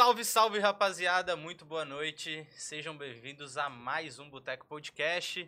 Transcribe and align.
Salve, 0.00 0.24
salve, 0.24 0.58
rapaziada! 0.58 1.36
Muito 1.36 1.62
boa 1.62 1.84
noite. 1.84 2.46
Sejam 2.52 2.96
bem-vindos 2.96 3.58
a 3.58 3.68
mais 3.68 4.18
um 4.18 4.30
Boteco 4.30 4.66
Podcast. 4.66 5.46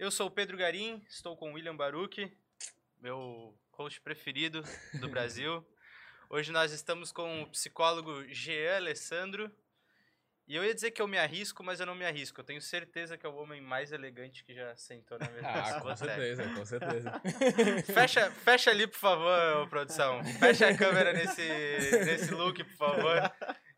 Eu 0.00 0.10
sou 0.10 0.26
o 0.26 0.30
Pedro 0.32 0.56
Garim, 0.56 1.00
estou 1.08 1.36
com 1.36 1.52
o 1.52 1.54
William 1.54 1.76
Baruch, 1.76 2.28
meu 3.00 3.56
host 3.70 4.00
preferido 4.00 4.64
do 4.94 5.06
Brasil. 5.08 5.64
Hoje 6.28 6.50
nós 6.50 6.72
estamos 6.72 7.12
com 7.12 7.42
o 7.42 7.46
psicólogo 7.50 8.24
Jean 8.34 8.78
Alessandro. 8.78 9.48
E 10.48 10.56
eu 10.56 10.64
ia 10.64 10.74
dizer 10.74 10.90
que 10.90 11.00
eu 11.00 11.06
me 11.06 11.16
arrisco, 11.16 11.62
mas 11.62 11.78
eu 11.78 11.86
não 11.86 11.94
me 11.94 12.04
arrisco. 12.04 12.40
Eu 12.40 12.44
tenho 12.44 12.60
certeza 12.60 13.16
que 13.16 13.24
é 13.24 13.28
o 13.28 13.36
homem 13.36 13.60
mais 13.60 13.92
elegante 13.92 14.42
que 14.42 14.52
já 14.52 14.76
sentou 14.76 15.20
na 15.20 15.30
mesa. 15.30 15.48
Ah, 15.48 15.80
com 15.80 15.88
boteco. 15.88 15.96
certeza, 15.98 16.48
com 16.52 16.64
certeza. 16.64 17.22
Fecha, 17.94 18.30
fecha 18.32 18.70
ali, 18.70 18.88
por 18.88 18.98
favor, 18.98 19.68
produção. 19.68 20.20
Fecha 20.40 20.68
a 20.68 20.76
câmera 20.76 21.12
nesse, 21.12 21.48
nesse 22.04 22.34
look, 22.34 22.62
por 22.64 22.76
favor. 22.76 23.32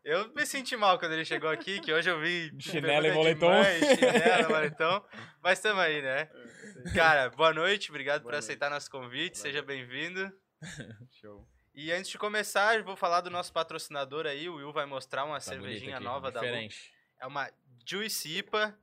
Eu 0.07 0.33
me 0.33 0.45
senti 0.45 0.77
mal 0.77 0.97
quando 0.97 1.11
ele 1.11 1.25
chegou 1.25 1.49
aqui, 1.49 1.81
que 1.81 1.91
hoje 1.91 2.09
eu 2.09 2.17
vi... 2.17 2.49
Chinelo 2.61 3.07
e 3.07 3.11
moletom. 3.11 3.61
Chinelo 3.93 4.43
e 4.43 4.47
moletom. 4.47 5.05
Mas 5.43 5.59
tamo 5.59 5.81
aí, 5.81 6.01
né? 6.01 6.29
Cara, 6.95 7.29
boa 7.31 7.53
noite. 7.53 7.89
Obrigado 7.89 8.21
por 8.21 8.27
Boa 8.27 8.35
noite. 8.35 8.45
aceitar 8.45 8.69
nosso 8.69 8.89
convite. 8.89 9.37
Seja 9.37 9.61
bem-vindo. 9.61 10.31
Show. 11.19 11.45
E 11.75 11.91
antes 11.91 12.09
de 12.09 12.17
começar, 12.17 12.81
vou 12.83 12.95
falar 12.95 13.19
do 13.19 13.29
nosso 13.29 13.51
patrocinador 13.51 14.25
aí. 14.25 14.47
O 14.47 14.55
Will 14.55 14.71
vai 14.71 14.85
mostrar 14.85 15.25
uma 15.25 15.35
Tá 15.35 15.41
cervejinha 15.41 15.95
aqui, 15.97 16.05
nova 16.05 16.31
da 16.31 16.39
Lu. 16.39 16.45
Diferente. 16.45 16.93
É 17.19 17.27
uma 17.27 17.51
Juice 17.85 18.29
IPA 18.37 18.79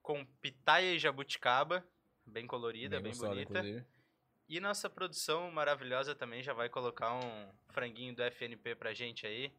com 0.00 0.24
pitaia 0.40 0.94
e 0.94 1.00
jabuticaba. 1.00 1.84
Bem 2.24 2.46
colorida, 2.46 3.00
bem, 3.00 3.10
gostosa, 3.10 3.30
bonita. 3.32 3.58
inclusive. 3.58 3.84
E 4.48 4.60
nossa 4.60 4.88
produção 4.88 5.50
maravilhosa 5.50 6.14
também 6.14 6.44
já 6.44 6.52
vai 6.52 6.68
colocar 6.68 7.12
um 7.12 7.52
franguinho 7.70 8.14
do 8.14 8.22
FNP 8.22 8.76
pra 8.76 8.94
gente 8.94 9.26
aí. 9.26 9.52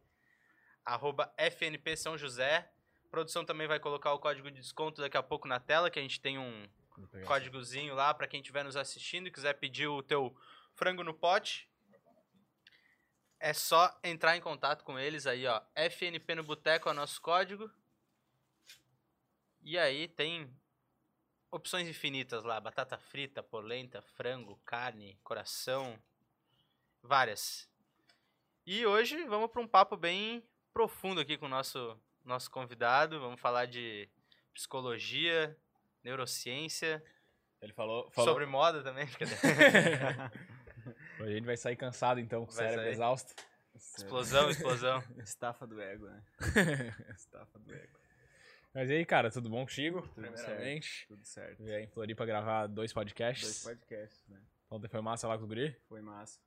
Arroba 0.86 1.34
FNP 1.38 1.96
São 1.98 2.18
José. 2.18 2.72
Produção 3.10 3.44
também 3.44 3.68
vai 3.68 3.80
colocar 3.80 4.14
o 4.14 4.20
código 4.20 4.50
de 4.50 4.62
desconto 4.62 5.02
daqui 5.02 5.18
a 5.18 5.24
pouco 5.24 5.48
na 5.48 5.60
tela, 5.60 5.90
que 5.90 6.00
a 6.00 6.02
gente 6.02 6.22
tem 6.22 6.38
um 6.38 6.68
códigozinho 7.26 7.94
lá 7.94 8.14
pra 8.14 8.28
quem 8.28 8.40
estiver 8.40 8.64
nos 8.64 8.76
assistindo 8.76 9.28
e 9.28 9.32
quiser 9.32 9.54
pedir 9.54 9.88
o 9.88 10.02
teu 10.02 10.36
frango 10.74 11.04
no 11.04 11.14
pote. 11.14 11.70
É 13.40 13.54
só 13.54 14.00
entrar 14.04 14.38
em 14.38 14.42
contato 14.42 14.84
com 14.84 15.00
eles 15.00 15.26
aí, 15.26 15.48
ó. 15.48 15.62
FNP 15.76 16.36
no 16.36 16.44
Boteco 16.44 16.88
é 16.88 16.92
o 16.92 16.96
nosso 16.96 17.20
código. 17.20 17.72
E 19.64 19.78
aí 19.78 20.08
tem 20.08 20.56
opções 21.50 21.88
infinitas 21.88 22.44
lá. 22.44 22.60
Batata 22.60 22.98
frita, 22.98 23.42
polenta, 23.42 24.02
frango, 24.02 24.58
carne, 24.64 25.20
coração. 25.24 26.02
Várias. 27.02 27.70
E 28.66 28.86
hoje 28.86 29.24
vamos 29.26 29.50
para 29.50 29.62
um 29.62 29.68
papo 29.68 29.98
bem 29.98 30.48
profundo 30.74 31.22
aqui 31.22 31.38
com 31.38 31.46
o 31.46 31.50
nosso, 31.50 31.98
nosso 32.24 32.50
convidado. 32.50 33.20
Vamos 33.20 33.40
falar 33.40 33.66
de 33.66 34.10
psicologia, 34.54 35.58
neurociência, 36.04 37.04
Ele 37.62 37.74
falou, 37.74 38.10
falou 38.12 38.32
sobre 38.32 38.46
moda 38.46 38.84
também. 38.84 39.08
a 41.20 41.30
gente 41.30 41.46
vai 41.46 41.58
sair 41.58 41.76
cansado 41.76 42.20
então, 42.20 42.46
com 42.46 42.52
o 42.52 42.54
cérebro 42.54 42.84
sair. 42.84 42.92
exausto. 42.92 43.34
explosão, 43.76 44.50
explosão. 44.50 45.04
Estafa 45.24 45.68
do 45.68 45.82
ego, 45.82 46.08
né? 46.08 46.24
Estafa 47.16 47.60
do 47.60 47.74
ego. 47.74 48.00
Mas 48.74 48.90
e 48.90 48.94
aí, 48.94 49.06
cara, 49.06 49.30
tudo 49.30 49.50
bom 49.50 49.66
contigo? 49.66 50.02
Tudo 50.02 50.22
Primeiramente. 50.22 51.06
Tudo 51.08 51.26
certo. 51.26 51.62
Aí 51.64 51.84
em 51.84 51.88
Floripa 51.88 52.26
gravar 52.26 52.68
dois 52.68 52.94
podcasts. 52.94 53.64
Dois 53.64 53.78
podcasts, 53.78 54.26
né? 54.28 54.42
Ontem 54.70 54.88
foi 54.88 55.02
massa 55.02 55.28
lá 55.28 55.38
com 55.38 55.44
o 55.44 55.48
Guri. 55.48 55.76
Foi 55.90 56.02
massa. 56.02 56.40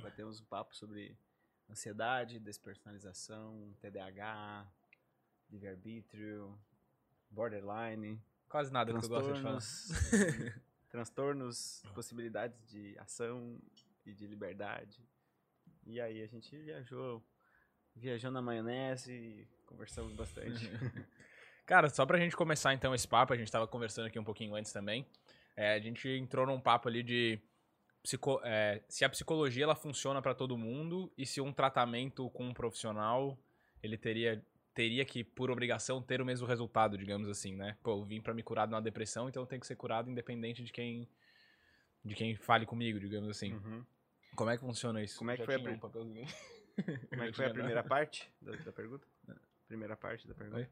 Batemos 0.00 0.40
um 0.40 0.44
papo 0.46 0.74
sobre 0.74 1.14
ansiedade, 1.72 2.38
despersonalização, 2.38 3.74
TDAH, 3.80 4.66
livre-arbítrio, 5.50 6.58
borderline, 7.30 8.22
Quase 8.52 8.70
nada 8.70 8.92
que 8.92 9.00
tu 9.00 9.08
gosta 9.08 9.32
de 9.32 9.40
falar. 9.40 9.54
transtornos, 9.54 10.60
transtornos, 10.90 11.82
possibilidades 11.94 12.68
de 12.68 12.94
ação 12.98 13.58
e 14.04 14.12
de 14.12 14.26
liberdade. 14.26 15.02
E 15.86 15.98
aí 15.98 16.22
a 16.22 16.26
gente 16.26 16.54
viajou, 16.58 17.24
viajou 17.96 18.30
na 18.30 18.42
maionese 18.42 19.10
e 19.10 19.48
conversamos 19.64 20.12
bastante. 20.12 20.68
Cara, 21.64 21.88
só 21.88 22.04
pra 22.04 22.18
gente 22.18 22.36
começar 22.36 22.74
então 22.74 22.94
esse 22.94 23.08
papo, 23.08 23.32
a 23.32 23.36
gente 23.38 23.50
tava 23.50 23.66
conversando 23.66 24.08
aqui 24.08 24.18
um 24.18 24.24
pouquinho 24.24 24.54
antes 24.54 24.70
também. 24.70 25.06
é, 25.56 25.72
a 25.72 25.78
gente 25.78 26.06
entrou 26.06 26.46
num 26.46 26.60
papo 26.60 26.90
ali 26.90 27.02
de 27.02 27.40
psico- 28.02 28.40
é, 28.44 28.82
se 28.88 29.04
a 29.04 29.08
psicologia 29.08 29.64
ela 29.64 29.74
funciona 29.74 30.20
pra 30.20 30.34
todo 30.34 30.56
mundo 30.58 31.12
e 31.16 31.24
se 31.26 31.40
um 31.40 31.52
tratamento 31.52 32.28
com 32.30 32.46
um 32.46 32.54
profissional 32.54 33.38
ele 33.82 33.96
teria 33.96 34.44
teria 34.74 35.04
que 35.04 35.22
por 35.22 35.50
obrigação 35.50 36.00
ter 36.00 36.22
o 36.22 36.24
mesmo 36.24 36.46
resultado, 36.46 36.96
digamos 36.96 37.28
assim, 37.28 37.54
né? 37.54 37.76
Pô, 37.82 37.98
eu 37.98 38.04
vim 38.04 38.22
pra 38.22 38.32
me 38.32 38.42
curar 38.42 38.66
de 38.66 38.72
uma 38.72 38.80
depressão, 38.80 39.28
então 39.28 39.42
eu 39.42 39.46
tenho 39.46 39.60
que 39.60 39.66
ser 39.66 39.76
curado 39.76 40.10
independente 40.10 40.62
de 40.62 40.72
quem 40.72 41.08
de 42.04 42.14
quem 42.14 42.34
fale 42.34 42.64
comigo, 42.66 42.98
digamos 42.98 43.28
assim. 43.28 43.52
Uhum. 43.52 43.84
Como 44.34 44.50
é 44.50 44.56
que 44.56 44.60
funciona 44.64 45.02
isso? 45.02 45.18
Como 45.18 45.30
é 45.30 45.34
que 45.34 45.40
Já 45.40 45.46
foi 45.46 45.54
a 45.56 45.58
um. 45.58 45.78
Como 45.78 47.22
é 47.22 47.28
que 47.28 47.32
foi 47.36 47.46
a 47.46 47.50
primeira 47.50 47.84
parte 47.84 48.32
da, 48.40 48.52
da 48.56 48.72
pergunta? 48.72 49.06
Primeira 49.68 49.96
parte 49.96 50.26
da 50.26 50.34
pergunta. 50.34 50.58
Oi? 50.58 50.68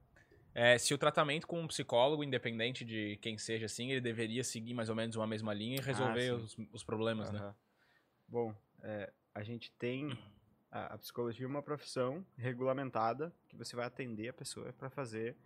É, 0.55 0.77
se 0.78 0.93
o 0.93 0.99
tratamento 0.99 1.47
com 1.47 1.61
um 1.61 1.66
psicólogo, 1.66 2.25
independente 2.25 2.84
de 2.84 3.16
quem 3.22 3.38
seja 3.38 3.66
assim, 3.66 3.91
ele 3.91 4.00
deveria 4.00 4.43
seguir 4.43 4.75
mais 4.75 4.88
ou 4.88 4.97
menos 4.97 5.16
uma 5.16 5.27
mesma 5.27 5.55
linha 5.55 5.77
e 5.77 5.81
resolver 5.81 6.27
sim. 6.27 6.33
os, 6.33 6.56
os 6.72 6.84
problemas, 6.84 7.31
né? 7.31 7.38
Aham. 7.38 7.55
Bom, 8.27 8.55
é, 8.83 9.12
a 9.34 9.43
gente 9.43 9.71
tem. 9.72 10.16
A, 10.71 10.94
a 10.94 10.99
psicologia 10.99 11.47
é 11.47 11.49
uma 11.49 11.62
profissão 11.62 12.25
regulamentada 12.37 13.33
que 13.49 13.56
você 13.56 13.75
vai 13.75 13.87
atender 13.87 14.28
a 14.28 14.33
pessoa 14.33 14.72
para 14.72 14.89
fazer 14.89 15.37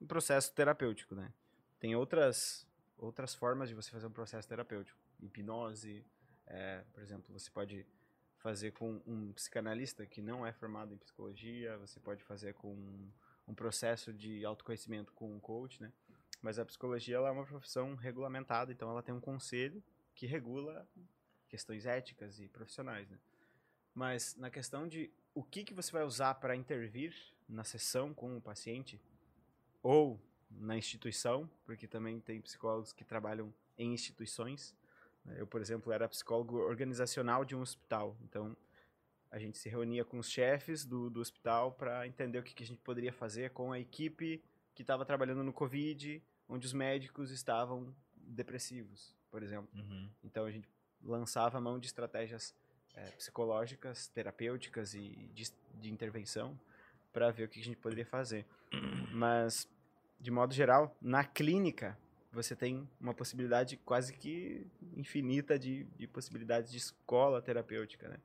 um 0.00 0.06
processo 0.06 0.52
terapêutico, 0.54 1.14
né? 1.14 1.32
Tem 1.80 1.94
outras, 1.94 2.66
outras 2.96 3.34
formas 3.34 3.68
de 3.68 3.74
você 3.74 3.90
fazer 3.90 4.06
um 4.06 4.12
processo 4.12 4.48
terapêutico. 4.48 4.98
Hipnose, 5.20 6.04
é, 6.46 6.84
por 6.92 7.02
exemplo, 7.02 7.32
você 7.32 7.50
pode 7.50 7.86
fazer 8.38 8.72
com 8.72 9.00
um 9.06 9.32
psicanalista 9.32 10.06
que 10.06 10.22
não 10.22 10.46
é 10.46 10.52
formado 10.52 10.94
em 10.94 10.98
psicologia, 10.98 11.76
você 11.78 11.98
pode 11.98 12.22
fazer 12.22 12.54
com 12.54 13.10
um 13.48 13.54
processo 13.54 14.12
de 14.12 14.44
autoconhecimento 14.44 15.12
com 15.14 15.34
um 15.34 15.40
coach, 15.40 15.80
né? 15.80 15.92
Mas 16.42 16.58
a 16.58 16.64
psicologia 16.64 17.16
ela 17.16 17.28
é 17.28 17.32
uma 17.32 17.46
profissão 17.46 17.94
regulamentada, 17.94 18.70
então 18.70 18.90
ela 18.90 19.02
tem 19.02 19.14
um 19.14 19.20
conselho 19.20 19.82
que 20.14 20.26
regula 20.26 20.86
questões 21.48 21.86
éticas 21.86 22.38
e 22.38 22.48
profissionais, 22.48 23.08
né? 23.08 23.18
Mas 23.94 24.36
na 24.36 24.50
questão 24.50 24.86
de 24.86 25.10
o 25.34 25.42
que, 25.42 25.64
que 25.64 25.74
você 25.74 25.90
vai 25.90 26.04
usar 26.04 26.34
para 26.34 26.54
intervir 26.54 27.14
na 27.48 27.64
sessão 27.64 28.12
com 28.12 28.36
o 28.36 28.40
paciente 28.40 29.00
ou 29.82 30.20
na 30.50 30.76
instituição, 30.76 31.50
porque 31.64 31.86
também 31.86 32.20
tem 32.20 32.40
psicólogos 32.40 32.92
que 32.92 33.04
trabalham 33.04 33.52
em 33.76 33.92
instituições. 33.92 34.74
né? 35.24 35.36
Eu, 35.40 35.46
por 35.46 35.60
exemplo, 35.60 35.92
era 35.92 36.08
psicólogo 36.08 36.58
organizacional 36.58 37.44
de 37.44 37.56
um 37.56 37.60
hospital, 37.60 38.16
então 38.22 38.56
a 39.30 39.38
gente 39.38 39.58
se 39.58 39.68
reunia 39.68 40.04
com 40.04 40.18
os 40.18 40.30
chefes 40.30 40.84
do, 40.84 41.10
do 41.10 41.20
hospital 41.20 41.72
para 41.72 42.06
entender 42.06 42.38
o 42.38 42.42
que, 42.42 42.54
que 42.54 42.62
a 42.62 42.66
gente 42.66 42.80
poderia 42.80 43.12
fazer 43.12 43.50
com 43.50 43.72
a 43.72 43.78
equipe 43.78 44.42
que 44.74 44.82
estava 44.82 45.04
trabalhando 45.04 45.42
no 45.42 45.52
Covid, 45.52 46.22
onde 46.48 46.66
os 46.66 46.72
médicos 46.72 47.30
estavam 47.30 47.94
depressivos, 48.16 49.14
por 49.30 49.42
exemplo. 49.42 49.68
Uhum. 49.74 50.08
Então 50.24 50.44
a 50.44 50.50
gente 50.50 50.68
lançava 51.02 51.58
a 51.58 51.60
mão 51.60 51.78
de 51.78 51.86
estratégias 51.86 52.54
eh, 52.94 53.10
psicológicas, 53.12 54.08
terapêuticas 54.08 54.94
e 54.94 55.30
de, 55.34 55.52
de 55.74 55.90
intervenção 55.90 56.58
para 57.12 57.30
ver 57.30 57.44
o 57.44 57.48
que 57.48 57.60
a 57.60 57.64
gente 57.64 57.76
poderia 57.76 58.06
fazer. 58.06 58.46
Mas, 59.12 59.68
de 60.20 60.30
modo 60.30 60.54
geral, 60.54 60.96
na 61.00 61.24
clínica 61.24 61.98
você 62.30 62.54
tem 62.54 62.88
uma 63.00 63.14
possibilidade 63.14 63.76
quase 63.78 64.12
que 64.12 64.66
infinita 64.96 65.58
de, 65.58 65.84
de 65.96 66.06
possibilidades 66.06 66.70
de 66.70 66.78
escola 66.78 67.40
terapêutica. 67.40 68.08
Né? 68.08 68.18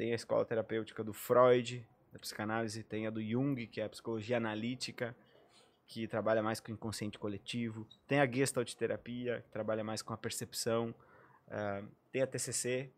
Tem 0.00 0.12
a 0.12 0.14
escola 0.14 0.46
terapêutica 0.46 1.04
do 1.04 1.12
Freud, 1.12 1.86
da 2.10 2.18
psicanálise, 2.18 2.82
tem 2.82 3.06
a 3.06 3.10
do 3.10 3.22
Jung, 3.22 3.66
que 3.66 3.82
é 3.82 3.84
a 3.84 3.88
psicologia 3.90 4.38
analítica, 4.38 5.14
que 5.86 6.08
trabalha 6.08 6.42
mais 6.42 6.58
com 6.58 6.72
o 6.72 6.74
inconsciente 6.74 7.18
coletivo. 7.18 7.86
Tem 8.08 8.18
a 8.18 8.26
Gestalt 8.26 8.72
terapia, 8.72 9.42
que 9.42 9.50
trabalha 9.50 9.84
mais 9.84 10.00
com 10.00 10.14
a 10.14 10.16
percepção. 10.16 10.94
Ah, 11.50 11.82
tem 12.10 12.22
a 12.22 12.26
TCC, 12.26 12.90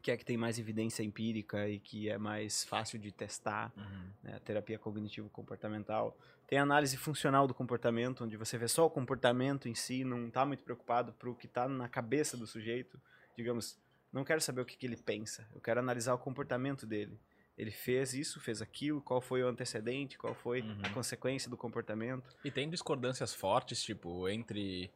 que 0.00 0.12
é 0.12 0.14
a 0.14 0.16
que 0.16 0.24
tem 0.24 0.36
mais 0.36 0.60
evidência 0.60 1.02
empírica 1.02 1.68
e 1.68 1.80
que 1.80 2.08
é 2.08 2.16
mais 2.16 2.62
fácil 2.62 3.00
de 3.00 3.10
testar, 3.10 3.72
Uhum. 3.76 4.10
né? 4.22 4.36
a 4.36 4.38
terapia 4.38 4.78
cognitivo-comportamental. 4.78 6.16
Tem 6.46 6.60
a 6.60 6.62
análise 6.62 6.96
funcional 6.96 7.48
do 7.48 7.52
comportamento, 7.52 8.22
onde 8.22 8.36
você 8.36 8.56
vê 8.56 8.68
só 8.68 8.86
o 8.86 8.90
comportamento 8.90 9.68
em 9.68 9.74
si, 9.74 10.04
não 10.04 10.28
está 10.28 10.46
muito 10.46 10.62
preocupado 10.62 11.12
para 11.14 11.28
o 11.28 11.34
que 11.34 11.46
está 11.46 11.68
na 11.68 11.88
cabeça 11.88 12.36
do 12.36 12.46
sujeito. 12.46 12.96
Digamos, 13.36 13.76
não 14.18 14.24
quero 14.24 14.40
saber 14.40 14.60
o 14.60 14.64
que, 14.64 14.76
que 14.76 14.84
ele 14.86 14.96
pensa, 14.96 15.46
eu 15.54 15.60
quero 15.60 15.80
analisar 15.80 16.12
o 16.14 16.18
comportamento 16.18 16.84
dele. 16.86 17.18
Ele 17.56 17.70
fez 17.70 18.14
isso, 18.14 18.38
fez 18.40 18.60
aquilo, 18.62 19.00
qual 19.00 19.20
foi 19.20 19.42
o 19.42 19.48
antecedente, 19.48 20.16
qual 20.18 20.34
foi 20.34 20.60
Uhum. 20.60 20.78
a 20.84 20.90
consequência 20.90 21.50
do 21.50 21.56
comportamento. 21.56 22.36
E 22.44 22.50
tem 22.50 22.68
discordâncias 22.70 23.34
fortes, 23.34 23.82
tipo, 23.82 24.28
entre. 24.28 24.90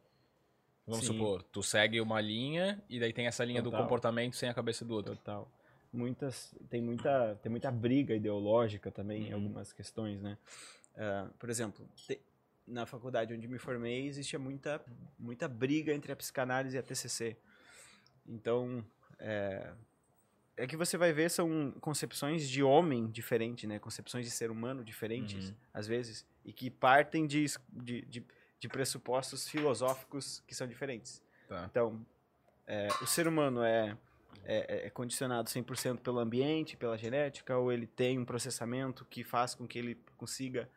Vamos 0.85 1.05
Sim. 1.05 1.13
supor, 1.13 1.43
tu 1.43 1.63
segue 1.63 1.99
uma 2.01 2.19
linha 2.21 2.81
e 2.89 2.99
daí 2.99 3.11
tem 3.13 3.25
essa 3.27 3.43
linha 3.45 3.61
do 3.61 3.69
Total. 3.69 3.83
comportamento 3.83 4.35
sem 4.35 4.49
a 4.49 4.53
cabeça 4.53 4.83
do 4.85 4.93
outro. 4.93 5.15
Total. 5.15 5.49
muitas 5.91 6.55
tem 6.71 6.81
muita 6.81 7.35
tem 7.43 7.49
muita 7.51 7.69
briga 7.69 8.15
ideológica 8.15 8.89
também 8.91 9.23
em 9.25 9.29
Uhum. 9.29 9.35
algumas 9.35 9.71
questões, 9.71 10.21
né? 10.21 10.37
Ah, 10.97 11.29
por 11.37 11.49
exemplo, 11.51 11.87
te- 11.95 12.19
na 12.67 12.85
faculdade 12.85 13.31
onde 13.33 13.47
me 13.47 13.59
formei 13.59 14.07
existia 14.07 14.39
muita 14.39 14.83
muita 15.19 15.47
briga 15.47 15.93
entre 15.93 16.11
a 16.11 16.15
psicanálise 16.15 16.75
e 16.75 16.79
a 16.79 16.83
TCC. 16.83 17.37
Então, 18.27 18.83
é, 19.23 19.71
é 20.57 20.67
que 20.67 20.75
você 20.75 20.97
vai 20.97 21.13
ver 21.13 21.31
são 21.31 21.71
concepções 21.79 22.47
de 22.47 22.61
homem 22.61 23.07
diferente, 23.07 23.65
né? 23.65 23.79
Concepções 23.79 24.25
de 24.25 24.31
ser 24.31 24.51
humano 24.51 24.83
diferentes, 24.83 25.49
Uhum. 25.49 25.55
às 25.73 25.87
vezes, 25.87 26.25
e 26.45 26.51
que 26.51 26.69
partem 26.69 27.25
de, 27.25 27.45
de, 27.69 28.01
de, 28.01 28.23
de 28.59 28.67
pressupostos 28.67 29.47
filosóficos 29.47 30.43
que 30.45 30.53
são 30.53 30.67
diferentes. 30.67 31.23
Tá. 31.47 31.65
Então, 31.69 32.05
é, 32.67 32.87
o 33.01 33.07
ser 33.07 33.27
humano 33.27 33.63
é, 33.63 33.97
é, 34.43 34.87
é 34.87 34.89
condicionado 34.89 35.49
100% 35.49 35.99
pelo 35.99 36.19
ambiente, 36.19 36.75
pela 36.75 36.97
genética, 36.97 37.57
ou 37.57 37.71
ele 37.71 37.87
tem 37.87 38.19
um 38.19 38.25
processamento 38.25 39.05
que 39.05 39.23
faz 39.23 39.55
com 39.55 39.65
que 39.65 39.79
ele 39.79 39.95
consiga, 40.17 40.69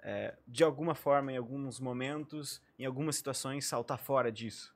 é, 0.00 0.34
de 0.46 0.62
alguma 0.62 0.94
forma, 0.94 1.32
em 1.32 1.36
alguns 1.36 1.80
momentos, 1.80 2.62
em 2.78 2.84
algumas 2.84 3.16
situações, 3.16 3.64
saltar 3.66 3.98
fora 3.98 4.30
disso. 4.30 4.74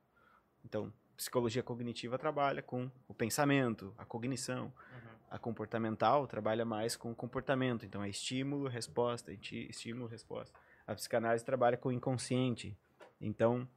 Então, 0.65 0.93
psicologia 1.19 1.63
cognitiva 1.63 2.17
trabalha 2.17 2.63
com 2.63 2.89
o 3.09 3.13
pensamento, 3.13 3.93
a 3.99 4.05
cognição. 4.05 4.67
Uhum. 4.67 5.19
A 5.31 5.39
comportamental 5.39 6.27
trabalha 6.27 6.65
mais 6.65 6.97
com 6.97 7.11
o 7.11 7.15
comportamento. 7.15 7.85
Então, 7.85 8.03
é 8.03 8.09
estímulo, 8.09 8.67
resposta, 8.69 9.31
estímulo, 9.33 10.07
resposta. 10.07 10.59
A 10.87 10.95
psicanálise 10.95 11.45
trabalha 11.45 11.77
com 11.77 11.91
o 11.91 11.93
inconsciente. 11.93 12.75
Então, 13.21 13.69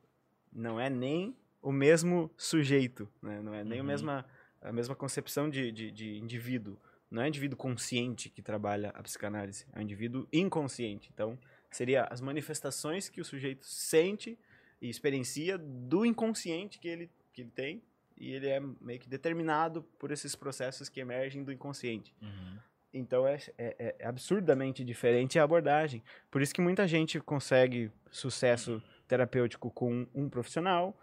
não 0.54 0.80
é 0.80 0.90
nem 0.90 1.36
o 1.62 1.72
mesmo 1.72 2.32
sujeito, 2.38 3.10
né? 3.22 3.42
não 3.42 3.54
é 3.54 3.64
nem 3.64 3.80
a, 3.80 3.82
Uhum. 3.82 3.88
mesma, 3.88 4.26
a 4.62 4.72
mesma 4.72 4.96
concepção 4.96 5.50
de, 5.50 5.72
de, 5.72 5.92
de 5.92 6.18
indivíduo. 6.20 6.78
Não 7.10 7.22
é 7.22 7.28
indivíduo 7.28 7.58
consciente 7.58 8.30
que 8.30 8.42
trabalha 8.42 8.90
a 8.92 9.04
psicanálise, 9.04 9.66
é 9.74 9.80
um 9.80 9.82
indivíduo 9.82 10.28
inconsciente. 10.32 11.10
Então, 11.14 11.38
seria 11.70 12.06
as 12.06 12.22
manifestações 12.22 13.10
que 13.10 13.20
o 13.20 13.26
sujeito 13.26 13.66
sente 13.66 14.40
e 14.82 14.90
experiencia 14.90 15.58
do 15.58 16.06
inconsciente 16.06 16.80
que 16.80 16.88
ele, 16.88 17.10
que 17.34 17.42
ele 17.42 17.52
tem, 17.52 17.82
e 18.18 18.32
ele 18.32 18.48
é 18.48 18.60
meio 18.60 19.00
que 19.00 19.10
determinado 19.10 19.82
por 19.98 20.12
esses 20.12 20.36
processos 20.36 20.90
que 20.90 21.00
emergem 21.00 21.44
do 21.44 21.52
inconsciente. 21.52 22.14
Uhum. 22.22 22.58
Então 22.94 23.26
é, 23.26 23.38
é- 23.58 23.96
é 24.00 24.06
absurdamente 24.06 24.84
diferente 24.84 25.40
a 25.40 25.44
abordagem. 25.44 26.04
Por 26.30 26.42
isso 26.42 26.54
que 26.54 26.62
muita 26.62 26.88
gente 26.88 27.20
consegue 27.20 27.90
sucesso 28.12 28.82
terapêutico 29.08 29.72
com 29.72 30.06
um 30.14 30.30
profissional 30.30 30.98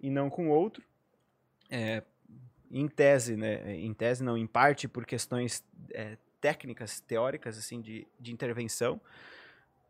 e 0.00 0.10
não 0.10 0.28
com 0.28 0.48
outro. 0.48 0.84
É, 1.70 2.02
em 2.70 2.88
tese, 2.88 3.36
né? 3.36 3.74
Em 3.76 3.94
tese 3.94 4.22
não, 4.22 4.36
em 4.36 4.46
parte 4.46 4.86
por 4.88 5.06
questões 5.06 5.64
é, 5.92 6.18
técnicas, 6.40 7.00
teóricas, 7.00 7.56
assim, 7.56 7.80
de, 7.80 8.06
de 8.18 8.32
intervenção. 8.32 9.00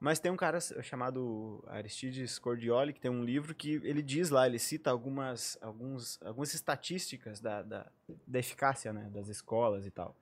Mas 0.00 0.21
tem 0.21 0.31
um 0.31 0.37
cara 0.37 0.61
chamado 0.61 1.62
Aristides 1.67 2.39
Cordioli, 2.39 2.93
que 2.93 3.00
tem 3.00 3.11
um 3.11 3.25
livro 3.25 3.53
que 3.55 3.81
ele 3.83 4.00
diz 4.00 4.31
lá, 4.31 4.47
ele 4.47 4.59
cita 4.59 4.91
algumas, 4.91 5.59
alguns, 5.61 6.21
algumas 6.23 6.55
estatísticas 6.55 7.41
da, 7.41 7.62
da, 7.62 7.87
da 8.27 8.39
eficácia 8.39 8.93
né, 8.93 9.11
das 9.12 9.29
escolas 9.29 9.87
e 9.87 9.91
tal. 9.91 10.17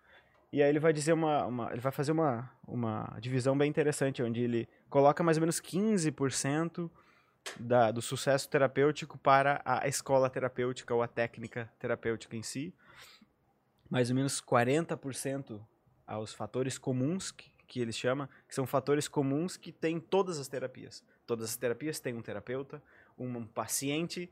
E 0.51 0.63
aí 0.63 0.69
ele 0.71 0.81
vai 0.81 0.93
dizer 0.93 1.13
uma, 1.13 1.45
uma 1.45 1.73
ele 1.73 1.81
vai 1.81 1.93
fazer 1.93 2.13
uma, 2.13 2.51
uma 2.67 3.19
divisão 3.21 3.57
bem 3.57 3.69
interessante, 3.69 4.23
onde 4.23 4.41
ele 4.41 4.67
coloca 4.89 5.23
mais 5.23 5.37
ou 5.37 5.43
menos 5.43 5.61
15% 5.61 6.91
da, 7.61 7.91
do 7.91 8.01
sucesso 8.01 8.49
terapêutico 8.49 9.19
para 9.19 9.61
a 9.65 9.87
escola 9.87 10.31
terapêutica 10.31 10.95
ou 10.95 11.03
a 11.03 11.09
técnica 11.09 11.71
terapêutica 11.79 12.35
em 12.35 12.43
si, 12.43 12.75
mais 13.91 14.09
ou 14.09 14.17
menos 14.17 14.41
40% 14.41 15.61
aos 16.07 16.33
fatores 16.33 16.79
comuns 16.79 17.31
que, 17.31 17.51
que 17.67 17.81
ele 17.81 17.93
chama, 17.93 18.29
que 18.49 18.55
são 18.55 18.67
fatores 18.67 19.09
comuns 19.09 19.57
que 19.57 19.73
tem 19.73 19.99
todas 19.99 20.39
as 20.39 20.49
terapias. 20.49 21.03
Todas 21.27 21.51
as 21.51 21.57
terapias 21.57 21.99
têm 21.99 22.15
um 22.15 22.23
terapeuta, 22.23 22.83
um 23.19 23.45
paciente, 23.45 24.31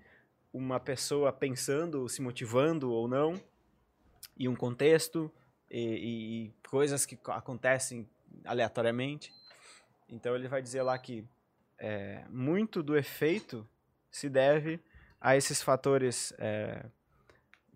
uma 0.52 0.78
pessoa 0.78 1.32
pensando, 1.32 2.08
se 2.08 2.22
motivando 2.22 2.92
ou 2.92 3.08
não, 3.08 3.40
e 4.36 4.48
um 4.48 4.54
contexto, 4.54 5.31
e, 5.70 5.81
e- 6.46 6.69
coisas 6.69 7.04
que 7.04 7.16
co- 7.16 7.32
acontecem 7.32 8.08
aleatoriamente. 8.44 9.32
Então 10.08 10.34
ele 10.36 10.48
vai 10.48 10.62
dizer 10.62 10.82
lá 10.82 10.96
que 10.98 11.25
é, 11.78 12.25
muito 12.28 12.82
do 12.82 12.96
efeito 12.96 13.66
se 14.10 14.28
deve 14.28 14.81
a 15.20 15.36
esses 15.36 15.60
fatores 15.62 16.32
é, 16.38 16.84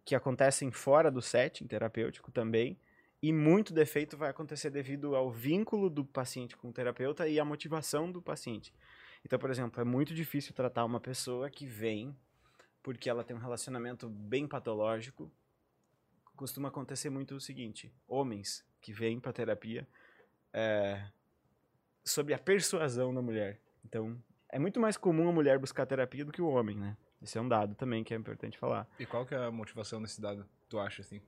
que 0.05 0.15
acontecem 0.15 0.71
fora 0.71 1.11
do 1.11 1.21
setting 1.21 1.67
terapêutico 1.67 2.31
também, 2.31 2.79
e 3.23 3.33
muito 3.33 3.73
do 3.75 3.81
efeito 3.81 4.17
vai 4.17 4.31
acontecer 4.31 4.71
devido 4.71 5.17
ao 5.17 5.31
vínculo 5.31 5.91
do 5.91 6.05
paciente 6.05 6.57
com 6.57 6.69
o 6.69 6.73
terapeuta 6.73 7.29
e 7.29 7.41
à 7.41 7.45
motivação 7.45 8.11
do 8.11 8.23
paciente. 8.23 8.73
Então, 9.25 9.39
por 9.39 9.51
exemplo, 9.51 9.81
é 9.81 9.85
muito 9.85 10.15
difícil 10.15 10.55
tratar 10.55 10.85
uma 10.85 11.01
pessoa 11.01 11.51
que 11.51 11.67
vem 11.67 12.17
porque 12.83 13.11
ela 13.11 13.25
tem 13.25 13.37
um 13.37 13.41
relacionamento 13.41 14.09
bem 14.09 14.47
patológico. 14.47 15.31
Costuma 16.37 16.69
acontecer 16.69 17.11
muito 17.11 17.35
o 17.35 17.41
seguinte: 17.41 17.93
homens 18.07 18.65
que 18.81 18.93
vêm 18.93 19.19
para 19.19 19.33
terapia 19.33 19.87
é, 20.53 21.05
sobre 22.05 22.33
a 22.35 22.39
persuasão 22.39 23.13
da 23.13 23.21
mulher. 23.21 23.61
Então, 23.85 24.17
é 24.49 24.59
muito 24.59 24.81
mais 24.81 24.97
comum 24.97 25.29
a 25.29 25.33
mulher 25.33 25.59
buscar 25.59 25.85
terapia 25.87 26.25
do 26.25 26.33
que 26.33 26.41
o 26.41 26.49
homem, 26.49 26.77
né? 26.77 26.97
Esse 27.21 27.37
é 27.37 27.41
um 27.41 27.49
dado 27.49 27.75
também 27.75 28.05
que 28.05 28.15
é 28.15 28.17
importante 28.17 28.57
falar. 28.57 28.89
E 28.99 29.05
qual 29.05 29.27
que 29.27 29.35
é 29.35 29.39
a 29.39 29.51
motivação 29.51 30.01
desse 30.01 30.21
dado, 30.21 30.49
tu 30.69 30.79
acha, 30.79 31.03
assim? 31.03 31.21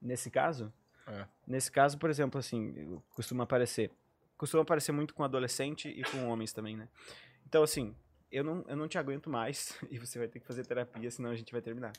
Nesse 0.00 0.30
caso, 0.30 0.72
É. 1.06 1.26
nesse 1.46 1.70
caso, 1.70 1.98
por 1.98 2.10
exemplo, 2.10 2.38
assim, 2.38 3.00
costuma 3.10 3.44
aparecer, 3.44 3.90
costuma 4.36 4.62
aparecer 4.62 4.92
muito 4.92 5.14
com 5.14 5.24
adolescente 5.24 5.88
e 5.88 6.02
com 6.04 6.28
homens 6.28 6.52
também, 6.52 6.76
né? 6.76 6.88
Então, 7.46 7.62
assim, 7.62 7.94
eu 8.30 8.42
não, 8.42 8.64
eu 8.66 8.76
não 8.76 8.88
te 8.88 8.98
aguento 8.98 9.28
mais 9.28 9.78
e 9.90 9.98
você 9.98 10.18
vai 10.18 10.28
ter 10.28 10.40
que 10.40 10.46
fazer 10.46 10.64
terapia, 10.66 11.10
senão 11.10 11.30
a 11.30 11.36
gente 11.36 11.52
vai 11.52 11.60
terminar. 11.60 11.92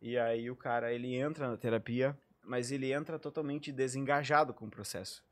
E 0.00 0.18
aí 0.18 0.50
o 0.50 0.56
cara, 0.56 0.92
ele 0.92 1.14
entra 1.14 1.48
na 1.48 1.56
terapia, 1.56 2.16
mas 2.44 2.70
ele 2.70 2.92
entra 2.92 3.18
totalmente 3.18 3.72
desengajado 3.72 4.52
com 4.52 4.66
o 4.66 4.70
processo. 4.70 5.24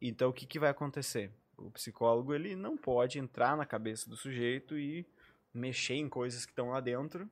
Então, 0.00 0.30
o 0.30 0.32
que, 0.32 0.46
que 0.46 0.58
vai 0.58 0.70
acontecer? 0.70 1.30
O 1.56 1.70
psicólogo, 1.70 2.34
ele 2.34 2.56
não 2.56 2.76
pode 2.76 3.18
entrar 3.18 3.56
na 3.56 3.64
cabeça 3.64 4.10
do 4.10 4.16
sujeito 4.16 4.76
e 4.76 5.06
mexer 5.54 5.94
em 5.94 6.08
coisas 6.08 6.44
que 6.44 6.50
estão 6.50 6.70
lá 6.70 6.80
dentro 6.80 7.30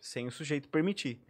sem 0.00 0.26
o 0.26 0.32
sujeito 0.32 0.68
permitir. 0.68 1.20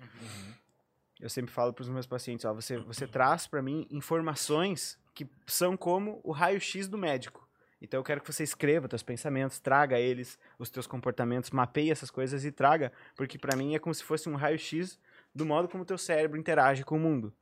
Eu 1.20 1.30
sempre 1.30 1.50
falo 1.50 1.72
para 1.72 1.82
os 1.82 1.88
meus 1.88 2.06
pacientes, 2.06 2.44
ó, 2.44 2.52
você, 2.52 2.76
você 2.78 3.06
traz 3.06 3.46
para 3.46 3.62
mim 3.62 3.86
informações 3.90 4.98
que 5.14 5.26
são 5.46 5.76
como 5.76 6.20
o 6.22 6.30
raio-x 6.30 6.88
do 6.88 6.98
médico. 6.98 7.48
Então 7.80 8.00
eu 8.00 8.04
quero 8.04 8.20
que 8.20 8.32
você 8.32 8.42
escreva 8.42 8.88
teus 8.88 9.02
pensamentos, 9.02 9.58
traga 9.58 9.98
eles, 9.98 10.38
os 10.58 10.70
teus 10.70 10.86
comportamentos, 10.86 11.50
mapeie 11.50 11.90
essas 11.90 12.10
coisas 12.10 12.44
e 12.44 12.52
traga, 12.52 12.92
porque 13.14 13.38
para 13.38 13.56
mim 13.56 13.74
é 13.74 13.78
como 13.78 13.94
se 13.94 14.02
fosse 14.02 14.28
um 14.28 14.34
raio-x 14.34 14.98
do 15.34 15.44
modo 15.44 15.68
como 15.68 15.82
o 15.82 15.86
teu 15.86 15.98
cérebro 15.98 16.38
interage 16.38 16.84
com 16.84 16.96
o 16.96 17.00
mundo. 17.00 17.34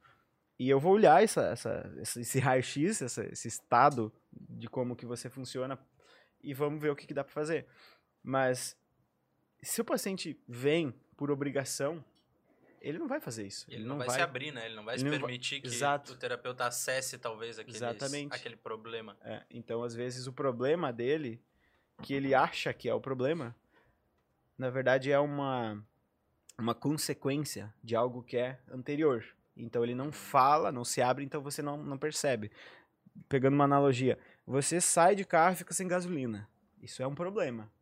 E 0.59 0.69
eu 0.69 0.79
vou 0.79 0.93
olhar 0.93 1.23
essa, 1.23 1.43
essa, 1.47 1.91
esse 2.01 2.39
raio-x, 2.39 3.01
esse 3.01 3.49
estado 3.49 4.13
de 4.33 4.69
como 4.69 4.95
que 4.95 5.07
você 5.07 5.29
funciona 5.29 5.79
e 6.43 6.55
vamos 6.55 6.81
ver 6.81 6.91
o 6.91 6.97
que, 6.97 7.07
que 7.07 7.15
dá 7.15 7.25
para 7.25 7.33
fazer. 7.33 7.67
Mas 8.23 8.77
se 9.63 9.81
o 9.81 9.85
paciente 9.85 10.39
vem 10.47 10.95
por 11.17 11.31
obrigação, 11.31 12.05
ele 12.85 12.99
não 12.99 13.09
vai 13.09 13.19
fazer 13.19 13.47
isso. 13.47 13.65
Ele 13.71 13.83
não 13.85 13.97
vai, 13.97 14.11
se 14.11 14.21
abrir, 14.21 14.53
né? 14.53 14.67
Ele 14.67 14.75
não 14.75 14.85
vai 14.85 14.95
ele 14.95 14.99
se 14.99 15.05
não 15.05 15.13
vai- 15.13 15.21
permitir 15.21 15.61
que 15.63 15.69
Exato. 15.69 16.13
o 16.13 16.17
terapeuta 16.17 16.67
acesse 16.67 17.17
talvez 17.17 17.59
aqueles, 17.59 17.81
Exatamente. 17.81 18.35
aquele 18.35 18.57
problema. 18.57 19.17
É, 19.23 19.43
então, 19.51 19.83
às 19.83 19.95
vezes, 19.95 20.27
o 20.27 20.33
problema 20.33 20.93
dele, 20.93 21.41
que 22.03 22.13
ele 22.13 22.35
acha 22.35 22.75
que 22.75 22.87
é 22.87 22.95
o 22.95 23.01
problema, 23.01 23.57
na 24.59 24.69
verdade 24.69 25.11
é 25.11 25.19
uma, 25.19 25.83
uma 26.59 26.75
consequência 26.75 27.73
de 27.83 27.97
algo 27.97 28.23
que 28.23 28.37
é 28.37 28.61
anterior. 28.71 29.25
Então, 29.57 29.83
ele 29.83 29.95
não 29.95 30.13
fala, 30.13 30.71
não 30.71 30.85
se 30.85 31.01
abre, 31.01 31.25
então 31.25 31.41
você 31.41 31.63
não, 31.63 31.83
não 31.83 31.97
percebe. 31.97 32.53
Pegando 33.31 33.55
uma 33.55 33.65
analogia, 33.65 34.19
você 34.47 34.79
sai 34.79 35.15
de 35.15 35.25
carro 35.25 35.55
e 35.55 35.57
fica 35.57 35.73
sem 35.73 35.89
gasolina. 35.89 36.47
Isso 36.83 37.03
é 37.03 37.07
um 37.07 37.15
problema. 37.15 37.73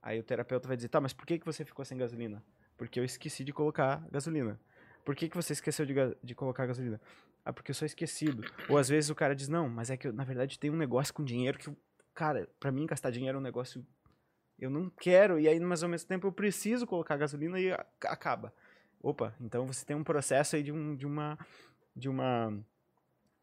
Aí 0.00 0.18
o 0.18 0.22
terapeuta 0.22 0.66
vai 0.66 0.76
dizer, 0.76 0.88
tá, 0.88 1.00
mas 1.00 1.12
por 1.12 1.26
que, 1.26 1.38
que 1.38 1.44
você 1.44 1.64
ficou 1.66 1.84
sem 1.84 1.98
gasolina? 1.98 2.42
Porque 2.76 3.00
eu 3.00 3.04
esqueci 3.04 3.44
de 3.44 3.52
colocar 3.52 4.06
gasolina. 4.10 4.60
Por 5.04 5.14
que, 5.14 5.28
que 5.28 5.36
você 5.36 5.52
esqueceu 5.52 5.86
de, 5.86 5.94
de 6.22 6.34
colocar 6.34 6.66
gasolina? 6.66 7.00
Ah, 7.44 7.52
porque 7.52 7.70
eu 7.70 7.74
sou 7.74 7.86
esquecido. 7.86 8.42
Ou 8.68 8.76
às 8.76 8.88
vezes 8.88 9.08
o 9.08 9.14
cara 9.14 9.34
diz, 9.34 9.48
não, 9.48 9.68
mas 9.68 9.88
é 9.90 9.96
que 9.96 10.08
eu, 10.08 10.12
na 10.12 10.24
verdade 10.24 10.58
tem 10.58 10.68
um 10.70 10.76
negócio 10.76 11.14
com 11.14 11.22
dinheiro 11.24 11.58
que, 11.58 11.70
cara, 12.12 12.48
pra 12.58 12.72
mim 12.72 12.86
gastar 12.86 13.10
dinheiro 13.10 13.36
é 13.36 13.40
um 13.40 13.42
negócio. 13.44 13.86
Eu 14.58 14.68
não 14.70 14.90
quero, 14.90 15.38
e 15.38 15.46
aí, 15.46 15.60
mas 15.60 15.82
ao 15.82 15.88
mesmo 15.88 16.08
tempo 16.08 16.26
eu 16.26 16.32
preciso 16.32 16.86
colocar 16.86 17.16
gasolina 17.16 17.60
e 17.60 17.70
acaba. 18.02 18.52
Opa, 19.00 19.34
então 19.40 19.66
você 19.66 19.84
tem 19.84 19.94
um 19.94 20.02
processo 20.02 20.56
aí 20.56 20.62
de, 20.62 20.72
um, 20.72 20.96
de 20.96 21.06
uma. 21.06 21.38
De 21.94 22.08
uma. 22.08 22.58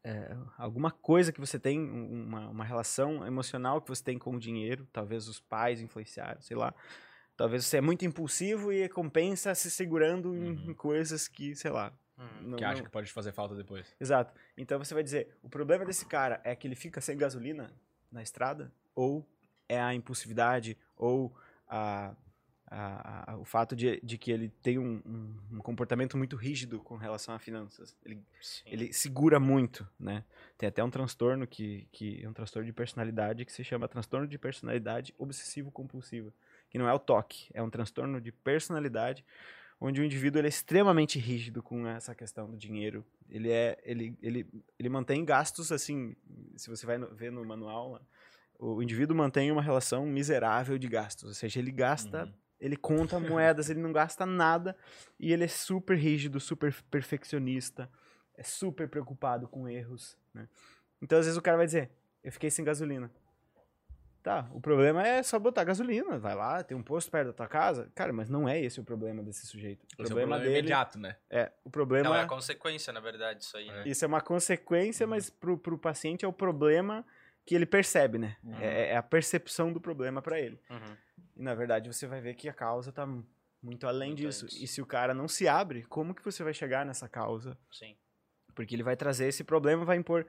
é, 0.02 0.36
alguma 0.58 0.90
coisa 0.90 1.32
que 1.32 1.40
você 1.40 1.58
tem, 1.58 1.80
um- 1.80 2.24
uma, 2.26 2.48
uma 2.50 2.64
relação 2.64 3.26
emocional 3.26 3.80
que 3.80 3.88
você 3.88 4.02
tem 4.04 4.18
com 4.18 4.34
o 4.34 4.38
dinheiro, 4.38 4.86
talvez 4.92 5.28
os 5.28 5.40
pais 5.40 5.80
influenciaram, 5.80 6.42
sei 6.42 6.56
lá. 6.56 6.74
Talvez 7.36 7.64
você 7.66 7.78
é 7.78 7.80
muito 7.80 8.04
impulsivo 8.04 8.72
e 8.72 8.88
compensa 8.88 9.54
se 9.54 9.70
segurando 9.70 10.34
em, 10.36 10.50
Uhum. 10.52 10.70
em 10.70 10.74
coisas 10.74 11.26
que, 11.28 11.54
sei 11.56 11.70
lá, 11.70 11.92
Uhum. 12.16 12.42
Não- 12.50 12.56
que 12.58 12.64
acha 12.64 12.76
não- 12.76 12.84
que 12.84 12.90
pode 12.90 13.08
te 13.08 13.12
fazer 13.12 13.32
falta 13.32 13.56
depois. 13.56 13.92
Exato. 13.98 14.32
Então 14.56 14.78
você 14.78 14.94
vai 14.94 15.02
dizer, 15.02 15.36
o 15.42 15.48
problema 15.48 15.84
desse 15.84 16.06
cara 16.06 16.40
é 16.44 16.54
que 16.54 16.66
ele 16.68 16.76
fica 16.76 17.00
sem 17.00 17.16
gasolina 17.16 17.72
na 18.10 18.22
estrada, 18.22 18.72
ou 18.94 19.26
é 19.68 19.80
a 19.80 19.92
impulsividade, 19.94 20.78
ou 20.96 21.34
a, 21.66 22.14
a- 22.66 23.32
a- 23.32 23.36
o 23.38 23.44
fato 23.44 23.74
de, 23.74 24.00
de 24.00 24.16
que 24.16 24.30
ele 24.30 24.48
tem 24.62 24.78
um, 24.78 25.02
um- 25.04 25.56
um 25.56 25.58
comportamento 25.58 26.16
muito 26.16 26.36
rígido 26.36 26.78
com 26.80 26.96
relação 26.96 27.34
a 27.34 27.38
finanças. 27.40 27.96
Ele, 28.04 28.22
Sim. 28.40 28.62
ele 28.66 28.92
segura 28.92 29.40
muito, 29.40 29.84
né? 29.98 30.24
Tem 30.56 30.68
até 30.68 30.84
um 30.84 30.90
transtorno 30.90 31.46
que, 31.48 31.88
que 31.90 32.22
é 32.24 32.28
um 32.28 32.32
transtorno 32.32 32.64
de 32.66 32.72
personalidade 32.72 33.44
que 33.44 33.52
se 33.52 33.64
chama 33.64 33.88
transtorno 33.88 34.26
de 34.28 34.38
personalidade 34.38 35.12
obsessivo-compulsiva, 35.18 36.32
que 36.74 36.78
não 36.78 36.88
é 36.88 36.92
o 36.92 36.98
toque, 36.98 37.48
é 37.54 37.62
um 37.62 37.70
transtorno 37.70 38.20
de 38.20 38.32
personalidade 38.32 39.24
onde 39.80 40.00
o 40.00 40.04
indivíduo 40.04 40.40
ele 40.40 40.48
é 40.48 40.50
extremamente 40.50 41.20
rígido 41.20 41.62
com 41.62 41.86
essa 41.86 42.16
questão 42.16 42.50
do 42.50 42.56
dinheiro. 42.56 43.06
Ele 43.30 43.48
é 43.48 43.78
ele, 43.84 44.18
ele, 44.20 44.64
ele 44.76 44.88
mantém 44.88 45.24
gastos 45.24 45.70
assim, 45.70 46.16
se 46.56 46.68
você 46.68 46.84
vai 46.84 46.98
no- 46.98 47.14
ver 47.14 47.30
no 47.30 47.44
manual, 47.44 48.00
o 48.58 48.82
indivíduo 48.82 49.16
mantém 49.16 49.52
uma 49.52 49.62
relação 49.62 50.04
miserável 50.04 50.76
de 50.76 50.88
gastos, 50.88 51.28
ou 51.28 51.34
seja, 51.34 51.60
ele 51.60 51.70
gasta 51.70 52.24
Uhum. 52.24 52.32
ele 52.58 52.76
conta 52.76 53.20
moedas, 53.20 53.70
ele 53.70 53.80
não 53.80 53.92
gasta 53.92 54.26
nada 54.26 54.76
e 55.20 55.32
ele 55.32 55.44
é 55.44 55.48
super 55.48 55.96
rígido, 55.96 56.40
super 56.40 56.74
perfeccionista, 56.90 57.88
é 58.36 58.42
super 58.42 58.88
preocupado 58.88 59.46
com 59.46 59.68
erros, 59.68 60.16
né? 60.32 60.48
Então 61.00 61.20
às 61.20 61.26
vezes 61.26 61.38
o 61.38 61.42
cara 61.42 61.56
vai 61.56 61.66
dizer: 61.66 61.90
"Eu 62.24 62.32
fiquei 62.32 62.50
sem 62.50 62.64
gasolina". 62.64 63.12
Tá, 64.24 64.48
o 64.52 64.58
problema 64.58 65.06
é 65.06 65.22
só 65.22 65.38
botar 65.38 65.64
gasolina, 65.64 66.18
vai 66.18 66.34
lá, 66.34 66.64
tem 66.64 66.74
um 66.74 66.82
posto 66.82 67.10
perto 67.10 67.26
da 67.26 67.32
tua 67.34 67.46
casa. 67.46 67.92
Cara, 67.94 68.10
mas 68.10 68.30
não 68.30 68.48
é 68.48 68.58
esse 68.58 68.80
o 68.80 68.82
problema 68.82 69.22
desse 69.22 69.46
sujeito. 69.46 69.82
O 69.82 69.84
é 69.84 69.92
o 69.92 70.06
problema 70.06 70.28
problema 70.28 70.38
dele 70.38 70.58
imediato, 70.60 70.98
né? 70.98 71.16
é, 71.28 71.52
o 71.62 71.68
problema 71.68 72.08
Não, 72.08 72.16
é 72.16 72.20
é 72.20 72.22
a 72.22 72.26
consequência, 72.26 72.90
na 72.90 73.00
verdade, 73.00 73.44
isso 73.44 73.54
aí, 73.54 73.66
né? 73.66 73.82
isso 73.84 74.02
é 74.02 74.08
uma 74.08 74.22
consequência, 74.22 75.06
mas 75.06 75.28
pro, 75.28 75.58
pro 75.58 75.76
paciente 75.76 76.24
é 76.24 76.28
o 76.28 76.32
problema 76.32 77.04
que 77.44 77.54
ele 77.54 77.66
percebe, 77.66 78.16
né? 78.16 78.38
Uhum. 78.42 78.58
É, 78.60 78.92
é 78.92 78.96
a 78.96 79.02
percepção 79.02 79.70
do 79.70 79.78
problema 79.78 80.22
pra 80.22 80.40
ele. 80.40 80.58
Uhum. 80.70 80.96
E 81.36 81.42
na 81.42 81.54
verdade 81.54 81.92
você 81.92 82.06
vai 82.06 82.22
ver 82.22 82.32
que 82.32 82.48
a 82.48 82.54
causa 82.54 82.90
tá 82.90 83.06
muito 83.62 83.86
além 83.86 84.12
Muito 84.12 84.20
disso. 84.20 84.46
antes. 84.46 84.58
E 84.58 84.66
se 84.66 84.80
o 84.80 84.86
cara 84.86 85.12
não 85.12 85.28
se 85.28 85.46
abre, 85.46 85.82
como 85.82 86.14
que 86.14 86.24
você 86.24 86.42
vai 86.42 86.54
chegar 86.54 86.86
nessa 86.86 87.10
causa? 87.10 87.58
Sim. 87.70 87.94
Porque 88.54 88.74
ele 88.74 88.82
vai 88.82 88.96
trazer 88.96 89.26
esse 89.26 89.44
problema, 89.44 89.84
vai 89.84 89.98
impor, 89.98 90.26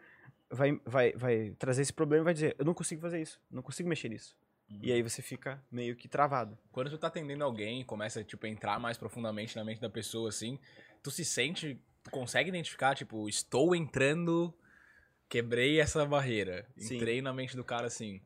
vai, 0.56 0.80
vai, 0.86 1.12
vai 1.14 1.56
trazer 1.60 1.82
esse 1.82 1.94
problema 1.94 2.24
e 2.24 2.26
vai 2.26 2.34
dizer, 2.34 2.56
eu 2.58 2.66
não 2.66 2.74
consigo 2.74 3.02
fazer 3.02 3.22
isso, 3.22 3.40
não 3.50 3.62
consigo 3.62 3.88
mexer 3.88 4.10
nisso. 4.10 4.36
E 4.82 4.92
aí 4.92 5.04
você 5.04 5.22
fica 5.22 5.64
meio 5.72 5.96
que 5.96 6.08
travado. 6.08 6.58
Quando 6.72 6.90
tu 6.90 6.98
tá 6.98 7.06
atendendo 7.06 7.44
alguém 7.44 7.82
e 7.82 7.84
começa, 7.84 8.24
tipo, 8.24 8.48
a 8.48 8.50
entrar 8.50 8.80
mais 8.80 8.98
profundamente 8.98 9.56
na 9.56 9.64
mente 9.64 9.80
da 9.80 9.90
pessoa, 9.90 10.30
assim, 10.30 10.58
tu 11.04 11.12
se 11.12 11.24
sente, 11.24 11.80
tu 12.04 12.10
consegue 12.10 12.50
identificar, 12.50 12.96
tipo, 12.96 13.30
estou 13.30 13.76
entrando, 13.76 14.52
quebrei 15.30 15.80
essa 15.80 16.04
barreira. 16.04 16.68
Sim. 16.78 16.96
Entrei 16.96 17.22
na 17.22 17.32
mente 17.32 17.56
do 17.56 17.64
cara, 17.64 17.86
assim. 17.86 18.20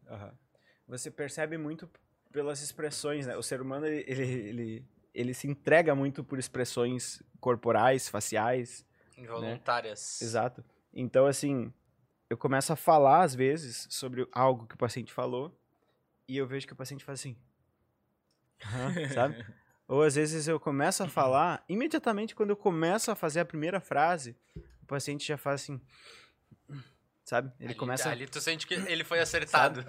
Você 0.88 1.12
percebe 1.12 1.58
muito 1.58 1.90
pelas 2.32 2.62
expressões, 2.62 3.28
né? 3.28 3.36
O 3.36 3.44
ser 3.44 3.62
humano, 3.62 3.86
ele, 3.86 4.06
ele, 4.08 4.24
ele, 4.24 4.86
ele 5.14 5.34
se 5.34 5.46
entrega 5.46 5.94
muito 5.94 6.24
por 6.24 6.40
expressões 6.40 7.22
corporais, 7.42 8.08
faciais, 8.08 8.86
Involuntárias. 9.20 10.22
Exato. 10.22 10.64
Então, 10.94 11.26
assim, 11.26 11.74
eu 12.30 12.38
começo 12.38 12.72
a 12.72 12.76
falar, 12.76 13.24
às 13.24 13.34
vezes, 13.34 13.88
sobre 13.90 14.28
algo 14.32 14.68
que 14.68 14.76
o 14.76 14.78
paciente 14.78 15.12
falou, 15.12 15.58
e 16.28 16.38
eu 16.38 16.46
vejo 16.46 16.68
que 16.68 16.74
o 16.74 16.76
paciente 16.76 17.04
faz 17.04 17.20
assim. 17.20 17.36
Sabe? 19.14 19.44
Ou 19.88 20.04
às 20.04 20.14
vezes 20.14 20.48
eu 20.48 20.60
começo 20.60 21.02
a 21.02 21.08
falar, 21.08 21.64
imediatamente 21.68 22.36
quando 22.36 22.52
eu 22.52 22.56
começo 22.56 23.10
a 23.10 23.16
fazer 23.16 23.40
a 23.40 23.46
primeira 23.46 23.80
frase, 23.80 24.36
o 24.84 24.86
paciente 24.86 25.28
já 25.28 25.38
faz 25.38 25.64
assim. 25.64 25.82
Sabe? 27.26 27.52
Ele 27.60 27.70
ali, 27.70 27.76
começa 27.76 28.10
Ali 28.10 28.28
tu 28.28 28.40
sente 28.40 28.68
que 28.68 28.76
ele 28.76 29.04
foi 29.04 29.20
acertado. 29.20 29.84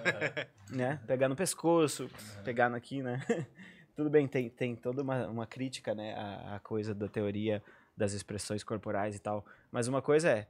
né? 0.70 1.00
Pegar 1.06 1.28
no 1.28 1.36
pescoço, 1.36 2.10
pegar 2.44 2.74
aqui, 2.74 3.02
né? 3.02 3.20
Tudo 3.94 4.08
bem, 4.08 4.26
tem, 4.26 4.48
tem 4.48 4.74
toda 4.74 5.02
uma, 5.02 5.26
uma 5.26 5.46
crítica, 5.46 5.94
né? 5.94 6.14
A, 6.14 6.56
a 6.56 6.60
coisa 6.60 6.94
da 6.94 7.08
teoria 7.08 7.62
das 7.94 8.14
expressões 8.14 8.64
corporais 8.64 9.14
e 9.16 9.18
tal. 9.18 9.44
Mas 9.70 9.86
uma 9.88 10.00
coisa 10.00 10.30
é, 10.30 10.48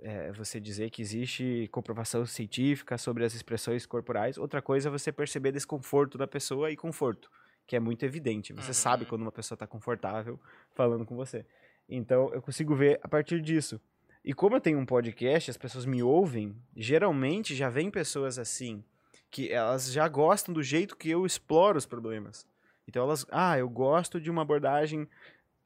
é 0.00 0.32
você 0.32 0.60
dizer 0.60 0.90
que 0.90 1.00
existe 1.02 1.68
comprovação 1.72 2.24
científica 2.26 2.98
sobre 2.98 3.24
as 3.24 3.34
expressões 3.34 3.86
corporais. 3.86 4.36
Outra 4.38 4.60
coisa 4.60 4.88
é 4.88 4.92
você 4.92 5.10
perceber 5.12 5.52
desconforto 5.52 6.18
da 6.18 6.26
pessoa 6.26 6.70
e 6.70 6.76
conforto, 6.76 7.30
que 7.66 7.74
é 7.76 7.80
muito 7.80 8.04
evidente. 8.04 8.52
Você 8.52 8.68
Uhum. 8.68 8.74
sabe 8.74 9.04
quando 9.06 9.22
uma 9.22 9.32
pessoa 9.32 9.56
está 9.56 9.66
confortável 9.66 10.38
falando 10.74 11.04
com 11.04 11.16
você. 11.16 11.44
Então, 11.88 12.30
eu 12.34 12.40
consigo 12.42 12.74
ver 12.74 12.98
a 13.02 13.08
partir 13.08 13.40
disso. 13.40 13.80
E 14.24 14.32
como 14.32 14.56
eu 14.56 14.60
tenho 14.60 14.78
um 14.78 14.86
podcast, 14.86 15.50
as 15.50 15.56
pessoas 15.56 15.84
me 15.84 16.02
ouvem, 16.02 16.56
geralmente 16.74 17.54
já 17.54 17.68
vem 17.68 17.90
pessoas 17.90 18.38
assim, 18.38 18.82
que 19.30 19.50
elas 19.52 19.92
já 19.92 20.06
gostam 20.08 20.54
do 20.54 20.62
jeito 20.62 20.96
que 20.96 21.10
eu 21.10 21.26
exploro 21.26 21.76
os 21.76 21.84
problemas. 21.86 22.46
Então 22.88 23.02
elas, 23.02 23.26
ah, 23.30 23.58
eu 23.58 23.68
gosto 23.68 24.20
de 24.20 24.30
uma 24.30 24.42
abordagem 24.42 25.08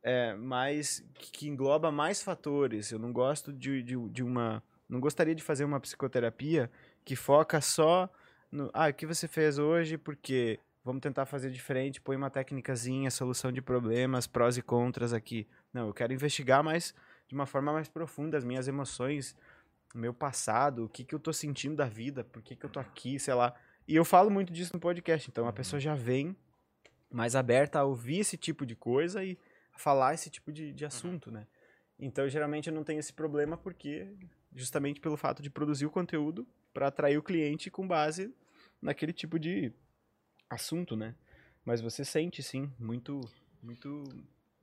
é, 0.03 0.35
mais 0.35 1.05
que, 1.15 1.49
engloba 1.49 1.91
mais 1.91 2.23
fatores. 2.23 2.91
Eu 2.91 2.99
não 2.99 3.13
gosto 3.13 3.53
de, 3.53 3.83
de, 3.83 3.97
de 4.09 4.23
uma, 4.23 4.63
não 4.89 5.01
gostaria 5.01 5.35
de 5.35 5.43
fazer 5.43 5.65
uma 5.65 5.81
psicoterapia 5.81 6.71
que 7.05 7.17
foca 7.17 7.61
só 7.61 8.11
no, 8.51 8.71
ah, 8.73 8.89
o 8.89 8.95
que 8.95 9.07
você 9.07 9.29
fez 9.29 9.59
hoje? 9.59 9.99
Porque 9.99 10.59
vamos 10.85 11.03
tentar 11.03 11.27
fazer 11.27 11.51
diferente, 11.51 12.01
põe 12.01 12.17
uma 12.17 12.31
técnicazinha, 12.31 13.11
solução 13.11 13.53
de 13.53 13.61
problemas, 13.61 14.27
prós 14.27 14.57
e 14.57 14.63
contras 14.63 15.13
aqui. 15.13 15.47
Não, 15.73 15.89
eu 15.89 15.95
quero 15.95 16.13
investigar 16.13 16.65
mais 16.65 16.95
de 17.27 17.35
uma 17.35 17.45
forma 17.45 17.73
mais 17.73 17.89
profunda 17.89 18.39
as 18.39 18.45
minhas 18.45 18.69
emoções, 18.69 19.37
o 19.95 19.99
meu 19.99 20.15
passado, 20.15 20.85
o 20.85 20.89
que, 20.89 21.05
que 21.05 21.15
eu 21.15 21.19
tô 21.19 21.33
sentindo 21.33 21.77
da 21.77 21.87
vida, 21.87 22.25
por 22.25 22.43
que, 22.43 22.57
que 22.57 22.65
eu 22.65 22.71
tô 22.71 22.81
aqui, 22.81 23.19
sei 23.19 23.35
lá. 23.35 23.55
E 23.87 23.95
eu 23.95 24.05
falo 24.05 24.31
muito 24.31 24.53
disso 24.53 24.73
no 24.73 24.81
podcast, 24.81 25.31
então 25.31 25.47
a 25.47 25.53
pessoa 25.53 25.79
já 25.79 25.95
vem 25.95 26.35
mais 27.11 27.35
aberta 27.35 27.81
a 27.81 27.85
ouvir 27.85 28.21
esse 28.21 28.37
tipo 28.37 28.65
de 28.65 28.75
coisa 28.75 29.23
e 29.23 29.39
falar 29.79 30.13
esse 30.13 30.29
tipo 30.29 30.53
de, 30.53 30.73
de 30.73 30.85
assunto, 30.85 31.31
né? 31.31 31.47
Então, 31.99 32.29
geralmente 32.29 32.69
eu 32.69 32.75
não 32.75 32.85
tenho 32.85 32.99
esse 32.99 33.13
problema 33.13 33.57
porque 33.57 34.13
justamente 34.55 35.01
pelo 35.01 35.17
fato 35.17 35.41
de 35.43 35.49
produzir 35.49 35.87
o 35.87 35.91
conteúdo 35.91 36.47
para 36.75 36.89
atrair 36.89 37.17
o 37.17 37.23
cliente 37.23 37.71
com 37.71 37.87
base 37.87 38.35
naquele 38.83 39.13
tipo 39.13 39.39
de 39.39 39.73
assunto, 40.51 40.97
né? 40.97 41.15
Mas 41.65 41.81
você 41.81 42.05
sente 42.05 42.43
sim, 42.43 42.73
muito 42.79 43.21
muito 43.63 44.05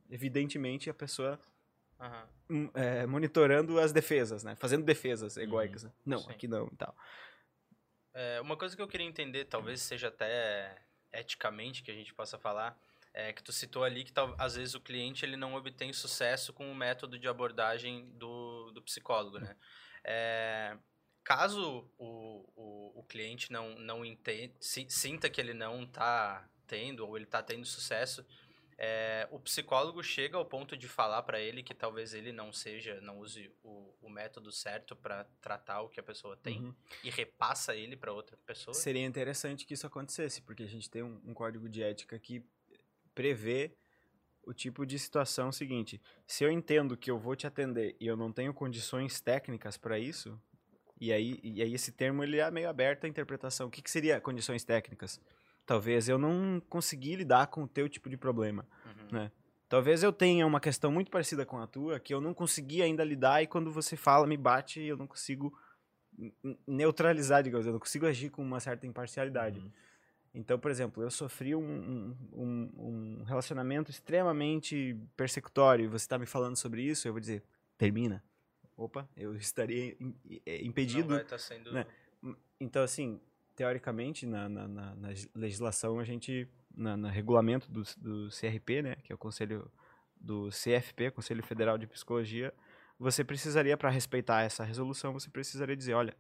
evidentemente 0.10 0.89
a 0.89 0.93
pessoa 0.93 1.39
Aham. 2.00 2.27
hum, 2.50 2.69
é, 2.74 3.05
monitorando 3.05 3.79
as 3.79 3.91
defesas, 3.91 4.43
né? 4.43 4.55
Fazendo 4.55 4.84
defesas 4.84 5.38
egóicas. 5.38 5.84
né? 5.84 5.91
Não, 6.05 6.19
Sim. 6.19 6.31
aqui 6.31 6.48
não 6.48 6.67
e 6.72 6.75
tal. 6.75 6.95
É, 8.13 8.39
uma 8.41 8.55
coisa 8.57 8.75
que 8.75 8.81
eu 8.81 8.88
queria 8.88 9.05
entender, 9.05 9.45
talvez 9.45 9.81
seja 9.81 10.07
até 10.07 10.77
eticamente 11.12 11.84
que 11.84 11.91
a 11.91 11.93
gente 11.93 12.13
possa 12.13 12.38
falar, 12.38 12.77
é 13.17 13.31
que 13.31 13.41
tu 13.41 13.53
citou 13.53 13.84
ali 13.86 14.03
que 14.03 14.12
tal, 14.12 14.36
às 14.38 14.55
vezes 14.55 14.75
o 14.75 14.81
cliente 14.81 15.24
ele 15.24 15.38
não 15.38 15.55
obtém 15.55 15.93
sucesso 15.93 16.51
com 16.51 16.69
o 16.69 16.75
método 16.75 17.17
de 17.17 17.29
abordagem 17.29 18.10
do, 18.17 18.72
do 18.72 18.81
psicólogo, 18.81 19.39
né? 19.39 19.55
É, 20.03 20.77
caso 21.24 21.89
o, 21.98 22.45
o, 22.55 23.00
o 23.00 23.03
cliente 23.03 23.51
não, 23.53 23.74
não 23.79 24.03
entende, 24.03 24.53
si- 24.60 24.88
sinta 24.89 25.29
que 25.29 25.39
ele 25.39 25.53
não 25.53 25.84
está 25.84 26.45
tendo 26.67 27.07
ou 27.07 27.15
ele 27.15 27.24
está 27.24 27.41
tendo 27.41 27.65
sucesso, 27.65 28.25
é, 28.77 29.25
o 29.31 29.39
psicólogo 29.39 30.03
chega 30.03 30.36
ao 30.36 30.43
ponto 30.45 30.75
de 30.75 30.88
falar 30.88 31.24
para 31.24 31.39
ele 31.39 31.63
que 31.63 31.74
talvez 31.74 32.13
ele 32.13 32.34
não 32.34 32.51
seja, 32.51 33.00
não 33.00 33.19
use 33.19 33.50
o, 33.63 33.95
o 34.01 34.10
método 34.10 34.51
certo 34.51 34.93
para 34.93 35.24
tratar 35.39 35.81
o 35.81 35.88
que 35.88 36.01
a 36.01 36.03
pessoa 36.03 36.36
tem 36.36 36.60
Uhum. 36.60 36.75
e 37.01 37.10
repassa 37.10 37.74
ele 37.74 37.95
para 37.95 38.12
outra 38.12 38.36
pessoa. 38.45 38.74
Seria 38.74 39.05
interessante 39.05 39.65
que 39.65 39.74
isso 39.74 39.88
acontecesse, 39.88 40.41
porque 40.41 40.63
a 40.63 40.67
gente 40.67 40.89
tem 40.89 41.01
um, 41.01 41.22
um 41.25 41.34
código 41.34 41.69
de 41.69 41.81
ética 41.81 42.19
que 42.19 42.43
prevê 43.15 43.75
o 44.43 44.53
tipo 44.53 44.86
de 44.86 45.00
situação 45.00 45.51
seguinte: 45.51 46.00
se 46.27 46.43
eu 46.43 46.51
entendo 46.51 46.95
que 46.95 47.10
eu 47.10 47.17
vou 47.17 47.36
te 47.36 47.48
atender 47.48 47.95
e 48.00 48.05
eu 48.05 48.15
não 48.15 48.31
tenho 48.31 48.53
condições 48.53 49.19
técnicas 49.19 49.77
para 49.77 49.98
isso, 49.98 50.39
e 51.00 51.12
aí, 51.12 51.39
e 51.43 51.62
aí 51.62 51.74
esse 51.74 51.91
termo 51.91 52.24
ele 52.24 52.38
é 52.38 52.51
meio 52.51 52.69
aberto 52.69 53.05
à 53.05 53.07
interpretação. 53.07 53.67
O 53.67 53.72
que, 53.72 53.81
que 53.81 53.89
seria 53.89 54.22
condições 54.22 54.63
técnicas? 54.63 55.19
Talvez 55.65 56.07
eu 56.07 56.17
não 56.17 56.62
consegui 56.69 57.15
lidar 57.15 57.48
com 57.48 57.63
o 57.63 57.67
teu 57.67 57.89
tipo 57.89 58.10
de 58.10 58.17
problema. 58.17 58.67
Uhum. 58.86 59.19
né? 59.19 59.31
Talvez 59.67 60.03
eu 60.03 60.13
tenha 60.13 60.45
uma 60.45 60.60
questão 60.60 60.91
muito 60.91 61.10
parecida 61.10 61.43
com 61.43 61.57
a 61.60 61.65
tua, 61.65 62.00
que 62.00 62.13
eu 62.13 62.22
não 62.22 62.36
consegui 62.36 62.84
ainda 62.84 63.03
lidar 63.03 63.41
e 63.41 63.48
quando 63.48 63.72
você 63.72 63.98
fala, 63.98 64.27
me 64.27 64.38
bate 64.38 64.79
e 64.79 64.88
eu 64.88 64.95
não 64.95 65.07
consigo 65.07 65.57
neutralizar, 66.67 67.43
digamos, 67.43 67.65
eu 67.65 67.74
não 67.74 67.79
consigo 67.79 68.05
agir 68.05 68.29
com 68.29 68.43
uma 68.43 68.60
certa 68.60 68.86
imparcialidade. 68.86 69.60
Uhum. 69.60 69.72
Então, 70.38 70.60
por 70.60 70.70
exemplo, 70.70 71.01
eu 71.01 71.10
sofri 71.10 71.56
um, 71.56 72.13
um, 72.34 72.70
um- 72.77 73.24
relacionamento 73.24 73.89
extremamente 73.89 74.96
persecutório 75.15 75.86
e 75.86 75.88
você 75.88 76.04
está 76.04 76.18
me 76.18 76.25
falando 76.25 76.58
sobre 76.58 76.82
isso, 76.84 77.08
eu 77.08 77.13
vou 77.13 77.22
dizer, 77.22 77.42
termina. 77.77 78.22
Opa, 78.75 79.08
eu 79.15 79.34
estaria 79.38 79.96
im- 79.98 80.13
eh, 80.46 80.60
Não 80.60 80.68
impedido 80.68 81.08
vai 81.13 81.22
estar 81.22 81.38
sendo. 81.38 81.72
né? 81.72 81.86
então, 82.60 82.84
assim, 82.84 83.22
teoricamente, 83.56 84.25
na, 84.25 84.50
na, 84.50 84.68
na- 84.68 84.96
na 84.96 85.08
legislação, 85.34 86.00
a 86.00 86.04
gente, 86.04 86.46
na, 86.75 86.98
na 86.98 87.10
regulamento 87.10 87.72
do, 87.72 87.84
do 87.98 88.30
CRP, 88.30 88.82
né, 88.82 88.96
que 89.04 89.13
é 89.13 89.15
o 89.15 89.18
Conselho 89.18 89.72
do 90.20 90.50
CFP, 90.51 91.12
Conselho 91.12 91.42
Federal 91.44 91.77
de 91.77 91.88
Psicologia, 91.88 92.54
você 93.00 93.24
precisaria, 93.24 93.77
para 93.77 93.89
respeitar 93.89 94.42
essa 94.42 94.65
resolução, 94.65 95.13
você 95.13 95.30
precisaria 95.30 95.75
dizer, 95.77 95.94
olha, 95.94 96.13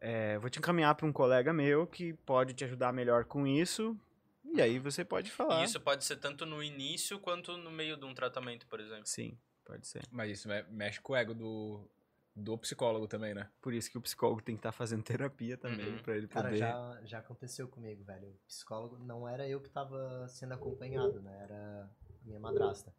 é, 0.00 0.38
vou 0.38 0.48
te 0.50 0.58
encaminhar 0.58 0.94
para 0.94 1.06
um 1.06 1.12
colega 1.12 1.52
meu 1.52 1.86
que 1.86 2.12
pode 2.12 2.54
te 2.54 2.64
ajudar 2.64 2.92
melhor 2.92 3.24
com 3.24 3.46
isso, 3.46 3.96
e 4.44 4.60
aí 4.60 4.78
você 4.78 5.04
pode 5.04 5.30
falar. 5.30 5.64
Isso 5.64 5.80
pode 5.80 6.04
ser 6.04 6.16
tanto 6.16 6.44
no 6.46 6.62
início 6.62 7.18
quanto 7.18 7.56
no 7.56 7.70
meio 7.70 7.96
de 7.96 8.04
um 8.04 8.14
tratamento, 8.14 8.66
por 8.66 8.80
exemplo. 8.80 9.06
Sim, 9.06 9.36
pode 9.64 9.86
ser. 9.86 10.02
Mas 10.10 10.30
isso 10.30 10.48
me- 10.48 10.62
mexe 10.70 11.00
com 11.00 11.12
o 11.12 11.16
ego 11.16 11.34
do, 11.34 11.90
do 12.34 12.56
psicólogo 12.58 13.06
também, 13.06 13.34
né? 13.34 13.48
Por 13.60 13.72
isso 13.74 13.90
que 13.90 13.98
o 13.98 14.00
psicólogo 14.00 14.42
tem 14.42 14.54
que 14.54 14.60
estar 14.60 14.72
fazendo 14.72 15.02
terapia 15.02 15.56
também, 15.56 15.92
Uhum. 15.94 15.98
para 15.98 16.16
ele 16.16 16.28
Cara, 16.28 16.48
poder... 16.48 16.58
já, 16.58 17.00
já 17.04 17.18
aconteceu 17.18 17.66
comigo, 17.68 18.04
velho. 18.04 18.28
O 18.28 18.46
psicólogo 18.46 18.98
não 18.98 19.28
era 19.28 19.48
eu 19.48 19.60
que 19.60 19.70
tava 19.70 20.26
sendo 20.28 20.54
acompanhado, 20.54 21.20
né? 21.20 21.38
Era 21.42 21.90
a 22.22 22.26
minha 22.26 22.40
madrasta. 22.40 22.92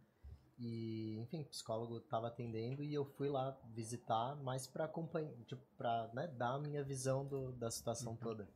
E, 0.59 1.17
enfim, 1.19 1.41
o 1.41 1.45
psicólogo 1.45 1.99
tava 1.99 2.27
atendendo 2.27 2.83
e 2.83 2.93
eu 2.93 3.05
fui 3.05 3.29
lá 3.29 3.55
visitar, 3.75 4.35
mais 4.37 4.65
pra 4.65 4.85
acompanhar, 4.85 5.31
tipo, 5.45 5.61
pra 5.77 6.09
né, 6.13 6.27
dar 6.27 6.55
a 6.55 6.59
minha 6.59 6.83
visão 6.83 7.25
do, 7.25 7.51
da 7.51 7.69
situação 7.69 8.15
toda. 8.15 8.47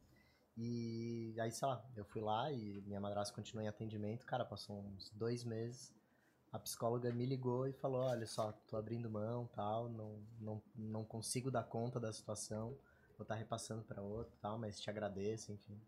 E 0.57 1.35
aí, 1.39 1.51
sei 1.51 1.67
lá, 1.67 1.85
eu 1.95 2.03
fui 2.05 2.21
lá 2.21 2.51
e 2.51 2.81
minha 2.81 2.99
madrasta 2.99 3.33
continuou 3.33 3.63
em 3.63 3.69
atendimento. 3.69 4.25
Cara, 4.25 4.43
passou 4.43 4.79
uns 4.79 5.09
dois 5.11 5.43
meses. 5.43 5.93
A 6.51 6.59
psicóloga 6.59 7.11
me 7.13 7.25
ligou 7.25 7.67
e 7.67 7.73
falou: 7.73 8.01
Olha 8.01 8.27
só, 8.27 8.51
tô 8.67 8.75
abrindo 8.75 9.09
mão, 9.09 9.47
tal, 9.53 9.87
não, 9.87 10.19
não, 10.39 10.61
não 10.75 11.05
consigo 11.05 11.49
dar 11.49 11.63
conta 11.63 11.99
da 11.99 12.11
situação 12.11 12.77
vou 13.21 13.23
estar 13.23 13.35
repassando 13.35 13.83
pra 13.83 14.01
outro 14.01 14.35
tal, 14.41 14.57
mas 14.57 14.79
te 14.79 14.89
agradeço, 14.89 15.51
enfim. 15.51 15.79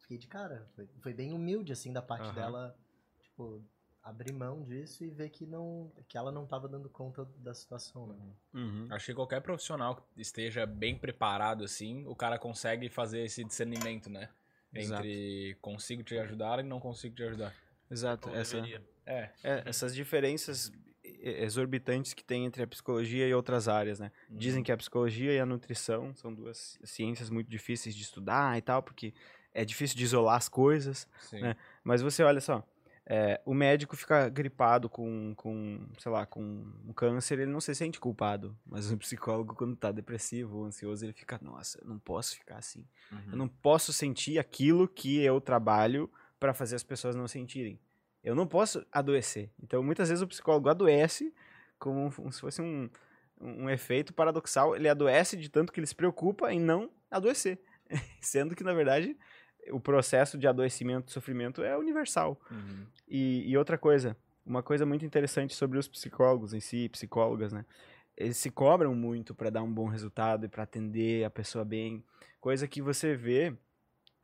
Fiquei 0.00 0.18
de 0.18 0.26
cara, 0.26 0.68
foi, 0.74 0.88
foi 1.00 1.14
bem 1.14 1.32
humilde, 1.32 1.72
assim, 1.72 1.92
da 1.92 2.02
parte 2.02 2.24
Aham. 2.24 2.34
dela, 2.34 2.76
tipo, 3.22 3.62
abrir 4.02 4.32
mão 4.32 4.62
disso 4.64 5.04
e 5.04 5.10
ver 5.10 5.28
que 5.30 5.46
não, 5.46 5.92
que 6.08 6.16
ela 6.16 6.32
não 6.32 6.46
tava 6.46 6.68
dando 6.68 6.88
conta 6.88 7.24
da 7.38 7.54
situação, 7.54 8.06
né? 8.06 8.16
Uhum. 8.54 8.86
Acho 8.90 9.06
que 9.06 9.14
qualquer 9.14 9.40
profissional 9.40 9.96
que 9.96 10.20
esteja 10.20 10.66
bem 10.66 10.96
preparado, 10.96 11.64
assim, 11.64 12.06
o 12.06 12.14
cara 12.14 12.38
consegue 12.38 12.88
fazer 12.88 13.24
esse 13.24 13.44
discernimento, 13.44 14.08
né? 14.08 14.28
Exato. 14.72 15.02
Entre 15.02 15.56
consigo 15.60 16.02
te 16.02 16.16
ajudar 16.18 16.60
e 16.60 16.62
não 16.62 16.80
consigo 16.80 17.14
te 17.14 17.22
ajudar. 17.22 17.54
Exato, 17.90 18.30
essa... 18.30 18.58
É. 19.06 19.30
É, 19.42 19.62
essas 19.66 19.92
diferenças 19.92 20.70
exorbitantes 21.02 22.14
que 22.14 22.22
tem 22.22 22.44
entre 22.44 22.62
a 22.62 22.66
psicologia 22.66 23.26
e 23.26 23.34
outras 23.34 23.66
áreas, 23.66 23.98
né? 23.98 24.12
Dizem 24.30 24.62
que 24.62 24.70
a 24.70 24.76
psicologia 24.76 25.32
e 25.32 25.40
a 25.40 25.46
nutrição 25.46 26.14
são 26.14 26.32
duas 26.32 26.78
ciências 26.84 27.28
muito 27.28 27.50
difíceis 27.50 27.94
de 27.94 28.02
estudar 28.02 28.56
e 28.56 28.62
tal, 28.62 28.82
porque 28.82 29.12
é 29.52 29.64
difícil 29.64 29.96
de 29.96 30.04
isolar 30.04 30.36
as 30.36 30.48
coisas. 30.48 31.08
Sim. 31.18 31.40
né? 31.40 31.56
Mas 31.82 32.02
você 32.02 32.22
olha 32.22 32.40
só, 32.40 32.64
é, 33.12 33.40
o 33.44 33.52
médico 33.52 33.96
fica 33.96 34.28
gripado 34.28 34.88
com, 34.88 35.34
com, 35.34 35.80
sei 35.98 36.12
lá, 36.12 36.24
com 36.24 36.40
um 36.86 36.92
câncer, 36.92 37.40
ele 37.40 37.50
não 37.50 37.60
se 37.60 37.74
sente 37.74 37.98
culpado. 37.98 38.56
Mas 38.64 38.92
o 38.92 38.96
psicólogo, 38.96 39.56
quando 39.56 39.74
tá 39.74 39.90
depressivo 39.90 40.58
ou 40.58 40.64
ansioso, 40.64 41.04
ele 41.04 41.12
fica, 41.12 41.36
nossa, 41.42 41.80
eu 41.82 41.88
não 41.88 41.98
posso 41.98 42.36
ficar 42.36 42.58
assim. 42.58 42.86
Eu 43.28 43.36
não 43.36 43.48
posso 43.48 43.92
sentir 43.92 44.38
aquilo 44.38 44.86
que 44.86 45.20
eu 45.20 45.40
trabalho 45.40 46.08
para 46.38 46.54
fazer 46.54 46.76
as 46.76 46.84
pessoas 46.84 47.16
não 47.16 47.26
sentirem. 47.26 47.80
Eu 48.22 48.36
não 48.36 48.46
posso 48.46 48.86
adoecer. 48.92 49.50
Então, 49.60 49.82
muitas 49.82 50.08
vezes 50.08 50.22
o 50.22 50.28
psicólogo 50.28 50.68
adoece 50.68 51.34
como 51.80 52.12
como 52.12 52.30
se 52.30 52.40
fosse 52.40 52.62
um, 52.62 52.88
um 53.40 53.68
efeito 53.68 54.14
paradoxal. 54.14 54.76
Ele 54.76 54.88
adoece 54.88 55.36
de 55.36 55.48
tanto 55.48 55.72
que 55.72 55.80
ele 55.80 55.86
se 55.88 55.96
preocupa 55.96 56.52
em 56.52 56.60
não 56.60 56.88
adoecer. 57.10 57.58
Sendo 58.22 58.54
que, 58.54 58.62
na 58.62 58.72
verdade, 58.72 59.16
o 59.70 59.80
processo 59.80 60.38
de 60.38 60.46
adoecimento 60.46 61.08
e 61.08 61.12
sofrimento 61.12 61.62
é 61.62 61.76
universal. 61.76 62.40
Uhum. 62.50 62.86
E, 63.08 63.48
e 63.50 63.56
outra 63.56 63.76
coisa, 63.78 64.16
uma 64.44 64.62
coisa 64.62 64.86
muito 64.86 65.04
interessante 65.04 65.54
sobre 65.54 65.78
os 65.78 65.88
psicólogos 65.88 66.54
em 66.54 66.60
si, 66.60 66.88
psicólogas, 66.88 67.52
né? 67.52 67.64
Eles 68.16 68.36
se 68.36 68.50
cobram 68.50 68.94
muito 68.94 69.34
para 69.34 69.50
dar 69.50 69.62
um 69.62 69.72
bom 69.72 69.86
resultado 69.86 70.44
e 70.44 70.48
para 70.48 70.62
atender 70.62 71.24
a 71.24 71.30
pessoa 71.30 71.64
bem. 71.64 72.04
Coisa 72.40 72.68
que 72.68 72.82
você 72.82 73.14
vê 73.16 73.56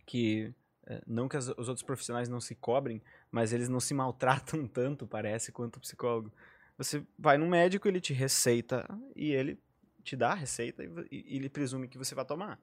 que, 0.05 0.53
eh, 0.87 1.03
não 1.07 1.29
que 1.29 1.37
as- 1.37 1.49
os 1.57 1.69
outros 1.69 1.83
profissionais 1.83 2.29
não 2.29 2.41
se 2.41 2.55
cobrem, 2.55 3.03
mas 3.31 3.53
eles 3.53 3.69
não 3.69 3.81
se 3.81 3.95
maltratam 3.95 4.67
tanto, 4.69 5.07
parece, 5.07 5.51
quanto 5.53 5.77
o 5.77 5.81
psicólogo. 5.81 6.33
Você 6.79 7.03
vai 7.19 7.39
no 7.39 7.47
médico, 7.47 7.89
ele 7.89 8.01
te 8.01 8.13
receita 8.13 8.87
e 9.15 9.33
ele 9.33 9.59
te 10.05 10.15
dá 10.15 10.33
a 10.33 10.35
receita 10.35 10.85
e, 10.85 10.89
e- 11.11 11.25
e 11.35 11.37
ele 11.37 11.49
presume 11.49 11.89
que 11.89 11.99
você 11.99 12.15
vai 12.15 12.25
tomar. 12.25 12.61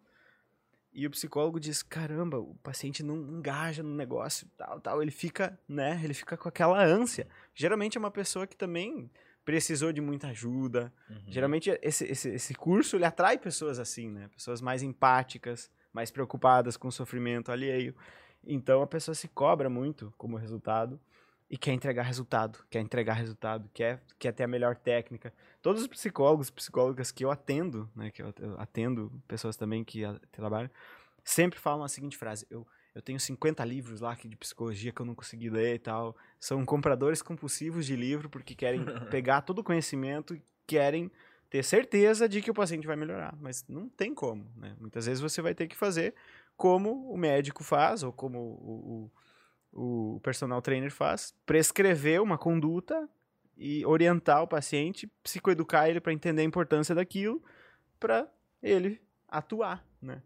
E 0.94 1.08
o 1.08 1.10
psicólogo 1.10 1.60
diz, 1.60 1.82
caramba, 1.82 2.38
o 2.38 2.54
paciente 2.62 3.02
não 3.02 3.18
engaja 3.18 3.82
no 3.82 3.96
negócio, 3.96 4.48
tal, 4.56 4.80
tal. 4.80 5.02
Ele 5.02 5.10
fica, 5.10 5.58
né, 5.68 6.00
ele 6.04 6.14
fica 6.14 6.38
com 6.38 6.48
aquela 6.48 6.84
ânsia. 6.84 7.28
Geralmente 7.56 7.98
é 7.98 8.00
uma 8.00 8.12
pessoa 8.12 8.46
que 8.46 8.56
também 8.56 9.10
precisou 9.44 9.92
de 9.92 10.00
muita 10.00 10.28
ajuda. 10.28 10.94
Uhum. 11.10 11.24
Geralmente 11.28 11.78
esse, 11.82 12.06
esse, 12.06 12.30
esse 12.30 12.54
curso, 12.54 12.96
ele 12.96 13.06
atrai 13.06 13.38
pessoas 13.38 13.80
assim, 13.80 14.10
né? 14.10 14.30
Pessoas 14.36 14.62
mais 14.62 14.84
empáticas, 14.84 15.70
mais 15.92 16.12
preocupadas 16.12 16.78
com 16.78 16.88
o 16.88 16.92
sofrimento 16.92 17.52
alheio. 17.52 17.96
Então 18.46 18.82
a 18.82 18.88
pessoa 18.88 19.16
se 19.16 19.28
cobra 19.28 19.70
muito 19.70 20.14
como 20.18 20.38
resultado 20.38 21.00
e 21.54 21.58
quer 21.58 21.72
entregar 21.72 22.02
resultado, 22.02 22.66
quer 22.68 22.80
entregar 22.80 23.14
resultado, 23.14 23.70
quer, 23.72 24.02
quer 24.18 24.32
ter 24.32 24.44
a 24.44 24.48
melhor 24.48 24.76
técnica. 24.76 25.32
Todos 25.62 25.84
os 25.84 25.88
psicólogos, 25.88 26.50
psicólogas 26.50 27.12
que 27.12 27.24
eu 27.24 27.30
atendo, 27.30 27.88
né, 27.96 28.10
que 28.10 28.24
eu, 28.24 28.34
atendo 28.58 29.12
pessoas 29.28 29.56
também 29.56 29.84
que 29.84 30.02
trabalham, 30.32 30.68
sempre 31.24 31.60
falam 31.60 31.86
a 31.86 31.88
seguinte 31.88 32.18
frase: 32.18 32.48
eu, 32.50 32.66
eu 32.96 33.04
tenho 33.04 33.20
50 33.20 33.64
livros 33.66 34.02
lá 34.02 34.16
de 34.16 34.36
psicologia 34.36 34.92
que 34.92 35.00
eu 35.00 35.06
não 35.06 35.14
consegui 35.14 35.52
ler 35.52 35.76
e 35.76 35.80
tal. 35.80 36.18
São 36.40 36.66
compradores 36.66 37.22
compulsivos 37.22 37.86
de 37.86 37.96
livro 37.96 38.32
porque 38.32 38.56
querem 38.56 38.84
pegar 39.12 39.42
todo 39.42 39.60
o 39.60 39.64
conhecimento 39.64 40.34
e 40.34 40.42
querem 40.66 41.12
ter 41.52 41.64
certeza 41.64 42.28
de 42.28 42.42
que 42.42 42.50
o 42.50 42.54
paciente 42.56 42.88
vai 42.88 42.96
melhorar, 42.96 43.38
mas 43.40 43.64
não 43.70 43.88
tem 43.88 44.12
como, 44.12 44.52
né? 44.56 44.76
Muitas 44.80 45.06
vezes 45.06 45.22
você 45.22 45.40
vai 45.40 45.54
ter 45.54 45.68
que 45.68 45.76
fazer 45.76 46.16
como 46.58 47.12
o 47.12 47.16
médico 47.16 47.64
faz 47.64 48.02
ou 48.02 48.12
como 48.12 48.40
o, 48.40 49.04
o, 49.04 49.12
o 49.74 50.20
personal 50.22 50.62
trainer 50.62 50.92
faz, 50.92 51.34
prescrever 51.46 52.22
uma 52.22 52.38
conduta 52.38 53.10
e 53.58 53.86
orientar 53.86 54.44
o 54.44 54.48
paciente, 54.48 55.08
psicoeducar 55.24 55.90
ele 55.90 56.00
para 56.00 56.14
entender 56.14 56.42
a 56.42 56.46
importância 56.46 56.94
daquilo, 56.94 57.44
para 58.00 58.28
ele 58.62 59.02
atuar, 59.28 59.86
né? 60.02 60.22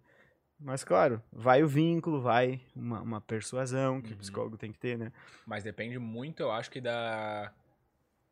Mas 0.60 0.84
claro, 0.84 1.22
vai 1.32 1.64
o 1.64 1.68
vínculo, 1.68 2.20
vai 2.20 2.60
uma, 2.76 3.00
uma 3.02 3.22
persuasão 3.22 4.02
que 4.02 4.10
Uhum. 4.10 4.16
o 4.16 4.18
psicólogo 4.18 4.58
tem 4.58 4.72
que 4.72 4.80
ter, 4.80 4.98
né? 4.98 5.12
Mas 5.46 5.64
depende 5.64 6.00
muito, 6.00 6.42
eu 6.42 6.52
acho 6.52 6.72
que 6.72 6.82
da. 6.82 7.54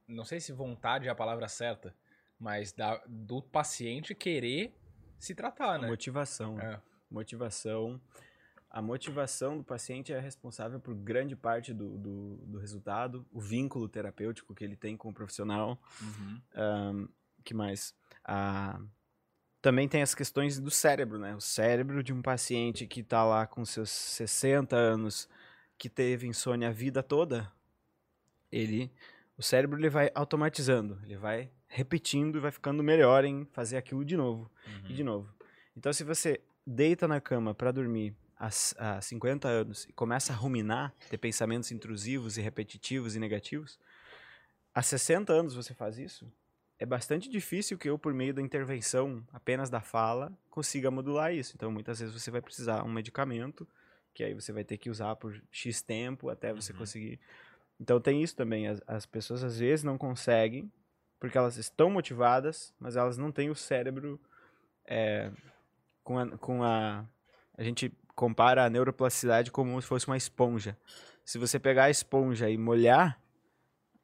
Não 0.08 0.26
sei 0.26 0.40
se 0.40 0.52
vontade 0.52 1.08
é 1.08 1.12
a 1.12 1.16
palavra 1.16 1.48
certa, 1.48 1.96
mas 2.40 2.72
da, 2.72 3.02
do 3.08 3.42
paciente 3.42 4.14
querer 4.16 4.76
se 5.20 5.36
tratar, 5.36 5.80
né? 5.80 5.88
motivação. 5.88 6.60
É. 6.60 6.82
Motivação. 7.10 8.02
A 8.76 8.82
motivação 8.82 9.58
do 9.58 9.64
paciente 9.64 10.12
é 10.12 10.20
responsável 10.20 10.82
por 10.82 10.94
grande 10.94 11.34
parte 11.34 11.74
do, 11.74 11.98
do, 11.98 12.36
do 12.46 12.58
resultado, 12.58 13.26
o 13.32 13.40
vínculo 13.40 13.88
terapêutico 13.88 14.54
que 14.54 14.66
ele 14.66 14.76
tem 14.76 14.98
com 14.98 15.08
o 15.08 15.14
profissional. 15.14 15.82
Uhum. 16.02 16.42
Ahn, 16.54 17.08
que 17.42 17.54
mais? 17.54 17.96
Ah, 18.22 18.78
também 19.62 19.88
tem 19.88 20.02
as 20.02 20.14
questões 20.14 20.60
do 20.60 20.70
cérebro, 20.70 21.18
né? 21.18 21.34
O 21.34 21.40
cérebro 21.40 22.04
de 22.04 22.12
um 22.12 22.22
paciente 22.22 22.86
que 22.86 23.00
está 23.00 23.24
lá 23.24 23.48
com 23.48 23.64
seus 23.64 23.90
60 23.90 24.76
anos, 24.76 25.30
que 25.78 25.88
teve 25.88 26.28
insônia 26.28 26.68
a 26.68 26.74
vida 26.74 27.02
toda, 27.02 27.50
ele, 28.52 28.92
o 29.38 29.42
cérebro 29.42 29.80
ele 29.80 29.90
vai 29.90 30.12
automatizando, 30.14 31.00
ele 31.06 31.16
vai 31.16 31.50
repetindo 31.70 32.40
e 32.40 32.42
vai 32.42 32.52
ficando 32.52 32.84
melhor 32.84 33.24
em 33.24 33.46
fazer 33.54 33.78
aquilo 33.78 34.04
de 34.04 34.18
novo 34.18 34.52
Uhum. 34.68 34.90
e 34.90 34.94
de 34.94 35.02
novo. 35.02 35.34
Então, 35.78 35.94
se 35.94 36.04
você 36.04 36.42
deita 36.68 37.08
na 37.08 37.22
cama 37.22 37.56
para 37.56 37.72
dormir 37.72 38.14
há, 38.38 38.50
c- 38.52 38.76
há 38.78 39.02
50 39.02 39.48
anos 39.48 39.86
e 39.86 39.94
começa 39.94 40.34
a 40.34 40.36
ruminar, 40.36 40.94
ter 41.10 41.18
pensamentos 41.18 41.72
intrusivos 41.72 42.38
e 42.38 42.42
repetitivos 42.42 43.16
e 43.16 43.20
negativos, 43.20 43.80
há 44.74 44.82
60 44.82 45.34
anos 45.34 45.54
você 45.56 45.74
faz 45.74 45.98
isso, 45.98 46.32
é 46.78 46.86
bastante 46.86 47.30
difícil 47.30 47.78
que 47.78 47.90
eu, 47.90 47.98
por 47.98 48.14
meio 48.14 48.34
da 48.34 48.42
intervenção 48.42 49.26
apenas 49.32 49.70
da 49.70 49.80
fala, 49.80 50.32
consiga 50.50 50.92
modular 50.92 51.34
isso. 51.34 51.54
Então, 51.56 51.72
muitas 51.72 52.00
vezes 52.00 52.14
você 52.14 52.30
vai 52.30 52.42
precisar 52.42 52.84
um 52.84 52.92
medicamento, 52.92 53.66
que 54.14 54.24
aí 54.24 54.34
você 54.34 54.52
vai 54.52 54.64
ter 54.64 54.78
que 54.78 54.90
usar 54.90 55.16
por 55.16 55.42
X 55.52 55.82
tempo 55.82 56.30
até 56.30 56.54
você 56.54 56.74
Uhum. 56.74 56.80
conseguir. 56.80 57.20
Então, 57.80 58.00
tem 58.02 58.22
isso 58.22 58.36
também. 58.36 58.68
As, 58.68 58.82
as 58.88 59.06
pessoas 59.06 59.42
às 59.44 59.58
vezes 59.58 59.84
não 59.86 59.98
conseguem, 59.98 60.70
porque 61.18 61.38
elas 61.38 61.56
estão 61.58 61.90
motivadas, 61.90 62.74
mas 62.78 62.98
elas 62.98 63.18
não 63.18 63.32
têm 63.32 63.50
o 63.50 63.56
cérebro 63.56 64.20
é, 64.86 65.32
com 66.04 66.20
a, 66.20 66.38
com 66.38 66.62
a. 66.64 67.06
A 67.58 67.64
gente 67.64 67.90
compara 68.16 68.66
a 68.66 68.70
neuroplasticidade 68.70 69.52
como 69.52 69.80
se 69.82 69.88
fosse 69.88 70.08
uma 70.08 70.18
esponja. 70.18 70.78
Se 71.24 71.38
você 71.38 71.60
pegar 71.60 71.86
a 71.86 71.90
esponja 71.90 72.50
e 72.50 72.58
molhar 72.58 73.20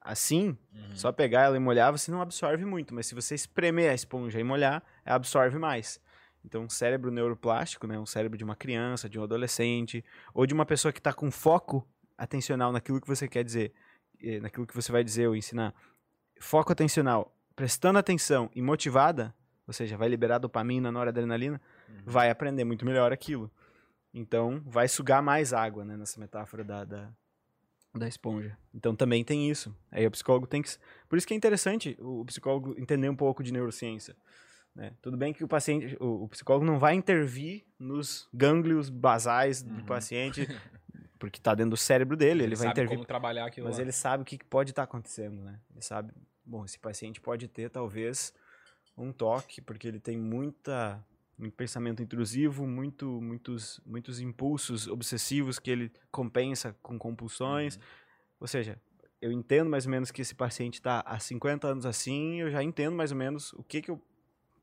assim, 0.00 0.56
Uhum. 0.74 0.96
só 0.96 1.12
pegar 1.12 1.42
ela 1.42 1.56
e 1.56 1.60
molhar, 1.60 1.92
você 1.92 2.10
não 2.10 2.20
absorve 2.20 2.64
muito. 2.64 2.92
Mas 2.94 3.06
se 3.06 3.14
você 3.14 3.34
espremer 3.34 3.90
a 3.90 3.94
esponja 3.94 4.38
e 4.40 4.44
molhar, 4.44 4.82
ela 5.04 5.16
absorve 5.16 5.58
mais. 5.58 6.00
Então, 6.44 6.64
um 6.64 6.68
cérebro 6.68 7.10
neuroplástico, 7.12 7.86
né, 7.86 7.96
um 7.98 8.06
cérebro 8.06 8.36
de 8.36 8.42
uma 8.42 8.56
criança, 8.56 9.08
de 9.08 9.18
um 9.18 9.22
adolescente, 9.22 10.04
ou 10.34 10.44
de 10.44 10.52
uma 10.52 10.66
pessoa 10.66 10.92
que 10.92 10.98
está 10.98 11.12
com 11.12 11.30
foco 11.30 11.86
atencional 12.18 12.72
naquilo 12.72 13.00
que 13.00 13.06
você 13.06 13.28
quer 13.28 13.44
dizer, 13.44 13.72
naquilo 14.40 14.66
que 14.66 14.74
você 14.74 14.90
vai 14.90 15.04
dizer 15.04 15.28
ou 15.28 15.36
ensinar, 15.36 15.72
foco 16.40 16.72
atencional, 16.72 17.32
prestando 17.54 17.98
atenção 17.98 18.50
e 18.56 18.60
motivada, 18.60 19.32
ou 19.68 19.72
seja, 19.72 19.96
vai 19.96 20.08
liberar 20.08 20.38
dopamina, 20.38 20.90
noradrenalina, 20.90 21.60
Uhum. 21.88 22.02
vai 22.06 22.28
aprender 22.30 22.64
muito 22.64 22.84
melhor 22.84 23.12
aquilo. 23.12 23.48
Então, 24.14 24.60
vai 24.66 24.88
sugar 24.88 25.22
mais 25.22 25.52
água, 25.52 25.84
né, 25.84 25.96
nessa 25.96 26.20
metáfora 26.20 26.62
da, 26.62 26.84
da, 26.84 27.10
da 27.94 28.06
esponja. 28.08 28.56
Então, 28.74 28.94
também 28.94 29.24
tem 29.24 29.50
isso. 29.50 29.74
Aí 29.90 30.06
o 30.06 30.10
psicólogo 30.10 30.46
tem 30.46 30.60
que... 30.62 30.70
Por 31.08 31.16
isso 31.16 31.26
que 31.26 31.32
é 31.34 31.36
interessante 31.36 31.96
o 31.98 32.24
psicólogo 32.24 32.74
entender 32.78 33.08
um 33.08 33.16
pouco 33.16 33.42
de 33.42 33.52
neurociência. 33.52 34.14
Né? 34.74 34.92
Tudo 35.02 35.16
bem 35.16 35.32
que 35.32 35.44
o 35.44 35.48
paciente, 35.48 35.96
o, 36.00 36.24
o 36.24 36.28
psicólogo 36.28 36.64
não 36.64 36.78
vai 36.78 36.94
intervir 36.94 37.64
nos 37.78 38.28
gânglios 38.32 38.88
basais 38.90 39.62
do 39.62 39.74
Uhum. 39.74 39.84
paciente, 39.86 40.46
porque 41.18 41.38
está 41.38 41.54
dentro 41.54 41.70
do 41.70 41.76
cérebro 41.76 42.16
dele, 42.16 42.42
ele, 42.42 42.54
vai 42.56 42.68
sabe 42.68 42.80
intervir 42.80 42.98
mas 43.62 43.76
lá. 43.76 43.82
ele 43.82 43.92
sabe 43.92 44.22
o 44.22 44.26
que 44.26 44.42
pode 44.44 44.70
estar 44.70 44.82
acontecendo, 44.84 45.42
né? 45.42 45.60
Ele 45.70 45.82
sabe, 45.82 46.12
bom, 46.44 46.64
esse 46.64 46.78
paciente 46.78 47.20
pode 47.20 47.48
ter 47.48 47.70
talvez 47.70 48.32
um 48.96 49.12
toque, 49.12 49.60
porque 49.60 49.86
ele 49.88 50.00
tem 50.00 50.16
muita 50.16 51.02
muito 51.38 51.54
pensamento 51.54 52.02
intrusivo, 52.02 52.66
muito 52.66 53.20
muitos 53.20 53.80
muitos 53.84 54.20
impulsos 54.20 54.86
obsessivos 54.88 55.58
que 55.58 55.70
ele 55.70 55.90
compensa 56.10 56.76
com 56.82 56.98
compulsões. 56.98 57.76
Uhum. 57.76 57.82
Ou 58.40 58.46
seja, 58.46 58.80
eu 59.20 59.30
entendo 59.32 59.70
mais 59.70 59.84
ou 59.86 59.90
menos 59.90 60.10
que 60.10 60.20
esse 60.22 60.34
paciente 60.34 60.74
está 60.74 61.00
há 61.06 61.18
50 61.18 61.66
anos 61.68 61.86
assim, 61.86 62.40
eu 62.40 62.50
já 62.50 62.62
entendo 62.62 62.94
mais 62.96 63.10
ou 63.12 63.16
menos 63.16 63.52
o 63.54 63.62
que 63.62 63.80
que 63.82 63.90
eu 63.90 64.00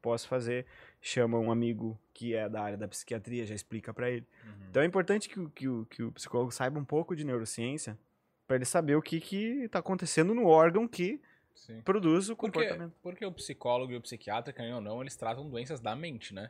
posso 0.01 0.27
fazer. 0.27 0.65
Chama 1.01 1.37
um 1.39 1.51
amigo 1.51 1.99
que 2.13 2.33
é 2.33 2.47
da 2.49 2.61
área 2.61 2.77
da 2.77 2.87
psiquiatria, 2.87 3.45
já 3.45 3.55
explica 3.55 3.93
para 3.93 4.09
ele. 4.09 4.25
Uhum. 4.45 4.51
Então 4.69 4.81
é 4.81 4.85
importante 4.85 5.27
que, 5.29 5.39
o- 5.39 5.49
que, 5.49 5.67
o, 5.67 5.85
que 5.85 6.03
o 6.03 6.11
psicólogo 6.11 6.51
saiba 6.51 6.79
um 6.79 6.85
pouco 6.85 7.15
de 7.15 7.23
neurociência 7.25 7.97
para 8.47 8.55
ele 8.57 8.65
saber 8.65 8.95
o 8.95 9.01
que 9.01 9.17
está 9.63 9.79
acontecendo 9.79 10.33
no 10.33 10.45
órgão 10.47 10.87
que 10.87 11.21
Sim. 11.53 11.81
produz 11.81 12.29
o 12.29 12.35
Porque, 12.35 12.59
comportamento. 12.59 12.93
porque 13.01 13.25
o 13.25 13.31
psicólogo 13.31 13.91
e 13.91 13.95
o 13.97 14.01
psiquiatra, 14.01 14.51
querendo 14.53 14.75
ou 14.75 14.81
não, 14.81 15.01
eles 15.01 15.15
tratam 15.15 15.47
doenças 15.49 15.79
da 15.79 15.95
mente, 15.95 16.33
né? 16.33 16.49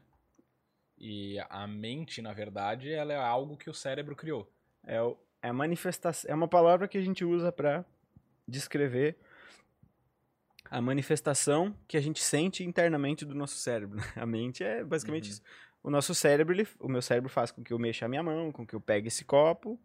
E 0.99 1.39
a 1.49 1.65
mente, 1.65 2.21
na 2.21 2.33
verdade, 2.33 2.91
ela 2.91 3.13
é 3.13 3.17
algo 3.17 3.55
que 3.55 3.69
o 3.69 3.73
cérebro 3.73 4.15
criou. 4.15 4.51
É, 4.85 5.01
o- 5.01 5.17
é 5.41 5.47
a 5.49 5.53
manifestação, 5.53 6.29
é 6.29 6.35
uma 6.35 6.47
palavra 6.47 6.87
que 6.87 6.97
a 6.97 7.01
gente 7.01 7.23
usa 7.23 7.51
para 7.51 7.85
descrever 8.47 9.17
a 10.69 10.81
manifestação 10.81 11.75
que 11.87 11.97
a 11.97 12.01
gente 12.01 12.21
sente 12.21 12.63
internamente 12.63 13.25
do 13.25 13.33
nosso 13.33 13.55
cérebro. 13.55 13.97
né? 13.97 14.03
A 14.15 14.25
mente 14.25 14.63
é 14.63 14.83
basicamente 14.83 15.25
Uhum. 15.25 15.31
isso. 15.31 15.41
O 15.81 15.89
nosso 15.89 16.13
cérebro, 16.13 16.53
ele- 16.53 16.67
o 16.79 16.89
meu 16.89 17.01
cérebro 17.01 17.29
faz 17.29 17.51
com 17.51 17.63
que 17.63 17.71
eu 17.73 17.79
mexa 17.79 18.05
a 18.05 18.09
minha 18.09 18.21
mão, 18.21 18.51
com 18.51 18.65
que 18.67 18.75
eu 18.75 18.81
pegue 18.81 19.07
esse 19.07 19.23
copo, 19.23 19.79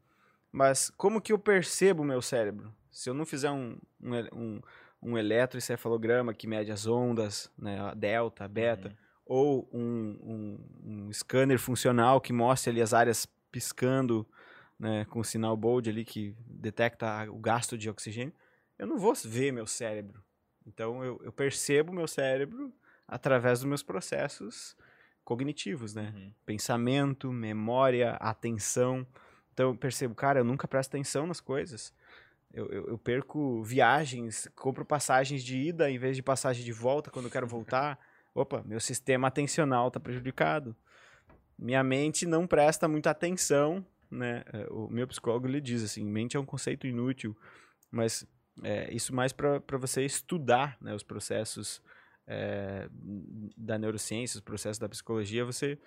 mas 0.50 0.90
como 0.90 1.20
que 1.20 1.32
eu 1.32 1.38
percebo 1.38 2.02
o 2.02 2.06
meu 2.06 2.20
cérebro? 2.20 2.74
Se 2.90 3.08
eu 3.08 3.14
não 3.14 3.24
fizer 3.24 3.50
um, 3.50 3.78
um, 4.02 4.14
um, 4.36 4.60
um 5.02 5.18
eletroencefalograma 5.18 6.34
que 6.34 6.46
mede 6.46 6.70
as 6.72 6.86
ondas, 6.86 7.50
né, 7.56 7.80
a 7.80 7.94
delta, 7.94 8.44
a 8.44 8.48
beta, 8.48 8.88
Uhum. 8.88 8.94
Ou 9.24 9.68
um, 9.72 10.18
um, 10.22 11.06
um 11.06 11.12
scanner 11.12 11.58
funcional 11.58 12.20
que 12.20 12.32
mostre 12.32 12.70
ali 12.70 12.82
as 12.82 12.92
áreas 12.92 13.26
piscando 13.50 14.26
né, 14.78 15.04
com 15.06 15.20
o 15.20 15.24
sinal 15.24 15.56
bold 15.56 15.88
ali 15.88 16.04
que 16.04 16.34
detecta 16.46 17.30
o 17.30 17.38
gasto 17.38 17.78
de 17.78 17.88
oxigênio, 17.88 18.34
eu 18.78 18.86
não 18.86 18.98
vou 18.98 19.14
ver 19.14 19.52
meu 19.52 19.66
cérebro. 19.66 20.22
Então 20.66 21.04
eu, 21.04 21.20
eu 21.22 21.32
percebo 21.32 21.92
meu 21.92 22.08
cérebro 22.08 22.72
através 23.06 23.60
dos 23.60 23.68
meus 23.68 23.82
processos 23.82 24.76
cognitivos, 25.24 25.94
né? 25.94 26.12
Uhum. 26.14 26.32
Pensamento, 26.44 27.32
memória, 27.32 28.12
atenção. 28.14 29.06
Então 29.52 29.70
eu 29.70 29.76
percebo, 29.76 30.14
cara, 30.14 30.40
eu 30.40 30.44
nunca 30.44 30.68
presto 30.68 30.90
atenção 30.90 31.26
nas 31.26 31.40
coisas. 31.40 31.94
Eu, 32.52 32.66
eu, 32.70 32.88
eu 32.88 32.98
perco 32.98 33.62
viagens, 33.62 34.48
compro 34.54 34.84
passagens 34.84 35.42
de 35.42 35.56
ida 35.56 35.90
em 35.90 35.98
vez 35.98 36.16
de 36.16 36.22
passagem 36.22 36.64
de 36.64 36.72
volta 36.72 37.10
quando 37.10 37.26
eu 37.26 37.30
quero 37.30 37.46
voltar. 37.46 37.98
Opa, 38.34 38.62
meu 38.66 38.80
sistema 38.80 39.28
atencional 39.28 39.88
está 39.88 40.00
prejudicado. 40.00 40.74
Minha 41.58 41.84
mente 41.84 42.26
não 42.26 42.46
presta 42.46 42.88
muita 42.88 43.10
atenção, 43.10 43.84
né? 44.10 44.42
É, 44.52 44.66
O 44.70 44.88
meu 44.88 45.06
psicólogo 45.06 45.46
lhe 45.46 45.60
diz 45.60 45.82
assim, 45.84 46.04
mente 46.04 46.36
é 46.36 46.40
um 46.40 46.44
conceito 46.44 46.86
inútil, 46.86 47.36
mas 47.90 48.26
é, 48.62 48.92
isso 48.92 49.14
mais 49.14 49.32
para 49.32 49.60
você 49.78 50.04
estudar 50.04 50.76
né, 50.80 50.94
os 50.94 51.02
processos 51.04 51.80
é, 52.26 52.88
da 53.56 53.78
neurociência, 53.78 54.36
os 54.38 54.40
processos 54.42 54.78
da 54.78 54.88
psicologia, 54.88 55.44
você 55.44 55.78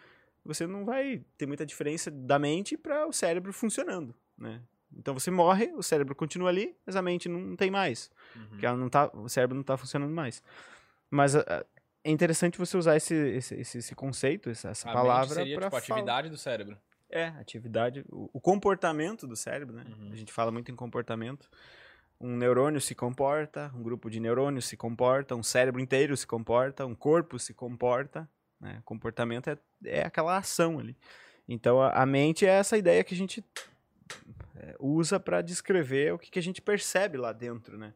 você 0.45 0.65
não 0.65 0.85
vai 0.85 1.25
ter 1.37 1.45
muita 1.45 1.65
diferença 1.65 2.09
da 2.09 2.39
mente 2.39 2.77
para 2.77 3.05
o 3.05 3.11
cérebro 3.11 3.51
funcionando, 3.51 4.15
né? 4.37 4.61
Então 4.95 5.13
você 5.13 5.29
morre, 5.29 5.73
o 5.75 5.83
cérebro 5.83 6.15
continua 6.15 6.47
ali, 6.47 6.73
mas 6.85 6.95
a 6.95 7.01
mente 7.01 7.27
não 7.27 7.53
tem 7.57 7.69
mais, 7.69 8.09
Uhum. 8.33 8.45
porque 8.47 8.65
ela 8.65 8.77
não 8.77 8.87
tá, 8.87 9.11
o 9.13 9.27
cérebro 9.27 9.55
não 9.55 9.61
está 9.61 9.75
funcionando 9.75 10.13
mais. 10.13 10.41
Mas 11.11 11.35
a- 11.35 11.41
a- 11.41 11.65
é 12.07 12.11
interessante 12.11 12.57
você 12.57 12.77
usar 12.77 12.95
esse, 12.95 13.13
esse, 13.13 13.55
esse, 13.55 13.77
esse 13.79 13.95
conceito, 13.95 14.49
essa, 14.49 14.69
essa 14.69 14.91
palavra 14.91 15.35
seria, 15.35 15.55
para 15.57 15.65
tipo, 15.65 15.75
a 15.75 15.79
atividade 15.79 16.29
do 16.29 16.37
cérebro. 16.37 16.77
é, 17.09 17.25
atividade, 17.39 18.05
o, 18.09 18.29
o 18.33 18.39
comportamento 18.39 19.27
do 19.27 19.35
cérebro, 19.35 19.75
né? 19.75 19.85
Uhum. 19.87 20.11
A 20.13 20.15
gente 20.15 20.31
fala 20.31 20.49
muito 20.49 20.71
em 20.71 20.75
comportamento. 20.75 21.49
Um 22.19 22.37
neurônio 22.37 22.79
se 22.79 22.95
comporta, 22.95 23.71
um 23.75 23.83
grupo 23.83 24.09
de 24.09 24.19
neurônios 24.21 24.65
se 24.65 24.77
comporta, 24.77 25.35
um 25.35 25.43
cérebro 25.43 25.81
inteiro 25.81 26.15
se 26.15 26.25
comporta, 26.25 26.85
um 26.85 26.95
corpo 26.95 27.37
se 27.37 27.53
comporta. 27.53 28.27
Né? 28.59 28.81
Comportamento 28.85 29.49
é, 29.49 29.57
é 29.85 30.03
aquela 30.03 30.37
ação 30.37 30.79
ali. 30.79 30.97
Então 31.47 31.81
a, 31.81 31.91
a 31.91 32.05
mente 32.05 32.45
é 32.45 32.49
essa 32.49 32.77
ideia 32.77 33.03
que 33.03 33.13
a 33.13 33.17
gente 33.17 33.43
é, 34.55 34.75
usa 34.79 35.19
para 35.19 35.41
descrever 35.41 36.13
o 36.13 36.17
que, 36.17 36.31
que 36.31 36.39
a 36.39 36.43
gente 36.43 36.61
percebe 36.61 37.17
lá 37.17 37.33
dentro, 37.33 37.77
né? 37.77 37.93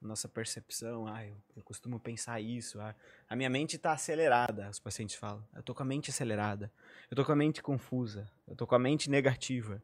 Nossa 0.00 0.26
percepção, 0.28 1.06
ah, 1.06 1.26
eu, 1.26 1.36
eu 1.54 1.62
costumo 1.62 2.00
pensar 2.00 2.40
isso, 2.40 2.80
ah, 2.80 2.94
a 3.28 3.36
minha 3.36 3.50
mente 3.50 3.76
está 3.76 3.92
acelerada, 3.92 4.70
os 4.70 4.78
pacientes 4.80 5.14
falam. 5.14 5.44
Eu 5.54 5.62
tô 5.62 5.74
com 5.74 5.82
a 5.82 5.86
mente 5.86 6.08
acelerada. 6.10 6.72
Eu 7.10 7.16
tô 7.16 7.22
com 7.24 7.32
a 7.32 7.36
mente 7.36 7.60
confusa. 7.62 8.26
Eu 8.48 8.56
tô 8.56 8.66
com 8.66 8.74
a 8.74 8.78
mente 8.78 9.10
negativa. 9.10 9.82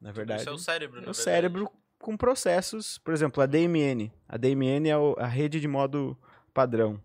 Na 0.00 0.10
verdade, 0.10 0.40
Isso 0.40 0.50
é 0.50 0.52
o 0.52 0.58
cérebro, 0.58 0.98
é 1.00 1.04
na 1.04 1.10
o 1.10 1.14
cérebro 1.14 1.70
com 1.98 2.16
processos, 2.16 2.98
por 2.98 3.14
exemplo, 3.14 3.40
a 3.40 3.46
DMN. 3.46 4.12
A 4.28 4.36
DMN 4.36 4.88
é 4.90 4.98
o- 4.98 5.14
a 5.16 5.26
rede 5.26 5.60
de 5.60 5.68
modo 5.68 6.18
padrão, 6.52 7.00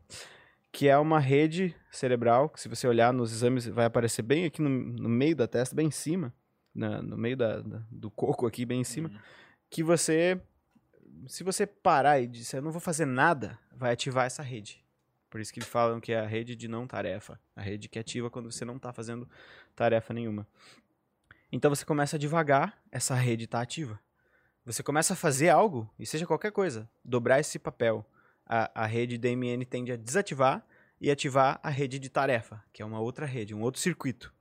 que 0.72 0.88
é 0.88 0.98
uma 0.98 1.20
rede 1.20 1.76
cerebral, 1.92 2.50
que 2.50 2.60
se 2.60 2.68
você 2.68 2.88
olhar 2.88 3.14
nos 3.14 3.32
exames 3.32 3.68
vai 3.68 3.86
aparecer 3.86 4.24
bem 4.24 4.46
aqui 4.46 4.62
no, 4.64 4.68
no 4.70 5.08
meio 5.10 5.36
da 5.36 5.48
testa, 5.48 5.76
bem 5.76 5.88
em 5.88 5.92
cima, 5.92 6.34
na- 6.74 7.02
no 7.04 7.18
meio 7.18 7.38
da- 7.38 7.62
da- 7.62 7.84
do 7.92 8.10
coco 8.10 8.48
aqui, 8.48 8.66
bem 8.66 8.82
em 8.82 8.84
cima, 8.86 9.10
Uhum. 9.10 9.20
que 9.70 9.84
você, 9.84 10.42
se 11.28 11.44
você 11.44 11.66
parar 11.66 12.20
e 12.20 12.28
disser, 12.28 12.60
eu 12.60 12.64
não 12.64 12.72
vou 12.72 12.82
fazer 12.82 13.06
nada, 13.06 13.60
vai 13.76 13.94
ativar 13.94 14.26
essa 14.26 14.42
rede. 14.42 14.84
Por 15.30 15.40
isso 15.40 15.54
que 15.54 15.62
falam 15.62 16.02
que 16.02 16.12
é 16.12 16.20
a 16.20 16.26
rede 16.26 16.56
de 16.56 16.68
não 16.68 16.86
tarefa. 16.86 17.40
A 17.56 17.62
rede 17.62 17.88
que 17.88 17.98
ativa 17.98 18.30
quando 18.30 18.52
você 18.52 18.66
não 18.66 18.76
está 18.76 18.92
fazendo 18.92 19.30
tarefa 19.76 20.14
nenhuma. 20.14 20.46
Então 21.52 21.70
você 21.74 21.86
começa 21.86 22.20
devagar, 22.20 22.82
essa 22.92 23.16
rede 23.16 23.46
está 23.46 23.62
ativa. 23.62 24.00
Você 24.66 24.84
começa 24.84 25.14
a 25.14 25.16
fazer 25.16 25.50
algo, 25.50 25.90
e 25.98 26.06
seja 26.06 26.28
qualquer 26.28 26.52
coisa, 26.52 26.90
dobrar 27.04 27.40
esse 27.40 27.58
papel. 27.58 28.06
A, 28.46 28.84
a 28.84 28.86
rede 28.86 29.18
DMN 29.18 29.66
tende 29.66 29.92
a 29.92 29.96
desativar 29.96 30.66
e 31.00 31.10
ativar 31.10 31.60
a 31.64 31.70
rede 31.70 31.98
de 31.98 32.10
tarefa, 32.10 32.64
que 32.72 32.82
é 32.82 32.86
uma 32.86 33.00
outra 33.00 33.26
rede, 33.26 33.56
um 33.56 33.62
outro 33.62 33.82
circuito. 33.82 34.34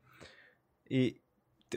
E 0.90 1.20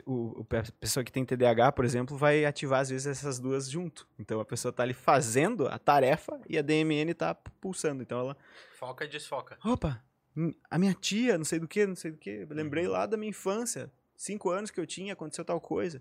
o, 0.06 0.44
a 0.50 0.72
pessoa 0.80 1.02
que 1.04 1.12
tem 1.12 1.24
TDAH, 1.24 1.72
por 1.72 1.84
exemplo, 1.84 2.16
vai 2.16 2.44
ativar 2.44 2.80
às 2.80 2.90
vezes 2.90 3.06
essas 3.06 3.38
duas 3.38 3.68
junto. 3.70 4.06
Então 4.18 4.40
a 4.40 4.44
pessoa 4.44 4.70
está 4.70 4.82
ali 4.82 4.94
fazendo 4.94 5.68
a 5.68 5.78
tarefa 5.78 6.40
e 6.48 6.58
a 6.58 6.62
DMN 6.62 7.10
está 7.12 7.34
pulsando. 7.34 8.02
Então 8.02 8.18
ela 8.18 8.36
Foca 8.78 9.04
e 9.04 9.08
desfoca. 9.08 9.58
Opa, 9.64 10.02
hum, 10.36 10.52
a 10.70 10.78
minha 10.78 10.94
tia, 10.94 11.38
não 11.38 11.44
sei 11.44 11.58
do 11.58 11.68
que, 11.68 11.86
não 11.86 11.96
sei 11.96 12.10
do 12.10 12.18
que. 12.18 12.46
Lembrei 12.50 12.86
Uhum. 12.86 12.92
lá 12.92 13.06
da 13.06 13.16
minha 13.16 13.30
infância. 13.30 13.90
Cinco 14.16 14.50
anos 14.50 14.70
que 14.70 14.78
eu 14.80 14.86
tinha, 14.86 15.12
aconteceu 15.12 15.44
tal 15.44 15.60
coisa. 15.60 16.00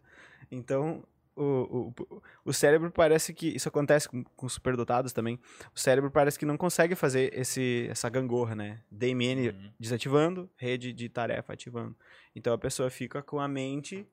Então, 0.52 1.04
o, 1.36 1.94
o, 2.00 2.22
o 2.46 2.54
cérebro 2.54 2.92
parece 2.92 3.34
que. 3.34 3.48
Isso 3.56 3.68
acontece 3.70 4.08
com, 4.08 4.24
com 4.24 4.50
superdotados 4.50 5.14
também. 5.14 5.40
O 5.76 5.80
cérebro 5.80 6.10
parece 6.12 6.38
que 6.38 6.46
não 6.46 6.58
consegue 6.58 6.96
fazer 6.96 7.38
esse, 7.38 7.88
essa 7.90 8.10
gangorra, 8.10 8.56
né? 8.56 8.82
DMN 8.92 9.50
Uhum. 9.50 9.72
desativando, 9.80 10.50
rede 10.56 10.94
de 10.94 11.10
tarefa 11.10 11.54
ativando. 11.54 11.96
Então 12.36 12.54
a 12.54 12.58
pessoa 12.58 12.90
fica 12.90 13.22
com 13.22 13.40
a 13.40 13.48
mente 13.48 14.08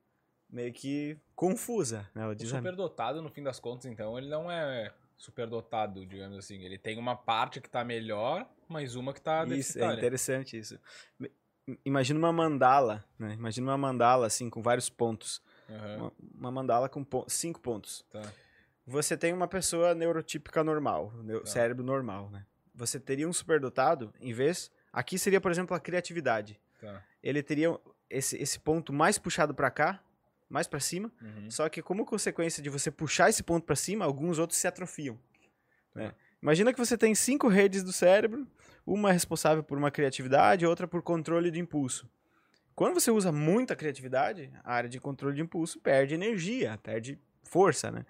meio 0.49 0.73
que 0.73 1.17
confusa. 1.35 2.09
Né? 2.13 2.23
Ela 2.23 2.33
O 2.33 2.35
"Ah, 2.35 2.45
superdotado, 2.45 3.21
no 3.21 3.29
fim 3.29 3.41
das 3.43 3.59
contas, 3.59 3.85
então, 3.85 4.17
ele 4.17 4.27
não 4.29 4.51
é 4.51 4.93
superdotado, 5.17 6.05
digamos 6.05 6.37
assim. 6.37 6.63
Ele 6.63 6.77
tem 6.77 6.97
uma 6.97 7.15
parte 7.15 7.61
que 7.61 7.69
tá 7.69 7.83
melhor, 7.83 8.45
mas 8.67 8.95
uma 8.95 9.13
que 9.13 9.21
tá 9.21 9.45
Isso, 9.45 9.79
é 9.79 9.93
interessante 9.93 10.57
isso. 10.57 10.79
Imagina 11.85 12.19
uma 12.19 12.33
mandala, 12.33 13.05
né? 13.17 13.33
Imagina 13.33 13.67
uma 13.71 13.77
mandala, 13.77 14.25
assim, 14.27 14.49
com 14.49 14.61
vários 14.61 14.89
pontos. 14.89 15.41
Aham, 15.75 15.97
Uma, 15.97 16.11
uma 16.39 16.51
mandala 16.51 16.89
com 16.89 17.03
pon- 17.03 17.25
cinco 17.27 17.59
pontos. 17.59 18.05
tá. 18.11 18.21
Você 18.85 19.15
tem 19.15 19.31
uma 19.31 19.47
pessoa 19.47 19.93
neurotípica 19.93 20.63
normal, 20.63 21.13
Tá. 21.41 21.45
cérebro 21.45 21.83
normal, 21.83 22.29
né? 22.29 22.45
Você 22.73 22.99
teria 22.99 23.27
um 23.27 23.33
superdotado, 23.33 24.13
em 24.19 24.33
vez... 24.33 24.71
Aqui 24.91 25.17
seria, 25.17 25.39
por 25.39 25.49
exemplo, 25.51 25.73
a 25.75 25.79
criatividade. 25.79 26.59
Tá. 26.81 27.01
Ele 27.23 27.41
teria 27.41 27.79
esse, 28.09 28.35
esse 28.35 28.59
ponto 28.59 28.91
mais 28.91 29.17
puxado 29.17 29.53
para 29.53 29.71
cá, 29.71 30.03
mais 30.49 30.67
para 30.67 30.81
cima. 30.81 31.09
Uhum. 31.21 31.49
Só 31.49 31.69
que 31.69 31.81
como 31.81 32.05
consequência 32.05 32.61
de 32.61 32.69
você 32.69 32.91
puxar 32.91 33.29
esse 33.29 33.41
ponto 33.41 33.65
para 33.65 33.75
cima, 33.77 34.03
alguns 34.03 34.37
outros 34.37 34.59
se 34.59 34.67
atrofiam. 34.67 35.17
né? 35.95 36.13
Imagina 36.41 36.73
que 36.73 36.79
você 36.79 36.97
tem 36.97 37.15
cinco 37.15 37.47
redes 37.47 37.83
do 37.83 37.93
cérebro, 37.93 38.45
uma 38.85 39.11
é 39.11 39.13
responsável 39.13 39.63
por 39.63 39.77
uma 39.77 39.91
criatividade, 39.91 40.65
outra 40.65 40.87
por 40.87 41.01
controle 41.01 41.51
de 41.51 41.59
impulso. 41.59 42.09
Quando 42.75 42.93
você 42.93 43.11
usa 43.11 43.31
muita 43.31 43.75
criatividade, 43.75 44.51
a 44.63 44.73
área 44.73 44.89
de 44.89 44.99
controle 44.99 45.35
de 45.35 45.41
impulso 45.41 45.79
perde 45.79 46.13
energia, 46.13 46.79
perde 46.81 47.19
força, 47.43 47.91
né? 47.91 48.05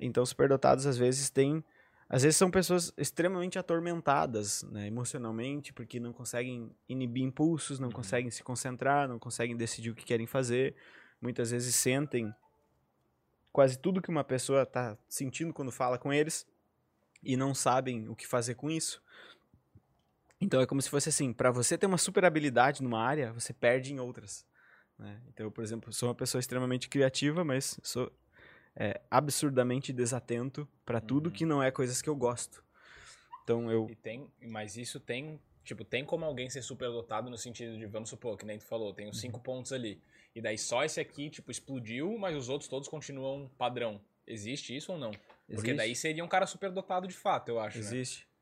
Então, 0.00 0.24
superdotados 0.26 0.86
às 0.86 0.98
vezes 0.98 1.30
têm, 1.30 1.62
às 2.08 2.22
vezes 2.22 2.36
são 2.36 2.50
pessoas 2.50 2.92
extremamente 2.96 3.58
atormentadas, 3.58 4.62
né, 4.64 4.86
emocionalmente, 4.86 5.72
porque 5.72 6.00
não 6.00 6.12
conseguem 6.12 6.74
inibir 6.88 7.22
impulsos, 7.22 7.78
não 7.78 7.90
conseguem 7.90 8.30
se 8.30 8.42
concentrar, 8.42 9.08
não 9.08 9.18
conseguem 9.18 9.56
decidir 9.56 9.90
o 9.90 9.94
que 9.94 10.04
querem 10.04 10.26
fazer. 10.26 10.74
Muitas 11.20 11.50
vezes 11.52 11.74
sentem 11.76 12.34
quase 13.52 13.78
tudo 13.78 14.02
que 14.02 14.10
uma 14.10 14.24
pessoa 14.24 14.62
está 14.62 14.98
sentindo 15.08 15.52
quando 15.52 15.70
fala 15.70 15.98
com 15.98 16.12
eles 16.12 16.46
e 17.22 17.36
não 17.36 17.54
sabem 17.54 18.08
o 18.08 18.16
que 18.16 18.26
fazer 18.26 18.54
com 18.56 18.70
isso. 18.70 19.00
Então 20.44 20.60
é 20.60 20.66
como 20.66 20.82
se 20.82 20.90
fosse 20.90 21.08
assim, 21.08 21.32
para 21.32 21.50
você 21.50 21.78
ter 21.78 21.86
uma 21.86 21.98
super 21.98 22.24
habilidade 22.24 22.82
numa 22.82 23.00
área, 23.00 23.32
você 23.32 23.52
perde 23.52 23.92
em 23.92 24.00
outras. 24.00 24.44
né? 24.98 25.20
Então, 25.28 25.46
eu, 25.46 25.50
por 25.50 25.62
exemplo, 25.64 25.92
sou 25.92 26.08
uma 26.08 26.14
pessoa 26.14 26.40
extremamente 26.40 26.88
criativa, 26.88 27.44
mas 27.44 27.78
sou 27.82 28.12
é, 28.76 29.00
absurdamente 29.10 29.92
desatento 29.92 30.68
para 30.84 31.00
tudo 31.00 31.26
Uhum. 31.28 31.32
que 31.32 31.46
não 31.46 31.62
é 31.62 31.70
coisas 31.70 32.02
que 32.02 32.08
eu 32.08 32.16
gosto. 32.16 32.62
Então 33.44 33.70
eu 33.70 33.86
E 33.90 33.94
tem, 33.94 34.30
mas 34.40 34.76
isso 34.76 35.00
tem, 35.00 35.40
tipo, 35.64 35.84
tem 35.84 36.04
como 36.04 36.24
alguém 36.24 36.48
ser 36.50 36.62
superdotado 36.62 37.28
no 37.30 37.36
sentido 37.36 37.76
de, 37.78 37.86
vamos 37.86 38.08
supor, 38.10 38.36
que 38.36 38.44
nem 38.46 38.58
tu 38.58 38.64
falou, 38.64 38.92
tem 38.94 39.08
os 39.08 39.18
cinco 39.20 39.38
Uhum. 39.38 39.42
pontos 39.42 39.72
ali. 39.72 40.00
E 40.34 40.40
daí 40.40 40.56
só 40.56 40.84
esse 40.84 41.00
aqui, 41.00 41.28
tipo, 41.28 41.50
explodiu, 41.50 42.16
mas 42.18 42.36
os 42.36 42.48
outros 42.48 42.68
todos 42.68 42.88
continuam 42.88 43.50
padrão. 43.58 44.00
Existe 44.26 44.74
isso 44.74 44.92
ou 44.92 44.98
não? 44.98 45.10
Porque 45.10 45.70
Existe. 45.70 45.76
daí 45.76 45.96
seria 45.96 46.24
um 46.24 46.28
cara 46.28 46.46
superdotado 46.46 47.06
de 47.06 47.14
fato, 47.14 47.48
eu 47.48 47.58
acho, 47.60 47.78
né? 47.78 47.84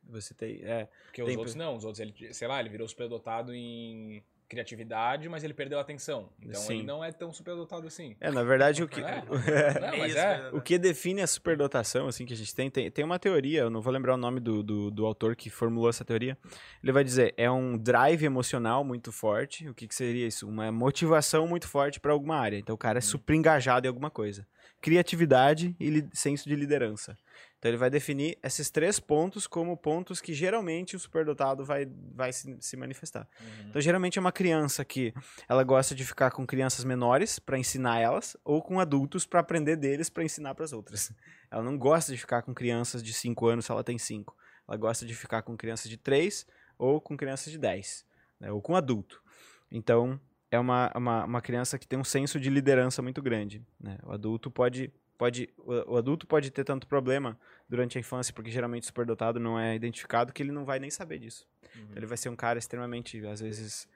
Você 0.09 0.35
tem, 0.35 0.61
é, 0.63 0.89
Porque 1.07 1.23
os 1.23 1.29
Tem 1.29 1.37
outros 1.37 1.55
não, 1.55 1.77
os 1.77 1.85
outros, 1.85 2.01
ele, 2.01 2.35
sei 2.35 2.49
lá, 2.49 2.59
ele 2.61 2.69
virou 2.69 2.87
superdotado 2.89 3.55
em 3.55 4.23
criatividade, 4.51 5.29
mas 5.29 5.45
ele 5.45 5.55
perdeu 5.55 5.79
a 5.79 5.81
atenção. 5.81 6.29
Então 6.43 6.61
Sim. 6.61 6.79
ele 6.79 6.83
não 6.83 7.05
é 7.05 7.13
tão 7.13 7.33
superdotado 7.33 7.87
assim. 7.87 8.17
é 8.21 8.33
na 8.33 8.43
verdade 8.43 8.83
o 8.83 8.89
que 8.89 9.01
É. 9.01 9.23
Não, 9.81 9.97
mas 9.97 10.17
é. 10.17 10.51
O 10.53 10.61
que 10.61 10.77
define 10.77 11.23
a 11.23 11.27
superdotação, 11.27 12.09
assim, 12.09 12.27
que 12.27 12.35
a 12.35 12.37
gente 12.37 12.53
tem, 12.53 12.69
tem, 12.69 12.91
tem 12.91 13.05
uma 13.05 13.19
teoria, 13.19 13.61
eu 13.61 13.71
não 13.71 13.81
vou 13.81 13.93
lembrar 13.93 14.15
o 14.15 14.17
nome 14.17 14.41
do, 14.41 14.61
do, 14.63 14.91
do 14.91 15.07
autor 15.07 15.37
que 15.37 15.49
formulou 15.49 15.89
essa 15.89 16.05
teoria. 16.05 16.37
Ele 16.83 16.91
vai 16.91 17.05
dizer, 17.05 17.33
é 17.37 17.49
um 17.49 17.79
drive 17.79 18.25
emocional 18.25 18.83
muito 18.83 19.13
forte. 19.13 19.69
O 19.69 19.75
que, 19.75 19.87
que 19.87 19.95
seria 19.95 20.27
isso? 20.27 20.49
Uma 20.49 20.73
motivação 20.73 21.47
muito 21.47 21.69
forte 21.69 22.01
para 22.01 22.11
alguma 22.11 22.37
área. 22.37 22.59
Então 22.59 22.75
o 22.75 22.79
cara 22.79 22.99
é 22.99 23.03
super 23.03 23.35
engajado 23.35 23.87
em 23.87 23.89
alguma 23.89 24.11
coisa. 24.11 24.45
Criatividade 24.81 25.77
e 25.79 26.09
senso 26.13 26.49
de 26.49 26.57
liderança. 26.57 27.17
Então 27.61 27.71
ele 27.71 27.77
vai 27.77 27.91
definir 27.91 28.39
esses 28.43 28.71
três 28.71 28.99
pontos 28.99 29.47
como 29.47 29.77
pontos 29.77 30.19
que 30.19 30.33
geralmente 30.33 30.97
o 30.97 30.99
superdotado 30.99 31.63
vai, 31.63 31.87
vai 32.15 32.33
se, 32.33 32.57
se 32.59 32.75
manifestar. 32.75 33.29
Uhum. 33.39 33.69
Então, 33.69 33.83
geralmente 33.83 34.19
é 34.19 34.21
uma 34.21 34.33
criança 34.33 34.83
que 34.83 35.13
ela 35.47 35.63
gosta 35.63 35.95
de 35.95 36.03
ficar 36.03 36.31
com 36.31 36.47
crianças 36.47 36.87
menores 36.87 37.39
para 37.39 37.59
ensinar 37.59 38.01
elas, 38.01 38.35
ou 38.43 38.63
com 38.63 38.81
adultos 38.81 39.27
para 39.27 39.41
aprender 39.41 39.77
deles 39.77 40.09
para 40.09 40.25
ensinar 40.25 40.55
para 40.55 40.65
as 40.65 40.73
outras. 40.73 41.13
Ela 41.51 41.63
não 41.63 41.77
gosta 41.77 42.13
de 42.13 42.19
ficar 42.19 42.41
com 42.41 42.55
crianças 42.55 43.03
de 43.03 43.13
5 43.13 43.47
anos 43.47 43.67
se 43.67 43.71
ela 43.71 43.85
tem 43.85 43.99
5. 43.99 44.35
Ela 44.67 44.79
gosta 44.79 45.05
de 45.05 45.15
ficar 45.15 45.43
com 45.43 45.55
crianças 45.55 45.91
de 45.91 45.99
3 45.99 46.47
ou 46.79 46.99
com 46.99 47.15
crianças 47.15 47.53
de 47.53 47.59
10, 47.59 48.07
né, 48.41 48.51
ou 48.51 48.63
com 48.63 48.75
adulto. 48.75 49.23
Então, 49.71 50.19
é 50.51 50.59
uma, 50.59 50.91
uma, 50.95 51.25
uma 51.25 51.41
criança 51.41 51.79
que 51.79 51.87
tem 51.87 51.99
um 51.99 52.05
senso 52.05 52.41
de 52.41 52.51
liderança 52.51 53.01
muito 53.01 53.23
grande. 53.23 53.65
né. 53.79 53.99
O 54.03 54.13
adulto 54.13 54.51
pode. 54.51 54.93
Pode, 55.17 55.51
o, 55.59 55.99
adulto 55.99 56.27
pode 56.27 56.51
ter 56.51 56.65
tanto 56.65 56.87
problema 56.87 57.39
durante 57.69 57.99
a 57.99 58.01
infância, 58.01 58.33
porque 58.33 58.51
geralmente 58.51 58.85
o 58.85 58.87
superdotado 58.87 59.39
não 59.39 59.61
é 59.61 59.75
identificado, 59.75 60.33
que 60.33 60.43
ele 60.43 60.51
não 60.51 60.65
vai 60.65 60.79
nem 60.79 60.89
saber 60.89 61.19
disso. 61.19 61.47
Então, 61.77 61.95
ele 61.95 62.07
vai 62.07 62.17
ser 62.17 62.31
um 62.31 62.35
cara 62.37 62.59
extremamente, 62.59 63.23
às 63.27 63.39
vezes, 63.39 63.87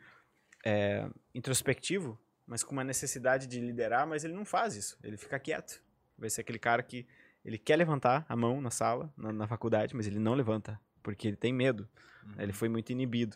é, 0.66 1.08
introspectivo, 1.34 2.18
mas 2.46 2.62
com 2.62 2.72
uma 2.72 2.84
necessidade 2.84 3.46
de 3.46 3.58
liderar, 3.58 4.06
mas 4.06 4.22
ele 4.22 4.34
não 4.34 4.44
faz 4.44 4.76
isso. 4.76 4.98
Ele 5.02 5.16
fica 5.16 5.38
quieto. 5.38 5.82
Vai 6.18 6.28
ser 6.28 6.42
aquele 6.42 6.58
cara 6.58 6.82
que 6.82 7.06
ele 7.42 7.56
quer 7.56 7.76
levantar 7.76 8.26
a 8.28 8.36
mão 8.36 8.60
na 8.60 8.70
sala, 8.70 9.10
na, 9.16 9.32
na 9.32 9.46
faculdade, 9.46 9.96
mas 9.96 10.06
ele 10.06 10.18
não 10.18 10.34
levanta, 10.34 10.78
porque 11.02 11.26
ele 11.26 11.38
tem 11.38 11.54
medo. 11.54 11.88
né? 12.36 12.42
Ele 12.42 12.52
foi 12.52 12.68
muito 12.68 12.90
inibido. 12.90 13.34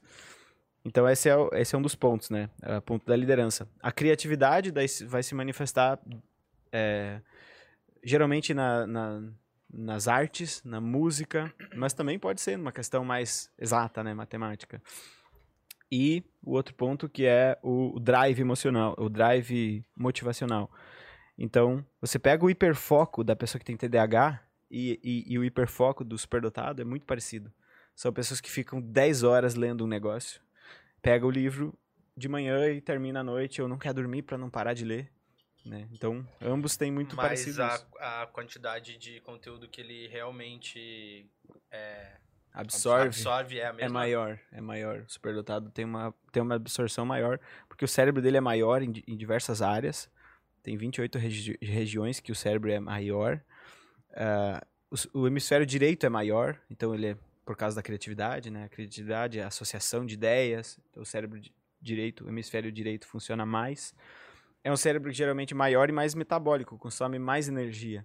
Então, 0.84 1.08
esse 1.08 1.28
é, 1.28 1.34
esse 1.54 1.74
é 1.74 1.78
um 1.78 1.82
dos 1.82 1.94
pontos, 1.94 2.30
né? 2.30 2.48
É 2.62 2.78
o 2.78 2.82
ponto 2.82 3.04
da 3.04 3.14
liderança. 3.16 3.68
A 3.82 3.92
criatividade 3.92 4.70
vai 5.06 5.22
se 5.22 5.34
manifestar 5.34 5.98
é, 6.72 7.20
geralmente 8.02 8.54
na, 8.54 8.86
na- 8.86 9.22
nas 9.70 10.08
artes, 10.08 10.62
na 10.64 10.80
música, 10.80 11.52
mas 11.76 11.92
também 11.92 12.18
pode 12.18 12.40
ser 12.40 12.56
numa 12.56 12.72
questão 12.72 13.04
mais 13.04 13.50
exata, 13.58 14.02
né? 14.02 14.14
Matemática. 14.14 14.80
E 15.90 16.22
o 16.42 16.52
outro 16.52 16.74
ponto 16.74 17.08
que 17.08 17.26
é 17.26 17.58
o 17.62 17.96
o 17.96 18.00
drive 18.00 18.40
emocional, 18.40 18.94
o 18.98 19.08
drive 19.08 19.84
motivacional. 19.96 20.70
Então, 21.36 21.84
você 22.00 22.18
pega 22.18 22.44
o 22.44 22.50
hiperfoco 22.50 23.22
da 23.22 23.36
pessoa 23.36 23.58
que 23.58 23.64
tem 23.64 23.76
TDAH 23.76 24.42
e, 24.70 24.98
e, 25.02 25.32
e 25.32 25.38
o 25.38 25.44
hiperfoco 25.44 26.04
do 26.04 26.16
superdotado 26.18 26.82
é 26.82 26.84
muito 26.84 27.06
parecido. 27.06 27.52
São 27.94 28.12
pessoas 28.12 28.40
que 28.40 28.50
ficam 28.50 28.80
10 28.80 29.22
horas 29.22 29.54
lendo 29.54 29.84
um 29.84 29.88
negócio, 29.88 30.40
pega 31.02 31.26
o 31.26 31.30
livro 31.30 31.76
de 32.16 32.28
manhã 32.28 32.68
e 32.70 32.80
termina 32.80 33.20
à 33.20 33.24
noite, 33.24 33.62
ou 33.62 33.68
não 33.68 33.78
quer 33.78 33.92
dormir 33.92 34.22
para 34.22 34.36
não 34.38 34.50
parar 34.50 34.74
de 34.74 34.84
ler. 34.84 35.10
Né? 35.64 35.88
Então, 35.92 36.26
ambos 36.40 36.76
têm 36.76 36.90
muito 36.90 37.14
Mas 37.14 37.26
parecido 37.26 37.62
a, 37.62 37.74
isso. 37.74 37.86
a 37.98 38.26
quantidade 38.26 38.96
de 38.96 39.20
conteúdo 39.20 39.68
que 39.68 39.80
ele 39.80 40.08
realmente 40.08 41.30
é, 41.70 42.16
Absorve. 42.52 43.06
absorve 43.06 43.58
é 43.58 43.66
a 43.66 43.72
mesma. 43.72 43.86
É 43.86 43.88
maior, 43.88 44.40
é 44.50 44.60
maior. 44.60 45.00
O 45.00 45.08
superdotado 45.08 45.70
tem 45.70 45.84
uma, 45.84 46.14
tem 46.32 46.42
uma 46.42 46.56
absorção 46.56 47.04
maior, 47.04 47.38
porque 47.68 47.84
o 47.84 47.88
cérebro 47.88 48.20
dele 48.20 48.36
é 48.36 48.40
maior 48.40 48.82
em, 48.82 48.92
em 49.06 49.16
diversas 49.16 49.62
áreas. 49.62 50.10
Tem 50.62 50.76
28 50.76 51.18
regi 51.18 51.58
regiões 51.62 52.18
que 52.18 52.32
o 52.32 52.34
cérebro 52.34 52.70
é 52.70 52.80
maior. 52.80 53.40
Ah, 54.12 54.66
o, 54.90 55.20
o 55.20 55.26
hemisfério 55.26 55.64
direito 55.64 56.04
é 56.04 56.08
maior, 56.08 56.58
então 56.70 56.94
ele 56.94 57.08
é 57.08 57.16
por 57.48 57.56
causa 57.56 57.74
da 57.74 57.82
criatividade, 57.82 58.50
né? 58.50 58.64
A 58.64 58.68
criatividade 58.68 59.40
a 59.40 59.46
associação 59.46 60.04
de 60.04 60.12
ideias. 60.12 60.78
Então 60.90 61.02
o 61.02 61.06
cérebro 61.06 61.40
di- 61.40 61.50
direito, 61.80 62.26
o 62.26 62.28
hemisfério 62.28 62.70
direito 62.70 63.06
funciona 63.06 63.46
mais. 63.46 63.94
É 64.62 64.70
um 64.70 64.76
cérebro 64.76 65.10
geralmente 65.10 65.54
maior 65.54 65.88
e 65.88 65.92
mais 65.92 66.14
metabólico, 66.14 66.76
consome 66.76 67.18
mais 67.18 67.48
energia. 67.48 68.04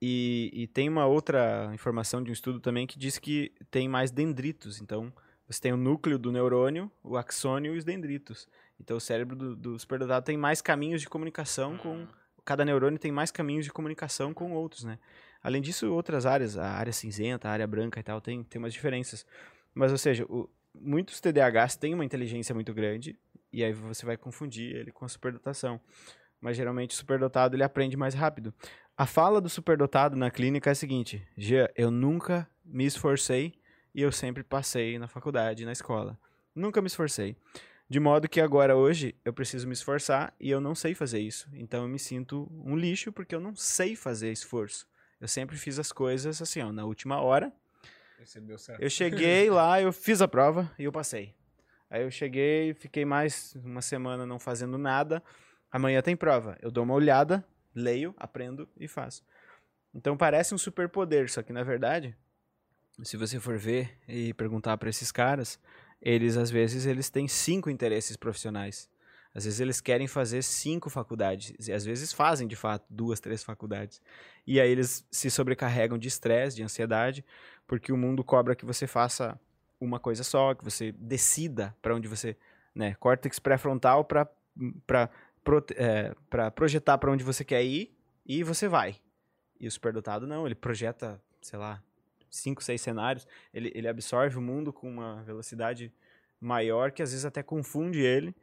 E, 0.00 0.50
e 0.54 0.66
tem 0.68 0.88
uma 0.88 1.04
outra 1.04 1.70
informação 1.74 2.22
de 2.22 2.30
um 2.30 2.32
estudo 2.32 2.60
também 2.60 2.86
que 2.86 2.98
diz 2.98 3.18
que 3.18 3.52
tem 3.70 3.86
mais 3.90 4.10
dendritos. 4.10 4.80
Então, 4.80 5.12
você 5.46 5.60
tem 5.60 5.72
o 5.74 5.76
núcleo 5.76 6.18
do 6.18 6.32
neurônio, 6.32 6.90
o 7.04 7.18
axônio 7.18 7.74
e 7.74 7.78
os 7.78 7.84
dendritos. 7.84 8.48
Então, 8.80 8.96
o 8.96 9.00
cérebro 9.00 9.36
do, 9.36 9.54
do 9.54 9.78
superdotado 9.78 10.24
tem 10.24 10.38
mais 10.38 10.62
caminhos 10.62 11.02
de 11.02 11.10
comunicação 11.10 11.76
com... 11.76 11.96
Hum. 11.96 12.08
Cada 12.42 12.64
neurônio 12.64 12.98
tem 12.98 13.12
mais 13.12 13.30
caminhos 13.30 13.66
de 13.66 13.70
comunicação 13.70 14.34
com 14.34 14.52
outros, 14.52 14.82
né? 14.82 14.98
Além 15.42 15.60
disso, 15.60 15.92
outras 15.92 16.24
áreas, 16.26 16.56
a 16.56 16.70
área 16.70 16.92
cinzenta, 16.92 17.48
a 17.48 17.52
área 17.52 17.66
branca 17.66 17.98
e 17.98 18.02
tal, 18.02 18.20
tem, 18.20 18.42
tem 18.44 18.58
umas 18.60 18.72
diferenças. 18.72 19.26
Mas, 19.74 19.90
ou 19.90 19.98
seja, 19.98 20.24
o- 20.28 20.48
muitos 20.74 21.20
TDAHs 21.20 21.76
têm 21.76 21.94
uma 21.94 22.04
inteligência 22.04 22.54
muito 22.54 22.72
grande 22.72 23.18
e 23.52 23.62
aí 23.64 23.72
você 23.72 24.06
vai 24.06 24.16
confundir 24.16 24.74
ele 24.76 24.92
com 24.92 25.04
a 25.04 25.08
superdotação. 25.08 25.80
Mas, 26.40 26.56
geralmente, 26.56 26.90
o 26.90 26.94
superdotado, 26.94 27.56
ele 27.56 27.62
aprende 27.62 27.96
mais 27.96 28.14
rápido. 28.14 28.52
A 28.96 29.06
fala 29.06 29.40
do 29.40 29.48
superdotado 29.48 30.16
na 30.16 30.30
clínica 30.30 30.70
é 30.70 30.72
a 30.72 30.74
seguinte: 30.74 31.26
Gia, 31.36 31.72
eu 31.76 31.90
nunca 31.90 32.48
me 32.64 32.84
esforcei 32.84 33.54
e 33.94 34.02
eu 34.02 34.12
sempre 34.12 34.42
passei 34.42 34.98
na 34.98 35.08
faculdade, 35.08 35.64
na 35.64 35.72
escola. 35.72 36.18
Nunca 36.54 36.80
me 36.80 36.86
esforcei. 36.88 37.36
De 37.88 38.00
modo 38.00 38.28
que 38.28 38.40
agora, 38.40 38.76
hoje, 38.76 39.14
eu 39.24 39.32
preciso 39.32 39.66
me 39.66 39.72
esforçar 39.74 40.34
e 40.40 40.50
eu 40.50 40.60
não 40.60 40.74
sei 40.74 40.94
fazer 40.94 41.20
isso. 41.20 41.48
Então 41.52 41.82
eu 41.82 41.88
me 41.88 41.98
sinto 41.98 42.50
um 42.64 42.76
lixo 42.76 43.12
porque 43.12 43.34
eu 43.34 43.40
não 43.40 43.54
sei 43.54 43.94
fazer 43.94 44.32
esforço. 44.32 44.86
Eu 45.22 45.28
sempre 45.28 45.56
fiz 45.56 45.78
as 45.78 45.92
coisas 45.92 46.42
assim, 46.42 46.60
ó, 46.62 46.72
na 46.72 46.84
última 46.84 47.20
hora. 47.20 47.52
Eu 48.80 48.90
cheguei 48.90 49.48
lá, 49.48 49.80
eu 49.80 49.92
fiz 49.92 50.20
a 50.20 50.26
prova 50.26 50.68
e 50.76 50.82
eu 50.82 50.90
passei. 50.90 51.32
Aí 51.88 52.02
eu 52.02 52.10
cheguei, 52.10 52.74
fiquei 52.74 53.04
mais 53.04 53.54
uma 53.62 53.80
semana 53.80 54.26
não 54.26 54.40
fazendo 54.40 54.76
nada. 54.76 55.22
Amanhã 55.70 56.02
tem 56.02 56.16
prova. 56.16 56.58
Eu 56.60 56.72
dou 56.72 56.82
uma 56.82 56.94
olhada, 56.94 57.44
leio, 57.72 58.12
aprendo 58.18 58.68
e 58.76 58.88
faço. 58.88 59.24
Então 59.94 60.16
parece 60.16 60.56
um 60.56 60.58
superpoder, 60.58 61.30
só 61.30 61.40
que 61.40 61.52
na 61.52 61.62
verdade, 61.62 62.16
se 63.04 63.16
você 63.16 63.38
for 63.38 63.56
ver 63.56 63.96
e 64.08 64.34
perguntar 64.34 64.76
para 64.76 64.90
esses 64.90 65.12
caras, 65.12 65.56
eles 66.00 66.36
às 66.36 66.50
vezes 66.50 66.84
eles 66.84 67.10
têm 67.10 67.28
cinco 67.28 67.70
interesses 67.70 68.16
profissionais. 68.16 68.90
Às 69.34 69.44
vezes 69.44 69.60
eles 69.60 69.80
querem 69.80 70.06
fazer 70.06 70.42
cinco 70.42 70.90
faculdades, 70.90 71.54
e 71.68 71.72
às 71.72 71.84
vezes 71.84 72.12
fazem 72.12 72.46
de 72.46 72.56
fato 72.56 72.84
duas, 72.90 73.18
três 73.18 73.42
faculdades. 73.42 74.02
E 74.46 74.60
aí 74.60 74.70
eles 74.70 75.06
se 75.10 75.30
sobrecarregam 75.30 75.96
de 75.96 76.08
estresse, 76.08 76.56
de 76.56 76.62
ansiedade, 76.62 77.24
porque 77.66 77.92
o 77.92 77.96
mundo 77.96 78.22
cobra 78.22 78.54
que 78.54 78.64
você 78.64 78.86
faça 78.86 79.40
uma 79.80 79.98
coisa 79.98 80.22
só, 80.22 80.54
que 80.54 80.62
você 80.62 80.92
decida 80.92 81.74
para 81.80 81.94
onde 81.94 82.06
você, 82.06 82.36
né, 82.74 82.94
córtex 82.94 83.38
pré-frontal 83.38 84.04
para 84.04 84.28
prote- 85.42 85.74
é, 85.76 86.14
projetar 86.54 86.98
para 86.98 87.10
onde 87.10 87.24
você 87.24 87.44
quer 87.44 87.64
ir 87.64 87.96
e 88.26 88.44
você 88.44 88.68
vai. 88.68 88.96
E 89.58 89.66
o 89.66 89.70
superdotado 89.70 90.26
não, 90.26 90.44
ele 90.44 90.54
projeta, 90.54 91.20
sei 91.40 91.58
lá, 91.58 91.82
cinco, 92.30 92.62
seis 92.62 92.80
cenários, 92.80 93.26
ele, 93.52 93.72
ele 93.74 93.88
absorve 93.88 94.36
o 94.36 94.42
mundo 94.42 94.72
com 94.72 94.88
uma 94.88 95.22
velocidade 95.22 95.92
maior 96.40 96.90
que 96.90 97.02
às 97.02 97.10
vezes 97.10 97.24
até 97.24 97.42
confunde 97.42 98.00
ele. 98.00 98.34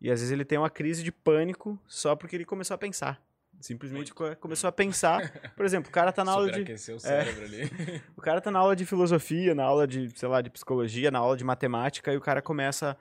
E 0.00 0.10
às 0.10 0.20
vezes 0.20 0.30
ele 0.32 0.44
tem 0.44 0.58
uma 0.58 0.70
crise 0.70 1.02
de 1.02 1.10
pânico 1.10 1.78
só 1.86 2.14
porque 2.14 2.36
ele 2.36 2.44
começou 2.44 2.74
a 2.74 2.78
pensar. 2.78 3.22
Simplesmente 3.60 4.12
co- 4.12 4.36
começou 4.36 4.68
a 4.68 4.72
pensar. 4.72 5.32
Por 5.56 5.64
exemplo, 5.64 5.88
o 5.88 5.92
cara 5.92 6.12
tá 6.12 6.22
na 6.22 6.32
aula 6.32 6.50
de. 6.50 6.72
O 6.92 6.98
cérebro 7.00 7.44
ali. 7.44 7.62
O 8.16 8.20
cara 8.20 8.40
tá 8.40 8.50
na 8.50 8.58
aula 8.58 8.74
de 8.76 8.84
filosofia, 8.86 9.54
na 9.54 9.64
aula 9.64 9.86
de, 9.86 10.10
sei 10.18 10.28
lá, 10.28 10.40
de 10.40 10.50
psicologia, 10.50 11.10
na 11.10 11.18
aula 11.18 11.36
de 11.36 11.44
matemática, 11.44 12.12
e 12.12 12.16
o 12.16 12.20
cara 12.20 12.40
começa. 12.42 12.96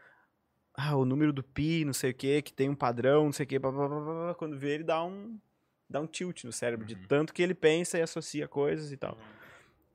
Ah, 0.74 0.96
o 0.96 1.06
número 1.06 1.32
do 1.32 1.42
pi, 1.44 1.86
não 1.86 1.94
sei 1.94 2.12
o 2.12 2.14
que, 2.14 2.42
que 2.42 2.54
tem 2.54 2.70
um 2.70 2.76
padrão, 2.76 3.26
não 3.26 3.32
sei 3.32 3.46
o 3.46 3.48
que, 3.48 3.58
quando 4.38 4.58
vê 4.58 4.76
ele 4.76 4.84
dá 4.84 5.04
um. 5.04 5.40
dá 5.90 6.02
um 6.02 6.08
tilt 6.08 6.44
no 6.44 6.52
cérebro, 6.52 6.86
de 6.86 6.96
Uhum. 6.96 7.06
tanto 7.08 7.34
que 7.34 7.42
ele 7.42 7.54
pensa 7.54 7.98
e 7.98 8.02
associa 8.02 8.48
coisas 8.48 8.92
e 8.92 8.98
tal. 8.98 9.18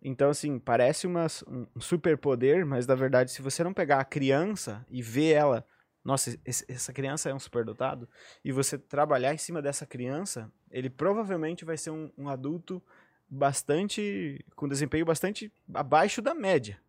Então, 0.02 0.30
assim, 0.30 0.58
parece 0.58 1.06
uma, 1.06 1.26
um, 1.46 1.66
um 1.76 1.80
superpoder, 1.80 2.64
mas 2.64 2.86
na 2.86 2.94
verdade, 2.94 3.30
se 3.30 3.42
você 3.42 3.62
não 3.62 3.74
pegar 3.74 4.00
a 4.00 4.04
criança 4.04 4.84
e 4.88 5.02
ver 5.02 5.32
ela, 5.32 5.66
nossa, 6.04 6.38
essa 6.44 6.92
criança 6.92 7.28
é 7.28 7.34
um 7.34 7.38
superdotado, 7.38 8.08
e 8.44 8.52
você 8.52 8.78
trabalhar 8.78 9.34
em 9.34 9.38
cima 9.38 9.60
dessa 9.60 9.86
criança, 9.86 10.50
ele 10.70 10.88
provavelmente 10.88 11.64
vai 11.64 11.76
ser 11.76 11.90
um, 11.90 12.10
um 12.16 12.28
adulto 12.28 12.82
bastante. 13.28 14.44
com 14.56 14.68
desempenho 14.68 15.04
bastante 15.04 15.52
abaixo 15.72 16.20
da 16.22 16.34
média. 16.34 16.80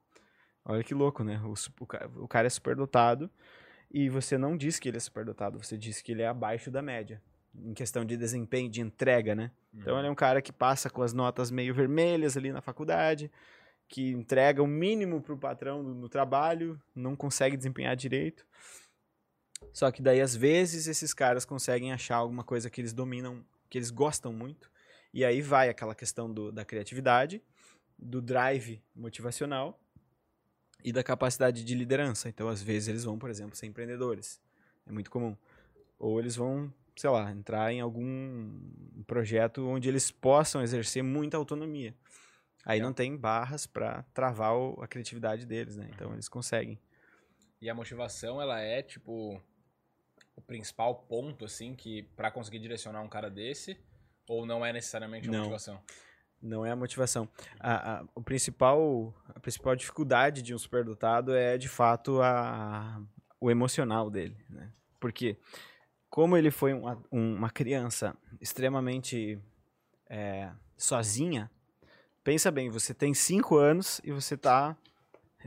Olha 0.63 0.83
que 0.83 0.93
louco, 0.93 1.23
né? 1.23 1.41
O, 1.43 1.53
o 1.53 2.23
o 2.23 2.27
cara 2.27 2.47
é 2.47 2.49
superdotado 2.49 3.29
e 3.93 4.09
você 4.09 4.37
não 4.37 4.55
diz 4.55 4.79
que 4.79 4.87
ele 4.87 4.97
é 4.97 4.99
superdotado, 4.99 5.61
você 5.61 5.77
diz 5.77 6.01
que 6.01 6.13
ele 6.13 6.21
é 6.21 6.27
abaixo 6.27 6.71
da 6.71 6.81
média. 6.81 7.21
Em 7.53 7.73
questão 7.73 8.05
de 8.05 8.15
desempenho, 8.15 8.69
de 8.69 8.79
entrega, 8.79 9.35
né? 9.35 9.51
Então 9.73 9.97
ele 9.97 10.07
é 10.07 10.11
um 10.11 10.15
cara 10.15 10.41
que 10.41 10.53
passa 10.53 10.89
com 10.89 11.01
as 11.01 11.11
notas 11.11 11.51
meio 11.51 11.73
vermelhas 11.73 12.37
ali 12.37 12.51
na 12.51 12.61
faculdade, 12.61 13.29
que 13.89 14.09
entrega 14.11 14.63
o 14.63 14.67
mínimo 14.67 15.21
pro 15.21 15.37
patrão 15.37 15.83
no, 15.83 15.93
no 15.93 16.07
trabalho, 16.07 16.81
não 16.95 17.13
consegue 17.13 17.57
desempenhar 17.57 17.93
direito. 17.95 18.45
Só 19.73 19.91
que 19.91 20.01
daí 20.01 20.19
às 20.21 20.35
vezes 20.35 20.87
esses 20.87 21.13
caras 21.13 21.45
conseguem 21.45 21.91
achar 21.93 22.15
alguma 22.17 22.43
coisa 22.43 22.69
que 22.69 22.81
eles 22.81 22.93
dominam, 22.93 23.45
que 23.69 23.77
eles 23.77 23.89
gostam 23.89 24.33
muito, 24.33 24.69
e 25.13 25.23
aí 25.23 25.41
vai 25.41 25.69
aquela 25.69 25.95
questão 25.95 26.31
do- 26.31 26.51
da 26.51 26.65
criatividade, 26.65 27.41
do 27.97 28.21
drive 28.21 28.81
motivacional 28.95 29.79
e 30.83 30.91
da 30.91 31.03
capacidade 31.03 31.63
de 31.63 31.75
liderança. 31.75 32.27
Então 32.27 32.47
às 32.49 32.61
vezes 32.61 32.87
eles 32.89 33.03
vão, 33.03 33.17
por 33.17 33.29
exemplo, 33.29 33.55
ser 33.55 33.67
empreendedores. 33.67 34.41
É 34.85 34.91
muito 34.91 35.11
comum. 35.11 35.37
Ou 35.99 36.19
eles 36.19 36.35
vão 36.35 36.73
sei 36.93 37.09
lá, 37.09 37.31
entrar 37.31 37.71
em 37.71 37.79
algum 37.79 38.59
projeto 39.07 39.65
onde 39.65 39.87
eles 39.87 40.11
possam 40.11 40.61
exercer 40.61 41.01
muita 41.01 41.37
autonomia. 41.37 41.95
Aí 42.65 42.79
É. 42.79 42.83
não 42.83 42.93
tem 42.93 43.15
barras 43.17 43.65
para 43.65 44.03
travar 44.13 44.53
o- 44.55 44.77
a 44.83 44.87
criatividade 44.87 45.45
deles, 45.45 45.77
né? 45.77 45.85
Uhum. 45.85 45.91
Então 45.95 46.13
eles 46.13 46.27
conseguem. 46.29 46.77
E 47.61 47.69
a 47.69 47.73
motivação, 47.73 48.41
ela 48.41 48.59
é, 48.59 48.83
tipo, 48.83 49.41
o 50.35 50.41
principal 50.41 50.95
ponto, 50.95 51.45
assim, 51.45 51.75
que 51.75 52.03
para 52.15 52.31
conseguir 52.31 52.59
direcionar 52.59 53.01
um 53.01 53.09
cara 53.09 53.29
desse? 53.29 53.77
Ou 54.27 54.45
não 54.45 54.65
é 54.65 54.71
necessariamente 54.71 55.27
a 55.27 55.31
Não. 55.31 55.39
motivação? 55.39 55.81
Não 56.41 56.65
é 56.65 56.71
a 56.71 56.75
motivação. 56.75 57.29
A, 57.59 57.99
a- 57.99 58.05
o 58.15 58.21
principal, 58.23 59.13
a 59.35 59.39
principal 59.39 59.75
dificuldade 59.75 60.41
de 60.41 60.55
um 60.55 60.57
superdotado 60.57 61.35
é, 61.35 61.57
de 61.57 61.67
fato, 61.69 62.21
a, 62.21 62.99
o 63.39 63.51
emocional 63.51 64.09
dele, 64.09 64.35
né? 64.49 64.71
Porque 64.99 65.37
como 66.09 66.35
ele 66.35 66.49
foi 66.49 66.73
um 66.73 66.87
a- 66.87 66.97
um- 67.11 67.35
uma 67.35 67.49
criança 67.49 68.15
extremamente 68.39 69.39
é, 70.09 70.51
sozinha, 70.77 71.49
pensa 72.23 72.49
bem, 72.51 72.69
você 72.69 72.93
tem 72.93 73.13
cinco 73.13 73.57
anos 73.57 74.01
e 74.03 74.11
você 74.11 74.35
tá, 74.35 74.75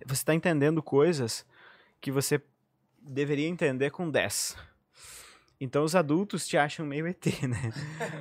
você 0.07 0.25
tá 0.25 0.35
entendendo 0.35 0.83
coisas 0.83 1.45
que 2.01 2.11
você 2.13 2.41
deveria 3.01 3.49
entender 3.49 3.91
com 3.91 4.09
10. 4.11 4.57
Então 5.65 5.83
os 5.83 5.97
adultos 5.97 6.47
te 6.47 6.59
acham 6.59 6.85
meio 6.85 7.07
ET, 7.07 7.25
né? 7.49 7.73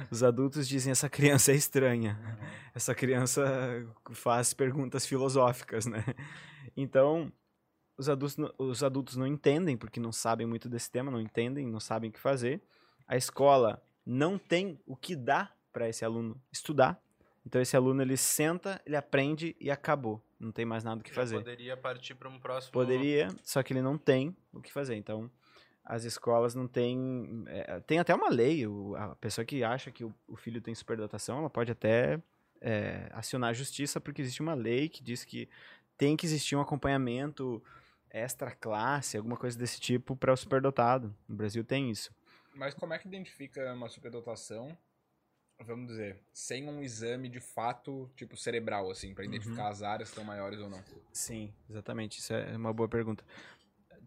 Os 0.09 0.23
adultos 0.23 0.65
dizem 0.65 0.91
essa 0.91 1.09
criança 1.09 1.51
é 1.51 1.55
estranha. 1.55 2.17
Essa 2.73 2.95
criança 2.95 3.85
faz 4.11 4.53
perguntas 4.53 5.05
filosóficas, 5.05 5.85
né? 5.85 6.05
Então, 6.75 7.29
os 7.97 8.07
adultos, 8.07 8.37
não- 8.37 8.53
os 8.57 8.81
adultos 8.81 9.17
não 9.17 9.27
entendem, 9.27 9.75
porque 9.75 9.99
não 9.99 10.13
sabem 10.13 10.47
muito 10.47 10.69
desse 10.69 10.89
tema, 10.89 11.11
não 11.11 11.19
entendem, 11.19 11.67
não 11.67 11.81
sabem 11.81 12.09
o 12.09 12.13
que 12.13 12.19
fazer. 12.19 12.61
A 13.05 13.17
escola 13.17 13.83
não 14.05 14.37
tem 14.37 14.79
o 14.85 14.95
que 14.95 15.13
dar 15.13 15.53
para 15.73 15.89
esse 15.89 16.05
aluno 16.05 16.41
estudar. 16.49 16.97
Então, 17.45 17.61
esse 17.61 17.75
aluno 17.75 18.01
ele 18.01 18.15
senta, 18.15 18.81
ele 18.85 18.95
aprende 18.95 19.53
e 19.59 19.69
acabou. 19.69 20.23
Não 20.39 20.53
tem 20.53 20.63
mais 20.63 20.81
nada 20.85 21.01
o 21.01 21.03
que 21.03 21.09
Já 21.09 21.15
fazer. 21.15 21.35
Poderia 21.35 21.75
partir 21.75 22.15
para 22.15 22.29
um 22.29 22.39
próximo. 22.39 22.71
Poderia, 22.71 23.27
só 23.43 23.61
que 23.61 23.73
ele 23.73 23.81
não 23.81 23.97
tem 23.97 24.33
o 24.53 24.61
que 24.61 24.71
fazer. 24.71 24.95
Então, 24.95 25.29
as 25.83 26.03
escolas 26.03 26.55
não 26.55 26.67
têm. 26.67 27.43
é, 27.47 27.79
tem 27.81 27.99
até 27.99 28.13
uma 28.15 28.29
lei. 28.29 28.65
o- 28.67 28.95
a 28.95 29.15
pessoa 29.15 29.43
que 29.45 29.63
acha 29.63 29.91
que 29.91 30.03
o, 30.03 30.13
o 30.27 30.35
filho 30.35 30.61
tem 30.61 30.73
superdotação, 30.73 31.39
ela 31.39 31.49
pode 31.49 31.71
até 31.71 32.21
é, 32.61 33.09
acionar 33.11 33.49
a 33.49 33.53
justiça, 33.53 33.99
porque 33.99 34.21
existe 34.21 34.41
uma 34.41 34.53
lei 34.53 34.87
que 34.87 35.03
diz 35.03 35.25
que 35.25 35.49
tem 35.97 36.15
que 36.15 36.25
existir 36.25 36.55
um 36.55 36.61
acompanhamento 36.61 37.61
extra 38.09 38.51
classe, 38.51 39.17
alguma 39.17 39.35
coisa 39.35 39.57
desse 39.57 39.79
tipo, 39.81 40.15
para 40.15 40.31
o 40.31 40.37
superdotado. 40.37 41.13
No 41.27 41.35
Brasil 41.35 41.63
tem 41.63 41.89
isso. 41.91 42.11
Mas 42.55 42.73
como 42.73 42.93
é 42.93 42.99
que 42.99 43.07
identifica 43.07 43.73
uma 43.73 43.89
superdotação, 43.89 44.77
vamos 45.65 45.87
dizer, 45.87 46.19
sem 46.31 46.69
um 46.69 46.81
exame 46.81 47.27
de 47.27 47.39
fato, 47.39 48.09
tipo, 48.15 48.37
cerebral, 48.37 48.89
assim, 48.91 49.13
pra 49.13 49.25
identificar 49.25 49.69
as 49.69 49.81
áreas 49.81 50.09
que 50.09 50.13
estão 50.13 50.23
maiores 50.23 50.59
ou 50.59 50.69
não? 50.69 50.81
Sim, 51.11 51.53
exatamente. 51.69 52.19
Isso 52.19 52.33
é 52.33 52.55
uma 52.55 52.71
boa 52.73 52.87
pergunta. 52.87 53.23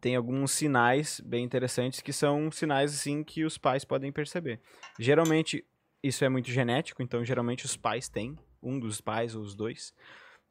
Tem 0.01 0.15
alguns 0.17 0.51
sinais 0.53 1.21
bem 1.21 1.45
interessantes 1.45 2.01
que 2.01 2.13
são 2.13 2.51
sinais 2.51 2.95
assim 2.95 3.25
que 3.25 3.45
os 3.45 3.57
pais 3.59 3.85
podem 3.85 4.13
perceber. 4.13 4.61
Geralmente 4.99 5.65
isso 6.03 6.25
é 6.25 6.29
muito 6.29 6.51
genético, 6.51 7.03
então 7.03 7.25
geralmente 7.25 7.65
os 7.65 7.77
pais 7.77 8.09
têm, 8.09 8.39
um 8.63 8.79
dos 8.79 9.01
pais 9.01 9.35
ou 9.35 9.43
os 9.43 9.55
dois. 9.55 9.95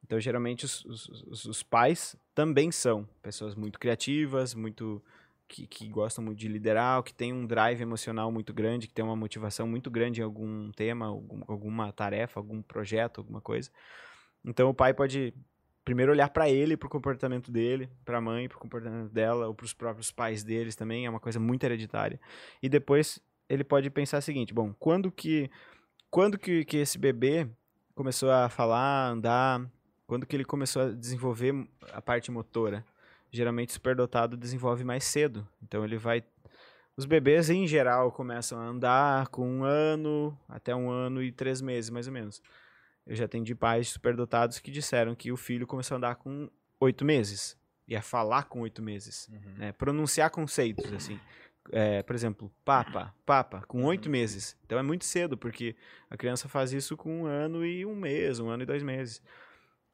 Então 0.03 0.19
geralmente 0.19 0.65
os, 0.65 0.83
os, 0.85 1.45
os- 1.45 1.63
pais 1.63 2.15
também 2.33 2.71
são 2.71 3.07
pessoas 3.21 3.55
muito 3.55 3.79
criativas, 3.79 4.53
muito 4.53 5.03
que, 5.47 5.65
que 5.67 5.87
gostam 5.87 6.23
muito 6.23 6.39
de 6.39 6.47
liderar, 6.47 7.01
que 7.03 7.13
têm 7.13 7.33
um 7.33 7.45
drive 7.45 7.81
emocional 7.81 8.31
muito 8.31 8.53
grande, 8.53 8.87
que 8.87 8.93
tem 8.93 9.05
uma 9.05 9.15
motivação 9.15 9.67
muito 9.67 9.89
grande 9.89 10.21
em 10.21 10.23
algum 10.23 10.71
tema, 10.71 11.07
algum- 11.07 11.43
alguma 11.47 11.91
tarefa, 11.91 12.39
algum 12.39 12.61
projeto, 12.61 13.19
alguma 13.19 13.41
coisa. 13.41 13.71
Então 14.43 14.69
o 14.69 14.73
pai 14.73 14.93
pode 14.93 15.33
primeiro 15.85 16.11
olhar 16.11 16.29
para 16.29 16.49
ele, 16.49 16.75
pro 16.75 16.89
comportamento 16.89 17.51
dele, 17.51 17.87
para 18.03 18.17
a 18.17 18.21
mãe, 18.21 18.49
pro 18.49 18.57
comportamento 18.57 19.11
dela, 19.11 19.47
ou 19.47 19.53
para 19.53 19.65
os 19.65 19.73
próprios 19.73 20.11
pais 20.11 20.43
deles 20.43 20.75
também, 20.75 21.05
é 21.05 21.09
uma 21.09 21.19
coisa 21.19 21.39
muito 21.39 21.63
hereditária. 21.63 22.19
E 22.61 22.67
depois 22.67 23.21
ele 23.47 23.63
pode 23.63 23.89
pensar 23.91 24.17
o 24.17 24.21
seguinte, 24.21 24.53
bom, 24.53 24.73
quando 24.79 25.11
que 25.11 25.49
quando 26.09 26.37
que, 26.37 26.65
que 26.65 26.77
esse 26.77 26.97
bebê 26.97 27.47
começou 27.93 28.31
a 28.31 28.49
falar, 28.49 29.09
andar, 29.09 29.69
quando 30.07 30.25
que 30.25 30.35
ele 30.35 30.45
começou 30.45 30.81
a 30.81 30.91
desenvolver 30.91 31.53
a 31.93 32.01
parte 32.01 32.31
motora? 32.31 32.85
Geralmente 33.31 33.73
superdotado 33.73 34.37
desenvolve 34.37 34.83
mais 34.83 35.03
cedo. 35.03 35.47
Então 35.61 35.83
ele 35.83 35.97
vai 35.97 36.23
os 36.97 37.05
bebês 37.05 37.49
em 37.49 37.67
geral 37.67 38.09
começam 38.09 38.57
a 38.57 38.63
andar 38.63 39.27
com 39.27 39.45
um 39.45 39.63
ano 39.65 40.37
até 40.47 40.73
um 40.73 40.89
ano 40.89 41.21
e 41.21 41.29
três 41.29 41.61
meses, 41.61 41.89
mais 41.89 42.07
ou 42.07 42.13
menos. 42.13 42.41
Eu 43.05 43.15
já 43.15 43.25
atendi 43.25 43.53
pais 43.53 43.89
superdotados 43.89 44.59
que 44.59 44.71
disseram 44.71 45.13
que 45.13 45.31
o 45.31 45.37
filho 45.37 45.67
começou 45.67 45.95
a 45.95 45.97
andar 45.97 46.15
com 46.15 46.49
oito 46.79 47.05
meses 47.05 47.57
e 47.87 47.95
a 47.95 48.01
falar 48.01 48.43
com 48.43 48.61
oito 48.61 48.81
meses, 48.81 49.29
né? 49.57 49.71
pronunciar 49.71 50.29
conceitos 50.31 50.91
assim. 50.91 51.19
É, 51.71 52.03
por 52.03 52.15
exemplo, 52.15 52.51
papa, 52.63 53.13
papa, 53.25 53.63
com 53.67 53.83
oito 53.85 54.09
meses. 54.09 54.55
Então 54.65 54.77
é 54.77 54.83
muito 54.83 55.03
cedo, 55.03 55.35
porque 55.35 55.75
a 56.09 56.17
criança 56.17 56.47
faz 56.47 56.71
isso 56.71 56.95
com 56.95 57.21
um 57.21 57.25
ano 57.25 57.65
e 57.65 57.85
um 57.85 57.95
mês, 57.95 58.39
um 58.39 58.49
ano 58.49 58.63
e 58.63 58.65
dois 58.65 58.83
meses. 58.83 59.21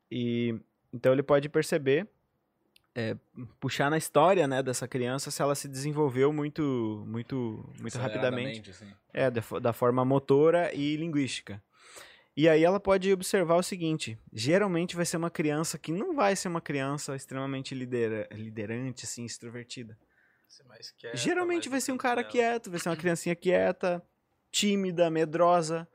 E 0.10 0.60
então 0.92 1.14
ele 1.14 1.24
pode 1.24 1.48
perceber, 1.48 2.08
é, 2.94 3.16
puxar 3.60 3.90
na 3.90 3.98
história 3.98 4.46
né, 4.48 4.62
dessa 4.62 4.88
criança 4.88 5.32
se 5.32 5.42
ela 5.42 5.56
se 5.56 5.68
desenvolveu 5.70 6.34
muito, 6.34 7.06
muito, 7.08 7.66
muito 7.80 7.98
rapidamente. 7.98 8.70
Assim. 8.70 8.92
É, 9.14 9.32
da, 9.32 9.42
da 9.62 9.74
forma 9.74 10.04
motora 10.04 10.74
e 10.74 10.98
linguística. 10.98 11.64
E 12.36 12.48
aí 12.48 12.64
ela 12.64 12.80
pode 12.80 13.12
observar 13.12 13.56
o 13.56 13.64
seguinte: 13.64 14.18
geralmente 14.32 14.96
vai 14.96 15.06
ser 15.06 15.18
uma 15.18 15.30
criança 15.30 15.78
que 15.78 15.92
não 15.92 16.16
vai 16.16 16.36
ser 16.36 16.48
uma 16.48 16.62
criança 16.62 17.16
extremamente 17.16 17.76
lidera, 17.76 18.28
liderante, 18.32 19.06
assim, 19.06 19.26
extrovertida. 19.26 19.98
Quieto, 20.98 21.16
geralmente 21.16 21.70
vai 21.70 21.80
ser 21.80 21.92
um 21.92 21.98
cara 21.98 22.22
dela. 22.22 22.32
quieto, 22.32 22.70
vai 22.70 22.80
ser 22.80 22.90
uma 22.90 22.98
criancinha 22.98 23.36
quieta, 23.36 24.04
tímida, 24.52 25.10
medrosa, 25.10 25.88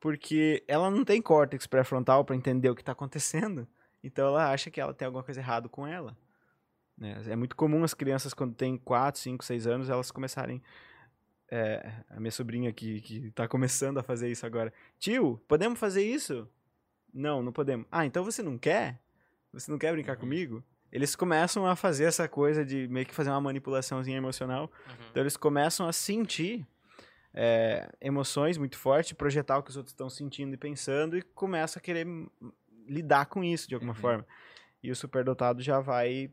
porque 0.00 0.64
ela 0.66 0.90
não 0.90 1.04
tem 1.04 1.20
córtex 1.20 1.66
pré-frontal 1.66 2.24
para 2.24 2.36
entender 2.36 2.70
o 2.70 2.74
que 2.74 2.82
está 2.82 2.92
acontecendo. 2.92 3.68
Então 4.02 4.28
ela 4.28 4.50
acha 4.50 4.70
que 4.70 4.80
ela 4.80 4.94
tem 4.94 5.06
alguma 5.06 5.24
coisa 5.24 5.40
errada 5.40 5.68
com 5.68 5.86
ela. 5.86 6.16
né? 6.96 7.22
É 7.26 7.36
muito 7.36 7.56
comum 7.56 7.84
as 7.84 7.94
crianças, 7.94 8.32
quando 8.32 8.54
têm 8.54 8.78
4, 8.78 9.20
5, 9.20 9.44
6 9.44 9.66
anos, 9.66 9.90
elas 9.90 10.10
começarem 10.10 10.62
é, 11.50 11.92
a 12.10 12.20
minha 12.20 12.30
sobrinha 12.30 12.72
que, 12.72 13.00
que 13.00 13.30
tá 13.30 13.46
começando 13.48 13.98
a 13.98 14.02
fazer 14.02 14.30
isso 14.30 14.44
agora. 14.46 14.72
Tio, 14.98 15.40
podemos 15.48 15.78
fazer 15.78 16.02
isso? 16.02 16.48
Não, 17.12 17.42
não 17.42 17.52
podemos. 17.52 17.86
Ah, 17.90 18.04
então 18.06 18.22
você 18.24 18.42
não 18.42 18.58
quer? 18.58 19.00
Você 19.52 19.70
não 19.70 19.78
quer 19.78 19.92
brincar 19.92 20.14
Uhum. 20.14 20.20
comigo? 20.20 20.64
Eles 20.92 21.14
começam 21.16 21.66
a 21.66 21.74
fazer 21.76 22.04
essa 22.04 22.28
coisa 22.28 22.64
de 22.64 22.86
meio 22.88 23.04
que 23.06 23.14
fazer 23.14 23.30
uma 23.30 23.40
manipulaçãozinha 23.40 24.16
emocional. 24.16 24.70
Uhum. 24.86 24.94
Então 25.10 25.22
eles 25.22 25.36
começam 25.36 25.86
a 25.88 25.92
sentir 25.92 26.66
é, 27.34 27.90
emoções 28.00 28.56
muito 28.58 28.76
fortes, 28.78 29.12
projetar 29.12 29.58
o 29.58 29.62
que 29.62 29.70
os 29.70 29.76
outros 29.76 29.92
estão 29.92 30.08
sentindo 30.08 30.54
e 30.54 30.56
pensando 30.56 31.16
e 31.16 31.22
começa 31.22 31.78
a 31.78 31.82
querer 31.82 32.06
lidar 32.86 33.26
com 33.26 33.44
isso 33.44 33.68
de 33.68 33.74
alguma 33.74 33.92
Uhum. 33.92 33.98
forma. 33.98 34.26
E 34.82 34.90
o 34.90 34.96
superdotado 34.96 35.60
já 35.62 35.80
vai, 35.80 36.30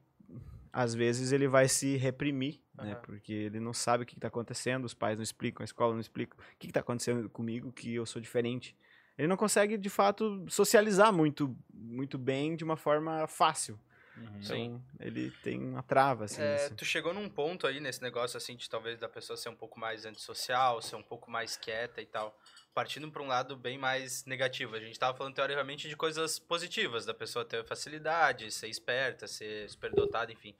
às 0.78 0.94
vezes 0.94 1.32
ele 1.32 1.48
vai 1.48 1.70
se 1.70 1.96
reprimir, 1.96 2.60
né? 2.76 2.92
Aham. 2.92 3.02
Porque 3.02 3.32
ele 3.32 3.62
não 3.62 3.72
sabe 3.74 4.04
o 4.04 4.06
que 4.06 4.16
está 4.16 4.28
acontecendo, 4.28 4.84
os 4.84 4.94
pais 4.94 5.18
não 5.18 5.24
explicam, 5.24 5.64
a 5.64 5.66
escola 5.66 5.94
não 5.94 6.02
explica 6.02 6.36
o 6.36 6.42
que 6.60 6.68
está 6.68 6.82
acontecendo 6.82 7.30
comigo, 7.30 7.72
que 7.72 7.96
eu 7.96 8.06
sou 8.06 8.22
diferente. 8.22 8.76
Ele 9.18 9.30
não 9.30 9.38
consegue, 9.38 9.78
de 9.78 9.90
fato, 9.90 10.46
socializar 10.50 11.14
muito, 11.14 11.56
muito 11.74 12.18
bem 12.18 12.58
de 12.58 12.66
uma 12.66 12.76
forma 12.76 13.26
fácil. 13.26 13.80
Uhum. 14.18 14.40
Então, 14.42 14.84
ele 15.00 15.32
tem 15.42 15.64
uma 15.64 15.82
trava, 15.82 16.26
assim. 16.26 16.42
É, 16.42 16.52
nesse- 16.52 16.76
tu 16.76 16.84
chegou 16.84 17.14
num 17.14 17.30
ponto 17.30 17.66
aí 17.66 17.80
nesse 17.80 18.02
negócio 18.02 18.36
assim 18.36 18.58
de 18.58 18.70
talvez 18.70 19.00
da 19.00 19.08
pessoa 19.08 19.38
ser 19.38 19.48
um 19.48 19.56
pouco 19.56 19.80
mais 19.80 20.06
antissocial, 20.06 20.82
ser 20.82 20.98
um 20.98 21.04
pouco 21.04 21.32
mais 21.32 21.56
quieta 21.56 22.02
e 22.02 22.06
tal, 22.06 22.38
partindo 22.76 23.10
para 23.10 23.24
um 23.24 23.28
lado 23.28 23.56
bem 23.56 23.78
mais 23.78 24.26
negativo. 24.26 24.76
A 24.76 24.80
gente 24.82 25.00
tava 25.00 25.18
falando 25.18 25.34
teoricamente 25.34 25.88
de 25.88 25.96
coisas 25.96 26.38
positivas, 26.38 27.06
da 27.06 27.14
pessoa 27.14 27.46
ter 27.46 27.64
facilidade, 27.64 28.52
ser 28.52 28.68
esperta, 28.68 29.28
ser 29.28 29.70
superdotada, 29.70 30.34
enfim. 30.34 30.54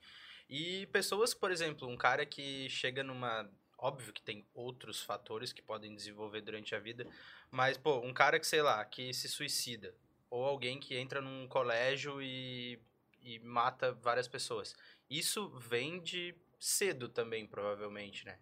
E 0.48 0.86
pessoas, 0.86 1.34
por 1.34 1.50
exemplo, 1.50 1.86
um 1.86 1.96
cara 1.96 2.24
que 2.24 2.70
chega 2.70 3.04
numa 3.04 3.46
óbvio 3.78 4.10
que 4.14 4.22
tem 4.22 4.46
outros 4.54 5.02
fatores 5.02 5.52
que 5.52 5.60
podem 5.60 5.94
desenvolver 5.94 6.40
durante 6.40 6.74
a 6.74 6.80
vida, 6.80 7.06
mas 7.50 7.76
pô, 7.76 8.00
um 8.00 8.14
cara 8.14 8.40
que 8.40 8.46
sei 8.46 8.62
lá, 8.62 8.82
que 8.86 9.12
se 9.12 9.28
suicida, 9.28 9.94
ou 10.30 10.42
alguém 10.46 10.80
que 10.80 10.96
entra 10.96 11.20
num 11.20 11.46
colégio 11.46 12.22
e 12.22 12.80
e 13.20 13.40
mata 13.40 13.92
várias 13.92 14.28
pessoas. 14.28 14.74
Isso 15.10 15.50
vem 15.58 16.00
de 16.00 16.32
cedo 16.60 17.08
também, 17.08 17.44
provavelmente, 17.44 18.24
né? 18.24 18.38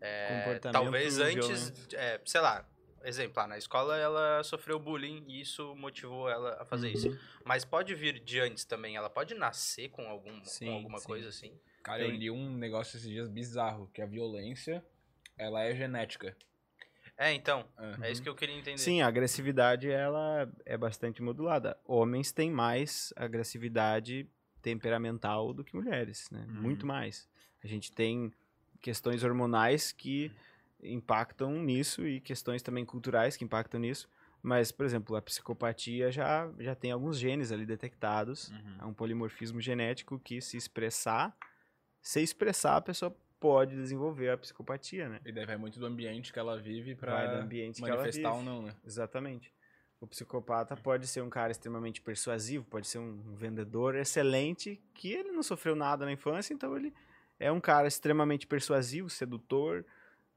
É, 0.00 0.58
talvez 0.58 1.18
antes, 1.18 1.72
é, 1.92 2.20
sei 2.24 2.40
lá, 2.40 2.66
exemplo, 3.04 3.42
ah, 3.42 3.46
na 3.46 3.58
escola 3.58 3.96
ela 3.96 4.42
sofreu 4.42 4.78
bullying 4.78 5.24
e 5.28 5.40
isso 5.40 5.74
motivou 5.76 6.28
ela 6.28 6.56
a 6.60 6.64
fazer 6.64 6.90
isso. 6.90 7.08
Uhum. 7.08 7.18
Mas 7.44 7.64
pode 7.64 7.94
vir 7.94 8.18
de 8.20 8.40
antes 8.40 8.64
também, 8.64 8.96
ela 8.96 9.10
pode 9.10 9.34
nascer 9.34 9.88
com, 9.90 10.08
algum, 10.08 10.42
Sim, 10.44 10.66
com 10.66 10.72
alguma 10.72 10.98
sim. 10.98 11.06
coisa 11.06 11.28
assim. 11.28 11.52
Cara, 11.82 12.02
eu 12.02 12.08
Tem. 12.10 12.18
li 12.18 12.30
um 12.30 12.56
negócio 12.56 12.96
esses 12.96 13.08
dias 13.08 13.28
bizarro, 13.28 13.88
que 13.94 14.02
a 14.02 14.06
violência, 14.06 14.84
ela 15.38 15.62
é 15.62 15.74
genética. 15.74 16.36
É, 17.16 17.32
então, 17.32 17.64
É. 18.02 18.08
é 18.08 18.12
isso 18.12 18.22
que 18.22 18.28
eu 18.28 18.34
queria 18.34 18.56
entender. 18.56 18.78
Sim, 18.78 19.00
a 19.02 19.06
agressividade 19.06 19.88
ela 19.90 20.50
é 20.64 20.76
bastante 20.76 21.22
modulada. 21.22 21.78
Homens 21.86 22.32
têm 22.32 22.50
mais 22.50 23.12
agressividade 23.16 24.28
temperamental 24.60 25.54
do 25.54 25.62
que 25.64 25.74
mulheres, 25.76 26.28
né? 26.30 26.44
Uhum. 26.48 26.62
Muito 26.62 26.84
mais. 26.86 27.28
A 27.62 27.66
gente 27.66 27.92
tem 27.92 28.32
questões 28.82 29.22
hormonais 29.24 29.92
que 29.92 30.30
impactam 30.82 31.52
nisso 31.62 32.06
e 32.06 32.20
questões 32.20 32.62
também 32.62 32.84
culturais 32.84 33.36
que 33.36 33.44
impactam 33.44 33.80
nisso. 33.80 34.08
Mas, 34.42 34.70
por 34.70 34.86
exemplo, 34.86 35.16
a 35.16 35.22
psicopatia 35.22 36.12
já, 36.12 36.48
já 36.60 36.74
tem 36.74 36.92
alguns 36.92 37.18
genes 37.18 37.50
ali 37.50 37.66
detectados. 37.66 38.48
Uhum. 38.48 38.76
É 38.80 38.84
um 38.84 38.94
polimorfismo 38.94 39.60
genético 39.60 40.18
que 40.18 40.40
se 40.40 40.56
expressar, 40.56 41.36
se 42.00 42.22
expressar, 42.22 42.76
a 42.76 42.80
pessoa 42.80 43.16
pode 43.40 43.74
desenvolver 43.74 44.30
a 44.30 44.38
psicopatia, 44.38 45.08
né? 45.08 45.20
E 45.24 45.32
daí 45.32 45.44
vai 45.44 45.56
muito 45.56 45.78
do 45.78 45.86
ambiente 45.86 46.32
que 46.32 46.38
ela 46.38 46.58
vive 46.58 46.96
ela 47.02 47.48
manifestar 47.80 48.32
ou 48.34 48.42
não, 48.42 48.62
né? 48.62 48.74
Exatamente. 48.84 49.52
O 50.00 50.06
psicopata 50.06 50.76
pode 50.76 51.06
ser 51.06 51.22
um 51.22 51.30
cara 51.30 51.50
extremamente 51.50 52.02
persuasivo, 52.02 52.64
pode 52.64 52.86
ser 52.86 52.98
um 52.98 53.34
vendedor 53.34 53.94
excelente 53.96 54.80
que 54.94 55.12
ele 55.12 55.32
não 55.32 55.42
sofreu 55.42 55.74
nada 55.74 56.04
na 56.04 56.12
infância, 56.12 56.52
então 56.52 56.76
ele 56.76 56.92
é 57.38 57.50
um 57.50 57.60
cara 57.60 57.88
extremamente 57.88 58.46
persuasivo, 58.46 59.08
sedutor, 59.08 59.84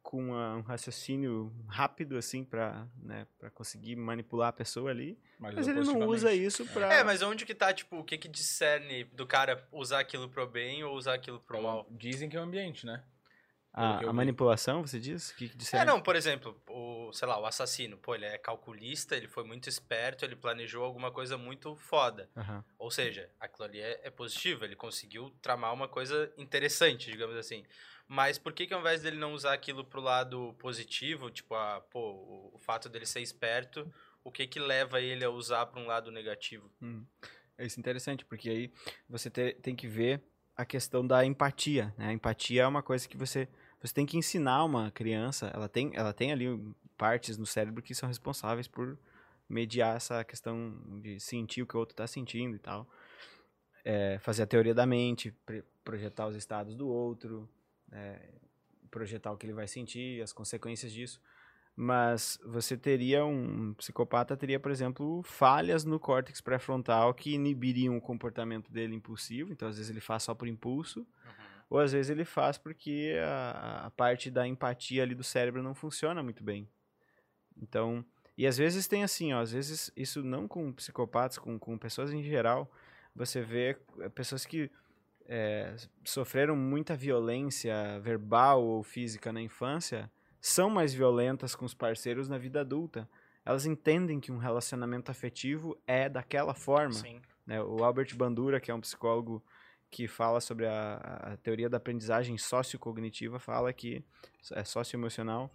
com 0.10 0.18
uma- 0.24 0.56
um 0.56 0.62
raciocínio 0.62 1.54
rápido 1.68 2.18
assim 2.18 2.44
para 2.44 2.88
né, 2.98 3.28
para 3.38 3.52
conseguir 3.52 3.96
manipular 3.96 4.48
a 4.50 4.52
pessoa 4.52 4.90
ali. 4.90 5.20
Mas, 5.38 5.54
Mas 5.54 5.68
ele 5.68 5.84
não 5.84 6.08
usa 6.08 6.34
isso 6.34 6.66
para 6.66 6.92
É, 6.92 7.04
mas 7.04 7.22
onde 7.22 7.46
que 7.46 7.54
tá, 7.54 7.72
tipo, 7.72 8.00
o 8.00 8.04
que 8.04 8.18
que 8.18 8.28
discerne 8.28 9.04
do 9.04 9.28
cara 9.28 9.68
usar 9.72 10.00
aquilo 10.00 10.28
pro 10.28 10.48
bem 10.48 10.84
ou 10.84 10.96
usar 10.96 11.14
aquilo 11.14 11.40
pro 11.40 11.62
mal? 11.62 11.86
Dizem 11.92 12.28
que 12.28 12.36
é 12.36 12.40
o 12.40 12.44
ambiente, 12.44 12.88
né? 12.88 13.04
que 13.72 14.06
a, 14.06 14.10
a 14.10 14.12
manipulação, 14.14 14.82
você 14.82 15.00
diz? 15.00 15.30
O 15.30 15.36
que, 15.36 15.48
que 15.48 15.56
disseram? 15.56 15.84
É, 15.84 15.86
não, 15.86 16.02
por 16.02 16.16
exemplo, 16.16 16.60
o, 16.68 17.14
sei 17.14 17.28
lá, 17.28 17.40
o 17.40 17.46
assassino, 17.46 17.96
pô, 17.96 18.16
ele 18.16 18.26
é 18.26 18.36
calculista, 18.40 19.16
ele 19.16 19.28
foi 19.28 19.44
muito 19.44 19.70
esperto, 19.70 20.26
ele 20.26 20.36
planejou 20.36 20.84
alguma 20.84 21.12
coisa 21.12 21.38
muito 21.38 21.76
foda. 21.76 22.28
Aham. 22.36 22.66
Ou 22.80 22.90
seja, 22.90 23.30
aquilo 23.40 23.66
ali 23.66 23.80
é, 23.80 24.02
é 24.06 24.10
positivo, 24.10 24.66
ele 24.66 24.76
conseguiu 24.76 25.30
tramar 25.40 25.72
uma 25.72 25.88
coisa 25.88 26.34
interessante, 26.36 27.12
digamos 27.12 27.36
assim. 27.36 27.64
Mas 28.12 28.40
por 28.40 28.54
que 28.54 28.66
que 28.66 28.74
ao 28.74 28.80
invés 28.80 29.04
dele 29.04 29.18
não 29.18 29.34
usar 29.34 29.54
aquilo 29.54 29.86
pro 29.86 30.02
lado 30.02 30.56
positivo, 30.58 31.30
tipo, 31.30 31.54
a, 31.54 31.80
pô, 31.80 32.52
o, 32.56 32.58
fato 32.58 32.90
dele 32.90 33.06
ser 33.06 33.22
esperto, 33.22 33.88
o 34.24 34.32
que 34.32 34.48
que 34.48 34.60
leva 34.60 35.00
ele 35.00 35.24
a 35.24 35.30
usar 35.30 35.68
para 35.68 35.80
um 35.80 35.86
lado 35.86 36.10
negativo? 36.10 36.72
Hum. 36.82 37.06
É 37.56 37.68
isso 37.68 37.80
interessante, 37.80 38.26
porque 38.26 38.50
aí 38.50 38.74
você 39.08 39.30
te- 39.30 39.54
tem 39.62 39.76
que 39.76 39.88
ver 39.88 40.24
a 40.56 40.66
questão 40.66 41.06
da 41.06 41.24
empatia, 41.24 41.94
né? 42.00 42.08
A 42.08 42.14
empatia 42.14 42.64
é 42.64 42.68
uma 42.68 42.82
coisa 42.82 43.08
que 43.08 43.16
você 43.16 43.48
você 43.80 43.94
tem 43.94 44.08
que 44.08 44.18
ensinar 44.18 44.66
uma 44.66 44.90
criança, 44.90 45.52
ela 45.54 45.70
tem 45.70 45.92
ela 45.94 46.12
tem 46.12 46.32
ali 46.32 46.48
partes 46.98 47.38
no 47.38 47.46
cérebro 47.46 47.84
que 47.84 47.94
são 47.94 48.10
responsáveis 48.10 48.68
por 48.68 48.98
mediar 49.48 49.96
essa 49.96 50.24
questão 50.24 51.00
de 51.00 51.20
sentir 51.20 51.62
o 51.62 51.68
que 51.68 51.78
o 51.78 51.80
outro 51.80 51.94
está 51.94 52.08
sentindo 52.08 52.56
e 52.56 52.60
tal. 52.60 52.90
É, 53.86 54.18
fazer 54.20 54.44
a 54.44 54.48
teoria 54.48 54.74
da 54.74 54.86
mente, 54.86 55.34
projetar 55.84 56.28
os 56.28 56.36
estados 56.36 56.76
do 56.76 56.88
outro, 56.90 57.48
é, 57.92 58.20
projetar 58.90 59.32
o 59.32 59.38
que 59.38 59.46
ele 59.46 59.54
vai 59.54 59.68
sentir, 59.68 60.22
as 60.22 60.34
consequências 60.34 60.92
disso. 60.92 61.22
Mas 61.76 62.38
você 62.46 62.76
teria 62.76 63.24
um, 63.24 63.70
um 63.70 63.74
psicopata 63.74 64.36
teria, 64.36 64.60
por 64.60 64.70
exemplo, 64.70 65.24
falhas 65.24 65.86
no 65.86 66.00
córtex 66.00 66.42
pré-frontal 66.42 67.14
que 67.14 67.34
inibiriam 67.34 67.96
o 67.96 68.02
comportamento 68.02 68.70
dele 68.72 68.96
impulsivo. 68.96 69.54
Então, 69.54 69.68
às 69.68 69.78
vezes 69.78 69.90
ele 69.90 70.02
faz 70.02 70.24
só 70.24 70.34
por 70.34 70.48
impulso, 70.48 71.08
ou 71.70 71.80
às 71.80 71.94
vezes 71.94 72.10
ele 72.10 72.26
faz 72.26 72.58
porque 72.58 73.16
a, 73.24 73.86
a 73.86 73.92
parte 73.92 74.30
da 74.30 74.46
empatia 74.46 75.04
ali 75.04 75.16
do 75.16 75.24
cérebro 75.24 75.64
não 75.64 75.74
funciona 75.74 76.22
muito 76.22 76.44
bem. 76.44 76.68
Então, 77.56 78.04
e 78.38 78.48
às 78.48 78.58
vezes 78.58 78.88
tem 78.88 79.04
assim, 79.04 79.34
ó, 79.34 79.42
às 79.42 79.52
vezes 79.52 79.92
isso 79.96 80.24
não 80.24 80.48
com 80.48 80.72
psicopatas, 80.74 81.38
com, 81.38 81.60
com 81.60 81.78
pessoas 81.78 82.12
em 82.12 82.24
geral, 82.24 82.72
você 83.16 83.42
vê 83.42 83.78
eh, 84.00 84.10
pessoas 84.10 84.46
que 84.46 84.72
eh, 85.32 85.76
sofreram 86.04 86.56
muita 86.56 86.96
violência 86.96 88.00
verbal 88.00 88.64
ou 88.64 88.82
física 88.82 89.32
na 89.32 89.40
infância, 89.40 90.12
são 90.42 90.72
mais 90.72 90.92
violentas 90.92 91.56
com 91.56 91.66
os 91.66 91.74
parceiros 91.76 92.28
na 92.28 92.40
vida 92.40 92.62
adulta. 92.62 93.08
Elas 93.46 93.66
entendem 93.68 94.20
que 94.20 94.32
um 94.32 94.38
relacionamento 94.38 95.12
afetivo 95.12 95.78
é 95.86 96.10
daquela 96.10 96.56
forma. 96.56 96.94
Sim. 96.94 97.22
né? 97.46 97.62
O 97.62 97.84
Albert 97.84 98.16
Bandura, 98.16 98.60
que 98.60 98.72
é 98.72 98.74
um 98.74 98.82
psicólogo 98.82 99.44
que 99.92 100.08
fala 100.08 100.42
sobre 100.42 100.66
a, 100.66 100.96
a 101.34 101.38
teoria 101.38 101.70
da 101.70 101.78
aprendizagem 101.78 102.38
sociocognitiva, 102.38 103.40
fala 103.40 103.72
que 103.72 104.04
é 104.54 104.64
socioemocional, 104.64 105.52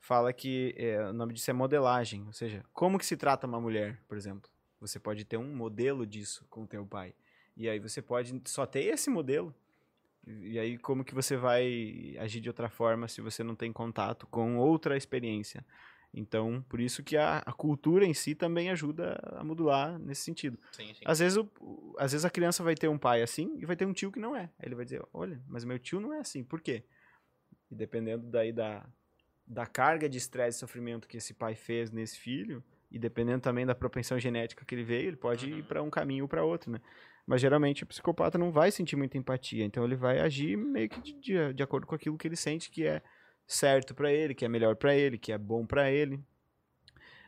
fala 0.00 0.32
que 0.34 0.74
é, 0.76 1.02
o 1.08 1.12
nome 1.14 1.32
disso 1.32 1.50
é 1.50 1.54
modelagem, 1.54 2.24
ou 2.26 2.32
seja, 2.32 2.62
como 2.72 2.98
que 2.98 3.06
se 3.06 3.16
trata 3.16 3.46
uma 3.46 3.60
mulher, 3.60 3.98
por 4.06 4.18
exemplo. 4.18 4.50
Você 4.80 4.98
pode 4.98 5.24
ter 5.24 5.38
um 5.38 5.54
modelo 5.54 6.06
disso 6.06 6.46
com 6.50 6.66
teu 6.66 6.84
pai. 6.84 7.14
E 7.56 7.68
aí 7.68 7.78
você 7.78 8.02
pode 8.02 8.40
só 8.46 8.66
ter 8.66 8.84
esse 8.84 9.08
modelo. 9.10 9.54
E 10.26 10.58
aí 10.58 10.78
como 10.78 11.04
que 11.04 11.14
você 11.14 11.36
vai 11.36 12.16
agir 12.18 12.40
de 12.40 12.48
outra 12.48 12.68
forma 12.68 13.06
se 13.08 13.20
você 13.20 13.44
não 13.44 13.54
tem 13.54 13.72
contato 13.72 14.26
com 14.26 14.56
outra 14.56 14.96
experiência? 14.96 15.64
Então, 16.16 16.64
por 16.68 16.80
isso 16.80 17.02
que 17.02 17.16
a, 17.16 17.38
a 17.38 17.52
cultura 17.52 18.06
em 18.06 18.14
si 18.14 18.34
também 18.34 18.70
ajuda 18.70 19.18
a 19.36 19.42
modular 19.44 19.98
nesse 19.98 20.22
sentido. 20.22 20.58
Sim, 20.72 20.94
sim. 20.94 21.04
Às 21.04 21.18
vezes, 21.18 21.36
o- 21.36 21.94
às 21.98 22.12
vezes 22.12 22.24
a 22.24 22.30
criança 22.30 22.62
vai 22.62 22.74
ter 22.76 22.88
um 22.88 22.96
pai 22.98 23.20
assim 23.20 23.56
e 23.58 23.66
vai 23.66 23.74
ter 23.76 23.84
um 23.84 23.92
tio 23.92 24.12
que 24.12 24.20
não 24.20 24.34
é. 24.36 24.42
Aí 24.58 24.66
ele 24.68 24.76
vai 24.76 24.84
dizer, 24.84 25.02
olha, 25.12 25.42
mas 25.48 25.64
meu 25.64 25.78
tio 25.78 26.00
não 26.00 26.12
é 26.14 26.20
assim, 26.20 26.42
por 26.44 26.60
quê? 26.60 26.84
E 27.70 27.74
dependendo 27.74 28.26
daí 28.28 28.52
da, 28.52 28.86
da 29.46 29.66
carga 29.66 30.08
de 30.08 30.18
estresse 30.18 30.56
e 30.56 30.60
sofrimento 30.60 31.08
que 31.08 31.16
esse 31.16 31.34
pai 31.34 31.54
fez 31.56 31.90
nesse 31.90 32.16
filho, 32.18 32.62
e 32.90 32.98
dependendo 32.98 33.40
também 33.40 33.66
da 33.66 33.74
propensão 33.74 34.18
genética 34.20 34.64
que 34.64 34.74
ele 34.74 34.84
veio, 34.84 35.08
ele 35.08 35.16
pode 35.16 35.48
ir 35.50 35.54
Uhum. 35.54 35.64
para 35.64 35.82
um 35.82 35.90
caminho 35.90 36.24
ou 36.24 36.28
para 36.28 36.44
outro, 36.44 36.70
né? 36.70 36.80
Mas 37.26 37.40
geralmente 37.40 37.84
o 37.84 37.86
psicopata 37.86 38.36
não 38.36 38.52
vai 38.52 38.70
sentir 38.70 38.96
muita 38.96 39.16
empatia, 39.16 39.64
então 39.64 39.84
ele 39.84 39.96
vai 39.96 40.20
agir 40.20 40.56
meio 40.56 40.88
que 40.88 41.00
de, 41.00 41.12
de, 41.14 41.54
de 41.54 41.62
acordo 41.62 41.86
com 41.86 41.94
aquilo 41.94 42.18
que 42.18 42.28
ele 42.28 42.36
sente 42.36 42.70
que 42.70 42.86
é 42.86 43.02
certo 43.46 43.94
para 43.94 44.12
ele, 44.12 44.34
que 44.34 44.44
é 44.44 44.48
melhor 44.48 44.76
para 44.76 44.94
ele, 44.94 45.18
que 45.18 45.32
é 45.32 45.38
bom 45.38 45.66
para 45.66 45.90
ele. 45.90 46.22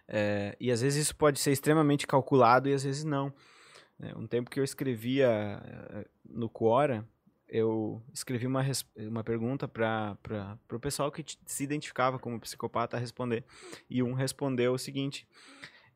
É, 0.08 0.56
e 0.60 0.70
às 0.70 0.82
vezes 0.82 1.04
isso 1.04 1.16
pode 1.16 1.38
ser 1.38 1.50
extremamente 1.50 2.06
calculado 2.06 2.68
e 2.68 2.74
às 2.74 2.84
vezes 2.84 3.04
não. 3.04 3.32
É, 3.98 4.14
um 4.16 4.26
tempo 4.26 4.50
que 4.50 4.60
eu 4.60 4.64
escrevia 4.64 5.28
eh, 5.64 6.06
no 6.24 6.50
Quora, 6.50 7.08
eu 7.48 8.02
escrevi 8.12 8.46
uma, 8.46 8.62
uma 8.98 9.24
pergunta 9.24 9.66
para 9.66 10.18
o 10.70 10.80
pessoal 10.80 11.10
que 11.10 11.24
se 11.46 11.64
identificava 11.64 12.18
como 12.18 12.40
psicopata 12.40 12.98
responder. 12.98 13.44
E 13.88 14.02
um 14.02 14.12
respondeu 14.12 14.74
o 14.74 14.78
seguinte: 14.78 15.26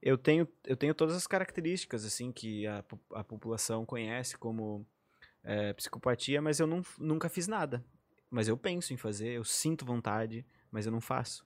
eu 0.02 0.16
tenho, 0.16 0.48
eu 0.64 0.76
tenho 0.76 0.94
todas 0.94 1.14
as 1.14 1.26
características 1.26 2.04
assim 2.04 2.32
que 2.32 2.66
a, 2.66 2.84
a 3.14 3.24
população 3.24 3.84
conhece 3.84 4.36
como 4.38 4.86
é, 5.44 5.72
psicopatia, 5.72 6.40
mas 6.40 6.60
eu 6.60 6.66
não, 6.66 6.82
nunca 6.98 7.28
fiz 7.28 7.46
nada. 7.46 7.84
Mas 8.30 8.48
eu 8.48 8.56
penso 8.56 8.94
em 8.94 8.96
fazer, 8.96 9.30
eu 9.30 9.44
sinto 9.44 9.84
vontade, 9.84 10.46
mas 10.70 10.86
eu 10.86 10.92
não 10.92 11.00
faço. 11.00 11.44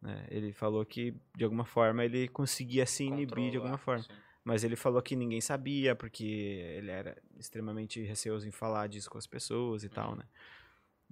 né? 0.00 0.26
Ele 0.30 0.52
falou 0.52 0.84
que, 0.86 1.14
de 1.36 1.44
alguma 1.44 1.64
forma, 1.64 2.04
ele 2.04 2.28
conseguia 2.28 2.86
se 2.86 3.04
inibir 3.04 3.50
de 3.50 3.56
alguma 3.56 3.78
forma. 3.78 4.02
Sim. 4.02 4.08
Mas 4.42 4.64
ele 4.64 4.76
falou 4.76 5.02
que 5.02 5.14
ninguém 5.14 5.40
sabia, 5.40 5.94
porque 5.94 6.24
ele 6.24 6.90
era 6.90 7.20
extremamente 7.38 8.02
receoso 8.02 8.48
em 8.48 8.50
falar 8.50 8.88
disso 8.88 9.10
com 9.10 9.18
as 9.18 9.26
pessoas 9.26 9.84
e 9.84 9.88
tal, 9.88 10.16
né? 10.16 10.24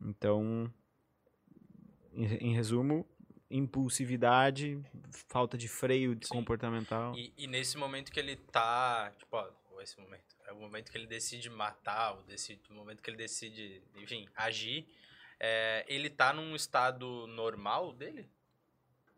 Então, 0.01 0.73
em, 2.13 2.25
em 2.25 2.55
resumo, 2.55 3.07
impulsividade, 3.51 4.81
falta 5.29 5.57
de 5.57 5.69
freio 5.69 6.15
de 6.15 6.29
comportamental. 6.29 7.17
E, 7.17 7.33
e 7.37 7.47
nesse 7.47 7.77
momento 7.77 8.13
que 8.13 8.21
ele 8.21 8.37
tá, 8.37 9.13
tipo, 9.19 9.37
ó, 9.37 9.51
esse 9.81 9.99
momento, 10.01 10.37
é 10.47 10.53
o 10.53 10.57
momento 10.57 10.91
que 10.91 10.99
ele 10.99 11.07
decide 11.07 11.49
matar, 11.49 12.15
ou 12.15 12.23
decide, 12.25 12.61
o 12.71 12.75
momento 12.75 13.03
que 13.03 13.09
ele 13.11 13.17
decide, 13.17 13.83
enfim, 13.97 14.29
agir, 14.35 14.87
é, 15.39 15.85
ele 15.89 16.11
tá 16.11 16.33
num 16.33 16.55
estado 16.55 17.27
normal 17.29 17.93
dele? 17.93 18.29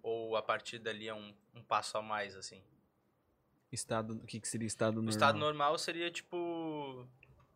Ou 0.03 0.37
a 0.37 0.43
partir 0.43 0.79
dali 0.79 1.09
é 1.09 1.15
um, 1.15 1.35
um 1.55 1.63
passo 1.63 1.99
a 1.99 2.03
mais, 2.03 2.37
assim? 2.37 2.63
Estado, 3.73 4.15
o 4.15 4.27
que, 4.27 4.41
que 4.41 4.49
seria 4.49 4.67
estado 4.67 4.95
O 4.95 4.97
normal? 4.97 5.11
estado 5.11 5.39
normal 5.39 5.79
seria 5.79 6.11
tipo. 6.11 7.07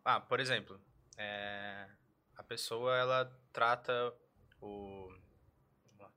Ah, 0.05 0.21
por 0.21 0.39
exemplo, 0.39 0.81
é, 1.17 1.89
a 2.37 2.43
pessoa 2.43 2.97
ela 2.97 3.39
trata 3.53 4.15
o. 4.61 5.13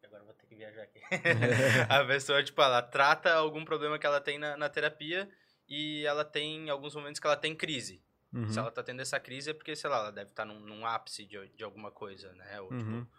Agora 0.03 0.21
eu 0.21 0.25
vou 0.25 0.33
ter 0.35 0.45
que 0.46 0.46
viajar 0.57 0.81
aqui. 0.83 0.99
a 1.89 2.03
pessoa, 2.05 2.43
tipo, 2.43 2.61
ela 2.61 2.81
trata 2.81 3.33
algum 3.33 3.63
problema 3.63 3.97
que 3.99 4.05
ela 4.05 4.19
tem 4.19 4.37
na, 4.37 4.57
na 4.57 4.69
terapia 4.69 5.29
e 5.67 6.05
ela 6.05 6.25
tem 6.25 6.69
alguns 6.69 6.95
momentos 6.95 7.19
que 7.19 7.27
ela 7.27 7.37
tem 7.37 7.55
crise. 7.55 8.03
Uhum. 8.33 8.49
Se 8.49 8.59
ela 8.59 8.71
tá 8.71 8.83
tendo 8.83 9.01
essa 9.01 9.19
crise 9.19 9.51
é 9.51 9.53
porque, 9.53 9.75
sei 9.75 9.89
lá, 9.89 9.97
ela 9.99 10.11
deve 10.11 10.31
estar 10.31 10.45
num, 10.45 10.59
num 10.59 10.85
ápice 10.85 11.25
de, 11.25 11.47
de 11.49 11.63
alguma 11.63 11.91
coisa, 11.91 12.31
né? 12.33 12.59
Ou, 12.61 12.71
Uhum. 12.71 13.01
tipo, 13.03 13.11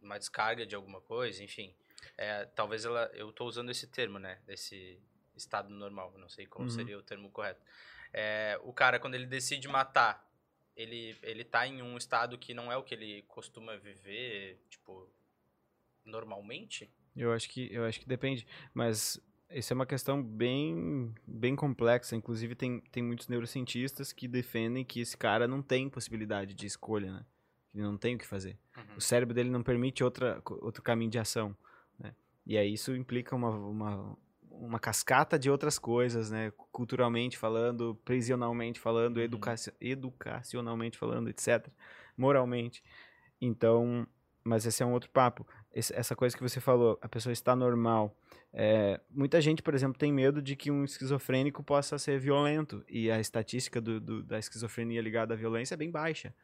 uma 0.00 0.18
descarga 0.18 0.66
de 0.66 0.74
alguma 0.74 1.00
coisa, 1.00 1.42
enfim. 1.44 1.74
É, 2.18 2.44
talvez 2.46 2.84
ela. 2.84 3.08
Eu 3.14 3.32
tô 3.32 3.44
usando 3.44 3.70
esse 3.70 3.86
termo, 3.86 4.18
né? 4.18 4.40
Desse 4.44 5.00
estado 5.36 5.70
normal. 5.70 6.12
Não 6.18 6.28
sei 6.28 6.46
qual 6.46 6.64
Uhum. 6.64 6.70
seria 6.70 6.98
o 6.98 7.02
termo 7.02 7.30
correto. 7.30 7.64
É, 8.12 8.58
o 8.64 8.72
cara, 8.72 8.98
quando 8.98 9.14
ele 9.14 9.26
decide 9.26 9.68
matar, 9.68 10.28
ele, 10.76 11.16
ele 11.22 11.44
tá 11.44 11.66
em 11.66 11.80
um 11.80 11.96
estado 11.96 12.36
que 12.36 12.52
não 12.52 12.70
é 12.72 12.76
o 12.76 12.82
que 12.82 12.94
ele 12.94 13.22
costuma 13.28 13.76
viver, 13.76 14.60
tipo, 14.68 15.08
normalmente? 16.04 16.90
Eu 17.16 17.32
acho 17.32 17.48
que 17.48 17.72
eu 17.72 17.84
acho 17.84 18.00
que 18.00 18.06
depende, 18.06 18.46
mas 18.72 19.20
isso 19.50 19.72
é 19.72 19.74
uma 19.74 19.86
questão 19.86 20.22
bem 20.22 21.14
bem 21.26 21.54
complexa. 21.54 22.16
Inclusive 22.16 22.54
tem, 22.54 22.80
tem 22.90 23.02
muitos 23.02 23.28
neurocientistas 23.28 24.12
que 24.12 24.26
defendem 24.26 24.84
que 24.84 25.00
esse 25.00 25.16
cara 25.16 25.46
não 25.46 25.62
tem 25.62 25.88
possibilidade 25.90 26.54
de 26.54 26.66
escolha, 26.66 27.12
né? 27.12 27.26
Ele 27.74 27.82
não 27.84 27.96
tem 27.96 28.14
o 28.14 28.18
que 28.18 28.26
fazer. 28.26 28.58
Uhum. 28.76 28.96
O 28.96 29.00
cérebro 29.00 29.34
dele 29.34 29.50
não 29.50 29.62
permite 29.62 30.04
outra, 30.04 30.42
outro 30.60 30.82
caminho 30.82 31.10
de 31.10 31.18
ação, 31.18 31.56
né? 31.98 32.14
E 32.46 32.56
aí 32.58 32.72
isso 32.72 32.94
implica 32.94 33.34
uma, 33.34 33.50
uma, 33.50 34.18
uma 34.50 34.78
cascata 34.78 35.38
de 35.38 35.50
outras 35.50 35.78
coisas, 35.78 36.30
né? 36.30 36.50
Culturalmente 36.70 37.38
falando, 37.38 37.94
prisionalmente 38.04 38.78
falando, 38.80 39.18
Uhum. 39.18 39.22
educa 39.22 39.54
educacionalmente 39.80 40.98
falando, 40.98 41.28
etc. 41.28 41.68
Moralmente. 42.16 42.82
Então, 43.40 44.06
mas 44.44 44.66
esse 44.66 44.82
é 44.82 44.86
um 44.86 44.92
outro 44.92 45.10
papo. 45.10 45.46
Essa 45.74 46.14
coisa 46.14 46.36
que 46.36 46.42
você 46.42 46.60
falou, 46.60 46.98
a 47.00 47.08
pessoa 47.08 47.32
está 47.32 47.56
normal. 47.56 48.14
É, 48.52 49.00
muita 49.10 49.40
gente, 49.40 49.62
por 49.62 49.74
exemplo, 49.74 49.98
tem 49.98 50.12
medo 50.12 50.42
de 50.42 50.54
que 50.54 50.70
um 50.70 50.84
esquizofrênico 50.84 51.62
possa 51.62 51.98
ser 51.98 52.18
violento. 52.18 52.84
E 52.88 53.10
a 53.10 53.18
estatística 53.18 53.80
do, 53.80 53.98
do- 53.98 54.22
da 54.22 54.38
esquizofrenia 54.38 55.00
ligada 55.00 55.32
à 55.32 55.36
violência 55.36 55.74
é 55.74 55.76
bem 55.78 55.90
baixa. 55.90 56.34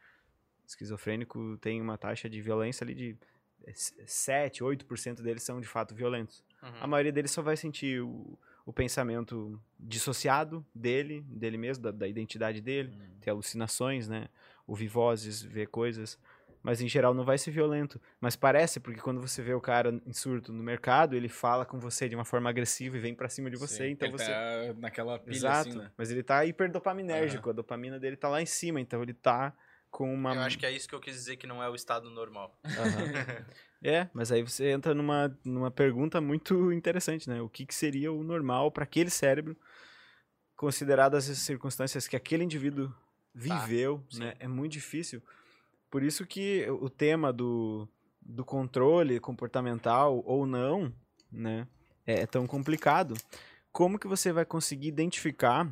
Esquizofrênico 0.66 1.56
tem 1.60 1.80
uma 1.80 1.96
taxa 1.96 2.28
de 2.28 2.40
violência 2.40 2.84
ali 2.84 2.94
de 2.94 3.16
é, 3.64 3.72
7, 3.74 4.62
8% 4.62 5.22
deles 5.22 5.42
são 5.42 5.60
de 5.60 5.66
fato 5.66 5.94
violentos. 5.94 6.44
Uhum. 6.62 6.70
A 6.80 6.86
maioria 6.86 7.12
deles 7.12 7.30
só 7.30 7.42
vai 7.42 7.56
sentir 7.56 8.02
o, 8.02 8.38
o 8.66 8.72
pensamento 8.72 9.60
dissociado 9.78 10.64
dele, 10.74 11.22
dele 11.28 11.56
mesmo, 11.56 11.84
da, 11.84 11.90
da 11.90 12.06
identidade 12.08 12.60
dele, 12.60 12.98
ter 13.20 13.30
alucinações, 13.30 14.08
né? 14.08 14.28
Ouvir 14.66 14.88
vozes, 14.88 15.42
ver 15.42 15.68
coisas. 15.68 16.18
Mas 16.68 16.82
em 16.82 16.88
geral 16.88 17.14
não 17.14 17.24
vai 17.24 17.38
ser 17.38 17.50
violento. 17.50 17.98
Mas 18.20 18.36
parece, 18.36 18.78
porque 18.78 19.00
quando 19.00 19.22
você 19.22 19.40
vê 19.40 19.54
o 19.54 19.60
cara 19.60 19.88
em 20.04 20.12
surto 20.12 20.52
no 20.52 20.62
mercado, 20.62 21.16
ele 21.16 21.26
fala 21.26 21.64
com 21.64 21.80
você 21.80 22.10
de 22.10 22.14
uma 22.14 22.26
forma 22.26 22.50
agressiva 22.50 22.98
e 22.98 23.00
vem 23.00 23.14
pra 23.14 23.26
cima 23.26 23.50
de 23.50 23.56
você. 23.56 23.86
Sim, 23.86 23.92
então 23.92 24.06
ele 24.06 24.18
você. 24.18 24.30
tá 24.30 24.74
naquela 24.76 25.18
pilha 25.18 25.34
Exato. 25.34 25.70
assim, 25.70 25.78
né? 25.78 25.90
Mas 25.96 26.10
ele 26.10 26.22
tá 26.22 26.44
hiperdopaminérgico. 26.44 27.48
A 27.48 27.52
dopamina 27.54 27.98
dele 27.98 28.18
tá 28.18 28.28
lá 28.28 28.42
em 28.42 28.46
cima. 28.46 28.82
Então 28.82 29.02
ele 29.02 29.14
tá 29.14 29.56
com 29.90 30.12
uma. 30.12 30.34
Eu 30.34 30.42
acho 30.42 30.58
que 30.58 30.66
é 30.66 30.70
isso 30.70 30.86
que 30.86 30.94
eu 30.94 31.00
quis 31.00 31.14
dizer 31.14 31.38
que 31.38 31.46
não 31.46 31.62
é 31.62 31.70
o 31.70 31.74
estado 31.74 32.10
normal. 32.10 32.60
Aham. 32.62 33.46
É, 33.80 34.10
mas 34.12 34.32
aí 34.32 34.42
você 34.42 34.70
entra 34.70 34.92
numa, 34.92 35.38
numa 35.44 35.70
pergunta 35.70 36.20
muito 36.20 36.72
interessante, 36.72 37.30
né? 37.30 37.40
O 37.40 37.48
que, 37.48 37.64
que 37.64 37.74
seria 37.74 38.12
o 38.12 38.24
normal 38.24 38.72
para 38.72 38.82
aquele 38.82 39.08
cérebro, 39.08 39.56
consideradas 40.56 41.30
as 41.30 41.38
circunstâncias 41.38 42.08
que 42.08 42.16
aquele 42.16 42.42
indivíduo 42.42 42.92
viveu, 43.32 44.04
sim. 44.10 44.18
né? 44.18 44.34
É 44.40 44.48
muito 44.48 44.72
difícil. 44.72 45.22
Por 45.91 46.03
isso 46.03 46.26
que 46.26 46.66
o 46.70 46.91
tema 46.91 47.32
do, 47.32 47.89
do 48.20 48.45
controle 48.45 49.18
comportamental 49.20 50.22
ou 50.26 50.47
não, 50.47 50.93
né? 51.30 51.66
É, 52.07 52.26
tão 52.26 52.47
complicado. 52.47 53.14
Como 53.72 53.99
que 53.99 54.07
você 54.07 54.32
vai 54.32 54.45
conseguir 54.45 54.89
identificar 54.89 55.68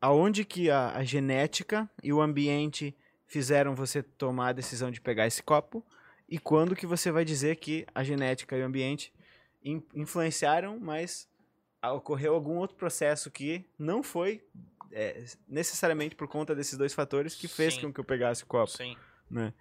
aonde 0.00 0.44
que 0.44 0.70
a, 0.70 0.96
a 0.96 1.04
genética 1.04 1.88
e 2.02 2.12
o 2.12 2.20
ambiente 2.20 2.94
fizeram 3.26 3.74
você 3.74 4.02
tomar 4.02 4.48
a 4.48 4.52
decisão 4.52 4.90
de 4.90 5.00
pegar 5.00 5.26
esse 5.26 5.42
copo 5.42 5.84
e 6.28 6.38
quando 6.38 6.76
que 6.76 6.86
você 6.86 7.10
vai 7.10 7.24
dizer 7.24 7.56
que 7.56 7.86
a 7.94 8.02
genética 8.02 8.56
e 8.56 8.62
o 8.62 8.64
ambiente 8.64 9.12
in- 9.62 9.82
influenciaram, 9.94 10.78
mas 10.78 11.28
ocorreu 11.82 12.34
algum 12.34 12.56
outro 12.56 12.76
processo 12.76 13.30
que 13.30 13.64
não 13.78 14.02
foi 14.02 14.42
é, 14.92 15.24
necessariamente 15.48 16.14
por 16.14 16.26
conta 16.28 16.54
desses 16.54 16.76
dois 16.76 16.94
fatores 16.94 17.34
que 17.34 17.48
fez 17.48 17.74
Sim. 17.74 17.82
com 17.82 17.92
que 17.92 18.00
eu 18.00 18.04
pegasse 18.04 18.44
o 18.44 18.46
copo, 18.46 18.72
Sim. 18.72 18.96
Né? 19.30 19.52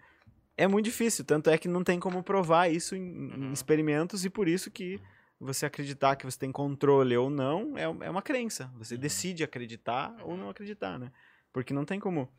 É 0.57 0.67
muito 0.67 0.85
difícil, 0.85 1.25
tanto 1.25 1.49
é 1.49 1.57
que 1.57 1.67
não 1.67 1.83
tem 1.83 1.99
como 1.99 2.23
provar 2.23 2.69
isso 2.71 2.95
em, 2.95 3.01
em 3.01 3.45
Uhum. 3.47 3.53
experimentos 3.53 4.23
e 4.23 4.29
por 4.29 4.47
isso 4.47 4.71
que 4.71 5.01
você 5.39 5.65
acreditar 5.65 6.15
que 6.15 6.25
você 6.25 6.39
tem 6.39 6.51
controle 6.51 7.15
ou 7.17 7.29
não 7.29 7.77
é, 7.77 7.83
é 7.83 8.09
uma 8.09 8.21
crença. 8.21 8.71
Você 8.77 8.95
Uhum. 8.95 9.01
decide 9.01 9.43
acreditar 9.43 10.15
ou 10.23 10.37
não 10.37 10.49
acreditar, 10.49 10.97
né? 10.97 11.11
Porque 11.51 11.73
não 11.73 11.83
tem 11.85 11.99
como. 11.99 12.31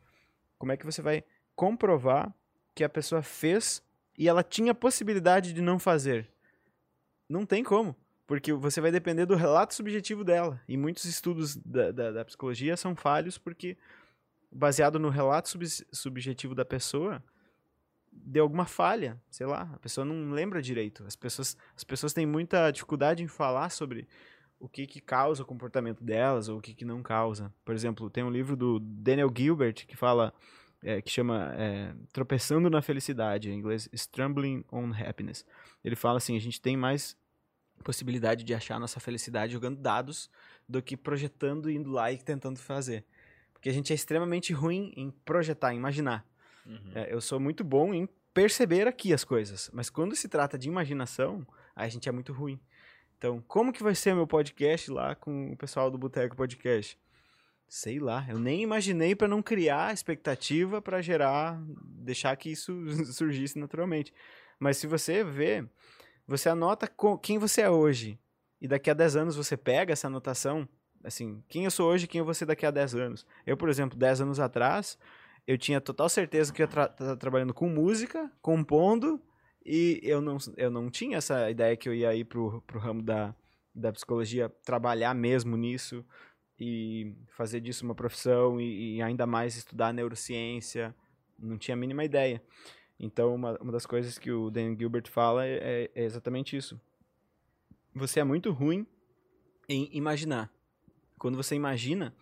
Como 0.57 0.71
é 0.71 0.77
que 0.77 0.85
você 0.85 1.01
vai 1.01 1.23
comprovar 1.55 2.33
que 2.73 2.83
a 2.83 2.89
pessoa 2.89 3.21
fez 3.21 3.83
e 4.17 4.27
ela 4.27 4.43
tinha 4.43 4.73
possibilidade 4.73 5.53
de 5.53 5.61
não 5.61 5.77
fazer? 5.77 6.27
Não 7.29 7.45
tem 7.45 7.63
como. 7.63 7.95
Porque 8.25 8.51
você 8.51 8.81
vai 8.81 8.91
depender 8.91 9.25
do 9.25 9.35
relato 9.35 9.73
subjetivo 9.73 10.23
dela. 10.23 10.61
E 10.67 10.75
muitos 10.75 11.05
estudos 11.05 11.55
da, 11.55 11.91
da, 11.91 12.11
da 12.11 12.25
psicologia 12.25 12.75
são 12.75 12.95
falhos 12.95 13.37
porque, 13.37 13.77
baseado 14.57 14.97
no 14.97 15.09
relato 15.09 15.49
sub- 15.49 15.85
subjetivo 15.91 16.55
da 16.55 16.65
pessoa, 16.65 17.23
deu 18.11 18.43
alguma 18.43 18.65
falha. 18.65 19.21
Sei 19.29 19.45
lá, 19.45 19.69
a 19.73 19.79
pessoa 19.79 20.03
não 20.03 20.31
lembra 20.31 20.61
direito. 20.61 21.03
As 21.05 21.15
pessoas, 21.15 21.55
as 21.75 21.83
pessoas 21.83 22.11
têm 22.11 22.25
muita 22.25 22.71
dificuldade 22.71 23.23
em 23.23 23.27
falar 23.27 23.69
sobre 23.69 24.07
o 24.59 24.67
que, 24.67 24.87
que 24.87 24.99
causa 24.99 25.43
o 25.43 25.45
comportamento 25.45 26.03
delas 26.03 26.49
ou 26.49 26.57
o 26.57 26.61
que, 26.61 26.73
que 26.73 26.83
não 26.83 27.03
causa. 27.03 27.53
Por 27.63 27.75
exemplo, 27.75 28.09
tem 28.09 28.23
um 28.23 28.31
livro 28.31 28.55
do 28.55 28.79
Daniel 28.79 29.31
Gilbert 29.35 29.85
que 29.85 29.95
fala, 29.95 30.33
é, 30.81 30.99
que 31.03 31.11
chama 31.11 31.53
é, 31.55 31.93
Tropeçando 32.11 32.67
na 32.67 32.81
Felicidade, 32.81 33.51
em 33.51 33.59
inglês 33.59 33.87
Stumbling 33.93 34.65
on 34.71 34.91
Happiness. 34.91 35.45
Ele 35.83 35.95
fala 35.95 36.17
assim, 36.17 36.35
a 36.35 36.41
gente 36.41 36.59
tem 36.59 36.75
mais 36.75 37.15
possibilidade 37.83 38.43
de 38.43 38.55
achar 38.55 38.79
nossa 38.79 38.99
felicidade 38.99 39.53
jogando 39.53 39.79
dados 39.79 40.31
do 40.67 40.81
que 40.81 40.97
projetando, 40.97 41.69
indo 41.69 41.91
lá 41.91 42.11
e 42.11 42.17
tentando 42.17 42.57
fazer. 42.59 43.05
Porque 43.57 43.69
a 43.69 43.73
gente 43.73 43.91
é 43.91 43.95
extremamente 43.95 44.53
ruim 44.53 44.93
em 44.95 45.09
projetar, 45.09 45.73
em 45.73 45.77
imaginar. 45.77 46.23
Uhum. 46.63 46.91
É, 46.93 47.11
eu 47.11 47.19
sou 47.19 47.39
muito 47.39 47.63
bom 47.63 47.91
em 47.91 48.07
perceber 48.33 48.87
aqui 48.87 49.11
as 49.13 49.23
coisas, 49.23 49.67
mas 49.73 49.89
quando 49.89 50.15
se 50.15 50.29
trata 50.29 50.59
de 50.59 50.67
imaginação, 50.67 51.45
a 51.75 51.87
gente 51.87 52.07
é 52.07 52.11
muito 52.11 52.31
ruim. 52.31 52.59
Então, 53.17 53.43
como 53.47 53.73
que 53.73 53.81
vai 53.81 53.95
ser 53.95 54.13
meu 54.13 54.27
podcast 54.27 54.91
lá 54.91 55.15
com 55.15 55.51
o 55.51 55.57
pessoal 55.57 55.89
do 55.89 55.97
Boteco 55.97 56.35
Podcast? 56.35 56.99
Sei 57.67 57.99
lá, 57.99 58.23
eu 58.29 58.37
nem 58.37 58.61
imaginei 58.61 59.15
para 59.15 59.27
não 59.27 59.41
criar 59.41 59.91
expectativa 59.91 60.79
para 60.79 61.01
gerar, 61.01 61.59
deixar 61.83 62.35
que 62.35 62.51
isso 62.51 62.73
surgisse 63.11 63.57
naturalmente. 63.57 64.13
Mas 64.59 64.77
se 64.77 64.85
você 64.85 65.23
vê, 65.23 65.65
você 66.27 66.47
anota 66.47 66.87
quem 67.23 67.39
você 67.39 67.61
é 67.61 67.69
hoje. 67.69 68.19
E 68.61 68.67
daqui 68.67 68.89
a 68.91 68.93
10 68.93 69.15
anos 69.15 69.35
você 69.35 69.57
pega 69.57 69.93
essa 69.93 70.07
anotação, 70.07 70.69
assim, 71.07 71.41
quem 71.47 71.63
eu 71.65 71.71
sou 71.71 71.89
hoje, 71.89 72.05
quem 72.05 72.19
eu 72.19 72.25
vou 72.25 72.33
ser 72.33 72.45
daqui 72.45 72.65
a 72.65 72.71
10 72.71 72.95
anos. 72.95 73.25
Eu, 73.45 73.55
por 73.55 73.69
exemplo, 73.69 73.97
10 73.97 74.21
anos 74.21 74.39
atrás, 74.39 74.97
eu 75.47 75.57
tinha 75.57 75.79
total 75.79 76.09
certeza 76.09 76.53
que 76.53 76.61
eu 76.61 76.65
estar 76.65 76.89
trabalhando 77.17 77.53
com 77.53 77.69
música, 77.69 78.29
compondo, 78.41 79.21
e 79.65 79.99
eu 80.03 80.21
não, 80.21 80.37
eu 80.57 80.69
não 80.69 80.89
tinha 80.89 81.17
essa 81.17 81.49
ideia 81.49 81.75
que 81.77 81.87
eu 81.87 81.93
ia 81.93 82.13
ir 82.13 82.25
pro, 82.25 82.61
pro 82.67 82.79
ramo 82.79 83.01
da, 83.01 83.33
da 83.73 83.91
psicologia, 83.91 84.49
trabalhar 84.63 85.13
mesmo 85.13 85.55
nisso, 85.55 86.05
e 86.59 87.15
fazer 87.29 87.61
disso 87.61 87.85
uma 87.85 87.95
profissão, 87.95 88.59
e, 88.59 88.97
e 88.97 89.01
ainda 89.01 89.25
mais 89.25 89.55
estudar 89.55 89.93
neurociência, 89.93 90.93
não 91.39 91.57
tinha 91.57 91.75
a 91.75 91.79
mínima 91.79 92.03
ideia. 92.03 92.43
Então, 92.99 93.33
uma, 93.33 93.57
uma 93.61 93.71
das 93.71 93.85
coisas 93.85 94.17
que 94.17 94.31
o 94.31 94.49
Dan 94.49 94.75
Gilbert 94.77 95.07
fala 95.09 95.45
é, 95.45 95.89
é 95.93 96.03
exatamente 96.03 96.57
isso. 96.57 96.79
Você 97.93 98.19
é 98.19 98.23
muito 98.23 98.51
ruim 98.51 98.85
em 99.69 99.89
imaginar. 99.93 100.51
Quando 101.17 101.35
você 101.35 101.55
imagina, 101.55 102.15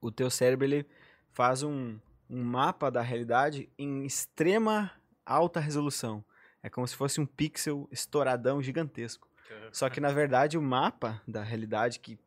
o 0.00 0.10
teu 0.10 0.30
cérebro 0.30 0.66
ele 0.66 0.86
faz 1.30 1.62
um, 1.62 1.98
um 2.28 2.42
mapa 2.42 2.90
da 2.90 3.02
realidade 3.02 3.68
em 3.78 4.04
extrema 4.04 4.90
alta 5.24 5.60
resolução. 5.60 6.24
É 6.62 6.68
como 6.68 6.86
se 6.86 6.96
fosse 6.96 7.20
um 7.20 7.26
pixel 7.26 7.88
estouradão 7.90 8.62
gigantesco. 8.62 9.28
Só 9.72 9.88
que, 9.88 10.00
na 10.00 10.12
verdade, 10.12 10.58
o 10.58 10.62
mapa 10.62 11.20
da 11.26 11.42
realidade 11.42 11.98
que 11.98 12.18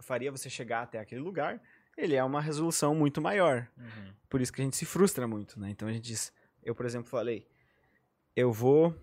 faria 0.00 0.30
você 0.30 0.50
chegar 0.50 0.82
até 0.82 0.98
aquele 0.98 1.20
lugar, 1.20 1.60
ele 1.96 2.14
é 2.14 2.24
uma 2.24 2.40
resolução 2.40 2.94
muito 2.94 3.20
maior. 3.20 3.68
Uhum. 3.76 4.12
Por 4.28 4.40
isso 4.40 4.52
que 4.52 4.60
a 4.60 4.64
gente 4.64 4.76
se 4.76 4.84
frustra 4.84 5.26
muito, 5.26 5.58
né? 5.58 5.70
Então 5.70 5.88
a 5.88 5.92
gente 5.92 6.04
diz, 6.04 6.32
eu, 6.62 6.74
por 6.74 6.84
exemplo, 6.84 7.08
falei, 7.08 7.46
eu 8.36 8.52
vou 8.52 8.94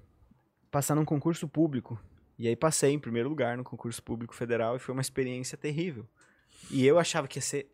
passar 0.70 0.96
num 0.96 1.06
concurso 1.06 1.48
público. 1.48 2.00
E 2.42 2.48
aí 2.48 2.56
passei 2.56 2.92
em 2.92 2.98
primeiro 2.98 3.30
lugar 3.30 3.56
no 3.56 3.64
concurso 3.64 4.02
público 4.02 4.34
federal 4.34 4.76
e 4.76 4.80
foi 4.80 4.94
uma 4.94 5.02
experiência 5.02 5.56
terrível. 5.56 6.08
E 6.72 6.84
eu 6.84 6.98
achava 6.98 7.28
que 7.28 7.38
ia 7.38 7.42
ser 7.42 7.72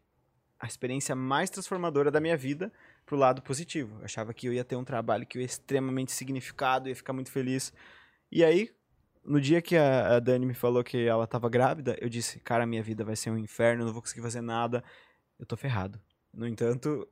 a 0.59 0.67
experiência 0.67 1.15
mais 1.15 1.49
transformadora 1.49 2.11
da 2.11 2.19
minha 2.19 2.35
vida 2.35 2.69
pro 3.05 3.15
lado 3.15 3.41
positivo. 3.41 3.95
Eu 3.99 4.03
achava 4.03 4.33
que 4.33 4.45
eu 4.45 4.51
ia 4.51 4.65
ter 4.65 4.75
um 4.75 4.83
trabalho 4.83 5.25
que 5.25 5.39
ia 5.39 5.45
extremamente 5.45 6.11
significado, 6.11 6.89
ia 6.89 6.95
ficar 6.97 7.13
muito 7.13 7.31
feliz. 7.31 7.71
E 8.29 8.43
aí, 8.43 8.69
no 9.23 9.39
dia 9.39 9.61
que 9.61 9.77
a, 9.77 10.17
a 10.17 10.19
Dani 10.19 10.45
me 10.45 10.53
falou 10.53 10.83
que 10.83 10.97
ela 11.07 11.23
estava 11.23 11.47
grávida, 11.47 11.97
eu 12.01 12.09
disse, 12.09 12.37
cara, 12.41 12.65
minha 12.65 12.83
vida 12.83 13.05
vai 13.05 13.15
ser 13.15 13.29
um 13.29 13.37
inferno, 13.37 13.83
eu 13.83 13.85
não 13.85 13.93
vou 13.93 14.01
conseguir 14.01 14.21
fazer 14.21 14.41
nada, 14.41 14.83
eu 15.39 15.45
tô 15.45 15.55
ferrado. 15.55 15.97
No 16.33 16.45
entanto, 16.45 17.07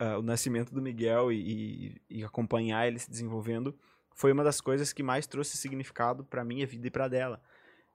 uh, 0.00 0.18
o 0.18 0.22
nascimento 0.22 0.72
do 0.72 0.80
Miguel 0.80 1.30
e, 1.30 2.00
e, 2.08 2.18
e, 2.20 2.24
acompanhar 2.24 2.86
ele 2.86 2.98
se 2.98 3.10
desenvolvendo 3.10 3.78
foi 4.14 4.32
uma 4.32 4.44
das 4.44 4.60
coisas 4.60 4.92
que 4.92 5.02
mais 5.02 5.26
trouxe 5.26 5.56
significado 5.56 6.24
para 6.24 6.44
minha 6.44 6.66
vida 6.66 6.86
e 6.86 6.90
para 6.90 7.08
dela. 7.08 7.42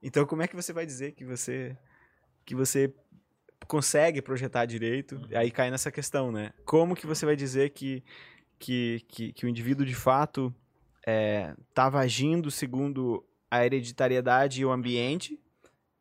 Então, 0.02 0.26
como 0.26 0.42
é 0.42 0.48
que 0.48 0.56
você 0.56 0.72
vai 0.72 0.86
dizer 0.86 1.14
que 1.14 1.26
você 1.26 1.78
que 2.46 2.56
você 2.56 2.94
consegue 3.68 4.22
projetar 4.22 4.66
direito? 4.66 5.16
Uhum. 5.16 5.28
Aí 5.36 5.52
cai 5.52 5.70
nessa 5.70 5.92
questão, 5.92 6.32
né? 6.32 6.52
Como 6.66 6.96
que 6.96 7.06
você 7.06 7.26
vai 7.26 7.36
dizer 7.36 7.72
que 7.72 8.04
que, 8.58 9.06
que, 9.08 9.32
que 9.32 9.46
o 9.46 9.50
indivíduo 9.50 9.86
de 9.86 9.96
fato 9.96 10.54
estava 11.70 12.02
é, 12.02 12.04
agindo 12.04 12.52
segundo 12.52 13.26
a 13.50 13.66
hereditariedade 13.66 14.62
e 14.62 14.66
o 14.66 14.72
ambiente 14.72 15.40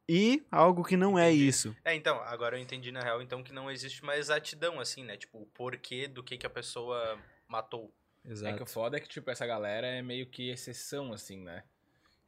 e 0.09 0.43
algo 0.51 0.83
que 0.83 0.97
não 0.97 1.19
é 1.19 1.31
isso. 1.31 1.77
É, 1.85 1.95
então, 1.95 2.19
agora 2.23 2.57
eu 2.57 2.63
entendi 2.63 2.91
na 2.91 3.01
real, 3.01 3.21
então, 3.21 3.43
que 3.43 3.53
não 3.53 3.71
existe 3.71 4.03
uma 4.03 4.17
exatidão, 4.17 4.81
assim, 4.81 5.05
né? 5.05 5.17
Tipo, 5.17 5.43
o 5.43 5.47
porquê 5.47 6.09
do 6.09 6.23
que, 6.23 6.39
que 6.39 6.47
a 6.47 6.51
pessoa 6.51 7.19
matou. 7.47 7.93
Exato. 8.25 8.55
É 8.55 8.57
que 8.57 8.63
o 8.63 8.67
foda 8.67 8.97
é 8.97 9.01
que, 9.01 9.09
tipo, 9.09 9.31
essa 9.31 9.47
galera 9.47 9.87
é 9.87 10.03
meio 10.03 10.27
que 10.27 10.51
exceção, 10.51 11.13
assim, 11.13 11.43
né? 11.43 11.63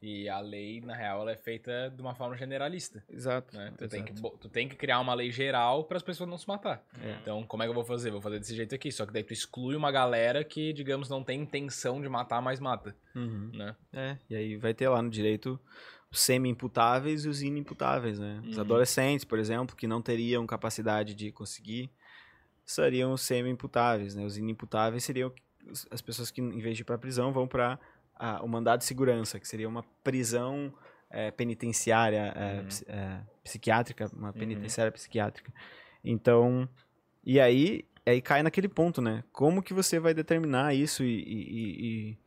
E 0.02 0.30
a 0.30 0.40
lei, 0.40 0.80
na 0.80 0.94
real, 0.94 1.20
ela 1.20 1.32
é 1.32 1.36
feita 1.36 1.92
de 1.94 2.00
uma 2.00 2.14
forma 2.14 2.34
generalista. 2.34 3.04
Exato. 3.06 3.54
Né? 3.54 3.70
Tu, 3.76 3.84
exato. 3.84 3.90
Tem 3.90 4.04
que, 4.04 4.14
tu 4.38 4.48
tem 4.48 4.66
que 4.68 4.74
criar 4.74 4.98
uma 4.98 5.12
lei 5.12 5.30
geral 5.30 5.84
para 5.84 5.98
as 5.98 6.02
pessoas 6.02 6.28
não 6.30 6.38
se 6.38 6.48
matar. 6.48 6.82
É. 7.02 7.18
Então, 7.20 7.42
como 7.44 7.62
é 7.62 7.66
que 7.66 7.70
eu 7.70 7.74
vou 7.74 7.84
fazer? 7.84 8.10
Vou 8.10 8.20
fazer 8.22 8.38
desse 8.38 8.56
jeito 8.56 8.74
aqui. 8.74 8.90
Só 8.90 9.04
que 9.04 9.12
daí 9.12 9.22
tu 9.22 9.34
exclui 9.34 9.76
uma 9.76 9.92
galera 9.92 10.42
que, 10.42 10.72
digamos, 10.72 11.10
não 11.10 11.22
tem 11.22 11.42
intenção 11.42 12.00
de 12.00 12.08
matar, 12.08 12.40
mas 12.40 12.58
mata. 12.58 12.96
Uhum. 13.14 13.50
Né? 13.52 13.76
É, 13.92 14.16
e 14.30 14.36
aí 14.36 14.56
vai 14.56 14.72
ter 14.72 14.88
lá 14.88 15.02
no 15.02 15.10
direito 15.10 15.60
os 16.10 16.20
semi-imputáveis 16.22 17.26
e 17.26 17.28
os 17.28 17.42
inimputáveis, 17.42 18.18
né? 18.18 18.40
Os 18.48 18.56
Uhum. 18.56 18.62
adolescentes, 18.62 19.26
por 19.26 19.38
exemplo, 19.38 19.76
que 19.76 19.86
não 19.86 20.00
teriam 20.00 20.46
capacidade 20.46 21.14
de 21.14 21.30
conseguir, 21.30 21.90
seriam 22.64 23.12
os 23.12 23.20
semi-imputáveis, 23.20 24.14
né? 24.14 24.24
Os 24.24 24.38
inimputáveis 24.38 25.04
seriam 25.04 25.30
as 25.90 26.00
pessoas 26.00 26.30
que, 26.30 26.40
em 26.40 26.58
vez 26.58 26.76
de 26.76 26.82
ir 26.82 26.84
para 26.84 26.98
prisão, 26.98 27.32
vão 27.32 27.46
para 27.46 27.78
o 28.42 28.48
mandado 28.48 28.80
de 28.80 28.84
segurança, 28.84 29.38
que 29.40 29.48
seria 29.48 29.68
uma 29.68 29.82
prisão 30.04 30.72
é, 31.10 31.30
penitenciária, 31.30 32.32
é, 32.36 32.60
Uhum. 32.60 32.68
é, 32.94 33.20
psiquiátrica, 33.42 34.10
uma 34.14 34.32
penitenciária 34.32 34.92
psiquiátrica. 34.92 35.52
Então, 36.04 36.68
e 37.24 37.40
aí, 37.40 37.84
aí 38.06 38.20
cai 38.20 38.42
naquele 38.42 38.68
ponto, 38.68 39.00
né? 39.02 39.24
Como 39.32 39.62
que 39.62 39.74
você 39.74 39.98
vai 39.98 40.14
determinar 40.14 40.74
isso 40.74 41.02
e, 41.02 41.08
e- 41.22 41.86
e- 42.10 42.18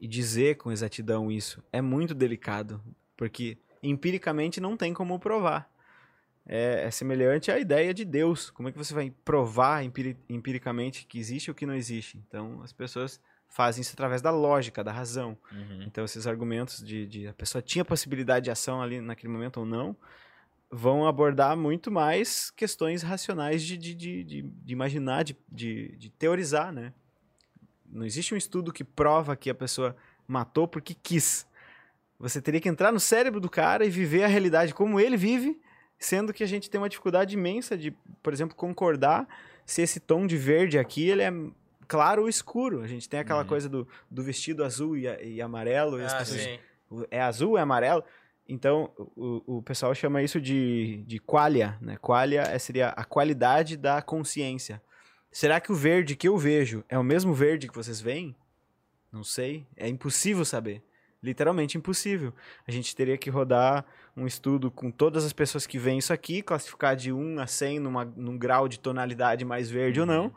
e 0.00 0.08
dizer 0.08 0.56
com 0.56 0.72
exatidão 0.72 1.30
isso? 1.30 1.62
É 1.72 1.80
muito 1.80 2.14
delicado, 2.14 2.82
porque 3.16 3.56
empiricamente 3.82 4.60
não 4.60 4.76
tem 4.76 4.92
como 4.92 5.18
provar. 5.18 5.70
É, 6.46 6.84
é 6.86 6.90
semelhante 6.90 7.50
à 7.50 7.58
ideia 7.58 7.94
de 7.94 8.04
Deus. 8.04 8.50
Como 8.50 8.68
é 8.68 8.72
que 8.72 8.78
você 8.78 8.92
vai 8.92 9.12
provar 9.24 9.84
empiri- 9.84 10.16
empiricamente 10.28 11.06
que 11.06 11.18
existe 11.18 11.50
ou 11.50 11.54
que 11.54 11.64
não 11.64 11.74
existe? 11.74 12.18
Então, 12.26 12.60
as 12.62 12.72
pessoas 12.72 13.20
fazem 13.48 13.82
isso 13.82 13.92
através 13.92 14.20
da 14.20 14.30
lógica, 14.30 14.82
da 14.82 14.90
razão. 14.90 15.36
Uhum. 15.52 15.82
Então, 15.86 16.04
esses 16.04 16.26
argumentos 16.26 16.82
de, 16.82 17.06
de 17.06 17.28
a 17.28 17.32
pessoa 17.34 17.62
tinha 17.62 17.84
possibilidade 17.84 18.44
de 18.44 18.50
ação 18.50 18.82
ali 18.82 19.00
naquele 19.00 19.32
momento 19.32 19.58
ou 19.58 19.66
não, 19.66 19.94
vão 20.70 21.06
abordar 21.06 21.54
muito 21.56 21.90
mais 21.90 22.50
questões 22.50 23.02
racionais 23.02 23.62
de, 23.62 23.76
de, 23.76 23.94
de, 23.94 24.24
de, 24.24 24.72
imaginar, 24.72 25.22
de, 25.22 25.36
de, 25.46 25.94
de 25.96 26.08
teorizar, 26.08 26.72
né? 26.72 26.94
Não 27.86 28.06
existe 28.06 28.32
um 28.32 28.38
estudo 28.38 28.72
que 28.72 28.82
prova 28.82 29.36
que 29.36 29.50
a 29.50 29.54
pessoa 29.54 29.94
matou 30.26 30.66
porque 30.66 30.94
quis. 30.94 31.46
Você 32.18 32.40
teria 32.40 32.60
que 32.60 32.70
entrar 32.70 32.90
no 32.90 32.98
cérebro 32.98 33.38
do 33.38 33.50
cara 33.50 33.84
e 33.84 33.90
viver 33.90 34.24
a 34.24 34.28
realidade 34.28 34.72
como 34.72 34.98
ele 34.98 35.16
vive, 35.16 35.60
sendo 36.04 36.32
que 36.32 36.42
a 36.42 36.46
gente 36.46 36.68
tem 36.68 36.80
uma 36.80 36.88
dificuldade 36.88 37.34
imensa 37.34 37.76
de, 37.76 37.90
por 38.22 38.32
exemplo, 38.32 38.56
concordar 38.56 39.26
se 39.64 39.82
esse 39.82 40.00
tom 40.00 40.26
de 40.26 40.36
verde 40.36 40.78
aqui 40.78 41.08
ele 41.08 41.22
é 41.22 41.32
claro 41.86 42.22
ou 42.22 42.28
escuro. 42.28 42.80
A 42.82 42.86
gente 42.86 43.08
tem 43.08 43.20
aquela 43.20 43.42
Uhum. 43.42 43.46
coisa 43.48 43.68
do, 43.68 43.86
do 44.10 44.22
vestido 44.22 44.64
azul 44.64 44.96
e, 44.96 45.04
e 45.22 45.40
amarelo. 45.42 46.00
e 46.00 46.04
Ah, 46.04 46.16
pessoas- 46.18 46.58
é 47.10 47.20
azul, 47.22 47.56
é 47.56 47.60
amarelo. 47.60 48.02
Então, 48.48 48.90
o, 49.16 49.58
o 49.58 49.62
pessoal 49.62 49.94
chama 49.94 50.20
isso 50.22 50.40
de, 50.40 51.04
de 51.06 51.18
qualia, 51.20 51.78
né? 51.80 51.96
Qualia 51.96 52.42
é- 52.42 52.58
seria 52.58 52.88
a 52.88 53.04
qualidade 53.04 53.76
da 53.76 54.02
consciência. 54.02 54.82
Será 55.30 55.60
que 55.60 55.70
o 55.70 55.74
verde 55.74 56.16
que 56.16 56.28
eu 56.28 56.36
vejo 56.36 56.84
é 56.88 56.98
o 56.98 57.04
mesmo 57.04 57.32
verde 57.32 57.68
que 57.68 57.74
vocês 57.74 58.00
veem? 58.00 58.34
Não 59.12 59.22
sei. 59.22 59.66
É 59.76 59.88
impossível 59.88 60.44
saber. 60.44 60.82
Literalmente 61.22 61.78
impossível. 61.78 62.34
A 62.66 62.72
gente 62.72 62.94
teria 62.96 63.16
que 63.16 63.30
rodar 63.30 63.86
um 64.16 64.26
estudo 64.26 64.70
com 64.70 64.90
todas 64.90 65.24
as 65.24 65.32
pessoas 65.32 65.66
que 65.66 65.78
veem 65.78 65.98
isso 65.98 66.12
aqui, 66.12 66.42
classificar 66.42 66.94
de 66.94 67.12
1 67.12 67.40
a 67.40 67.46
100 67.46 67.80
numa, 67.80 68.04
num 68.04 68.36
grau 68.36 68.68
de 68.68 68.78
tonalidade 68.78 69.44
mais 69.44 69.70
verde 69.70 70.00
ou 70.00 70.06
não. 70.06 70.32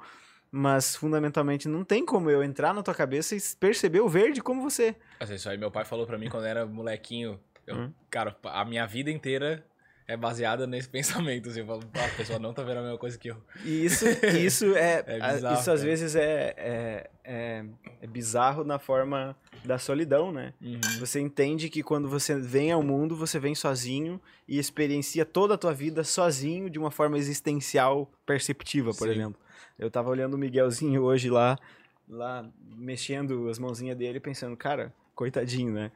Mas, 0.52 0.96
fundamentalmente, 0.96 1.68
não 1.68 1.84
tem 1.84 2.06
como 2.06 2.30
eu 2.30 2.42
entrar 2.42 2.74
na 2.74 2.82
tua 2.82 2.94
cabeça 2.96 3.36
e 3.36 3.40
perceber 3.60 4.00
o 4.00 4.08
verde 4.08 4.42
como 4.42 4.62
você. 4.62 4.96
Assim, 5.20 5.36
isso 5.36 5.50
aí 5.50 5.58
meu 5.58 5.70
pai 5.70 5.84
falou 5.84 6.08
pra 6.08 6.18
mim 6.18 6.30
quando 6.30 6.44
eu 6.44 6.50
era 6.50 6.66
molequinho. 6.66 7.40
Eu, 7.68 7.76
Hum. 7.76 7.94
Cara, 8.10 8.38
a 8.46 8.64
minha 8.64 8.86
vida 8.86 9.12
inteira 9.12 9.66
é 10.08 10.16
baseada 10.16 10.68
nesse 10.68 10.88
pensamento. 10.90 11.50
Assim, 11.50 11.62
eu 11.62 11.66
falo, 11.66 11.82
"Ah, 11.94 12.06
a 12.06 12.10
pessoa 12.10 12.40
não 12.40 12.54
tá 12.54 12.64
vendo 12.64 12.78
a 12.78 12.82
mesma 12.84 12.98
coisa 12.98 13.18
que 13.18 13.30
eu. 13.30 13.38
E 13.64 13.86
isso, 13.86 14.06
isso 14.40 14.76
é, 14.76 15.04
É 15.06 15.20
bizarro, 15.20 15.54
isso 15.60 15.72
às 15.72 15.80
cara. 15.80 15.90
vezes 15.90 16.16
é, 16.16 16.54
é, 16.58 17.10
é, 17.24 17.66
é 18.02 18.08
bizarro 18.08 18.64
na 18.64 18.78
forma 18.80 19.36
da 19.64 19.78
solidão, 19.80 20.32
né? 20.32 20.54
Uhum. 20.62 20.80
Você 21.00 21.20
entende 21.20 21.70
que 21.70 21.82
quando 21.82 22.08
você 22.08 22.36
vem 22.40 22.72
ao 22.72 22.84
mundo, 22.84 23.16
você 23.16 23.40
vem 23.40 23.56
sozinho 23.56 24.22
e 24.48 24.60
experiencia 24.60 25.26
toda 25.26 25.56
a 25.56 25.58
tua 25.58 25.74
vida 25.74 26.04
sozinho 26.04 26.70
de 26.70 26.78
uma 26.78 26.92
forma 26.92 27.18
existencial 27.18 28.12
perceptiva, 28.26 28.92
por 28.92 29.08
Sim. 29.08 29.14
exemplo. 29.14 29.40
Eu 29.78 29.90
tava 29.90 30.10
olhando 30.10 30.36
o 30.36 30.38
Miguelzinho 30.38 31.02
hoje 31.02 31.30
lá, 31.30 31.58
lá 32.08 32.48
mexendo 32.78 33.50
as 33.50 33.58
mãozinhas 33.60 33.98
dele, 33.98 34.20
pensando, 34.20 34.56
cara, 34.56 34.94
coitadinho, 35.16 35.74
né? 35.74 35.92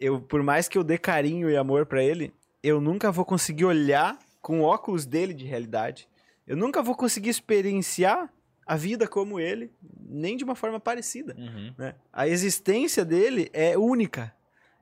Eu, 0.00 0.20
por 0.20 0.42
mais 0.42 0.68
que 0.68 0.78
eu 0.78 0.84
dê 0.84 0.96
carinho 0.96 1.50
e 1.50 1.56
amor 1.56 1.84
pra 1.84 2.02
ele, 2.02 2.32
eu 2.62 2.80
nunca 2.80 3.10
vou 3.12 3.24
conseguir 3.24 3.64
olhar 3.64 4.18
com 4.40 4.60
o 4.60 4.64
óculos 4.64 5.04
dele 5.06 5.34
de 5.34 5.44
realidade. 5.44 6.08
Eu 6.46 6.56
nunca 6.56 6.82
vou 6.82 6.94
conseguir 6.94 7.28
experienciar 7.30 8.32
a 8.66 8.76
vida 8.76 9.06
como 9.08 9.40
ele, 9.40 9.72
nem 10.00 10.36
de 10.36 10.44
uma 10.44 10.54
forma 10.54 10.78
parecida 10.78 11.34
Uhum. 11.38 11.74
né? 11.78 11.94
A 12.12 12.28
existência 12.28 13.04
dele 13.04 13.50
é 13.52 13.76
única 13.78 14.34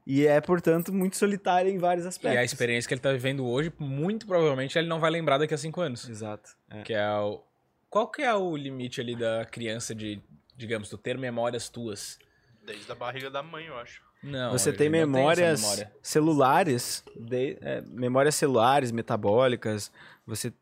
e 0.06 0.26
é, 0.26 0.40
portanto, 0.40 0.92
muito 0.92 1.16
solitária 1.16 1.70
em 1.70 1.78
vários 1.78 2.04
E 2.04 2.08
aspectos. 2.08 2.38
a 2.40 2.44
experiência 2.44 2.86
que 2.88 2.94
ele 2.94 3.00
tá 3.00 3.12
vivendo 3.12 3.44
hoje, 3.46 3.72
muito 3.78 4.26
provavelmente 4.26 4.78
ele 4.78 4.88
não 4.88 5.00
vai 5.00 5.10
lembrar 5.10 5.38
daqui 5.38 5.54
a 5.54 5.58
cinco 5.58 5.80
anos. 5.80 6.08
Exato. 6.08 6.50
é. 6.70 6.82
Que 6.82 6.94
é 6.94 7.08
o. 7.18 7.42
Qual 7.90 8.08
que 8.08 8.22
é 8.22 8.34
o 8.34 8.56
limite 8.56 9.00
ali 9.00 9.16
da 9.16 9.44
criança 9.44 9.94
de, 9.94 10.20
digamos, 10.56 10.88
tu 10.88 10.98
ter 10.98 11.16
memórias 11.16 11.68
tuas? 11.68 12.18
Desde 12.64 12.90
a 12.90 12.94
barriga 12.94 13.30
da 13.30 13.42
mãe, 13.42 13.66
eu 13.66 13.76
acho. 13.78 14.02
Não, 14.22 14.50
você 14.52 14.72
tem 14.72 14.88
memórias 14.88 15.60
memória. 15.60 15.92
celulares, 16.02 17.04
de- 17.14 17.58
é, 17.60 17.82
memórias 17.82 18.34
celulares, 18.34 18.90
metabólicas. 18.90 19.92
Você 20.26 20.52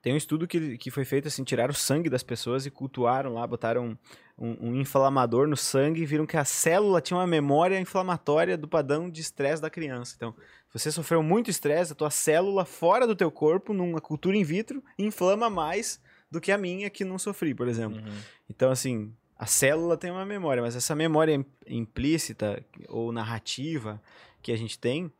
tem 0.00 0.12
um 0.14 0.16
estudo 0.16 0.46
que, 0.46 0.78
que 0.78 0.90
foi 0.90 1.04
feito 1.04 1.26
assim, 1.26 1.42
tiraram 1.42 1.72
o 1.72 1.76
sangue 1.76 2.08
das 2.08 2.22
pessoas 2.22 2.66
e 2.66 2.70
cultuaram 2.70 3.34
lá, 3.34 3.44
botaram 3.46 3.98
um, 4.38 4.68
um 4.68 4.76
inflamador 4.76 5.48
no 5.48 5.56
sangue 5.56 6.02
e 6.02 6.06
viram 6.06 6.24
que 6.26 6.36
a 6.36 6.44
célula 6.44 7.00
tinha 7.00 7.16
uma 7.18 7.26
memória 7.26 7.78
inflamatória 7.80 8.56
do 8.56 8.68
padrão 8.68 9.10
de 9.10 9.20
estresse 9.20 9.60
da 9.60 9.68
criança. 9.68 10.14
Então, 10.16 10.32
se 10.68 10.78
você 10.78 10.92
sofreu 10.92 11.22
muito 11.22 11.50
estresse, 11.50 11.92
a 11.92 11.96
tua 11.96 12.10
célula 12.10 12.64
fora 12.64 13.06
do 13.06 13.16
teu 13.16 13.30
corpo, 13.30 13.72
numa 13.74 14.00
cultura 14.00 14.36
in 14.36 14.44
vitro, 14.44 14.82
inflama 14.96 15.50
mais 15.50 16.00
do 16.30 16.40
que 16.40 16.52
a 16.52 16.58
minha 16.58 16.88
que 16.88 17.04
não 17.04 17.18
sofri, 17.18 17.52
por 17.54 17.66
exemplo. 17.66 17.98
Uhum. 17.98 18.14
Então, 18.48 18.70
assim, 18.70 19.12
a 19.40 19.46
célula 19.46 19.96
tem 19.96 20.10
uma 20.10 20.26
memória, 20.26 20.62
mas 20.62 20.76
essa 20.76 20.94
memória 20.94 21.32
im- 21.32 21.46
implícita 21.66 22.62
ou 22.90 23.10
narrativa 23.10 23.98
que 24.42 24.52
a 24.52 24.56
gente 24.56 24.78
tem, 24.78 25.10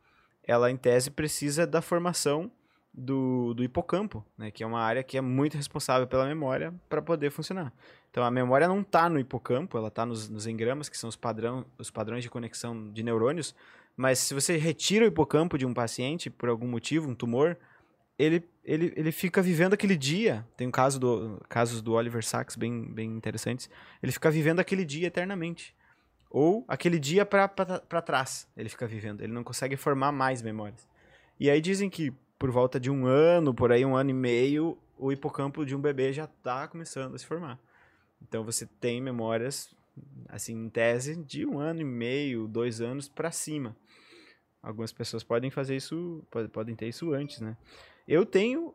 ela, 0.43 0.69
em 0.69 0.77
tese, 0.77 1.09
precisa 1.09 1.65
da 1.65 1.81
formação 1.81 2.51
do, 2.93 3.55
do 3.55 3.63
hipocampo, 3.63 4.23
né? 4.37 4.51
Que 4.51 4.63
é 4.63 4.67
uma 4.67 4.79
área 4.79 5.01
que 5.01 5.17
é 5.17 5.21
muito 5.21 5.57
responsável 5.57 6.05
pela 6.05 6.27
memória 6.27 6.71
para 6.87 7.01
poder 7.01 7.31
funcionar. 7.31 7.73
Então, 8.11 8.23
a 8.23 8.29
memória 8.29 8.67
não 8.67 8.81
está 8.81 9.09
no 9.09 9.19
hipocampo, 9.19 9.75
ela 9.75 9.87
está 9.87 10.05
nos, 10.05 10.29
nos 10.29 10.45
engramas, 10.45 10.87
que 10.87 10.97
são 10.99 11.07
os, 11.09 11.15
padrão, 11.15 11.65
os 11.79 11.89
padrões 11.89 12.21
de 12.21 12.29
conexão 12.29 12.91
de 12.91 13.01
neurônios, 13.01 13.55
mas 13.97 14.19
se 14.19 14.35
você 14.35 14.55
retira 14.55 15.03
o 15.03 15.07
hipocampo 15.07 15.57
de 15.57 15.65
um 15.65 15.73
paciente, 15.73 16.29
por 16.29 16.47
algum 16.47 16.67
motivo, 16.67 17.09
um 17.09 17.15
tumor, 17.15 17.57
ele, 18.17 18.47
ele, 18.63 18.93
ele 18.95 19.11
fica 19.11 19.41
vivendo 19.41 19.73
aquele 19.73 19.97
dia. 19.97 20.45
Tem 20.55 20.67
um 20.67 20.71
caso 20.71 20.99
do, 20.99 21.41
casos 21.49 21.81
do 21.81 21.93
Oliver 21.93 22.23
Sacks 22.23 22.55
bem, 22.55 22.85
bem 22.85 23.09
interessantes. 23.11 23.69
Ele 24.01 24.11
fica 24.11 24.29
vivendo 24.29 24.59
aquele 24.59 24.85
dia 24.85 25.07
eternamente. 25.07 25.75
Ou 26.29 26.63
aquele 26.67 26.97
dia 26.97 27.25
para 27.25 27.47
trás 28.01 28.47
ele 28.55 28.69
fica 28.69 28.87
vivendo. 28.87 29.21
Ele 29.21 29.33
não 29.33 29.43
consegue 29.43 29.75
formar 29.75 30.11
mais 30.11 30.41
memórias. 30.41 30.87
E 31.39 31.49
aí 31.49 31.59
dizem 31.59 31.89
que 31.89 32.13
por 32.39 32.49
volta 32.49 32.79
de 32.79 32.89
um 32.89 33.05
ano, 33.05 33.53
por 33.53 33.71
aí 33.71 33.85
um 33.85 33.95
ano 33.95 34.09
e 34.09 34.13
meio, 34.13 34.77
o 34.97 35.11
hipocampo 35.11 35.65
de 35.65 35.75
um 35.75 35.79
bebê 35.81 36.13
já 36.13 36.23
está 36.25 36.67
começando 36.67 37.13
a 37.15 37.17
se 37.17 37.25
formar. 37.25 37.59
Então 38.21 38.43
você 38.43 38.65
tem 38.79 39.01
memórias, 39.01 39.75
assim, 40.29 40.53
em 40.53 40.69
tese, 40.69 41.15
de 41.15 41.45
um 41.45 41.59
ano 41.59 41.81
e 41.81 41.85
meio, 41.85 42.47
dois 42.47 42.81
anos 42.81 43.07
para 43.07 43.31
cima. 43.31 43.75
Algumas 44.61 44.91
pessoas 44.91 45.23
podem 45.23 45.49
fazer 45.49 45.75
isso, 45.75 46.23
pode- 46.31 46.47
podem 46.49 46.75
ter 46.75 46.87
isso 46.87 47.13
antes, 47.13 47.41
né? 47.41 47.57
Eu 48.07 48.25
tenho 48.25 48.73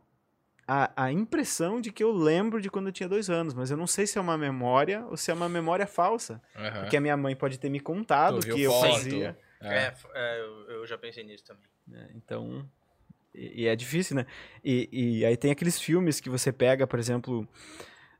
a, 0.67 1.05
a 1.05 1.13
impressão 1.13 1.81
de 1.81 1.93
que 1.93 2.03
eu 2.03 2.13
lembro 2.13 2.61
de 2.61 2.71
quando 2.71 2.87
eu 2.87 2.93
tinha 2.93 3.09
dois 3.09 3.29
anos, 3.31 3.55
mas 3.55 3.71
eu 3.71 3.77
não 3.77 3.87
sei 3.87 4.07
se 4.07 4.19
é 4.19 4.21
uma 4.21 4.37
memória 4.37 5.05
ou 5.07 5.17
se 5.17 5.31
é 5.31 5.35
uma 5.35 5.49
memória 5.49 5.87
falsa. 5.87 6.43
Aham. 6.57 6.81
Porque 6.81 6.97
a 6.97 7.01
minha 7.01 7.17
mãe 7.17 7.37
pode 7.37 7.59
ter 7.59 7.69
me 7.69 7.81
contado 7.81 8.41
Tu 8.41 8.55
que 8.55 8.63
eu 8.63 8.71
foto? 8.73 8.93
fazia. 8.93 9.39
É. 9.61 9.77
É, 9.87 9.95
é, 10.15 10.41
eu, 10.69 10.87
já 10.87 10.99
pensei 10.99 11.25
nisso 11.25 11.45
também. 11.45 11.65
né? 11.87 12.11
Então. 12.15 12.69
E, 13.35 13.63
e 13.63 13.67
é 13.67 13.77
difícil, 13.77 14.17
né? 14.17 14.27
E, 14.65 14.89
e 15.21 15.25
aí 15.25 15.37
tem 15.37 15.51
aqueles 15.51 15.79
filmes 15.81 16.21
que 16.21 16.29
você 16.31 16.53
pega, 16.53 16.87
por 16.87 16.99
exemplo. 16.99 17.47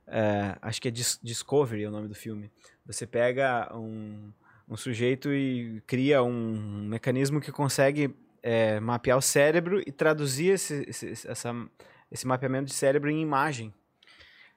é, 0.07 0.57
acho 0.61 0.81
que 0.81 0.87
é 0.87 0.91
Dis- 0.91 1.19
Discovery 1.21 1.83
é 1.83 1.87
o 1.87 1.91
nome 1.91 2.07
do 2.07 2.15
filme. 2.15 2.51
Você 2.85 3.05
pega 3.05 3.69
um, 3.75 4.31
um 4.69 4.77
sujeito 4.77 5.33
e 5.33 5.81
cria 5.85 6.23
um 6.23 6.85
mecanismo 6.87 7.41
que 7.41 7.51
consegue 7.51 8.15
é, 8.49 8.79
mapear 8.79 9.17
o 9.17 9.21
cérebro 9.21 9.81
e 9.85 9.91
traduzir 9.91 10.51
esse, 10.53 10.85
esse, 10.87 11.27
essa, 11.29 11.51
esse 12.09 12.25
mapeamento 12.25 12.65
de 12.67 12.73
cérebro 12.73 13.09
em 13.09 13.21
imagem. 13.21 13.73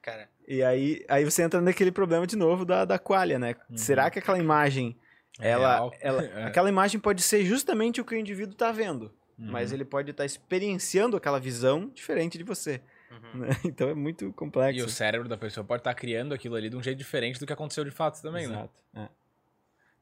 Cara, 0.01 0.29
E 0.47 0.63
aí, 0.63 1.03
aí 1.09 1.25
você 1.25 1.43
entra 1.43 1.59
naquele 1.59 1.91
problema 1.91 2.25
de 2.25 2.37
novo 2.37 2.63
da, 2.63 2.85
da 2.85 2.97
qualia, 2.97 3.37
né? 3.37 3.55
Uhum. 3.69 3.77
Será 3.77 4.09
que 4.09 4.17
aquela 4.19 4.39
imagem, 4.39 4.97
É 5.39 5.49
ela, 5.49 5.73
real? 5.75 5.91
ela, 5.99 6.23
É. 6.39 6.43
aquela 6.45 6.69
imagem 6.69 7.01
pode 7.01 7.21
ser 7.21 7.43
justamente 7.43 7.99
o 7.99 8.05
que 8.05 8.15
o 8.15 8.17
indivíduo 8.17 8.53
está 8.53 8.71
vendo, 8.71 9.11
Uhum. 9.37 9.51
mas 9.51 9.71
ele 9.73 9.83
pode 9.83 10.09
estar 10.11 10.23
experienciando 10.23 11.17
aquela 11.17 11.39
visão 11.39 11.89
diferente 11.93 12.37
de 12.37 12.43
você. 12.45 12.81
uhum. 13.11 13.41
né? 13.41 13.47
Então 13.65 13.89
é 13.89 13.93
muito 13.93 14.31
complexo. 14.33 14.79
E 14.79 14.83
o 14.83 14.89
cérebro 14.89 15.27
da 15.27 15.37
pessoa 15.37 15.65
pode 15.65 15.81
estar 15.81 15.93
criando 15.95 16.33
aquilo 16.33 16.55
ali 16.55 16.69
de 16.69 16.77
um 16.77 16.81
jeito 16.83 16.97
diferente 16.97 17.39
do 17.39 17.45
que 17.45 17.51
aconteceu 17.53 17.83
de 17.83 17.91
fato 17.91 18.21
também, 18.21 18.47
né? 18.47 18.53
Exato. 18.53 18.83
É. 18.95 19.09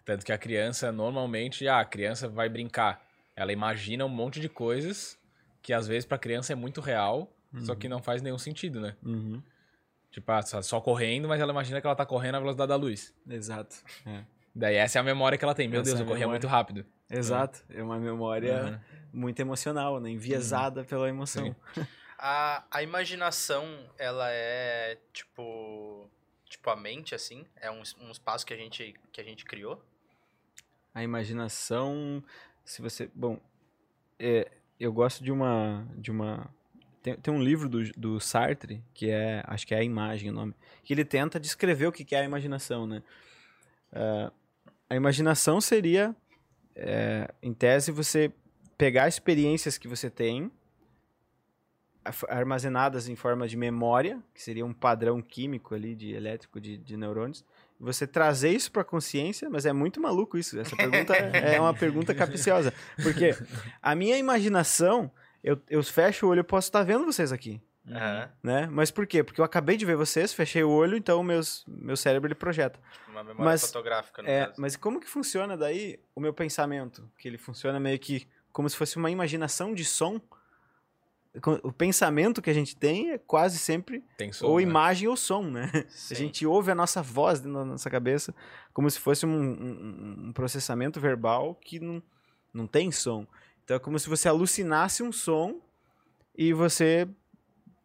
Tanto 0.05 0.23
que 0.25 0.31
a 0.31 0.37
criança, 0.37 0.91
normalmente, 0.91 1.67
ah, 1.67 1.79
a 1.79 1.85
criança 1.85 2.27
vai 2.29 2.47
brincar. 2.49 3.08
Ela 3.39 3.53
imagina 3.53 4.05
um 4.05 4.09
monte 4.09 4.39
de 4.41 4.49
coisas 4.49 5.17
que 5.61 5.71
às 5.73 5.87
vezes 5.87 6.05
pra 6.05 6.17
criança 6.17 6.51
é 6.51 6.55
muito 6.55 6.81
real, 6.81 7.31
só 7.61 7.73
que 7.75 7.87
não 7.87 8.01
faz 8.01 8.21
nenhum 8.21 8.37
sentido, 8.37 8.79
né? 8.81 8.95
Uhum. 9.03 9.41
Tipo, 10.11 10.31
ah, 10.31 10.41
só 10.41 10.81
correndo, 10.81 11.27
mas 11.27 11.39
ela 11.39 11.51
imagina 11.51 11.79
que 11.79 11.87
ela 11.87 11.95
tá 11.95 12.05
correndo 12.05 12.35
à 12.35 12.39
velocidade 12.39 12.67
da 12.69 12.75
luz. 12.75 13.13
Exato. 13.29 13.77
É. 14.05 14.23
Daí 14.53 14.75
essa 14.75 14.97
é 14.97 15.01
a 15.01 15.03
memória 15.03 15.37
que 15.37 15.45
ela 15.45 15.55
tem. 15.55 15.67
Meu 15.67 15.81
Essa 15.81 15.91
Deus, 15.91 15.99
é 15.99 16.03
eu 16.03 16.05
corria 16.07 16.21
memória. 16.21 16.39
muito 16.39 16.47
rápido. 16.51 16.85
Exato. 17.09 17.63
É 17.69 17.81
uma 17.81 17.97
memória 17.97 18.81
Uhum. 19.13 19.19
muito 19.21 19.39
emocional, 19.39 19.99
né? 19.99 20.09
Enviesada 20.09 20.83
pela 20.83 21.07
emoção. 21.07 21.55
A, 22.21 22.65
a 22.69 22.83
imaginação, 22.83 23.63
ela 23.97 24.29
é 24.29 24.97
tipo. 25.13 26.09
Tipo 26.49 26.69
a 26.69 26.75
mente, 26.75 27.15
assim. 27.15 27.45
É 27.55 27.71
um, 27.71 27.81
um 28.01 28.11
espaço 28.11 28.45
que 28.45 28.53
a 28.53 28.57
gente, 28.57 28.93
que 29.13 29.21
a 29.21 29.23
gente 29.23 29.45
criou. 29.45 29.81
A 30.93 31.01
imaginação, 31.01 32.21
se 32.69 32.83
você, 32.83 33.09
bom, 33.15 33.39
é, 34.19 34.47
eu 34.79 34.93
gosto 34.93 35.23
de 35.23 35.31
uma, 35.31 35.87
de 35.95 36.11
uma, 36.11 36.47
tem, 37.01 37.15
tem 37.15 37.33
um 37.33 37.41
livro 37.41 37.67
do, 37.67 37.83
do 37.93 38.19
Sartre 38.19 38.83
que 38.93 39.09
é, 39.09 39.43
acho 39.47 39.65
que 39.65 39.73
é 39.73 39.79
a 39.79 39.83
imagem 39.83 40.29
o 40.29 40.33
nome, 40.33 40.53
que 40.83 40.93
ele 40.93 41.03
tenta 41.03 41.39
descrever 41.39 41.87
o 41.87 41.91
que 41.91 42.13
é 42.13 42.19
a 42.19 42.23
imaginação, 42.23 42.85
né? 42.85 43.01
Ah, 43.91 44.31
a 44.87 44.95
imaginação 44.95 45.59
seria, 45.59 46.15
é, 46.75 47.33
em 47.41 47.55
tese, 47.55 47.91
você 47.91 48.31
pegar 48.77 49.07
experiências 49.07 49.79
que 49.79 49.87
você 49.87 50.07
tem 50.07 50.51
armazenadas 52.27 53.09
em 53.09 53.15
forma 53.15 53.47
de 53.47 53.57
memória, 53.57 54.21
que 54.31 54.43
seria 54.43 54.65
um 54.65 54.73
padrão 54.73 55.23
químico 55.23 55.73
ali 55.73 55.95
de 55.95 56.13
elétrico 56.13 56.61
de, 56.61 56.77
de 56.77 56.95
neurônios, 56.95 57.43
você 57.79 58.05
trazer 58.05 58.49
isso 58.49 58.71
para 58.71 58.81
a 58.81 58.85
consciência, 58.85 59.49
mas 59.49 59.65
é 59.65 59.71
muito 59.71 60.01
maluco 60.01 60.37
isso. 60.37 60.59
Essa 60.59 60.75
pergunta 60.75 61.15
é 61.15 61.59
uma 61.59 61.73
pergunta 61.73 62.13
capciosa, 62.15 62.73
porque 63.01 63.35
a 63.81 63.95
minha 63.95 64.17
imaginação, 64.17 65.11
eu, 65.43 65.59
eu 65.69 65.81
fecho 65.83 66.25
o 66.25 66.29
olho, 66.29 66.39
eu 66.41 66.43
posso 66.43 66.67
estar 66.67 66.83
vendo 66.83 67.05
vocês 67.05 67.31
aqui, 67.31 67.61
Aham. 67.89 68.29
né? 68.43 68.67
Mas 68.71 68.91
por 68.91 69.07
quê? 69.07 69.23
Porque 69.23 69.39
eu 69.39 69.45
acabei 69.45 69.77
de 69.77 69.85
ver 69.85 69.95
vocês, 69.95 70.33
fechei 70.33 70.63
o 70.63 70.69
olho, 70.69 70.97
então 70.97 71.23
meus, 71.23 71.63
meu 71.67 71.95
cérebro 71.95 72.27
ele 72.27 72.35
projeta. 72.35 72.79
Tipo, 72.91 73.11
Uma 73.11 73.23
memória 73.23 73.45
Mas, 73.51 73.61
fotográfica, 73.61 74.21
no 74.21 74.27
É, 74.29 74.45
caso. 74.47 74.61
mas 74.61 74.75
como 74.75 74.99
que 74.99 75.07
funciona 75.07 75.55
daí 75.55 75.99
o 76.13 76.19
meu 76.19 76.33
pensamento? 76.33 77.09
Que 77.17 77.27
ele 77.27 77.37
funciona 77.37 77.79
meio 77.79 77.97
que 77.97 78.27
como 78.51 78.69
se 78.69 78.75
fosse 78.75 78.97
uma 78.97 79.09
imaginação 79.09 79.73
de 79.73 79.85
som. 79.85 80.19
O 81.63 81.71
pensamento 81.71 82.41
que 82.41 82.49
a 82.49 82.53
gente 82.53 82.75
tem 82.75 83.11
é 83.11 83.17
quase 83.19 83.59
sempre 83.59 84.03
som, 84.31 84.47
ou 84.47 84.57
né? 84.57 84.63
imagem 84.63 85.07
ou 85.07 85.15
som, 85.15 85.43
né? 85.43 85.69
Sim. 85.89 86.13
A 86.15 86.17
gente 86.17 86.45
ouve 86.45 86.71
a 86.71 86.75
nossa 86.75 87.03
voz 87.03 87.39
da 87.39 87.47
nossa 87.49 87.87
cabeça 87.89 88.33
como 88.73 88.89
se 88.89 88.99
fosse 88.99 89.25
um, 89.27 89.31
um- 89.31 90.15
um 90.29 90.33
processamento 90.33 90.99
verbal 90.99 91.53
que 91.53 91.79
não, 91.79 92.01
não 92.51 92.65
tem 92.65 92.91
som. 92.91 93.27
Então 93.63 93.75
é 93.77 93.79
como 93.79 93.99
se 93.99 94.09
você 94.09 94.27
alucinasse 94.27 95.03
um 95.03 95.11
som 95.11 95.61
e 96.35 96.51
você 96.51 97.07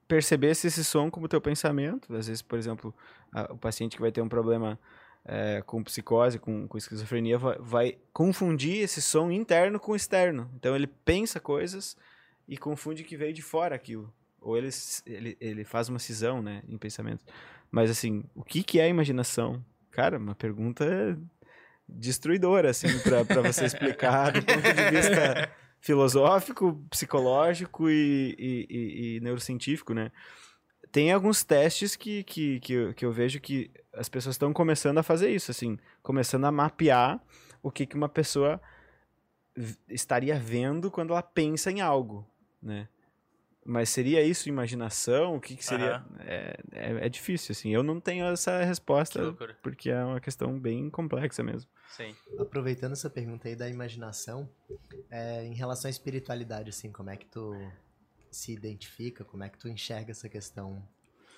percebesse 0.08 0.66
esse 0.68 0.82
som 0.82 1.10
como 1.10 1.28
teu 1.28 1.40
pensamento. 1.40 2.14
Às 2.16 2.26
vezes, 2.28 2.40
por 2.42 2.58
exemplo, 2.58 2.94
a- 3.30 3.52
o 3.52 3.58
paciente 3.58 3.96
que 3.96 4.02
vai 4.02 4.10
ter 4.12 4.22
um 4.22 4.28
problema 4.28 4.78
é, 5.26 5.62
com 5.62 5.82
psicose, 5.82 6.38
com, 6.38 6.68
com 6.68 6.76
esquizofrenia, 6.78 7.38
vai, 7.38 7.56
vai 7.58 7.98
confundir 8.12 8.82
esse 8.82 9.00
som 9.02 9.30
interno 9.30 9.78
com 9.80 9.92
o 9.92 9.96
externo. 9.96 10.50
Então 10.54 10.74
ele 10.76 10.86
pensa 10.86 11.40
coisas 11.40 11.96
e 12.48 12.56
confunde 12.56 13.04
que 13.04 13.16
veio 13.16 13.32
de 13.32 13.42
fora 13.42 13.74
aquilo. 13.74 14.12
Ou 14.40 14.56
ele, 14.58 14.68
ele, 15.06 15.36
ele 15.40 15.64
faz 15.64 15.88
uma 15.88 15.98
cisão, 15.98 16.42
né, 16.42 16.62
em 16.68 16.76
pensamento. 16.76 17.24
Mas 17.70 17.90
assim, 17.90 18.24
o 18.34 18.44
que, 18.44 18.62
que 18.62 18.78
é 18.78 18.84
a 18.84 18.88
imaginação? 18.88 19.64
Cara, 19.90 20.18
uma 20.18 20.34
pergunta 20.34 21.18
destruidora, 21.88 22.70
assim, 22.70 22.88
pra 23.00 23.22
você 23.42 23.64
explicar 23.66 24.32
do 24.32 24.42
ponto 24.44 24.62
de 24.62 24.90
vista 24.90 25.50
filosófico, 25.80 26.82
psicológico 26.90 27.88
e, 27.90 28.34
e, 28.38 28.66
e- 28.70 29.16
e 29.16 29.20
neurocientífico, 29.20 29.92
né? 29.94 30.10
Tem 30.90 31.12
alguns 31.12 31.42
testes 31.44 31.96
que, 31.96 32.22
que, 32.24 32.60
que, 32.60 32.72
eu, 32.72 32.94
que 32.94 33.04
eu 33.04 33.12
vejo 33.12 33.40
que 33.40 33.70
as 33.92 34.08
pessoas 34.08 34.34
estão 34.34 34.52
começando 34.52 34.98
a 34.98 35.02
fazer 35.02 35.28
isso, 35.30 35.50
assim, 35.50 35.76
começando 36.02 36.44
a 36.44 36.52
mapear 36.52 37.20
o 37.62 37.70
que, 37.70 37.84
que 37.86 37.96
uma 37.96 38.08
pessoa 38.08 38.60
estaria 39.88 40.38
vendo 40.38 40.90
quando 40.90 41.10
ela 41.12 41.22
pensa 41.22 41.70
em 41.70 41.80
algo, 41.80 42.26
né? 42.64 42.88
Mas 43.64 43.88
seria 43.88 44.22
isso 44.22 44.48
imaginação? 44.48 45.36
O 45.36 45.40
que, 45.40 45.56
que 45.56 45.64
seria? 45.64 45.96
Aham. 45.96 46.16
É, 46.20 46.56
é, 46.72 47.06
é 47.06 47.08
difícil, 47.08 47.52
assim. 47.52 47.70
Eu 47.72 47.82
não 47.82 47.98
tenho 47.98 48.26
essa 48.26 48.62
resposta, 48.62 49.32
porque 49.62 49.90
é 49.90 50.04
uma 50.04 50.20
questão 50.20 50.58
bem 50.58 50.90
complexa 50.90 51.42
mesmo. 51.42 51.70
Sim. 51.88 52.14
Aproveitando 52.38 52.92
essa 52.92 53.08
pergunta 53.08 53.48
aí 53.48 53.56
da 53.56 53.68
imaginação, 53.68 54.50
é, 55.10 55.44
em 55.46 55.54
relação 55.54 55.88
à 55.88 55.90
espiritualidade, 55.90 56.70
assim, 56.70 56.92
como 56.92 57.08
é 57.08 57.16
que 57.16 57.26
tu 57.26 57.54
se 58.30 58.52
identifica, 58.52 59.24
como 59.24 59.44
é 59.44 59.48
que 59.48 59.58
tu 59.58 59.68
enxerga 59.68 60.10
essa 60.10 60.28
questão 60.28 60.86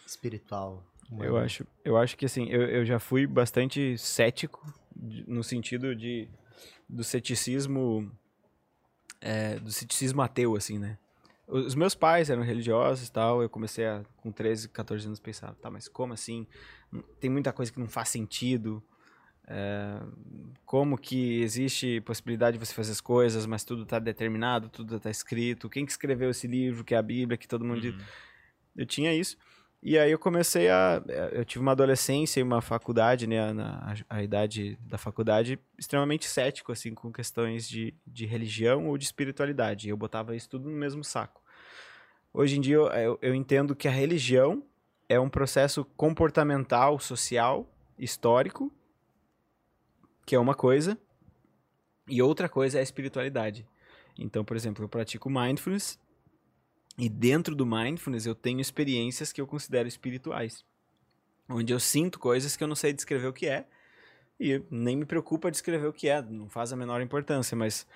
espiritual? 0.05 0.85
humana? 1.11 1.29
Eu 1.31 1.37
acho, 1.37 1.67
eu 1.85 1.97
acho 1.97 2.17
que 2.17 2.27
assim, 2.27 2.49
eu, 2.49 2.63
eu 2.63 2.85
já 2.85 2.99
fui 2.99 3.27
bastante 3.27 3.97
cético 3.99 4.67
de- 4.95 5.25
no 5.29 5.43
sentido 5.43 5.95
de 5.95 6.29
do 6.89 7.05
ceticismo 7.05 8.11
é, 9.21 9.59
do 9.59 9.71
ceticismo 9.71 10.23
ateu, 10.23 10.55
assim, 10.57 10.79
né? 10.79 10.99
Os 11.47 11.75
meus 11.75 11.95
pais 11.95 12.29
eram 12.29 12.43
religiosos 12.43 13.09
e 13.09 13.13
tal, 13.13 13.41
eu 13.41 13.49
comecei 13.49 13.87
a, 13.87 14.03
com 14.17 14.33
13, 14.33 14.69
14 14.69 15.07
anos, 15.07 15.21
pensar, 15.21 15.55
tá, 15.55 15.71
mas 15.71 15.87
como 15.87 16.13
assim? 16.13 16.47
Tem 17.21 17.31
muita 17.31 17.53
coisa 17.53 17.73
que 17.73 17.79
não 17.79 17.89
faz 17.89 18.09
sentido. 18.09 18.83
É, 19.49 20.01
como 20.65 20.99
que 20.99 21.41
existe 21.41 22.01
possibilidade 22.01 22.59
de 22.59 22.67
você 22.67 22.75
fazer 22.75 22.91
as 22.91 23.01
coisas, 23.01 23.47
mas 23.47 23.63
tudo 23.63 23.85
está 23.85 24.01
determinado, 24.01 24.69
tudo 24.69 24.97
está 24.97 25.09
escrito. 25.09 25.71
Quem 25.71 25.87
que 25.87 25.93
escreveu 25.93 26.31
esse 26.31 26.49
livro, 26.49 26.83
que 26.83 26.95
é 26.95 26.99
a 26.99 27.03
Bíblia, 27.03 27.39
que 27.39 27.47
todo 27.47 27.65
mundo. 27.65 27.85
Uhum. 27.85 27.99
Eu 28.77 28.85
tinha 28.85 29.15
isso. 29.15 29.37
E 29.89 29.97
aí 29.97 30.11
eu 30.11 30.19
comecei 30.19 30.69
a. 30.69 31.01
Eu 31.31 31.45
tive 31.45 31.63
uma 31.63 31.71
adolescência 31.71 32.41
e 32.41 32.43
uma 32.43 32.61
faculdade, 32.61 33.25
né? 33.25 33.53
Na, 33.53 33.95
a, 34.11 34.17
a 34.17 34.21
idade 34.21 34.77
da 34.81 34.99
faculdade, 34.99 35.61
extremamente 35.79 36.27
cético, 36.27 36.73
assim, 36.73 36.93
com 36.93 37.13
questões 37.13 37.69
de, 37.69 37.95
de 38.05 38.27
religião 38.27 38.89
ou 38.89 38.99
de 38.99 39.05
espiritualidade. 39.05 39.89
Eu 39.89 39.97
botava 39.97 40.35
isso 40.35 40.49
tudo 40.49 40.69
no 40.69 40.77
mesmo 40.77 41.05
saco. 41.05 41.41
Hoje 42.35 42.59
em 42.59 42.61
dia 42.61 42.75
eu, 42.75 42.87
eu, 42.89 43.19
eu 43.23 43.33
entendo 43.33 43.77
que 43.77 43.87
a 43.87 43.91
religião 43.93 44.61
é 45.09 45.21
um 45.21 45.29
processo 45.29 45.85
comportamental, 45.97 46.99
social, 46.99 47.65
histórico, 47.97 48.73
que 50.27 50.35
é 50.35 50.39
uma 50.41 50.57
coisa, 50.57 50.99
e 52.09 52.21
outra 52.21 52.49
coisa 52.49 52.79
é 52.79 52.81
a 52.81 52.83
espiritualidade. 52.83 53.65
Então, 54.19 54.45
por 54.45 54.57
exemplo, 54.57 54.85
eu 54.85 54.89
pratico 54.89 55.31
mindfulness 55.31 55.97
e 56.99 57.09
dentro 57.09 57.55
do 57.55 57.67
mindfulness 57.67 58.27
eu 58.27 58.35
tenho 58.35 58.61
experiências 58.61 59.33
que 59.33 59.41
eu 59.41 59.47
considero 59.47 59.89
espirituais, 59.89 60.65
onde 61.49 61.73
eu 61.73 61.81
sinto 61.81 62.19
coisas 62.19 62.57
que 62.57 62.65
eu 62.65 62.69
não 62.69 62.77
sei 62.77 62.93
descrever 62.93 63.27
o 63.27 63.33
que 63.33 63.47
é 63.47 63.67
e 64.39 64.63
nem 64.71 64.97
me 64.97 65.05
preocupa 65.05 65.51
descrever 65.51 65.87
o 65.87 65.93
que 65.93 66.09
é, 66.09 66.21
não 66.23 66.49
faz 66.49 66.73
a 66.73 66.77
menor 66.77 67.01
importância, 67.01 67.57
mas 67.57 67.87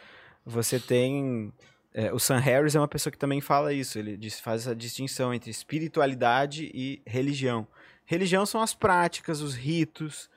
você 0.44 0.78
tem 0.78 1.53
é, 1.92 2.12
o 2.12 2.18
Sam 2.18 2.38
Harris 2.38 2.74
é 2.74 2.80
uma 2.80 2.88
pessoa 2.88 3.11
que 3.11 3.18
também 3.18 3.40
fala 3.40 3.72
isso, 3.72 3.98
ele 3.98 4.16
diz, 4.16 4.38
faz 4.38 4.62
essa 4.62 4.76
distinção 4.76 5.34
entre 5.34 5.51
espiritualidade 5.51 6.70
e 6.72 7.03
religião. 7.05 7.66
Religião 8.05 8.46
são 8.46 8.62
as 8.62 8.74
práticas, 8.74 9.40
os 9.40 9.55
ritos, 9.55 10.30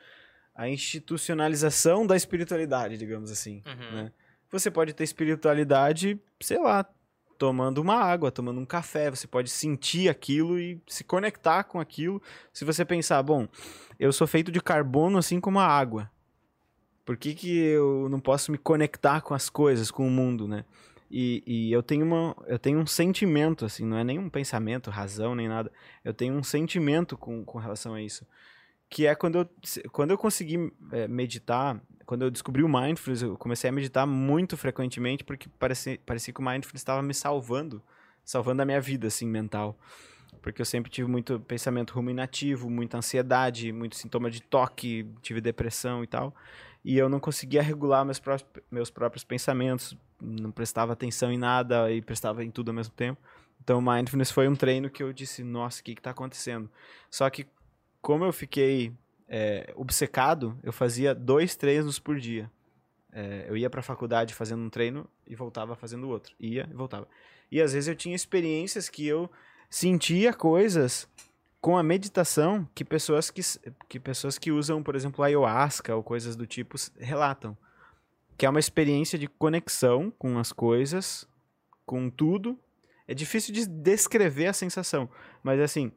a 0.55 0.67
institucionalização 0.67 2.05
da 2.05 2.15
espiritualidade, 2.15 2.97
digamos 2.97 3.31
assim. 3.31 3.61
Uhum. 3.65 3.95
Né? 3.95 4.11
Você 4.49 4.69
pode 4.71 4.93
ter 4.93 5.03
espiritualidade, 5.03 6.19
sei 6.39 6.59
lá, 6.59 6.87
tomando 7.43 7.79
uma 7.79 7.95
água, 7.95 8.31
tomando 8.31 8.61
um 8.61 8.65
café. 8.65 9.09
Você 9.09 9.27
pode 9.27 9.49
sentir 9.49 10.07
aquilo 10.07 10.57
e 10.57 10.81
se 10.87 11.03
conectar 11.03 11.65
com 11.65 11.77
aquilo. 11.77 12.21
Se 12.53 12.63
você 12.63 12.85
pensar, 12.85 13.21
bom, 13.21 13.49
eu 13.99 14.13
sou 14.13 14.25
feito 14.25 14.49
de 14.49 14.61
carbono 14.61 15.17
assim 15.17 15.41
como 15.41 15.59
a 15.59 15.67
água. 15.67 16.09
Por 17.03 17.17
que, 17.17 17.35
que 17.35 17.53
eu 17.53 18.07
não 18.09 18.21
posso 18.21 18.49
me 18.49 18.57
conectar 18.57 19.19
com 19.19 19.33
as 19.33 19.49
coisas, 19.49 19.91
com 19.91 20.07
o 20.07 20.09
mundo, 20.09 20.47
né? 20.47 20.63
E, 21.11 21.43
e 21.45 21.71
eu 21.73 21.83
tenho 21.83 22.05
uma, 22.05 22.33
eu 22.47 22.57
tenho 22.57 22.79
um 22.79 22.87
sentimento 22.87 23.65
assim, 23.65 23.85
não 23.85 23.97
é 23.97 24.05
nem 24.05 24.17
um 24.17 24.29
pensamento, 24.29 24.89
razão 24.89 25.35
nem 25.35 25.49
nada. 25.49 25.69
Eu 26.01 26.13
tenho 26.13 26.33
um 26.33 26.43
sentimento 26.43 27.17
com, 27.17 27.43
com 27.43 27.57
relação 27.57 27.93
a 27.93 28.01
isso 28.01 28.25
que 28.93 29.07
é 29.07 29.15
quando 29.15 29.39
eu, 29.39 29.49
quando 29.91 30.11
eu 30.11 30.17
consegui 30.19 30.71
é, 30.91 31.07
meditar, 31.07 31.81
quando 32.05 32.23
eu 32.23 32.31
descobri 32.31 32.63
o 32.63 32.69
mindfulness, 32.69 33.21
eu 33.21 33.37
comecei 33.37 33.69
a 33.69 33.73
meditar 33.73 34.05
muito 34.05 34.57
frequentemente 34.57 35.23
porque 35.23 35.47
parecia, 35.59 35.99
parecia 36.05 36.33
que 36.33 36.39
o 36.39 36.43
mindfulness 36.43 36.81
estava 36.81 37.01
me 37.01 37.13
salvando, 37.13 37.81
salvando 38.23 38.61
a 38.61 38.65
minha 38.65 38.81
vida, 38.81 39.07
assim, 39.07 39.27
mental. 39.27 39.77
Porque 40.41 40.61
eu 40.61 40.65
sempre 40.65 40.91
tive 40.91 41.09
muito 41.09 41.39
pensamento 41.39 41.93
ruminativo, 41.93 42.69
muita 42.69 42.97
ansiedade, 42.97 43.71
muito 43.71 43.95
sintoma 43.95 44.29
de 44.29 44.41
toque, 44.41 45.07
tive 45.21 45.39
depressão 45.39 46.03
e 46.03 46.07
tal. 46.07 46.35
E 46.83 46.97
eu 46.97 47.07
não 47.07 47.19
conseguia 47.19 47.61
regular 47.61 48.03
meus, 48.03 48.19
pró 48.19 48.35
meus 48.69 48.89
próprios 48.89 49.23
pensamentos, 49.23 49.97
não 50.19 50.51
prestava 50.51 50.91
atenção 50.91 51.31
em 51.31 51.37
nada 51.37 51.89
e 51.91 52.01
prestava 52.01 52.43
em 52.43 52.51
tudo 52.51 52.69
ao 52.69 52.75
mesmo 52.75 52.93
tempo. 52.93 53.21
Então, 53.63 53.81
mindfulness 53.81 54.31
foi 54.31 54.49
um 54.49 54.55
treino 54.55 54.89
que 54.89 55.01
eu 55.01 55.13
disse, 55.13 55.41
nossa, 55.41 55.79
o 55.79 55.83
que 55.83 55.91
está 55.91 56.09
acontecendo? 56.09 56.69
Só 57.09 57.29
que 57.29 57.47
como 58.01 58.25
eu 58.25 58.33
fiquei 58.33 58.91
é, 59.35 59.73
obcecado, 59.75 60.55
eu 60.61 60.71
fazia 60.71 61.15
dois 61.15 61.55
treinos 61.55 61.97
por 61.97 62.19
dia. 62.19 62.51
É, 63.11 63.45
eu 63.47 63.57
ia 63.57 63.67
para 63.67 63.79
a 63.79 63.83
faculdade 63.83 64.31
fazendo 64.31 64.61
um 64.61 64.69
treino 64.69 65.09
e 65.25 65.33
voltava 65.33 65.75
fazendo 65.75 66.07
outro. 66.07 66.35
Ia 66.39 66.69
e 66.69 66.73
voltava. 66.75 67.07
E 67.51 67.59
às 67.59 67.73
vezes 67.73 67.87
eu 67.87 67.95
tinha 67.95 68.15
experiências 68.15 68.89
que 68.89 69.07
eu 69.07 69.27
sentia 69.71 70.33
coisas 70.33 71.09
com 71.59 71.75
a 71.75 71.81
meditação 71.81 72.69
que 72.75 72.85
pessoas 72.85 73.31
que, 73.31 73.41
que 73.89 73.99
pessoas 73.99 74.37
que 74.37 74.51
usam, 74.51 74.83
por 74.83 74.95
exemplo, 74.95 75.23
ayahuasca 75.23 75.95
ou 75.95 76.03
coisas 76.03 76.35
do 76.35 76.45
tipo 76.45 76.75
relatam. 76.99 77.57
Que 78.37 78.45
é 78.45 78.49
uma 78.49 78.59
experiência 78.59 79.17
de 79.17 79.27
conexão 79.27 80.11
com 80.11 80.37
as 80.37 80.51
coisas, 80.51 81.27
com 81.87 82.07
tudo. 82.07 82.55
É 83.07 83.15
difícil 83.15 83.51
de 83.51 83.65
descrever 83.65 84.45
a 84.45 84.53
sensação, 84.53 85.09
mas 85.41 85.59
assim, 85.59 85.91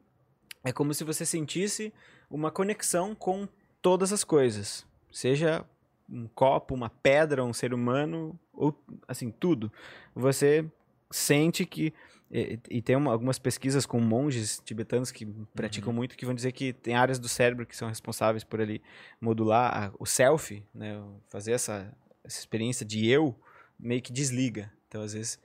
é 0.63 0.73
como 0.73 0.91
se 0.91 1.03
você 1.03 1.23
sentisse 1.23 1.93
uma 2.29 2.51
conexão 2.51 3.15
com 3.15 3.47
todas 3.81 4.11
as 4.11 4.23
coisas. 4.23 4.85
Seja 5.11 5.65
um 6.09 6.27
copo, 6.27 6.73
uma 6.73 6.89
pedra, 6.89 7.43
um 7.43 7.53
ser 7.53 7.73
humano, 7.73 8.37
ou 8.53 8.77
assim, 9.07 9.31
tudo. 9.31 9.71
Você 10.15 10.65
sente 11.11 11.65
que. 11.65 11.93
E, 12.29 12.59
e 12.69 12.81
tem 12.81 12.95
uma, 12.95 13.11
algumas 13.11 13.39
pesquisas 13.39 13.85
com 13.85 14.01
monges 14.01 14.61
tibetanos 14.65 15.11
que 15.11 15.25
praticam 15.55 15.91
uhum. 15.91 15.95
muito 15.95 16.17
que 16.17 16.25
vão 16.25 16.35
dizer 16.35 16.51
que 16.51 16.73
tem 16.73 16.93
áreas 16.93 17.19
do 17.19 17.29
cérebro 17.29 17.65
que 17.65 17.75
são 17.75 17.87
responsáveis 17.87 18.43
por 18.43 18.59
ali 18.59 18.81
modular 19.21 19.73
a, 19.73 19.93
o 19.97 20.05
self, 20.05 20.61
né, 20.73 21.01
fazer 21.29 21.53
essa, 21.53 21.89
essa 22.25 22.39
experiência 22.39 22.85
de 22.85 23.07
eu, 23.07 23.33
meio 23.79 24.01
que 24.01 24.11
desliga. 24.11 24.69
Então, 24.89 25.01
às 25.01 25.13
vezes, 25.13 25.39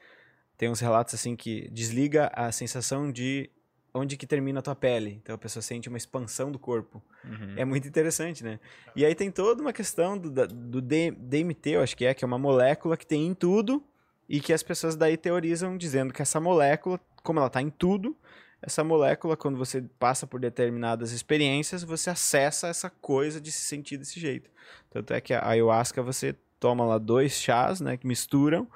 tem 0.57 0.69
uns 0.69 0.81
relatos 0.81 1.15
assim 1.15 1.37
que 1.37 1.69
desliga 1.71 2.33
a 2.35 2.51
sensação 2.51 3.13
de 3.13 3.49
onde 3.95 4.17
que 4.17 4.27
termina 4.27 4.61
a 4.61 4.63
tua 4.63 4.75
pele. 4.75 5.21
Então 5.23 5.35
a 5.35 5.39
pessoa 5.39 5.63
sente 5.63 5.89
uma 5.89 5.99
expansão 5.99 6.51
do 6.51 6.59
corpo. 6.59 7.03
Uhum. 7.25 7.55
É 7.57 7.65
muito 7.65 7.87
interessante, 7.87 8.43
né? 8.43 8.59
E 8.97 9.05
aí 9.05 9.15
tem 9.15 9.31
toda 9.31 9.61
uma 9.61 9.73
questão 9.73 10.17
do, 10.17 10.31
do 10.31 10.81
DMT, 10.81 11.71
eu 11.71 11.83
acho 11.83 11.97
que 11.97 12.05
é, 12.05 12.15
que 12.15 12.25
é 12.25 12.27
uma 12.27 12.39
molécula 12.39 12.97
que 12.97 13.07
tem 13.07 13.27
em 13.27 13.35
tudo 13.35 13.83
e 14.29 14.41
que 14.41 14.53
as 14.53 14.63
pessoas 14.63 14.97
daí 14.97 15.17
teorizam 15.17 15.77
dizendo 15.77 16.13
que 16.13 16.23
essa 16.23 16.41
molécula, 16.41 16.99
como 17.23 17.39
ela 17.39 17.49
está 17.49 17.61
em 17.61 17.71
tudo, 17.71 18.17
essa 18.63 18.85
molécula, 18.85 19.37
quando 19.37 19.59
você 19.59 19.83
passa 19.99 20.27
por 20.27 20.39
determinadas 20.39 21.11
experiências, 21.11 21.83
você 21.83 22.11
acessa 22.11 22.69
essa 22.69 22.89
coisa 22.89 23.41
de 23.41 23.51
se 23.51 23.63
sentir 23.63 23.97
desse 23.97 24.21
jeito. 24.21 24.49
Tanto 24.89 25.13
é 25.13 25.21
que 25.21 25.35
a 25.35 25.49
ayahuasca 25.49 26.01
você 26.01 26.37
toma 26.61 26.85
lá 26.85 26.97
dois 26.97 27.33
chás, 27.33 27.81
né, 27.81 27.97
que 27.97 28.07
misturam, 28.07 28.69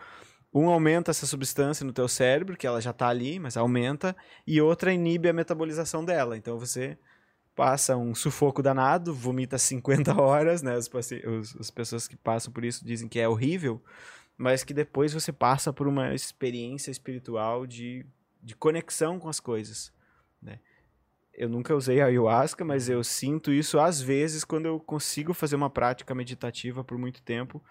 um 0.59 0.71
aumenta 0.71 1.11
essa 1.11 1.27
substância 1.27 1.85
no 1.85 1.93
teu 1.93 2.09
cérebro, 2.09 2.57
que 2.57 2.67
ela 2.67 2.81
já 2.81 2.91
está 2.91 3.09
ali, 3.09 3.39
mas 3.39 3.57
aumenta, 3.57 4.17
e 4.47 4.61
outra 4.61 4.93
inibe 4.93 5.29
a 5.29 5.33
metabolização 5.33 6.03
dela. 6.03 6.37
Então 6.37 6.59
você 6.59 6.97
passa 7.55 7.97
um 7.97 8.15
sufoco 8.15 8.63
danado, 8.63 9.13
vomita 9.13 9.59
50 9.59 10.19
horas, 10.21 10.63
né? 10.63 10.75
As, 10.75 10.89
os, 10.89 11.57
as 11.61 11.71
pessoas 11.71 12.09
que 12.09 12.17
passam 12.17 12.53
por 12.53 12.65
isso 12.65 12.85
dizem 12.85 13.07
que 13.07 13.21
é 13.21 13.29
horrível, 13.29 13.83
mas 14.37 14.65
que 14.65 14.73
depois 14.73 15.13
você 15.13 15.31
passa 15.31 15.73
por 15.73 15.87
uma 15.87 16.15
experiência 16.15 16.91
espiritual 16.91 17.67
de, 17.67 18.07
de 18.43 18.57
conexão 18.57 19.19
com 19.19 19.29
as 19.29 19.41
coisas, 19.41 19.93
né? 20.41 20.59
Eu 21.35 21.51
nunca 21.51 21.75
usei 21.75 22.01
ayahuasca, 22.01 22.65
mas 22.65 22.89
eu 22.89 23.05
sinto 23.05 23.53
isso 23.53 23.79
às 23.79 24.01
vezes 24.01 24.43
quando 24.43 24.65
eu 24.65 24.81
consigo 24.81 25.35
fazer 25.35 25.55
uma 25.55 25.69
prática 25.69 26.15
meditativa 26.15 26.83
por 26.83 26.97
muito 26.97 27.21
tempo 27.21 27.63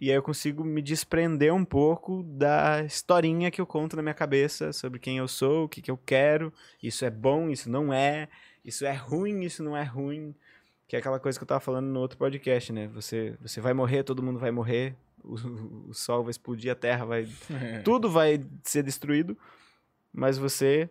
e 0.00 0.10
aí 0.10 0.16
eu 0.16 0.22
consigo 0.22 0.62
me 0.62 0.80
desprender 0.80 1.52
um 1.52 1.64
pouco 1.64 2.22
da 2.22 2.84
historinha 2.84 3.50
que 3.50 3.60
eu 3.60 3.66
conto 3.66 3.96
na 3.96 4.02
minha 4.02 4.14
cabeça 4.14 4.72
sobre 4.72 5.00
quem 5.00 5.18
eu 5.18 5.26
sou, 5.26 5.64
o 5.64 5.68
que, 5.68 5.82
que 5.82 5.90
eu 5.90 5.98
quero, 6.06 6.52
isso 6.80 7.04
é 7.04 7.10
bom, 7.10 7.50
isso 7.50 7.68
não 7.68 7.92
é, 7.92 8.28
isso 8.64 8.86
é 8.86 8.94
ruim, 8.94 9.40
isso 9.40 9.60
não 9.60 9.76
é 9.76 9.82
ruim. 9.82 10.32
Que 10.86 10.94
é 10.94 11.00
aquela 11.00 11.18
coisa 11.18 11.36
que 11.36 11.42
eu 11.42 11.48
tava 11.48 11.60
falando 11.60 11.86
no 11.86 11.98
outro 11.98 12.16
podcast, 12.16 12.72
né? 12.72 12.86
Você, 12.94 13.36
você 13.40 13.60
vai 13.60 13.74
morrer, 13.74 14.04
todo 14.04 14.22
mundo 14.22 14.38
vai 14.38 14.52
morrer, 14.52 14.94
o, 15.24 15.34
o 15.90 15.94
sol 15.94 16.22
vai 16.22 16.30
explodir, 16.30 16.70
a 16.70 16.76
terra 16.76 17.04
vai. 17.04 17.28
tudo 17.84 18.08
vai 18.08 18.40
ser 18.62 18.84
destruído, 18.84 19.36
mas 20.12 20.38
você 20.38 20.88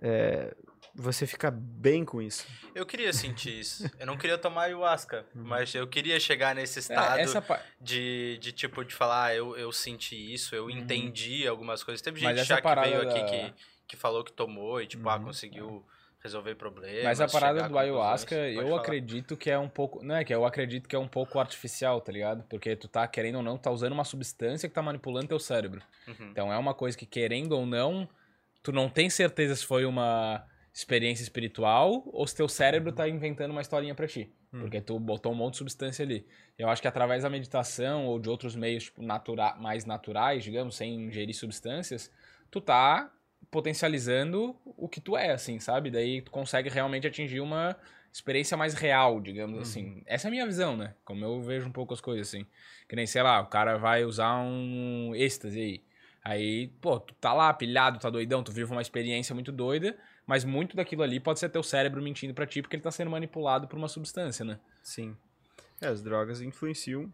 é, 0.00 0.56
você 0.96 1.26
fica 1.26 1.50
bem 1.50 2.04
com 2.04 2.22
isso. 2.22 2.46
Eu 2.74 2.86
queria 2.86 3.12
sentir 3.12 3.60
isso. 3.60 3.90
Eu 3.98 4.06
não 4.06 4.16
queria 4.16 4.38
tomar 4.38 4.62
ayahuasca, 4.62 5.26
uhum. 5.34 5.44
mas 5.44 5.74
eu 5.74 5.86
queria 5.86 6.18
chegar 6.18 6.54
nesse 6.54 6.78
é, 6.78 6.80
estado 6.80 7.20
é, 7.20 7.60
de, 7.80 8.38
de 8.40 8.52
tipo, 8.52 8.84
de 8.84 8.94
falar, 8.94 9.26
ah, 9.26 9.34
eu, 9.34 9.56
eu 9.56 9.70
senti 9.70 10.16
isso, 10.32 10.54
eu 10.54 10.64
uhum. 10.64 10.70
entendi 10.70 11.46
algumas 11.46 11.84
coisas. 11.84 12.00
Teve 12.00 12.20
gente 12.20 12.44
já 12.44 12.60
que 12.60 12.74
veio 12.80 13.04
da... 13.04 13.10
aqui 13.10 13.24
que, 13.24 13.54
que 13.88 13.96
falou 13.96 14.24
que 14.24 14.32
tomou 14.32 14.80
e, 14.80 14.86
tipo, 14.86 15.08
ah, 15.08 15.16
uhum. 15.16 15.22
ah, 15.22 15.24
conseguiu 15.24 15.86
resolver 16.22 16.54
problemas. 16.54 17.04
Mas 17.04 17.20
a 17.20 17.28
parada 17.28 17.68
do 17.68 17.78
ayahuasca, 17.78 18.34
eu 18.34 18.68
falar. 18.68 18.80
acredito 18.80 19.36
que 19.36 19.50
é 19.50 19.58
um 19.58 19.68
pouco. 19.68 20.02
Não 20.02 20.16
é 20.16 20.24
que 20.24 20.34
eu 20.34 20.44
acredito 20.44 20.88
que 20.88 20.96
é 20.96 20.98
um 20.98 21.06
pouco 21.06 21.38
artificial, 21.38 22.00
tá 22.00 22.10
ligado? 22.10 22.42
Porque 22.48 22.74
tu 22.74 22.88
tá, 22.88 23.06
querendo 23.06 23.36
ou 23.36 23.42
não, 23.42 23.56
tá 23.56 23.70
usando 23.70 23.92
uma 23.92 24.04
substância 24.04 24.68
que 24.68 24.74
tá 24.74 24.82
manipulando 24.82 25.28
teu 25.28 25.38
cérebro. 25.38 25.82
Uhum. 26.08 26.28
Então 26.30 26.52
é 26.52 26.58
uma 26.58 26.74
coisa 26.74 26.96
que, 26.96 27.06
querendo 27.06 27.52
ou 27.52 27.64
não, 27.64 28.08
tu 28.62 28.72
não 28.72 28.88
tem 28.88 29.08
certeza 29.08 29.54
se 29.54 29.64
foi 29.64 29.84
uma 29.84 30.44
experiência 30.76 31.22
espiritual 31.22 32.02
ou 32.12 32.26
se 32.26 32.36
teu 32.36 32.46
cérebro 32.46 32.92
tá 32.92 33.08
inventando 33.08 33.50
uma 33.50 33.62
historinha 33.62 33.94
para 33.94 34.06
ti. 34.06 34.30
Hum. 34.52 34.60
Porque 34.60 34.78
tu 34.78 35.00
botou 35.00 35.32
um 35.32 35.34
monte 35.34 35.52
de 35.52 35.58
substância 35.58 36.04
ali. 36.04 36.26
Eu 36.58 36.68
acho 36.68 36.82
que 36.82 36.88
através 36.88 37.22
da 37.22 37.30
meditação 37.30 38.04
ou 38.04 38.18
de 38.18 38.28
outros 38.28 38.54
meios 38.54 38.84
tipo, 38.84 39.02
natura 39.02 39.54
mais 39.56 39.86
naturais, 39.86 40.44
digamos, 40.44 40.76
sem 40.76 41.06
ingerir 41.06 41.34
substâncias, 41.34 42.12
tu 42.50 42.60
tá 42.60 43.10
potencializando 43.50 44.54
o 44.66 44.86
que 44.86 45.00
tu 45.00 45.16
é, 45.16 45.30
assim, 45.30 45.58
sabe? 45.58 45.90
Daí 45.90 46.20
tu 46.20 46.30
consegue 46.30 46.68
realmente 46.68 47.06
atingir 47.06 47.40
uma 47.40 47.74
experiência 48.12 48.54
mais 48.54 48.74
real, 48.74 49.18
digamos 49.18 49.58
assim. 49.58 50.02
Essa 50.04 50.26
é 50.26 50.28
a 50.28 50.30
minha 50.30 50.44
visão, 50.44 50.76
né? 50.76 50.94
Como 51.06 51.24
eu 51.24 51.40
vejo 51.40 51.68
um 51.68 51.72
pouco 51.72 51.94
as 51.94 52.02
coisas, 52.02 52.28
assim. 52.28 52.44
Que 52.86 52.94
nem, 52.94 53.06
sei 53.06 53.22
lá, 53.22 53.40
o 53.40 53.46
cara 53.46 53.78
vai 53.78 54.04
usar 54.04 54.40
um 54.40 55.14
êxtase 55.14 55.58
aí. 55.58 55.84
Aí, 56.22 56.68
pô, 56.80 56.98
tu 56.98 57.14
tá 57.14 57.32
lá 57.32 57.54
pilhado, 57.54 57.98
tá 57.98 58.10
doidão, 58.10 58.42
tu 58.42 58.52
vive 58.52 58.72
uma 58.72 58.82
experiência 58.82 59.32
muito 59.32 59.52
doida, 59.52 59.96
mas 60.26 60.44
muito 60.44 60.76
daquilo 60.76 61.02
ali 61.02 61.20
pode 61.20 61.38
ser 61.38 61.48
teu 61.48 61.62
cérebro 61.62 62.02
mentindo 62.02 62.34
pra 62.34 62.46
ti 62.46 62.60
porque 62.60 62.76
ele 62.76 62.82
tá 62.82 62.90
sendo 62.90 63.10
manipulado 63.10 63.68
por 63.68 63.78
uma 63.78 63.88
substância, 63.88 64.44
né? 64.44 64.58
Sim. 64.82 65.16
É, 65.80 65.86
as 65.86 66.02
drogas 66.02 66.40
influenciam 66.40 67.12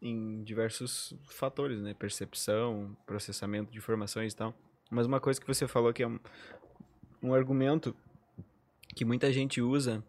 em 0.00 0.42
diversos 0.42 1.14
fatores, 1.28 1.80
né? 1.80 1.94
Percepção, 1.94 2.96
processamento 3.06 3.70
de 3.70 3.78
informações 3.78 4.32
e 4.32 4.36
tal. 4.36 4.54
Mas 4.90 5.06
uma 5.06 5.20
coisa 5.20 5.40
que 5.40 5.46
você 5.46 5.66
falou 5.66 5.92
que 5.92 6.02
é 6.02 6.06
um, 6.06 6.18
um 7.22 7.32
argumento 7.32 7.96
que 8.94 9.04
muita 9.04 9.32
gente 9.32 9.62
usa 9.62 10.04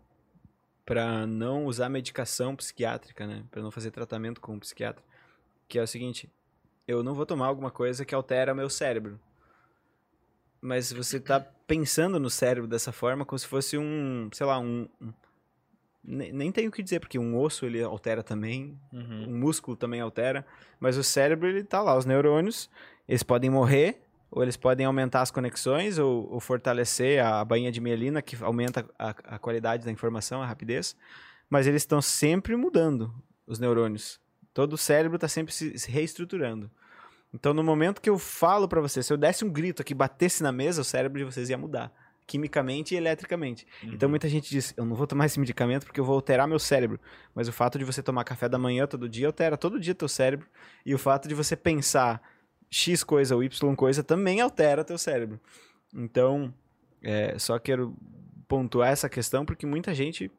para 0.85 1.25
não 1.25 1.65
usar 1.65 1.87
medicação 1.87 2.55
psiquiátrica, 2.55 3.25
né? 3.25 3.45
Para 3.49 3.61
não 3.61 3.71
fazer 3.71 3.91
tratamento 3.91 4.41
com 4.41 4.55
um 4.55 4.59
psiquiatra, 4.59 5.03
que 5.67 5.79
é 5.79 5.83
o 5.83 5.87
seguinte: 5.87 6.29
eu 6.87 7.03
não 7.03 7.13
vou 7.13 7.25
tomar 7.25 7.47
alguma 7.47 7.71
coisa 7.71 8.03
que 8.03 8.13
altera 8.13 8.53
meu 8.53 8.69
cérebro. 8.69 9.19
Mas 10.65 10.93
você 10.93 11.19
tá 11.19 11.41
pensando 11.67 12.17
no 12.21 12.29
cérebro 12.29 12.69
dessa 12.69 12.93
forma 12.93 13.25
como 13.25 13.37
se 13.37 13.45
fosse 13.45 13.77
um, 13.77 14.29
sei 14.31 14.45
lá, 14.45 14.57
um, 14.57 14.87
nem, 16.01 16.31
nem 16.31 16.51
tenho 16.53 16.69
o 16.69 16.71
que 16.71 16.81
dizer, 16.81 17.01
porque 17.01 17.19
um 17.19 17.37
osso 17.37 17.65
ele 17.65 17.83
altera 17.83 18.23
também, 18.23 18.79
Uhum. 18.93 19.25
um 19.27 19.37
músculo 19.39 19.75
também 19.75 19.99
altera, 19.99 20.45
mas 20.79 20.95
o 20.97 21.03
cérebro 21.03 21.49
ele 21.49 21.65
tá 21.65 21.81
lá, 21.81 21.97
os 21.97 22.05
neurônios, 22.05 22.69
eles 23.09 23.23
podem 23.23 23.49
morrer, 23.49 24.01
ou 24.31 24.41
eles 24.41 24.55
podem 24.55 24.85
aumentar 24.85 25.21
as 25.21 25.31
conexões, 25.31 25.99
ou, 25.99 26.31
ou 26.31 26.39
fortalecer 26.39 27.21
a 27.21 27.43
bainha 27.43 27.69
de 27.69 27.81
mielina, 27.81 28.21
que 28.21 28.41
aumenta 28.41 28.85
a, 28.97 29.09
a 29.09 29.39
qualidade 29.39 29.83
da 29.83 29.91
informação, 29.91 30.41
a 30.41 30.45
rapidez, 30.45 30.95
mas 31.49 31.67
eles 31.67 31.81
estão 31.81 32.01
sempre 32.01 32.55
mudando, 32.55 33.13
os 33.45 33.59
neurônios. 33.59 34.17
Todo 34.53 34.73
o 34.73 34.77
cérebro 34.77 35.15
está 35.17 35.27
sempre 35.27 35.53
se, 35.53 35.77
se 35.77 35.91
reestruturando. 35.91 36.71
Então, 37.33 37.53
no 37.53 37.63
momento 37.63 37.99
que 37.99 38.09
eu 38.09 38.19
falo 38.19 38.67
para 38.67 38.79
você, 38.79 39.01
se 39.01 39.11
eu 39.11 39.17
desse 39.17 39.43
um 39.43 39.49
grito 39.49 39.81
aqui, 39.81 39.93
batesse 39.93 40.43
na 40.43 40.51
mesa, 40.51 40.81
o 40.81 40.83
cérebro 40.83 41.17
de 41.17 41.25
vocês 41.25 41.49
ia 41.49 41.57
mudar, 41.57 41.91
quimicamente 42.27 42.93
e 42.93 42.97
eletricamente. 42.97 43.65
Então 43.83 44.07
muita 44.07 44.29
gente 44.29 44.49
diz, 44.49 44.73
eu 44.77 44.85
não 44.85 44.95
vou 44.95 45.07
tomar 45.07 45.25
esse 45.25 45.39
medicamento 45.39 45.85
porque 45.85 45.99
eu 45.99 46.05
vou 46.05 46.15
alterar 46.15 46.47
meu 46.47 46.59
cérebro. 46.59 46.99
Mas 47.33 47.47
o 47.47 47.51
fato 47.51 47.77
de 47.79 47.83
você 47.83 48.03
tomar 48.03 48.23
café 48.23 48.47
da 48.47 48.57
manhã 48.57 48.85
todo 48.85 49.09
dia 49.09 49.27
altera 49.27 49.57
todo 49.57 49.79
dia 49.79 49.95
teu 49.95 50.07
cérebro. 50.07 50.47
E 50.85 50.93
o 50.93 50.97
fato 50.97 51.27
de 51.27 51.35
você 51.35 51.55
pensar 51.55 52.21
X 52.69 53.03
coisa 53.03 53.35
ou 53.35 53.43
Y 53.43 53.75
coisa 53.75 54.03
também 54.03 54.39
altera 54.39 54.83
teu 54.83 54.97
cérebro. 54.97 55.39
Então, 55.93 56.53
é, 57.01 57.37
só 57.37 57.59
quero 57.59 57.95
pontuar 58.47 58.91
essa 58.91 59.09
questão 59.09 59.45
porque 59.45 59.65
muita 59.65 59.93
gente 59.93 60.31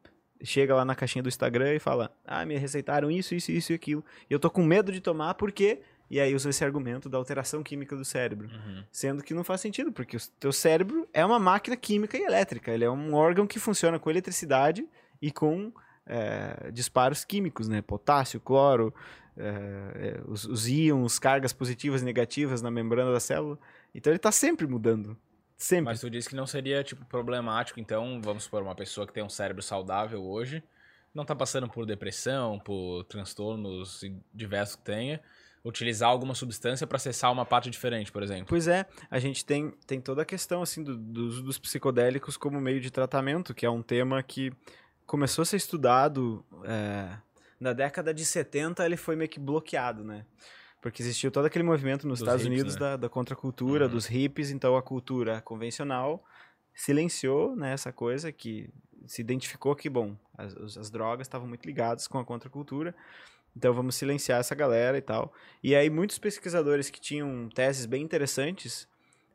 chega 0.43 0.75
lá 0.75 0.83
na 0.83 0.95
caixinha 0.95 1.23
do 1.23 1.29
Instagram 1.29 1.73
e 1.73 1.79
fala: 1.79 2.11
Ah, 2.25 2.45
me 2.45 2.57
receitaram 2.57 3.09
isso, 3.09 3.35
isso, 3.35 3.51
isso 3.51 3.71
e 3.71 3.75
aquilo. 3.75 4.03
E 4.29 4.33
eu 4.33 4.39
tô 4.39 4.49
com 4.49 4.63
medo 4.63 4.91
de 4.91 5.01
tomar 5.01 5.33
porque. 5.35 5.81
E 6.09 6.19
aí 6.19 6.35
usa 6.35 6.49
esse 6.49 6.63
argumento 6.63 7.09
da 7.09 7.17
alteração 7.17 7.63
química 7.63 7.95
do 7.95 8.05
cérebro. 8.05 8.47
Uhum. 8.47 8.83
Sendo 8.91 9.23
que 9.23 9.33
não 9.33 9.43
faz 9.43 9.61
sentido, 9.61 9.91
porque 9.91 10.17
o 10.17 10.19
teu 10.39 10.51
cérebro 10.51 11.07
é 11.13 11.25
uma 11.25 11.39
máquina 11.39 11.75
química 11.75 12.17
e 12.17 12.21
elétrica. 12.21 12.71
Ele 12.71 12.83
é 12.83 12.89
um 12.89 13.13
órgão 13.13 13.47
que 13.47 13.59
funciona 13.59 13.97
com 13.97 14.09
eletricidade 14.09 14.87
e 15.21 15.31
com 15.31 15.73
é, 16.05 16.69
disparos 16.71 17.25
químicos, 17.25 17.67
né? 17.67 17.81
Potássio, 17.81 18.39
cloro, 18.39 18.93
é, 19.37 20.21
os, 20.27 20.45
os 20.45 20.67
íons, 20.67 21.19
cargas 21.19 21.51
positivas 21.51 22.01
e 22.01 22.05
negativas 22.05 22.61
na 22.61 22.69
membrana 22.69 23.11
da 23.11 23.19
célula. 23.19 23.57
Então 23.93 24.11
ele 24.11 24.17
está 24.17 24.31
sempre 24.31 24.67
mudando. 24.67 25.17
Sempre. 25.57 25.85
Mas 25.85 26.01
tu 26.01 26.09
disse 26.09 26.29
que 26.29 26.35
não 26.35 26.45
seria, 26.45 26.83
tipo, 26.83 27.05
problemático, 27.05 27.79
então, 27.79 28.21
vamos 28.21 28.43
supor, 28.43 28.61
uma 28.61 28.75
pessoa 28.75 29.07
que 29.07 29.13
tem 29.13 29.23
um 29.23 29.29
cérebro 29.29 29.63
saudável 29.63 30.21
hoje, 30.21 30.61
não 31.13 31.23
tá 31.23 31.33
passando 31.33 31.69
por 31.69 31.85
depressão, 31.85 32.59
por 32.59 33.05
transtornos 33.05 34.01
diversos 34.33 34.75
que 34.75 34.83
tenha, 34.83 35.21
utilizar 35.65 36.09
alguma 36.09 36.35
substância 36.35 36.85
para 36.85 36.97
acessar 36.97 37.31
uma 37.31 37.43
parte 37.43 37.71
diferente, 37.71 38.11
por 38.11 38.21
exemplo. 38.21 38.45
Pois 38.47 38.67
é, 38.67 38.85
a 39.09 39.17
gente 39.17 39.43
tem, 39.43 39.71
tem 39.87 39.99
toda 39.99 40.21
a 40.21 40.25
questão 40.25 40.61
assim 40.61 40.83
do, 40.83 40.95
do 40.95 41.25
uso 41.25 41.41
dos 41.41 41.57
psicodélicos 41.57 42.37
como 42.37 42.61
meio 42.61 42.79
de 42.79 42.91
tratamento, 42.91 43.53
que 43.53 43.65
é 43.65 43.69
um 43.69 43.81
tema 43.81 44.21
que 44.21 44.53
começou 45.07 45.41
a 45.41 45.45
ser 45.45 45.57
estudado 45.57 46.45
é, 46.63 47.17
na 47.59 47.73
década 47.73 48.13
de 48.13 48.23
70, 48.23 48.85
ele 48.85 48.95
foi 48.95 49.15
meio 49.15 49.29
que 49.29 49.39
bloqueado, 49.39 50.03
né? 50.03 50.25
Porque 50.81 51.01
existiu 51.01 51.31
todo 51.31 51.45
aquele 51.45 51.63
movimento 51.63 52.07
nos 52.07 52.19
Dos 52.19 52.27
Estados 52.27 52.45
Unidos 52.45 52.75
né? 52.75 52.79
da, 52.79 52.97
da 52.97 53.09
contracultura, 53.09 53.85
Uhum. 53.85 53.91
dos 53.91 54.05
hippies, 54.05 54.51
então 54.51 54.77
a 54.77 54.83
cultura 54.83 55.41
convencional 55.41 56.23
silenciou 56.75 57.55
né, 57.55 57.73
essa 57.73 57.91
coisa 57.91 58.31
que 58.31 58.69
se 59.07 59.21
identificou 59.21 59.75
que, 59.75 59.89
bom, 59.89 60.15
as, 60.37 60.77
as 60.77 60.91
drogas 60.91 61.25
estavam 61.25 61.47
muito 61.47 61.65
ligadas 61.65 62.07
com 62.07 62.19
a 62.19 62.25
contracultura, 62.25 62.93
então 63.55 63.73
vamos 63.73 63.95
silenciar 63.95 64.39
essa 64.39 64.53
galera 64.55 64.97
e 64.97 65.01
tal. 65.01 65.33
E 65.63 65.75
aí 65.75 65.89
muitos 65.89 66.17
pesquisadores 66.17 66.89
que 66.89 66.99
tinham 66.99 67.49
teses 67.49 67.85
bem 67.85 68.03
interessantes 68.03 68.87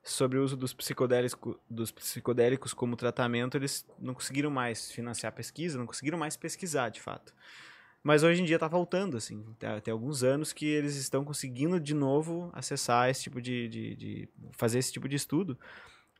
sobre 0.02 0.38
o 0.38 0.44
uso 0.44 0.56
dos 0.56 0.72
psicodélicos, 0.72 1.56
dos 1.68 1.90
psicodélicos 1.90 2.72
como 2.72 2.96
tratamento, 2.96 3.56
eles 3.56 3.86
não 3.98 4.14
conseguiram 4.14 4.50
mais 4.50 4.90
financiar 4.90 5.32
pesquisa, 5.32 5.78
não 5.78 5.86
conseguiram 5.86 6.18
mais 6.18 6.36
pesquisar, 6.36 6.88
de 6.88 7.00
fato. 7.00 7.34
Mas 8.02 8.22
hoje 8.22 8.40
em 8.40 8.44
dia 8.46 8.56
está 8.56 8.66
voltando, 8.66 9.16
assim. 9.16 9.44
Tem, 9.58 9.80
tem 9.80 9.92
alguns 9.92 10.22
anos 10.22 10.52
que 10.52 10.64
eles 10.64 10.96
estão 10.96 11.22
conseguindo 11.22 11.78
de 11.78 11.94
novo 11.94 12.50
acessar 12.54 13.10
esse 13.10 13.24
tipo 13.24 13.42
de, 13.42 13.68
de, 13.68 13.94
de- 13.94 14.28
fazer 14.52 14.78
esse 14.78 14.90
tipo 14.92 15.06
de 15.08 15.16
estudo. 15.16 15.58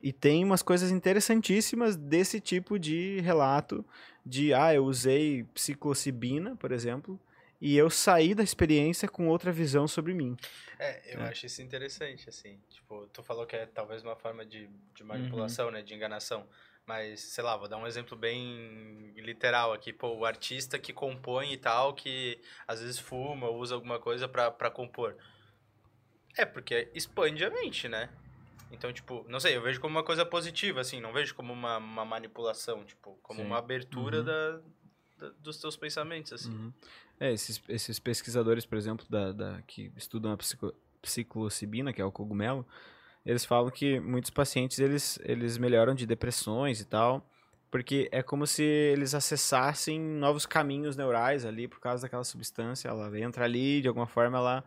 E 0.01 0.11
tem 0.13 0.43
umas 0.43 0.61
coisas 0.61 0.91
interessantíssimas 0.91 1.95
desse 1.95 2.39
tipo 2.39 2.77
de 2.77 3.19
relato 3.21 3.83
de, 4.25 4.53
ah, 4.53 4.73
eu 4.73 4.85
usei 4.85 5.43
psilocibina, 5.55 6.55
por 6.55 6.71
exemplo, 6.71 7.19
e 7.61 7.77
eu 7.77 7.89
saí 7.89 8.33
da 8.33 8.41
experiência 8.43 9.07
com 9.07 9.27
outra 9.27 9.51
visão 9.51 9.87
sobre 9.87 10.13
mim. 10.13 10.35
É, 10.79 11.15
eu 11.15 11.21
É. 11.21 11.29
acho 11.29 11.45
isso 11.45 11.61
interessante, 11.61 12.27
assim. 12.27 12.59
Tipo, 12.69 13.05
tu 13.13 13.21
falou 13.21 13.45
que 13.45 13.55
é 13.55 13.65
talvez 13.67 14.01
uma 14.03 14.15
forma 14.15 14.43
de, 14.45 14.67
de 14.95 15.03
manipulação, 15.03 15.69
né? 15.69 15.81
De 15.83 15.93
enganação. 15.93 16.47
Mas, 16.87 17.19
sei 17.21 17.43
lá, 17.43 17.55
vou 17.55 17.67
dar 17.69 17.77
um 17.77 17.85
exemplo 17.85 18.17
bem 18.17 19.13
literal 19.15 19.71
aqui. 19.71 19.93
Pô, 19.93 20.15
o 20.17 20.25
artista 20.25 20.79
que 20.79 20.91
compõe 20.91 21.53
e 21.53 21.57
tal, 21.57 21.93
que 21.93 22.41
às 22.67 22.81
vezes 22.81 22.97
fuma 22.97 23.47
ou 23.47 23.59
usa 23.59 23.75
alguma 23.75 23.99
coisa 23.99 24.27
pra, 24.27 24.49
pra 24.49 24.71
compor. 24.71 25.15
É, 26.37 26.45
porque 26.45 26.89
expande 26.95 27.45
a 27.45 27.49
mente, 27.49 27.87
né? 27.87 28.09
Então, 28.71 28.91
tipo, 28.91 29.25
não 29.27 29.39
sei, 29.39 29.55
eu 29.55 29.61
vejo 29.61 29.79
como 29.81 29.95
uma 29.97 30.03
coisa 30.03 30.25
positiva, 30.25 30.79
assim. 30.81 30.99
Não 31.01 31.11
vejo 31.13 31.35
como 31.35 31.51
uma, 31.53 31.77
uma 31.77 32.05
manipulação, 32.05 32.83
tipo, 32.85 33.19
como 33.21 33.41
Sim. 33.41 33.45
uma 33.45 33.57
abertura 33.59 34.19
Uhum. 34.19 34.23
da- 34.25 34.61
dos 35.39 35.57
teus 35.57 35.75
pensamentos, 35.77 36.33
assim. 36.33 36.73
É, 37.19 37.31
esses, 37.31 37.61
esses 37.69 37.99
pesquisadores, 37.99 38.65
por 38.65 38.77
exemplo, 38.77 39.05
da, 39.09 39.31
da- 39.31 39.61
que 39.67 39.91
estudam 39.95 40.31
a 40.31 40.37
psico, 40.37 40.73
que 41.93 42.01
é 42.01 42.05
o 42.05 42.11
cogumelo, 42.11 42.65
eles 43.25 43.45
falam 43.45 43.69
que 43.69 43.99
muitos 43.99 44.31
pacientes 44.31 44.79
eles, 44.79 45.19
eles 45.23 45.57
melhoram 45.57 45.93
de 45.93 46.05
depressões 46.05 46.79
e 46.79 46.85
tal, 46.85 47.25
porque 47.69 48.09
é 48.11 48.21
como 48.21 48.45
se 48.47 48.63
eles 48.63 49.13
acessassem 49.13 49.99
novos 49.99 50.45
caminhos 50.45 50.95
neurais 50.97 51.45
ali 51.45 51.67
por 51.67 51.79
causa 51.79 52.01
daquela 52.03 52.23
substância. 52.23 52.89
Ela 52.89 53.17
entra 53.19 53.45
ali, 53.45 53.81
de 53.81 53.87
alguma 53.87 54.07
forma, 54.07 54.37
ela. 54.37 54.63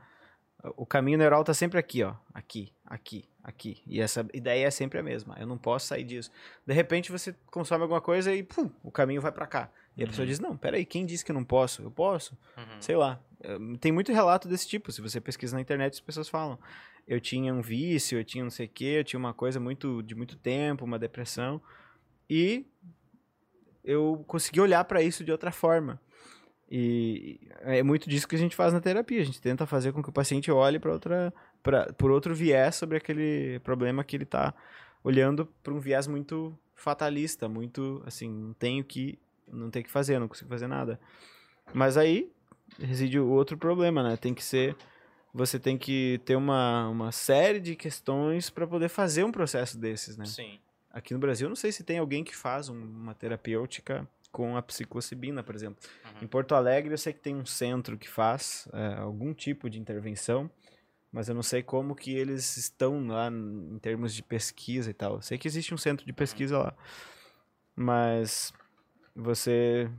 O 0.76 0.86
caminho 0.86 1.18
neural 1.18 1.44
tá 1.44 1.52
sempre 1.52 1.78
aqui, 1.78 2.02
ó. 2.02 2.14
Aqui, 2.32 2.72
aqui, 2.86 3.28
aqui. 3.42 3.82
E 3.86 4.00
essa 4.00 4.26
ideia 4.32 4.66
é 4.66 4.70
sempre 4.70 4.98
a 4.98 5.02
mesma. 5.02 5.36
Eu 5.38 5.46
não 5.46 5.58
posso 5.58 5.88
sair 5.88 6.04
disso. 6.04 6.30
De 6.66 6.72
repente 6.72 7.12
você 7.12 7.34
consome 7.50 7.82
alguma 7.82 8.00
coisa 8.00 8.32
e 8.32 8.42
pum, 8.42 8.70
o 8.82 8.90
caminho 8.90 9.20
vai 9.20 9.30
pra 9.32 9.46
cá. 9.46 9.70
E 9.96 10.02
a 10.02 10.06
pessoa 10.06 10.24
Uhum. 10.24 10.28
diz: 10.30 10.40
Não, 10.40 10.56
peraí, 10.56 10.84
quem 10.84 11.06
disse 11.06 11.24
que 11.24 11.30
eu 11.30 11.34
não 11.34 11.44
posso? 11.44 11.82
Eu 11.82 11.90
posso. 11.90 12.36
Uhum. 12.56 12.80
Sei 12.80 12.96
lá. 12.96 13.20
Eh, 13.40 13.58
Tem 13.80 13.92
muito 13.92 14.12
relato 14.12 14.48
desse 14.48 14.66
tipo. 14.68 14.90
Se 14.90 15.00
você 15.00 15.20
pesquisa 15.20 15.54
na 15.56 15.60
internet, 15.60 15.92
as 15.94 16.00
pessoas 16.00 16.28
falam. 16.28 16.58
Eu 17.06 17.20
tinha 17.20 17.52
um 17.52 17.60
vício, 17.60 18.18
eu 18.18 18.24
tinha 18.24 18.42
não 18.42 18.50
sei 18.50 18.66
o 18.66 18.68
quê, 18.68 18.96
eu 18.98 19.04
tinha 19.04 19.20
uma 19.20 19.34
coisa 19.34 19.60
muito 19.60 20.02
de 20.02 20.14
muito 20.14 20.36
tempo, 20.36 20.84
uma 20.84 20.98
depressão. 20.98 21.60
E 22.28 22.64
eu 23.84 24.24
consegui 24.26 24.60
olhar 24.60 24.82
para 24.84 25.02
isso 25.02 25.22
de 25.24 25.30
outra 25.30 25.52
forma. 25.52 26.00
E 26.70 27.38
é 27.60 27.82
muito 27.82 28.08
disso 28.08 28.26
que 28.26 28.34
a 28.34 28.38
gente 28.38 28.56
faz 28.56 28.72
na 28.72 28.80
terapia. 28.80 29.20
A 29.20 29.24
gente 29.24 29.40
tenta 29.40 29.66
fazer 29.66 29.92
com 29.92 30.02
que 30.02 30.08
o 30.08 30.12
paciente 30.12 30.50
olhe 30.50 30.78
para 30.78 30.92
outra, 30.92 31.32
pra, 31.62 31.92
por 31.92 32.10
outro 32.10 32.34
viés 32.34 32.74
sobre 32.74 32.96
aquele 32.96 33.60
problema 33.60 34.02
que 34.02 34.16
ele 34.16 34.24
está 34.24 34.54
olhando 35.02 35.46
para 35.62 35.74
um 35.74 35.78
viés 35.78 36.06
muito 36.06 36.58
fatalista, 36.74 37.48
muito 37.48 38.02
assim, 38.06 38.28
não 38.30 38.54
tenho 38.54 38.82
que, 38.82 39.18
não 39.48 39.70
tenho 39.70 39.84
que 39.84 39.90
fazer, 39.90 40.18
não 40.18 40.28
consigo 40.28 40.48
fazer 40.50 40.66
nada. 40.66 40.98
Mas 41.72 41.96
aí 41.96 42.30
reside 42.78 43.18
o 43.18 43.28
outro 43.28 43.56
problema, 43.56 44.02
né? 44.02 44.16
Tem 44.16 44.34
que 44.34 44.42
ser, 44.44 44.76
você 45.32 45.58
tem 45.58 45.76
que 45.78 46.20
ter 46.24 46.36
uma, 46.36 46.88
uma 46.88 47.12
série 47.12 47.60
de 47.60 47.74
questões 47.76 48.50
para 48.50 48.66
poder 48.66 48.88
fazer 48.88 49.24
um 49.24 49.32
processo 49.32 49.78
desses, 49.78 50.16
né? 50.16 50.24
Sim. 50.26 50.58
Aqui 50.90 51.12
no 51.12 51.18
Brasil, 51.20 51.46
eu 51.46 51.48
não 51.48 51.56
sei 51.56 51.72
se 51.72 51.82
tem 51.82 51.98
alguém 51.98 52.22
que 52.22 52.36
faz 52.36 52.68
um- 52.68 52.74
uma 52.80 53.14
terapêutica 53.14 54.06
com 54.30 54.56
a 54.56 54.62
psilocibina, 54.62 55.42
por 55.42 55.54
exemplo. 55.54 55.78
Uhum. 56.04 56.22
Em 56.22 56.26
Porto 56.26 56.54
Alegre, 56.54 56.92
eu 56.92 56.98
sei 56.98 57.12
que 57.12 57.20
tem 57.20 57.34
um 57.34 57.46
centro 57.46 57.96
que 57.98 58.08
faz 58.08 58.68
é, 58.72 58.94
algum 58.98 59.32
tipo 59.34 59.68
de 59.70 59.78
intervenção, 59.80 60.50
mas 61.12 61.28
eu 61.28 61.34
não 61.34 61.42
sei 61.42 61.62
como 61.62 61.94
que 61.94 62.12
eles 62.14 62.56
estão 62.56 63.06
lá 63.06 63.28
em 63.30 63.78
termos 63.80 64.12
de 64.14 64.22
pesquisa 64.22 64.90
e 64.90 64.94
tal. 64.94 65.14
Eu 65.16 65.22
sei 65.22 65.38
que 65.38 65.46
existe 65.46 65.72
um 65.72 65.76
centro 65.78 66.04
de 66.04 66.12
pesquisa 66.12 66.58
lá, 66.58 66.74
mas 67.76 68.52
você 69.14 69.90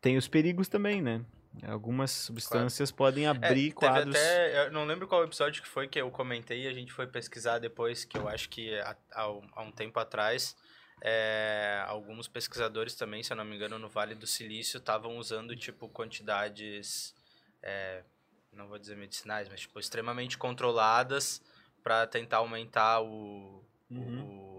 tem 0.00 0.16
os 0.16 0.28
perigos 0.28 0.68
também, 0.68 1.00
né? 1.02 1.24
Algumas 1.66 2.10
substâncias 2.10 2.90
podem 2.92 3.26
É, 3.26 3.30
abrir 3.30 3.54
teve 3.54 3.72
quadros. 3.72 4.16
até, 4.16 4.66
eu 4.66 4.72
não 4.72 4.84
lembro 4.84 5.08
qual 5.08 5.24
episódio 5.24 5.62
que 5.62 5.68
foi 5.68 5.88
que 5.88 6.00
eu 6.00 6.10
comentei 6.10 6.64
e 6.64 6.68
a 6.68 6.72
gente 6.72 6.92
foi 6.92 7.06
pesquisar 7.06 7.58
depois, 7.58 8.04
que 8.04 8.16
eu 8.18 8.28
acho 8.28 8.48
que 8.48 8.78
há, 9.12 9.30
um- 9.30 9.48
há 9.52 9.62
um 9.62 9.72
tempo 9.72 9.98
atrás, 9.98 10.56
é, 11.02 11.82
alguns 11.86 12.28
pesquisadores 12.28 12.94
também, 12.94 13.22
se 13.22 13.32
eu 13.32 13.36
não 13.36 13.44
me 13.44 13.56
engano, 13.56 13.78
no 13.78 13.88
Vale 13.88 14.14
do 14.14 14.26
Silício, 14.26 14.78
estavam 14.78 15.16
usando, 15.18 15.56
tipo, 15.56 15.88
quantidades, 15.88 17.14
é, 17.62 18.04
não 18.52 18.68
vou 18.68 18.78
dizer 18.78 18.96
medicinais, 18.96 19.48
mas, 19.48 19.60
tipo, 19.60 19.80
extremamente 19.80 20.38
controladas 20.38 21.42
para 21.82 22.06
tentar 22.06 22.38
aumentar 22.38 23.00
o... 23.00 23.64
Uhum. 23.90 24.22
o- 24.24 24.57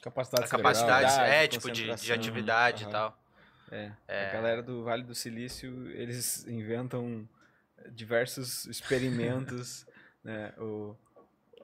Capacidade 0.00 0.44
a 0.44 0.48
capacidade, 0.48 1.10
cerebral, 1.10 1.32
é, 1.32 1.46
de 1.46 1.56
tipo, 1.58 1.70
de, 1.70 1.94
de 1.94 2.12
atividade 2.12 2.84
aham. 2.84 2.90
e 2.90 2.92
tal. 2.92 3.22
É, 3.70 3.92
a 4.08 4.32
galera 4.32 4.62
do 4.62 4.82
Vale 4.82 5.04
do 5.04 5.14
Silício, 5.14 5.88
eles 5.90 6.46
inventam 6.46 7.28
diversos 7.92 8.66
experimentos, 8.66 9.86
né? 10.24 10.52
O, 10.58 10.96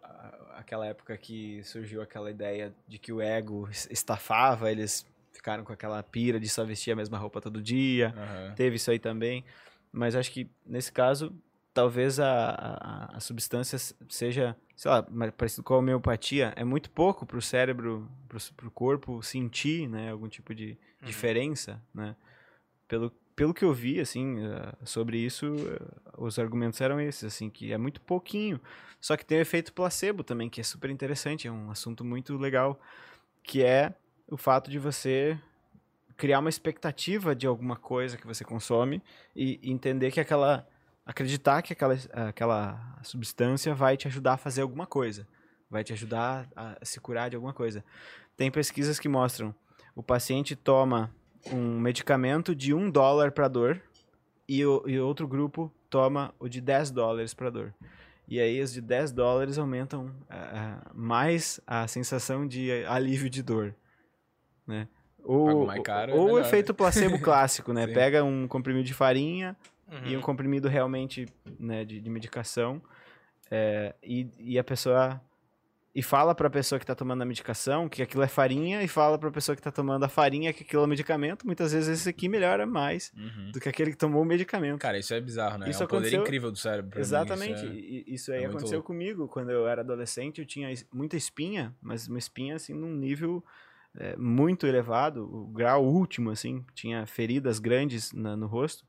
a- 0.02 0.56
aquela 0.58 0.86
época 0.86 1.16
que 1.16 1.62
surgiu 1.64 2.00
aquela 2.02 2.30
ideia 2.30 2.74
de 2.86 2.98
que 2.98 3.12
o 3.12 3.20
ego 3.20 3.68
es- 3.70 3.88
estafava, 3.90 4.70
eles 4.70 5.06
ficaram 5.32 5.64
com 5.64 5.72
aquela 5.72 6.02
pira 6.02 6.38
de 6.38 6.48
só 6.48 6.64
vestir 6.64 6.92
a 6.92 6.96
mesma 6.96 7.18
roupa 7.18 7.40
todo 7.40 7.60
dia. 7.62 8.14
Aham. 8.16 8.54
Teve 8.54 8.76
isso 8.76 8.90
aí 8.90 8.98
também. 8.98 9.44
Mas 9.92 10.14
acho 10.14 10.30
que, 10.30 10.50
nesse 10.64 10.92
caso, 10.92 11.34
talvez 11.76 12.18
a, 12.18 12.48
a, 13.12 13.16
a 13.18 13.20
substância 13.20 13.78
seja, 14.08 14.56
sei 14.74 14.90
lá, 14.90 15.02
parecido 15.36 15.62
com 15.62 15.74
a 15.74 15.76
homeopatia. 15.76 16.54
É 16.56 16.64
muito 16.64 16.90
pouco 16.90 17.26
para 17.26 17.36
o 17.36 17.42
cérebro, 17.42 18.08
para 18.56 18.66
o 18.66 18.70
corpo 18.70 19.22
sentir, 19.22 19.86
né? 19.86 20.10
Algum 20.10 20.26
tipo 20.26 20.54
de 20.54 20.70
Uhum. 21.02 21.06
diferença, 21.08 21.82
né? 21.94 22.16
Pelo, 22.88 23.10
pelo 23.36 23.52
que 23.52 23.62
eu 23.62 23.74
vi, 23.74 24.00
assim, 24.00 24.38
eh, 24.42 24.72
sobre 24.84 25.18
isso, 25.18 25.44
eh, 25.46 25.78
os 26.16 26.38
argumentos 26.38 26.80
eram 26.80 26.98
esses, 26.98 27.24
assim, 27.24 27.50
que 27.50 27.70
é 27.70 27.76
muito 27.76 28.00
pouquinho. 28.00 28.58
Só 28.98 29.14
que 29.14 29.26
tem 29.26 29.36
o 29.36 29.42
efeito 29.42 29.74
placebo 29.74 30.24
também, 30.24 30.48
que 30.48 30.62
é 30.62 30.64
super 30.64 30.88
interessante, 30.88 31.46
é 31.46 31.52
um 31.52 31.70
assunto 31.70 32.02
muito 32.02 32.38
legal, 32.38 32.80
que 33.42 33.62
é 33.62 33.92
o 34.26 34.38
fato 34.38 34.70
de 34.70 34.78
você 34.78 35.38
criar 36.16 36.38
uma 36.38 36.48
expectativa 36.48 37.36
de 37.36 37.46
alguma 37.46 37.76
coisa 37.76 38.16
que 38.16 38.26
você 38.26 38.42
consome 38.42 39.02
e 39.34 39.60
entender 39.62 40.10
que 40.10 40.18
aquela 40.18 40.66
acreditar 41.06 41.62
que 41.62 41.72
aquela, 41.72 41.96
aquela 42.28 42.98
substância 43.02 43.74
vai 43.74 43.96
te 43.96 44.08
ajudar 44.08 44.34
a 44.34 44.36
fazer 44.36 44.62
alguma 44.62 44.86
coisa, 44.86 45.26
vai 45.70 45.84
te 45.84 45.92
ajudar 45.92 46.48
a 46.54 46.76
se 46.82 47.00
curar 47.00 47.30
de 47.30 47.36
alguma 47.36 47.54
coisa. 47.54 47.84
Tem 48.36 48.50
pesquisas 48.50 48.98
que 48.98 49.08
mostram 49.08 49.54
o 49.96 50.02
paciente 50.02 50.54
toma 50.54 51.10
um 51.50 51.80
medicamento 51.80 52.54
de 52.54 52.74
um 52.74 52.90
dólar 52.90 53.32
para 53.32 53.48
dor 53.48 53.80
e, 54.46 54.64
o, 54.64 54.84
e 54.86 55.00
outro 55.00 55.26
grupo 55.26 55.72
toma 55.88 56.34
o 56.38 56.48
de 56.48 56.60
10 56.60 56.90
dólares 56.90 57.32
para 57.32 57.48
dor. 57.48 57.74
E 58.28 58.38
aí 58.38 58.60
os 58.60 58.74
de 58.74 58.82
10 58.82 59.12
dólares 59.12 59.56
aumentam 59.56 60.14
ah, 60.28 60.82
mais 60.92 61.58
a 61.66 61.88
sensação 61.88 62.46
de 62.46 62.84
alívio 62.84 63.30
de 63.30 63.42
dor, 63.42 63.74
né? 64.66 64.86
Ou, 65.24 65.48
é 65.48 65.54
ou 65.54 65.64
o 65.64 66.34
melhor, 66.34 66.40
efeito 66.40 66.74
placebo 66.74 67.18
clássico, 67.22 67.72
né? 67.72 67.86
Sim. 67.86 67.94
Pega 67.94 68.22
um 68.22 68.46
comprimido 68.46 68.84
de 68.84 68.92
farinha 68.94 69.56
e 70.04 70.12
um 70.12 70.16
Uhum. 70.16 70.20
comprimido 70.20 70.68
realmente 70.68 71.26
né, 71.58 71.84
de, 71.84 72.00
de 72.00 72.10
medicação 72.10 72.82
é, 73.50 73.94
e, 74.02 74.28
e 74.38 74.58
a 74.58 74.64
pessoa 74.64 75.20
e 75.94 76.02
fala 76.02 76.34
para 76.34 76.48
a 76.48 76.50
pessoa 76.50 76.78
que 76.78 76.82
está 76.82 76.94
tomando 76.94 77.22
a 77.22 77.24
medicação 77.24 77.88
que 77.88 78.02
aquilo 78.02 78.22
é 78.22 78.28
farinha 78.28 78.82
e 78.82 78.88
fala 78.88 79.16
para 79.18 79.28
a 79.30 79.32
pessoa 79.32 79.54
que 79.56 79.60
está 79.60 79.70
tomando 79.70 80.04
a 80.04 80.08
farinha 80.08 80.52
que 80.52 80.62
aquilo 80.62 80.82
é 80.84 80.86
medicamento 80.86 81.46
muitas 81.46 81.72
vezes 81.72 82.00
esse 82.00 82.08
aqui 82.08 82.28
melhora 82.28 82.66
mais 82.66 83.12
Uhum. 83.16 83.50
do 83.52 83.60
que 83.60 83.68
aquele 83.68 83.92
que 83.92 83.96
tomou 83.96 84.20
o 84.22 84.24
medicamento 84.24 84.80
Cara, 84.80 84.98
isso 84.98 85.14
é 85.14 85.20
bizarro, 85.20 85.56
né? 85.58 85.70
Isso 85.70 85.82
é 85.82 85.86
um 85.86 85.88
poder 85.88 85.98
aconteceu- 86.08 86.22
incrível 86.22 86.50
do 86.52 86.58
cérebro. 86.58 86.90
pra 86.90 86.98
mim, 86.98 87.02
exatamente 87.02 87.64
isso 87.64 87.66
é- 88.10 88.14
isso 88.14 88.32
aí 88.32 88.42
é 88.42 88.46
aconteceu 88.46 88.74
louco. 88.78 88.86
comigo 88.88 89.28
quando 89.28 89.50
eu 89.50 89.66
era 89.68 89.80
adolescente 89.82 90.40
eu 90.40 90.46
tinha 90.46 90.68
muita 90.92 91.16
espinha 91.16 91.74
mas 91.80 92.08
uma 92.08 92.18
espinha 92.18 92.56
assim 92.56 92.74
num 92.74 92.94
nível 92.94 93.42
é, 93.98 94.14
muito 94.16 94.66
elevado 94.66 95.24
o 95.24 95.46
grau 95.46 95.82
último 95.82 96.30
assim 96.30 96.62
tinha 96.74 97.06
feridas 97.06 97.58
grandes 97.58 98.12
na- 98.12 98.36
no 98.36 98.46
rosto 98.46 98.84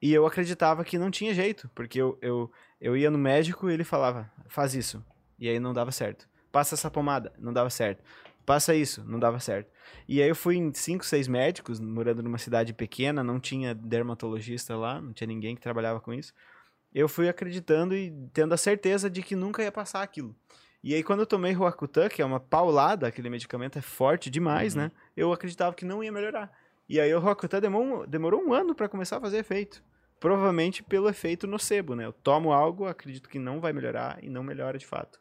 e 0.00 0.12
eu 0.12 0.26
acreditava 0.26 0.84
que 0.84 0.98
não 0.98 1.10
tinha 1.10 1.34
jeito, 1.34 1.70
porque 1.74 2.00
eu, 2.00 2.18
eu, 2.22 2.50
eu 2.80 2.96
ia 2.96 3.10
no 3.10 3.18
médico 3.18 3.68
e 3.68 3.74
ele 3.74 3.84
falava, 3.84 4.30
faz 4.48 4.74
isso. 4.74 5.04
E 5.38 5.48
aí 5.48 5.58
não 5.60 5.72
dava 5.72 5.92
certo. 5.92 6.28
Passa 6.52 6.74
essa 6.74 6.90
pomada, 6.90 7.32
não 7.38 7.52
dava 7.52 7.70
certo. 7.70 8.02
Passa 8.44 8.74
isso, 8.74 9.04
não 9.06 9.18
dava 9.18 9.38
certo. 9.38 9.70
E 10.08 10.20
aí 10.20 10.28
eu 10.28 10.34
fui 10.34 10.56
em 10.56 10.72
cinco, 10.74 11.04
seis 11.04 11.28
médicos, 11.28 11.78
morando 11.78 12.22
numa 12.22 12.38
cidade 12.38 12.72
pequena, 12.72 13.22
não 13.22 13.38
tinha 13.38 13.74
dermatologista 13.74 14.76
lá, 14.76 15.00
não 15.00 15.12
tinha 15.12 15.28
ninguém 15.28 15.54
que 15.54 15.60
trabalhava 15.60 16.00
com 16.00 16.12
isso. 16.12 16.32
Eu 16.92 17.08
fui 17.08 17.28
acreditando 17.28 17.94
e 17.94 18.12
tendo 18.32 18.52
a 18.52 18.56
certeza 18.56 19.08
de 19.08 19.22
que 19.22 19.36
nunca 19.36 19.62
ia 19.62 19.70
passar 19.70 20.02
aquilo. 20.02 20.34
E 20.82 20.94
aí 20.94 21.02
quando 21.02 21.20
eu 21.20 21.26
tomei 21.26 21.52
Roacutan, 21.52 22.08
que 22.08 22.22
é 22.22 22.24
uma 22.24 22.40
paulada, 22.40 23.06
aquele 23.06 23.30
medicamento 23.30 23.78
é 23.78 23.82
forte 23.82 24.28
demais, 24.30 24.74
Uhum. 24.74 24.82
né? 24.82 24.92
Eu 25.16 25.32
acreditava 25.32 25.74
que 25.74 25.84
não 25.84 26.02
ia 26.02 26.10
melhorar. 26.10 26.50
E 26.88 26.98
aí 26.98 27.14
o 27.14 27.20
Roacutan 27.20 27.60
demorou, 27.60 28.06
demorou 28.06 28.42
um 28.42 28.52
ano 28.52 28.74
para 28.74 28.88
começar 28.88 29.18
a 29.18 29.20
fazer 29.20 29.38
efeito. 29.38 29.80
Provavelmente 30.20 30.82
pelo 30.82 31.08
efeito 31.08 31.46
nocebo, 31.46 31.96
né? 31.96 32.04
Eu 32.04 32.12
tomo 32.12 32.52
algo, 32.52 32.86
acredito 32.86 33.28
que 33.28 33.38
não 33.38 33.58
vai 33.60 33.72
melhorar 33.72 34.22
e 34.22 34.28
não 34.28 34.42
melhora 34.42 34.78
de 34.78 34.86
fato. 34.86 35.18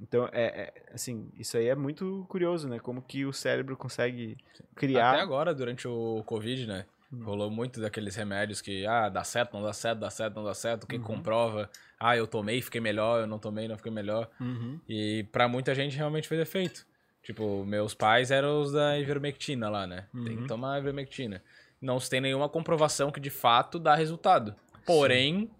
Então, 0.00 0.28
é, 0.32 0.44
é, 0.44 0.72
assim, 0.94 1.30
isso 1.34 1.56
aí 1.56 1.66
é 1.66 1.74
muito 1.74 2.24
curioso, 2.28 2.68
né? 2.68 2.78
Como 2.78 3.02
que 3.02 3.24
o 3.24 3.32
cérebro 3.32 3.76
consegue 3.76 4.36
criar... 4.74 5.10
Até 5.12 5.20
agora, 5.20 5.54
durante 5.54 5.88
o 5.88 6.22
Covid, 6.24 6.66
né? 6.66 6.86
Hum. 7.12 7.24
Rolou 7.24 7.50
muito 7.50 7.80
daqueles 7.80 8.14
remédios 8.14 8.60
que, 8.60 8.86
ah, 8.86 9.08
dá 9.08 9.24
certo, 9.24 9.52
não 9.54 9.62
dá 9.62 9.72
certo, 9.72 9.98
dá 9.98 10.10
certo, 10.10 10.34
não 10.36 10.44
dá 10.44 10.54
certo. 10.54 10.86
Quem 10.86 10.98
Uhum. 10.98 11.04
comprova, 11.04 11.68
ah, 11.98 12.16
eu 12.16 12.26
tomei, 12.26 12.62
fiquei 12.62 12.80
melhor, 12.80 13.20
eu 13.20 13.26
não 13.26 13.38
tomei, 13.38 13.68
não 13.68 13.76
fiquei 13.76 13.92
melhor. 13.92 14.30
Uhum. 14.40 14.80
E 14.88 15.26
pra 15.32 15.48
muita 15.48 15.74
gente 15.74 15.96
realmente 15.96 16.28
fez 16.28 16.40
efeito. 16.40 16.86
Tipo, 17.22 17.64
meus 17.66 17.92
pais 17.92 18.30
eram 18.30 18.62
os 18.62 18.72
da 18.72 18.98
ivermectina 18.98 19.68
lá, 19.68 19.86
né? 19.86 20.06
Tem 20.12 20.36
Uhum. 20.36 20.42
que 20.42 20.48
tomar 20.48 20.78
ivermectina. 20.78 21.42
Não 21.80 21.98
se 21.98 22.10
tem 22.10 22.20
nenhuma 22.20 22.48
comprovação 22.48 23.10
que 23.10 23.20
de 23.20 23.30
fato 23.30 23.78
dá 23.78 23.94
resultado. 23.94 24.54
Porém, 24.84 25.50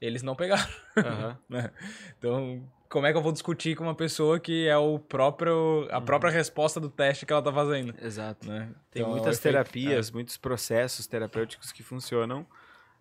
eles 0.00 0.22
não 0.22 0.34
pegaram. 0.36 0.68
Né? 1.48 1.70
Então, 2.18 2.62
como 2.88 3.06
é 3.06 3.12
que 3.12 3.16
eu 3.18 3.22
vou 3.22 3.32
discutir 3.32 3.74
com 3.76 3.84
uma 3.84 3.94
pessoa 3.94 4.38
que 4.38 4.66
é 4.66 4.76
o 4.76 4.98
próprio 4.98 5.88
a 5.90 6.00
própria 6.00 6.30
resposta 6.30 6.78
do 6.80 6.90
teste 6.90 7.24
que 7.24 7.32
ela 7.32 7.40
tá 7.42 7.52
fazendo, 7.52 7.94
Exato. 8.02 8.46
né? 8.48 8.70
Tem 8.90 9.00
Então, 9.02 9.12
muitas 9.12 9.36
o 9.36 9.38
efeito- 9.40 9.54
terapias, 9.54 10.10
muitos 10.10 10.36
processos 10.36 11.06
terapêuticos 11.06 11.72
que 11.72 11.82
funcionam, 11.82 12.44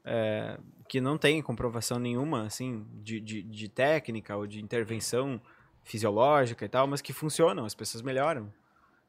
é, 0.06 0.58
que 0.88 1.02
não 1.02 1.18
tem 1.18 1.42
comprovação 1.42 2.00
nenhuma, 2.00 2.44
assim, 2.46 2.86
de, 3.04 3.20
de, 3.20 3.42
de 3.44 3.68
técnica 3.68 4.38
ou 4.38 4.48
de 4.48 4.62
intervenção 4.62 5.42
fisiológica 5.84 6.64
e 6.66 6.70
tal, 6.70 6.88
mas 6.88 7.02
que 7.02 7.12
funcionam, 7.12 7.66
as 7.66 7.74
pessoas 7.76 8.02
melhoram. 8.02 8.54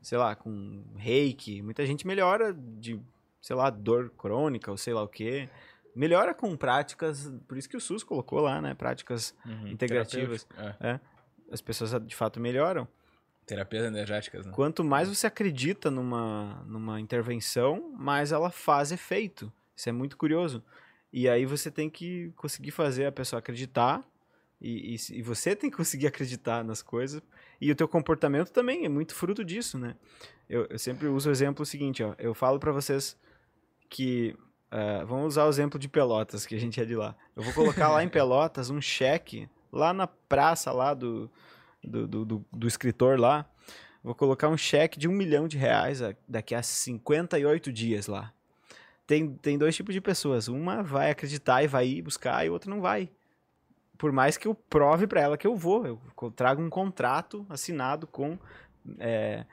Sei 0.02 0.16
lá, 0.18 0.34
com 0.34 0.82
reiki, 0.96 1.60
muita 1.62 1.84
gente 1.86 2.06
melhora 2.06 2.54
de, 2.54 2.98
sei 3.40 3.56
lá, 3.56 3.70
dor 3.70 4.10
crônica 4.10 4.70
ou 4.70 4.76
sei 4.76 4.92
lá 4.94 5.02
o 5.02 5.08
quê. 5.08 5.48
Melhora 5.94 6.32
com 6.32 6.56
práticas, 6.56 7.30
por 7.48 7.58
isso 7.58 7.68
que 7.68 7.76
o 7.76 7.80
SUS 7.80 8.04
colocou 8.04 8.40
lá, 8.40 8.60
né? 8.60 8.74
Práticas, 8.74 9.34
Uhum, 9.44 9.68
integrativas. 9.68 10.44
terapêutico, 10.44 10.84
é. 10.86 11.00
as 11.50 11.60
pessoas 11.60 11.90
de 12.06 12.14
fato 12.14 12.38
melhoram. 12.38 12.86
Terapias 13.44 13.84
energéticas, 13.84 14.46
né? 14.46 14.52
Quanto 14.52 14.84
mais 14.84 15.08
você 15.08 15.26
acredita 15.26 15.90
numa, 15.90 16.62
numa 16.66 17.00
intervenção, 17.00 17.92
mais 17.98 18.30
ela 18.30 18.50
faz 18.50 18.92
efeito. 18.92 19.52
Isso 19.74 19.88
é 19.88 19.92
muito 19.92 20.16
curioso. 20.16 20.62
E 21.12 21.28
aí 21.28 21.44
você 21.44 21.70
tem 21.72 21.90
que 21.90 22.32
conseguir 22.36 22.70
fazer 22.70 23.06
a 23.06 23.12
pessoa 23.12 23.40
acreditar. 23.40 24.04
E, 24.60 24.94
e, 24.94 25.18
e 25.18 25.22
você 25.22 25.56
tem 25.56 25.68
que 25.70 25.76
conseguir 25.76 26.06
acreditar 26.06 26.62
nas 26.62 26.82
coisas. 26.82 27.20
E 27.60 27.72
o 27.72 27.74
teu 27.74 27.88
comportamento 27.88 28.50
também 28.52 28.84
é 28.84 28.88
muito 28.88 29.14
fruto 29.14 29.44
disso, 29.44 29.76
né? 29.76 29.96
Eu, 30.48 30.66
eu 30.66 30.78
sempre 30.78 31.08
uso 31.08 31.28
o 31.28 31.32
exemplo 31.32 31.66
seguinte, 31.66 32.02
ó. 32.04 32.14
Eu 32.18 32.32
falo 32.34 32.60
pra 32.60 32.70
vocês 32.70 33.18
que... 33.90 34.34
ah, 34.70 35.04
vamos 35.04 35.26
usar 35.26 35.44
o 35.44 35.48
exemplo 35.50 35.78
de 35.78 35.88
Pelotas, 35.88 36.46
que 36.46 36.54
a 36.54 36.58
gente 36.60 36.80
é 36.80 36.84
de 36.86 36.94
lá. 36.96 37.14
Eu 37.36 37.42
vou 37.42 37.52
colocar 37.52 37.88
lá 37.90 38.02
em 38.02 38.08
Pelotas 38.08 38.70
um 38.70 38.80
cheque, 38.80 39.48
lá 39.70 39.92
na 39.92 40.06
praça 40.06 40.72
lá 40.72 40.94
do, 40.94 41.30
do, 41.84 42.06
do, 42.08 42.24
do, 42.24 42.44
do 42.50 42.66
escritor 42.68 43.18
lá. 43.20 43.44
Vou 44.02 44.14
colocar 44.14 44.48
um 44.48 44.56
cheque 44.56 44.98
de 44.98 45.06
um 45.06 45.12
milhão 45.12 45.46
de 45.46 45.58
reais 45.58 46.00
a- 46.00 46.14
daqui 46.26 46.54
a 46.54 46.62
58 46.62 47.70
dias 47.70 48.06
lá. 48.06 48.32
Tem, 49.06 49.34
tem 49.34 49.58
dois 49.58 49.74
tipos 49.76 49.92
de 49.92 50.00
pessoas. 50.00 50.46
Uma 50.48 50.82
vai 50.82 51.10
acreditar 51.10 51.62
e 51.62 51.66
vai 51.66 51.86
ir 51.86 52.02
buscar, 52.02 52.46
e 52.46 52.48
outra 52.48 52.70
não 52.70 52.80
vai. 52.80 53.10
Por 53.98 54.12
mais 54.12 54.38
que 54.38 54.46
eu 54.48 54.54
prove 54.54 55.06
pra 55.06 55.20
ela 55.20 55.36
que 55.36 55.46
eu 55.46 55.54
vou. 55.56 55.84
Eu 55.86 56.00
trago 56.30 56.62
um 56.62 56.70
contrato 56.70 57.44
assinado 57.50 58.06
com 58.06 58.38
é, 58.98 59.44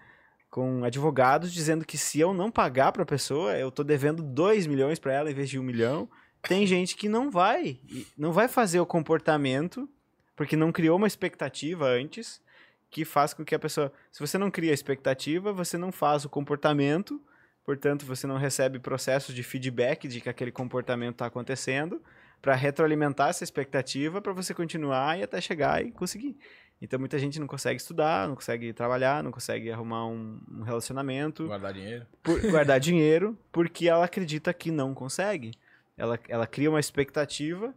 com 0.50 0.84
advogados 0.84 1.52
dizendo 1.52 1.86
que 1.86 1.98
se 1.98 2.20
eu 2.20 2.34
não 2.34 2.50
pagar 2.50 2.92
para 2.92 3.04
a 3.04 3.06
pessoa, 3.06 3.58
eu 3.58 3.72
tô 3.72 3.84
devendo 3.84 4.24
2 4.24 4.68
milhões 4.68 5.00
para 5.00 5.14
ela 5.14 5.30
em 5.30 5.34
vez 5.34 5.50
de 5.50 5.60
um 5.60 5.64
milhão. 5.64 6.10
Tem 6.42 6.66
gente 6.66 6.96
que 6.96 7.10
não 7.10 7.30
vai, 7.30 7.80
não 8.18 8.32
vai 8.32 8.48
fazer 8.48 8.80
o 8.80 8.86
comportamento 8.86 9.90
porque 10.36 10.56
não 10.56 10.72
criou 10.72 10.98
uma 10.98 11.08
expectativa 11.08 11.88
antes 11.88 12.42
que 12.90 13.04
faz 13.04 13.34
com 13.34 13.44
que 13.44 13.56
a 13.56 13.60
pessoa, 13.60 13.92
se 14.12 14.20
você 14.20 14.38
não 14.38 14.50
cria 14.50 14.74
expectativa, 14.74 15.52
você 15.52 15.78
não 15.78 15.92
faz 15.92 16.24
o 16.24 16.30
comportamento, 16.30 17.22
portanto 17.66 18.06
você 18.06 18.26
não 18.26 18.38
recebe 18.38 18.80
processos 18.80 19.36
de 19.36 19.44
feedback 19.44 20.08
de 20.08 20.22
que 20.22 20.30
aquele 20.30 20.52
comportamento 20.52 21.16
está 21.16 21.26
acontecendo 21.26 22.02
para 22.42 22.56
retroalimentar 22.56 23.30
essa 23.30 23.44
expectativa 23.44 24.22
para 24.22 24.32
você 24.32 24.54
continuar 24.54 25.20
e 25.20 25.24
até 25.24 25.42
chegar 25.42 25.84
e 25.84 25.92
conseguir. 25.92 26.38
Então 26.82 27.00
muita 27.00 27.18
gente 27.18 27.40
não 27.40 27.48
consegue 27.48 27.80
estudar, 27.80 28.28
não 28.28 28.36
consegue 28.36 28.72
trabalhar, 28.72 29.24
não 29.24 29.32
consegue 29.32 29.72
arrumar 29.72 30.06
um, 30.08 30.40
um 30.52 30.62
relacionamento. 30.62 31.48
Guardar 31.48 31.74
dinheiro. 31.74 32.06
Por, 32.22 32.42
guardar 32.52 32.80
dinheiro, 32.80 33.38
porque 33.52 33.90
ela 33.90 34.06
acredita 34.06 34.54
que 34.54 34.70
não 34.70 34.94
consegue. 34.94 35.52
Ela, 35.98 36.20
ela 36.30 36.46
cria 36.46 36.70
uma 36.70 36.80
expectativa, 36.80 37.74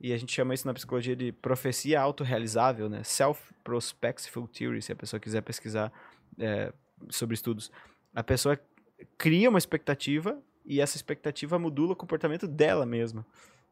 e 0.00 0.12
a 0.12 0.16
gente 0.16 0.32
chama 0.32 0.54
isso 0.54 0.66
na 0.66 0.72
psicologia 0.72 1.16
de 1.16 1.32
profecia 1.32 2.00
autorrealizável, 2.00 2.88
né? 2.88 3.02
Self-prospectful 3.02 4.46
theory, 4.46 4.80
se 4.80 4.92
a 4.92 4.96
pessoa 4.96 5.18
quiser 5.18 5.42
pesquisar 5.42 5.92
é, 6.38 6.72
sobre 7.10 7.34
estudos. 7.34 7.70
A 8.14 8.22
pessoa 8.22 8.58
cria 9.16 9.48
uma 9.48 9.58
expectativa 9.58 10.38
e 10.64 10.80
essa 10.80 10.96
expectativa 10.96 11.58
modula 11.58 11.94
o 11.94 11.96
comportamento 11.96 12.46
dela 12.46 12.86
mesma. 12.86 13.26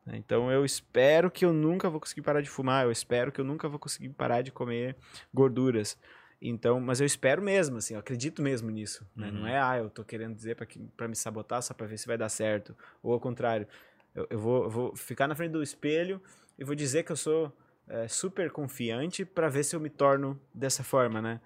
Né? 0.06 0.16
Então 0.16 0.50
eu 0.50 0.64
espero 0.64 1.30
que 1.30 1.44
eu 1.44 1.52
nunca 1.52 1.90
vou 1.90 2.00
conseguir 2.00 2.22
parar 2.22 2.40
de 2.40 2.48
fumar, 2.48 2.84
eu 2.84 2.92
espero 2.92 3.32
que 3.32 3.40
eu 3.40 3.44
nunca 3.44 3.68
vou 3.68 3.78
conseguir 3.78 4.10
parar 4.10 4.42
de 4.42 4.52
comer 4.52 4.96
gorduras. 5.34 5.98
Então, 6.40 6.78
mas 6.80 7.00
eu 7.00 7.06
espero 7.06 7.42
mesmo, 7.42 7.78
assim, 7.78 7.94
eu 7.94 8.00
acredito 8.00 8.42
mesmo 8.42 8.70
nisso. 8.70 9.06
Né? 9.16 9.28
Uhum. 9.28 9.40
Não 9.40 9.46
é, 9.46 9.58
ah, 9.60 9.78
eu 9.78 9.90
tô 9.90 10.04
querendo 10.04 10.34
dizer 10.34 10.54
para 10.96 11.08
me 11.08 11.16
sabotar 11.16 11.62
só 11.62 11.74
para 11.74 11.86
ver 11.86 11.98
se 11.98 12.06
vai 12.06 12.18
dar 12.18 12.28
certo. 12.28 12.76
Ou 13.02 13.12
ao 13.12 13.20
contrário, 13.20 13.66
eu, 14.14 14.26
eu, 14.30 14.38
vou, 14.38 14.64
eu 14.64 14.70
vou 14.70 14.96
ficar 14.96 15.26
na 15.26 15.34
frente 15.34 15.52
do 15.52 15.62
espelho 15.62 16.20
e 16.58 16.64
vou 16.64 16.74
dizer 16.74 17.04
que 17.04 17.12
eu 17.12 17.16
sou 17.16 17.52
é, 17.88 18.06
super 18.06 18.50
confiante 18.50 19.24
para 19.24 19.48
ver 19.48 19.64
se 19.64 19.74
eu 19.74 19.80
me 19.80 19.88
torno 19.88 20.38
dessa 20.54 20.84
forma, 20.84 21.22
né? 21.22 21.40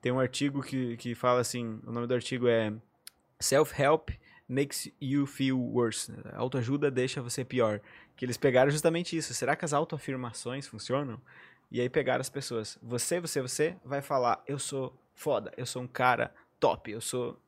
Tem 0.00 0.10
um 0.10 0.18
artigo 0.18 0.60
que, 0.62 0.96
que 0.96 1.14
fala 1.14 1.40
assim, 1.40 1.80
o 1.86 1.92
nome 1.92 2.08
do 2.08 2.14
artigo 2.14 2.48
é 2.48 2.72
Self-Help 3.38 4.10
Makes 4.48 4.92
You 5.00 5.26
Feel 5.26 5.58
Worse. 5.58 6.12
Autoajuda 6.32 6.90
deixa 6.90 7.22
você 7.22 7.44
pior 7.44 7.80
que 8.16 8.24
eles 8.24 8.36
pegaram 8.36 8.70
justamente 8.70 9.16
isso. 9.16 9.34
Será 9.34 9.56
que 9.56 9.64
as 9.64 9.72
autoafirmações 9.72 10.66
funcionam? 10.66 11.20
E 11.70 11.80
aí 11.80 11.88
pegaram 11.88 12.20
as 12.20 12.28
pessoas. 12.28 12.78
Você, 12.82 13.20
você, 13.20 13.40
você 13.40 13.76
vai 13.84 14.02
falar: 14.02 14.42
eu 14.46 14.58
sou 14.58 14.96
foda, 15.14 15.52
eu 15.56 15.66
sou 15.66 15.82
um 15.82 15.86
cara 15.86 16.32
top, 16.60 16.90
eu 16.90 17.00
sou 17.00 17.40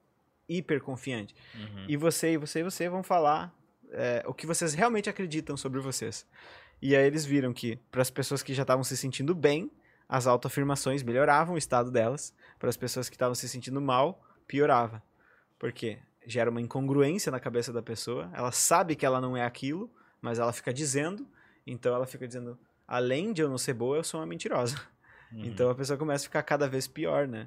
hiper 0.48 0.82
confiante. 0.82 1.34
Uhum. 1.54 1.86
E 1.88 1.96
você, 1.96 2.32
e 2.32 2.36
você, 2.36 2.60
e 2.60 2.62
você 2.62 2.88
vão 2.88 3.02
falar 3.02 3.54
é, 3.92 4.22
o 4.26 4.34
que 4.34 4.46
vocês 4.46 4.74
realmente 4.74 5.08
acreditam 5.08 5.56
sobre 5.56 5.80
vocês. 5.80 6.26
E 6.82 6.94
aí 6.94 7.06
eles 7.06 7.24
viram 7.24 7.52
que 7.52 7.76
para 7.90 8.02
as 8.02 8.10
pessoas 8.10 8.42
que 8.42 8.52
já 8.52 8.62
estavam 8.62 8.84
se 8.84 8.96
sentindo 8.96 9.34
bem, 9.34 9.70
as 10.08 10.26
autoafirmações 10.26 11.02
melhoravam 11.02 11.54
o 11.54 11.58
estado 11.58 11.90
delas. 11.90 12.34
Para 12.58 12.68
as 12.68 12.76
pessoas 12.76 13.08
que 13.08 13.16
estavam 13.16 13.34
se 13.34 13.48
sentindo 13.48 13.80
mal, 13.80 14.22
piorava. 14.46 15.02
Por 15.58 15.72
quê? 15.72 15.98
Gera 16.26 16.50
uma 16.50 16.60
incongruência 16.60 17.30
na 17.30 17.40
cabeça 17.40 17.72
da 17.72 17.82
pessoa. 17.82 18.30
Ela 18.34 18.52
sabe 18.52 18.96
que 18.96 19.06
ela 19.06 19.20
não 19.20 19.36
é 19.36 19.44
aquilo, 19.44 19.90
mas 20.24 20.38
ela 20.38 20.54
fica 20.54 20.72
dizendo, 20.72 21.26
então 21.66 21.94
ela 21.94 22.06
fica 22.06 22.26
dizendo, 22.26 22.58
além 22.88 23.30
de 23.30 23.42
eu 23.42 23.48
não 23.48 23.58
ser 23.58 23.74
boa, 23.74 23.98
eu 23.98 24.02
sou 24.02 24.18
uma 24.20 24.26
mentirosa. 24.26 24.80
Uhum. 25.30 25.44
Então 25.44 25.68
a 25.68 25.74
pessoa 25.74 25.98
começa 25.98 26.24
a 26.24 26.28
ficar 26.28 26.42
cada 26.42 26.66
vez 26.66 26.88
pior, 26.88 27.28
né? 27.28 27.46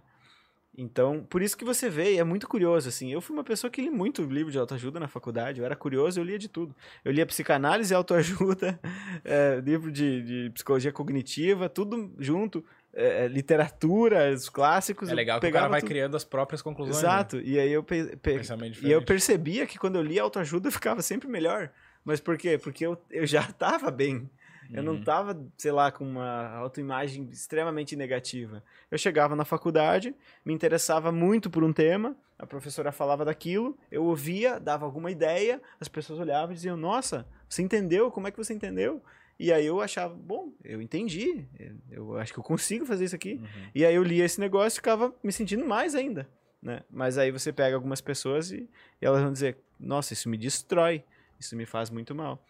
Então, 0.78 1.26
por 1.28 1.42
isso 1.42 1.58
que 1.58 1.66
você 1.66 1.90
vê, 1.90 2.14
e 2.14 2.20
é 2.20 2.24
muito 2.24 2.48
curioso, 2.48 2.88
assim, 2.88 3.12
eu 3.12 3.20
fui 3.20 3.36
uma 3.36 3.44
pessoa 3.44 3.72
que 3.72 3.82
li 3.82 3.90
muito 3.90 4.22
livro 4.22 4.52
de 4.52 4.60
autoajuda 4.60 5.00
na 5.00 5.08
faculdade, 5.08 5.60
eu 5.60 5.66
era 5.66 5.76
curioso, 5.76 6.20
eu 6.20 6.24
lia 6.24 6.38
de 6.38 6.48
tudo. 6.48 6.76
Eu 7.04 7.12
lia 7.12 7.26
psicanálise 7.26 7.92
e 7.92 7.96
autoajuda, 7.96 8.80
é, 9.26 9.60
livro 9.66 9.92
de, 9.92 10.22
de, 10.22 10.50
psicologia 10.52 10.92
cognitiva, 10.92 11.68
tudo 11.68 12.14
junto, 12.20 12.64
é, 12.94 13.26
é 13.26 13.28
literatura, 13.28 14.32
os 14.32 14.50
clássicos. 14.50 15.10
É 15.10 15.16
legal 15.16 15.40
que 15.40 15.48
o 15.48 15.52
cara 15.52 15.68
vai 15.68 15.80
tudo. 15.80 15.90
criando 15.90 16.16
as 16.16 16.24
próprias 16.24 16.62
conclusões. 16.62 17.02
Né? 17.02 17.10
Exato, 17.10 17.38
né? 17.38 17.44
e 17.44 17.60
aí 17.60 17.72
eu, 17.72 17.82
pe 17.82 18.16
pe 18.18 18.40
e 18.84 18.92
eu 18.92 19.02
percebia 19.02 19.66
que 19.66 19.80
quando 19.80 19.96
eu 19.96 20.04
lia 20.04 20.22
autoajuda 20.22 20.68
eu 20.68 20.72
ficava 20.72 21.02
sempre 21.02 21.28
melhor. 21.28 21.72
Mas 22.08 22.22
por 22.22 22.38
quê? 22.38 22.58
Porque 22.58 22.86
eu, 22.86 22.98
eu 23.12 23.28
já 23.28 23.42
estava 23.52 23.92
bem. 23.92 24.30
Eu 24.72 24.84
não 24.84 24.98
estava, 24.98 25.34
uhum. 25.34 25.50
sei 25.58 25.72
lá, 25.72 25.92
com 25.92 26.06
uma 26.06 26.50
autoimagem 26.56 27.30
extremamente 27.32 27.96
negativa. 27.96 28.64
Eu 28.92 28.98
chegava 28.98 29.34
na 29.34 29.46
faculdade, 29.46 30.14
me 30.44 30.54
interessava 30.54 31.10
muito 31.10 31.50
por 31.50 31.64
um 31.64 31.72
tema, 31.72 32.18
a 32.38 32.46
professora 32.46 32.92
falava 32.92 33.24
daquilo, 33.24 33.78
eu 33.90 34.04
ouvia, 34.04 34.60
dava 34.60 34.86
alguma 34.86 35.10
ideia, 35.10 35.62
as 35.80 35.88
pessoas 35.88 36.20
olhavam 36.20 36.52
e 36.52 36.56
diziam: 36.56 36.76
Nossa, 36.76 37.26
você 37.48 37.62
entendeu? 37.62 38.12
Como 38.12 38.28
é 38.28 38.32
que 38.32 38.38
você 38.38 38.54
entendeu? 38.54 39.02
E 39.40 39.54
aí 39.54 39.66
eu 39.66 39.80
achava, 39.80 40.14
bom, 40.14 40.52
eu 40.64 40.82
entendi, 40.82 41.46
eu 41.92 42.18
acho 42.18 42.34
que 42.34 42.40
eu 42.40 42.44
consigo 42.44 42.86
fazer 42.86 43.06
isso 43.06 43.16
aqui. 43.16 43.36
Uhum. 43.36 43.70
E 43.74 43.86
aí 43.86 43.96
eu 43.96 44.04
lia 44.04 44.26
esse 44.26 44.40
negócio 44.40 44.76
e 44.76 44.80
ficava 44.80 45.14
me 45.24 45.32
sentindo 45.32 45.64
mais 45.64 45.96
ainda. 45.96 46.28
Né? 46.62 46.82
Mas 46.90 47.18
aí 47.18 47.32
você 47.32 47.54
pega 47.54 47.76
algumas 47.76 48.02
pessoas 48.02 48.52
e, 48.52 48.68
e 49.02 49.06
elas 49.06 49.22
vão 49.22 49.32
dizer: 49.32 49.58
Nossa, 49.80 50.12
isso 50.12 50.28
me 50.28 50.38
destrói. 50.38 51.04
Isso 51.40 51.56
me 51.56 51.66
faz 51.66 51.90
muito 51.90 52.14
mal. 52.16 52.44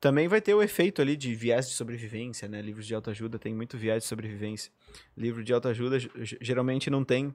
Também 0.00 0.28
vai 0.28 0.40
ter 0.40 0.54
o 0.54 0.62
efeito 0.62 1.02
ali 1.02 1.14
de 1.14 1.34
viés 1.34 1.68
de 1.68 1.74
sobrevivência, 1.74 2.48
né? 2.48 2.62
Livros 2.62 2.86
de 2.86 2.94
autoajuda 2.94 3.38
tem 3.38 3.54
muito 3.54 3.76
viés 3.76 4.02
de 4.02 4.08
sobrevivência. 4.08 4.72
Livro 5.14 5.44
de 5.44 5.52
autoajuda 5.52 5.98
geralmente 6.40 6.88
não 6.88 7.04
tem 7.04 7.34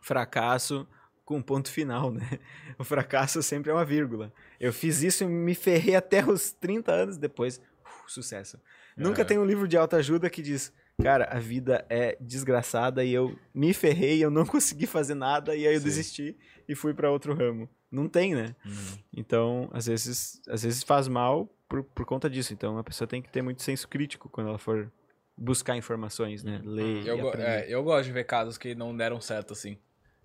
fracasso 0.00 0.88
com 1.24 1.40
ponto 1.42 1.70
final, 1.70 2.10
né? 2.10 2.28
O 2.78 2.84
fracasso 2.84 3.42
sempre 3.42 3.70
é 3.70 3.74
uma 3.74 3.84
vírgula. 3.84 4.32
Eu 4.58 4.72
fiz 4.72 5.02
isso 5.02 5.24
e 5.24 5.26
me 5.26 5.54
ferrei 5.54 5.94
até 5.94 6.24
os 6.24 6.52
30 6.52 6.90
anos 6.90 7.16
depois. 7.18 7.58
Uh, 7.58 8.10
sucesso. 8.10 8.58
Nunca 8.96 9.24
tem 9.24 9.38
um 9.38 9.44
livro 9.44 9.68
de 9.68 9.76
autoajuda 9.76 10.28
que 10.28 10.42
diz, 10.42 10.72
cara, 11.02 11.24
a 11.24 11.38
vida 11.38 11.84
é 11.88 12.16
desgraçada 12.20 13.04
e 13.04 13.12
eu 13.12 13.38
me 13.54 13.72
ferrei, 13.72 14.24
eu 14.24 14.30
não 14.30 14.44
consegui 14.46 14.86
fazer 14.86 15.14
nada 15.14 15.54
e 15.54 15.66
aí 15.66 15.74
eu 15.74 15.80
Sim. 15.80 15.84
desisti 15.84 16.36
e 16.68 16.74
fui 16.74 16.94
para 16.94 17.10
outro 17.10 17.34
ramo. 17.34 17.68
Não 17.92 18.08
tem, 18.08 18.34
né? 18.34 18.56
Uhum. 18.64 18.98
Então, 19.14 19.70
às 19.70 19.86
vezes, 19.86 20.40
às 20.48 20.62
vezes 20.62 20.82
faz 20.82 21.06
mal 21.06 21.46
por, 21.68 21.84
por 21.84 22.06
conta 22.06 22.30
disso. 22.30 22.54
Então, 22.54 22.78
a 22.78 22.82
pessoa 22.82 23.06
tem 23.06 23.20
que 23.20 23.28
ter 23.28 23.42
muito 23.42 23.62
senso 23.62 23.86
crítico 23.86 24.30
quando 24.30 24.48
ela 24.48 24.58
for 24.58 24.90
buscar 25.36 25.76
informações, 25.76 26.42
né? 26.42 26.62
Uhum. 26.64 26.70
Ler 26.70 27.06
eu, 27.06 27.32
é, 27.34 27.66
eu 27.68 27.84
gosto 27.84 28.06
de 28.06 28.12
ver 28.12 28.24
casos 28.24 28.56
que 28.56 28.74
não 28.74 28.96
deram 28.96 29.20
certo, 29.20 29.52
assim. 29.52 29.76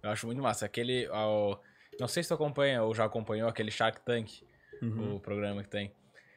Eu 0.01 0.09
acho 0.09 0.25
muito 0.25 0.41
massa. 0.41 0.65
Aquele... 0.65 1.09
Ó, 1.09 1.57
não 1.99 2.07
sei 2.07 2.23
se 2.23 2.29
tu 2.29 2.35
acompanha 2.35 2.81
ou 2.83 2.95
já 2.95 3.03
acompanhou 3.03 3.49
aquele 3.49 3.69
Shark 3.69 3.99
Tank, 4.01 4.43
uhum. 4.81 5.15
o 5.15 5.19
programa 5.19 5.61
que 5.61 5.69
tem. 5.69 5.91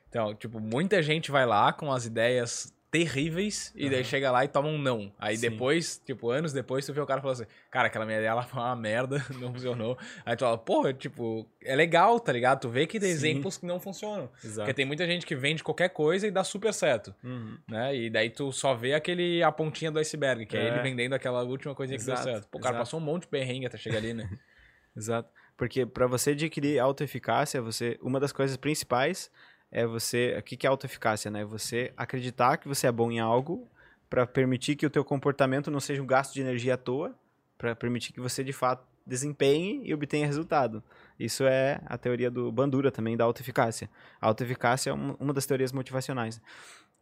Então, 0.08 0.34
tipo, 0.34 0.58
muita 0.58 1.00
gente 1.00 1.30
vai 1.30 1.46
lá 1.46 1.72
com 1.72 1.92
as 1.92 2.06
ideias 2.06 2.74
terríveis 2.90 3.72
e 3.76 3.84
uhum. 3.84 3.90
daí 3.90 4.04
chega 4.04 4.30
lá 4.30 4.44
e 4.44 4.48
toma 4.48 4.68
um 4.68 4.76
não. 4.76 5.12
Aí 5.18 5.36
Sim. 5.36 5.50
depois, 5.50 6.02
tipo, 6.04 6.30
anos 6.30 6.52
depois, 6.52 6.84
tu 6.84 6.92
vê 6.92 7.00
o 7.00 7.06
cara 7.06 7.20
falando 7.20 7.40
assim, 7.40 7.50
cara, 7.70 7.86
aquela 7.86 8.04
minha 8.04 8.18
ideia 8.18 8.30
ela 8.30 8.42
foi 8.42 8.60
uma 8.60 8.74
merda, 8.74 9.24
não 9.40 9.52
funcionou. 9.52 9.96
Aí 10.26 10.34
tu 10.36 10.40
fala, 10.40 10.58
porra, 10.58 10.92
tipo, 10.92 11.48
é 11.62 11.76
legal, 11.76 12.18
tá 12.18 12.32
ligado? 12.32 12.60
Tu 12.60 12.68
vê 12.68 12.86
que 12.86 12.98
tem 12.98 13.10
Sim. 13.10 13.14
exemplos 13.14 13.56
que 13.56 13.64
não 13.64 13.78
funcionam. 13.78 14.28
Exato. 14.42 14.66
Porque 14.66 14.74
tem 14.74 14.84
muita 14.84 15.06
gente 15.06 15.24
que 15.24 15.36
vende 15.36 15.62
qualquer 15.62 15.90
coisa 15.90 16.26
e 16.26 16.30
dá 16.30 16.42
super 16.42 16.74
certo, 16.74 17.14
uhum. 17.22 17.56
né? 17.68 17.94
E 17.94 18.10
daí 18.10 18.28
tu 18.28 18.52
só 18.52 18.74
vê 18.74 18.94
aquele, 18.94 19.42
a 19.42 19.52
pontinha 19.52 19.90
do 19.90 19.98
iceberg, 19.98 20.46
que 20.46 20.56
é, 20.56 20.64
é 20.64 20.68
ele 20.68 20.80
vendendo 20.80 21.12
aquela 21.14 21.42
última 21.44 21.74
coisinha 21.74 21.98
que 21.98 22.04
deu 22.04 22.16
certo. 22.16 22.48
Pô, 22.48 22.58
o 22.58 22.60
cara 22.60 22.76
passou 22.76 22.98
um 22.98 23.02
monte 23.02 23.22
de 23.22 23.28
perrengue 23.28 23.66
até 23.66 23.78
chegar 23.78 23.98
ali, 23.98 24.12
né? 24.12 24.28
Exato. 24.96 25.30
Porque 25.56 25.84
para 25.86 26.06
você 26.06 26.30
adquirir 26.30 26.78
autoeficácia, 26.78 27.60
você, 27.60 27.98
uma 28.02 28.18
das 28.18 28.32
coisas 28.32 28.56
principais 28.56 29.30
é 29.70 29.86
você, 29.86 30.36
o 30.38 30.42
que, 30.42 30.56
que 30.56 30.66
é 30.66 30.70
autoeficácia, 30.70 31.30
né? 31.30 31.44
Você 31.44 31.92
acreditar 31.96 32.56
que 32.56 32.68
você 32.68 32.86
é 32.86 32.92
bom 32.92 33.10
em 33.10 33.20
algo 33.20 33.68
para 34.08 34.26
permitir 34.26 34.74
que 34.74 34.84
o 34.84 34.90
teu 34.90 35.04
comportamento 35.04 35.70
não 35.70 35.78
seja 35.78 36.02
um 36.02 36.06
gasto 36.06 36.34
de 36.34 36.40
energia 36.40 36.74
à 36.74 36.76
toa, 36.76 37.14
para 37.56 37.76
permitir 37.76 38.12
que 38.12 38.20
você 38.20 38.42
de 38.42 38.52
fato 38.52 38.84
desempenhe 39.06 39.82
e 39.84 39.92
obtenha 39.92 40.26
resultado. 40.26 40.82
Isso 41.18 41.44
é 41.44 41.80
a 41.86 41.98
teoria 41.98 42.30
do 42.30 42.50
Bandura 42.50 42.90
também 42.90 43.16
da 43.16 43.24
autoeficácia. 43.24 43.90
A 44.20 44.26
autoeficácia 44.26 44.90
é 44.90 44.92
uma 44.92 45.32
das 45.32 45.46
teorias 45.46 45.72
motivacionais. 45.72 46.40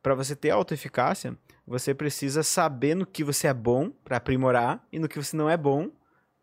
Para 0.03 0.15
você 0.15 0.35
ter 0.35 0.51
autoeficácia, 0.51 1.36
você 1.66 1.95
precisa 1.95 2.43
saber 2.43 2.95
no 2.95 3.07
que 3.07 3.24
você 3.24 3.47
é 3.47 3.55
bom 3.55 3.90
para 3.90 4.16
aprimorar 4.16 4.85
e 4.93 4.99
no 4.99 5.09
que 5.09 5.16
você 5.16 5.36
não 5.36 5.49
é 5.49 5.57
bom 5.57 5.90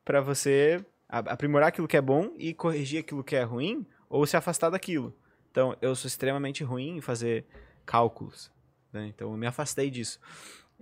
para 0.04 0.22
você 0.22 0.86
aprimorar 1.10 1.70
aquilo 1.70 1.88
que 1.88 1.98
é 1.98 2.02
bom 2.02 2.32
e 2.38 2.54
corrigir 2.54 3.00
aquilo 3.00 3.24
que 3.24 3.36
é 3.36 3.44
ruim 3.44 3.86
ou 4.10 4.26
se 4.26 4.38
afastar 4.38 4.70
daquilo. 4.70 5.16
Então, 5.56 5.74
eu 5.82 5.96
sou 5.96 6.10
extremamente 6.10 6.66
ruim 6.66 6.98
em 6.98 7.02
fazer 7.02 7.46
cálculos. 7.86 8.52
Né? 8.92 9.08
Então, 9.08 9.32
eu 9.32 9.38
me 9.38 9.48
afastei 9.48 9.90
disso. 9.90 10.20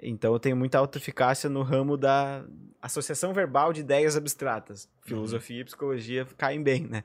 Então, 0.01 0.33
eu 0.33 0.39
tenho 0.39 0.57
muita 0.57 0.79
autoeficácia 0.79 1.47
no 1.47 1.61
ramo 1.61 1.95
da 1.95 2.43
associação 2.81 3.35
verbal 3.35 3.71
de 3.71 3.81
ideias 3.81 4.17
abstratas. 4.17 4.89
Filosofia 5.01 5.57
uhum. 5.57 5.61
e 5.61 5.65
psicologia 5.65 6.27
caem 6.35 6.63
bem, 6.63 6.87
né? 6.87 7.03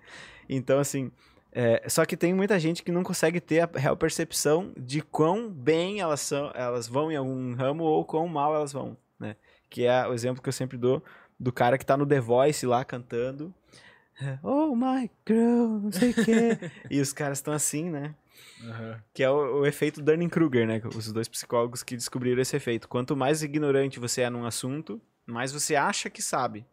Então, 0.48 0.78
assim, 0.78 1.12
é, 1.52 1.86
só 1.90 2.06
que 2.06 2.16
tem 2.16 2.32
muita 2.32 2.58
gente 2.58 2.82
que 2.82 2.90
não 2.90 3.02
consegue 3.02 3.38
ter 3.38 3.60
a 3.60 3.70
real 3.78 3.98
percepção 3.98 4.72
de 4.74 5.02
quão 5.02 5.50
bem 5.50 6.00
elas, 6.00 6.20
são, 6.20 6.50
elas 6.54 6.88
vão 6.88 7.12
em 7.12 7.16
algum 7.16 7.54
ramo 7.54 7.84
ou 7.84 8.02
quão 8.02 8.26
mal 8.26 8.54
elas 8.54 8.72
vão, 8.72 8.96
né? 9.20 9.36
Que 9.68 9.84
é 9.84 10.08
o 10.08 10.14
exemplo 10.14 10.42
que 10.42 10.48
eu 10.48 10.54
sempre 10.54 10.78
dou 10.78 11.04
do 11.38 11.52
cara 11.52 11.76
que 11.76 11.84
tá 11.84 11.98
no 11.98 12.06
The 12.06 12.18
Voice 12.18 12.64
lá 12.64 12.82
cantando. 12.82 13.54
Oh 14.42 14.74
my 14.74 15.10
girl, 15.26 15.80
não 15.80 15.92
sei 15.92 16.10
o 16.10 16.14
quê. 16.14 16.58
e 16.90 17.00
os 17.00 17.12
caras 17.12 17.38
estão 17.38 17.54
assim, 17.54 17.88
né? 17.88 18.14
Que 19.14 19.22
é 19.22 19.30
o, 19.30 19.60
o 19.60 19.66
efeito 19.66 20.02
Dunning-Kruger, 20.02 20.66
né? 20.66 20.80
Os 20.94 21.12
dois 21.12 21.28
psicólogos 21.28 21.82
que 21.82 21.96
descobriram 21.96 22.42
esse 22.42 22.56
efeito. 22.56 22.88
Quanto 22.88 23.16
mais 23.16 23.42
ignorante 23.42 24.00
você 24.00 24.22
é 24.22 24.30
num 24.30 24.44
assunto, 24.44 25.00
mais 25.26 25.52
você 25.52 25.76
acha 25.76 26.10
que 26.10 26.22
sabe. 26.22 26.66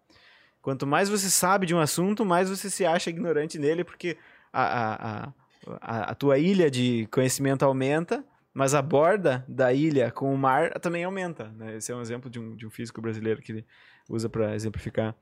Quanto 0.61 0.88
mais 0.88 1.09
você 1.09 1.30
sabe 1.30 1.67
de 1.67 1.76
um 1.76 1.80
assunto, 1.80 2.26
mais 2.26 2.49
você 2.49 2.69
se 2.69 2.85
acha 2.85 3.09
ignorante 3.09 3.59
nele, 3.59 3.84
porque 3.84 4.17
a, 4.51 4.63
a, 4.63 4.95
a, 4.95 5.34
a, 5.80 6.11
a 6.11 6.15
tua 6.15 6.39
ilha 6.39 6.72
de 6.72 7.07
conhecimento 7.11 7.63
aumenta, 7.63 8.26
mas 8.51 8.73
a 8.73 8.81
borda 8.81 9.45
da 9.47 9.72
ilha 9.72 10.09
com 10.09 10.34
o 10.34 10.38
mar 10.38 10.80
também 10.80 11.03
aumenta. 11.03 11.49
Né? 11.49 11.77
Esse 11.77 11.91
é 11.91 11.95
um 11.95 12.01
exemplo 12.01 12.30
de 12.31 12.39
um, 12.39 12.55
de 12.55 12.65
um 12.65 12.72
físico 12.72 12.99
brasileiro 12.99 13.41
que 13.41 13.51
ele 13.51 13.65
usa 14.09 14.27
para 14.27 14.55
exemplificar. 14.55 15.15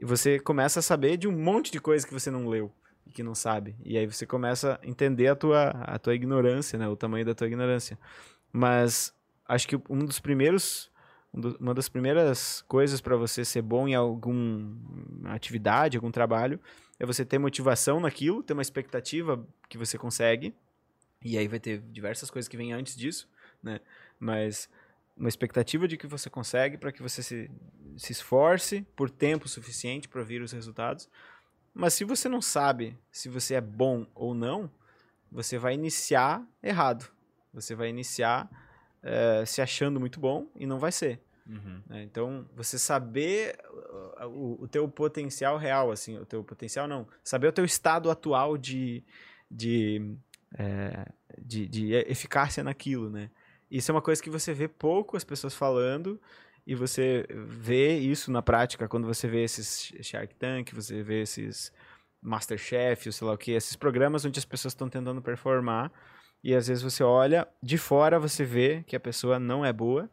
E 0.00 0.04
você 0.04 0.38
começa 0.40 0.80
a 0.80 0.82
saber 0.82 1.18
de 1.18 1.28
um 1.28 1.32
monte 1.32 1.70
de 1.70 1.78
coisa 1.78 2.06
que 2.06 2.12
você 2.12 2.30
não 2.30 2.48
leu 2.48 2.72
e 3.06 3.12
que 3.12 3.22
não 3.22 3.34
sabe. 3.34 3.76
E 3.84 3.98
aí 3.98 4.06
você 4.06 4.24
começa 4.24 4.80
a 4.82 4.86
entender 4.86 5.28
a 5.28 5.36
tua, 5.36 5.68
a 5.68 5.98
tua 5.98 6.14
ignorância, 6.14 6.78
né? 6.78 6.88
o 6.88 6.96
tamanho 6.96 7.26
da 7.26 7.34
tua 7.34 7.46
ignorância. 7.46 7.98
Mas 8.50 9.14
acho 9.46 9.68
que 9.68 9.76
um 9.90 9.98
dos 9.98 10.18
primeiros 10.18 10.90
um 11.34 11.40
uma 11.60 11.74
das 11.74 11.88
primeiras 11.88 12.62
coisas 12.62 13.00
para 13.00 13.14
você 13.14 13.44
ser 13.44 13.62
bom 13.62 13.86
em 13.86 13.94
alguma 13.94 14.74
atividade, 15.26 15.96
algum 15.96 16.10
trabalho, 16.10 16.58
é 16.98 17.06
você 17.06 17.24
ter 17.24 17.38
motivação 17.38 18.00
naquilo, 18.00 18.42
ter 18.42 18.54
uma 18.54 18.62
expectativa 18.62 19.46
que 19.68 19.78
você 19.78 19.96
consegue. 19.96 20.54
E 21.22 21.38
aí 21.38 21.46
vai 21.46 21.60
ter 21.60 21.80
diversas 21.92 22.30
coisas 22.30 22.48
que 22.48 22.56
vêm 22.56 22.72
antes 22.72 22.96
disso, 22.96 23.28
né? 23.62 23.80
Mas 24.18 24.68
uma 25.20 25.28
expectativa 25.28 25.86
de 25.86 25.98
que 25.98 26.06
você 26.06 26.30
consegue 26.30 26.78
para 26.78 26.90
que 26.90 27.02
você 27.02 27.22
se, 27.22 27.50
se 27.98 28.10
esforce 28.10 28.86
por 28.96 29.10
tempo 29.10 29.46
suficiente 29.46 30.08
para 30.08 30.22
vir 30.22 30.40
os 30.40 30.50
resultados. 30.50 31.10
Mas 31.74 31.92
se 31.92 32.04
você 32.04 32.26
não 32.26 32.40
sabe 32.40 32.98
se 33.12 33.28
você 33.28 33.54
é 33.54 33.60
bom 33.60 34.06
ou 34.14 34.34
não, 34.34 34.70
você 35.30 35.58
vai 35.58 35.74
iniciar 35.74 36.42
errado. 36.62 37.06
Você 37.52 37.74
vai 37.74 37.90
iniciar 37.90 38.50
eh, 39.02 39.44
se 39.44 39.60
achando 39.60 40.00
muito 40.00 40.18
bom 40.18 40.50
e 40.56 40.66
não 40.66 40.78
vai 40.78 40.90
ser. 40.90 41.20
Uhum. 41.46 41.82
né? 41.86 42.02
Então, 42.02 42.48
você 42.56 42.78
saber 42.78 43.58
uh, 44.22 44.26
o, 44.26 44.62
o 44.62 44.68
teu 44.68 44.88
potencial 44.88 45.58
real, 45.58 45.90
assim, 45.90 46.16
o 46.16 46.24
teu 46.24 46.42
potencial 46.42 46.88
não, 46.88 47.06
saber 47.24 47.48
o 47.48 47.52
teu 47.52 47.64
estado 47.64 48.10
atual 48.10 48.56
de, 48.56 49.04
de, 49.50 50.16
eh, 50.56 51.06
de, 51.38 51.66
de 51.66 51.92
eficácia 51.92 52.62
naquilo, 52.62 53.10
né? 53.10 53.30
Isso 53.70 53.90
é 53.90 53.94
uma 53.94 54.02
coisa 54.02 54.22
que 54.22 54.30
você 54.30 54.52
vê 54.52 54.66
pouco 54.66 55.16
as 55.16 55.22
pessoas 55.22 55.54
falando 55.54 56.20
e 56.66 56.74
você 56.74 57.26
vê 57.30 57.98
isso 57.98 58.30
na 58.30 58.42
prática 58.42 58.88
quando 58.88 59.06
você 59.06 59.28
vê 59.28 59.44
esses 59.44 59.92
Shark 60.02 60.34
Tank, 60.34 60.72
você 60.72 61.02
vê 61.02 61.22
esses 61.22 61.72
Masterchef, 62.20 63.08
ou 63.08 63.12
sei 63.12 63.26
lá 63.26 63.32
o 63.32 63.38
que, 63.38 63.52
esses 63.52 63.76
programas 63.76 64.24
onde 64.24 64.38
as 64.38 64.44
pessoas 64.44 64.72
estão 64.72 64.88
tentando 64.88 65.22
performar 65.22 65.92
e 66.42 66.54
às 66.54 66.66
vezes 66.66 66.82
você 66.82 67.02
olha 67.02 67.46
de 67.62 67.78
fora, 67.78 68.18
você 68.18 68.44
vê 68.44 68.82
que 68.86 68.96
a 68.96 69.00
pessoa 69.00 69.38
não 69.38 69.64
é 69.64 69.72
boa 69.72 70.10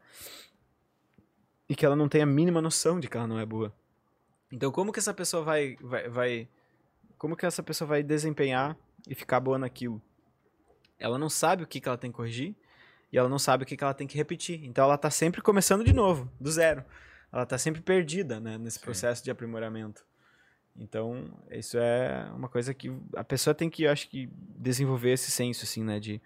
e 1.68 1.74
que 1.74 1.84
ela 1.84 1.96
não 1.96 2.08
tem 2.08 2.22
a 2.22 2.26
mínima 2.26 2.62
noção 2.62 3.00
de 3.00 3.08
que 3.08 3.16
ela 3.16 3.26
não 3.26 3.38
é 3.38 3.44
boa. 3.44 3.74
Então, 4.50 4.70
como 4.70 4.92
que 4.92 4.98
essa 4.98 5.12
pessoa 5.12 5.42
vai, 5.42 5.76
vai, 5.80 6.08
vai 6.08 6.48
como 7.18 7.36
que 7.36 7.44
essa 7.44 7.62
pessoa 7.62 7.88
vai 7.88 8.02
desempenhar 8.02 8.76
e 9.06 9.14
ficar 9.14 9.40
boa 9.40 9.58
naquilo? 9.58 10.00
Ela 10.98 11.18
não 11.18 11.28
sabe 11.28 11.62
o 11.62 11.66
que, 11.66 11.80
que 11.80 11.88
ela 11.88 11.98
tem 11.98 12.10
que 12.10 12.16
corrigir 12.16 12.56
e 13.12 13.18
ela 13.18 13.28
não 13.28 13.38
sabe 13.38 13.64
o 13.64 13.66
que, 13.66 13.76
que 13.76 13.84
ela 13.84 13.94
tem 13.94 14.06
que 14.06 14.16
repetir. 14.16 14.64
Então, 14.64 14.84
ela 14.84 14.98
tá 14.98 15.10
sempre 15.10 15.40
começando 15.40 15.84
de 15.84 15.92
novo, 15.92 16.30
do 16.40 16.50
zero. 16.50 16.84
Ela 17.32 17.46
tá 17.46 17.58
sempre 17.58 17.80
perdida, 17.80 18.40
né, 18.40 18.58
nesse 18.58 18.78
Sim. 18.78 18.84
processo 18.84 19.24
de 19.24 19.30
aprimoramento. 19.30 20.04
Então, 20.76 21.28
isso 21.50 21.76
é 21.76 22.30
uma 22.34 22.48
coisa 22.48 22.72
que 22.72 22.92
a 23.16 23.24
pessoa 23.24 23.54
tem 23.54 23.68
que, 23.68 23.82
eu 23.82 23.90
acho 23.90 24.08
que, 24.08 24.28
desenvolver 24.56 25.10
esse 25.10 25.30
senso, 25.30 25.64
assim, 25.64 25.82
né, 25.82 25.98
de 25.98 26.20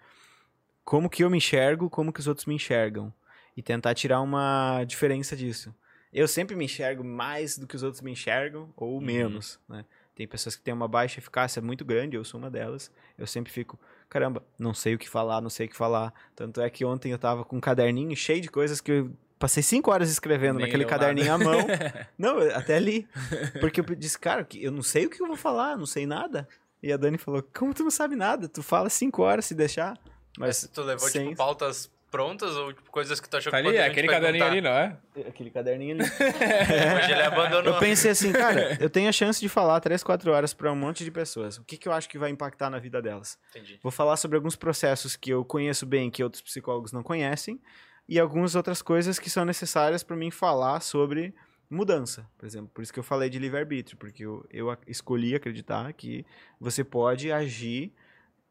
como 0.83 1.09
que 1.09 1.23
eu 1.23 1.29
me 1.29 1.37
enxergo, 1.37 1.89
como 1.89 2.13
que 2.13 2.19
os 2.19 2.27
outros 2.27 2.45
me 2.45 2.55
enxergam 2.55 3.11
e 3.57 3.61
tentar 3.61 3.93
tirar 3.93 4.21
uma 4.21 4.83
diferença 4.83 5.35
disso. 5.35 5.73
Eu 6.11 6.27
sempre 6.27 6.55
me 6.55 6.65
enxergo 6.65 7.03
mais 7.03 7.57
do 7.57 7.65
que 7.65 7.75
os 7.75 7.81
outros 7.81 8.01
me 8.01 8.11
enxergam 8.11 8.71
ou 8.75 9.01
menos, 9.01 9.59
né? 9.67 9.83
Tem 10.15 10.27
pessoas 10.27 10.55
que 10.55 10.61
têm 10.61 10.73
uma 10.73 10.87
baixa 10.87 11.19
eficácia 11.19 11.61
muito 11.61 11.83
grande, 11.83 12.15
eu 12.15 12.23
sou 12.23 12.39
uma 12.39 12.49
delas. 12.49 12.91
Eu 13.17 13.25
sempre 13.25 13.51
fico, 13.51 13.79
caramba, 14.07 14.43
não 14.59 14.73
sei 14.73 14.93
o 14.93 14.97
que 14.99 15.09
falar, 15.09 15.41
não 15.41 15.49
sei 15.49 15.65
o 15.65 15.69
que 15.69 15.75
falar. 15.75 16.13
Tanto 16.35 16.61
é 16.61 16.69
que 16.69 16.85
ontem 16.85 17.11
eu 17.11 17.17
tava 17.17 17.43
com 17.43 17.57
um 17.57 17.61
caderninho 17.61 18.15
cheio 18.15 18.39
de 18.41 18.49
coisas 18.49 18.79
que 18.79 18.91
eu 18.91 19.11
passei 19.39 19.63
cinco 19.63 19.91
horas 19.91 20.09
escrevendo 20.11 20.57
Nem 20.57 20.65
naquele 20.67 20.85
caderninho 20.85 21.35
nada. 21.37 21.43
à 21.43 21.53
mão. 21.53 21.67
Não, 22.17 22.39
até 22.55 22.79
li. 22.79 23.07
Porque 23.59 23.81
eu 23.81 23.85
disse, 23.95 24.17
cara, 24.19 24.43
que 24.43 24.63
eu 24.63 24.71
não 24.71 24.83
sei 24.83 25.05
o 25.07 25.09
que 25.09 25.21
eu 25.21 25.27
vou 25.27 25.35
falar, 25.35 25.75
não 25.77 25.85
sei 25.87 26.05
nada. 26.05 26.47
E 26.81 26.91
a 26.93 26.97
Dani 26.97 27.17
falou, 27.17 27.43
como 27.53 27.73
tu 27.73 27.81
não 27.83 27.91
sabe 27.91 28.15
nada? 28.15 28.47
Tu 28.47 28.61
fala 28.61 28.89
cinco 28.89 29.23
horas 29.23 29.45
se 29.45 29.55
deixar. 29.55 29.97
Mas 30.37 30.63
Mas 30.63 30.67
tu 30.71 30.81
levou, 30.83 31.07
sem- 31.09 31.23
tipo, 31.29 31.37
pautas 31.37 31.89
prontas 32.13 32.55
ou 32.55 32.71
tipo, 32.71 32.91
coisas 32.91 33.19
que 33.19 33.27
tu 33.27 33.37
achou 33.37 33.51
Tá 33.51 33.59
que 33.59 33.67
ali, 33.67 33.75
poderiam 33.75 33.85
te 33.85 33.91
aquele 33.91 34.07
caderninho 34.07 34.45
ali, 34.45 34.61
não 34.61 34.69
é? 34.69 34.97
aquele 35.27 35.49
caderninho 35.49 35.95
ali. 35.95 36.03
Hoje 37.01 37.11
ele 37.11 37.23
abandonou. 37.23 37.73
Eu 37.73 37.79
pensei 37.79 38.11
assim, 38.11 38.31
cara, 38.31 38.77
eu 38.79 38.87
tenho 38.87 39.09
a 39.09 39.11
chance 39.11 39.41
de 39.41 39.49
falar 39.49 39.79
três, 39.79 40.03
quatro 40.03 40.31
horas 40.31 40.53
pra 40.53 40.71
um 40.71 40.75
monte 40.75 41.03
de 41.03 41.09
pessoas. 41.09 41.57
O 41.57 41.63
que, 41.63 41.75
que 41.75 41.87
eu 41.87 41.91
acho 41.91 42.07
que 42.07 42.19
vai 42.19 42.29
impactar 42.29 42.69
na 42.69 42.77
vida 42.77 43.01
delas? 43.01 43.39
Entendi. 43.49 43.79
Vou 43.81 43.91
falar 43.91 44.15
sobre 44.17 44.37
alguns 44.37 44.55
processos 44.55 45.15
que 45.15 45.31
eu 45.31 45.43
conheço 45.43 45.87
bem, 45.87 46.11
que 46.11 46.23
outros 46.23 46.43
psicólogos 46.43 46.91
não 46.91 47.01
conhecem, 47.01 47.59
e 48.07 48.19
algumas 48.19 48.53
outras 48.53 48.83
coisas 48.83 49.17
que 49.17 49.27
são 49.27 49.43
necessárias 49.43 50.03
para 50.03 50.15
mim 50.15 50.29
falar 50.29 50.81
sobre 50.81 51.33
mudança, 51.67 52.29
por 52.37 52.45
exemplo. 52.45 52.69
Por 52.71 52.83
isso 52.83 52.93
que 52.93 52.99
eu 52.99 53.03
falei 53.03 53.27
de 53.27 53.39
livre-arbítrio, 53.39 53.97
porque 53.97 54.23
eu, 54.23 54.45
eu 54.51 54.77
escolhi 54.85 55.33
acreditar 55.33 55.91
que 55.93 56.23
você 56.59 56.83
pode 56.83 57.31
agir 57.31 57.91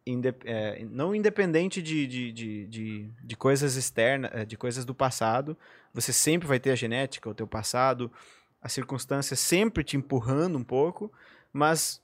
inde- 0.06 0.34
é, 0.44 0.84
não 0.90 1.14
independente 1.14 1.80
de, 1.82 2.06
de, 2.06 2.32
de, 2.32 2.66
de, 2.66 3.10
de 3.22 3.36
coisas 3.36 3.76
externas, 3.76 4.30
é, 4.34 4.44
de 4.44 4.56
coisas 4.56 4.84
do 4.84 4.94
passado. 4.94 5.56
Você 5.94 6.12
sempre 6.12 6.48
vai 6.48 6.58
ter 6.58 6.70
a 6.70 6.74
genética, 6.76 7.28
o 7.28 7.34
teu 7.34 7.46
passado, 7.46 8.10
as 8.60 8.72
circunstâncias 8.72 9.40
sempre 9.40 9.84
te 9.84 9.96
empurrando 9.96 10.56
um 10.56 10.64
pouco, 10.64 11.12
mas 11.52 12.00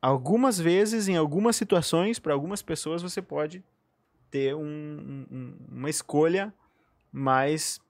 algumas 0.00 0.58
vezes, 0.58 1.08
em 1.08 1.16
algumas 1.16 1.56
situações, 1.56 2.18
para 2.18 2.32
algumas 2.32 2.62
pessoas, 2.62 3.02
você 3.02 3.22
pode 3.22 3.62
ter 4.30 4.54
um- 4.54 5.26
um- 5.30 5.54
uma 5.70 5.90
escolha 5.90 6.52
mais 7.12 7.80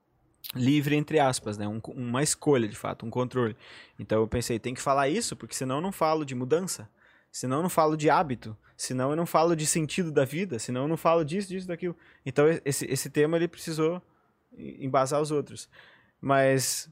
livre, 0.54 0.94
entre 0.94 1.18
aspas, 1.18 1.56
né? 1.56 1.66
Um- 1.66 1.80
uma 1.94 2.22
escolha, 2.22 2.68
de 2.68 2.76
fato, 2.76 3.06
um 3.06 3.10
controle. 3.10 3.56
Então 3.98 4.20
eu 4.20 4.28
pensei, 4.28 4.58
tem 4.58 4.74
que 4.74 4.80
falar 4.80 5.08
isso, 5.08 5.34
porque 5.34 5.54
senão 5.54 5.76
eu 5.76 5.80
não 5.80 5.90
falo 5.92 6.24
de 6.24 6.34
mudança, 6.34 6.88
senão 7.34 7.56
eu 7.56 7.62
não 7.64 7.68
falo 7.68 7.96
de 7.96 8.08
hábito, 8.08 8.56
senão 8.76 9.10
eu 9.10 9.16
não 9.16 9.26
falo 9.26 9.56
de 9.56 9.66
sentido 9.66 10.12
da 10.12 10.24
vida, 10.24 10.56
senão 10.60 10.82
eu 10.82 10.88
não 10.88 10.96
falo 10.96 11.24
disso, 11.24 11.48
disso, 11.48 11.66
daquilo. 11.66 11.96
Então 12.24 12.44
esse, 12.64 12.86
esse 12.86 13.10
tema 13.10 13.36
ele 13.36 13.48
precisou 13.48 14.00
embasar 14.56 15.20
os 15.20 15.32
outros. 15.32 15.68
Mas 16.20 16.88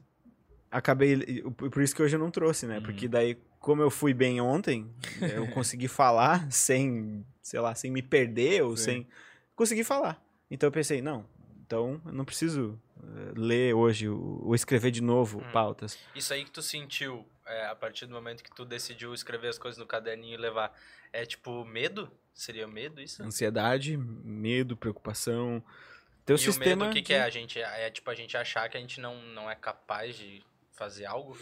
acabei. 0.69 1.41
Por 1.53 1.81
isso 1.81 1.95
que 1.95 2.03
hoje 2.03 2.17
eu 2.17 2.19
não 2.19 2.29
trouxe, 2.29 2.65
né? 2.67 2.77
Uhum. 2.77 2.83
Porque 2.83 3.07
daí, 3.07 3.37
como 3.57 3.81
eu 3.81 3.89
fui 3.89 4.13
bem 4.13 4.41
ontem, 4.41 4.93
eu 5.33 5.47
consegui 5.47 5.87
falar 5.87 6.45
sem, 6.51 7.25
sei 7.41 7.59
lá, 7.61 7.73
sem 7.73 7.89
me 7.89 8.01
perder 8.01 8.63
ou 8.63 8.75
Sim. 8.75 8.83
sem. 8.83 9.07
Consegui 9.55 9.83
falar. 9.83 10.21
Então 10.51 10.67
eu 10.67 10.71
pensei, 10.71 11.01
não, 11.01 11.25
então 11.65 12.01
eu 12.05 12.11
não 12.11 12.25
preciso 12.25 12.77
eh, 13.01 13.33
ler 13.35 13.73
hoje 13.73 14.09
ou 14.09 14.53
escrever 14.53 14.91
de 14.91 15.01
novo 15.01 15.39
Hum. 15.39 15.51
pautas. 15.53 15.97
Isso 16.13 16.33
aí 16.33 16.43
que 16.43 16.51
tu 16.51 16.61
sentiu 16.61 17.25
é, 17.45 17.65
a 17.67 17.75
partir 17.75 18.05
do 18.05 18.13
momento 18.13 18.43
que 18.43 18.53
tu 18.55 18.65
decidiu 18.65 19.13
escrever 19.13 19.47
as 19.49 19.57
coisas 19.57 19.77
no 19.77 19.85
caderninho 19.85 20.33
e 20.35 20.37
levar, 20.37 20.73
é 21.11 21.25
tipo 21.25 21.63
medo? 21.65 22.09
Seria 22.33 22.67
medo 22.67 22.99
isso? 23.01 23.21
Ansiedade, 23.23 23.95
medo, 23.97 24.75
preocupação. 24.75 25.63
Teu 26.25 26.35
e 26.35 26.39
sistema. 26.39 26.75
o 26.75 26.87
medo, 26.87 26.91
o 26.91 26.93
que, 26.93 27.01
de- 27.01 27.07
que 27.07 27.13
é? 27.13 27.21
A 27.23 27.29
gente, 27.29 27.59
é 27.59 27.89
tipo 27.89 28.09
a 28.09 28.15
gente 28.15 28.35
achar 28.37 28.67
que 28.69 28.77
a 28.77 28.79
gente 28.79 28.99
não, 28.99 29.21
não 29.33 29.49
é 29.51 29.55
capaz 29.55 30.15
de 30.15 30.41
fazer 30.71 31.05
algo? 31.05 31.37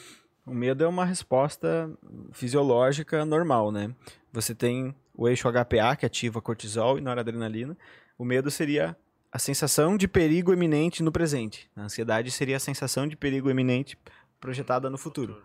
O 0.45 0.53
medo 0.53 0.83
é 0.83 0.87
uma 0.87 1.05
resposta 1.05 1.89
fisiológica 2.33 3.23
normal, 3.23 3.71
né? 3.71 3.93
Você 4.33 4.55
tem 4.55 4.95
o 5.13 5.29
eixo 5.29 5.47
HPA, 5.51 5.95
que 5.95 6.05
ativa 6.05 6.41
cortisol 6.41 6.97
e 6.97 7.01
noradrenalina. 7.01 7.77
O 8.17 8.25
medo 8.25 8.49
seria 8.49 8.97
a 9.31 9.37
sensação 9.39 9.95
de 9.95 10.07
perigo 10.07 10.51
eminente 10.51 11.03
no 11.03 11.11
presente. 11.11 11.69
A 11.75 11.83
ansiedade 11.83 12.31
seria 12.31 12.57
a 12.57 12.59
sensação 12.59 13.07
de 13.07 13.15
perigo 13.15 13.49
eminente 13.49 13.97
projetada 14.39 14.89
no 14.89 14.97
futuro. 14.97 15.43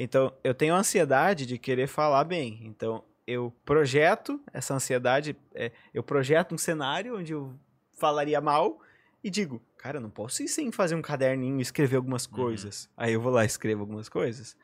Então, 0.00 0.32
eu 0.44 0.54
tenho 0.54 0.76
ansiedade 0.76 1.44
de 1.44 1.58
querer 1.58 1.88
falar 1.88 2.22
bem. 2.22 2.60
Então, 2.62 3.02
eu 3.26 3.52
projeto 3.64 4.40
essa 4.52 4.72
ansiedade, 4.72 5.36
é, 5.52 5.72
eu 5.92 6.04
projeto 6.04 6.54
um 6.54 6.58
cenário 6.58 7.18
onde 7.18 7.32
eu 7.32 7.52
falaria 7.98 8.40
mal 8.40 8.80
e 9.24 9.28
digo, 9.28 9.60
cara, 9.76 9.96
eu 9.96 10.00
não 10.00 10.08
posso 10.08 10.40
ir 10.44 10.46
sem 10.48 10.70
fazer 10.70 10.94
um 10.94 11.02
caderninho 11.02 11.58
e 11.58 11.62
escrever 11.62 11.96
algumas 11.96 12.26
Uhum. 12.26 12.32
coisas. 12.32 12.88
Aí 12.96 13.12
eu 13.12 13.20
vou 13.20 13.32
lá 13.32 13.42
e 13.42 13.46
escrevo 13.46 13.80
algumas 13.80 14.08
coisas. 14.08 14.56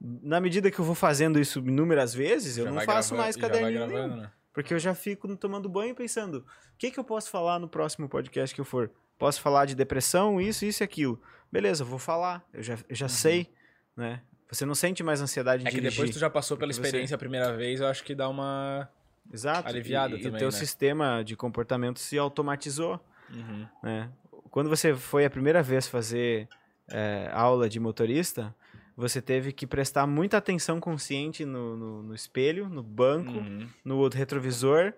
Na 0.00 0.40
medida 0.40 0.70
que 0.70 0.78
eu 0.78 0.84
vou 0.84 0.94
fazendo 0.94 1.38
isso 1.38 1.58
inúmeras 1.58 2.14
vezes, 2.14 2.56
eu 2.56 2.64
Já 2.64 2.70
não 2.70 2.76
vai 2.78 2.86
faço 2.86 3.14
mais 3.14 3.36
caderninho 3.36 3.86
gravando, 3.86 4.08
nenhum. 4.08 4.22
né? 4.22 4.32
Porque 4.50 4.72
eu 4.72 4.78
já 4.78 4.94
fico 4.94 5.36
tomando 5.36 5.68
banho 5.68 5.94
pensando, 5.94 6.38
o 6.38 6.78
que, 6.78 6.90
que 6.90 6.98
eu 6.98 7.04
posso 7.04 7.28
falar 7.30 7.58
no 7.58 7.68
próximo 7.68 8.08
podcast 8.08 8.54
que 8.54 8.60
eu 8.62 8.64
for? 8.64 8.90
Posso 9.18 9.42
falar 9.42 9.66
de 9.66 9.74
depressão, 9.74 10.40
isso, 10.40 10.64
isso 10.64 10.82
e 10.82 10.84
aquilo. 10.84 11.20
Beleza, 11.52 11.82
eu 11.82 11.86
vou 11.86 11.98
falar. 11.98 12.42
Eu 12.50 12.62
já, 12.62 12.78
eu 12.88 12.96
já 12.96 13.04
Uhum. 13.04 13.08
sei 13.10 13.52
né? 13.96 14.22
Você 14.50 14.66
não 14.66 14.74
sente 14.74 15.02
mais 15.02 15.20
ansiedade 15.20 15.62
de 15.62 15.68
É 15.68 15.70
que 15.70 15.76
dirigir. 15.76 15.96
depois 15.98 16.10
tu 16.14 16.18
já 16.18 16.28
passou 16.28 16.56
pela 16.56 16.68
Porque 16.70 16.80
você- 16.82 16.88
experiência 16.88 17.14
a 17.14 17.18
primeira 17.18 17.56
vez, 17.56 17.80
eu 17.80 17.86
acho 17.86 18.02
que 18.04 18.14
dá 18.14 18.28
uma. 18.28 18.88
Exato. 19.32 19.68
aliviada 19.68 20.16
e, 20.16 20.20
e 20.20 20.22
também, 20.22 20.36
o 20.36 20.38
teu 20.40 20.48
né? 20.48 20.52
sistema 20.52 21.22
de 21.22 21.36
comportamento 21.36 22.00
se 22.00 22.18
automatizou, 22.18 22.98
Uhum. 23.32 23.66
né? 23.82 24.10
Quando 24.50 24.68
você 24.68 24.92
foi 24.94 25.24
a 25.24 25.30
primeira 25.30 25.62
vez 25.62 25.86
fazer 25.86 26.48
é, 26.88 27.30
aula 27.32 27.68
de 27.68 27.78
motorista, 27.78 28.52
você 28.96 29.22
teve 29.22 29.52
que 29.52 29.64
prestar 29.68 30.04
muita 30.08 30.36
atenção 30.38 30.80
consciente 30.80 31.44
no, 31.44 31.76
no, 31.76 32.02
no 32.02 32.14
espelho, 32.14 32.68
no 32.68 32.82
banco, 32.82 33.30
Uhum. 33.38 33.68
no 33.84 33.98
outro 33.98 34.18
retrovisor, 34.18 34.92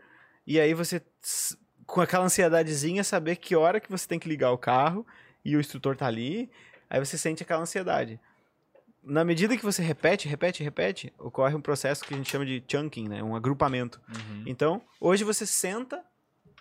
e 0.46 0.58
aí 0.58 0.72
você, 0.72 1.02
com 1.86 2.00
aquela 2.00 2.24
ansiedadezinha, 2.24 3.04
saber 3.04 3.36
que 3.36 3.54
hora 3.54 3.78
que 3.78 3.90
você 3.90 4.08
tem 4.08 4.18
que 4.18 4.26
ligar 4.28 4.50
o 4.52 4.56
carro 4.58 5.06
e 5.44 5.54
o 5.54 5.60
instrutor 5.60 5.94
tá 5.94 6.06
ali, 6.06 6.50
aí 6.88 6.98
você 6.98 7.18
sente 7.18 7.42
aquela 7.42 7.60
ansiedade. 7.60 8.18
Na 9.02 9.24
medida 9.24 9.56
que 9.56 9.64
você 9.64 9.82
repete, 9.82 10.28
repete, 10.28 10.62
repete, 10.62 11.12
ocorre 11.18 11.54
um 11.56 11.60
processo 11.60 12.04
que 12.04 12.14
a 12.14 12.16
gente 12.16 12.30
chama 12.30 12.46
de 12.46 12.62
chunking, 12.70 13.08
né? 13.08 13.22
Um 13.22 13.34
agrupamento. 13.34 14.00
Uhum. 14.08 14.44
Então, 14.46 14.82
hoje 15.00 15.24
você 15.24 15.44
senta 15.44 16.02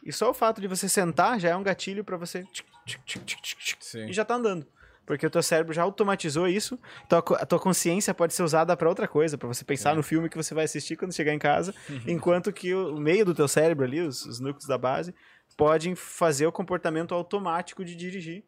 e 0.04 0.12
só 0.12 0.32
o 0.32 0.34
fato 0.34 0.60
de 0.60 0.68
você 0.68 0.90
sentar 0.90 1.40
já 1.40 1.50
é 1.50 1.56
um 1.56 1.62
gatilho 1.62 2.04
para 2.04 2.18
você 2.18 2.44
tchic, 2.46 2.66
tchic, 2.86 3.42
tchic, 3.42 3.98
e 4.10 4.14
já 4.14 4.26
tá 4.26 4.34
andando. 4.36 4.66
Porque 5.06 5.26
o 5.26 5.30
teu 5.30 5.44
cérebro 5.44 5.74
já 5.74 5.84
automatizou 5.84 6.48
isso. 6.48 6.80
Então 7.06 7.20
a 7.36 7.46
tua 7.46 7.60
consciência 7.60 8.14
pode 8.14 8.34
ser 8.34 8.42
usada 8.44 8.76
para 8.76 8.90
outra 8.90 9.08
coisa, 9.08 9.38
para 9.38 9.48
você 9.48 9.64
pensar 9.64 9.92
É. 9.92 9.96
no 9.96 10.02
filme 10.02 10.30
que 10.30 10.38
você 10.38 10.54
vai 10.56 10.64
assistir 10.66 10.96
quando 10.96 11.14
chegar 11.14 11.34
em 11.34 11.40
casa, 11.40 11.76
enquanto 12.08 12.52
que 12.52 12.74
o 12.74 12.96
o 12.96 13.00
meio 13.00 13.24
do 13.26 13.34
teu 13.36 13.48
cérebro 13.48 13.86
ali, 13.86 14.00
os, 14.02 14.26
os 14.26 14.40
núcleos 14.40 14.68
da 14.68 14.78
base, 14.78 15.14
podem 15.58 15.96
fazer 15.96 16.48
o 16.48 16.52
comportamento 16.52 17.14
automático 17.14 17.86
de 17.86 17.96
dirigir. 17.96 18.44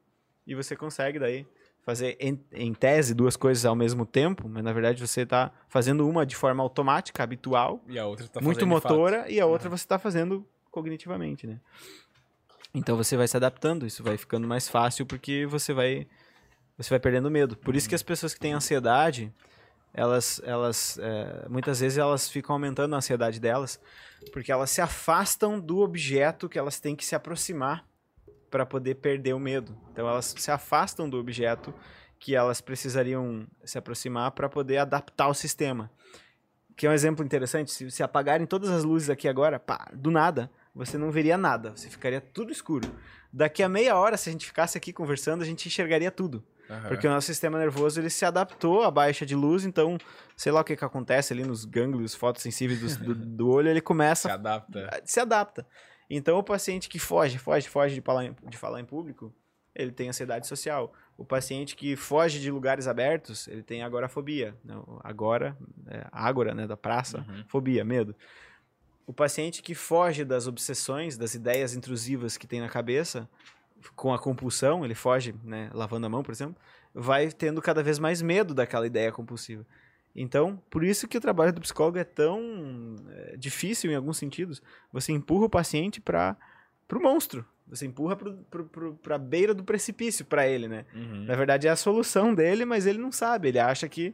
E 0.47 0.55
você 0.55 0.75
consegue 0.75 1.19
daí 1.19 1.45
fazer 1.83 2.15
em, 2.19 2.39
em 2.51 2.73
tese 2.73 3.13
duas 3.13 3.35
coisas 3.35 3.65
ao 3.65 3.75
mesmo 3.75 4.05
tempo, 4.05 4.47
mas 4.47 4.63
na 4.63 4.71
verdade 4.71 5.05
você 5.05 5.25
tá 5.25 5.51
fazendo 5.67 6.07
uma 6.07 6.25
de 6.25 6.35
forma 6.35 6.63
automática, 6.63 7.21
habitual, 7.21 7.83
E 7.87 7.99
a 7.99 8.05
outra 8.05 8.27
tá 8.27 8.41
muito 8.41 8.65
motora 8.65 9.29
e 9.29 9.39
a 9.39 9.45
outra 9.45 9.69
você 9.69 9.83
está 9.83 9.99
fazendo 9.99 10.47
cognitivamente, 10.71 11.45
né? 11.45 11.59
Então 12.73 12.97
você 12.97 13.15
vai 13.15 13.27
se 13.27 13.37
adaptando, 13.37 13.85
isso 13.85 14.01
vai 14.01 14.17
ficando 14.17 14.47
mais 14.47 14.67
fácil 14.67 15.05
porque 15.05 15.45
você 15.45 15.73
vai 15.73 16.07
você 16.77 16.89
vai 16.89 16.99
perdendo 16.99 17.29
medo. 17.29 17.55
Por 17.55 17.75
isso 17.75 17.87
que 17.87 17.93
as 17.93 18.01
pessoas 18.01 18.33
que 18.33 18.39
têm 18.39 18.53
ansiedade, 18.53 19.31
elas 19.93 20.41
elas 20.45 20.97
é, 20.99 21.47
muitas 21.49 21.81
vezes 21.81 21.97
elas 21.97 22.29
ficam 22.29 22.53
aumentando 22.53 22.95
a 22.95 22.97
ansiedade 22.97 23.39
delas, 23.41 23.79
porque 24.31 24.51
elas 24.51 24.71
se 24.71 24.79
afastam 24.79 25.59
do 25.59 25.79
objeto 25.79 26.47
que 26.47 26.57
elas 26.57 26.79
têm 26.79 26.95
que 26.95 27.05
se 27.05 27.13
aproximar 27.13 27.85
para 28.53 28.67
poder 28.67 28.93
perder 28.95 29.33
o 29.33 29.39
medo. 29.39 29.75
Então 29.91 30.07
elas 30.07 30.35
se 30.37 30.51
afastam 30.51 31.09
do 31.09 31.17
objeto 31.17 31.73
que 32.19 32.35
elas 32.35 32.61
precisariam 32.61 33.47
se 33.65 33.79
aproximar 33.79 34.29
para 34.29 34.47
poder 34.47 34.77
adaptar 34.77 35.27
o 35.27 35.33
sistema. 35.33 35.89
Que 36.77 36.85
é 36.85 36.89
um 36.91 36.93
exemplo 36.93 37.25
interessante, 37.25 37.71
se, 37.71 37.89
se 37.89 38.03
apagarem 38.03 38.45
todas 38.45 38.69
as 38.69 38.83
luzes 38.83 39.09
aqui 39.09 39.27
agora, 39.27 39.59
pá, 39.59 39.89
do 39.91 40.11
nada, 40.11 40.51
você 40.73 40.99
não 40.99 41.09
veria 41.09 41.35
nada, 41.35 41.71
você 41.71 41.89
ficaria 41.89 42.21
tudo 42.21 42.51
escuro. 42.51 42.87
Daqui 43.31 43.63
a 43.63 43.67
meia 43.67 43.95
hora, 43.95 44.17
se 44.17 44.29
a 44.29 44.31
gente 44.31 44.45
ficasse 44.45 44.77
aqui 44.77 44.93
conversando, 44.93 45.41
a 45.41 45.45
gente 45.45 45.67
enxergaria 45.67 46.11
tudo. 46.11 46.43
Aham. 46.69 46.89
Porque 46.89 47.07
o 47.07 47.09
nosso 47.09 47.25
sistema 47.25 47.57
nervoso 47.57 47.99
ele 47.99 48.09
se 48.11 48.23
adaptou 48.23 48.83
à 48.83 48.91
baixa 48.91 49.25
de 49.25 49.35
luz, 49.35 49.65
então, 49.65 49.97
sei 50.37 50.51
lá 50.51 50.61
o 50.61 50.63
que, 50.63 50.75
que 50.75 50.85
acontece 50.85 51.33
ali 51.33 51.43
nos 51.43 51.65
gânglios 51.65 52.13
fotossensíveis 52.13 52.97
do, 52.97 53.15
do, 53.15 53.25
do 53.25 53.49
olho, 53.49 53.69
ele 53.69 53.79
Se 53.79 53.83
começa 53.83 54.31
adapta. 54.31 55.01
se 55.03 55.19
adapta. 55.19 55.65
Então, 56.15 56.37
o 56.37 56.43
paciente 56.43 56.87
que 56.89 56.99
foge, 56.99 57.37
foge, 57.37 57.67
foge 57.69 57.95
de 57.95 58.01
falar 58.01 58.25
em, 58.25 58.35
de 58.49 58.57
falar 58.57 58.79
em 58.79 58.85
público, 58.85 59.33
ele 59.75 59.91
tem 59.91 60.09
ansiedade 60.09 60.45
social. 60.47 60.93
O 61.17 61.25
paciente 61.25 61.75
que 61.75 61.95
foge 61.95 62.39
de 62.39 62.51
lugares 62.51 62.87
abertos, 62.87 63.47
ele 63.47 63.63
tem 63.63 63.81
agorafobia. 63.83 64.55
né? 64.63 64.75
O 64.77 64.99
Agora, 65.03 65.57
é, 65.87 66.05
ágora, 66.11 66.53
né, 66.53 66.67
da 66.67 66.77
praça, 66.77 67.25
Uhum. 67.27 67.43
fobia, 67.47 67.83
medo. 67.83 68.15
O 69.05 69.13
paciente 69.13 69.61
que 69.61 69.73
foge 69.75 70.23
das 70.23 70.47
obsessões, 70.47 71.17
das 71.17 71.33
ideias 71.33 71.73
intrusivas 71.73 72.37
que 72.37 72.47
tem 72.47 72.61
na 72.61 72.69
cabeça, 72.69 73.27
com 73.95 74.13
a 74.13 74.19
compulsão, 74.19 74.85
ele 74.85 74.95
foge, 74.95 75.35
né, 75.43 75.69
lavando 75.73 76.05
a 76.05 76.09
mão, 76.09 76.23
por 76.23 76.31
exemplo, 76.31 76.55
vai 76.93 77.29
tendo 77.31 77.61
cada 77.61 77.83
vez 77.83 77.99
mais 77.99 78.21
medo 78.21 78.53
daquela 78.53 78.85
ideia 78.87 79.11
compulsiva. 79.11 79.65
Então, 80.15 80.61
por 80.69 80.83
isso 80.83 81.07
que 81.07 81.17
o 81.17 81.21
trabalho 81.21 81.51
do 81.51 81.61
psicólogo 81.61 81.97
é 81.97 82.03
tão 82.03 82.95
é, 83.09 83.35
difícil 83.37 83.91
em 83.91 83.95
alguns 83.95 84.17
sentidos. 84.17 84.61
Você 84.91 85.11
empurra 85.11 85.45
o 85.45 85.49
paciente 85.49 85.99
para 85.99 86.37
o 86.91 86.99
monstro. 86.99 87.45
Você 87.67 87.85
empurra 87.85 88.15
para 88.15 89.15
a 89.15 89.17
beira 89.17 89.53
do 89.53 89.63
precipício 89.63 90.25
para 90.25 90.47
ele, 90.47 90.67
né? 90.67 90.85
Uhum. 90.93 91.25
Na 91.25 91.35
verdade 91.35 91.67
é 91.67 91.71
a 91.71 91.75
solução 91.75 92.35
dele, 92.35 92.65
mas 92.65 92.85
ele 92.85 92.99
não 92.99 93.11
sabe. 93.11 93.47
Ele 93.47 93.59
acha 93.59 93.89
que 93.89 94.13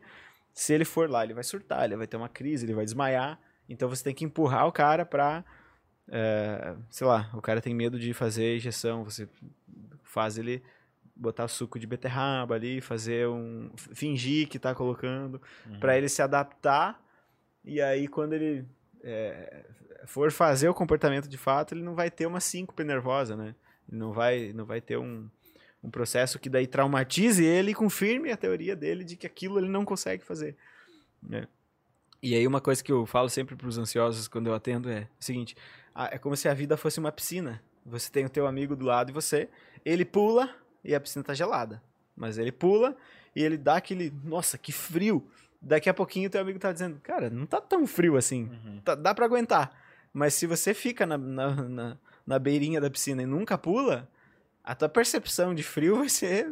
se 0.54 0.74
ele 0.74 0.86
for 0.86 1.10
lá, 1.10 1.24
ele 1.24 1.34
vai 1.34 1.44
surtar, 1.44 1.86
ele 1.86 1.98
vai 1.98 2.08
ter 2.08 2.16
uma 2.16 2.30
crise, 2.30 2.66
ele 2.66 2.74
vai 2.74 2.86
desmaiar. 2.86 3.40
Então 3.68 3.90
você 3.90 4.04
tem 4.04 4.14
que 4.14 4.24
empurrar 4.24 4.68
o 4.68 4.72
cara 4.72 5.06
pra. 5.06 5.44
é, 6.10 6.76
sei 6.90 7.06
lá, 7.06 7.30
o 7.34 7.42
cara 7.42 7.60
tem 7.60 7.74
medo 7.74 8.00
de 8.00 8.14
fazer 8.14 8.56
injeção. 8.56 9.04
Você 9.04 9.28
faz 10.04 10.38
ele 10.38 10.64
botar 11.20 11.48
suco 11.50 11.78
de 11.78 11.86
beterraba 11.86 12.56
ali, 12.56 12.80
fazer 12.82 13.28
um. 13.28 13.70
fingir 13.76 14.48
que 14.48 14.58
tá 14.58 14.74
colocando, 14.74 15.42
Uhum. 15.68 15.80
pra 15.80 15.98
ele 15.98 16.08
se 16.10 16.22
adaptar. 16.22 17.04
E 17.64 17.82
aí 17.82 18.08
quando 18.08 18.34
ele 18.34 18.66
é, 19.04 19.66
for 20.06 20.32
fazer 20.32 20.70
o 20.70 20.74
comportamento 20.74 21.28
de 21.28 21.38
fato, 21.38 21.74
ele 21.74 21.84
não 21.84 21.94
vai 21.94 22.10
ter 22.10 22.26
uma 22.26 22.40
síncope 22.40 22.84
nervosa, 22.84 23.36
né? 23.36 23.54
Ele 23.90 24.00
não 24.00 24.12
vai, 24.14 24.54
não 24.54 24.66
vai 24.66 24.80
ter 24.80 24.98
um, 24.98 25.30
um 25.84 25.90
processo 25.92 26.40
que 26.40 26.50
daí 26.50 26.66
traumatize 26.66 27.44
ele 27.44 27.72
e 27.72 27.76
confirme 27.76 28.32
a 28.32 28.38
teoria 28.38 28.76
dele 28.76 29.04
de 29.04 29.16
que 29.18 29.28
aquilo 29.28 29.60
ele 29.60 29.68
não 29.70 29.84
consegue 29.84 30.24
fazer. 30.24 30.56
né? 31.22 31.48
E 32.24 32.34
aí 32.36 32.46
uma 32.48 32.60
coisa 32.62 32.84
que 32.84 32.92
eu 32.92 33.06
falo 33.06 33.30
sempre 33.30 33.56
para 33.56 33.68
os 33.68 33.78
ansiosos 33.78 34.28
quando 34.28 34.48
eu 34.48 34.54
atendo 34.54 34.90
é 34.90 35.08
o 35.20 35.24
seguinte, 35.24 35.56
é 36.12 36.18
como 36.18 36.36
se 36.36 36.48
a 36.50 36.54
vida 36.54 36.76
fosse 36.78 37.00
uma 37.00 37.12
piscina. 37.12 37.62
Você 37.86 38.12
tem 38.12 38.26
o 38.26 38.30
teu 38.30 38.46
amigo 38.46 38.76
do 38.76 38.86
lado 38.86 39.10
e 39.10 39.14
você, 39.14 39.50
ele 39.86 40.04
pula 40.06 40.54
e 40.84 40.96
a 40.96 41.00
piscina 41.00 41.24
tá 41.24 41.34
gelada. 41.34 41.82
Mas 42.16 42.38
ele 42.38 42.52
pula 42.52 42.96
e 43.36 43.44
ele 43.44 43.58
dá 43.58 43.76
aquele, 43.78 44.12
nossa, 44.24 44.58
que 44.58 44.72
frio. 44.72 45.28
Daqui 45.62 45.90
a 45.90 45.94
pouquinho 45.94 46.28
o 46.28 46.32
teu 46.32 46.42
amigo 46.42 46.58
tá 46.60 46.72
dizendo, 46.72 47.00
cara, 47.02 47.30
não 47.30 47.46
tá 47.46 47.60
tão 47.62 47.86
frio 47.86 48.18
assim. 48.18 48.50
Uhum. 48.66 48.82
Tá- 48.84 48.96
dá 48.96 49.14
para 49.14 49.26
aguentar. 49.26 49.72
Mas 50.14 50.34
se 50.34 50.48
você 50.48 50.74
fica 50.74 51.06
na, 51.06 51.18
na, 51.18 51.52
na, 51.56 51.98
na 52.26 52.40
beirinha 52.40 52.82
da 52.82 52.90
piscina 52.90 53.22
e 53.22 53.26
nunca 53.26 53.58
pula, 53.58 54.08
a 54.64 54.74
tua 54.74 54.90
percepção 54.90 55.54
de 55.54 55.62
frio 55.64 55.98
vai 55.98 56.10
ser, 56.10 56.50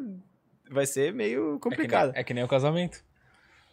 vai 0.70 0.86
ser 0.86 1.14
meio 1.14 1.56
É 1.56 1.60
complicada. 1.60 2.12
nem, 2.12 2.22
é 2.22 2.24
que 2.24 2.34
nem 2.34 2.44
o 2.44 2.48
casamento. 2.48 3.04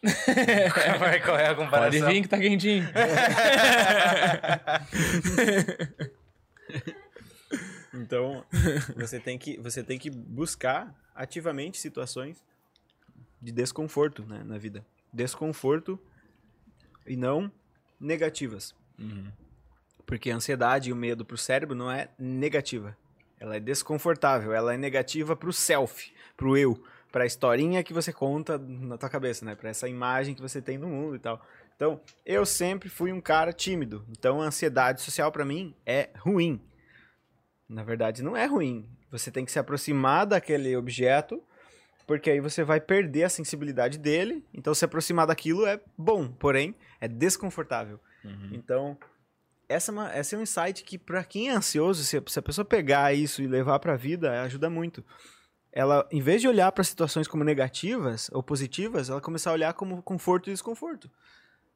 Vai 0.99 1.19
correr 1.23 1.47
a 1.47 1.55
comparação. 1.55 1.99
Pode 2.01 2.13
vir 2.13 2.21
que 2.21 2.29
tá 2.29 2.37
quentinho. 2.39 2.87
Então, 7.95 8.45
você 8.97 9.19
tem 9.19 9.39
que, 9.39 9.59
você 9.59 9.83
tem 9.83 9.99
que 9.99 10.11
buscar 10.11 10.95
ativamente 11.15 11.79
situações 11.79 12.43
de 13.41 13.53
desconforto 13.53 14.25
né, 14.25 14.43
na 14.45 14.59
vida. 14.59 14.85
Desconforto 15.13 15.99
e 17.07 17.17
não 17.17 17.51
negativas. 18.01 18.75
Uhum. 18.99 19.31
Porque 20.07 20.31
a 20.31 20.37
ansiedade 20.37 20.91
e 20.91 20.93
o 20.93 20.97
medo 20.97 21.25
pro 21.25 21.39
cérebro 21.39 21.75
não 21.75 21.91
é 21.91 22.09
negativa. 22.19 22.97
Ela 23.39 23.57
é 23.57 23.61
desconfortável, 23.61 24.53
ela 24.53 24.75
é 24.75 24.77
negativa 24.77 25.37
pro 25.37 25.53
self, 25.53 26.13
pro 26.37 26.57
eu, 26.57 26.83
pra 27.13 27.27
historinha 27.27 27.83
que 27.83 27.93
você 27.93 28.13
conta 28.13 28.59
na 28.59 28.97
tua 28.97 29.09
cabeça, 29.09 29.45
né? 29.45 29.55
Pra 29.55 29.71
essa 29.71 29.89
imagem 29.89 30.35
que 30.35 30.43
você 30.43 30.61
tem 30.61 30.79
do 30.79 30.89
mundo 30.89 31.17
e 31.17 31.19
tal. 31.19 31.45
Então, 31.77 32.01
eu 32.25 32.47
sempre 32.47 32.89
fui 32.89 33.13
um 33.13 33.21
cara 33.21 33.53
tímido. 33.53 34.05
Então, 34.11 34.41
a 34.41 34.47
ansiedade 34.47 35.03
social 35.03 35.31
pra 35.33 35.45
mim 35.45 35.75
é 35.85 36.11
ruim. 36.17 36.61
Na 37.69 37.83
verdade, 37.83 38.23
não 38.23 38.37
é 38.37 38.47
ruim. 38.47 38.89
Você 39.11 39.31
tem 39.31 39.45
que 39.45 39.53
se 39.53 39.59
aproximar 39.59 40.27
daquele 40.27 40.77
objeto, 40.77 41.43
porque 42.07 42.31
aí 42.31 42.41
você 42.41 42.63
vai 42.63 42.81
perder 42.81 43.25
a 43.25 43.29
sensibilidade 43.29 43.99
dele. 43.99 44.45
Então, 44.53 44.75
se 44.75 44.85
aproximar 44.85 45.27
daquilo 45.27 45.67
é 45.67 45.81
bom, 45.97 46.29
porém, 46.29 46.75
é 47.01 47.09
desconfortável. 47.09 47.99
Uhum. 48.25 48.51
Então, 48.53 48.99
essa 49.69 49.91
é, 49.91 49.93
uma, 49.93 50.19
esse 50.19 50.35
é 50.35 50.39
um 50.39 50.43
insight 50.43 50.85
que, 50.85 50.99
pra 50.99 51.25
quem 51.25 51.49
é 51.49 51.53
ansioso, 51.53 52.05
se, 52.05 52.23
se 52.27 52.39
a 52.39 52.43
pessoa 52.43 52.65
pegar 52.65 53.15
isso 53.15 53.43
e 53.43 53.47
levar 53.47 53.79
pra 53.79 53.97
vida, 53.97 54.43
ajuda 54.43 54.69
muito. 54.69 55.05
Ela, 55.73 56.07
em 56.13 56.21
vez 56.21 56.41
de 56.41 56.47
olhar 56.47 56.71
para 56.71 56.85
situações 56.85 57.27
como 57.27 57.43
negativas 57.43 58.31
ou 58.33 58.43
positivas, 58.43 59.11
ela 59.11 59.21
começar 59.21 59.51
a 59.51 59.55
olhar 59.55 59.73
como 59.75 60.03
conforto 60.03 60.49
e 60.49 60.53
desconforto. 60.53 61.11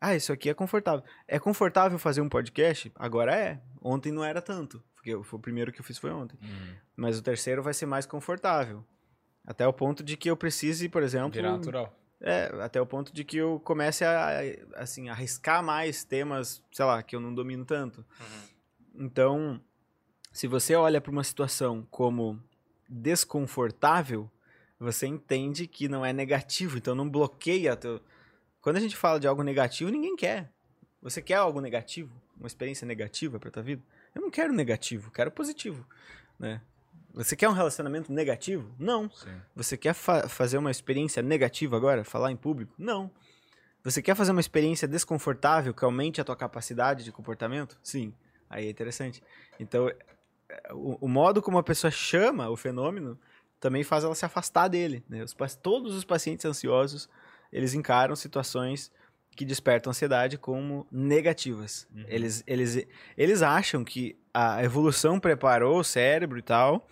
Ah, 0.00 0.14
isso 0.14 0.32
aqui 0.32 0.48
é 0.48 0.54
confortável. 0.54 1.04
É 1.26 1.38
confortável 1.38 1.98
fazer 1.98 2.20
um 2.20 2.28
podcast? 2.28 2.92
Agora 2.94 3.34
é. 3.34 3.60
Ontem 3.82 4.12
não 4.12 4.22
era 4.22 4.40
tanto. 4.40 4.82
Porque 5.16 5.34
eu- 5.34 5.38
o 5.38 5.40
primeiro 5.40 5.72
que 5.72 5.80
eu 5.80 5.84
fiz 5.84 5.98
foi 5.98 6.10
ontem. 6.10 6.38
Uhum. 6.42 6.74
Mas 6.96 7.18
o 7.18 7.22
terceiro 7.22 7.62
vai 7.62 7.72
ser 7.74 7.86
mais 7.86 8.04
confortável. 8.06 8.84
Até 9.46 9.66
o 9.66 9.72
ponto 9.72 10.02
de 10.02 10.16
que 10.16 10.28
eu 10.30 10.36
precise, 10.36 10.88
por 10.88 11.02
exemplo. 11.02 11.30
Virar 11.32 11.52
natural. 11.52 11.94
É, 12.20 12.46
até 12.62 12.80
o 12.80 12.86
ponto 12.86 13.12
de 13.12 13.24
que 13.24 13.36
eu 13.36 13.60
comece 13.60 14.04
a, 14.04 14.40
assim, 14.74 15.08
arriscar 15.08 15.62
mais 15.62 16.04
temas, 16.04 16.62
sei 16.72 16.84
lá, 16.84 17.02
que 17.02 17.14
eu 17.16 17.20
não 17.20 17.32
domino 17.34 17.64
tanto. 17.64 18.04
Uhum. 18.20 19.04
Então, 19.06 19.60
se 20.32 20.46
você 20.46 20.74
olha 20.74 21.00
para 21.00 21.12
uma 21.12 21.22
situação 21.24 21.86
como 21.90 22.42
desconfortável, 22.88 24.30
você 24.78 25.06
entende 25.06 25.66
que 25.66 25.88
não 25.88 26.04
é 26.04 26.12
negativo, 26.12 26.76
então 26.78 26.94
não 26.94 27.08
bloqueia 27.08 27.76
teu... 27.76 28.00
Quando 28.60 28.76
a 28.76 28.80
gente 28.80 28.96
fala 28.96 29.18
de 29.20 29.26
algo 29.26 29.42
negativo, 29.42 29.90
ninguém 29.90 30.16
quer. 30.16 30.52
Você 31.00 31.22
quer 31.22 31.34
algo 31.34 31.60
negativo? 31.60 32.12
Uma 32.36 32.46
experiência 32.48 32.86
negativa 32.86 33.38
pra 33.38 33.50
tua 33.50 33.62
vida? 33.62 33.82
Eu 34.14 34.22
não 34.22 34.30
quero 34.30 34.52
negativo, 34.52 35.10
quero 35.10 35.30
positivo, 35.30 35.86
né? 36.38 36.60
Você 37.14 37.34
quer 37.34 37.48
um 37.48 37.52
relacionamento 37.52 38.12
negativo? 38.12 38.72
Não. 38.78 39.10
Sim. 39.10 39.40
Você 39.56 39.76
quer 39.76 39.94
fa- 39.94 40.28
fazer 40.28 40.58
uma 40.58 40.70
experiência 40.70 41.22
negativa 41.22 41.76
agora? 41.76 42.04
Falar 42.04 42.30
em 42.30 42.36
público? 42.36 42.72
Não. 42.78 43.10
Você 43.82 44.02
quer 44.02 44.14
fazer 44.14 44.30
uma 44.30 44.40
experiência 44.40 44.86
desconfortável 44.86 45.72
que 45.74 45.84
aumente 45.84 46.20
a 46.20 46.24
tua 46.24 46.36
capacidade 46.36 47.02
de 47.02 47.10
comportamento? 47.10 47.78
Sim. 47.82 48.14
Aí 48.48 48.66
é 48.66 48.70
interessante. 48.70 49.22
Então, 49.58 49.90
o, 50.70 51.06
o 51.06 51.08
modo 51.08 51.42
como 51.42 51.58
a 51.58 51.62
pessoa 51.62 51.90
chama 51.90 52.48
o 52.50 52.56
fenômeno 52.56 53.18
também 53.58 53.82
faz 53.82 54.04
ela 54.04 54.14
se 54.14 54.24
afastar 54.24 54.68
dele. 54.68 55.04
Né? 55.08 55.24
Os 55.24 55.34
todos 55.56 55.94
os 55.94 56.04
pacientes 56.04 56.44
ansiosos, 56.44 57.08
eles 57.52 57.74
encaram 57.74 58.14
situações 58.14 58.92
que 59.38 59.44
despertam 59.44 59.90
ansiedade 59.92 60.36
como 60.36 60.84
negativas. 60.90 61.86
Uhum. 61.94 62.04
Eles, 62.08 62.42
eles, 62.44 62.84
eles 63.16 63.40
acham 63.40 63.84
que 63.84 64.18
a 64.34 64.64
evolução 64.64 65.20
preparou 65.20 65.78
o 65.78 65.84
cérebro 65.84 66.38
e 66.40 66.42
tal, 66.42 66.88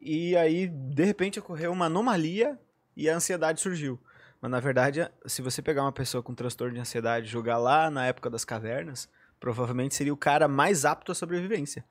e 0.00 0.36
aí, 0.36 0.66
de 0.66 1.04
repente, 1.04 1.38
ocorreu 1.38 1.70
uma 1.70 1.86
anomalia 1.86 2.58
e 2.96 3.08
a 3.08 3.14
ansiedade 3.14 3.60
surgiu. 3.60 3.96
Mas, 4.42 4.50
na 4.50 4.58
verdade, 4.58 5.08
se 5.24 5.40
você 5.40 5.62
pegar 5.62 5.82
uma 5.82 5.92
pessoa 5.92 6.20
com 6.20 6.34
transtorno 6.34 6.74
de 6.74 6.80
ansiedade 6.80 7.26
e 7.28 7.30
jogar 7.30 7.58
lá 7.58 7.88
na 7.88 8.04
época 8.06 8.28
das 8.28 8.44
cavernas, 8.44 9.08
provavelmente 9.38 9.94
seria 9.94 10.12
o 10.12 10.16
cara 10.16 10.48
mais 10.48 10.84
apto 10.84 11.12
à 11.12 11.14
sobrevivência. 11.14 11.84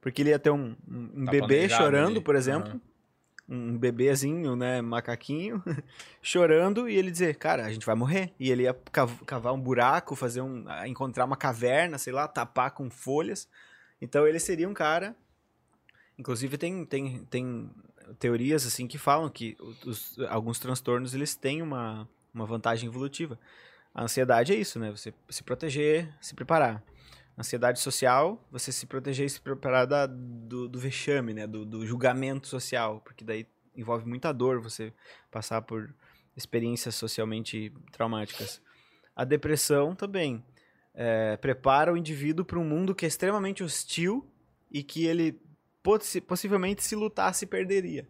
Porque 0.00 0.22
ele 0.22 0.30
ia 0.30 0.38
ter 0.38 0.50
um, 0.50 0.76
um- 0.88 1.24
Tá 1.24 1.32
bebê 1.32 1.68
chorando, 1.68 2.12
ali. 2.12 2.20
por 2.20 2.36
exemplo, 2.36 2.80
um 3.54 3.76
bebezinho, 3.76 4.56
né, 4.56 4.80
macaquinho, 4.80 5.62
chorando, 6.22 6.88
e 6.88 6.96
ele 6.96 7.10
dizer, 7.10 7.36
cara, 7.36 7.66
a 7.66 7.72
gente 7.72 7.84
vai 7.84 7.94
morrer. 7.94 8.32
E 8.40 8.50
ele 8.50 8.62
ia 8.62 8.74
cav- 8.90 9.22
cavar 9.26 9.52
um 9.52 9.60
buraco, 9.60 10.16
fazer 10.16 10.40
um, 10.40 10.64
encontrar 10.86 11.24
uma 11.26 11.36
caverna, 11.36 11.98
sei 11.98 12.12
lá, 12.12 12.26
tapar 12.26 12.70
com 12.70 12.88
folhas. 12.88 13.46
Então 14.00 14.26
ele 14.26 14.38
seria 14.38 14.68
um 14.68 14.72
cara. 14.74 15.14
Inclusive 16.18 16.56
tem, 16.56 16.84
tem, 16.86 17.24
tem 17.30 17.70
teorias 18.18 18.66
assim 18.66 18.86
que 18.86 18.96
falam 18.98 19.28
que 19.28 19.56
os- 19.84 20.18
alguns 20.28 20.58
transtornos 20.58 21.14
eles 21.14 21.34
têm 21.34 21.60
uma, 21.62 22.08
uma 22.32 22.46
vantagem 22.46 22.88
evolutiva. 22.88 23.38
A 23.94 24.04
ansiedade 24.04 24.52
é 24.52 24.56
isso, 24.56 24.78
né? 24.78 24.90
Você 24.90 25.12
se 25.28 25.42
proteger, 25.42 26.08
se 26.20 26.34
preparar. 26.34 26.82
Ansiedade 27.36 27.80
social, 27.80 28.46
você 28.50 28.70
se 28.70 28.86
proteger 28.86 29.26
e 29.26 29.30
se 29.30 29.40
preparar 29.40 29.86
da- 29.86 30.06
do, 30.06 30.68
do 30.68 30.78
vexame, 30.78 31.32
né? 31.32 31.46
Do, 31.46 31.64
do 31.64 31.86
julgamento 31.86 32.46
social, 32.46 33.00
porque 33.00 33.24
daí 33.24 33.46
envolve 33.74 34.06
muita 34.06 34.32
dor 34.32 34.60
você 34.60 34.92
passar 35.30 35.62
por 35.62 35.94
experiências 36.36 36.94
socialmente 36.94 37.72
traumáticas. 37.90 38.60
A 39.16 39.24
depressão 39.24 39.94
também 39.94 40.44
é, 40.94 41.36
prepara 41.38 41.92
o 41.92 41.96
indivíduo 41.96 42.44
para 42.44 42.58
um 42.58 42.64
mundo 42.64 42.94
que 42.94 43.04
é 43.04 43.08
extremamente 43.08 43.62
hostil 43.64 44.26
e 44.70 44.82
que 44.82 45.06
ele 45.06 45.40
possi- 45.82 46.20
possivelmente 46.20 46.82
se 46.84 46.94
lutasse 46.94 47.46
perderia. 47.46 48.06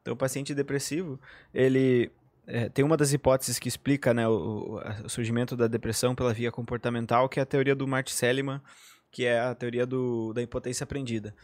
Então, 0.00 0.14
o 0.14 0.16
paciente 0.16 0.54
depressivo, 0.54 1.20
ele 1.54 2.10
é, 2.46 2.68
tem 2.68 2.84
uma 2.84 2.96
das 2.96 3.12
hipóteses 3.12 3.58
que 3.58 3.68
explica 3.68 4.12
né, 4.12 4.26
o, 4.28 4.80
o- 5.04 5.08
surgimento 5.08 5.56
da 5.56 5.66
depressão 5.66 6.14
pela 6.14 6.32
via 6.32 6.50
comportamental, 6.52 7.28
que 7.28 7.38
é 7.38 7.42
a 7.42 7.46
teoria 7.46 7.74
do 7.74 7.86
Martin 7.86 8.12
Seligman, 8.14 8.60
que 9.10 9.24
é 9.24 9.38
a 9.40 9.54
teoria 9.54 9.86
do, 9.86 10.32
da 10.32 10.42
impotência 10.42 10.84
aprendida. 10.84 11.34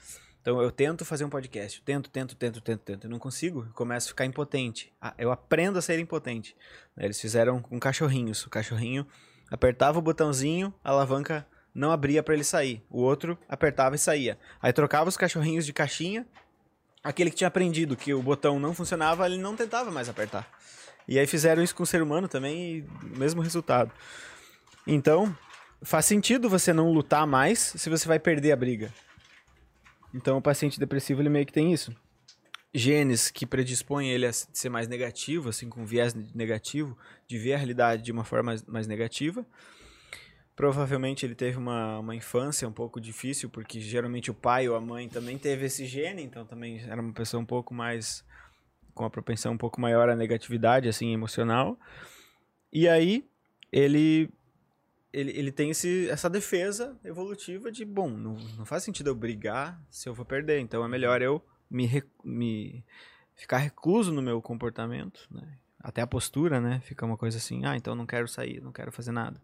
Então, 0.40 0.62
eu 0.62 0.70
tento 0.70 1.04
fazer 1.04 1.24
um 1.24 1.28
podcast, 1.28 1.82
tento, 1.82 2.08
tento, 2.08 2.34
tento, 2.34 2.60
tento, 2.60 2.80
tento, 2.82 3.04
eu 3.04 3.10
não 3.10 3.18
consigo, 3.18 3.64
eu 3.68 3.72
começo 3.74 4.06
a 4.06 4.10
ficar 4.10 4.24
impotente. 4.24 4.92
Ah, 5.00 5.12
Eu 5.18 5.30
aprendo 5.30 5.78
a 5.78 5.82
ser 5.82 5.98
impotente. 5.98 6.56
Né, 6.96 7.04
Eles 7.04 7.20
fizeram 7.20 7.60
com 7.60 7.78
cachorrinhos. 7.78 8.44
O 8.46 8.50
cachorrinho 8.50 9.06
apertava 9.50 9.98
o 9.98 10.02
botãozinho, 10.02 10.72
a 10.82 10.90
alavanca 10.90 11.46
não 11.74 11.90
abria 11.92 12.22
para 12.22 12.34
ele 12.34 12.44
sair. 12.44 12.82
O 12.88 13.02
outro 13.02 13.36
apertava 13.48 13.94
e 13.94 13.98
saía. 13.98 14.38
Aí 14.62 14.72
trocava 14.72 15.08
os 15.08 15.16
cachorrinhos 15.16 15.66
de 15.66 15.72
caixinha. 15.72 16.26
Aquele 17.04 17.30
que 17.30 17.36
tinha 17.36 17.48
aprendido 17.48 17.96
que 17.96 18.12
o 18.14 18.22
botão 18.22 18.58
não 18.58 18.72
funcionava, 18.74 19.26
ele 19.26 19.38
não 19.38 19.54
tentava 19.54 19.90
mais 19.90 20.08
apertar. 20.08 20.48
E 21.08 21.18
aí 21.18 21.26
fizeram 21.26 21.62
isso 21.62 21.74
com 21.74 21.82
o 21.82 21.86
ser 21.86 22.02
humano 22.02 22.28
também 22.28 22.76
e 22.76 22.80
o 23.14 23.18
mesmo 23.18 23.40
resultado. 23.40 23.90
Então, 24.86 25.34
faz 25.82 26.04
sentido 26.04 26.50
você 26.50 26.72
não 26.72 26.92
lutar 26.92 27.26
mais 27.26 27.58
se 27.58 27.88
você 27.88 28.06
vai 28.06 28.18
perder 28.18 28.52
a 28.52 28.56
briga. 28.56 28.92
Então, 30.14 30.36
o 30.36 30.42
paciente 30.42 30.78
depressivo, 30.78 31.22
ele 31.22 31.28
meio 31.28 31.46
que 31.46 31.52
tem 31.52 31.72
isso. 31.72 31.94
Genes 32.74 33.30
que 33.30 33.46
predispõem 33.46 34.10
ele 34.10 34.26
a 34.26 34.32
ser 34.32 34.68
mais 34.68 34.86
negativo, 34.86 35.48
assim, 35.48 35.68
com 35.68 35.84
viés 35.86 36.14
negativo, 36.34 36.96
de 37.26 37.38
ver 37.38 37.54
a 37.54 37.56
realidade 37.56 38.02
de 38.02 38.12
uma 38.12 38.24
forma 38.24 38.54
mais, 38.66 38.86
negativa. 38.86 39.46
Provavelmente 40.54 41.24
ele 41.24 41.34
teve 41.34 41.56
uma, 41.56 42.00
uma 42.00 42.14
infância 42.14 42.68
um 42.68 42.72
pouco 42.72 43.00
difícil, 43.00 43.48
porque 43.48 43.80
geralmente 43.80 44.30
o 44.30 44.34
pai 44.34 44.68
ou 44.68 44.76
a 44.76 44.80
mãe 44.80 45.08
também 45.08 45.38
teve 45.38 45.66
esse 45.66 45.86
gene, 45.86 46.22
então 46.22 46.44
também 46.44 46.80
era 46.86 47.00
uma 47.00 47.12
pessoa 47.12 47.40
um 47.40 47.46
pouco 47.46 47.72
mais. 47.72 48.24
Com 48.98 49.04
uma 49.04 49.10
propensão 49.10 49.52
um 49.54 49.58
pouco 49.58 49.80
maior 49.80 50.08
à 50.10 50.14
negatividade, 50.16 50.88
assim, 50.88 51.12
emocional. 51.14 51.78
E 52.72 52.86
aí 52.88 53.24
ele. 53.72 54.28
Ele, 55.10 55.30
ele 55.30 55.50
tem 55.50 55.70
esse, 55.70 56.06
essa 56.10 56.28
defesa 56.28 56.94
evolutiva 57.02 57.72
de, 57.72 57.82
bom, 57.82 58.10
não, 58.10 58.34
não 58.58 58.66
faz 58.66 58.82
sentido 58.82 59.08
eu 59.08 59.14
brigar 59.14 59.82
se 59.88 60.06
eu 60.06 60.12
vou 60.12 60.24
perder, 60.24 60.60
então 60.60 60.84
é 60.84 60.88
melhor 60.88 61.22
eu 61.22 61.42
me, 61.70 62.04
me 62.22 62.84
ficar 63.34 63.56
recluso 63.56 64.12
no 64.12 64.20
meu 64.20 64.42
comportamento, 64.42 65.26
né? 65.30 65.48
Até 65.80 66.02
a 66.02 66.06
postura, 66.06 66.60
né? 66.60 66.80
Fica 66.84 67.06
uma 67.06 67.16
coisa 67.16 67.38
assim, 67.38 67.64
ah, 67.64 67.74
então 67.74 67.94
não 67.94 68.04
quero 68.04 68.28
sair, 68.28 68.60
não 68.60 68.70
quero 68.70 68.92
fazer 68.92 69.10
nada. 69.12 69.40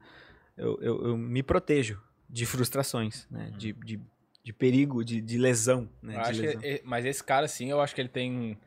Eu, 0.55 0.78
eu, 0.82 1.06
eu 1.06 1.16
me 1.16 1.43
protejo 1.43 1.98
de 2.28 2.44
frustrações, 2.44 3.26
né? 3.31 3.51
De, 3.56 3.72
de, 3.72 3.98
de 4.43 4.52
perigo, 4.52 5.02
de, 5.02 5.18
de 5.22 5.39
lesão, 5.39 5.89
né? 6.02 6.20
De 6.24 6.32
que 6.32 6.40
lesão. 6.43 6.60
é- 6.62 6.82
mas 6.85 7.06
esse 7.06 7.24
cara, 7.24 7.47
assim, 7.47 7.70
eu 7.70 7.81
acho 7.81 7.94
que 7.94 8.02
ele 8.02 8.10
tem. 8.10 8.59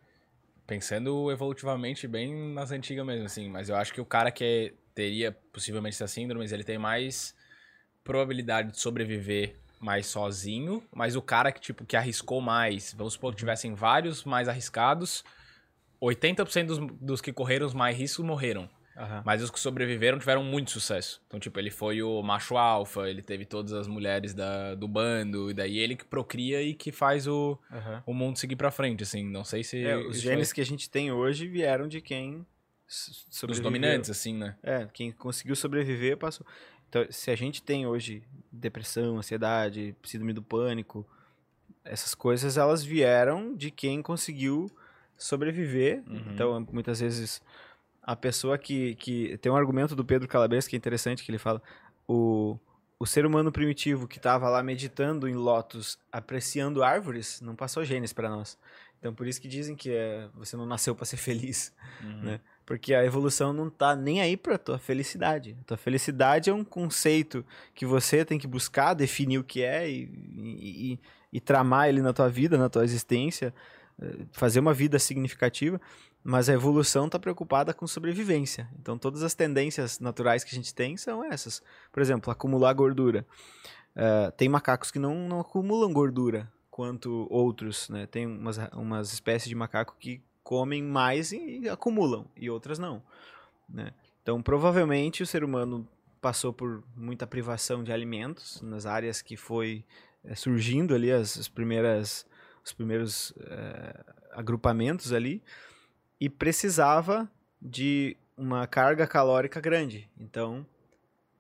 Pensando 0.68 1.32
evolutivamente 1.32 2.08
bem 2.08 2.54
nas 2.54 2.72
antigas 2.72 3.06
mesmo, 3.06 3.26
assim. 3.26 3.50
Mas 3.50 3.70
eu 3.70 3.76
acho 3.76 3.94
que 3.94 4.02
o 4.02 4.06
cara 4.06 4.30
que 4.30 4.74
teria 4.94 5.32
possivelmente 5.54 5.96
essa 5.96 6.08
síndrome, 6.08 6.46
ele 6.46 6.64
tem 6.64 6.78
mais 6.78 7.34
probabilidade 8.04 8.72
de 8.72 8.80
sobreviver 8.80 9.56
mais 9.80 10.08
sozinho. 10.08 10.84
Mas 10.94 11.16
o 11.16 11.22
cara 11.22 11.52
que, 11.52 11.62
tipo, 11.62 11.86
que 11.86 11.96
arriscou 11.96 12.42
mais, 12.42 12.94
vamos 12.94 13.14
supor 13.14 13.32
que 13.32 13.40
tivessem 13.40 13.74
vários 13.74 14.26
mais 14.26 14.50
arriscados, 14.50 15.24
80% 16.02 16.66
dos, 16.66 16.78
dos 17.00 17.22
que 17.22 17.34
correram 17.34 17.66
os 17.66 17.74
mais 17.74 17.98
riscos 17.98 18.26
morreram. 18.26 18.70
Aham. 18.98 19.22
Mas 19.24 19.44
os 19.44 19.52
que 19.52 19.60
sobreviveram 19.60 20.18
tiveram 20.18 20.44
muito 20.44 20.72
sucesso. 20.72 21.22
Então, 21.28 21.40
tipo, 21.40 21.60
ele 21.60 21.70
foi 21.70 22.02
o 22.02 22.22
macho 22.24 22.58
alfa, 22.58 23.08
ele 23.10 23.22
teve 23.22 23.46
todas 23.46 23.72
as 23.74 23.88
mulheres 23.88 24.34
da, 24.34 24.74
do 24.74 24.88
bando, 24.88 25.52
e 25.52 25.54
daí 25.54 25.78
ele 25.78 25.96
que 25.96 26.04
procria 26.06 26.62
e 26.64 26.74
que 26.74 26.92
faz 26.92 27.28
o, 27.28 27.58
Aham. 27.72 28.04
o 28.08 28.14
mundo 28.14 28.38
seguir 28.40 28.56
pra 28.56 28.72
frente, 28.72 29.04
assim. 29.04 29.24
Não 29.24 29.44
sei 29.44 29.64
se. 29.64 29.84
É, 29.86 29.96
os 29.98 30.20
genes 30.20 30.52
que 30.52 30.62
a 30.62 30.66
gente 30.66 30.90
tem 30.90 31.12
hoje 31.12 31.48
vieram 31.48 31.88
de 31.88 32.02
quem 32.02 32.46
s- 32.88 33.12
é 33.12 33.14
dos 33.30 33.38
sobreviveu. 33.38 33.64
dominantes, 33.64 34.10
assim, 34.10 34.34
né? 34.34 34.56
É, 34.64 34.88
quem 34.92 35.12
conseguiu 35.12 35.56
sobreviver 35.56 36.18
passou. 36.18 36.46
Então, 36.90 37.06
se 37.12 37.30
a 37.30 37.36
gente 37.36 37.62
tem 37.62 37.86
hoje 37.86 38.24
depressão, 38.52 39.18
ansiedade, 39.18 39.94
síndrome 40.04 40.34
do 40.34 40.42
pânico, 40.42 41.06
essas 41.84 42.16
coisas 42.16 42.58
elas 42.58 42.84
vieram 42.84 43.56
de 43.56 43.70
quem 43.70 44.02
conseguiu 44.02 44.72
sobreviver. 45.18 46.02
Uhum. 46.08 46.32
Então, 46.34 46.68
muitas 46.72 47.00
vezes 47.00 47.42
a 48.08 48.16
pessoa 48.16 48.58
que, 48.58 48.96
que 48.96 49.38
tem 49.38 49.52
um 49.52 49.56
argumento 49.56 49.96
do 49.96 50.04
Pedro 50.04 50.28
Calabres 50.28 50.68
que 50.68 50.76
é 50.76 50.78
interessante 50.78 51.24
que 51.24 51.30
ele 51.30 51.38
fala 51.38 51.62
o 52.08 52.58
o 53.00 53.06
ser 53.06 53.28
humano 53.28 53.52
primitivo 53.52 54.08
que 54.08 54.18
estava 54.18 54.50
lá 54.50 54.64
meditando 54.64 55.28
em 55.28 55.36
lotus, 55.36 56.00
apreciando 56.12 56.82
árvores, 56.84 57.40
não 57.42 57.56
passou 57.56 57.86
genes 57.86 58.12
para 58.12 58.28
nós. 58.28 58.58
Então, 58.98 59.14
por 59.14 59.28
isso 59.28 59.40
que 59.40 59.48
dizem 59.48 59.76
que 59.76 59.92
é, 59.92 60.28
você 60.34 60.58
não 60.58 60.66
nasceu 60.66 60.96
para 60.96 61.06
ser 61.06 61.18
feliz. 61.18 61.72
Uhum. 62.04 62.24
Né? 62.24 62.40
Porque 62.66 62.96
a 62.96 63.06
evolução 63.06 63.54
não 63.54 63.70
tá 63.70 63.96
nem 63.96 64.20
aí 64.20 64.36
pra 64.36 64.58
tua 64.58 64.80
felicidade. 64.80 65.56
A 65.62 65.64
tua 65.64 65.78
felicidade 65.78 66.50
é 66.50 66.54
um 66.54 66.64
conceito 66.64 67.46
que 67.76 67.86
você 67.86 68.26
tem 68.26 68.40
que 68.40 68.48
buscar, 68.48 68.96
definir 68.96 69.38
o 69.38 69.44
que 69.44 69.62
é 69.62 69.88
e, 69.88 70.10
e, 70.36 70.94
e- 70.94 71.00
e 71.34 71.40
tramar 71.40 71.90
ele 71.90 72.02
na 72.02 72.14
tua 72.14 72.30
vida, 72.30 72.58
na 72.58 72.68
tua 72.68 72.84
existência, 72.84 73.54
eh, 74.02 74.26
fazer 74.32 74.60
uma 74.60 74.74
vida 74.74 74.98
significativa. 74.98 75.80
Mas 76.30 76.50
a 76.50 76.54
evolução 76.54 77.08
tá 77.08 77.18
preocupada 77.18 77.74
com 77.74 77.88
sobrevivência. 77.88 78.68
Então 78.78 78.98
todas 78.98 79.24
as 79.24 79.34
tendências 79.34 79.98
naturais 79.98 80.44
que 80.44 80.54
a 80.54 80.56
gente 80.56 80.76
tem 80.76 80.98
são 80.98 81.24
essas. 81.24 81.64
Por 81.90 82.02
exemplo, 82.02 82.30
acumular 82.30 82.74
gordura. 82.74 83.26
Eh, 83.96 84.32
tem 84.32 84.50
macacos 84.50 84.92
que 84.92 85.00
não, 85.00 85.16
não 85.26 85.40
acumulam 85.40 85.94
gordura 85.94 86.52
quanto 86.70 87.28
outros, 87.30 87.88
né? 87.88 88.08
Tem 88.08 88.28
umas, 88.28 88.58
umas 88.74 89.14
espécies 89.14 89.48
de 89.48 89.56
macaco 89.56 89.96
que 89.98 90.22
comem 90.44 90.84
mais 90.84 91.32
e 91.32 91.70
acumulam, 91.70 92.30
e 92.36 92.50
outras 92.50 92.78
não. 92.78 93.02
Né? 93.70 93.94
Então, 94.22 94.42
provavelmente, 94.42 95.24
o 95.24 95.26
ser 95.26 95.46
humano 95.46 95.88
passou 96.20 96.52
por 96.52 96.84
muita 96.94 97.26
privação 97.26 97.86
de 97.86 97.94
alimentos 97.94 98.62
nas 98.62 98.86
áreas 98.86 99.22
que 99.22 99.38
foi 99.38 99.86
eh, 100.26 100.36
surgindo 100.36 100.94
ali 100.94 101.10
as, 101.10 101.38
as 101.38 101.48
primeiras, 101.48 102.26
os 102.66 102.74
primeiros 102.74 103.34
eh, 103.40 104.06
agrupamentos 104.34 105.14
ali. 105.14 105.42
E 106.20 106.30
precisava 106.30 107.30
de 107.62 108.16
uma 108.36 108.68
carga 108.68 109.08
calórica 109.08 109.60
grande. 109.60 110.10
Então, 110.20 110.66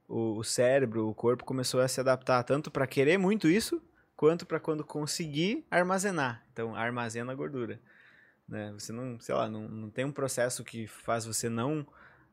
o, 0.08 0.38
o 0.38 0.44
cérebro, 0.44 1.08
o 1.08 1.14
corpo 1.14 1.44
começou 1.44 1.80
a 1.82 1.88
se 1.88 1.99
adaptar 1.99 2.44
tanto 2.44 2.72
para 2.72 2.88
querer 2.88 3.18
muito 3.18 3.48
isso, 3.48 3.82
quanto 4.16 4.45
para 4.45 4.60
quando 4.60 4.84
conseguir 4.84 5.66
armazenar. 5.70 6.44
Então, 6.52 6.76
armazena 6.76 7.32
a 7.32 7.36
gordura. 7.36 7.80
Né? 8.48 8.72
Você 8.78 8.91
não, 8.91 9.20
sei 9.20 9.36
lá, 9.36 9.49
não, 9.49 9.68
não 9.68 9.90
tem 9.90 10.06
um 10.06 10.12
processo 10.12 10.64
que 10.64 10.88
faz 10.88 11.26
você 11.26 11.49
não, 11.49 11.86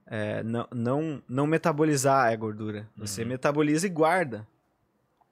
é, 0.06 0.42
não, 0.42 0.66
não, 0.72 1.22
não 1.28 1.46
metabolizar 1.46 2.32
a 2.32 2.36
gordura. 2.36 2.88
Você 2.96 3.22
Uhum. 3.22 3.28
metaboliza 3.28 3.86
e 3.86 3.90
guarda. 3.90 4.46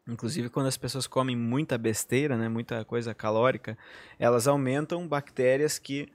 Inclusive, 0.06 0.48
quando 0.50 0.66
as 0.66 0.76
pessoas 0.76 1.06
comem 1.06 1.36
muita 1.36 1.78
besteira, 1.78 2.36
né, 2.36 2.48
muita 2.48 2.84
coisa 2.84 3.14
calórica, 3.14 3.78
elas 4.18 4.48
aumentam 4.48 5.06
bactérias 5.06 5.78
que 5.78 6.12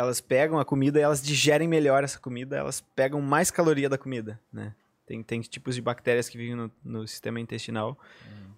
elas 0.00 0.20
pegam 0.20 0.58
a 0.58 0.64
comida 0.64 0.98
e 0.98 1.02
elas 1.02 1.22
digerem 1.22 1.68
melhor 1.68 2.02
essa 2.02 2.18
comida, 2.18 2.56
elas 2.56 2.80
pegam 2.80 3.20
mais 3.20 3.50
caloria 3.50 3.88
da 3.88 3.98
comida, 3.98 4.40
né? 4.50 4.74
Tem, 5.06 5.22
tem 5.22 5.40
tipos 5.42 5.74
de 5.74 5.82
bactérias 5.82 6.28
que 6.28 6.38
vivem 6.38 6.54
no, 6.54 6.70
no 6.82 7.06
sistema 7.06 7.38
intestinal 7.38 7.98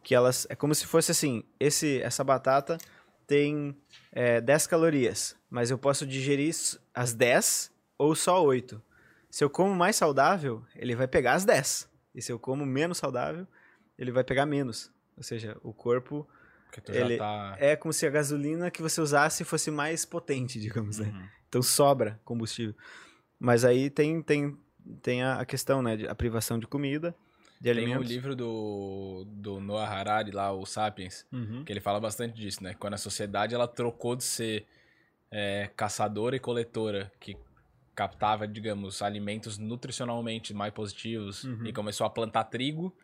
que 0.04 0.14
elas 0.14 0.46
é 0.50 0.54
como 0.54 0.74
se 0.74 0.86
fosse 0.86 1.10
assim, 1.10 1.44
esse 1.58 2.00
essa 2.02 2.22
batata 2.22 2.78
tem 3.26 3.76
é, 4.12 4.40
10 4.40 4.66
calorias, 4.66 5.36
mas 5.48 5.70
eu 5.70 5.78
posso 5.78 6.06
digerir 6.06 6.54
as 6.94 7.14
10 7.14 7.72
ou 7.96 8.14
só 8.14 8.44
8. 8.44 8.80
Se 9.30 9.42
eu 9.42 9.50
como 9.50 9.74
mais 9.74 9.96
saudável, 9.96 10.62
ele 10.76 10.94
vai 10.94 11.08
pegar 11.08 11.34
as 11.34 11.44
10. 11.44 11.88
E 12.14 12.20
se 12.20 12.30
eu 12.30 12.38
como 12.38 12.66
menos 12.66 12.98
saudável, 12.98 13.46
ele 13.98 14.12
vai 14.12 14.22
pegar 14.22 14.44
menos. 14.44 14.90
Ou 15.16 15.22
seja, 15.22 15.56
o 15.62 15.72
corpo 15.72 16.28
Ele- 16.88 17.16
tá. 17.18 17.56
é 17.58 17.76
como 17.76 17.92
se 17.92 18.06
a 18.06 18.10
gasolina 18.10 18.70
que 18.70 18.80
você 18.82 19.00
usasse 19.00 19.44
fosse 19.44 19.70
mais 19.70 20.04
potente, 20.04 20.58
digamos, 20.60 20.98
né? 20.98 21.08
Uhum. 21.08 21.28
Então 21.48 21.62
sobra 21.62 22.20
combustível. 22.24 22.74
Mas 23.38 23.64
aí 23.64 23.90
tem, 23.90 24.22
tem, 24.22 24.56
tem 25.02 25.22
a 25.22 25.44
questão, 25.44 25.82
né? 25.82 25.98
A 26.08 26.14
privação 26.14 26.58
de 26.58 26.66
comida, 26.66 27.14
de 27.60 27.72
Tem 27.72 27.82
alimentos. 27.82 28.08
livro 28.08 28.34
do, 28.36 29.24
do 29.28 29.60
Noah 29.60 29.88
Harari 29.88 30.30
lá, 30.30 30.52
o 30.52 30.64
Sapiens, 30.64 31.26
Uhum. 31.32 31.64
que 31.64 31.72
ele 31.72 31.80
fala 31.80 32.00
bastante 32.00 32.34
disso, 32.34 32.62
né? 32.62 32.74
Quando 32.78 32.94
a 32.94 32.98
sociedade 32.98 33.54
ela 33.54 33.68
trocou 33.68 34.16
de 34.16 34.24
ser 34.24 34.66
é, 35.30 35.70
caçadora 35.76 36.36
e 36.36 36.40
coletora, 36.40 37.10
que 37.18 37.36
captava, 37.94 38.46
digamos, 38.48 39.02
alimentos 39.02 39.58
nutricionalmente 39.58 40.54
mais 40.54 40.72
positivos 40.72 41.44
Uhum. 41.44 41.66
e 41.66 41.72
começou 41.72 42.06
a 42.06 42.10
plantar 42.10 42.44
trigo, 42.44 42.94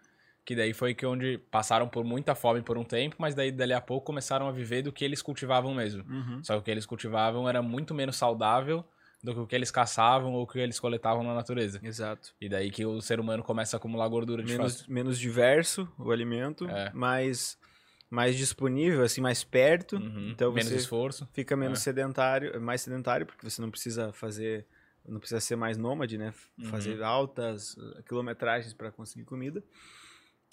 que 0.44 0.54
daí 0.56 0.72
foi 0.72 0.94
que 0.94 1.04
onde 1.04 1.38
passaram 1.50 1.88
por 1.88 2.04
muita 2.04 2.34
fome 2.34 2.62
por 2.62 2.78
um 2.78 2.84
tempo, 2.84 3.16
mas 3.18 3.34
daí 3.34 3.52
dali 3.52 3.72
a 3.74 3.80
pouco 3.80 4.06
começaram 4.06 4.48
a 4.48 4.52
viver 4.52 4.82
do 4.82 4.92
que 4.92 5.04
eles 5.04 5.20
cultivavam 5.20 5.74
mesmo. 5.74 6.02
Uhum. 6.08 6.42
Só 6.42 6.54
que 6.54 6.60
o 6.60 6.62
que 6.62 6.70
eles 6.70 6.86
cultivavam 6.86 7.48
era 7.48 7.60
muito 7.60 7.94
menos 7.94 8.16
saudável 8.16 8.82
do 9.22 9.34
que 9.34 9.40
o 9.40 9.46
que 9.46 9.54
eles 9.54 9.70
caçavam 9.70 10.32
ou 10.32 10.44
o 10.44 10.46
que 10.46 10.58
eles 10.58 10.78
coletavam 10.80 11.22
na 11.24 11.34
natureza. 11.34 11.80
Exato. 11.82 12.32
E 12.40 12.48
daí 12.48 12.70
que 12.70 12.86
o 12.86 13.00
ser 13.02 13.18
humano 13.20 13.42
começa 13.42 13.76
a 13.76 13.78
acumular 13.78 14.06
gordura 14.08 14.42
de 14.42 14.52
Menos, 14.52 14.86
menos 14.86 15.18
diverso 15.18 15.86
o 15.98 16.10
alimento, 16.12 16.66
É. 16.68 16.90
mais, 16.94 17.58
mais 18.08 18.36
disponível, 18.36 19.02
assim, 19.02 19.20
mais 19.20 19.42
perto. 19.44 19.96
Uhum. 19.96 20.30
Então 20.30 20.50
menos 20.52 20.68
você 20.70 20.76
esforço. 20.76 21.28
fica 21.32 21.56
menos 21.56 21.80
É. 21.80 21.82
sedentário, 21.82 22.58
mais 22.60 22.80
sedentário, 22.80 23.26
porque 23.26 23.44
você 23.50 23.60
não 23.60 23.70
precisa 23.72 24.12
fazer, 24.12 24.64
não 25.06 25.18
precisa 25.18 25.40
ser 25.40 25.56
mais 25.56 25.76
nômade, 25.76 26.16
né? 26.16 26.32
Uhum. 26.56 26.66
Fazer 26.66 27.02
altas 27.02 27.74
uh, 27.76 28.02
quilometragens 28.04 28.72
para 28.72 28.92
conseguir 28.92 29.24
comida. 29.24 29.62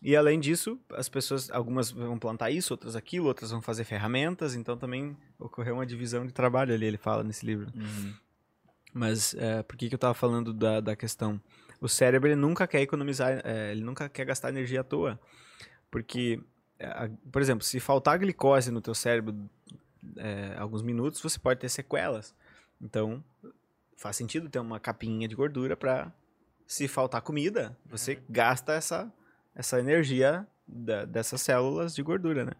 E 0.04 0.16
além 0.16 0.40
disso, 0.40 0.80
as 0.92 1.08
pessoas, 1.10 1.50
algumas 1.50 1.90
vão 1.90 2.20
plantar 2.20 2.52
isso, 2.52 2.74
outras 2.74 2.96
aquilo, 2.96 3.28
outras 3.28 3.52
vão 3.52 3.62
fazer 3.62 3.84
ferramentas, 3.86 4.54
então 4.54 4.78
também 4.78 5.16
ocorreu 5.40 5.76
uma 5.76 5.86
divisão 5.86 6.26
de 6.26 6.34
trabalho 6.34 6.74
ali, 6.74 6.86
ele 6.86 6.98
fala 6.98 7.24
nesse 7.24 7.46
livro. 7.46 7.72
Uhum. 7.74 8.14
Mas 8.94 9.34
é, 9.36 9.64
por 9.64 9.76
que, 9.78 9.90
que 9.90 9.96
eu 9.96 10.00
tava 10.00 10.14
falando 10.14 10.54
da, 10.54 10.80
da 10.80 10.96
questão? 10.96 11.40
O 11.82 11.88
cérebro 11.88 12.28
ele 12.30 12.36
nunca 12.36 12.68
quer 12.68 12.82
economizar, 12.82 13.42
é, 13.44 13.72
ele 13.72 13.82
nunca 13.84 14.08
quer 14.10 14.26
gastar 14.26 14.50
energia 14.50 14.82
à 14.82 14.84
toa. 14.84 15.20
Porque, 15.90 16.42
é, 16.80 16.88
a- 16.88 17.10
por 17.32 17.42
exemplo, 17.42 17.64
se 17.66 17.80
faltar 17.80 18.20
glicose 18.20 18.72
no 18.72 18.82
teu 18.82 18.94
cérebro 18.94 19.36
é, 20.18 20.56
alguns 20.58 20.82
minutos, 20.82 21.22
você 21.22 21.40
pode 21.40 21.60
ter 21.60 21.70
sequelas. 21.70 22.34
Então, 22.82 23.24
faz 23.98 24.16
sentido 24.16 24.50
ter 24.50 24.60
uma 24.60 24.80
capinha 24.80 25.28
de 25.28 25.36
gordura 25.36 25.76
para 25.76 26.12
se 26.68 26.88
faltar 26.88 27.22
comida, 27.22 27.78
você 27.86 28.22
gasta 28.30 28.74
essa, 28.74 29.12
essa 29.56 29.80
energia 29.80 30.46
da- 30.68 31.06
dessas 31.06 31.42
células 31.42 31.96
de 31.96 32.04
gordura, 32.04 32.46
né? 32.46 32.52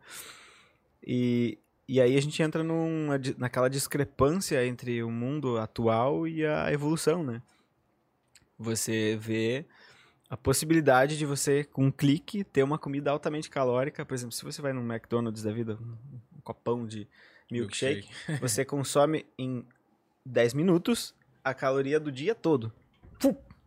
E, 1.06 1.60
e 1.88 2.02
aí 2.02 2.18
a 2.18 2.22
gente 2.22 2.42
entra 2.42 2.64
numa 2.64 3.20
naquela 3.38 3.70
discrepância 3.70 4.66
entre 4.66 5.04
o 5.04 5.12
mundo 5.12 5.58
atual 5.58 6.28
e 6.28 6.46
a 6.46 6.72
evolução, 6.72 7.24
né? 7.24 7.42
Você 8.58 9.18
vê 9.20 9.66
a 10.30 10.38
possibilidade 10.38 11.18
de 11.18 11.26
você, 11.26 11.64
com 11.64 11.86
um 11.86 11.92
clique, 11.92 12.44
ter 12.44 12.64
uma 12.64 12.80
comida 12.80 13.12
altamente 13.12 13.50
calórica. 13.50 14.06
Por 14.06 14.14
exemplo, 14.14 14.32
se 14.32 14.44
você 14.44 14.62
vai 14.62 14.74
num 14.74 14.82
McDonald's 14.86 15.44
da 15.44 15.52
vida, 15.52 15.78
um 16.36 16.42
copão 16.42 16.88
de 16.88 17.08
milkshake, 17.52 18.10
você 18.40 18.64
consome 18.66 19.26
em 19.38 19.64
10 20.26 20.54
minutos 20.54 21.14
a 21.44 21.54
caloria 21.54 22.00
do 22.00 22.12
dia 22.12 22.34
todo. 22.34 22.72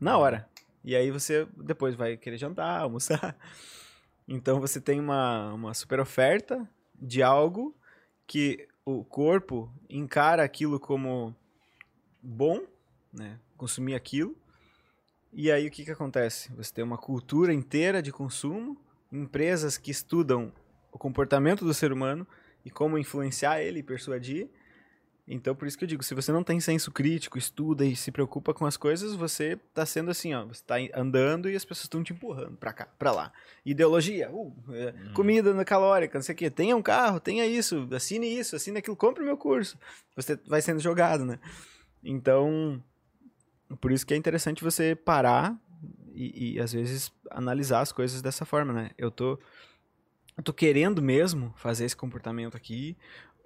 Na 0.01 0.17
hora. 0.19 0.49
E 0.89 0.97
aí 0.97 1.11
você 1.11 1.47
depois 1.55 1.95
vai 1.95 2.17
querer 2.17 2.39
jantar, 2.39 2.81
almoçar. 2.81 3.37
Então 4.27 4.59
você 4.59 4.81
tem 4.81 4.99
uma, 4.99 5.53
uma 5.53 5.75
super 5.75 6.01
oferta 6.01 6.67
de 6.95 7.23
algo 7.23 7.77
que 8.27 8.67
o 8.87 9.05
corpo 9.05 9.71
encara 9.87 10.43
aquilo 10.43 10.81
como 10.81 11.37
bom, 12.23 12.65
né? 13.13 13.39
Consumir 13.55 13.95
aquilo. 13.95 14.35
E 15.31 15.53
aí 15.53 15.69
o 15.69 15.71
que, 15.71 15.85
que 15.85 15.91
acontece? 15.91 16.51
Você 16.55 16.73
tem 16.73 16.83
uma 16.83 16.97
cultura 16.97 17.53
inteira 17.53 18.01
de 18.01 18.11
consumo, 18.11 18.75
empresas 19.13 19.77
que 19.77 19.91
estudam 19.91 20.51
o 20.91 20.97
comportamento 20.97 21.67
do 21.67 21.75
ser 21.75 21.93
humano 21.93 22.27
e 22.65 22.71
como 22.71 22.97
influenciar 22.97 23.61
ele 23.61 23.81
e 23.81 23.83
persuadir. 23.83 24.49
Então, 25.31 25.55
por 25.55 25.69
isso 25.69 25.77
que 25.77 25.85
eu 25.85 25.89
digo, 25.89 26.03
se 26.03 26.15
você 26.15 26.33
não 26.33 26.43
tem 26.43 26.59
senso 26.59 26.91
crítico, 26.91 27.37
estuda 27.37 27.85
e 27.85 27.95
se 27.95 28.11
preocupa 28.11 28.55
com 28.55 28.65
as 28.65 28.79
coisas, 28.79 29.15
você 29.15 29.57
tá 29.75 29.85
sendo 29.85 30.11
assim, 30.11 30.33
ó, 30.33 30.47
você 30.47 30.63
tá 30.65 30.77
andando 30.95 31.51
e 31.51 31.55
as 31.55 31.67
pessoas 31.67 31.85
estão 31.85 32.03
te 32.03 32.15
empurrando 32.15 32.57
pra 32.57 32.73
cá, 32.73 32.89
pra 32.99 33.13
lá. 33.13 33.31
Ideologia, 33.65 34.31
uh, 34.33 34.55
é, 34.73 34.87
Uhum. 34.87 35.13
comida 35.13 35.53
na 35.53 35.67
calórica, 35.67 36.17
não 36.19 36.23
sei 36.23 36.35
o 36.35 36.39
quê. 36.39 36.49
Tenha 36.49 36.75
um 36.75 36.83
carro, 36.83 37.21
tenha 37.21 37.45
isso, 37.45 37.87
assine 37.93 38.27
isso, 38.39 38.57
assine 38.57 38.79
aquilo, 38.79 38.97
compre 38.97 39.23
o 39.23 39.27
meu 39.27 39.37
curso. 39.37 39.79
Você 40.17 40.35
vai 40.47 40.63
sendo 40.63 40.81
jogado, 40.81 41.27
né? 41.27 41.39
Então, 42.03 42.83
por 43.81 43.93
isso 43.93 44.07
que 44.07 44.15
é 44.15 44.17
interessante 44.17 44.65
você 44.65 44.95
parar 44.95 45.55
e, 46.15 46.55
e, 46.55 46.61
às 46.61 46.73
vezes 46.73 47.13
analisar 47.31 47.81
as 47.81 47.93
coisas 47.93 48.23
dessa 48.23 48.47
forma, 48.47 48.73
né? 48.73 48.91
Eu 48.97 49.11
tô, 49.11 49.39
eu 50.37 50.43
tô 50.43 50.53
querendo 50.53 51.03
mesmo 51.03 51.53
fazer 51.57 51.85
esse 51.85 51.97
comportamento 51.97 52.57
aqui, 52.57 52.97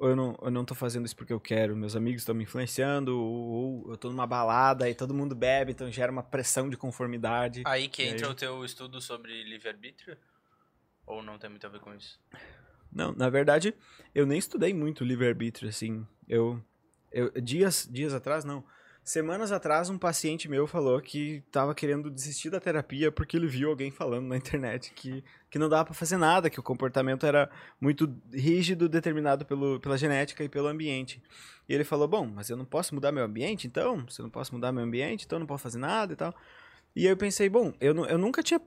eu 0.09 0.17
não, 0.17 0.39
eu 0.43 0.51
não 0.51 0.65
tô 0.65 0.75
fazendo 0.75 1.07
isso 1.07 1.17
porque 1.17 1.33
eu 1.33 1.41
quero, 1.41 1.77
meus 1.77 1.95
amigos 1.95 2.23
estão 2.23 2.35
me 2.35 2.45
influenciando, 2.45 3.19
ou, 3.19 3.85
ou 3.85 3.91
eu 3.93 3.97
tô 3.97 4.11
numa 4.11 4.27
balada 4.27 4.89
e 4.89 4.95
todo 4.95 5.15
mundo 5.15 5.35
bebe, 5.35 5.73
então 5.73 5.91
gera 5.91 6.11
uma 6.11 6.23
pressão 6.23 6.69
de 6.69 6.77
conformidade. 6.77 7.63
Aí 7.65 7.89
que 7.89 8.03
entra 8.03 8.27
aí? 8.27 8.33
o 8.33 8.35
teu 8.35 8.65
estudo 8.65 9.01
sobre 9.01 9.43
livre-arbítrio? 9.45 10.17
Ou 11.07 11.23
não 11.23 11.39
tem 11.39 11.51
muito 11.51 11.67
a 11.67 11.71
ver 11.71 11.81
com 11.81 11.95
isso? 11.95 12.21
Não, 12.93 13.13
na 13.13 13.31
verdade, 13.31 13.75
eu 14.15 14.27
nem 14.27 14.39
estudei 14.39 14.75
muito 14.75 15.05
livre-arbítrio, 15.05 15.69
assim. 15.69 16.07
Eu, 16.29 16.63
eu 17.11 17.31
dias, 17.41 17.89
dias 17.91 18.13
atrás, 18.13 18.45
não. 18.45 18.65
Semanas 19.05 19.51
atrás, 19.51 19.91
um 19.91 19.99
paciente 19.99 20.49
meu 20.49 20.65
falou 20.65 21.01
que 21.01 21.43
tava 21.51 21.75
querendo 21.75 22.09
desistir 22.09 22.51
da 22.51 22.61
terapia 22.61 23.11
porque 23.11 23.37
ele 23.37 23.49
viu 23.49 23.69
alguém 23.69 23.91
falando 23.91 24.29
na 24.29 24.37
internet 24.37 24.93
que, 24.95 25.25
que 25.51 25.59
não 25.59 25.69
dava 25.69 25.87
pra 25.87 25.95
fazer 25.95 26.17
nada, 26.17 26.49
que 26.49 26.61
o 26.61 26.63
comportamento 26.63 27.27
era 27.27 27.51
muito 27.81 28.09
rígido, 28.33 28.89
determinado 28.89 29.45
pelo, 29.45 29.81
pela 29.81 29.99
genética 29.99 30.45
e 30.45 30.49
pelo 30.49 30.69
ambiente. 30.69 31.21
E 31.69 31.75
ele 31.75 31.83
falou: 31.83 32.07
Bom, 32.07 32.27
mas 32.27 32.49
eu 32.49 32.57
não 32.57 32.65
posso 32.65 32.95
mudar 32.95 33.11
meu 33.11 33.25
ambiente, 33.25 33.67
então? 33.67 34.09
Se 34.09 34.21
eu 34.21 34.23
não 34.23 34.31
posso 34.31 34.55
mudar 34.55 34.71
meu 34.71 34.85
ambiente, 34.85 35.27
então 35.27 35.37
eu 35.37 35.41
não 35.41 35.49
posso 35.49 35.65
fazer 35.65 35.79
nada 35.79 36.13
e 36.13 36.17
tal. 36.17 36.33
E 36.95 37.05
aí 37.05 37.13
eu 37.13 37.17
pensei: 37.17 37.49
Bom, 37.49 37.73
eu, 37.81 38.07
eu 38.07 38.19
nunca 38.19 38.41
tinha 38.41 38.61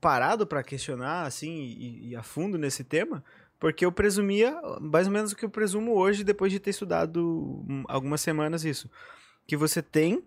parado 0.00 0.44
pra 0.44 0.64
questionar, 0.64 1.24
assim, 1.24 1.52
e, 1.52 2.08
e 2.08 2.16
a 2.16 2.22
fundo 2.24 2.58
nesse 2.58 2.82
tema. 2.82 3.22
Porque 3.60 3.84
eu 3.84 3.92
presumia, 3.92 4.60
mais 4.80 5.06
ou 5.06 5.12
menos 5.12 5.30
o 5.30 5.36
que 5.36 5.44
eu 5.44 5.50
presumo 5.50 5.94
hoje, 5.94 6.24
depois 6.24 6.50
de 6.50 6.58
ter 6.58 6.70
estudado 6.70 7.64
algumas 7.86 8.20
semanas 8.20 8.64
isso. 8.64 8.90
Que 9.46 9.56
você 9.56 9.82
tem, 9.82 10.22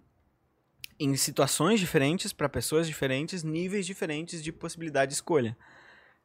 em 0.99 1.15
situações 1.15 1.79
diferentes, 1.79 2.33
para 2.33 2.49
pessoas 2.49 2.87
diferentes, 2.87 3.43
níveis 3.43 3.85
diferentes 3.85 4.43
de 4.43 4.51
possibilidade 4.51 5.09
de 5.09 5.15
escolha. 5.15 5.57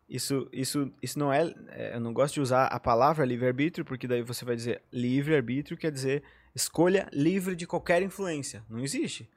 Isso, 0.08 0.48
isso, 0.52 0.92
isso 1.00 1.18
não 1.18 1.32
é, 1.32 1.54
é, 1.68 1.94
Eu 1.94 2.00
não 2.00 2.12
gosto 2.12 2.34
de 2.34 2.40
usar 2.40 2.66
a 2.66 2.80
palavra 2.80 3.24
livre-arbítrio, 3.24 3.84
porque 3.84 4.08
daí 4.08 4.22
você 4.22 4.44
vai 4.44 4.56
dizer 4.56 4.82
livre-arbítrio 4.92 5.78
quer 5.78 5.92
dizer 5.92 6.24
escolha 6.52 7.08
livre 7.12 7.54
de 7.54 7.66
qualquer 7.66 8.02
influência. 8.02 8.64
Não 8.68 8.80
existe. 8.80 9.30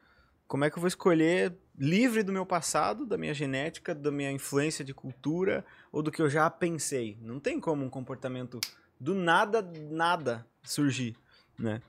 Como 0.48 0.66
é 0.66 0.70
que 0.70 0.78
eu 0.78 0.82
vou 0.82 0.88
escolher 0.88 1.56
livre 1.78 2.24
do 2.24 2.32
meu 2.32 2.46
passado, 2.46 3.06
da 3.06 3.18
minha 3.18 3.34
genética, 3.34 3.94
da 3.96 4.12
minha 4.12 4.32
influência 4.32 4.84
de 4.84 4.94
cultura, 4.94 5.66
ou 5.92 6.02
do 6.02 6.12
que 6.12 6.22
eu 6.22 6.30
já 6.30 6.50
pensei. 6.50 7.18
Não 7.22 7.40
tem 7.40 7.60
como 7.60 7.84
um 7.84 7.90
comportamento 7.90 8.60
do 9.00 9.16
nada, 9.16 9.62
nada 9.90 10.46
surgir, 10.64 11.16
né? 11.58 11.82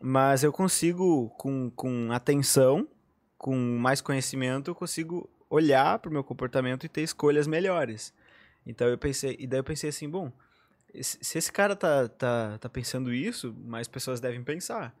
Mas 0.00 0.44
eu 0.44 0.52
consigo, 0.52 1.30
com, 1.38 1.70
com 1.70 2.12
atenção, 2.12 2.86
com 3.38 3.56
mais 3.56 4.00
conhecimento, 4.00 4.70
eu 4.70 4.74
consigo 4.74 5.28
olhar 5.48 5.98
para 5.98 6.08
o 6.08 6.12
meu 6.12 6.24
comportamento 6.24 6.84
e 6.84 6.88
ter 6.88 7.02
escolhas 7.02 7.46
melhores. 7.46 8.12
Então 8.66 8.88
eu 8.88 8.98
pensei, 8.98 9.36
e 9.38 9.46
daí 9.46 9.60
eu 9.60 9.64
pensei 9.64 9.90
assim, 9.90 10.08
bom, 10.08 10.32
se 11.00 11.18
se 11.20 11.38
esse 11.38 11.52
cara 11.52 11.76
tá, 11.76 12.08
tá, 12.08 12.58
tá 12.58 12.68
pensando 12.68 13.12
isso, 13.12 13.54
mais 13.64 13.86
pessoas 13.86 14.20
devem 14.20 14.42
pensar. 14.42 14.94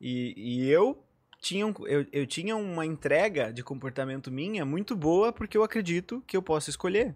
E, 0.00 0.34
e 0.36 0.68
eu, 0.68 1.02
tinha 1.40 1.64
eu, 1.86 2.06
eu 2.12 2.26
tinha 2.26 2.56
uma 2.56 2.84
entrega 2.84 3.52
de 3.52 3.62
comportamento 3.62 4.30
minha 4.30 4.64
muito 4.64 4.96
boa 4.96 5.32
porque 5.32 5.56
eu 5.56 5.62
acredito 5.62 6.22
que 6.26 6.36
eu 6.36 6.42
posso 6.42 6.70
escolher. 6.70 7.14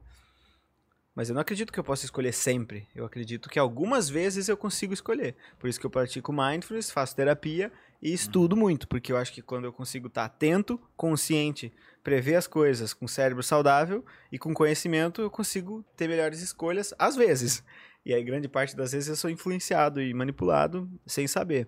Mas 1.16 1.30
eu 1.30 1.34
não 1.34 1.40
acredito 1.40 1.72
que 1.72 1.80
eu 1.80 1.84
possa 1.84 2.04
escolher 2.04 2.32
sempre. 2.32 2.86
Eu 2.94 3.06
acredito 3.06 3.48
que 3.48 3.58
algumas 3.58 4.06
vezes 4.06 4.50
eu 4.50 4.56
consigo 4.56 4.92
escolher. 4.92 5.34
Por 5.58 5.66
isso 5.66 5.80
que 5.80 5.86
eu 5.86 5.90
pratico 5.90 6.30
mindfulness, 6.30 6.90
faço 6.90 7.16
terapia 7.16 7.72
e 8.02 8.12
estudo 8.12 8.54
muito, 8.54 8.86
porque 8.86 9.10
eu 9.10 9.16
acho 9.16 9.32
que 9.32 9.40
quando 9.40 9.64
eu 9.64 9.72
consigo 9.72 10.08
estar 10.08 10.26
atento, 10.26 10.78
consciente, 10.94 11.72
prever 12.04 12.34
as 12.34 12.46
coisas 12.46 12.92
com 12.92 13.08
cérebro 13.08 13.42
saudável 13.42 14.04
e 14.30 14.38
com 14.38 14.52
conhecimento, 14.52 15.22
eu 15.22 15.30
consigo 15.30 15.82
ter 15.96 16.06
melhores 16.06 16.42
escolhas 16.42 16.92
às 16.98 17.16
vezes. 17.16 17.64
E 18.04 18.12
aí 18.12 18.22
grande 18.22 18.46
parte 18.46 18.76
das 18.76 18.92
vezes 18.92 19.08
eu 19.08 19.16
sou 19.16 19.30
influenciado 19.30 20.02
e 20.02 20.12
manipulado 20.12 20.86
sem 21.06 21.26
saber, 21.26 21.66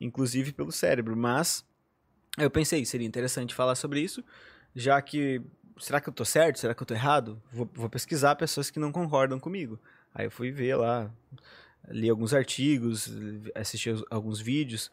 inclusive 0.00 0.52
pelo 0.52 0.72
cérebro, 0.72 1.14
mas 1.14 1.62
eu 2.38 2.50
pensei, 2.50 2.82
seria 2.86 3.06
interessante 3.06 3.54
falar 3.54 3.74
sobre 3.74 4.00
isso, 4.00 4.24
já 4.74 5.00
que 5.02 5.42
será 5.78 6.00
que 6.00 6.08
eu 6.08 6.12
tô 6.12 6.24
certo? 6.24 6.58
Será 6.58 6.74
que 6.74 6.82
eu 6.82 6.86
tô 6.86 6.94
errado? 6.94 7.40
Vou, 7.52 7.68
vou 7.74 7.88
pesquisar 7.90 8.34
pessoas 8.36 8.70
que 8.70 8.78
não 8.78 8.90
concordam 8.92 9.38
comigo. 9.38 9.78
Aí 10.14 10.26
eu 10.26 10.30
fui 10.30 10.50
ver 10.50 10.76
lá, 10.76 11.10
li 11.88 12.08
alguns 12.08 12.32
artigos, 12.34 13.10
assisti 13.54 13.90
alguns 14.10 14.40
vídeos. 14.40 14.90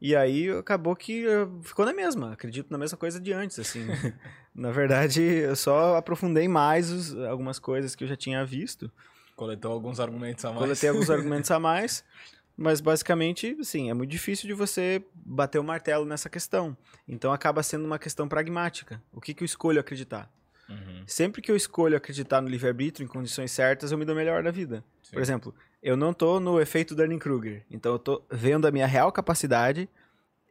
E 0.00 0.14
aí 0.14 0.50
acabou 0.50 0.94
que 0.94 1.24
ficou 1.62 1.84
na 1.86 1.92
mesma, 1.92 2.32
acredito 2.32 2.70
na 2.70 2.78
mesma 2.78 2.98
coisa 2.98 3.20
de 3.20 3.32
antes, 3.32 3.58
assim. 3.58 3.86
na 4.54 4.70
verdade, 4.70 5.22
eu 5.22 5.56
só 5.56 5.96
aprofundei 5.96 6.46
mais 6.46 6.90
os- 6.90 7.16
algumas 7.24 7.58
coisas 7.58 7.94
que 7.94 8.04
eu 8.04 8.08
já 8.08 8.16
tinha 8.16 8.44
visto. 8.44 8.90
Coletou 9.36 9.72
alguns 9.72 9.98
argumentos 10.00 10.44
a 10.44 10.48
mais. 10.48 10.58
Coletei 10.60 10.88
alguns 10.90 11.10
argumentos 11.10 11.50
a 11.50 11.58
mais, 11.58 12.04
mas 12.56 12.80
basicamente, 12.80 13.56
assim, 13.60 13.90
é 13.90 13.94
muito 13.94 14.10
difícil 14.10 14.46
de 14.46 14.54
você 14.54 15.02
bater 15.14 15.58
o 15.58 15.64
martelo 15.64 16.04
nessa 16.04 16.28
questão. 16.30 16.76
Então 17.06 17.32
acaba 17.32 17.62
sendo 17.62 17.84
uma 17.84 17.98
questão 17.98 18.28
pragmática. 18.28 19.02
O 19.12 19.20
que, 19.20 19.34
que 19.34 19.42
eu 19.42 19.46
escolho 19.46 19.80
acreditar? 19.80 20.30
Uhum, 20.68 21.02
Sempre 21.06 21.42
que 21.42 21.50
eu 21.50 21.56
escolho 21.56 21.96
acreditar 21.96 22.40
no 22.40 22.48
livre-arbítrio 22.48 23.04
em 23.04 23.08
condições 23.08 23.50
certas, 23.52 23.92
eu 23.92 23.98
me 23.98 24.04
dou 24.04 24.14
melhor 24.14 24.42
da 24.42 24.50
vida. 24.50 24.82
sim. 25.02 25.12
Por 25.12 25.20
exemplo, 25.20 25.54
eu 25.82 25.96
não 25.96 26.14
tô 26.14 26.40
no 26.40 26.58
efeito 26.60 26.94
Dunning-Kruger. 26.94 27.64
Então 27.70 27.92
eu 27.92 27.98
tô 27.98 28.22
vendo 28.30 28.66
a 28.66 28.70
minha 28.70 28.86
real 28.86 29.12
capacidade 29.12 29.88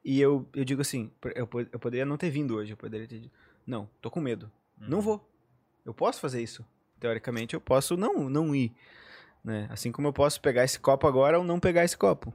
e 0.05 0.19
eu, 0.21 0.47
eu 0.53 0.63
digo 0.63 0.81
assim, 0.81 1.09
eu, 1.34 1.49
eu 1.71 1.80
poderia 1.80 2.05
não 2.05 2.17
ter 2.17 2.30
vindo 2.30 2.55
hoje, 2.55 2.73
eu 2.73 2.77
poderia 2.77 3.07
ter 3.07 3.19
dito, 3.19 3.31
não, 3.65 3.89
tô 4.01 4.11
com 4.11 4.19
medo. 4.19 4.51
Não 4.77 4.97
Uhum. 4.97 5.03
vou. 5.03 5.30
Eu 5.85 5.93
posso 5.93 6.19
fazer 6.19 6.41
isso. 6.43 6.63
Teoricamente 6.99 7.53
eu 7.55 7.61
posso 7.61 7.97
não 7.97 8.30
não 8.30 8.55
ir, 8.55 8.71
né? 9.44 9.68
Assim 9.70 9.91
como 9.91 10.07
eu 10.07 10.14
posso 10.14 10.40
pegar 10.41 10.64
esse 10.64 10.80
copo 10.80 11.07
agora 11.07 11.38
ou 11.38 11.44
não 11.44 11.60
pegar 11.60 11.84
esse 11.84 11.98
copo. 11.98 12.34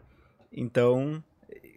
Então, 0.53 1.23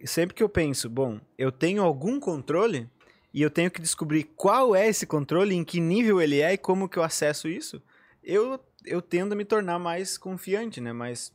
sempre 0.04 0.34
que 0.34 0.42
eu 0.42 0.48
penso, 0.48 0.88
bom, 0.88 1.20
eu 1.38 1.50
tenho 1.52 1.82
algum 1.82 2.18
controle 2.20 2.88
e 3.32 3.40
eu 3.40 3.50
tenho 3.50 3.70
que 3.70 3.80
descobrir 3.80 4.24
qual 4.24 4.74
é 4.76 4.86
esse 4.88 5.06
controle, 5.06 5.54
em 5.54 5.64
que 5.64 5.80
nível 5.80 6.20
ele 6.20 6.40
é 6.40 6.52
e 6.52 6.58
como 6.58 6.88
que 6.88 6.98
eu 6.98 7.02
acesso 7.02 7.48
isso, 7.48 7.82
eu 8.22 8.60
eu 8.84 9.00
tendo 9.00 9.32
a 9.32 9.36
me 9.36 9.44
tornar 9.44 9.78
mais 9.78 10.18
confiante, 10.18 10.80
né? 10.80 10.92
Mais 10.92 11.32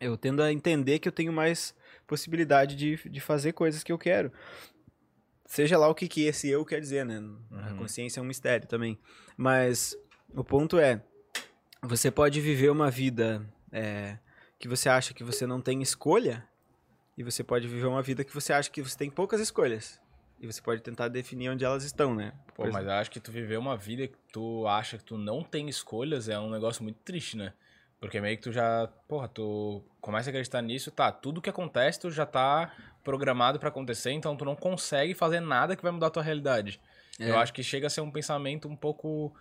eu 0.00 0.16
tendo 0.16 0.42
a 0.42 0.50
entender 0.50 0.98
que 0.98 1.06
eu 1.06 1.12
tenho 1.12 1.32
mais 1.32 1.74
possibilidade 2.06 2.74
de, 2.74 2.96
de 3.10 3.20
fazer 3.20 3.52
coisas 3.52 3.82
que 3.84 3.92
eu 3.92 3.98
quero. 3.98 4.32
Seja 5.44 5.76
lá 5.76 5.86
o 5.88 5.94
que, 5.94 6.08
que 6.08 6.22
esse 6.24 6.48
eu 6.48 6.64
quer 6.64 6.80
dizer, 6.80 7.04
né? 7.04 7.22
A 7.50 7.70
Uhum. 7.70 7.76
consciência 7.76 8.20
é 8.20 8.22
um 8.22 8.26
mistério 8.26 8.66
também. 8.66 8.98
Mas 9.36 9.94
o 10.34 10.42
ponto 10.42 10.78
é, 10.78 11.02
você 11.82 12.10
pode 12.10 12.40
viver 12.40 12.70
uma 12.70 12.90
vida 12.90 13.44
é, 13.72 14.16
que 14.58 14.68
você 14.68 14.88
acha 14.88 15.12
que 15.12 15.24
você 15.24 15.46
não 15.46 15.60
tem 15.60 15.82
escolha, 15.82 16.46
e 17.16 17.22
você 17.22 17.44
pode 17.44 17.68
viver 17.68 17.86
uma 17.86 18.02
vida 18.02 18.24
que 18.24 18.32
você 18.32 18.52
acha 18.52 18.70
que 18.70 18.82
você 18.82 18.96
tem 18.96 19.10
poucas 19.10 19.40
escolhas. 19.40 20.00
E 20.40 20.46
você 20.46 20.60
pode 20.60 20.80
tentar 20.80 21.08
definir 21.08 21.50
onde 21.50 21.64
elas 21.64 21.84
estão, 21.84 22.14
né? 22.14 22.32
Pô, 22.54 22.66
mas 22.66 22.84
eu 22.84 22.92
acho 22.92 23.10
que 23.10 23.20
tu 23.20 23.30
viver 23.30 23.58
uma 23.58 23.76
vida 23.76 24.08
que 24.08 24.16
tu 24.32 24.66
acha 24.66 24.98
que 24.98 25.04
tu 25.04 25.16
não 25.16 25.42
tem 25.42 25.68
escolhas 25.68 26.28
é 26.28 26.38
um 26.38 26.50
negócio 26.50 26.82
muito 26.82 26.98
triste, 27.04 27.36
né? 27.36 27.52
Porque 28.00 28.20
meio 28.20 28.36
que 28.36 28.42
tu 28.42 28.50
já, 28.50 28.88
porra, 29.06 29.28
tu 29.28 29.84
começa 30.00 30.28
a 30.28 30.30
acreditar 30.30 30.60
nisso, 30.60 30.90
tá, 30.90 31.12
tudo 31.12 31.40
que 31.40 31.48
acontece 31.48 32.00
tu 32.00 32.10
já 32.10 32.26
tá 32.26 32.74
programado 33.04 33.60
pra 33.60 33.68
acontecer, 33.68 34.10
então 34.10 34.36
tu 34.36 34.44
não 34.44 34.56
consegue 34.56 35.14
fazer 35.14 35.38
nada 35.38 35.76
que 35.76 35.82
vai 35.82 35.92
mudar 35.92 36.08
a 36.08 36.10
tua 36.10 36.22
realidade. 36.24 36.80
É. 37.20 37.30
Eu 37.30 37.38
acho 37.38 37.52
que 37.52 37.62
chega 37.62 37.86
a 37.86 37.90
ser 37.90 38.00
um 38.00 38.10
pensamento 38.10 38.66
um 38.66 38.74
pouco 38.74 39.32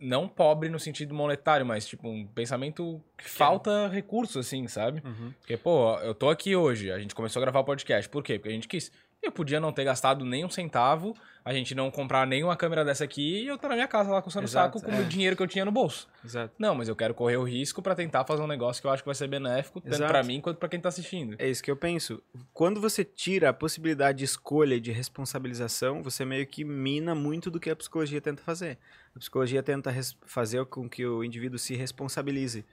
não 0.00 0.28
pobre 0.28 0.68
no 0.68 0.78
sentido 0.78 1.14
monetário, 1.14 1.66
mas 1.66 1.86
tipo 1.86 2.08
um 2.08 2.26
pensamento 2.26 3.02
que 3.16 3.28
falta 3.28 3.88
recursos 3.88 4.36
assim, 4.36 4.66
sabe? 4.68 5.02
Uhum. 5.04 5.32
Porque, 5.40 5.56
pô, 5.56 5.98
eu 5.98 6.14
tô 6.14 6.28
aqui 6.30 6.54
hoje, 6.54 6.90
a 6.90 6.98
gente 6.98 7.14
começou 7.14 7.40
a 7.40 7.42
gravar 7.42 7.60
o 7.60 7.64
podcast. 7.64 8.08
Por 8.08 8.22
quê? 8.22 8.38
Porque 8.38 8.50
a 8.50 8.52
gente 8.52 8.68
quis. 8.68 8.92
Eu 9.22 9.32
podia 9.32 9.58
não 9.58 9.72
ter 9.72 9.84
gastado 9.84 10.24
nem 10.24 10.44
um 10.44 10.50
centavo, 10.50 11.14
a 11.44 11.52
gente 11.52 11.74
não 11.74 11.90
comprar 11.90 12.26
nenhuma 12.26 12.56
câmera 12.56 12.84
dessa 12.84 13.04
aqui 13.04 13.42
e 13.42 13.46
eu 13.46 13.58
tô 13.58 13.68
na 13.68 13.74
minha 13.74 13.88
casa 13.88 14.10
lá 14.12 14.22
coçando 14.22 14.44
o 14.44 14.48
saco 14.48 14.80
com 14.80 14.92
é. 14.92 15.00
o 15.00 15.04
dinheiro 15.04 15.34
que 15.34 15.42
eu 15.42 15.46
tinha 15.46 15.64
no 15.64 15.72
bolso. 15.72 16.08
Exato. 16.24 16.54
Não, 16.58 16.74
mas 16.74 16.88
eu 16.88 16.94
quero 16.94 17.14
correr 17.14 17.36
o 17.36 17.42
risco 17.42 17.82
pra 17.82 17.94
tentar 17.94 18.24
fazer 18.24 18.42
um 18.42 18.46
negócio 18.46 18.80
que 18.80 18.86
eu 18.86 18.90
acho 18.90 19.02
que 19.02 19.08
vai 19.08 19.14
ser 19.14 19.26
benéfico, 19.28 19.80
tanto 19.80 20.06
pra 20.06 20.22
mim 20.22 20.40
quanto 20.40 20.58
pra 20.58 20.68
quem 20.68 20.78
tá 20.78 20.88
assistindo. 20.88 21.36
É 21.38 21.48
isso 21.48 21.62
que 21.62 21.70
eu 21.70 21.76
penso. 21.76 22.22
Quando 22.52 22.80
você 22.80 23.04
tira 23.04 23.48
a 23.48 23.52
possibilidade 23.52 24.18
de 24.18 24.24
escolha 24.24 24.74
e 24.74 24.80
de 24.80 24.92
responsabilização, 24.92 26.02
você 26.02 26.24
meio 26.24 26.46
que 26.46 26.62
mina 26.64 27.14
muito 27.14 27.50
do 27.50 27.58
que 27.58 27.70
a 27.70 27.76
psicologia 27.76 28.20
tenta 28.20 28.42
fazer. 28.42 28.78
A 29.16 29.18
psicologia 29.18 29.62
tenta 29.62 29.90
fazer 30.26 30.64
com 30.66 30.88
que 30.88 31.04
o 31.06 31.24
indivíduo 31.24 31.58
se 31.58 31.74
responsabilize 31.74 32.64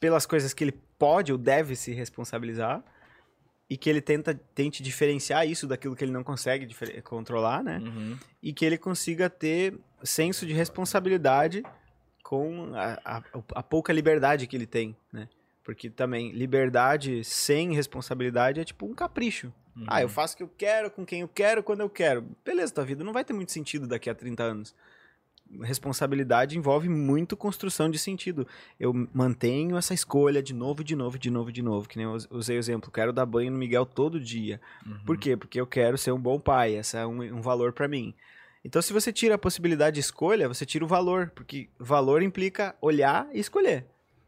pelas 0.00 0.26
coisas 0.26 0.52
que 0.52 0.64
ele 0.64 0.74
pode 0.98 1.30
ou 1.30 1.38
deve 1.38 1.76
se 1.76 1.92
responsabilizar 1.92 2.82
e 3.72 3.76
que 3.76 3.88
ele 3.88 4.00
tenta 4.02 4.34
tente 4.54 4.82
diferenciar 4.82 5.46
isso 5.48 5.66
daquilo 5.66 5.96
que 5.96 6.04
ele 6.04 6.12
não 6.12 6.22
consegue 6.22 6.66
controlar, 7.02 7.62
né? 7.64 7.78
Uhum. 7.78 8.18
e 8.42 8.52
que 8.52 8.64
ele 8.64 8.76
consiga 8.76 9.30
ter 9.30 9.74
senso 10.04 10.44
de 10.44 10.52
responsabilidade 10.52 11.62
com 12.22 12.72
a, 12.74 12.98
a- 13.04 13.22
a 13.54 13.62
pouca 13.62 13.92
liberdade 13.92 14.46
que 14.46 14.56
ele 14.56 14.66
tem, 14.66 14.94
né? 15.12 15.28
Porque 15.64 15.88
também 15.88 16.32
liberdade 16.32 17.22
sem 17.24 17.72
responsabilidade 17.72 18.60
é 18.60 18.64
tipo 18.64 18.84
um 18.84 18.94
capricho. 18.94 19.52
Uhum. 19.76 19.84
Ah, 19.86 20.02
eu 20.02 20.08
faço 20.08 20.34
o 20.34 20.36
que 20.36 20.42
eu 20.42 20.50
quero, 20.58 20.90
com 20.90 21.06
quem 21.06 21.20
eu 21.20 21.28
quero, 21.28 21.62
quando 21.62 21.80
eu 21.80 21.88
quero. 21.88 22.26
Beleza, 22.44 22.74
tua 22.74 22.84
vida 22.84 23.02
não 23.04 23.12
vai 23.12 23.24
ter 23.24 23.32
muito 23.32 23.52
sentido 23.52 23.86
daqui 23.86 24.10
a 24.10 24.14
30 24.14 24.42
anos. 24.42 24.74
Responsabilidade 25.60 26.56
envolve 26.56 26.88
muito 26.88 27.36
construção 27.36 27.90
de 27.90 27.98
sentido. 27.98 28.46
Eu 28.80 28.92
mantenho 29.12 29.76
essa 29.76 29.92
escolha 29.92 30.42
de 30.42 30.54
novo, 30.54 30.82
de 30.82 30.96
novo, 30.96 31.18
de 31.18 31.30
novo, 31.30 31.52
de 31.52 31.62
novo. 31.62 31.88
Que 31.88 31.96
nem 31.98 32.06
eu 32.06 32.12
us- 32.12 32.28
usei 32.30 32.56
o 32.56 32.58
exemplo. 32.58 32.90
Quero 32.90 33.12
dar 33.12 33.26
banho 33.26 33.50
no 33.50 33.58
Miguel 33.58 33.84
todo 33.84 34.18
dia. 34.20 34.60
Uhum. 34.86 34.98
Por 35.04 35.18
quê? 35.18 35.36
Porque 35.36 35.60
eu 35.60 35.66
quero 35.66 35.98
ser 35.98 36.12
um 36.12 36.18
bom 36.20 36.38
pai. 36.40 36.76
Esse 36.76 36.96
é 36.96 37.06
um, 37.06 37.20
um 37.36 37.40
valor 37.42 37.72
pra 37.72 37.86
mim. 37.88 38.14
Então, 38.64 38.80
se 38.80 38.92
você 38.92 39.12
tira 39.12 39.34
a 39.34 39.38
possibilidade 39.38 39.94
de 39.94 40.00
escolha, 40.00 40.46
você 40.48 40.64
tira 40.64 40.84
o 40.84 40.88
valor. 40.88 41.30
Porque 41.34 41.68
valor 41.78 42.22
implica 42.22 42.74
olhar 42.80 43.28
e 43.32 43.40
escolher. 43.40 43.84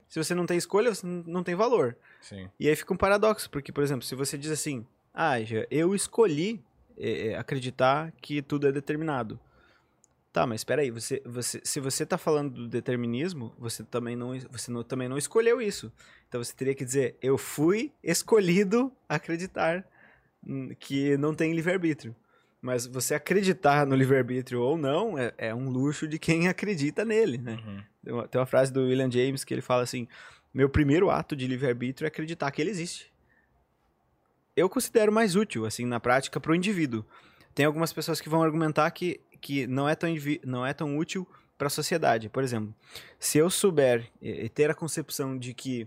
Se 0.09 0.23
você 0.23 0.35
não 0.35 0.47
tem 0.47 0.57
escolha, 0.57 0.95
você 0.95 1.07
não 1.07 1.43
tem 1.43 1.55
valor. 1.55 1.97
Sim. 2.21 2.49
E 2.59 2.69
aí 2.69 2.77
fica 2.77 2.93
um 2.93 2.97
paradoxo. 2.97 3.49
Porque, 3.51 3.73
por 3.73 3.83
exemplo, 3.83 4.05
se 4.05 4.15
você 4.15 4.37
diz 4.37 4.51
assim: 4.51 4.85
Ah, 5.13 5.37
eu 5.71 5.95
escolhi 5.95 6.61
eh, 6.99 7.29
eh, 7.29 7.37
acreditar 7.37 8.13
que 8.21 8.43
tudo 8.43 8.67
é 8.69 8.73
determinado. 8.73 9.39
Tá, 10.35 10.49
mas 10.49 10.63
espera 10.63 10.83
aí, 10.83 10.91
você, 10.91 11.23
você, 11.25 11.61
se 11.63 11.79
você 11.79 12.05
tá 12.05 12.19
falando 12.19 12.51
do 12.55 12.67
determinismo, 12.67 13.55
você 13.57 13.85
também 13.85 14.17
não, 14.17 14.37
você 14.51 14.69
não, 14.69 14.83
também 14.83 15.09
não 15.09 15.17
escolheu 15.17 15.63
isso. 15.63 15.93
Então 16.29 16.43
você 16.43 16.53
teria 16.53 16.75
que 16.75 16.85
dizer, 16.85 17.17
eu 17.23 17.39
fui 17.39 17.93
escolhido 18.03 18.91
acreditar 19.09 19.87
que 20.81 21.17
não 21.19 21.37
tem 21.37 21.53
livre-arbítrio. 21.53 22.17
Mas 22.61 22.85
você 22.85 23.15
acreditar 23.15 23.87
no 23.87 23.95
livre-arbítrio 23.95 24.61
ou 24.61 24.77
não 24.77 25.17
é, 25.17 25.33
é 25.39 25.55
um 25.55 25.71
luxo 25.71 26.09
de 26.09 26.19
quem 26.19 26.49
acredita 26.49 27.05
nele, 27.05 27.39
né? 27.39 27.53
Uhum. 27.65 27.83
Tem 28.03 28.13
uma, 28.13 28.27
tem 28.27 28.41
uma 28.41 28.47
frase 28.47 28.73
do 28.73 28.81
William 28.81 29.09
James 29.09 29.45
que 29.45 29.55
ele 29.55 29.63
fala 29.63 29.85
assim: 29.85 30.09
Meu 30.53 30.69
primeiro 30.69 31.11
ato 31.11 31.37
de 31.37 31.47
livre-arbítrio 31.47 32.07
é 32.07 32.09
acreditar 32.09 32.51
que 32.51 32.61
ele 32.61 32.71
existe. 32.71 33.13
Eu 34.57 34.69
considero 34.69 35.13
mais 35.13 35.37
útil, 35.37 35.65
assim, 35.65 35.87
na 35.87 36.01
prática, 36.01 36.41
para 36.41 36.51
o 36.51 36.57
indivíduo. 36.57 37.05
Tem 37.55 37.65
algumas 37.65 37.93
pessoas 37.93 38.21
que 38.21 38.29
vão 38.29 38.43
argumentar 38.43 38.91
que, 38.91 39.21
que 39.45 39.67
não, 39.67 39.87
é 39.87 39.95
tão, 39.95 40.09
não 40.43 40.65
é 40.65 40.73
tão 40.73 40.97
útil 40.97 41.29
para 41.59 41.67
a 41.67 41.71
sociedade. 41.71 42.31
Por 42.31 42.43
exemplo, 42.43 42.75
se 43.19 43.37
eu 43.37 43.51
souber 43.51 44.11
e, 44.23 44.49
ter 44.49 44.71
a 44.71 44.75
concepção 44.75 45.39
de 45.39 45.53
que 45.53 45.87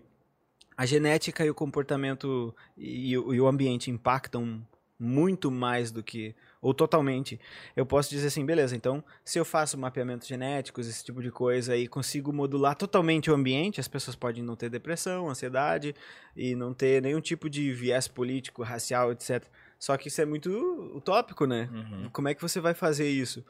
a 0.77 0.85
genética 0.85 1.43
e 1.43 1.49
o 1.49 1.55
comportamento 1.55 2.55
e, 2.77 3.13
e 3.13 3.17
o 3.17 3.47
ambiente 3.47 3.89
impactam 3.89 4.63
muito 4.99 5.49
mais 5.49 5.91
do 5.91 6.03
que 6.03 6.35
ou 6.61 6.73
totalmente. 6.73 7.39
Eu 7.75 7.85
posso 7.85 8.09
dizer 8.09 8.27
assim, 8.27 8.45
beleza, 8.45 8.75
então 8.75 9.03
se 9.23 9.39
eu 9.39 9.45
faço 9.45 9.77
mapeamentos 9.77 10.27
genéticos, 10.27 10.87
esse 10.87 11.03
tipo 11.03 11.21
de 11.21 11.31
coisa, 11.31 11.75
e 11.75 11.87
consigo 11.87 12.33
modular 12.33 12.75
totalmente 12.75 13.29
o 13.29 13.33
ambiente, 13.33 13.79
as 13.79 13.87
pessoas 13.87 14.15
podem 14.15 14.43
não 14.43 14.55
ter 14.55 14.69
depressão, 14.69 15.29
ansiedade, 15.29 15.95
e 16.35 16.55
não 16.55 16.73
ter 16.73 17.01
nenhum 17.01 17.21
tipo 17.21 17.49
de 17.49 17.71
viés 17.73 18.07
político, 18.07 18.63
racial, 18.63 19.11
etc. 19.11 19.45
Só 19.79 19.95
que 19.97 20.07
isso 20.07 20.21
é 20.21 20.25
muito 20.25 20.49
utópico, 20.95 21.45
né? 21.45 21.69
Uhum. 21.71 22.09
Como 22.11 22.27
é 22.27 22.33
que 22.33 22.41
você 22.41 22.59
vai 22.59 22.73
fazer 22.73 23.09
isso? 23.09 23.45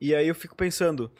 E 0.00 0.14
aí 0.14 0.28
eu 0.28 0.34
fico 0.34 0.54
pensando, 0.54 1.10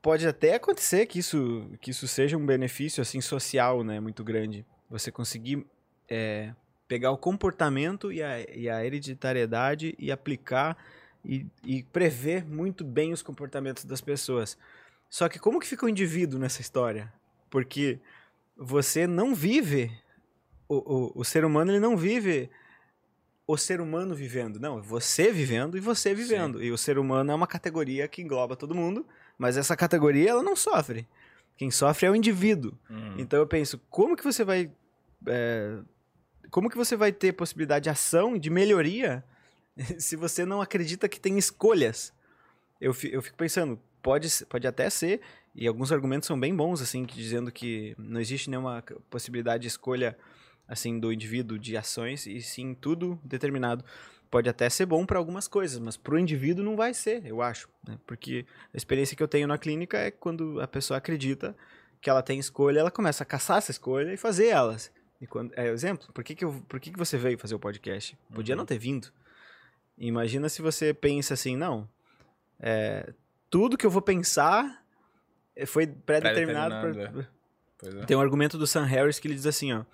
pode 0.00 0.26
até 0.26 0.54
acontecer 0.54 1.06
que 1.06 1.18
isso, 1.18 1.68
que 1.80 1.90
isso 1.90 2.06
seja 2.06 2.36
um 2.36 2.46
benefício 2.46 3.00
assim 3.00 3.20
social, 3.20 3.82
né, 3.82 3.98
muito 3.98 4.22
grande. 4.22 4.64
Você 4.88 5.10
conseguir 5.10 5.66
é, 6.08 6.54
pegar 6.86 7.10
o 7.10 7.18
comportamento 7.18 8.12
e 8.12 8.22
a, 8.22 8.40
e 8.54 8.68
a 8.68 8.84
hereditariedade 8.84 9.94
e 9.98 10.12
aplicar 10.12 10.76
e, 11.24 11.46
e 11.64 11.82
prever 11.84 12.44
muito 12.44 12.84
bem 12.84 13.12
os 13.12 13.22
comportamentos 13.22 13.84
das 13.84 14.00
pessoas. 14.00 14.58
Só 15.08 15.28
que 15.28 15.38
como 15.38 15.58
que 15.58 15.66
fica 15.66 15.86
o 15.86 15.88
indivíduo 15.88 16.38
nessa 16.38 16.60
história? 16.60 17.12
Porque 17.50 17.98
você 18.56 19.06
não 19.06 19.34
vive 19.34 19.90
o, 20.68 20.76
o, 20.76 21.20
o 21.20 21.24
ser 21.24 21.44
humano 21.44 21.70
ele 21.70 21.80
não 21.80 21.96
vive 21.96 22.50
o 23.46 23.56
ser 23.56 23.80
humano 23.80 24.14
vivendo. 24.14 24.60
Não, 24.60 24.80
você 24.80 25.32
vivendo 25.32 25.76
e 25.76 25.80
você 25.80 26.14
vivendo. 26.14 26.62
E 26.62 26.70
o 26.70 26.78
ser 26.78 26.98
humano 26.98 27.32
é 27.32 27.34
uma 27.34 27.46
categoria 27.46 28.08
que 28.08 28.22
engloba 28.22 28.56
todo 28.56 28.74
mundo, 28.74 29.06
mas 29.36 29.56
essa 29.56 29.76
categoria 29.76 30.30
ela 30.30 30.42
não 30.42 30.56
sofre. 30.56 31.06
Quem 31.56 31.70
sofre 31.70 32.06
é 32.06 32.10
o 32.10 32.16
indivíduo. 32.16 32.72
Uhum. 32.88 33.16
Então 33.18 33.38
eu 33.38 33.46
penso, 33.46 33.80
como 33.90 34.16
que 34.16 34.24
você 34.24 34.44
vai. 34.44 34.70
é, 35.26 35.78
como 36.50 36.68
que 36.68 36.76
você 36.76 36.96
vai 36.96 37.10
ter 37.12 37.32
possibilidade 37.32 37.84
de 37.84 37.90
ação, 37.90 38.36
de 38.36 38.50
melhoria, 38.50 39.24
se 39.98 40.16
você 40.16 40.44
não 40.44 40.60
acredita 40.60 41.08
que 41.08 41.20
tem 41.20 41.38
escolhas? 41.38 42.12
Eu, 42.80 42.94
eu 43.04 43.22
fico 43.22 43.36
pensando, 43.36 43.80
pode, 44.02 44.28
pode 44.46 44.66
até 44.66 44.90
ser, 44.90 45.20
e 45.54 45.66
alguns 45.66 45.92
argumentos 45.92 46.26
são 46.26 46.38
bem 46.38 46.54
bons, 46.54 46.82
assim, 46.82 47.04
que 47.04 47.14
dizendo 47.14 47.52
que 47.52 47.94
não 47.96 48.20
existe 48.20 48.50
nenhuma 48.50 48.82
possibilidade 49.08 49.62
de 49.62 49.68
escolha 49.68 50.16
assim 50.72 50.98
do 50.98 51.12
indivíduo 51.12 51.58
de 51.58 51.76
ações, 51.76 52.26
e 52.26 52.40
sim 52.40 52.74
tudo 52.74 53.20
determinado. 53.22 53.84
Pode 54.30 54.48
até 54.48 54.70
ser 54.70 54.86
bom 54.86 55.04
para 55.04 55.18
algumas 55.18 55.46
coisas, 55.46 55.78
mas 55.78 55.96
para 55.96 56.14
o 56.14 56.18
indivíduo 56.18 56.64
não 56.64 56.74
vai 56.74 56.94
ser, 56.94 57.26
eu 57.26 57.42
acho. 57.42 57.68
né? 57.86 57.98
Porque 58.06 58.46
a 58.72 58.76
experiência 58.76 59.14
que 59.14 59.22
eu 59.22 59.28
tenho 59.28 59.46
na 59.46 59.58
clínica 59.58 59.98
é 59.98 60.10
quando 60.10 60.58
a 60.60 60.66
pessoa 60.66 60.96
acredita 60.96 61.54
que 62.00 62.08
ela 62.08 62.22
tem 62.22 62.38
escolha, 62.38 62.80
ela 62.80 62.90
começa 62.90 63.22
a 63.22 63.26
caçar 63.26 63.58
essa 63.58 63.70
escolha 63.70 64.12
e 64.12 64.16
fazer 64.16 64.46
elas. 64.46 64.90
E 65.20 65.26
quando, 65.26 65.52
é 65.54 65.68
exemplo, 65.68 66.08
por 66.14 66.24
que, 66.24 66.34
que, 66.34 66.44
eu, 66.44 66.64
por 66.66 66.80
que, 66.80 66.90
que 66.90 66.98
você 66.98 67.18
veio 67.18 67.38
fazer 67.38 67.54
o 67.54 67.58
podcast? 67.58 68.16
Podia 68.34 68.54
Uhum. 68.54 68.60
não 68.60 68.66
ter 68.66 68.78
vindo. 68.78 69.08
Imagina 69.98 70.48
se 70.48 70.62
você 70.62 70.94
pensa 70.94 71.34
assim, 71.34 71.54
não, 71.56 71.86
é, 72.58 73.12
tudo 73.50 73.76
que 73.76 73.84
eu 73.84 73.90
vou 73.90 74.02
pensar 74.02 74.82
eh, 75.54 75.66
foi 75.66 75.86
pré-determinado. 75.86 76.74
Pré-determinado, 76.80 77.12
por- 77.12 77.42
Pois 77.78 77.94
é. 77.96 78.04
tem 78.06 78.16
um 78.16 78.20
argumento 78.20 78.56
do 78.56 78.66
Sam 78.66 78.84
Harris 78.84 79.18
que 79.20 79.28
ele 79.28 79.34
diz 79.34 79.44
assim, 79.46 79.72
ó. 79.72 79.84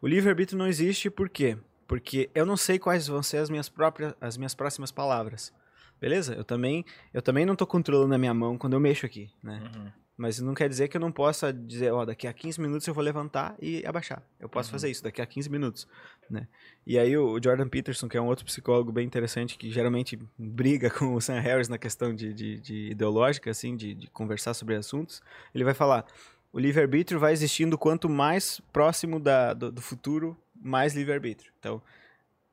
O 0.00 0.06
livre-arbítrio 0.06 0.58
não 0.58 0.66
existe 0.66 1.10
por 1.10 1.28
quê? 1.28 1.56
Porque 1.86 2.30
eu 2.34 2.44
não 2.44 2.56
sei 2.56 2.78
quais 2.78 3.06
vão 3.06 3.22
ser 3.22 3.38
as 3.38 3.50
minhas 3.50 3.68
próprias, 3.68 4.14
as 4.20 4.36
minhas 4.36 4.54
próximas 4.54 4.92
palavras. 4.92 5.52
Beleza? 6.00 6.34
Eu 6.34 6.44
também, 6.44 6.84
eu 7.12 7.20
também 7.22 7.44
não 7.44 7.56
tô 7.56 7.66
controlando 7.66 8.14
a 8.14 8.18
minha 8.18 8.34
mão 8.34 8.56
quando 8.56 8.74
eu 8.74 8.80
mexo 8.80 9.04
aqui, 9.06 9.30
né? 9.42 9.60
Uhum. 9.74 9.90
Mas 10.16 10.40
não 10.40 10.52
quer 10.52 10.68
dizer 10.68 10.88
que 10.88 10.96
eu 10.96 11.00
não 11.00 11.12
possa 11.12 11.52
dizer, 11.52 11.92
ó, 11.92 12.04
daqui 12.04 12.26
a 12.26 12.32
15 12.32 12.60
minutos 12.60 12.86
eu 12.86 12.92
vou 12.94 13.02
levantar 13.04 13.54
e 13.60 13.84
abaixar. 13.86 14.20
Eu 14.38 14.48
posso 14.48 14.68
Uhum. 14.68 14.72
fazer 14.72 14.90
isso 14.90 15.02
daqui 15.02 15.22
a 15.22 15.26
15 15.26 15.48
minutos, 15.48 15.86
né? 16.28 16.46
E 16.86 16.98
aí 16.98 17.16
o 17.16 17.40
Jordan 17.42 17.68
Peterson, 17.68 18.08
que 18.08 18.16
é 18.16 18.20
um 18.20 18.26
outro 18.26 18.44
psicólogo 18.44 18.90
bem 18.92 19.06
interessante, 19.06 19.56
que 19.56 19.70
geralmente 19.70 20.18
briga 20.36 20.90
com 20.90 21.14
o 21.14 21.20
Sam 21.20 21.38
Harris 21.40 21.68
na 21.68 21.78
questão 21.78 22.12
de, 22.14 22.32
de, 22.34 22.60
de 22.60 22.90
ideológica, 22.90 23.50
assim, 23.50 23.76
de, 23.76 23.94
de 23.94 24.08
conversar 24.10 24.54
sobre 24.54 24.74
assuntos, 24.74 25.22
ele 25.54 25.62
vai 25.64 25.74
falar, 25.74 26.04
o 26.52 26.58
livre-arbítrio 26.58 27.20
vai 27.20 27.32
existindo 27.32 27.76
quanto 27.78 28.08
mais 28.08 28.60
próximo 28.72 29.20
da, 29.20 29.52
do, 29.54 29.70
do 29.72 29.80
futuro, 29.82 30.36
mais 30.54 30.94
livre-arbítrio. 30.94 31.52
Então, 31.58 31.80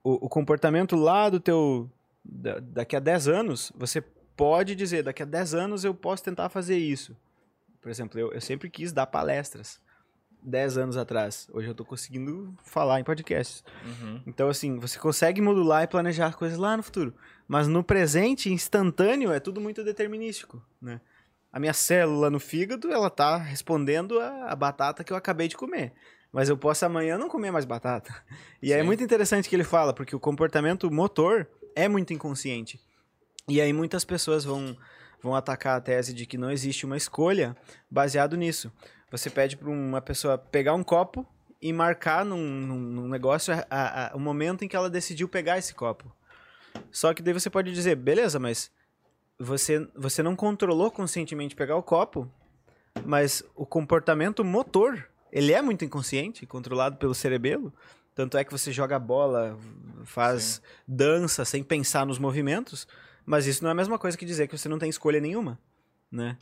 o, 0.03 0.25
o 0.25 0.29
comportamento 0.29 0.95
lá 0.95 1.29
do 1.29 1.39
teu... 1.39 1.89
da- 2.23 2.59
daqui 2.59 2.95
a 2.95 2.99
10 2.99 3.27
anos, 3.27 3.71
você 3.75 4.01
pode 4.35 4.75
dizer, 4.75 5.03
daqui 5.03 5.23
a 5.23 5.25
10 5.25 5.53
anos 5.55 5.83
eu 5.83 5.93
posso 5.93 6.23
tentar 6.23 6.49
fazer 6.49 6.77
isso. 6.77 7.15
Por 7.81 7.89
exemplo, 7.89 8.19
eu, 8.19 8.31
eu 8.33 8.41
sempre 8.41 8.69
quis 8.69 8.91
dar 8.91 9.05
palestras 9.07 9.79
10 10.43 10.77
anos 10.77 10.97
atrás. 10.97 11.47
Hoje 11.53 11.67
eu 11.69 11.73
tô 11.73 11.85
conseguindo 11.85 12.53
falar 12.63 12.99
em 12.99 13.03
podcasts. 13.03 13.63
Uhum. 13.85 14.21
Então, 14.27 14.49
assim, 14.49 14.77
você 14.77 14.99
consegue 14.99 15.41
modular 15.41 15.83
e 15.83 15.87
planejar 15.87 16.35
coisas 16.35 16.57
lá 16.57 16.75
no 16.75 16.83
futuro. 16.83 17.13
Mas 17.47 17.67
no 17.67 17.83
presente, 17.83 18.51
instantâneo, 18.51 19.31
é 19.31 19.39
tudo 19.39 19.61
muito 19.61 19.83
determinístico, 19.83 20.61
né? 20.81 20.99
A 21.55 21.59
minha 21.59 21.71
célula 21.71 22.29
no 22.29 22.37
fígado, 22.37 22.91
ela 22.91 23.09
tá 23.09 23.37
respondendo 23.37 24.19
a, 24.19 24.51
a 24.51 24.55
batata 24.57 25.05
que 25.05 25.13
eu 25.13 25.15
acabei 25.15 25.47
de 25.47 25.55
comer. 25.55 25.93
Mas 26.29 26.49
eu 26.49 26.57
posso 26.57 26.85
amanhã 26.85 27.17
não 27.17 27.29
comer 27.29 27.49
mais 27.49 27.63
batata. 27.63 28.13
E 28.61 28.73
é 28.73 28.83
muito 28.83 29.01
interessante 29.01 29.47
que 29.47 29.55
ele 29.55 29.63
fala, 29.63 29.93
porque 29.93 30.13
o 30.13 30.19
comportamento 30.19 30.91
motor 30.91 31.47
é 31.73 31.87
muito 31.87 32.11
inconsciente. 32.11 32.77
E 33.47 33.61
aí 33.61 33.71
muitas 33.71 34.03
pessoas 34.03 34.43
vão, 34.43 34.75
vão 35.21 35.33
atacar 35.33 35.77
a 35.77 35.81
tese 35.81 36.13
de 36.13 36.25
que 36.25 36.37
não 36.37 36.51
existe 36.51 36.85
uma 36.85 36.97
escolha 36.97 37.55
baseado 37.89 38.35
nisso. 38.35 38.69
Você 39.09 39.29
pede 39.29 39.55
para 39.55 39.69
uma 39.69 40.01
pessoa 40.01 40.37
pegar 40.37 40.73
um 40.73 40.83
copo 40.83 41.25
e 41.61 41.71
marcar 41.71 42.25
num, 42.25 42.37
num, 42.37 43.07
negócio 43.07 43.53
a- 43.53 43.65
a- 43.69 44.11
o 44.13 44.19
momento 44.19 44.65
em 44.65 44.67
que 44.67 44.75
ela 44.75 44.89
decidiu 44.89 45.29
pegar 45.29 45.57
esse 45.57 45.73
copo. 45.73 46.11
Só 46.91 47.13
que 47.13 47.21
daí 47.23 47.33
você 47.33 47.49
pode 47.49 47.71
dizer, 47.71 47.95
beleza, 47.95 48.39
mas 48.39 48.69
você, 49.39 49.87
você 49.95 50.23
não 50.23 50.35
controlou 50.35 50.89
conscientemente 50.91 51.55
pegar 51.55 51.75
o 51.75 51.83
copo, 51.83 52.29
mas 53.05 53.43
o 53.55 53.65
comportamento 53.65 54.43
motor, 54.43 55.07
ele 55.31 55.51
é 55.53 55.61
muito 55.61 55.83
inconsciente, 55.83 56.45
controlado 56.45 56.97
pelo 56.97 57.13
cerebelo. 57.13 57.73
Tanto 58.13 58.37
é 58.37 58.43
que 58.45 58.51
você 58.51 58.71
joga 58.71 58.97
bola, 58.97 59.57
faz 60.05 60.61
dança 60.87 61.43
sem 61.43 61.61
pensar 61.63 62.05
nos 62.05 62.17
movimentos, 62.17 62.87
mas 63.25 63.45
isso 63.45 63.61
não 63.61 63.69
é 63.69 63.73
a 63.73 63.75
mesma 63.75 63.99
coisa 63.99 64.17
que 64.17 64.25
dizer 64.25 64.47
que 64.47 64.57
você 64.57 64.69
não 64.69 64.79
tem 64.79 64.89
escolha 64.89 65.19
nenhuma, 65.19 65.59
né? 66.09 66.37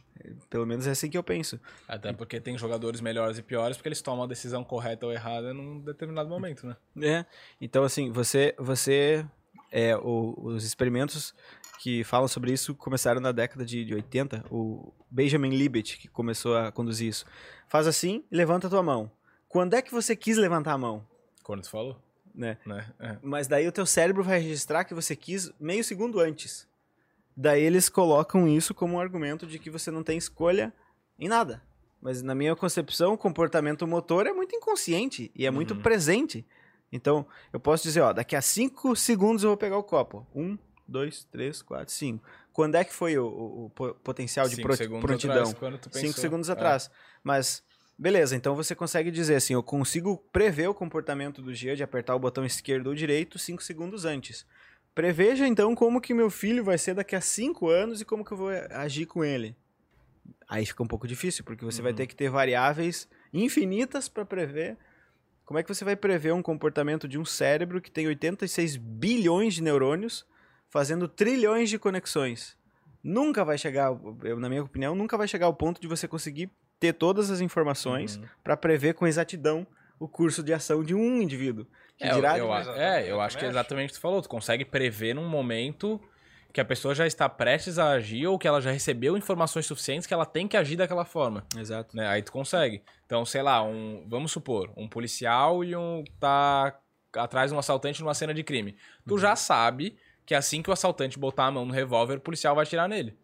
Pelo 0.52 0.68
menos 0.68 0.86
é 0.86 0.92
assim 0.92 1.10
que 1.10 1.18
eu 1.18 1.24
penso. 1.24 1.60
Até 1.88 2.14
porque 2.14 2.40
tem 2.40 2.56
jogadores 2.60 3.02
melhores 3.02 3.40
e 3.40 3.42
piores, 3.42 3.76
porque 3.76 3.90
eles 3.90 4.04
tomam 4.04 4.24
a 4.26 4.28
decisão 4.28 4.64
correta 4.64 5.08
ou 5.08 5.12
errada 5.12 5.52
num 5.52 5.80
determinado 5.80 6.30
momento, 6.30 6.68
né? 6.68 6.76
É. 7.02 7.26
Então, 7.60 7.84
assim, 7.84 8.12
você. 8.12 8.54
você 8.60 9.26
é, 9.72 9.98
o- 9.98 10.36
os 10.38 10.64
experimentos 10.64 11.34
que 11.80 12.04
falam 12.04 12.28
sobre 12.28 12.52
isso 12.52 12.74
começaram 12.76 13.20
na 13.20 13.32
década 13.32 13.66
de, 13.66 13.84
de 13.84 13.94
80. 13.94 14.46
O 14.50 14.94
Benjamin 15.10 15.50
Libet, 15.50 15.98
que 15.98 16.08
começou 16.08 16.56
a 16.58 16.72
conduzir 16.72 17.08
isso. 17.10 17.26
Faz 17.68 17.88
assim 17.88 18.24
e 18.32 18.36
levanta 18.36 18.68
a 18.68 18.70
tua 18.70 18.84
mão. 18.84 19.12
Quando 19.50 19.74
é 19.76 19.82
que 19.82 19.92
você 19.92 20.16
quis 20.16 20.38
levantar 20.38 20.74
a 20.74 20.78
mão? 20.78 21.06
Quando 21.44 21.62
tu 21.64 21.70
falou, 21.70 22.00
Né? 22.34 22.58
né? 22.66 22.90
É. 23.00 23.18
Mas 23.22 23.48
daí 23.48 23.68
o 23.68 23.72
teu 23.72 23.86
cérebro 23.86 24.24
vai 24.24 24.40
registrar 24.40 24.84
que 24.86 24.94
você 24.94 25.16
quis 25.16 25.52
meio 25.60 25.84
segundo 25.84 26.20
antes. 26.20 26.68
Daí 27.36 27.62
eles 27.64 27.90
colocam 27.90 28.48
isso 28.48 28.74
como 28.74 28.96
um 28.96 29.00
argumento 29.00 29.46
de 29.46 29.60
que 29.60 29.70
você 29.70 29.92
não 29.92 30.04
tem 30.04 30.18
escolha 30.18 30.74
em 31.20 31.28
nada. 31.28 31.62
Mas 32.02 32.22
na 32.22 32.34
minha 32.36 32.56
concepção, 32.56 33.14
o 33.14 33.18
comportamento 33.18 33.86
motor 33.88 34.28
é 34.28 34.34
muito 34.34 34.56
inconsciente 34.56 35.32
e 35.36 35.46
é 35.46 35.52
muito 35.52 35.74
Uhum. 35.74 35.82
presente. 35.82 36.46
Então, 36.92 37.26
eu 37.52 37.60
posso 37.60 37.84
dizer, 37.84 38.02
ó, 38.02 38.14
daqui 38.14 38.36
a 38.36 38.42
5 38.42 38.96
segundos 38.96 39.44
eu 39.44 39.50
vou 39.50 39.58
pegar 39.58 39.78
o 39.78 39.84
copo. 39.84 40.28
1, 40.36 40.58
2, 40.88 41.24
3, 41.26 41.62
4, 41.62 41.94
5. 41.94 42.24
Quando 42.52 42.76
é 42.76 42.84
que 42.84 42.94
foi 42.94 43.18
o, 43.18 43.26
o- 43.26 43.66
o 43.66 43.70
po- 43.70 43.94
potencial 43.96 44.48
de 44.48 44.56
Cinco 44.56 44.68
pro- 44.76 45.00
prontidão? 45.00 45.36
atrás, 45.38 45.54
quando 45.54 45.78
tu 45.78 45.90
5 45.92 46.08
pensou. 46.08 46.22
segundos 46.22 46.50
É. 46.50 46.54
atrás. 46.54 46.92
Mas, 47.24 47.64
beleza, 47.98 48.36
então 48.36 48.56
você 48.56 48.76
consegue 48.76 49.10
dizer 49.10 49.36
assim, 49.36 49.54
eu 49.54 49.64
consigo 49.64 50.18
prever 50.32 50.68
o 50.68 50.74
comportamento 50.74 51.42
do 51.42 51.54
Gia 51.54 51.76
de 51.76 51.84
apertar 51.84 52.16
o 52.16 52.20
botão 52.20 52.46
esquerdo 52.46 52.88
ou 52.88 52.96
direito 52.96 53.40
5 53.40 53.64
segundos 53.64 54.06
antes. 54.06 54.46
Preveja 54.94 55.48
então 55.48 55.74
como 55.74 56.00
que 56.00 56.14
meu 56.14 56.30
filho 56.30 56.64
vai 56.64 56.78
ser 56.78 56.94
daqui 56.94 57.16
a 57.16 57.22
5 57.22 57.68
anos 57.70 58.02
e 58.02 58.06
como 58.06 58.24
que 58.24 58.32
eu 58.32 58.38
vou 58.38 58.50
agir 58.70 59.08
com 59.08 59.24
ele. 59.26 59.56
Aí 60.48 60.66
fica 60.66 60.84
um 60.84 60.88
pouco 60.88 61.08
difícil, 61.08 61.44
porque 61.44 61.66
você 61.66 61.82
vai 61.82 61.92
Uhum. 61.92 61.98
ter 61.98 62.08
que 62.08 62.16
ter 62.16 62.30
variáveis 62.30 63.08
infinitas 63.34 64.08
para 64.08 64.24
prever. 64.26 64.78
Como 65.46 65.58
é 65.58 65.64
que 65.64 65.74
você 65.74 65.84
vai 65.84 65.96
prever 65.96 66.32
um 66.34 66.42
comportamento 66.44 67.08
de 67.08 67.18
um 67.18 67.26
cérebro 67.26 67.82
que 67.82 67.90
tem 67.92 68.06
86 68.08 68.78
bilhões 68.78 69.56
de 69.56 69.64
neurônios 69.64 70.26
fazendo 70.74 71.08
trilhões 71.08 71.70
de 71.70 71.78
conexões? 71.78 72.58
Nunca 73.04 73.46
vai 73.46 73.60
chegar, 73.60 73.96
eu, 74.24 74.40
na 74.40 74.50
minha 74.50 74.64
opinião, 74.64 74.96
nunca 74.96 75.16
vai 75.16 75.28
chegar 75.28 75.46
ao 75.46 75.54
ponto 75.54 75.80
de 75.80 75.88
você 75.88 76.08
conseguir 76.08 76.50
ter 76.80 76.94
todas 76.94 77.30
as 77.30 77.42
informações 77.42 78.18
Uhum. 78.18 78.24
para 78.44 78.58
prever 78.58 78.96
com 78.96 79.06
exatidão 79.06 79.68
o 80.00 80.08
curso 80.08 80.42
de 80.42 80.52
ação 80.52 80.84
de 80.84 80.96
um 80.96 81.22
indivíduo. 81.22 81.68
Que 81.96 82.06
É, 82.06 82.10
eu, 82.12 82.16
dirá 82.16 82.38
eu, 82.40 82.52
Exatamente, 82.52 82.82
é, 82.82 83.04
eu 83.04 83.08
eu 83.10 83.22
acho 83.22 83.38
que 83.38 83.46
é 83.46 83.50
exatamente 83.50 83.90
o 83.90 83.94
que 83.94 84.00
tu 84.00 84.02
falou. 84.02 84.20
Tu 84.22 84.28
consegue 84.28 84.66
prever 84.66 85.14
num 85.14 85.30
momento 85.30 86.02
que 86.52 86.60
a 86.60 86.66
pessoa 86.66 86.96
já 86.96 87.06
está 87.06 87.30
prestes 87.30 87.78
a 87.78 87.92
agir 87.92 88.26
ou 88.26 88.40
que 88.40 88.48
ela 88.48 88.60
já 88.60 88.72
recebeu 88.72 89.16
informações 89.16 89.66
suficientes 89.68 90.08
que 90.08 90.14
ela 90.14 90.26
tem 90.26 90.48
que 90.48 90.58
agir 90.58 90.76
daquela 90.76 91.06
forma. 91.06 91.46
Exato. 91.56 91.96
né? 91.96 92.08
Aí 92.08 92.24
tu 92.24 92.32
consegue. 92.32 92.82
Então, 93.06 93.24
sei 93.26 93.44
lá, 93.44 93.64
um, 93.64 94.04
vamos 94.08 94.32
supor, 94.32 94.72
um 94.76 94.88
policial 94.88 95.64
e 95.64 95.76
um 95.76 96.04
tá 96.20 96.76
atrás 97.16 97.52
de 97.52 97.56
um 97.56 97.60
assaltante 97.60 98.02
numa 98.02 98.14
cena 98.16 98.34
de 98.34 98.44
crime. 98.44 98.76
Tu 99.08 99.18
já 99.20 99.36
sabe 99.36 99.96
que 100.26 100.34
assim 100.36 100.62
que 100.62 100.70
o 100.70 100.74
assaltante 100.74 101.18
botar 101.20 101.46
a 101.46 101.52
mão 101.52 101.66
no 101.66 101.74
revólver, 101.74 102.18
o 102.18 102.22
policial 102.22 102.56
vai 102.56 102.64
atirar 102.64 102.88
nele. 102.88 103.16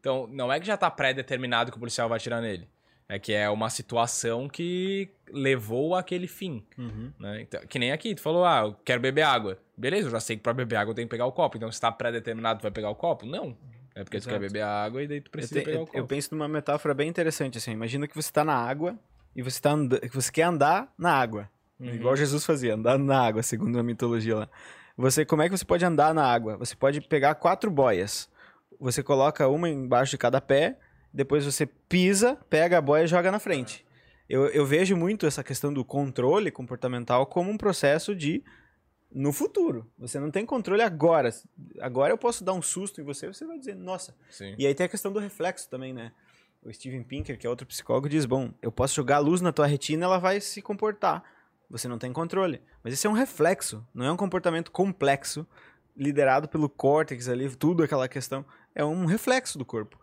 Então, 0.00 0.26
não 0.32 0.52
é 0.52 0.58
que 0.58 0.66
já 0.66 0.76
tá 0.76 0.90
pré-determinado 0.90 1.70
que 1.70 1.76
o 1.76 1.80
policial 1.80 2.08
vai 2.08 2.16
atirar 2.16 2.40
nele. 2.40 2.68
É 3.08 3.18
que 3.18 3.32
é 3.32 3.50
uma 3.50 3.68
situação 3.68 4.48
que 4.48 5.10
levou 5.32 5.94
àquele 5.96 6.26
fim. 6.28 6.64
Uhum. 6.78 7.12
Né? 7.18 7.42
Então, 7.42 7.60
que 7.68 7.78
nem 7.78 7.90
aqui, 7.92 8.14
tu 8.14 8.20
falou, 8.20 8.44
ah, 8.44 8.60
eu 8.66 8.76
quero 8.84 9.00
beber 9.00 9.22
água. 9.22 9.58
Beleza, 9.76 10.06
eu 10.06 10.12
já 10.12 10.20
sei 10.20 10.36
que 10.36 10.42
pra 10.42 10.52
beber 10.54 10.76
água 10.76 10.92
eu 10.92 10.94
tenho 10.94 11.08
que 11.08 11.10
pegar 11.10 11.26
o 11.26 11.32
copo. 11.32 11.56
Então, 11.56 11.70
se 11.72 11.80
tá 11.80 11.90
pré-determinado, 11.90 12.60
tu 12.60 12.62
vai 12.62 12.70
pegar 12.70 12.88
o 12.88 12.94
copo? 12.94 13.26
Não. 13.26 13.56
É 13.94 14.04
porque 14.04 14.18
tu 14.18 14.22
Exato. 14.22 14.36
quer 14.36 14.40
beber 14.46 14.62
água 14.62 15.02
e 15.02 15.08
daí 15.08 15.20
tu 15.20 15.26
Eu, 15.26 15.30
precisa 15.32 15.60
te- 15.60 15.64
pegar 15.64 15.78
eu- 15.78 15.82
o 15.82 15.86
copo. 15.86 15.98
eu 15.98 16.06
penso 16.06 16.32
numa 16.34 16.46
metáfora 16.48 16.94
bem 16.94 17.08
interessante, 17.08 17.58
assim. 17.58 17.72
Imagina 17.72 18.06
que 18.06 18.14
você 18.14 18.30
tá 18.32 18.44
na 18.44 18.54
água 18.54 18.96
e 19.34 19.42
você, 19.42 19.60
tá 19.60 19.70
que 20.08 20.14
você 20.14 20.30
quer 20.30 20.44
andar 20.44 20.92
na 20.96 21.12
água. 21.12 21.50
Uhum. 21.80 21.88
Igual 21.92 22.14
Jesus 22.16 22.46
fazia, 22.46 22.74
andar 22.74 22.96
na 22.96 23.20
água, 23.20 23.42
segundo 23.42 23.76
a 23.78 23.82
mitologia 23.82 24.36
lá. 24.36 24.48
Você, 25.00 25.24
como 25.24 25.40
é 25.40 25.48
que 25.48 25.56
você 25.56 25.64
pode 25.64 25.82
andar 25.82 26.12
na 26.12 26.22
água? 26.22 26.58
Você 26.58 26.76
pode 26.76 27.00
pegar 27.00 27.34
quatro 27.34 27.70
boias. 27.70 28.28
Você 28.78 29.02
coloca 29.02 29.48
uma 29.48 29.66
embaixo 29.66 30.10
de 30.10 30.18
cada 30.18 30.42
pé, 30.42 30.78
depois 31.10 31.42
você 31.42 31.64
pisa, 31.64 32.36
pega 32.50 32.76
a 32.76 32.82
boia 32.82 33.04
e 33.04 33.06
joga 33.06 33.32
na 33.32 33.38
frente. 33.38 33.82
Eu, 34.28 34.48
eu 34.48 34.66
vejo 34.66 34.94
muito 34.94 35.26
essa 35.26 35.42
questão 35.42 35.72
do 35.72 35.82
controle 35.86 36.50
comportamental 36.50 37.24
como 37.24 37.50
um 37.50 37.56
processo 37.56 38.14
de 38.14 38.44
no 39.10 39.32
futuro. 39.32 39.90
Você 39.98 40.20
não 40.20 40.30
tem 40.30 40.44
controle 40.44 40.82
agora. 40.82 41.30
Agora 41.80 42.12
eu 42.12 42.18
posso 42.18 42.44
dar 42.44 42.52
um 42.52 42.60
susto 42.60 43.00
em 43.00 43.04
você, 43.04 43.26
você 43.26 43.46
vai 43.46 43.58
dizer, 43.58 43.74
nossa, 43.74 44.14
Sim. 44.28 44.54
e 44.58 44.66
aí 44.66 44.74
tem 44.74 44.84
a 44.84 44.88
questão 44.88 45.10
do 45.10 45.18
reflexo 45.18 45.68
também, 45.70 45.94
né? 45.94 46.12
O 46.62 46.70
Steven 46.70 47.02
Pinker, 47.02 47.38
que 47.38 47.46
é 47.46 47.50
outro 47.50 47.66
psicólogo, 47.66 48.06
diz: 48.06 48.26
bom, 48.26 48.52
eu 48.60 48.70
posso 48.70 48.94
jogar 48.94 49.16
a 49.16 49.20
luz 49.20 49.40
na 49.40 49.50
tua 49.50 49.66
retina, 49.66 50.04
ela 50.04 50.18
vai 50.18 50.42
se 50.42 50.60
comportar. 50.60 51.24
Você 51.70 51.86
não 51.86 51.98
tem 51.98 52.12
controle. 52.12 52.60
Mas 52.82 52.92
esse 52.92 53.06
é 53.06 53.10
um 53.10 53.14
reflexo, 53.14 53.86
não 53.94 54.04
é 54.04 54.12
um 54.12 54.16
comportamento 54.16 54.72
complexo, 54.72 55.46
liderado 55.96 56.48
pelo 56.48 56.68
córtex 56.68 57.28
ali, 57.28 57.48
tudo 57.54 57.82
aquela 57.82 58.08
questão. 58.08 58.44
É 58.74 58.84
um 58.84 59.06
reflexo 59.06 59.56
do 59.56 59.64
corpo. 59.64 59.98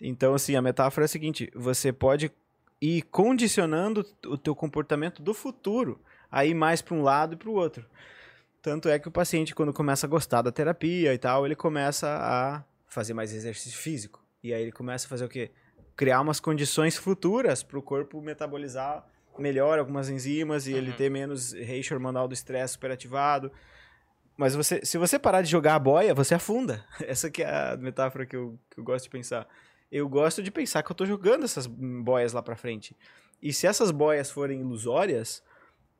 Então, 0.00 0.34
assim, 0.34 0.54
a 0.54 0.62
metáfora 0.62 1.04
é 1.04 1.06
a 1.06 1.08
seguinte: 1.08 1.50
você 1.54 1.92
pode 1.92 2.30
ir 2.80 3.02
condicionando 3.02 4.06
o 4.26 4.38
teu 4.38 4.54
comportamento 4.54 5.20
do 5.20 5.34
futuro 5.34 6.00
a 6.30 6.44
ir 6.46 6.54
mais 6.54 6.80
para 6.80 6.94
um 6.94 7.02
lado 7.02 7.34
e 7.34 7.36
para 7.36 7.50
o 7.50 7.54
outro. 7.54 7.84
Tanto 8.62 8.88
é 8.88 8.98
que 8.98 9.08
o 9.08 9.10
paciente, 9.10 9.54
quando 9.54 9.72
começa 9.72 10.06
a 10.06 10.08
gostar 10.08 10.42
da 10.42 10.52
terapia 10.52 11.12
e 11.12 11.18
tal, 11.18 11.44
ele 11.44 11.56
começa 11.56 12.08
a 12.08 12.62
fazer 12.86 13.14
mais 13.14 13.32
exercício 13.32 13.78
físico. 13.78 14.22
E 14.42 14.54
aí 14.54 14.62
ele 14.62 14.72
começa 14.72 15.06
a 15.06 15.08
fazer 15.08 15.24
o 15.24 15.28
quê? 15.28 15.50
Criar 15.96 16.20
umas 16.20 16.40
condições 16.40 16.96
futuras 16.96 17.62
para 17.62 17.78
o 17.78 17.82
corpo 17.82 18.20
metabolizar 18.20 19.06
melhor 19.38 19.78
algumas 19.78 20.08
enzimas 20.08 20.66
e 20.66 20.72
ele 20.72 20.90
Uhum. 20.90 20.96
ter 20.96 21.10
menos 21.10 21.52
reixa 21.52 21.94
hormonal 21.94 22.26
do 22.28 22.34
estresse 22.34 22.74
superativado. 22.74 23.50
Mas 24.36 24.54
você, 24.54 24.80
se 24.84 24.96
você 24.96 25.18
parar 25.18 25.42
de 25.42 25.50
jogar 25.50 25.74
a 25.74 25.78
boia, 25.78 26.14
você 26.14 26.34
afunda. 26.34 26.84
Essa 27.06 27.30
que 27.30 27.42
é 27.42 27.72
a 27.72 27.76
metáfora 27.76 28.24
que 28.26 28.34
eu, 28.36 28.58
que 28.70 28.78
eu 28.80 28.84
gosto 28.84 29.04
de 29.04 29.10
pensar. 29.10 29.46
Eu 29.92 30.08
gosto 30.08 30.42
de 30.42 30.50
pensar 30.50 30.82
que 30.82 30.90
eu 30.90 30.96
tô 30.96 31.04
jogando 31.04 31.44
essas 31.44 31.66
boias 31.66 32.32
lá 32.32 32.42
pra 32.42 32.56
frente. 32.56 32.96
E 33.42 33.52
se 33.52 33.66
essas 33.66 33.90
boias 33.90 34.30
forem 34.30 34.60
ilusórias, 34.60 35.42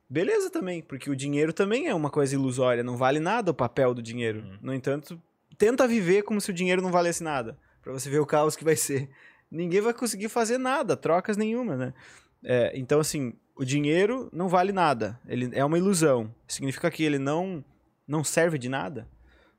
beleza 0.09 0.51
também, 0.51 0.81
porque 0.83 1.11
o 1.11 1.17
dinheiro 1.17 1.53
também 1.53 1.89
é 1.89 1.95
uma 1.95 2.11
coisa 2.11 2.35
ilusória, 2.35 2.83
não 2.83 2.97
vale 2.97 3.19
nada 3.19 3.51
o 3.51 3.55
papel 3.55 3.93
do 3.95 4.03
dinheiro. 4.03 4.41
Uhum. 4.41 4.59
No 4.63 4.75
entanto, 4.75 5.21
tenta 5.59 5.89
viver 5.89 6.23
como 6.23 6.41
se 6.41 6.51
o 6.51 6.55
dinheiro 6.55 6.81
não 6.83 6.91
valesse 6.93 7.23
nada, 7.23 7.59
Pra 7.83 7.93
você 7.95 8.11
ver 8.11 8.19
o 8.21 8.27
caos 8.27 8.55
que 8.57 8.63
vai 8.65 8.77
ser. 8.77 9.09
Ninguém 9.51 9.81
vai 9.81 9.95
conseguir 9.95 10.29
fazer 10.29 10.59
nada, 10.59 10.97
trocas 10.97 11.37
nenhuma, 11.39 11.77
né? 11.77 11.95
É, 12.43 12.73
então, 12.75 13.01
assim, 13.01 13.35
o 13.55 13.65
dinheiro 13.65 14.29
não 14.33 14.49
vale 14.49 14.73
nada. 14.73 15.21
Ele 15.27 15.51
é 15.53 15.65
uma 15.65 15.79
ilusão. 15.79 16.35
Significa 16.49 16.91
que 16.91 17.03
ele 17.03 17.19
não, 17.19 17.65
não 18.07 18.25
serve 18.25 18.59
de 18.59 18.69
nada? 18.69 19.09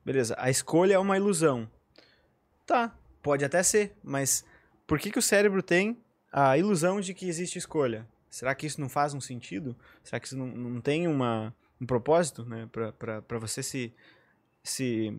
Beleza, 0.04 0.34
a 0.38 0.50
escolha 0.50 0.94
é 0.94 0.98
uma 0.98 1.16
ilusão. 1.16 1.70
Tá, 2.66 2.96
pode 3.22 3.44
até 3.44 3.62
ser, 3.62 3.92
mas 4.02 4.44
por 4.86 4.98
que, 4.98 5.10
que 5.10 5.18
o 5.18 5.22
cérebro 5.22 5.62
tem 5.62 5.96
a 6.32 6.58
ilusão 6.58 7.00
de 7.00 7.14
que 7.14 7.28
existe 7.28 7.58
escolha? 7.58 8.06
Será 8.28 8.54
que 8.54 8.66
isso 8.66 8.80
não 8.80 8.88
faz 8.88 9.14
um 9.14 9.20
sentido? 9.20 9.76
Será 10.02 10.18
que 10.18 10.26
isso 10.26 10.36
não, 10.36 10.46
não 10.46 10.80
tem 10.80 11.06
uma, 11.06 11.54
um 11.80 11.86
propósito, 11.86 12.44
né? 12.44 12.68
Pra 12.98 13.38
você 13.38 13.62
se, 13.62 13.94
se, 14.62 15.16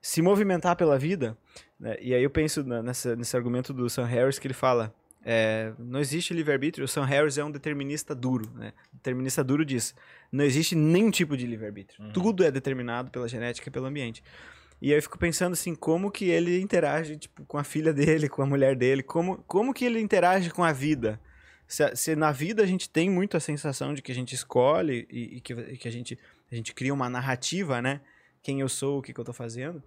se 0.00 0.22
movimentar 0.22 0.74
pela 0.74 0.98
vida? 0.98 1.36
né? 1.78 1.96
E 2.00 2.14
aí 2.14 2.22
eu 2.22 2.30
penso 2.30 2.64
nessa, 2.64 3.14
nesse 3.14 3.36
argumento 3.36 3.72
do 3.72 3.88
Sam 3.88 4.06
Harris 4.06 4.38
que 4.38 4.46
ele 4.46 4.54
fala 4.54 4.92
é, 5.30 5.74
não 5.78 6.00
existe 6.00 6.32
livre-arbítrio, 6.32 6.86
o 6.86 6.88
Sam 6.88 7.04
Harris 7.04 7.36
é 7.36 7.44
um 7.44 7.50
determinista 7.50 8.14
duro, 8.14 8.50
né? 8.54 8.72
Determinista 8.90 9.44
duro 9.44 9.62
diz, 9.62 9.94
não 10.32 10.42
existe 10.42 10.74
nenhum 10.74 11.10
tipo 11.10 11.36
de 11.36 11.46
livre-arbítrio. 11.46 12.02
Uhum. 12.02 12.12
Tudo 12.12 12.42
é 12.42 12.50
determinado 12.50 13.10
pela 13.10 13.28
genética 13.28 13.68
e 13.68 13.70
pelo 13.70 13.84
ambiente. 13.84 14.24
E 14.80 14.90
aí 14.90 14.96
eu 14.96 15.02
fico 15.02 15.18
pensando 15.18 15.52
assim, 15.52 15.74
como 15.74 16.10
que 16.10 16.30
ele 16.30 16.58
interage 16.58 17.18
tipo, 17.18 17.44
com 17.44 17.58
a 17.58 17.62
filha 17.62 17.92
dele, 17.92 18.26
com 18.26 18.40
a 18.40 18.46
mulher 18.46 18.74
dele, 18.74 19.02
como, 19.02 19.36
como 19.46 19.74
que 19.74 19.84
ele 19.84 20.00
interage 20.00 20.48
com 20.48 20.64
a 20.64 20.72
vida? 20.72 21.20
Se, 21.66 21.94
se 21.94 22.16
na 22.16 22.32
vida 22.32 22.62
a 22.62 22.66
gente 22.66 22.88
tem 22.88 23.10
muito 23.10 23.36
a 23.36 23.40
sensação 23.40 23.92
de 23.92 24.00
que 24.00 24.10
a 24.10 24.14
gente 24.14 24.34
escolhe 24.34 25.06
e, 25.10 25.36
e 25.36 25.40
que, 25.42 25.52
e 25.52 25.76
que 25.76 25.88
a, 25.88 25.92
gente, 25.92 26.18
a 26.50 26.54
gente 26.54 26.72
cria 26.72 26.94
uma 26.94 27.10
narrativa, 27.10 27.82
né? 27.82 28.00
Quem 28.42 28.60
eu 28.60 28.68
sou, 28.68 29.00
o 29.00 29.02
que, 29.02 29.12
que 29.12 29.20
eu 29.20 29.24
tô 29.26 29.34
fazendo. 29.34 29.82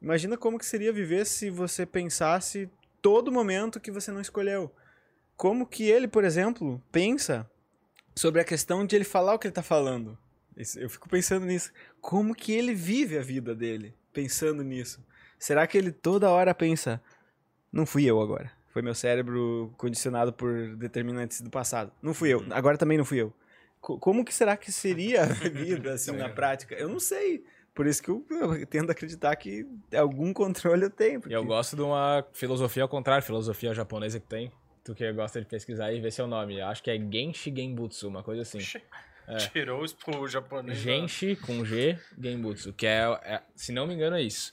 Imagina 0.00 0.36
como 0.36 0.60
que 0.60 0.64
seria 0.64 0.92
viver 0.92 1.26
se 1.26 1.50
você 1.50 1.84
pensasse 1.84 2.70
todo 3.02 3.32
momento 3.32 3.80
que 3.80 3.90
você 3.90 4.10
não 4.10 4.20
escolheu. 4.20 4.70
Como 5.36 5.66
que 5.66 5.84
ele, 5.84 6.06
por 6.06 6.24
exemplo, 6.24 6.82
pensa 6.92 7.48
sobre 8.14 8.40
a 8.40 8.44
questão 8.44 8.84
de 8.86 8.94
ele 8.96 9.04
falar 9.04 9.34
o 9.34 9.38
que 9.38 9.46
ele 9.46 9.54
tá 9.54 9.62
falando. 9.62 10.18
Eu 10.76 10.90
fico 10.90 11.08
pensando 11.08 11.46
nisso. 11.46 11.72
Como 12.00 12.34
que 12.34 12.52
ele 12.52 12.74
vive 12.74 13.16
a 13.16 13.22
vida 13.22 13.54
dele 13.54 13.94
pensando 14.12 14.62
nisso? 14.62 15.02
Será 15.38 15.66
que 15.66 15.78
ele 15.78 15.90
toda 15.90 16.30
hora 16.30 16.54
pensa, 16.54 17.00
não 17.72 17.86
fui 17.86 18.04
eu 18.04 18.20
agora. 18.20 18.52
Foi 18.72 18.82
meu 18.82 18.94
cérebro 18.94 19.72
condicionado 19.78 20.32
por 20.32 20.76
determinantes 20.76 21.40
do 21.40 21.48
passado. 21.50 21.90
Não 22.02 22.12
fui 22.12 22.28
eu. 22.28 22.44
Agora 22.50 22.76
também 22.76 22.98
não 22.98 23.04
fui 23.04 23.18
eu. 23.22 23.32
Co- 23.80 23.98
Como 23.98 24.24
que 24.24 24.34
será 24.34 24.56
que 24.56 24.70
seria 24.70 25.22
a 25.22 25.26
vida 25.48 25.94
assim 25.94 26.12
na 26.12 26.28
prática? 26.28 26.74
Eu 26.74 26.88
não 26.88 27.00
sei. 27.00 27.44
Por 27.74 27.86
isso 27.86 28.02
que 28.02 28.10
eu, 28.10 28.24
eu 28.58 28.66
tendo 28.66 28.90
a 28.90 28.92
acreditar 28.92 29.34
que 29.36 29.66
algum 29.96 30.32
controle 30.32 30.84
eu 30.84 30.90
tenho. 30.90 31.18
E 31.18 31.20
porque- 31.20 31.34
eu 31.34 31.44
gosto 31.44 31.76
de 31.76 31.82
uma 31.82 32.24
filosofia 32.32 32.82
ao 32.82 32.88
contrário, 32.88 33.24
filosofia 33.24 33.72
japonesa 33.74 34.18
que 34.20 34.26
tem. 34.26 34.50
Tu 34.84 34.94
que 34.94 35.12
gosta 35.12 35.40
de 35.40 35.46
pesquisar 35.46 35.92
e 35.92 36.00
ver 36.00 36.10
seu 36.10 36.26
nome. 36.26 36.60
Acho 36.60 36.82
que 36.82 36.90
é 36.90 36.96
Genshi 36.98 37.52
Genbutsu, 37.54 38.08
uma 38.08 38.22
coisa 38.22 38.42
assim. 38.42 38.58
Tirou 39.52 39.84
o 39.84 40.26
japonês. 40.28 40.78
da- 40.78 40.84
Genshi 40.84 41.36
com 41.36 41.64
G, 41.64 41.98
Genbutsu, 42.18 42.72
que 42.72 42.86
é, 42.86 43.02
é- 43.22 43.42
se 43.54 43.72
não 43.72 43.86
me 43.86 43.94
engano, 43.94 44.16
é 44.16 44.22
isso. 44.22 44.52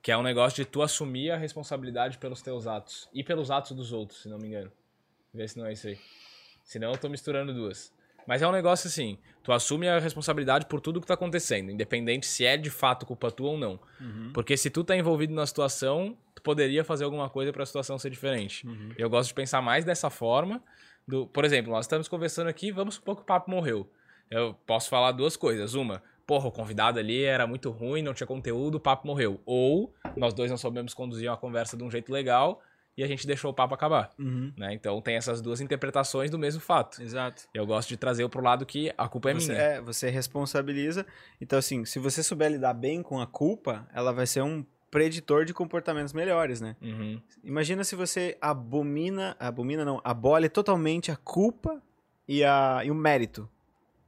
Que 0.00 0.12
é 0.12 0.16
um 0.16 0.22
negócio 0.22 0.62
de 0.64 0.70
tu 0.70 0.80
assumir 0.82 1.30
a 1.30 1.36
responsabilidade 1.36 2.18
pelos 2.18 2.40
teus 2.40 2.66
atos. 2.66 3.08
E 3.12 3.22
pelos 3.24 3.50
atos 3.50 3.72
dos 3.72 3.92
outros, 3.92 4.22
se 4.22 4.28
não 4.28 4.38
me 4.38 4.48
engano. 4.48 4.70
Vê 5.32 5.46
se 5.48 5.58
não 5.58 5.66
é 5.66 5.72
isso 5.72 5.88
aí. 5.88 5.98
Senão 6.62 6.92
eu 6.92 6.98
tô 6.98 7.08
misturando 7.08 7.52
duas. 7.52 7.92
Mas 8.26 8.42
é 8.42 8.48
um 8.48 8.52
negócio 8.52 8.88
assim, 8.88 9.18
tu 9.42 9.52
assume 9.52 9.88
a 9.88 9.98
responsabilidade 9.98 10.66
por 10.66 10.80
tudo 10.80 11.00
que 11.00 11.06
tá 11.06 11.14
acontecendo, 11.14 11.70
independente 11.70 12.26
se 12.26 12.44
é 12.44 12.56
de 12.56 12.70
fato 12.70 13.04
culpa 13.04 13.30
tua 13.30 13.50
ou 13.50 13.58
não. 13.58 13.78
Uhum. 14.00 14.30
Porque 14.32 14.56
se 14.56 14.70
tu 14.70 14.82
tá 14.82 14.96
envolvido 14.96 15.34
na 15.34 15.46
situação, 15.46 16.16
tu 16.34 16.42
poderia 16.42 16.84
fazer 16.84 17.04
alguma 17.04 17.28
coisa 17.28 17.52
pra 17.52 17.64
situação 17.66 17.98
ser 17.98 18.10
diferente. 18.10 18.66
Uhum. 18.66 18.92
Eu 18.96 19.10
gosto 19.10 19.28
de 19.28 19.34
pensar 19.34 19.60
mais 19.60 19.84
dessa 19.84 20.10
forma. 20.10 20.62
Do, 21.06 21.26
por 21.26 21.44
exemplo, 21.44 21.70
nós 21.70 21.84
estamos 21.84 22.08
conversando 22.08 22.48
aqui, 22.48 22.72
vamos 22.72 22.94
supor 22.94 23.16
que 23.16 23.22
o 23.22 23.26
papo 23.26 23.50
morreu. 23.50 23.90
Eu 24.30 24.54
posso 24.66 24.88
falar 24.88 25.12
duas 25.12 25.36
coisas. 25.36 25.74
Uma, 25.74 26.02
porra, 26.26 26.48
o 26.48 26.52
convidado 26.52 26.98
ali 26.98 27.24
era 27.24 27.46
muito 27.46 27.70
ruim, 27.70 28.02
não 28.02 28.14
tinha 28.14 28.26
conteúdo, 28.26 28.76
o 28.76 28.80
papo 28.80 29.06
morreu. 29.06 29.40
Ou 29.44 29.94
nós 30.16 30.32
dois 30.32 30.50
não 30.50 30.56
soubemos 30.56 30.94
conduzir 30.94 31.28
uma 31.28 31.36
conversa 31.36 31.76
de 31.76 31.84
um 31.84 31.90
jeito 31.90 32.10
legal 32.10 32.62
e 32.96 33.02
a 33.02 33.06
gente 33.06 33.26
deixou 33.26 33.50
o 33.50 33.54
papo 33.54 33.74
acabar. 33.74 34.10
Uhum. 34.18 34.52
Né? 34.56 34.74
Então 34.74 35.00
tem 35.00 35.16
essas 35.16 35.40
duas 35.40 35.60
interpretações 35.60 36.30
do 36.30 36.38
mesmo 36.38 36.60
fato. 36.60 37.02
Exato. 37.02 37.44
Eu 37.52 37.66
gosto 37.66 37.88
de 37.88 37.96
trazer 37.96 38.28
pro 38.28 38.42
lado 38.42 38.64
que 38.64 38.92
a 38.96 39.08
culpa 39.08 39.30
é 39.30 39.34
você, 39.34 39.52
minha. 39.52 39.62
É, 39.62 39.80
você 39.80 40.10
responsabiliza. 40.10 41.04
Então, 41.40 41.58
assim, 41.58 41.84
se 41.84 41.98
você 41.98 42.22
souber 42.22 42.50
lidar 42.50 42.74
bem 42.74 43.02
com 43.02 43.20
a 43.20 43.26
culpa, 43.26 43.86
ela 43.92 44.12
vai 44.12 44.26
ser 44.26 44.42
um 44.42 44.64
preditor 44.90 45.44
de 45.44 45.52
comportamentos 45.52 46.12
melhores, 46.12 46.60
né? 46.60 46.76
Uhum. 46.80 47.20
Imagina 47.42 47.82
se 47.82 47.96
você 47.96 48.38
abomina, 48.40 49.36
abomina 49.40 49.84
não, 49.84 50.00
abole 50.04 50.48
totalmente 50.48 51.10
a 51.10 51.16
culpa 51.16 51.82
e, 52.28 52.44
a, 52.44 52.80
e 52.84 52.92
o 52.92 52.94
mérito. 52.94 53.48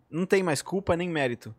Não 0.08 0.24
tem 0.24 0.44
mais 0.44 0.62
culpa 0.62 0.96
nem 0.96 1.08
mérito. 1.08 1.52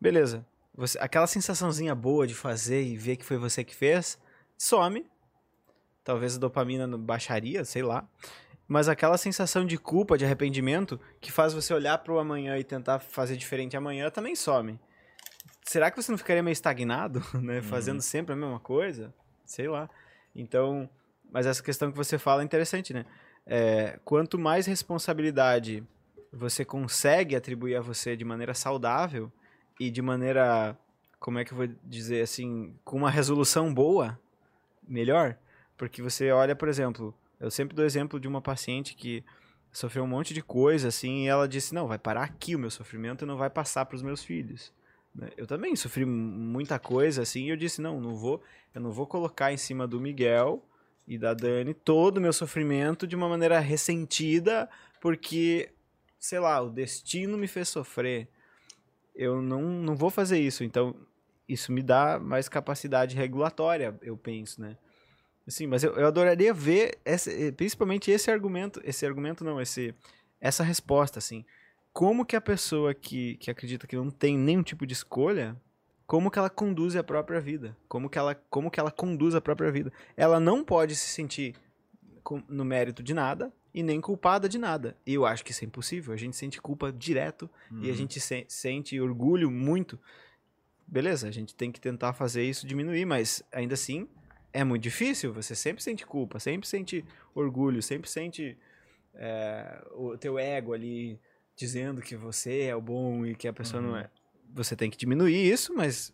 Beleza. 0.00 0.46
Você, 0.74 0.98
aquela 0.98 1.26
sensaçãozinha 1.26 1.94
boa 1.94 2.26
de 2.26 2.34
fazer 2.34 2.82
e 2.82 2.96
ver 2.96 3.16
que 3.16 3.26
foi 3.26 3.36
você 3.36 3.62
que 3.62 3.76
fez, 3.76 4.18
some. 4.56 5.04
Talvez 6.04 6.36
a 6.36 6.38
dopamina 6.38 6.86
baixaria, 6.98 7.64
sei 7.64 7.82
lá. 7.82 8.06
Mas 8.66 8.88
aquela 8.88 9.18
sensação 9.18 9.64
de 9.66 9.76
culpa, 9.76 10.16
de 10.16 10.24
arrependimento, 10.24 10.98
que 11.20 11.30
faz 11.30 11.52
você 11.52 11.74
olhar 11.74 11.98
pro 11.98 12.18
amanhã 12.18 12.56
e 12.58 12.64
tentar 12.64 12.98
fazer 12.98 13.36
diferente 13.36 13.76
amanhã, 13.76 14.10
também 14.10 14.34
some. 14.34 14.78
Será 15.64 15.90
que 15.90 16.00
você 16.00 16.10
não 16.10 16.18
ficaria 16.18 16.42
meio 16.42 16.52
estagnado, 16.52 17.22
né? 17.40 17.62
Fazendo 17.62 18.00
sempre 18.00 18.32
a 18.32 18.36
mesma 18.36 18.58
coisa? 18.58 19.12
Sei 19.44 19.68
lá. 19.68 19.88
Então, 20.34 20.88
mas 21.30 21.46
essa 21.46 21.62
questão 21.62 21.90
que 21.90 21.96
você 21.96 22.18
fala 22.18 22.42
é 22.42 22.44
interessante, 22.44 22.92
né? 22.92 23.04
É, 23.46 23.98
quanto 24.04 24.38
mais 24.38 24.66
responsabilidade 24.66 25.82
você 26.32 26.64
consegue 26.64 27.36
atribuir 27.36 27.76
a 27.76 27.80
você 27.80 28.16
de 28.16 28.24
maneira 28.24 28.54
saudável 28.54 29.30
e 29.78 29.90
de 29.90 30.00
maneira 30.00 30.76
como 31.18 31.38
é 31.38 31.44
que 31.44 31.52
eu 31.52 31.56
vou 31.56 31.68
dizer 31.84 32.22
assim, 32.22 32.74
com 32.84 32.96
uma 32.96 33.10
resolução 33.10 33.72
boa, 33.72 34.18
melhor, 34.86 35.36
porque 35.82 36.00
você 36.00 36.30
olha, 36.30 36.54
por 36.54 36.68
exemplo, 36.68 37.12
eu 37.40 37.50
sempre 37.50 37.74
dou 37.74 37.84
exemplo 37.84 38.20
de 38.20 38.28
uma 38.28 38.40
paciente 38.40 38.94
que 38.94 39.24
sofreu 39.72 40.04
um 40.04 40.06
monte 40.06 40.32
de 40.32 40.40
coisa 40.40 40.86
assim, 40.86 41.24
e 41.24 41.26
ela 41.26 41.48
disse: 41.48 41.74
"Não, 41.74 41.88
vai 41.88 41.98
parar 41.98 42.22
aqui 42.22 42.54
o 42.54 42.58
meu 42.60 42.70
sofrimento 42.70 43.24
e 43.24 43.26
não 43.26 43.36
vai 43.36 43.50
passar 43.50 43.84
para 43.84 43.96
os 43.96 44.02
meus 44.02 44.22
filhos". 44.22 44.72
né? 45.12 45.30
Eu 45.36 45.44
também 45.44 45.74
sofri 45.74 46.04
muita 46.04 46.78
coisa 46.78 47.22
assim, 47.22 47.46
e 47.46 47.48
eu 47.48 47.56
disse: 47.56 47.82
"Não, 47.82 48.00
não 48.00 48.14
vou, 48.14 48.40
eu 48.72 48.80
não 48.80 48.92
vou 48.92 49.08
colocar 49.08 49.52
em 49.52 49.56
cima 49.56 49.84
do 49.84 50.00
Miguel 50.00 50.64
e 51.04 51.18
da 51.18 51.34
Dani 51.34 51.74
todo 51.74 52.18
o 52.18 52.20
meu 52.20 52.32
sofrimento 52.32 53.04
de 53.04 53.16
uma 53.16 53.28
maneira 53.28 53.58
ressentida, 53.58 54.70
porque 55.00 55.70
sei 56.16 56.38
lá, 56.38 56.60
o 56.60 56.70
destino 56.70 57.36
me 57.36 57.48
fez 57.48 57.68
sofrer. 57.68 58.28
Eu 59.16 59.42
não, 59.42 59.62
não 59.62 59.96
vou 59.96 60.10
fazer 60.10 60.38
isso. 60.38 60.62
Então, 60.62 60.94
isso 61.48 61.72
me 61.72 61.82
dá 61.82 62.20
mais 62.20 62.48
capacidade 62.48 63.16
regulatória, 63.16 63.98
eu 64.00 64.16
penso, 64.16 64.60
né? 64.60 64.76
Sim, 65.48 65.66
mas 65.66 65.82
eu, 65.82 65.94
eu 65.96 66.06
adoraria 66.06 66.54
ver, 66.54 66.98
esse, 67.04 67.50
principalmente 67.52 68.10
esse 68.10 68.30
argumento, 68.30 68.80
esse 68.84 69.04
argumento 69.04 69.44
não, 69.44 69.60
esse, 69.60 69.94
essa 70.40 70.62
resposta, 70.62 71.18
assim. 71.18 71.44
Como 71.92 72.24
que 72.24 72.36
a 72.36 72.40
pessoa 72.40 72.94
que, 72.94 73.36
que 73.36 73.50
acredita 73.50 73.86
que 73.86 73.96
não 73.96 74.10
tem 74.10 74.38
nenhum 74.38 74.62
tipo 74.62 74.86
de 74.86 74.92
escolha, 74.92 75.56
como 76.06 76.30
que 76.30 76.38
ela 76.38 76.48
conduz 76.48 76.94
a 76.96 77.02
própria 77.02 77.40
vida? 77.40 77.76
Como 77.88 78.08
que 78.08 78.18
ela, 78.18 78.34
como 78.48 78.70
que 78.70 78.78
ela 78.80 78.90
conduz 78.90 79.34
a 79.34 79.40
própria 79.40 79.70
vida? 79.70 79.92
Ela 80.16 80.38
não 80.38 80.64
pode 80.64 80.94
se 80.94 81.08
sentir 81.08 81.54
no 82.48 82.64
mérito 82.64 83.02
de 83.02 83.12
nada 83.12 83.52
e 83.74 83.82
nem 83.82 84.00
culpada 84.00 84.48
de 84.48 84.58
nada. 84.58 84.96
E 85.04 85.14
eu 85.14 85.26
acho 85.26 85.44
que 85.44 85.50
isso 85.50 85.64
é 85.64 85.66
impossível. 85.66 86.14
A 86.14 86.16
gente 86.16 86.36
sente 86.36 86.60
culpa 86.62 86.92
direto 86.92 87.50
e 87.82 87.90
a 87.90 87.94
gente 87.94 88.20
se- 88.20 88.44
sente 88.48 88.98
orgulho 89.00 89.50
muito. 89.50 89.98
Beleza, 90.86 91.26
a 91.28 91.30
gente 91.30 91.54
tem 91.54 91.72
que 91.72 91.80
tentar 91.80 92.12
fazer 92.12 92.44
isso 92.44 92.66
diminuir, 92.66 93.04
mas 93.06 93.42
ainda 93.52 93.74
assim 93.74 94.06
é 94.52 94.64
muito 94.64 94.82
difícil. 94.82 95.32
Você 95.32 95.54
sempre 95.54 95.82
sente 95.82 96.06
culpa, 96.06 96.38
sempre 96.38 96.68
sente 96.68 97.04
orgulho, 97.34 97.82
sempre 97.82 98.08
sente 98.08 98.56
é, 99.14 99.82
o 99.92 100.16
teu 100.16 100.38
ego 100.38 100.72
ali 100.72 101.18
dizendo 101.56 102.00
que 102.00 102.16
você 102.16 102.62
é 102.62 102.76
o 102.76 102.80
bom 102.80 103.24
e 103.26 103.34
que 103.34 103.48
a 103.48 103.52
pessoa 103.52 103.82
não 103.82 103.96
é. 103.96 104.10
Você 104.54 104.76
tem 104.76 104.90
que 104.90 104.96
diminuir 104.96 105.50
isso, 105.50 105.74
mas 105.74 106.12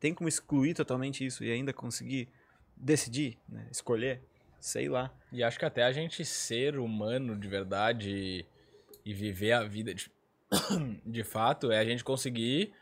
tem 0.00 0.12
como 0.14 0.28
excluir 0.28 0.74
totalmente 0.74 1.24
isso 1.24 1.44
e 1.44 1.50
ainda 1.50 1.72
conseguir 1.72 2.28
decidir, 2.76 3.38
né? 3.48 3.68
escolher, 3.70 4.22
sei 4.60 4.88
lá. 4.88 5.14
E 5.30 5.42
acho 5.42 5.58
que 5.58 5.64
até 5.64 5.84
a 5.84 5.92
gente 5.92 6.24
ser 6.24 6.78
humano 6.78 7.36
de 7.36 7.46
verdade 7.46 8.10
e, 8.10 8.46
e 9.04 9.14
viver 9.14 9.52
a 9.52 9.62
vida 9.62 9.94
de, 9.94 10.10
de 11.06 11.22
fato 11.22 11.70
é 11.70 11.78
a 11.78 11.84
gente 11.84 12.02
conseguir 12.02 12.72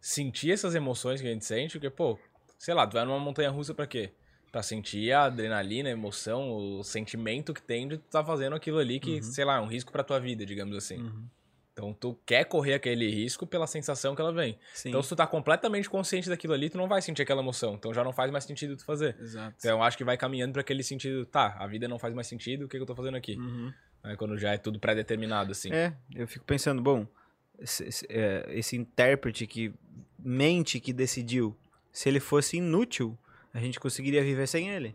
sentir 0.00 0.50
essas 0.50 0.74
emoções 0.74 1.20
que 1.20 1.26
a 1.26 1.32
gente 1.32 1.44
sente, 1.44 1.78
porque, 1.78 1.90
pô, 1.90 2.18
sei 2.60 2.74
lá, 2.74 2.86
tu 2.86 2.92
vai 2.92 3.06
numa 3.06 3.18
montanha 3.18 3.50
russa 3.50 3.72
pra 3.72 3.86
quê? 3.86 4.12
Pra 4.52 4.62
sentir 4.62 5.10
a 5.12 5.24
adrenalina, 5.24 5.88
a 5.88 5.92
emoção, 5.92 6.52
o 6.52 6.84
sentimento 6.84 7.54
que 7.54 7.62
tem 7.62 7.88
de 7.88 7.96
tu 7.96 8.04
tá 8.10 8.22
fazendo 8.22 8.54
aquilo 8.54 8.78
ali 8.78 9.00
que, 9.00 9.22
sei 9.22 9.46
lá, 9.46 9.56
é 9.56 9.60
um 9.60 9.66
risco 9.66 9.90
pra 9.90 10.04
tua 10.04 10.20
vida, 10.20 10.44
digamos 10.44 10.76
assim. 10.76 11.10
Então 11.72 11.94
tu 11.94 12.18
quer 12.26 12.44
correr 12.44 12.74
aquele 12.74 13.08
risco 13.08 13.46
pela 13.46 13.66
sensação 13.66 14.14
que 14.14 14.20
ela 14.20 14.32
vem. 14.32 14.58
Sim. 14.74 14.90
Então 14.90 15.02
se 15.02 15.08
tu 15.08 15.16
tá 15.16 15.26
completamente 15.26 15.88
consciente 15.88 16.28
daquilo 16.28 16.52
ali, 16.52 16.68
tu 16.68 16.76
não 16.76 16.86
vai 16.86 17.00
sentir 17.00 17.22
aquela 17.22 17.40
emoção. 17.40 17.74
Então 17.74 17.94
já 17.94 18.04
não 18.04 18.12
faz 18.12 18.30
mais 18.30 18.44
sentido 18.44 18.76
tu 18.76 18.84
fazer. 18.84 19.16
Exato. 19.18 19.54
Então 19.58 19.78
eu 19.78 19.82
acho 19.82 19.96
que 19.96 20.04
vai 20.04 20.18
caminhando 20.18 20.52
pra 20.52 20.60
aquele 20.60 20.82
sentido, 20.82 21.24
tá, 21.24 21.56
a 21.58 21.66
vida 21.66 21.88
não 21.88 21.98
faz 21.98 22.12
mais 22.12 22.26
sentido, 22.26 22.66
o 22.66 22.68
que, 22.68 22.76
que 22.76 22.82
eu 22.82 22.86
tô 22.86 22.94
fazendo 22.94 23.16
aqui? 23.16 23.36
Uhum. 23.36 23.72
Aí 24.02 24.16
quando 24.16 24.36
já 24.36 24.52
é 24.52 24.58
tudo 24.58 24.78
pré-determinado, 24.78 25.52
assim. 25.52 25.72
É, 25.72 25.94
eu 26.14 26.28
fico 26.28 26.44
pensando, 26.44 26.82
bom, 26.82 27.06
esse, 27.58 27.84
esse, 27.84 28.06
é, 28.10 28.44
esse 28.50 28.76
intérprete 28.76 29.46
que 29.46 29.72
mente 30.18 30.78
que 30.80 30.92
decidiu, 30.92 31.56
se 31.92 32.08
ele 32.08 32.20
fosse 32.20 32.56
inútil, 32.56 33.16
a 33.52 33.58
gente 33.58 33.80
conseguiria 33.80 34.22
viver 34.22 34.46
sem 34.46 34.70
ele. 34.70 34.94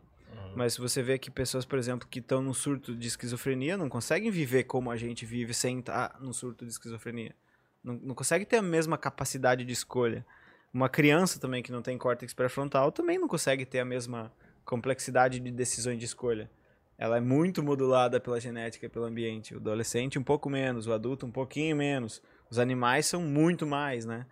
Mas 0.56 0.74
se 0.74 0.80
você 0.80 1.04
vê 1.04 1.20
que 1.20 1.30
pessoas, 1.30 1.66
por 1.66 1.78
exemplo, 1.78 2.08
que 2.08 2.20
estão 2.20 2.42
num 2.42 2.54
surto 2.54 2.96
de 2.96 3.08
esquizofrenia, 3.08 3.78
não 3.78 3.90
conseguem 3.90 4.32
viver 4.32 4.64
como 4.64 4.90
a 4.90 4.96
gente 4.96 5.26
vive 5.26 5.54
sem 5.54 5.80
estar 5.80 6.18
num 6.22 6.32
surto 6.32 6.66
de 6.66 6.72
esquizofrenia. 6.72 7.36
Não, 7.84 7.96
não 7.96 8.16
consegue 8.16 8.46
ter 8.46 8.58
a 8.58 8.62
mesma 8.62 8.98
capacidade 8.98 9.66
de 9.66 9.74
escolha. 9.74 10.26
Uma 10.74 10.88
criança 10.88 11.40
também 11.40 11.62
que 11.62 11.74
não 11.74 11.82
tem 11.82 11.98
córtex 11.98 12.34
pré-frontal 12.34 12.92
também 12.92 13.20
não 13.20 13.28
consegue 13.28 13.66
ter 13.66 13.80
a 13.80 13.86
mesma 13.86 14.32
complexidade 14.64 15.42
de 15.42 15.52
decisões 15.52 16.00
de 16.00 16.06
escolha. 16.06 16.50
Ela 16.98 17.18
é 17.18 17.22
muito 17.22 17.62
modulada 17.62 18.20
pela 18.22 18.40
genética 18.40 18.86
e 18.86 18.90
pelo 18.90 19.06
ambiente. 19.06 19.54
O 19.54 19.58
adolescente 19.58 20.18
um 20.18 20.24
pouco 20.24 20.50
menos, 20.50 20.88
o 20.88 20.94
adulto 20.94 21.26
um 21.26 21.32
pouquinho 21.32 21.76
menos. 21.76 22.22
Os 22.50 22.58
animais 22.58 23.06
são 23.06 23.22
muito 23.22 23.68
mais, 23.68 24.06
né? 24.06 24.26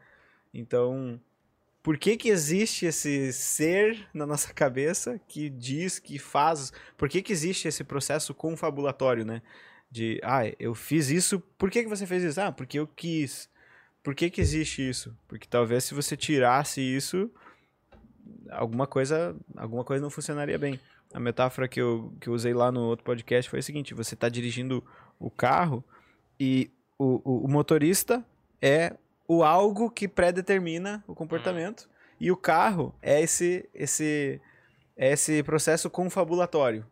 Então, 0.53 1.19
por 1.83 1.97
que 1.97 2.15
que 2.15 2.29
existe 2.29 2.85
esse 2.85 3.33
ser 3.33 4.07
na 4.13 4.25
nossa 4.25 4.53
cabeça 4.53 5.19
que 5.27 5.49
diz, 5.49 5.99
que 5.99 6.17
faz? 6.17 6.71
Por 6.97 7.09
que 7.09 7.21
que 7.21 7.33
existe 7.33 7.67
esse 7.67 7.83
processo 7.83 8.33
confabulatório, 8.33 9.25
né? 9.25 9.41
De, 9.91 10.19
ah, 10.23 10.43
eu 10.57 10.73
fiz 10.73 11.09
isso, 11.09 11.41
por 11.57 11.69
que 11.69 11.83
que 11.83 11.89
você 11.89 12.07
fez 12.07 12.23
isso? 12.23 12.39
Ah, 12.39 12.53
porque 12.53 12.79
eu 12.79 12.87
quis. 12.87 13.49
Por 14.01 14.15
que 14.15 14.29
que 14.29 14.39
existe 14.39 14.87
isso? 14.89 15.15
Porque 15.27 15.45
talvez 15.45 15.83
se 15.83 15.93
você 15.93 16.15
tirasse 16.15 16.79
isso, 16.79 17.29
alguma 18.49 18.87
coisa, 18.87 19.35
alguma 19.55 19.83
coisa 19.83 20.01
não 20.01 20.09
funcionaria 20.09 20.57
bem. 20.57 20.79
A 21.13 21.19
metáfora 21.19 21.67
que 21.67 21.81
eu, 21.81 22.13
que 22.19 22.29
eu 22.29 22.33
usei 22.33 22.53
lá 22.53 22.71
no 22.71 22.81
outro 22.81 23.03
podcast 23.03 23.49
foi 23.49 23.59
a 23.59 23.61
seguinte: 23.61 23.93
você 23.93 24.13
está 24.13 24.29
dirigindo 24.29 24.83
o 25.19 25.29
carro 25.29 25.83
e 26.39 26.71
o, 26.97 27.21
o, 27.23 27.45
o 27.45 27.47
motorista 27.49 28.25
é 28.61 28.95
o 29.27 29.43
algo 29.43 29.89
que 29.89 30.07
pré-determina 30.07 31.03
o 31.07 31.15
comportamento 31.15 31.89
e 32.19 32.31
o 32.31 32.37
carro 32.37 32.93
é 33.01 33.21
esse, 33.21 33.69
esse, 33.73 34.39
é 34.95 35.11
esse 35.11 35.43
processo 35.43 35.89
confabulatório. 35.89 36.85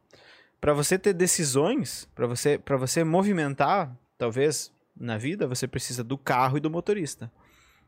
Para 0.59 0.73
você 0.73 0.97
ter 0.97 1.13
decisões, 1.13 2.07
para 2.13 2.27
você, 2.27 2.57
para 2.57 2.77
você 2.77 3.03
movimentar, 3.03 3.95
talvez 4.17 4.71
na 4.95 5.17
vida, 5.17 5.47
você 5.47 5.67
precisa 5.67 6.03
do 6.03 6.17
carro 6.17 6.57
e 6.57 6.59
do 6.59 6.69
motorista. 6.69 7.31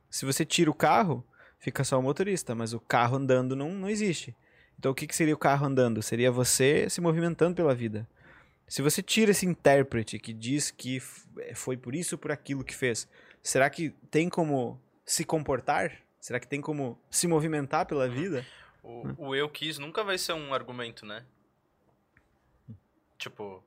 Se 0.10 0.26
você 0.26 0.46
tira 0.46 0.72
o 0.72 0.74
carro, 0.74 1.24
fica 1.60 1.84
só 1.84 2.00
o 2.00 2.04
motorista, 2.04 2.56
mas 2.56 2.74
o 2.74 2.80
carro 2.80 3.18
andando 3.18 3.56
não, 3.56 3.72
não 3.72 3.90
existe. 3.90 4.36
Então 4.78 4.92
o 4.92 4.96
que, 4.96 5.08
que 5.08 5.16
seria 5.16 5.34
o 5.34 5.38
carro 5.38 5.66
andando? 5.66 6.02
Seria 6.02 6.32
você 6.32 6.90
se 6.90 7.00
movimentando 7.00 7.56
pela 7.56 7.76
vida. 7.76 8.08
Se 8.68 8.82
você 8.82 9.04
tira 9.04 9.32
esse 9.32 9.46
intérprete 9.46 10.18
que 10.18 10.34
diz 10.34 10.72
que 10.72 11.02
eh, 11.40 11.54
foi 11.54 11.78
por 11.78 11.94
isso 11.94 12.18
por 12.18 12.32
aquilo 12.32 12.64
que 12.64 12.76
fez, 12.76 13.08
será 13.44 13.70
que 13.70 13.92
tem 14.10 14.30
como 14.30 14.82
se 15.06 15.26
comportar? 15.26 16.02
Será 16.20 16.40
que 16.40 16.48
tem 16.48 16.62
como 16.62 16.98
se 17.12 17.28
movimentar 17.28 17.86
pela 17.86 18.08
vida? 18.08 18.46
O, 18.82 19.28
o 19.28 19.36
eu 19.36 19.50
quis 19.50 19.78
nunca 19.78 20.04
vai 20.04 20.18
ser 20.18 20.34
um 20.34 20.54
argumento, 20.54 21.06
né? 21.06 21.26
Tipo, 23.18 23.64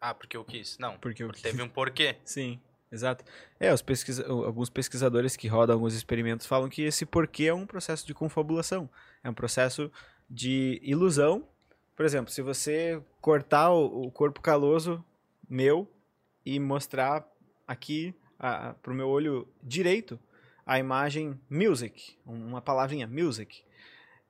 ah, 0.00 0.14
porque 0.14 0.36
eu 0.36 0.44
quis. 0.44 0.78
Não, 0.78 0.96
Porque 0.98 1.22
eu 1.22 1.28
porque 1.28 1.42
teve 1.42 1.60
um 1.62 1.68
porquê. 1.68 2.16
Sim, 2.24 2.60
exato. 2.90 3.24
É, 3.58 3.72
os 3.72 3.82
pesquisa 3.82 4.26
alguns 4.26 4.70
pesquisadores 4.70 5.36
que 5.36 5.48
rodam 5.48 5.74
alguns 5.74 5.94
experimentos 5.94 6.46
falam 6.46 6.68
que 6.68 6.82
esse 6.82 7.04
porquê 7.04 7.44
é 7.44 7.54
um 7.54 7.66
processo 7.66 8.06
de 8.06 8.14
confabulação. 8.14 8.88
É 9.22 9.28
um 9.28 9.34
processo 9.34 9.92
de 10.28 10.80
ilusão. 10.82 11.46
Por 11.94 12.06
exemplo, 12.06 12.32
se 12.32 12.40
você 12.40 13.02
cortar 13.20 13.70
o, 13.72 14.06
o 14.06 14.10
corpo 14.10 14.40
caloso 14.40 15.04
meu 15.48 15.88
e 16.46 16.58
mostrar 16.58 17.26
aqui 17.66 18.14
a, 18.40 18.74
pro 18.82 18.94
meu 18.94 19.08
olho 19.08 19.46
direito 19.62 20.18
a 20.70 20.78
imagem 20.78 21.38
music, 21.50 22.16
uma 22.24 22.62
palavrinha 22.62 23.06
music. 23.06 23.62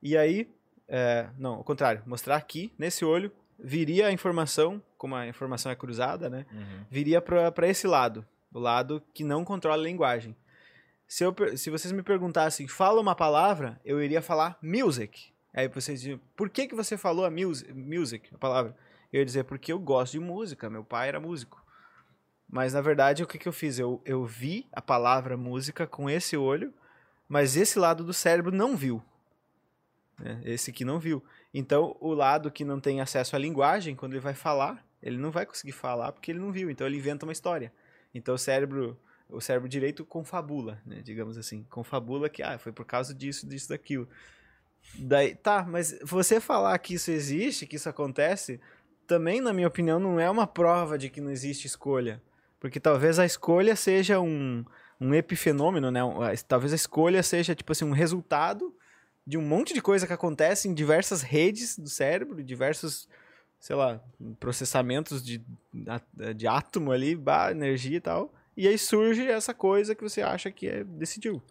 E 0.02 0.16
aí, 0.16 0.48
é, 0.88 1.28
não, 1.38 1.56
ao 1.56 1.64
contrário, 1.64 2.02
mostrar 2.06 2.36
aqui 2.36 2.72
nesse 2.78 3.04
olho 3.04 3.30
viria 3.58 4.06
a 4.06 4.12
informação, 4.12 4.82
como 4.96 5.14
a 5.14 5.26
informação 5.26 5.70
é 5.70 5.76
cruzada, 5.76 6.30
né? 6.30 6.46
Uhum. 6.50 6.84
viria 6.90 7.20
para 7.20 7.68
esse 7.68 7.86
lado, 7.86 8.26
o 8.54 8.58
lado 8.58 9.02
que 9.12 9.22
não 9.22 9.44
controla 9.44 9.82
a 9.82 9.84
linguagem. 9.84 10.34
Se, 11.06 11.24
eu, 11.24 11.34
se 11.56 11.68
vocês 11.68 11.92
me 11.92 12.02
perguntassem, 12.02 12.66
fala 12.66 13.00
uma 13.02 13.14
palavra, 13.14 13.78
eu 13.84 14.02
iria 14.02 14.22
falar 14.22 14.58
music. 14.62 15.30
Aí 15.52 15.68
vocês 15.68 16.00
diziam, 16.00 16.20
por 16.34 16.48
que, 16.48 16.68
que 16.68 16.74
você 16.74 16.96
falou 16.96 17.26
a 17.26 17.30
music, 17.30 17.70
music, 17.74 18.34
a 18.34 18.38
palavra? 18.38 18.74
Eu 19.12 19.18
ia 19.18 19.26
dizer, 19.26 19.44
porque 19.44 19.72
eu 19.72 19.78
gosto 19.78 20.12
de 20.12 20.20
música, 20.20 20.70
meu 20.70 20.84
pai 20.84 21.08
era 21.08 21.20
músico. 21.20 21.59
Mas 22.50 22.72
na 22.72 22.80
verdade, 22.80 23.22
o 23.22 23.26
que, 23.26 23.38
que 23.38 23.46
eu 23.46 23.52
fiz? 23.52 23.78
Eu, 23.78 24.02
eu 24.04 24.24
vi 24.24 24.66
a 24.72 24.82
palavra 24.82 25.36
música 25.36 25.86
com 25.86 26.10
esse 26.10 26.36
olho, 26.36 26.74
mas 27.28 27.56
esse 27.56 27.78
lado 27.78 28.02
do 28.02 28.12
cérebro 28.12 28.50
não 28.50 28.76
viu. 28.76 29.00
né? 30.18 30.40
Esse 30.44 30.72
que 30.72 30.84
não 30.84 30.98
viu. 30.98 31.22
Então, 31.54 31.96
o 32.00 32.12
lado 32.12 32.50
que 32.50 32.64
não 32.64 32.80
tem 32.80 33.00
acesso 33.00 33.36
à 33.36 33.38
linguagem, 33.38 33.94
quando 33.94 34.12
ele 34.14 34.20
vai 34.20 34.34
falar, 34.34 34.84
ele 35.00 35.16
não 35.16 35.30
vai 35.30 35.46
conseguir 35.46 35.72
falar 35.72 36.10
porque 36.12 36.32
ele 36.32 36.40
não 36.40 36.50
viu. 36.50 36.68
Então, 36.70 36.86
ele 36.86 36.96
inventa 36.96 37.24
uma 37.24 37.32
história. 37.32 37.72
Então, 38.12 38.34
o 38.34 38.38
cérebro, 38.38 38.98
o 39.28 39.40
cérebro 39.40 39.68
direito 39.68 40.04
confabula, 40.04 40.80
né? 40.84 41.00
digamos 41.04 41.38
assim. 41.38 41.64
Confabula 41.70 42.28
que 42.28 42.42
ah, 42.42 42.58
foi 42.58 42.72
por 42.72 42.84
causa 42.84 43.14
disso, 43.14 43.46
disso, 43.46 43.68
daquilo. 43.68 44.08
Daí, 44.98 45.36
tá, 45.36 45.64
mas 45.68 45.96
você 46.02 46.40
falar 46.40 46.76
que 46.78 46.94
isso 46.94 47.12
existe, 47.12 47.66
que 47.66 47.76
isso 47.76 47.88
acontece, 47.88 48.60
também, 49.06 49.40
na 49.40 49.52
minha 49.52 49.68
opinião, 49.68 50.00
não 50.00 50.18
é 50.18 50.28
uma 50.28 50.46
prova 50.46 50.98
de 50.98 51.08
que 51.08 51.20
não 51.20 51.30
existe 51.30 51.66
escolha. 51.66 52.20
Porque 52.60 52.78
talvez 52.78 53.18
a 53.18 53.24
escolha 53.24 53.74
seja 53.74 54.20
um, 54.20 54.64
um 55.00 55.14
epifenômeno, 55.14 55.90
né? 55.90 56.00
Talvez 56.46 56.72
a 56.72 56.76
escolha 56.76 57.22
seja, 57.22 57.54
tipo 57.54 57.72
assim, 57.72 57.86
um 57.86 57.92
resultado 57.92 58.72
de 59.26 59.38
um 59.38 59.42
monte 59.42 59.72
de 59.72 59.80
coisa 59.80 60.06
que 60.06 60.12
acontece 60.12 60.68
em 60.68 60.74
diversas 60.74 61.22
redes 61.22 61.78
do 61.78 61.88
cérebro, 61.88 62.42
diversos, 62.44 63.08
sei 63.58 63.74
lá, 63.74 64.02
processamentos 64.38 65.24
de, 65.24 65.42
de 66.36 66.46
átomo 66.46 66.92
ali, 66.92 67.16
bah, 67.16 67.50
energia 67.50 67.96
e 67.96 68.00
tal. 68.00 68.34
E 68.56 68.68
aí 68.68 68.76
surge 68.76 69.26
essa 69.26 69.54
coisa 69.54 69.94
que 69.94 70.02
você 70.02 70.20
acha 70.20 70.50
que 70.50 70.68
é, 70.68 70.84
decidiu. 70.84 71.42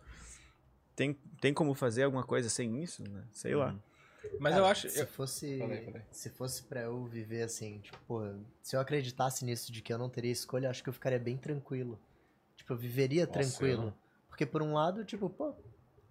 Tem, 0.95 1.17
tem 1.41 1.53
como 1.53 1.73
fazer 1.73 2.03
alguma 2.03 2.23
coisa 2.23 2.49
sem 2.49 2.83
isso? 2.83 3.01
né? 3.09 3.23
Sei 3.31 3.55
lá. 3.55 3.75
Mas 4.39 4.51
Cara, 4.53 4.63
eu 4.63 4.65
acho. 4.67 4.89
Se 4.89 4.99
eu- 5.01 5.07
fosse. 5.07 5.57
Falei, 5.59 5.81
falei. 5.85 6.01
Se 6.11 6.29
fosse 6.29 6.63
pra 6.63 6.81
eu 6.81 7.05
viver 7.05 7.43
assim, 7.43 7.79
tipo, 7.79 8.21
se 8.61 8.75
eu 8.75 8.79
acreditasse 8.79 9.43
nisso 9.45 9.71
de 9.71 9.81
que 9.81 9.91
eu 9.93 9.97
não 9.97 10.09
teria 10.09 10.31
escolha, 10.31 10.69
acho 10.69 10.81
que 10.83 10.89
eu 10.89 10.93
ficaria 10.93 11.19
bem 11.19 11.37
tranquilo. 11.37 11.99
Tipo, 12.55 12.73
eu 12.73 12.77
viveria 12.77 13.25
Nossa, 13.25 13.39
tranquilo. 13.39 13.87
eu. 13.87 13.93
Porque 14.27 14.45
por 14.45 14.61
um 14.61 14.73
lado, 14.73 15.03
tipo, 15.05 15.29
pô, 15.29 15.53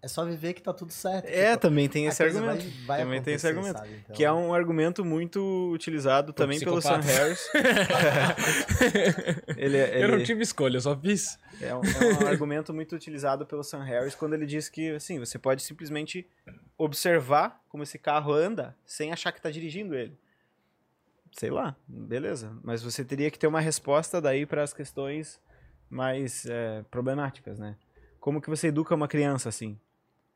é 0.00 0.06
só 0.08 0.24
viver 0.24 0.54
que 0.54 0.62
tá 0.62 0.72
tudo 0.72 0.92
certo. 0.92 1.26
É, 1.26 1.50
tipo, 1.50 1.62
também 1.62 1.88
tem 1.88 2.06
a 2.06 2.10
esse 2.10 2.22
argumento. 2.22 2.62
Vai, 2.64 2.86
vai 2.86 2.98
Também 3.00 3.22
tem 3.22 3.34
esse 3.34 3.46
acontecer, 3.48 3.76
argumento. 3.76 3.90
sabe? 3.90 4.00
Então, 4.04 4.16
Que 4.16 4.24
é 4.24 4.32
um 4.32 4.54
argumento 4.54 5.04
muito 5.04 5.70
utilizado 5.72 6.32
também 6.32 6.60
pelo 6.60 6.80
Sam. 6.80 7.00
Harris. 7.00 7.48
ele, 9.56 9.76
é- 9.76 10.02
Eu 10.04 10.08
não 10.08 10.14
ele- 10.16 10.24
tive 10.24 10.42
escolha, 10.42 10.76
eu 10.76 10.80
só 10.80 10.96
fiz. 10.96 11.38
É 11.60 11.74
um, 11.74 11.80
é 11.82 12.24
um 12.24 12.28
argumento 12.28 12.72
muito 12.72 12.94
utilizado 12.94 13.44
pelo 13.46 13.64
Sam 13.64 13.82
Harris 13.82 14.14
quando 14.14 14.34
ele 14.34 14.46
diz 14.46 14.68
que, 14.68 14.90
assim, 14.94 15.18
você 15.18 15.38
pode 15.38 15.62
simplesmente 15.62 16.26
observar 16.76 17.60
como 17.68 17.82
esse 17.82 17.98
carro 17.98 18.32
anda 18.32 18.76
sem 18.86 19.12
achar 19.12 19.32
que 19.32 19.40
tá 19.40 19.50
dirigindo 19.50 19.94
ele. 19.94 20.16
Sei 21.32 21.50
lá, 21.50 21.76
beleza. 21.86 22.56
Mas 22.62 22.82
você 22.82 23.04
teria 23.04 23.30
que 23.30 23.38
ter 23.38 23.46
uma 23.46 23.60
resposta 23.60 24.20
daí 24.20 24.46
para 24.46 24.62
as 24.62 24.72
questões 24.72 25.40
mais 25.90 26.46
é, 26.46 26.82
problemáticas, 26.90 27.58
né? 27.58 27.76
Como 28.20 28.40
que 28.40 28.50
você 28.50 28.68
educa 28.68 28.94
uma 28.94 29.08
criança 29.08 29.48
assim? 29.48 29.78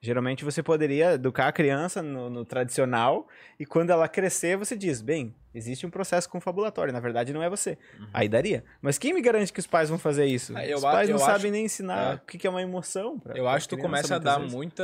Geralmente 0.04 0.44
você 0.44 0.64
poderia 0.64 1.12
educar 1.12 1.46
a 1.46 1.52
criança 1.52 2.02
no, 2.02 2.28
no 2.28 2.44
tradicional 2.44 3.28
e 3.58 3.64
quando 3.64 3.90
ela 3.90 4.08
crescer 4.08 4.56
você 4.56 4.76
diz, 4.76 5.00
bem, 5.00 5.32
existe 5.54 5.86
um 5.86 5.90
processo 5.90 6.28
confabulatório, 6.28 6.92
na 6.92 6.98
verdade 6.98 7.32
não 7.32 7.40
é 7.40 7.48
você. 7.48 7.78
Aí 8.12 8.28
daria. 8.28 8.64
Mas 8.80 8.98
quem 8.98 9.14
me 9.14 9.22
garante 9.22 9.52
que 9.52 9.60
os 9.60 9.66
pais 9.66 9.88
vão 9.88 9.98
fazer 10.00 10.26
isso? 10.26 10.54
Ah, 10.56 10.62
os 10.74 10.82
pais 10.82 11.08
não 11.08 11.14
eu 11.14 11.20
sabem 11.20 11.34
acho- 11.36 11.50
nem 11.52 11.64
ensinar 11.66 12.14
é. 12.14 12.14
o 12.16 12.18
que 12.26 12.44
é 12.44 12.50
uma 12.50 12.60
emoção. 12.60 13.16
pra- 13.20 13.36
Eu 13.36 13.44
pra 13.44 13.52
acho 13.52 13.68
que 13.68 13.76
tu 13.76 13.80
começa 13.80 14.16
a 14.16 14.18
dar 14.18 14.38
vezes. 14.38 14.52
muita, 14.52 14.82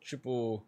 tipo, 0.00 0.64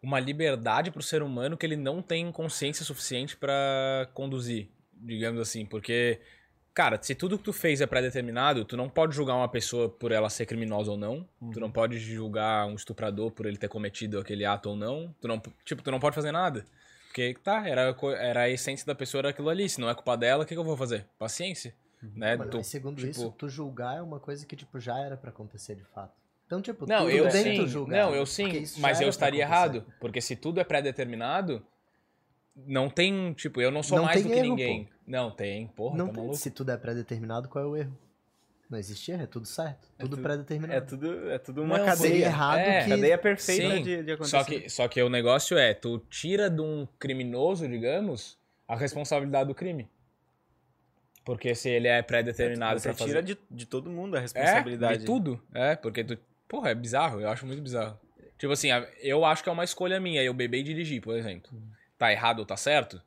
uma 0.00 0.20
liberdade 0.20 0.92
pro 0.92 1.02
ser 1.02 1.24
humano 1.24 1.56
que 1.56 1.66
ele 1.66 1.76
não 1.76 2.00
tem 2.00 2.30
consciência 2.30 2.84
suficiente 2.84 3.36
pra 3.36 4.08
conduzir, 4.14 4.68
digamos 4.92 5.40
assim, 5.40 5.66
porque 5.66 6.20
cara, 6.76 6.98
se 7.00 7.14
tudo 7.14 7.38
que 7.38 7.44
tu 7.44 7.54
fez 7.54 7.80
é 7.80 7.86
pré-determinado, 7.86 8.62
tu 8.66 8.76
não 8.76 8.86
pode 8.86 9.16
julgar 9.16 9.34
uma 9.34 9.48
pessoa 9.48 9.88
por 9.88 10.12
ela 10.12 10.28
ser 10.28 10.44
criminosa 10.44 10.90
ou 10.90 10.96
não, 10.98 11.26
tu 11.50 11.58
não 11.58 11.70
pode 11.72 11.98
julgar 11.98 12.66
um 12.66 12.74
estuprador 12.74 13.30
por 13.30 13.46
ele 13.46 13.56
ter 13.56 13.66
cometido 13.68 14.18
aquele 14.20 14.44
ato 14.44 14.68
ou 14.68 14.76
não, 14.76 15.14
tu 15.18 15.26
não, 15.26 15.40
tipo, 15.64 15.82
tu 15.82 15.90
não 15.90 15.98
pode 15.98 16.14
fazer 16.14 16.30
nada. 16.32 16.66
Porque 17.06 17.34
tá, 17.42 17.66
era, 17.66 17.96
era 18.18 18.40
a 18.42 18.50
essência 18.50 18.86
da 18.86 18.94
pessoa 18.94 19.20
era 19.22 19.30
aquilo 19.30 19.48
ali, 19.48 19.66
se 19.70 19.80
não 19.80 19.88
é 19.88 19.94
culpa 19.94 20.14
dela, 20.18 20.44
o 20.44 20.46
que, 20.46 20.52
que 20.54 20.60
eu 20.60 20.64
vou 20.64 20.76
fazer? 20.76 21.06
Paciência, 21.18 21.74
né? 22.14 22.36
Mano, 22.36 22.50
Tu- 22.50 22.58
e 22.60 22.64
segundo 22.64 22.96
tipo- 22.98 23.10
isso, 23.10 23.34
tu 23.38 23.48
julgar 23.48 23.96
é 23.96 24.02
uma 24.02 24.20
coisa 24.20 24.44
que, 24.44 24.54
tipo, 24.54 24.78
já 24.78 24.98
era 24.98 25.16
pra 25.16 25.30
acontecer 25.30 25.76
de 25.76 25.84
fato. 25.84 26.12
Então, 26.44 26.60
tipo, 26.60 26.86
Não, 26.86 27.06
tudo 27.06 27.10
eu 27.10 27.24
bem 27.24 27.42
sim. 27.42 27.56
tu 27.56 27.66
julgar. 27.66 27.96
Não, 28.04 28.14
eu 28.14 28.26
sim, 28.26 28.64
mas 28.78 29.00
eu 29.00 29.08
estaria 29.08 29.40
errado, 29.42 29.82
porque 29.98 30.20
se 30.20 30.36
tudo 30.36 30.60
é 30.60 30.64
pré-determinado, 30.64 31.64
não 32.56 32.88
tem, 32.88 33.32
tipo, 33.34 33.60
eu 33.60 33.70
não 33.70 33.82
sou 33.82 33.98
Não 33.98 34.04
mais 34.04 34.22
do 34.22 34.28
que 34.28 34.34
erro, 34.34 34.48
ninguém. 34.48 34.88
Não 35.06 35.30
tem, 35.30 35.66
porra, 35.68 35.96
Não 35.96 36.06
tá 36.06 36.12
tem- 36.12 36.20
maluco? 36.22 36.38
se 36.38 36.50
tudo 36.50 36.70
é 36.72 36.76
pré-determinado, 36.76 37.48
qual 37.48 37.64
é 37.64 37.66
o 37.68 37.76
erro? 37.76 37.98
Não 38.68 38.78
existe 38.78 39.12
erro, 39.12 39.22
é 39.22 39.26
tudo 39.26 39.46
certo. 39.46 39.86
Tudo 39.98 40.10
tudo- 40.16 40.22
pré-determinado. 40.22 40.74
É 40.76 40.80
tudo, 40.80 41.30
é 41.30 41.38
tudo 41.38 41.62
uma 41.62 41.78
Não, 41.78 41.84
cadeia. 41.84 42.24
Errado 42.24 42.58
É, 42.58 42.82
que... 42.84 42.90
Cadeia 42.90 43.18
perfeita 43.18 43.76
Sim, 43.76 43.82
de, 43.82 44.02
de 44.02 44.26
Só 44.26 44.38
acontecer. 44.40 44.62
que, 44.62 44.68
só 44.70 44.88
que 44.88 45.02
o 45.02 45.08
negócio 45.08 45.56
é, 45.56 45.72
tu 45.72 45.98
tira 46.10 46.50
de 46.50 46.60
um 46.60 46.86
criminoso, 46.98 47.68
digamos, 47.68 48.36
a 48.66 48.74
responsabilidade 48.74 49.48
do 49.48 49.54
crime. 49.54 49.88
Porque 51.24 51.54
se 51.54 51.68
ele 51.68 51.88
é 51.88 52.02
pré-determinado 52.02 52.78
Você 52.80 52.88
pra 52.88 52.96
fazer... 52.98 53.10
tira 53.10 53.22
de, 53.22 53.38
de 53.50 53.66
todo 53.66 53.90
mundo 53.90 54.14
a 54.16 54.18
É, 54.18 54.22
responsabilidade. 54.22 54.98
de 55.00 55.04
tudo. 55.04 55.40
É, 55.54 55.76
porque 55.76 56.02
tu. 56.04 56.18
Porra, 56.48 56.70
é 56.70 56.74
bizarro, 56.74 57.20
eu 57.20 57.28
acho 57.28 57.44
muito 57.46 57.60
bizarro. 57.62 57.98
Tipo 58.38 58.52
assim, 58.52 58.68
eu 59.00 59.24
acho 59.24 59.42
que 59.42 59.48
é 59.48 59.52
uma 59.52 59.64
escolha 59.64 59.98
minha, 59.98 60.22
eu 60.22 60.32
beber 60.34 60.58
e 60.58 60.62
dirigir, 60.62 61.00
por 61.00 61.16
exemplo. 61.16 61.50
Tá 61.98 62.12
errado 62.12 62.40
ou 62.40 62.46
tá 62.46 62.56
certo? 62.56 63.00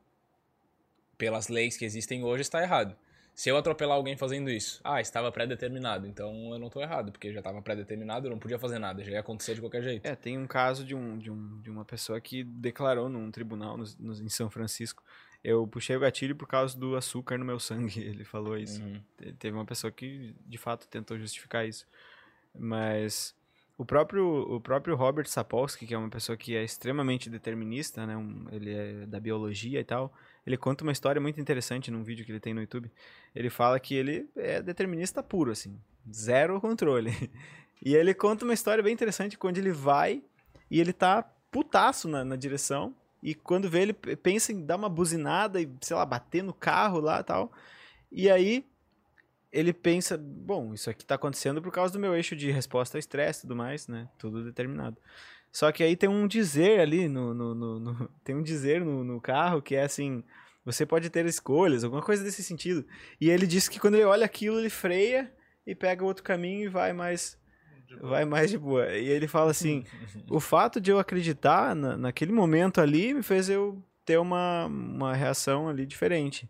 Pelas 1.18 1.48
leis 1.50 1.76
que 1.78 1.86
existem 1.86 2.24
hoje, 2.24 2.42
está 2.42 2.62
errado. 2.62 2.96
Se 3.36 3.50
eu 3.50 3.56
atropelar 3.58 3.96
alguém 3.96 4.18
fazendo 4.18 4.50
isso, 4.50 4.82
ah, 4.84 5.00
estava 5.00 5.32
pré-determinado, 5.32 6.06
então 6.06 6.52
eu 6.52 6.60
não 6.60 6.70
tô 6.70 6.82
errado, 6.82 7.12
porque 7.12 7.32
já 7.32 7.40
estava 7.40 7.62
pré-determinado, 7.62 8.28
eu 8.28 8.32
não 8.32 8.40
podia 8.40 8.60
fazer 8.60 8.80
nada, 8.80 9.02
já 9.02 9.12
ia 9.12 9.20
acontecer 9.22 9.56
de 9.56 9.62
qualquer 9.62 9.82
jeito. 9.82 10.06
É, 10.06 10.14
tem 10.16 10.38
um 10.38 10.46
caso 10.46 10.84
de, 10.84 10.94
um, 10.94 11.18
de, 11.18 11.32
um, 11.32 11.62
de 11.62 11.70
uma 11.70 11.86
pessoa 11.86 12.20
que 12.20 12.44
declarou 12.44 13.08
num 13.08 13.32
tribunal 13.32 13.78
nos- 13.78 13.98
nos- 13.98 14.20
em 14.20 14.28
São 14.28 14.50
Francisco. 14.50 15.02
Eu 15.42 15.66
puxei 15.66 15.96
o 15.96 16.02
gatilho 16.02 16.36
por 16.36 16.50
causa 16.50 16.78
do 16.78 16.98
açúcar 16.98 17.38
no 17.38 17.46
meu 17.46 17.60
sangue. 17.62 18.00
Ele 18.04 18.26
falou 18.26 18.58
isso. 18.58 18.82
Uhum. 18.84 19.02
Te- 19.18 19.32
Teve 19.34 19.56
uma 19.56 19.66
pessoa 19.66 19.90
que 19.90 20.36
de 20.46 20.58
fato 20.58 20.86
tentou 20.88 21.18
justificar 21.18 21.66
isso. 21.66 21.88
Mas 22.54 23.34
o 23.80 23.86
próprio, 23.86 24.26
o 24.56 24.60
próprio 24.60 24.94
Robert 24.94 25.26
Sapolsky, 25.30 25.88
que 25.88 25.94
é 25.94 25.98
uma 25.98 26.10
pessoa 26.10 26.36
que 26.36 26.54
é 26.54 26.62
extremamente 26.62 27.30
determinista, 27.30 28.06
né? 28.06 28.18
um- 28.18 28.46
ele 28.52 28.74
é 28.74 29.06
da 29.06 29.22
biologia 29.22 29.80
e 29.80 29.84
tal. 29.86 30.14
Ele 30.46 30.58
conta 30.58 30.84
uma 30.84 30.92
história 30.92 31.22
muito 31.22 31.40
interessante 31.40 31.90
num 31.90 32.04
vídeo 32.04 32.26
que 32.26 32.32
ele 32.34 32.42
tem 32.42 32.54
no 32.54 32.60
YouTube. 32.60 32.92
Ele 33.34 33.50
fala 33.50 33.80
que 33.80 33.96
ele 33.96 34.28
é 34.36 34.62
determinista 34.62 35.24
puro, 35.24 35.52
assim. 35.52 35.80
Zero 36.12 36.60
controle. 36.60 37.10
E 37.82 37.96
ele 37.96 38.14
conta 38.14 38.44
uma 38.44 38.54
história 38.54 38.84
bem 38.84 38.92
interessante 38.92 39.38
quando 39.38 39.58
ele 39.58 39.72
vai 39.72 40.22
e 40.70 40.82
ele 40.82 40.92
tá 40.92 41.24
putaço 41.50 42.10
na, 42.10 42.26
na 42.26 42.36
direção. 42.36 42.94
E 43.24 43.34
quando 43.34 43.70
vê, 43.70 43.84
ele 43.84 43.94
pensa 43.94 44.52
em 44.52 44.66
dar 44.66 44.76
uma 44.76 44.90
buzinada 44.90 45.62
e, 45.62 45.70
sei 45.80 45.96
lá, 45.96 46.06
bater 46.06 46.44
no 46.44 46.54
carro 46.54 47.00
lá 47.00 47.22
e 47.22 47.24
tal. 47.24 47.50
E 48.12 48.30
aí 48.30 48.66
ele 49.52 49.74
pensa, 49.74 50.18
bom, 50.18 50.74
isso 50.74 50.90
aqui 50.90 51.06
tá 51.06 51.16
acontecendo 51.16 51.62
por 51.62 51.72
causa 51.72 51.92
do 51.94 52.00
meu 52.00 52.16
eixo 52.16 52.36
de 52.36 52.52
resposta 52.52 52.98
ao 52.98 53.00
estresse 53.00 53.40
e 53.40 53.42
tudo 53.44 53.56
mais, 53.56 53.88
né? 53.88 54.08
Tudo 54.18 54.44
determinado. 54.44 54.98
Só 55.52 55.72
que 55.72 55.84
aí 55.84 55.96
tem 55.96 56.08
um 56.10 56.28
dizer 56.28 56.80
ali 56.80 57.08
no. 57.08 57.34
no- 57.34 57.56
no- 57.56 57.80
no- 57.80 58.10
tem 58.24 58.36
um 58.36 58.44
dizer 58.44 58.82
no, 58.82 59.04
no 59.04 59.20
carro 59.20 59.62
que 59.62 59.76
é 59.76 59.84
assim. 59.84 60.24
Você 60.64 60.86
pode 60.86 61.10
ter 61.10 61.26
escolhas, 61.26 61.84
alguma 61.84 62.02
coisa 62.04 62.24
desse 62.24 62.44
sentido. 62.44 62.86
E 63.20 63.30
ele 63.30 63.48
diz 63.48 63.68
que 63.68 63.80
quando 63.80 63.96
ele 63.96 64.04
olha 64.04 64.26
aquilo, 64.26 64.60
ele 64.60 64.70
freia 64.70 65.34
e 65.66 65.74
pega 65.74 66.04
outro 66.06 66.24
caminho 66.24 66.66
e 66.66 66.70
vai 66.70 66.94
mais. 66.94 67.40
Vai 68.02 68.24
mais 68.24 68.52
de 68.52 68.58
boa. 68.60 68.96
E 68.96 69.08
ele 69.08 69.28
fala 69.28 69.50
assim: 69.50 69.84
o 70.30 70.40
fato 70.40 70.80
de 70.80 70.92
eu 70.92 71.00
acreditar 71.00 71.76
na, 71.76 71.98
naquele 71.98 72.32
momento 72.32 72.80
ali 72.80 73.16
me 73.16 73.24
fez 73.24 73.50
eu 73.50 73.84
ter 74.06 74.18
uma, 74.20 74.68
uma 74.68 75.16
reação 75.16 75.68
ali 75.68 75.88
diferente. 75.88 76.48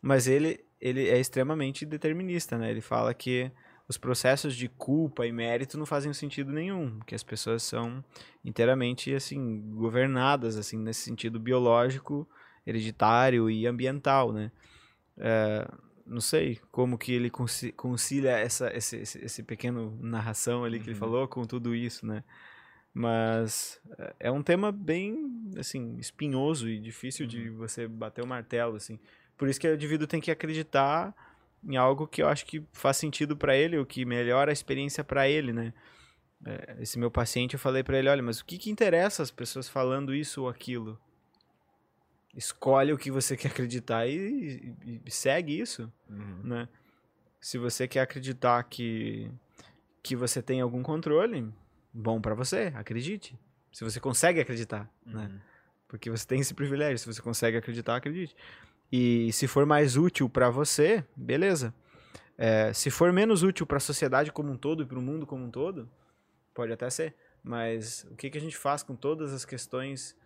Mas 0.00 0.28
ele, 0.28 0.64
ele 0.80 1.08
é 1.08 1.18
extremamente 1.18 1.84
determinista, 1.86 2.58
né? 2.58 2.70
Ele 2.70 2.80
fala 2.80 3.12
que 3.14 3.50
os 3.88 3.96
processos 3.96 4.56
de 4.56 4.68
culpa 4.68 5.26
e 5.26 5.32
mérito 5.32 5.78
não 5.78 5.86
fazem 5.86 6.12
sentido 6.12 6.52
nenhum, 6.52 6.98
que 7.06 7.14
as 7.14 7.22
pessoas 7.22 7.62
são 7.62 8.04
inteiramente 8.44 9.14
assim 9.14 9.60
governadas 9.70 10.56
assim 10.56 10.76
nesse 10.76 11.02
sentido 11.02 11.38
biológico, 11.38 12.28
hereditário 12.66 13.48
e 13.48 13.66
ambiental, 13.66 14.32
né? 14.32 14.50
É, 15.16 15.66
não 16.04 16.20
sei 16.20 16.60
como 16.70 16.98
que 16.98 17.12
ele 17.12 17.30
conci- 17.30 17.72
concilia 17.72 18.32
essa 18.32 18.74
esse, 18.76 18.96
esse, 18.96 19.42
pequeno 19.42 19.96
narração 20.00 20.64
ali 20.64 20.78
que 20.78 20.86
ele 20.90 20.94
Uhum. 20.94 21.00
falou 21.00 21.28
com 21.28 21.44
tudo 21.44 21.74
isso, 21.74 22.04
né? 22.06 22.22
Mas 22.92 23.80
é- 23.98 24.14
é 24.20 24.30
um 24.32 24.42
tema 24.42 24.72
bem 24.72 25.52
assim 25.58 25.96
espinhoso 25.98 26.68
e 26.68 26.78
difícil 26.78 27.26
de 27.26 27.50
você 27.50 27.86
bater 27.86 28.24
o 28.24 28.26
martelo 28.26 28.76
assim. 28.76 28.98
Por 29.36 29.48
isso 29.48 29.60
que 29.60 29.68
o 29.68 29.74
indivíduo 29.74 30.06
tem 30.06 30.20
que 30.20 30.30
acreditar 30.30 31.14
em 31.64 31.76
algo 31.76 32.06
que 32.06 32.22
eu 32.22 32.28
acho 32.28 32.46
que 32.46 32.62
faz 32.72 32.96
sentido 32.96 33.36
para 33.36 33.56
ele, 33.56 33.76
o 33.78 33.84
que 33.86 34.04
melhora 34.04 34.50
a 34.50 34.52
experiência 34.52 35.02
para 35.04 35.28
ele, 35.28 35.52
né? 35.52 35.72
É, 36.44 36.76
Esse 36.80 36.98
meu 36.98 37.10
paciente, 37.10 37.54
eu 37.54 37.58
falei 37.58 37.82
para 37.82 37.98
ele, 37.98 38.08
olha, 38.08 38.22
mas 38.22 38.40
o 38.40 38.44
que 38.44 38.56
que 38.58 38.70
interessa 38.70 39.22
as 39.22 39.30
pessoas 39.30 39.68
falando 39.68 40.14
isso 40.14 40.42
ou 40.42 40.48
aquilo? 40.48 40.98
Escolhe 42.34 42.92
o 42.92 42.98
que 42.98 43.10
você 43.10 43.36
quer 43.36 43.48
acreditar 43.48 44.06
e, 44.06 44.74
e- 44.84 45.00
e 45.04 45.10
segue 45.10 45.58
isso, 45.58 45.90
Uhum. 46.08 46.40
né? 46.44 46.68
Se 47.40 47.58
você 47.58 47.86
quer 47.86 48.00
acreditar 48.00 48.62
que 48.64 49.30
que 50.02 50.14
você 50.14 50.40
tem 50.40 50.60
algum 50.60 50.84
controle, 50.84 51.52
bom 51.92 52.20
para 52.20 52.32
você, 52.32 52.72
acredite. 52.76 53.36
Se 53.72 53.82
você 53.82 53.98
consegue 53.98 54.40
acreditar, 54.40 54.88
né? 55.04 55.24
Uhum. 55.24 55.40
Porque 55.88 56.08
você 56.08 56.24
tem 56.24 56.38
esse 56.40 56.54
privilégio, 56.54 56.96
se 56.98 57.06
você 57.06 57.20
consegue 57.20 57.56
acreditar, 57.56 57.96
acredite. 57.96 58.36
E 58.96 59.32
se 59.32 59.46
for 59.46 59.66
mais 59.66 59.96
útil 59.96 60.28
para 60.28 60.48
você, 60.48 61.04
beleza. 61.14 61.74
É, 62.38 62.72
se 62.72 62.90
for 62.90 63.12
menos 63.12 63.42
útil 63.42 63.66
para 63.66 63.78
a 63.78 63.80
sociedade 63.80 64.30
como 64.32 64.50
um 64.50 64.56
todo 64.56 64.82
e 64.82 64.86
para 64.86 64.98
o 64.98 65.02
mundo 65.02 65.26
como 65.26 65.44
um 65.44 65.50
todo, 65.50 65.88
pode 66.54 66.72
até 66.72 66.88
ser. 66.88 67.14
Mas 67.42 68.06
o 68.10 68.14
que, 68.16 68.30
que 68.30 68.38
a 68.38 68.40
gente 68.40 68.56
faz 68.56 68.82
com 68.82 68.94
todas 68.94 69.32
as 69.32 69.44
questões 69.44 70.16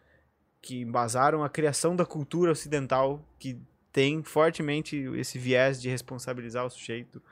que 0.63 0.83
embasaram 0.83 1.43
a 1.43 1.49
criação 1.49 1.97
da 1.97 2.05
cultura 2.05 2.53
ocidental, 2.53 3.25
que 3.39 3.59
tem 3.93 4.23
fortemente 4.23 4.97
esse 5.17 5.39
viés 5.39 5.81
de 5.81 5.89
responsabilizar 5.89 6.65
o 6.65 6.71
sujeito 6.71 7.23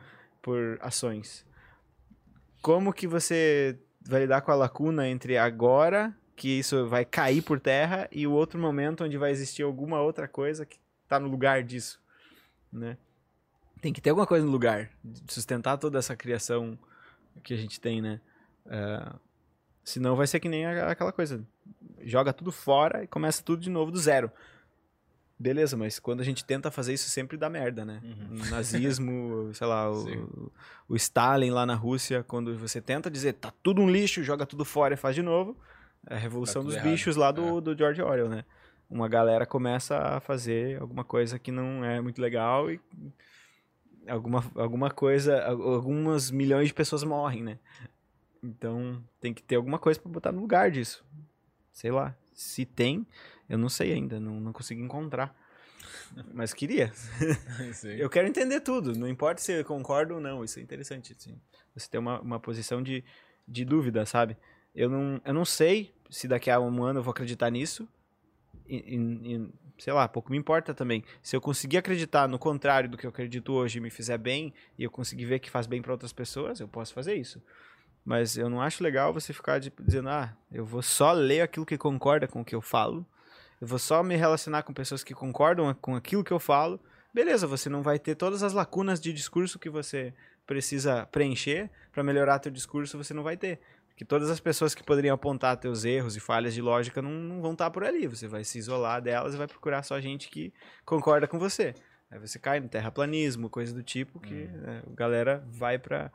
por 0.43 0.79
ações? 0.81 1.47
como 2.61 2.93
que 2.93 3.07
você 3.07 3.79
vai 4.07 4.21
lidar 4.21 4.41
com 4.41 4.51
a 4.51 4.55
lacuna 4.55 5.09
entre 5.09 5.37
agora, 5.37 6.15
que 6.37 6.59
isso 6.59 6.87
vai 6.87 7.05
cair 7.05 7.43
por 7.43 7.61
terra, 7.61 8.09
e 8.13 8.27
o 8.27 8.33
outro 8.33 8.61
momento 8.61 9.05
onde 9.05 9.17
vai 9.19 9.31
existir 9.31 9.63
alguma 9.63 10.01
outra 10.01 10.29
coisa 10.29 10.65
que 10.65 10.79
tá 11.09 11.19
no 11.19 11.29
lugar 11.29 11.63
disso, 11.63 12.01
né? 12.73 12.97
Tem 13.81 13.93
que 13.93 14.01
ter 14.01 14.11
alguma 14.11 14.27
coisa 14.27 14.45
no 14.45 14.51
lugar, 14.51 14.91
de 15.03 15.33
sustentar 15.33 15.79
toda 15.79 15.99
essa 15.99 16.17
criação 16.17 16.79
que 17.43 17.55
a 17.55 17.57
gente 17.57 17.81
tem, 17.81 18.03
né? 18.03 18.21
É, 18.67 19.13
senão 19.85 20.17
vai 20.17 20.27
ser 20.27 20.41
que 20.41 20.49
nem 20.49 20.67
aquela 20.67 21.13
coisa, 21.13 21.45
joga 22.03 22.33
tudo 22.33 22.53
fora 22.53 23.05
e 23.05 23.07
começa 23.07 23.43
tudo 23.43 23.63
de 23.63 23.71
novo 23.71 23.91
do 23.91 23.99
zero. 23.99 24.31
Beleza, 25.39 25.77
mas 25.77 26.01
quando 26.01 26.21
a 26.21 26.25
gente 26.25 26.45
tenta 26.45 26.69
fazer 26.69 26.93
isso 26.93 27.09
sempre 27.09 27.37
dá 27.37 27.49
merda, 27.49 27.85
né? 27.85 28.03
Uhum. 28.03 28.43
O 28.43 28.51
nazismo, 28.51 29.51
sei 29.55 29.67
lá, 29.69 29.89
o, 29.89 30.51
o 30.89 30.97
Stalin 30.97 31.51
lá 31.51 31.65
na 31.65 31.77
Rússia, 31.77 32.25
quando 32.25 32.59
você 32.59 32.81
tenta 32.81 33.09
dizer 33.09 33.35
tá 33.35 33.53
tudo 33.63 33.81
um 33.81 33.89
lixo, 33.89 34.25
joga 34.25 34.45
tudo 34.45 34.65
fora 34.65 34.95
e 34.95 34.97
faz 34.97 35.15
de 35.15 35.23
novo, 35.23 35.57
é 36.09 36.15
a 36.15 36.19
revolução 36.19 36.63
tudo 36.63 36.71
dos 36.71 36.75
errado, 36.75 36.91
bichos 36.91 37.15
lá 37.15 37.29
é. 37.29 37.33
do, 37.33 37.61
do 37.61 37.79
George 37.79 38.03
Orwell, 38.03 38.29
né? 38.29 38.45
Uma 38.91 39.09
galera 39.09 39.45
começa 39.45 39.99
a 39.99 40.21
fazer 40.21 40.81
alguma 40.81 41.05
coisa 41.05 41.39
que 41.39 41.51
não 41.53 41.85
é 41.85 42.01
muito 42.01 42.21
legal 42.21 42.71
e 42.71 42.81
alguma, 44.09 44.45
alguma 44.55 44.91
coisa, 44.91 45.43
al- 45.45 45.75
algumas 45.75 46.31
milhões 46.31 46.69
de 46.69 46.75
pessoas 46.75 47.05
morrem, 47.05 47.43
né? 47.43 47.59
Então 48.43 49.03
tem 49.21 49.35
que 49.35 49.43
ter 49.43 49.57
alguma 49.57 49.79
coisa 49.79 50.01
pra 50.01 50.11
botar 50.11 50.33
no 50.33 50.41
lugar 50.41 50.71
disso. 50.71 51.05
Sei 51.73 51.91
lá. 51.91 52.15
Se 52.35 52.65
tem, 52.65 53.07
eu 53.49 53.59
não 53.59 53.69
sei 53.69 53.93
ainda, 53.93 54.19
não, 54.21 54.41
não 54.41 54.53
consegui 54.53 54.81
encontrar. 54.81 55.35
Mas 56.33 56.55
queria. 56.55 56.93
Eu 57.99 58.09
quero 58.09 58.29
entender 58.29 58.61
tudo, 58.61 58.97
não 58.97 59.09
importa 59.09 59.41
se 59.41 59.53
eu 59.53 59.65
concordo 59.65 60.15
ou 60.15 60.21
não, 60.21 60.45
isso 60.45 60.59
é 60.59 60.63
interessante. 60.63 61.15
Assim. 61.19 61.39
Você 61.75 61.89
ter 61.89 61.99
uma, 61.99 62.21
uma 62.21 62.41
posição 62.41 62.83
de, 62.83 63.05
de 63.47 63.65
dúvida, 63.65 64.07
sabe? 64.07 64.37
Eu 64.75 64.89
não, 64.89 65.21
eu 65.25 65.35
não 65.35 65.45
sei 65.45 65.93
se 66.11 66.27
daqui 66.29 66.51
a 66.51 66.61
um 66.61 66.83
ano 66.85 67.01
eu 67.01 67.03
vou 67.03 67.11
acreditar 67.11 67.51
nisso. 67.51 67.89
Sei 69.79 69.93
lá, 69.93 70.09
pouco 70.09 70.31
me 70.31 70.37
importa 70.37 70.75
também. 70.75 71.05
Se 71.23 71.37
eu 71.37 71.41
conseguir 71.41 71.79
acreditar 71.79 72.29
no 72.29 72.39
contrário 72.39 72.89
do 72.89 72.97
que 72.97 73.07
eu 73.07 73.11
acredito 73.11 73.53
hoje 73.53 73.79
e 73.79 73.81
me 73.81 73.91
fizer 73.91 74.19
bem, 74.19 74.53
e 74.77 74.83
eu 74.83 74.91
conseguir 74.91 75.25
ver 75.25 75.39
que 75.39 75.51
faz 75.51 75.67
bem 75.67 75.81
para 75.81 75.93
outras 75.93 76.13
pessoas, 76.13 76.59
eu 76.59 76.67
posso 76.67 76.93
fazer 76.93 77.15
isso. 77.15 77.41
Mas 78.05 78.37
eu 78.37 78.49
não 78.49 78.61
acho 78.61 78.83
legal 78.83 79.13
você 79.13 79.33
ficar 79.33 79.61
tipo, 79.61 79.83
dizendo, 79.83 80.09
ah, 80.09 80.35
eu 80.51 80.65
vou 80.65 80.83
só 80.83 81.13
ler 81.13 81.43
aquilo 81.43 81.67
que 81.67 81.79
concorda 81.79 82.27
com 82.27 82.41
o 82.41 82.45
que 82.45 82.55
eu 82.55 82.61
falo, 82.61 83.07
eu 83.61 83.67
vou 83.67 83.79
só 83.79 84.03
me 84.03 84.17
relacionar 84.17 84.63
com 84.63 84.73
pessoas 84.73 85.03
que 85.03 85.15
concordam 85.15 85.75
com 85.75 85.97
aquilo 85.97 86.23
que 86.23 86.33
eu 86.33 86.39
falo. 86.39 86.81
Beleza, 87.13 87.47
você 87.47 87.69
não 87.69 87.83
vai 87.83 87.99
ter 87.99 88.15
todas 88.15 88.43
as 88.43 88.53
lacunas 88.53 89.01
de 89.01 89.13
discurso 89.13 89.59
que 89.59 89.69
você 89.69 90.15
precisa 90.47 91.07
preencher 91.07 91.71
para 91.93 92.03
melhorar 92.03 92.39
teu 92.39 92.53
discurso, 92.53 92.97
você 92.97 93.13
não 93.13 93.23
vai 93.23 93.37
ter. 93.37 93.61
Porque 93.99 94.05
todas 94.05 94.31
as 94.31 94.39
pessoas 94.39 94.77
que 94.77 94.83
poderiam 94.85 95.13
apontar 95.13 95.57
teus 95.57 95.85
erros 95.85 96.15
e 96.15 96.21
falhas 96.21 96.55
de 96.55 96.63
lógica 96.63 97.03
não, 97.03 97.11
não 97.11 97.43
vão 97.43 97.51
estar 97.51 97.69
por 97.69 97.83
ali. 97.83 98.07
Você 98.07 98.29
vai 98.29 98.45
se 98.45 98.57
isolar 98.57 99.03
delas 99.03 99.35
e 99.35 99.37
vai 99.37 99.49
procurar 99.49 99.83
só 99.83 100.01
gente 100.01 100.29
que 100.29 100.55
concorda 100.85 101.27
com 101.27 101.37
você. 101.37 101.75
Aí 102.09 102.17
você 102.21 102.39
cai 102.39 102.61
no 102.61 102.69
terraplanismo, 102.69 103.51
coisa 103.51 103.75
do 103.75 103.83
tipo, 103.83 104.21
que 104.21 104.35
né, 104.35 104.85
a 104.87 104.95
galera 104.95 105.45
vai 105.49 105.81
para 105.81 106.13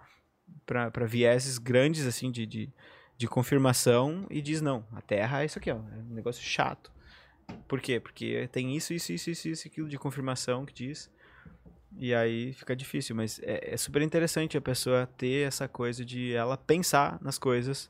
para 0.66 1.06
vieses 1.06 1.58
grandes 1.58 2.06
assim 2.06 2.32
de, 2.32 2.46
de, 2.46 2.74
de 3.18 3.28
confirmação 3.28 4.26
e 4.30 4.42
diz 4.42 4.62
não, 4.62 4.86
a 4.94 5.02
Terra 5.02 5.42
é 5.42 5.46
isso 5.46 5.60
aqui, 5.60 5.70
ó, 5.70 5.76
é 5.76 6.00
um 6.10 6.14
negócio 6.14 6.42
chato. 6.42 6.90
Por 7.68 7.82
quê? 7.82 8.00
Porque 8.00 8.48
tem 8.50 8.78
isso, 8.78 8.94
isso, 8.94 9.12
isso, 9.12 9.30
isso, 9.30 9.50
isso, 9.50 9.68
aquilo 9.68 9.90
de 9.90 9.98
confirmação 9.98 10.66
que 10.66 10.74
diz. 10.74 11.12
E 11.98 12.14
aí 12.14 12.54
fica 12.54 12.76
difícil, 12.76 13.16
mas 13.16 13.40
é, 13.44 13.74
é 13.74 13.78
super 13.78 14.02
interessante 14.02 14.58
a 14.58 14.62
pessoa 14.62 15.08
ter 15.18 15.48
essa 15.48 15.68
coisa 15.68 16.04
de 16.04 16.34
ela 16.34 16.58
pensar 16.58 17.20
nas 17.22 17.38
coisas 17.38 17.90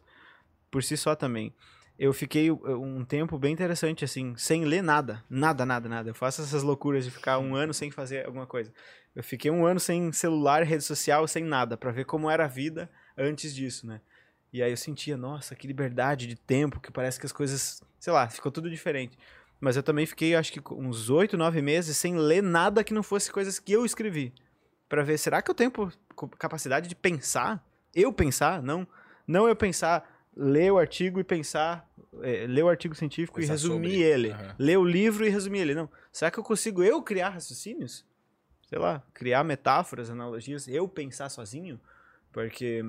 por 0.69 0.83
si 0.83 0.97
só 0.97 1.15
também. 1.15 1.53
Eu 1.97 2.11
fiquei 2.11 2.49
um 2.51 3.05
tempo 3.05 3.37
bem 3.37 3.53
interessante, 3.53 4.03
assim, 4.03 4.35
sem 4.35 4.65
ler 4.65 4.81
nada. 4.81 5.23
Nada, 5.29 5.65
nada, 5.65 5.87
nada. 5.87 6.09
Eu 6.09 6.15
faço 6.15 6.41
essas 6.41 6.63
loucuras 6.63 7.05
de 7.05 7.11
ficar 7.11 7.37
um 7.37 7.55
ano 7.55 7.73
sem 7.73 7.91
fazer 7.91 8.25
alguma 8.25 8.47
coisa. 8.47 8.73
Eu 9.15 9.23
fiquei 9.23 9.51
um 9.51 9.65
ano 9.65 9.79
sem 9.79 10.11
celular, 10.11 10.63
rede 10.63 10.83
social, 10.83 11.27
sem 11.27 11.43
nada, 11.43 11.77
pra 11.77 11.91
ver 11.91 12.05
como 12.05 12.29
era 12.29 12.45
a 12.45 12.47
vida 12.47 12.89
antes 13.15 13.53
disso, 13.53 13.85
né? 13.85 14.01
E 14.51 14.61
aí 14.61 14.71
eu 14.71 14.77
sentia, 14.77 15.15
nossa, 15.15 15.55
que 15.55 15.67
liberdade 15.67 16.25
de 16.25 16.35
tempo, 16.35 16.79
que 16.79 16.91
parece 16.91 17.19
que 17.19 17.25
as 17.25 17.31
coisas, 17.31 17.81
sei 17.99 18.11
lá, 18.11 18.27
ficou 18.27 18.51
tudo 18.51 18.69
diferente. 18.69 19.17
Mas 19.63 19.77
eu 19.77 19.81
também 19.81 20.05
fiquei, 20.05 20.35
acho 20.35 20.51
que 20.51 20.61
uns 20.73 21.09
oito, 21.09 21.37
nove 21.37 21.61
meses 21.61 21.95
sem 21.95 22.17
ler 22.17 22.43
nada 22.43 22.83
que 22.83 22.93
não 22.93 23.01
fosse 23.01 23.31
coisas 23.31 23.59
que 23.59 23.71
eu 23.71 23.85
escrevi. 23.85 24.33
Pra 24.89 25.03
ver, 25.03 25.17
será 25.17 25.41
que 25.41 25.49
eu 25.49 25.55
tenho 25.55 25.71
capacidade 26.37 26.89
de 26.89 26.93
pensar? 26.93 27.65
Eu 27.95 28.11
pensar? 28.11 28.61
Não. 28.61 28.85
Não 29.25 29.47
eu 29.47 29.55
pensar, 29.55 30.27
ler 30.35 30.69
o 30.69 30.77
artigo 30.77 31.17
e 31.17 31.23
pensar, 31.23 31.89
é, 32.21 32.45
ler 32.45 32.63
o 32.63 32.67
artigo 32.67 32.93
científico 32.93 33.39
Pensar 33.39 33.53
e 33.53 33.55
resumir 33.55 33.91
sobre. 33.91 34.03
ele. 34.03 34.31
Aham. 34.31 34.55
Ler 34.59 34.77
o 34.77 34.83
livro 34.83 35.25
e 35.25 35.29
resumir 35.29 35.59
ele. 35.59 35.75
Não. 35.75 35.89
Será 36.11 36.29
que 36.29 36.37
eu 36.37 36.43
consigo 36.43 36.83
eu 36.83 37.01
criar 37.01 37.29
raciocínios? 37.29 38.05
Sei 38.67 38.77
lá, 38.77 39.01
criar 39.13 39.45
metáforas, 39.45 40.09
analogias, 40.09 40.67
eu 40.67 40.89
pensar 40.89 41.29
sozinho? 41.29 41.79
Porque 42.33 42.83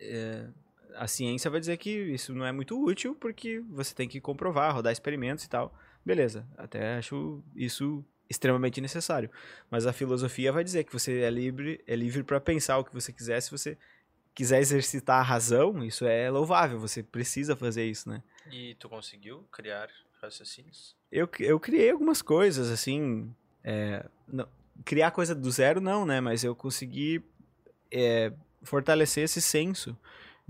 é, 0.00 0.48
a 0.96 1.06
ciência 1.06 1.50
vai 1.50 1.60
dizer 1.60 1.76
que 1.76 1.90
isso 1.90 2.34
não 2.34 2.44
é 2.46 2.52
muito 2.52 2.82
útil 2.82 3.14
porque 3.14 3.60
você 3.70 3.94
tem 3.94 4.08
que 4.08 4.20
comprovar, 4.20 4.74
rodar 4.74 4.92
experimentos 4.92 5.44
e 5.44 5.48
tal. 5.48 5.74
Beleza, 6.04 6.46
até 6.56 6.96
acho 6.96 7.42
isso 7.54 8.04
extremamente 8.28 8.80
necessário. 8.80 9.30
Mas 9.70 9.86
a 9.86 9.92
filosofia 9.92 10.52
vai 10.52 10.62
dizer 10.64 10.84
que 10.84 10.92
você 10.92 11.20
é 11.20 11.30
livre, 11.30 11.82
é 11.86 11.94
livre 11.96 12.22
para 12.22 12.40
pensar 12.40 12.78
o 12.78 12.84
que 12.84 12.94
você 12.94 13.12
quiser. 13.12 13.40
Se 13.40 13.50
você 13.50 13.76
quiser 14.34 14.60
exercitar 14.60 15.18
a 15.18 15.22
razão, 15.22 15.84
isso 15.84 16.06
é 16.06 16.30
louvável. 16.30 16.78
Você 16.78 17.02
precisa 17.02 17.56
fazer 17.56 17.84
isso, 17.84 18.08
né? 18.08 18.22
E 18.50 18.74
tu 18.76 18.88
conseguiu 18.88 19.42
criar 19.50 19.88
raciocínios? 20.22 20.96
Eu, 21.10 21.28
eu 21.40 21.58
criei 21.58 21.90
algumas 21.90 22.22
coisas, 22.22 22.70
assim. 22.70 23.34
é, 23.64 24.06
não- 24.28 24.48
criar 24.84 25.10
coisa 25.10 25.34
do 25.34 25.50
zero, 25.50 25.80
não, 25.80 26.06
né? 26.06 26.20
Mas 26.20 26.42
eu 26.44 26.54
consegui 26.54 27.22
é, 27.90 28.32
fortalecer 28.62 29.24
esse 29.24 29.40
senso 29.42 29.96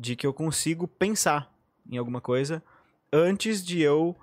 de 0.00 0.16
que 0.16 0.26
eu 0.26 0.32
consigo 0.32 0.88
pensar 0.88 1.54
em 1.90 1.98
alguma 1.98 2.22
coisa 2.22 2.62
antes 3.12 3.62
de 3.62 3.82
eu 3.82 4.16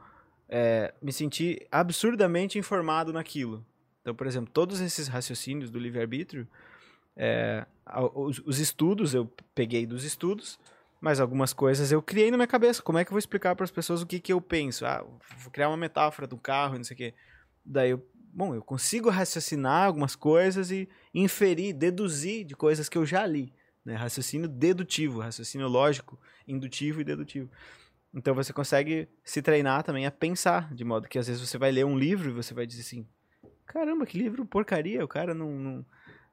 é, 0.50 0.92
me 1.02 1.14
sentir 1.14 1.68
absurdamente 1.72 2.58
informado 2.58 3.14
naquilo. 3.14 3.64
Então, 4.02 4.16
por 4.16 4.26
exemplo, 4.26 4.50
todos 4.52 4.82
esses 4.82 5.08
raciocínios 5.08 5.70
do 5.70 5.78
livre-arbítrio, 5.78 6.48
é, 7.16 7.64
os, 8.16 8.40
os 8.40 8.58
estudos 8.60 9.14
eu 9.14 9.32
peguei 9.54 9.86
dos 9.86 10.04
estudos, 10.04 10.60
mas 11.00 11.20
algumas 11.20 11.54
coisas 11.54 11.92
eu 11.92 12.02
criei 12.02 12.32
na 12.32 12.38
minha 12.38 12.48
cabeça. 12.48 12.82
Como 12.82 12.98
é 12.98 13.06
que 13.06 13.10
eu 13.10 13.14
vou 13.14 13.20
explicar 13.20 13.56
para 13.56 13.64
as 13.64 13.72
pessoas 13.72 14.02
o 14.02 14.08
que, 14.08 14.20
que 14.20 14.34
eu 14.34 14.42
penso? 14.42 14.84
Ah, 14.84 15.06
vou 15.38 15.52
criar 15.52 15.70
uma 15.70 15.78
metáfora 15.78 16.26
do 16.26 16.38
carro 16.38 16.76
e 16.76 16.78
não 16.78 16.86
sei 16.86 16.96
o 16.96 16.98
quê. 16.98 17.14
Daí 17.64 17.92
eu, 17.92 18.04
bom, 18.34 18.56
eu 18.56 18.64
consigo 18.64 19.12
raciocinar 19.12 19.86
algumas 19.86 20.16
coisas 20.16 20.72
e 20.72 20.90
inferir, 21.14 21.74
deduzir 21.74 22.46
de 22.46 22.56
coisas 22.56 22.90
que 22.90 22.98
eu 22.98 23.06
já 23.06 23.28
li. 23.28 23.54
Né? 23.88 23.96
Raciocínio 23.96 24.50
dedutivo, 24.50 25.22
raciocínio 25.22 25.66
lógico, 25.70 26.20
indutivo 26.46 27.00
e 27.00 27.06
dedutivo. 27.06 27.50
Então 28.14 28.36
você 28.36 28.52
consegue 28.52 29.08
se 29.24 29.42
treinar 29.42 29.82
também 29.82 30.06
a 30.06 30.12
pensar, 30.12 30.74
de 30.74 30.84
modo 30.84 31.08
que 31.08 31.18
às 31.18 31.28
vezes 31.28 31.42
você 31.42 31.58
vai 31.58 31.72
ler 31.72 31.86
um 31.86 31.98
livro 31.98 32.30
e 32.30 32.34
você 32.34 32.54
vai 32.54 32.66
dizer 32.66 32.82
assim: 32.82 33.08
caramba, 33.66 34.06
que 34.06 34.18
livro 34.18 34.46
porcaria, 34.46 35.06
o 35.06 35.08
cara 35.08 35.34
não, 35.34 35.52
não, 35.52 35.86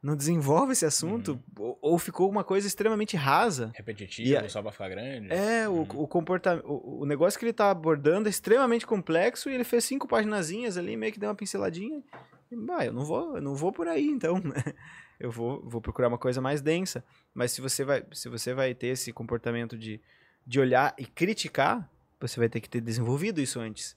não 0.02 0.16
desenvolve 0.16 0.72
esse 0.72 0.84
assunto, 0.84 1.40
ou, 1.56 1.78
ou 1.80 1.96
ficou 1.96 2.28
uma 2.28 2.42
coisa 2.42 2.66
extremamente 2.66 3.16
rasa. 3.16 3.70
Repetitivo, 3.76 4.50
só 4.50 4.60
pra 4.60 4.72
ficar 4.72 4.88
grande. 4.88 5.32
É, 5.32 5.68
o, 5.68 5.82
o 5.82 6.08
comportamento. 6.08 6.66
O, 6.66 7.02
o 7.02 7.06
negócio 7.06 7.38
que 7.38 7.44
ele 7.44 7.52
tá 7.52 7.70
abordando 7.70 8.28
é 8.28 8.30
extremamente 8.30 8.84
complexo 8.84 9.48
e 9.48 9.54
ele 9.54 9.62
fez 9.62 9.84
cinco 9.84 10.08
paginazinhas 10.08 10.76
ali, 10.76 10.96
meio 10.96 11.12
que 11.12 11.20
deu 11.20 11.28
uma 11.28 11.36
pinceladinha. 11.36 12.02
E, 12.50 12.56
bah, 12.56 12.84
eu 12.84 12.92
não 12.92 13.04
vou, 13.04 13.36
eu 13.36 13.42
não 13.42 13.54
vou 13.54 13.70
por 13.70 13.86
aí, 13.86 14.08
então, 14.08 14.40
né? 14.40 14.74
Eu 15.18 15.30
vou, 15.30 15.62
vou 15.68 15.80
procurar 15.80 16.08
uma 16.08 16.18
coisa 16.18 16.40
mais 16.40 16.60
densa. 16.60 17.04
Mas 17.32 17.52
se 17.52 17.60
você 17.60 17.84
vai, 17.84 18.04
se 18.12 18.28
você 18.28 18.54
vai 18.54 18.74
ter 18.74 18.88
esse 18.88 19.12
comportamento 19.12 19.76
de, 19.76 20.00
de 20.46 20.60
olhar 20.60 20.94
e 20.98 21.06
criticar, 21.06 21.88
você 22.20 22.38
vai 22.38 22.48
ter 22.48 22.60
que 22.60 22.68
ter 22.68 22.80
desenvolvido 22.80 23.40
isso 23.40 23.60
antes. 23.60 23.96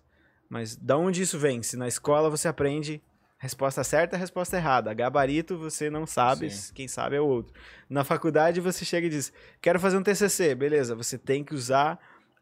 Mas 0.49 0.76
da 0.76 0.98
onde 0.98 1.22
isso 1.22 1.38
vem? 1.38 1.61
Se 1.64 1.76
na 1.76 1.88
escola 1.88 2.30
você 2.30 2.48
aprende 2.48 3.02
resposta 3.38 3.84
certa 3.84 4.15
e 4.15 4.19
resposta 4.19 4.57
errada. 4.57 4.94
Gabarito 4.94 5.57
você 5.57 5.89
não 5.89 6.06
sabe, 6.06 6.49
Sim. 6.49 6.73
quem 6.73 6.88
sabe 6.88 7.15
é 7.15 7.22
o 7.22 7.26
outro. 7.27 7.53
Na 7.89 8.03
faculdade 8.03 8.60
você 8.60 8.84
chega 8.84 9.07
e 9.07 9.10
diz: 9.10 9.31
Quero 9.61 9.80
fazer 9.80 9.98
um 9.98 10.03
TCC, 10.03 10.56
beleza? 10.56 10.95
Você 10.95 11.18
tem 11.18 11.44
que 11.44 11.53
usar 11.53 11.99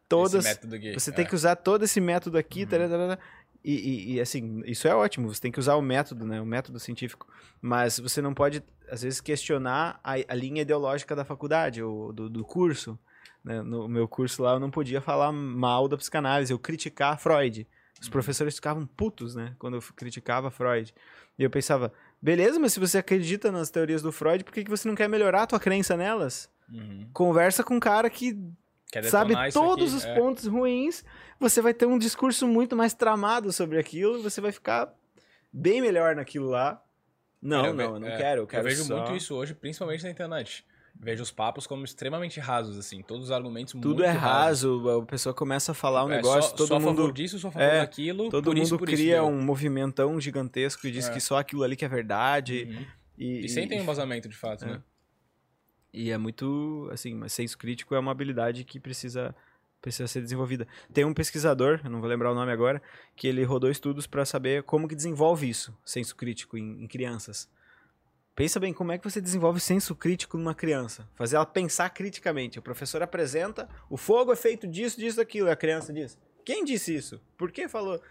todas. 0.07 0.45
Você 0.93 1.09
é. 1.09 1.13
tem 1.13 1.25
que 1.25 1.35
usar 1.35 1.55
todo 1.55 1.83
esse 1.83 1.99
método 1.99 2.37
aqui, 2.37 2.61
Uhum. 2.63 2.67
tararara, 2.67 3.19
e, 3.65 4.11
e, 4.11 4.13
e, 4.13 4.21
assim, 4.21 4.61
isso 4.65 4.87
é 4.87 4.95
ótimo, 4.95 5.33
você 5.33 5.41
tem 5.41 5.51
que 5.51 5.59
usar 5.59 5.75
o 5.75 5.81
método, 5.81 6.25
né? 6.25 6.39
O 6.39 6.45
método 6.45 6.79
científico. 6.79 7.27
Mas 7.61 7.99
você 7.99 8.21
não 8.21 8.33
pode, 8.33 8.63
às 8.89 9.01
vezes, 9.01 9.19
questionar 9.19 9.99
a, 10.03 10.13
a 10.27 10.35
linha 10.35 10.61
ideológica 10.61 11.15
da 11.15 11.25
faculdade 11.25 11.81
ou 11.81 12.13
do, 12.13 12.29
do 12.29 12.43
curso. 12.45 12.97
né? 13.43 13.61
No 13.61 13.87
meu 13.87 14.07
curso 14.07 14.43
lá, 14.43 14.53
eu 14.53 14.59
não 14.59 14.69
podia 14.69 15.01
falar 15.01 15.31
mal 15.31 15.87
da 15.87 15.97
psicanálise, 15.97 16.53
eu 16.53 16.59
criticar 16.59 17.19
Freud. 17.19 17.67
Os 17.99 18.07
Uhum. 18.07 18.11
professores 18.11 18.55
ficavam 18.55 18.85
putos, 18.85 19.35
né? 19.35 19.55
Quando 19.57 19.77
eu 19.77 19.81
criticava 19.95 20.51
Freud. 20.51 20.93
E 21.39 21.43
eu 21.43 21.49
pensava, 21.49 21.91
beleza, 22.21 22.59
mas 22.59 22.73
se 22.73 22.79
você 22.79 22.97
acredita 22.97 23.51
nas 23.51 23.69
teorias 23.69 24.01
do 24.01 24.11
Freud, 24.11 24.43
por 24.43 24.53
que, 24.53 24.63
que 24.63 24.69
você 24.69 24.87
não 24.87 24.95
quer 24.95 25.07
melhorar 25.09 25.43
a 25.43 25.47
tua 25.47 25.59
crença 25.59 25.95
nelas? 25.97 26.49
Uhum. 26.69 27.07
Conversa 27.13 27.63
com 27.63 27.75
um 27.75 27.79
cara 27.79 28.09
que 28.09 28.37
sabe 29.03 29.33
isso 29.47 29.59
todos 29.59 29.89
aqui, 29.93 29.97
os 29.97 30.05
é. 30.05 30.15
pontos 30.19 30.45
ruins, 30.47 31.03
você 31.39 31.61
vai 31.61 31.73
ter 31.73 31.85
um 31.85 31.97
discurso 31.97 32.47
muito 32.47 32.75
mais 32.75 32.93
tramado 32.93 33.51
sobre 33.51 33.77
aquilo, 33.79 34.21
você 34.23 34.39
vai 34.41 34.51
ficar 34.51 34.93
bem 35.51 35.81
melhor 35.81 36.15
naquilo 36.15 36.49
lá. 36.49 36.81
Não, 37.41 37.65
eu 37.65 37.73
não, 37.73 37.93
eu 37.95 37.99
não 37.99 38.07
é, 38.07 38.17
quero, 38.17 38.41
eu 38.41 38.47
quero 38.47 38.63
vejo 38.63 38.83
só- 38.83 38.97
muito 38.97 39.15
isso 39.15 39.35
hoje, 39.35 39.53
principalmente 39.53 40.03
na 40.03 40.09
internet. 40.09 40.65
Vejo 40.97 41.21
os 41.23 41.29
papos 41.31 41.67
como 41.67 41.83
extremamente 41.83 42.39
rasos, 42.39 42.77
assim. 42.79 43.01
Todos 43.01 43.25
os 43.25 43.31
argumentos 43.31 43.73
Tudo 43.73 43.87
muito 43.89 44.03
é 44.03 44.07
rasos. 44.11 44.63
raso, 44.81 44.89
a 45.01 45.05
pessoa 45.05 45.35
começa 45.35 45.73
a 45.73 45.75
falar 45.75 46.05
um 46.05 46.09
É, 46.11 46.15
negócio, 46.15 46.51
só, 46.51 46.55
todo 46.55 46.67
só 46.69 46.77
a 46.77 46.79
favor 46.79 47.01
mundo 47.07 47.13
disso, 47.13 47.37
só 47.37 47.49
a 47.49 47.51
favor 47.51 47.65
É, 47.67 47.79
daquilo, 47.81 48.29
todo 48.29 48.45
mundo 48.47 48.59
isso, 48.63 48.75
isso 48.75 48.85
cria 48.85 49.15
deu. 49.15 49.25
um 49.25 49.41
movimentão 49.41 50.17
gigantesco 50.21 50.87
e 50.87 50.91
diz 50.91 51.09
É. 51.09 51.11
que 51.11 51.19
só 51.19 51.37
aquilo 51.37 51.63
ali 51.63 51.75
que 51.75 51.83
é 51.83 51.89
verdade. 51.89 52.69
Uhum. 52.71 52.85
E, 53.17 53.45
E 53.45 53.49
sem 53.49 53.67
ter 53.67 53.77
um 53.77 53.83
embasamento, 53.83 54.29
de 54.29 54.37
fato, 54.37 54.63
É. 54.63 54.67
né? 54.69 54.81
E 55.95 56.11
é 56.11 56.17
muito, 56.17 56.89
assim, 56.91 57.15
mas 57.15 57.31
senso 57.31 57.57
crítico 57.57 57.95
é 57.95 57.99
uma 57.99 58.11
habilidade 58.11 58.65
que 58.65 58.79
precisa 58.79 59.33
precisa 59.81 60.07
ser 60.07 60.21
desenvolvida. 60.21 60.67
Tem 60.91 61.05
um 61.05 61.13
pesquisador, 61.13 61.79
não 61.87 61.99
vou 61.99 62.09
lembrar 62.09 62.31
o 62.31 62.35
nome 62.35 62.51
agora, 62.51 62.81
que 63.15 63.27
ele 63.27 63.43
rodou 63.43 63.69
estudos 63.69 64.07
para 64.07 64.25
saber 64.25 64.63
como 64.63 64.87
que 64.87 64.95
desenvolve 64.95 65.47
isso, 65.47 65.77
senso 65.85 66.15
crítico 66.15 66.57
em, 66.57 66.83
em 66.83 66.87
crianças. 66.87 67.47
Pensa 68.35 68.59
bem, 68.59 68.73
como 68.73 68.91
é 68.91 68.97
que 68.97 69.07
você 69.07 69.21
desenvolve 69.21 69.59
senso 69.59 69.95
crítico 69.95 70.39
numa 70.39 70.55
criança? 70.55 71.07
Fazer 71.13 71.35
ela 71.35 71.45
pensar 71.45 71.87
criticamente. 71.91 72.57
O 72.57 72.63
professor 72.63 73.03
apresenta, 73.03 73.69
o 73.87 73.95
fogo 73.95 74.33
é 74.33 74.35
feito 74.35 74.67
disso, 74.67 74.99
disso, 74.99 75.17
daquilo. 75.17 75.47
E 75.47 75.51
a 75.51 75.55
criança 75.55 75.93
diz, 75.93 76.17
quem 76.43 76.65
disse 76.65 76.95
isso? 76.95 77.21
Por 77.37 77.51
que 77.51 77.69
falou? 77.69 78.01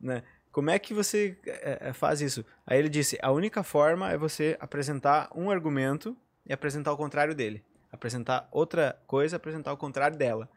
Né? 0.00 0.22
Como 0.52 0.70
é 0.70 0.78
que 0.78 0.94
você 0.94 1.36
é, 1.44 1.88
é, 1.88 1.92
faz 1.92 2.20
isso? 2.20 2.44
Aí 2.64 2.78
ele 2.78 2.88
disse, 2.88 3.18
a 3.20 3.32
única 3.32 3.64
forma 3.64 4.10
é 4.12 4.16
você 4.16 4.56
apresentar 4.60 5.28
um 5.34 5.50
argumento 5.50 6.16
e 6.46 6.52
apresentar 6.52 6.92
o 6.92 6.96
contrário 6.96 7.34
dele. 7.34 7.64
Apresentar 7.90 8.48
outra 8.52 9.00
coisa, 9.06 9.36
apresentar 9.36 9.72
o 9.72 9.76
contrário 9.76 10.16
dela. 10.16 10.48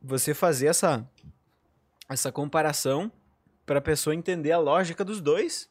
Você 0.00 0.34
fazer 0.34 0.66
essa, 0.66 1.08
essa 2.08 2.30
comparação 2.30 3.10
para 3.64 3.78
a 3.78 3.82
pessoa 3.82 4.14
entender 4.14 4.52
a 4.52 4.58
lógica 4.58 5.04
dos 5.04 5.20
dois. 5.20 5.68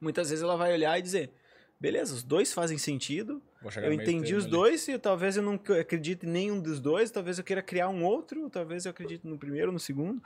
Muitas 0.00 0.30
vezes 0.30 0.42
ela 0.42 0.56
vai 0.56 0.72
olhar 0.72 0.98
e 0.98 1.02
dizer: 1.02 1.32
beleza, 1.78 2.14
os 2.14 2.22
dois 2.22 2.52
fazem 2.52 2.78
sentido, 2.78 3.42
eu 3.82 3.92
entendi 3.92 4.34
os 4.34 4.44
ali. 4.44 4.52
dois 4.52 4.88
e 4.88 4.98
talvez 4.98 5.36
eu 5.36 5.42
não 5.42 5.54
acredite 5.54 6.26
em 6.26 6.30
nenhum 6.30 6.60
dos 6.60 6.80
dois, 6.80 7.10
talvez 7.10 7.38
eu 7.38 7.44
queira 7.44 7.62
criar 7.62 7.88
um 7.88 8.04
outro, 8.04 8.48
talvez 8.50 8.84
eu 8.84 8.90
acredite 8.90 9.26
no 9.26 9.38
primeiro 9.38 9.70
no 9.70 9.78
segundo. 9.78 10.22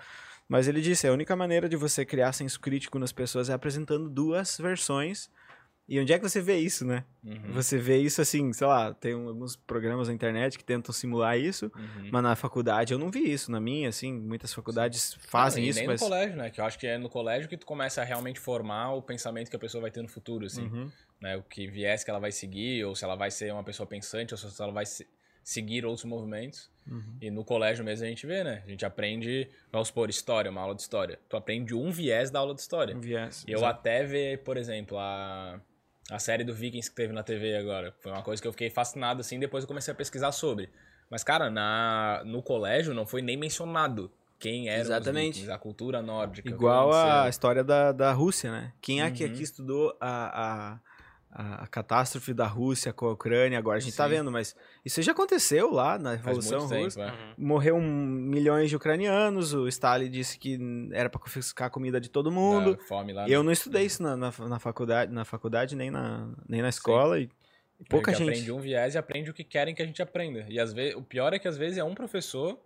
Mas 0.48 0.68
ele 0.68 0.80
disse, 0.80 1.08
a 1.08 1.12
única 1.12 1.34
maneira 1.34 1.68
de 1.68 1.76
você 1.76 2.04
criar 2.04 2.32
senso 2.32 2.60
crítico 2.60 2.98
nas 2.98 3.10
pessoas 3.10 3.50
é 3.50 3.52
apresentando 3.52 4.08
duas 4.08 4.56
versões. 4.58 5.28
E 5.88 6.00
onde 6.00 6.12
é 6.12 6.18
que 6.18 6.28
você 6.28 6.40
vê 6.40 6.56
isso, 6.58 6.84
né? 6.84 7.04
Uhum, 7.22 7.52
Você 7.52 7.78
vê 7.78 7.96
isso 7.98 8.20
assim, 8.20 8.52
sei 8.52 8.66
lá, 8.66 8.92
tem 8.92 9.12
alguns 9.12 9.54
programas 9.54 10.08
na 10.08 10.14
internet 10.14 10.58
que 10.58 10.64
tentam 10.64 10.92
simular 10.92 11.38
isso, 11.38 11.70
uhum. 11.76 12.08
mas 12.10 12.22
na 12.24 12.34
faculdade 12.34 12.92
eu 12.92 12.98
não 12.98 13.08
vi 13.08 13.30
isso. 13.32 13.52
Na 13.52 13.60
minha, 13.60 13.88
assim, 13.88 14.12
muitas 14.12 14.52
faculdades 14.52 15.14
fazem 15.28 15.62
Não, 15.62 15.70
isso, 15.70 15.78
nem 15.78 15.86
mas... 15.88 16.00
no 16.00 16.08
colégio, 16.08 16.36
né? 16.36 16.50
Que 16.50 16.60
eu 16.60 16.64
acho 16.64 16.76
que 16.78 16.86
é 16.88 16.98
no 16.98 17.08
colégio 17.08 17.48
que 17.48 17.56
tu 17.56 17.64
começa 17.64 18.02
a 18.02 18.04
realmente 18.04 18.40
formar 18.40 18.94
o 18.94 19.02
pensamento 19.02 19.48
que 19.48 19.54
a 19.54 19.58
pessoa 19.60 19.80
vai 19.82 19.90
ter 19.92 20.02
no 20.02 20.08
futuro, 20.08 20.46
assim. 20.46 20.64
Uhum. 20.66 20.90
Né? 21.20 21.36
O 21.36 21.42
que 21.44 21.68
viés 21.68 22.02
que 22.02 22.10
ela 22.10 22.18
vai 22.18 22.32
seguir, 22.32 22.84
ou 22.84 22.96
se 22.96 23.04
ela 23.04 23.14
vai 23.14 23.30
ser 23.30 23.52
uma 23.52 23.62
pessoa 23.62 23.86
pensante, 23.86 24.34
ou 24.34 24.38
se 24.38 24.60
ela 24.62 24.72
vai 24.72 24.84
se- 24.86 25.06
seguir 25.44 25.86
outros 25.86 26.04
movimentos. 26.04 26.68
Uhum. 26.90 27.16
E 27.20 27.30
no 27.30 27.44
colégio 27.44 27.84
mesmo 27.84 28.04
a 28.04 28.08
gente 28.08 28.26
vê, 28.26 28.42
né? 28.42 28.62
A 28.66 28.68
gente 28.68 28.84
aprende, 28.84 29.48
vamos 29.70 29.86
supor, 29.88 30.10
história, 30.10 30.50
uma 30.50 30.60
aula 30.60 30.74
de 30.74 30.82
história. 30.82 31.18
Tu 31.28 31.36
aprende 31.36 31.74
um 31.74 31.92
viés 31.92 32.30
da 32.30 32.40
aula 32.40 32.54
de 32.54 32.60
história. 32.60 32.96
Um 32.96 33.00
viés, 33.00 33.44
Eu 33.46 33.64
até 33.64 34.02
ver, 34.04 34.42
por 34.42 34.56
exemplo, 34.56 34.98
a, 34.98 35.60
a 36.10 36.18
série 36.18 36.44
do 36.44 36.54
Vikings 36.54 36.88
que 36.90 36.96
teve 36.96 37.12
na 37.12 37.22
TV 37.22 37.56
agora. 37.56 37.94
Foi 38.00 38.12
uma 38.12 38.22
coisa 38.22 38.40
que 38.40 38.46
eu 38.48 38.52
fiquei 38.52 38.70
fascinado, 38.70 39.20
assim, 39.20 39.38
depois 39.38 39.64
eu 39.64 39.68
comecei 39.68 39.92
a 39.92 39.94
pesquisar 39.94 40.32
sobre. 40.32 40.70
Mas, 41.10 41.22
cara, 41.22 41.50
na, 41.50 42.22
no 42.24 42.42
colégio 42.42 42.92
não 42.94 43.06
foi 43.06 43.22
nem 43.22 43.36
mencionado 43.36 44.10
quem 44.38 44.68
eram 44.68 44.80
Exatamente. 44.82 45.28
os 45.30 45.36
Vikings, 45.36 45.50
a 45.52 45.58
cultura 45.58 46.02
nórdica. 46.02 46.48
que 46.48 46.54
Igual 46.54 46.92
a 46.92 47.28
história 47.28 47.64
da, 47.64 47.92
da 47.92 48.12
Rússia, 48.12 48.50
né? 48.50 48.72
Quem 48.80 49.02
é 49.02 49.10
que 49.10 49.24
Uhum. 49.24 49.32
aqui 49.32 49.42
estudou 49.42 49.96
a, 50.00 50.78
a, 51.38 51.64
a, 51.64 51.66
catástrofe 51.66 52.32
da 52.32 52.46
Rússia 52.46 52.92
com 52.92 53.06
a 53.06 53.12
Ucrânia? 53.12 53.58
Agora 53.58 53.76
a 53.76 53.80
gente 53.80 53.94
tá 53.94 54.04
Sim. 54.04 54.10
vendo, 54.10 54.32
mas 54.32 54.56
isso 54.84 55.02
já 55.02 55.12
aconteceu 55.12 55.70
lá 55.70 55.98
na 55.98 56.10
Faz 56.18 56.24
Revolução 56.24 56.60
muito 56.60 56.70
tempo, 56.70 56.84
Russa. 56.84 57.02
é. 57.02 57.10
Uhum. 57.10 57.34
Morreu 57.36 57.76
um, 57.76 57.82
milhões 57.82 58.70
de 58.70 58.76
ucranianos, 58.76 59.52
o 59.52 59.68
Stalin 59.68 60.10
disse 60.10 60.38
que 60.38 60.58
era 60.92 61.10
pra 61.10 61.20
confiscar 61.20 61.68
a 61.68 61.70
comida 61.70 62.00
de 62.00 62.08
todo 62.08 62.32
mundo. 62.32 62.76
Da 62.76 62.82
fome 62.84 63.12
lá. 63.12 63.28
E 63.28 63.32
eu 63.32 63.42
né? 63.42 63.46
não 63.46 63.52
estudei 63.52 63.84
isso 63.84 64.02
na, 64.02 64.16
na, 64.16 64.32
na 64.48 64.58
faculdade, 64.58 65.12
na 65.12 65.24
faculdade 65.24 65.76
nem 65.76 65.90
na, 65.90 66.28
nem 66.48 66.62
na 66.62 66.70
escola. 66.70 67.20
E, 67.20 67.28
e 67.78 67.84
pouca 67.84 68.10
a 68.10 68.14
gente 68.14 68.24
gente. 68.24 68.30
aprende 68.30 68.52
um 68.52 68.58
viés 68.60 68.94
e 68.94 68.98
aprende 68.98 69.30
o 69.30 69.34
que 69.34 69.44
querem 69.44 69.74
que 69.74 69.82
a 69.82 69.86
gente 69.86 70.00
aprenda. 70.00 70.46
E 70.48 70.58
às 70.58 70.72
vezes, 70.72 70.96
o 70.96 71.02
pior 71.02 71.34
é 71.34 71.38
que 71.38 71.46
às 71.46 71.58
vezes 71.58 71.76
é 71.76 71.84
um 71.84 71.94
professor 71.94 72.58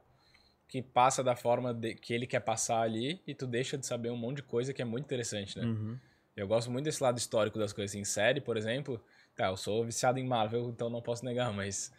que 0.69 0.81
passa 0.81 1.25
da 1.25 1.35
forma 1.35 1.75
de- 1.75 1.97
que 1.97 2.15
ele 2.15 2.29
quer 2.29 2.39
passar 2.39 2.83
ali 2.83 3.21
e 3.27 3.35
tu 3.35 3.45
deixa 3.45 3.77
de 3.77 3.85
saber 3.85 4.11
um 4.11 4.17
monte 4.17 4.37
de 4.37 4.43
coisa 4.45 4.73
que 4.73 4.81
é 4.81 4.85
muito 4.85 5.05
interessante, 5.05 5.59
né? 5.59 5.65
Uhum. 5.65 5.99
Eu 6.37 6.47
gosto 6.47 6.71
muito 6.71 6.85
desse 6.85 7.03
lado 7.03 7.19
histórico 7.19 7.59
das 7.59 7.73
coisas. 7.73 7.95
Em 7.95 8.05
série, 8.05 8.41
por 8.41 8.57
exemplo, 8.57 9.03
tá, 9.37 9.47
eu 9.49 9.57
sou 9.57 9.85
viciado 9.85 10.19
em 10.19 10.25
Marvel, 10.27 10.69
então 10.71 10.89
não 10.89 11.03
posso 11.03 11.25
negar, 11.25 11.53
mas 11.53 11.93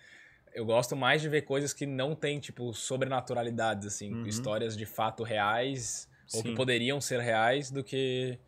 eu 0.53 0.65
gosto 0.65 0.95
mais 0.95 1.21
de 1.21 1.29
ver 1.29 1.43
coisas 1.43 1.73
que 1.73 1.85
não 1.85 2.15
tem, 2.15 2.39
tipo, 2.39 2.73
sobrenaturalidades, 2.73 3.87
assim, 3.87 4.13
Uhum. 4.13 4.25
histórias 4.25 4.75
de 4.75 4.85
fato 4.85 5.23
reais, 5.23 6.09
ou 6.33 6.41
que 6.41 6.49
Sim. 6.49 6.55
poderiam 6.55 6.99
ser 7.01 7.19
reais, 7.19 7.69
do 7.71 7.83
que 7.83 8.39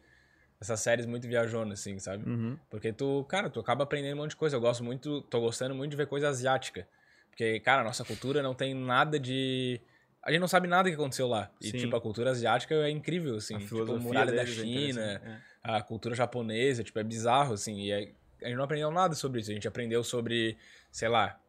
essas 0.60 0.80
séries 0.80 1.06
muito 1.06 1.28
viajonas, 1.28 1.80
assim, 1.82 2.00
sabe? 2.00 2.28
Uhum. 2.28 2.58
Porque 2.70 2.94
tu, 2.94 3.26
cara, 3.28 3.50
tu 3.50 3.60
acaba 3.60 3.84
aprendendo 3.84 4.16
um 4.16 4.22
monte 4.22 4.32
de 4.32 4.38
coisa. 4.38 4.56
Eu 4.56 4.62
gosto 4.62 4.84
muito, 4.84 5.22
tô 5.24 5.42
gostando 5.42 5.76
muito 5.76 5.92
de 5.92 5.98
ver 5.98 6.08
coisa 6.08 6.30
asiática. 6.30 6.88
Porque, 7.30 7.60
cara, 7.60 7.82
a 7.82 7.84
nossa 7.84 8.06
cultura 8.06 8.42
não 8.42 8.54
tem 8.54 8.74
nada 8.74 9.20
de. 9.20 9.82
A 10.22 10.32
gente 10.32 10.40
não 10.40 10.48
sabe 10.48 10.68
nada 10.68 10.88
que 10.88 10.96
aconteceu 10.96 11.28
lá. 11.28 11.52
E, 11.60 11.70
Sim. 11.70 11.78
tipo, 11.80 11.96
a 11.96 12.00
cultura 12.02 12.32
asiática 12.32 12.74
é 12.76 12.90
incrível, 12.90 13.36
assim. 13.36 13.56
A 13.56 13.60
Tipo, 13.60 14.00
muralha 14.00 14.32
da 14.32 14.44
é 14.44 14.46
China, 14.46 15.02
é. 15.02 15.38
A 15.64 15.82
cultura 15.82 16.14
japonesa, 16.14 16.84
tipo, 16.84 17.00
é 17.00 17.04
bizarro, 17.04 17.54
assim. 17.54 17.80
E 17.80 17.92
é- 17.92 18.12
a 18.42 18.48
gente 18.48 18.58
não 18.58 18.66
aprendeu 18.66 18.92
nada 18.92 19.16
sobre 19.16 19.40
isso. 19.40 19.50
A 19.50 19.54
gente 19.54 19.68
aprendeu 19.68 20.04
sobre, 20.04 20.58
sei 20.92 21.08
lá, 21.08 21.40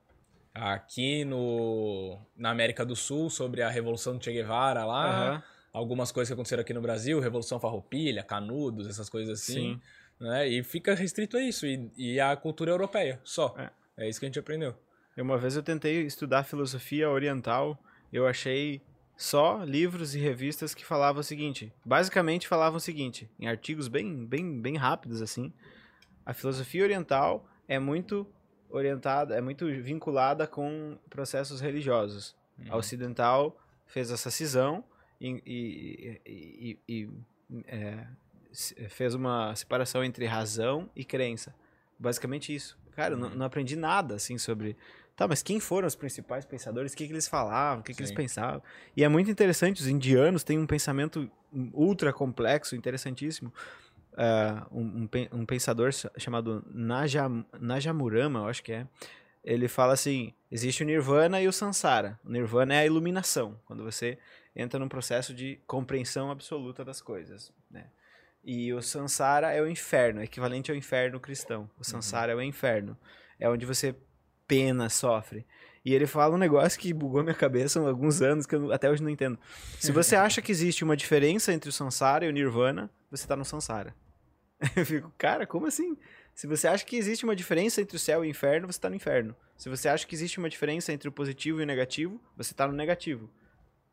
aqui 0.55 1.25
no, 1.25 2.17
na 2.37 2.51
América 2.51 2.85
do 2.85 2.95
Sul, 2.95 3.29
sobre 3.29 3.61
a 3.63 3.69
Revolução 3.69 4.17
do 4.17 4.23
Che 4.23 4.33
Guevara 4.33 4.85
lá. 4.85 5.07
Aham. 5.07 5.43
Algumas 5.73 6.13
coisas 6.13 6.29
que 6.29 6.35
aconteceram 6.35 6.61
aqui 6.61 6.73
no 6.73 6.81
Brasil, 6.81 7.19
Revolução 7.19 7.59
Farroupilha, 7.59 8.23
Canudos, 8.23 8.87
essas 8.87 9.11
coisas 9.11 9.41
assim. 9.41 9.75
Sim. 9.75 9.81
Né? 10.21 10.47
E 10.49 10.63
fica 10.63 10.95
restrito 10.95 11.37
a 11.37 11.43
isso. 11.43 11.67
E, 11.67 11.91
e 11.97 12.21
a 12.21 12.37
cultura 12.37 12.71
europeia, 12.71 13.21
só. 13.25 13.53
É. 13.59 13.71
É. 14.05 14.09
isso 14.09 14.21
que 14.21 14.27
a 14.27 14.29
gente 14.29 14.39
aprendeu. 14.39 14.77
Uma 15.17 15.37
vez 15.37 15.57
eu 15.57 15.63
tentei 15.63 16.03
estudar 16.03 16.45
filosofia 16.45 17.11
oriental, 17.11 17.77
eu 18.13 18.27
achei 18.27 18.81
só 19.17 19.63
livros 19.65 20.15
e 20.15 20.19
revistas 20.19 20.75
que 20.75 20.85
falavam 20.85 21.21
o 21.21 21.25
seguinte, 21.25 21.73
basicamente 21.85 22.49
falavam 22.49 22.77
o 22.79 22.81
seguinte, 22.81 23.31
em 23.39 23.47
artigos 23.47 23.89
bem, 23.89 24.25
bem, 24.27 24.61
bem 24.61 24.77
rápidos 24.77 25.23
assim, 25.23 25.53
a 26.27 26.33
filosofia 26.35 26.83
oriental 26.83 27.49
é 27.69 27.79
muito 27.79 28.27
orientada, 28.69 29.37
é 29.37 29.41
muito 29.41 29.67
vinculada 29.83 30.47
com 30.47 30.99
processos 31.09 31.61
religiosos. 31.61 32.35
A 32.69 32.77
ocidental 32.77 33.57
fez 33.87 34.11
essa 34.11 34.31
cisão 34.31 34.83
e, 35.21 35.41
e- 35.47 36.21
e- 36.27 36.79
e- 36.89 37.09
é, 37.67 38.07
fez 38.89 39.15
uma 39.15 39.55
separação 39.55 40.03
entre 40.05 40.25
razão 40.27 40.89
e 40.95 41.05
crença. 41.05 41.55
Basicamente 41.99 42.55
isso. 42.55 42.77
Cara, 42.93 43.15
eu 43.15 43.19
não, 43.19 43.29
Uhum. 43.29 43.35
não 43.37 43.47
aprendi 43.47 43.77
nada 43.77 44.15
assim 44.15 44.39
sobre. 44.39 44.77
Tá, 45.17 45.29
mas 45.29 45.43
quem 45.43 45.61
foram 45.61 45.87
os 45.87 45.95
principais 45.95 46.45
pensadores? 46.45 46.93
O 46.93 46.97
que, 46.97 47.07
que 47.07 47.13
eles 47.13 47.29
falavam? 47.29 47.81
O 47.81 47.85
que, 47.85 47.95
que 47.95 48.01
eles 48.01 48.11
pensavam? 48.17 48.61
E 48.97 49.05
é 49.05 49.09
muito 49.09 49.31
interessante, 49.31 49.81
os 49.81 49.87
indianos 49.87 50.43
têm 50.43 50.59
um 50.59 50.67
pensamento 50.67 51.31
ultra 51.73 52.13
complexo, 52.13 52.75
interessantíssimo. 52.75 53.53
Ah, 54.17 54.67
um, 54.71 55.09
um 55.33 55.41
um 55.41 55.47
pensador 55.47 55.93
cha- 55.93 56.11
chamado 56.17 56.65
Najam, 56.73 57.45
Najamurama, 57.61 58.41
eu 58.41 58.47
acho 58.49 58.63
que 58.63 58.73
é. 58.73 58.87
Ele 59.45 59.69
fala 59.69 59.93
assim: 59.93 60.33
existe 60.51 60.83
o 60.83 60.87
Nirvana 60.87 61.41
e 61.41 61.47
o 61.47 61.53
Sansara. 61.53 62.19
O 62.25 62.31
Nirvana 62.31 62.75
é 62.75 62.79
a 62.79 62.87
iluminação, 62.87 63.61
quando 63.67 63.85
você 63.85 64.19
entra 64.57 64.79
num 64.81 64.89
processo 64.89 65.35
de 65.35 65.61
compreensão 65.67 66.31
absoluta 66.31 66.85
das 66.85 67.01
coisas. 67.01 67.53
Né? 67.71 67.87
E 68.43 68.73
o 68.73 68.81
Sansara 68.83 69.53
é 69.53 69.61
o 69.61 69.69
inferno, 69.69 70.21
é 70.21 70.25
equivalente 70.25 70.71
ao 70.71 70.77
inferno 70.77 71.21
cristão. 71.21 71.69
O 71.79 71.85
Sansara 71.85 72.33
é 72.33 72.35
o 72.35 72.43
inferno. 72.43 72.97
É 73.39 73.49
onde 73.49 73.67
você 73.67 73.95
pena, 74.47 74.89
sofre. 74.89 75.47
E 75.85 75.95
ele 75.95 76.07
fala 76.07 76.35
um 76.35 76.39
negócio 76.39 76.81
que 76.81 76.93
bugou 76.95 77.23
minha 77.23 77.35
cabeça 77.35 77.79
há 77.79 77.89
alguns 77.89 78.23
anos, 78.23 78.47
que 78.47 78.55
eu 78.55 78.73
até 78.73 78.91
hoje 78.91 79.03
não 79.03 79.11
entendo. 79.11 79.39
Se 79.79 79.93
você 79.93 80.17
acha 80.17 80.41
que 80.41 80.51
existe 80.51 80.83
uma 80.83 80.97
diferença 80.97 81.53
entre 81.53 81.69
o 81.69 81.73
Sansara 81.73 82.25
e 82.25 82.29
o 82.29 82.33
Nirvana, 82.33 82.91
você 83.11 83.27
tá 83.27 83.37
no 83.37 83.45
Sansara. 83.45 83.95
Eu 84.75 84.87
fico, 84.87 85.13
cara, 85.19 85.47
como 85.47 85.67
assim? 85.67 85.97
Se 86.35 86.47
você 86.47 86.67
acha 86.67 86.85
que 86.85 86.97
existe 86.97 87.25
uma 87.25 87.37
diferença 87.37 87.81
entre 87.83 87.97
o 87.97 87.99
céu 87.99 88.25
e 88.25 88.29
o 88.29 88.31
inferno, 88.31 88.67
você 88.67 88.81
tá 88.81 88.89
no 88.89 88.97
inferno. 88.97 89.37
Se 89.57 89.69
você 89.69 89.89
acha 89.89 90.07
que 90.07 90.15
existe 90.15 90.39
uma 90.39 90.49
diferença 90.49 90.93
entre 90.93 91.09
o 91.09 91.13
positivo 91.13 91.61
e 91.61 91.63
o 91.63 91.67
negativo, 91.67 92.21
você 92.37 92.55
tá 92.55 92.67
no 92.67 92.73
negativo. 92.73 93.31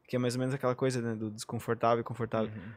Que 0.07 0.15
é 0.15 0.19
mais 0.19 0.35
ou 0.35 0.39
menos 0.39 0.55
aquela 0.55 0.73
coisa, 0.73 1.01
né, 1.01 1.13
do 1.13 1.29
desconfortável 1.29 2.01
e 2.01 2.03
confortável. 2.03 2.51
Uhum. 2.55 2.71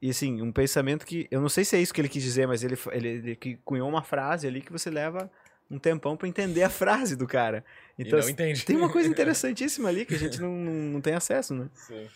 E 0.00 0.10
assim, 0.10 0.40
um 0.40 0.50
pensamento 0.50 1.04
que. 1.04 1.28
Eu 1.30 1.40
não 1.40 1.48
sei 1.48 1.64
se 1.64 1.76
é 1.76 1.80
isso 1.80 1.92
que 1.92 2.00
ele 2.00 2.08
quis 2.08 2.22
dizer, 2.22 2.46
mas 2.46 2.64
ele, 2.64 2.78
ele, 2.92 3.08
ele 3.08 3.60
cunhou 3.64 3.88
uma 3.88 4.02
frase 4.02 4.46
ali 4.46 4.62
que 4.62 4.72
você 4.72 4.88
leva 4.88 5.30
um 5.70 5.78
tempão 5.78 6.16
pra 6.16 6.26
entender 6.26 6.62
a 6.62 6.70
frase 6.70 7.14
do 7.14 7.26
cara. 7.26 7.64
Então, 7.98 8.18
e 8.18 8.22
não 8.22 8.28
entende. 8.28 8.64
tem 8.64 8.76
uma 8.76 8.90
coisa 8.90 9.08
interessantíssima 9.10 9.88
ali 9.88 10.04
que 10.04 10.14
a 10.14 10.18
gente 10.18 10.40
não, 10.40 10.52
não, 10.52 11.00
tem 11.00 11.14
acesso, 11.14 11.54
né? 11.54 11.68
Sim. 11.74 12.08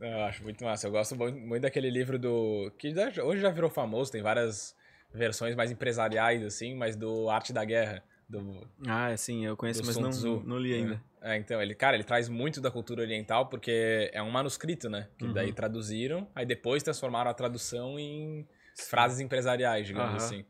Eu 0.00 0.20
acho 0.24 0.42
muito 0.42 0.64
massa. 0.64 0.86
Eu 0.86 0.90
gosto 0.90 1.16
muito, 1.16 1.62
daquele 1.62 1.90
livro 1.90 2.18
do. 2.18 2.72
que 2.78 2.94
hoje 3.22 3.40
já 3.40 3.50
virou 3.50 3.70
famoso, 3.70 4.10
tem 4.10 4.22
várias 4.22 4.74
versões 5.12 5.54
mais 5.54 5.70
empresariais, 5.70 6.42
assim, 6.42 6.74
mas 6.74 6.96
do 6.96 7.28
Arte 7.28 7.52
da 7.52 7.64
Guerra. 7.64 8.02
Do, 8.28 8.66
Ah, 8.86 9.14
sim, 9.16 9.44
eu 9.44 9.56
conheço, 9.56 9.84
mas 9.84 9.96
não, 9.96 10.42
não 10.42 10.58
li 10.58 10.74
ainda. 10.74 11.02
É, 11.20 11.36
então, 11.36 11.62
ele, 11.62 11.74
cara, 11.74 11.94
ele 11.96 12.02
traz 12.02 12.28
muito 12.28 12.60
da 12.60 12.70
cultura 12.70 13.02
oriental 13.02 13.46
porque 13.46 14.10
é 14.12 14.20
um 14.22 14.30
manuscrito, 14.30 14.88
né? 14.88 15.08
Que 15.18 15.26
Uhum. 15.26 15.32
daí 15.32 15.52
traduziram, 15.52 16.26
aí 16.34 16.44
depois 16.44 16.82
transformaram 16.82 17.30
a 17.30 17.34
tradução 17.34 17.98
em 17.98 18.48
frases 18.74 19.20
empresariais, 19.20 19.86
digamos 19.86 20.14
Aham. 20.14 20.24
assim. 20.24 20.44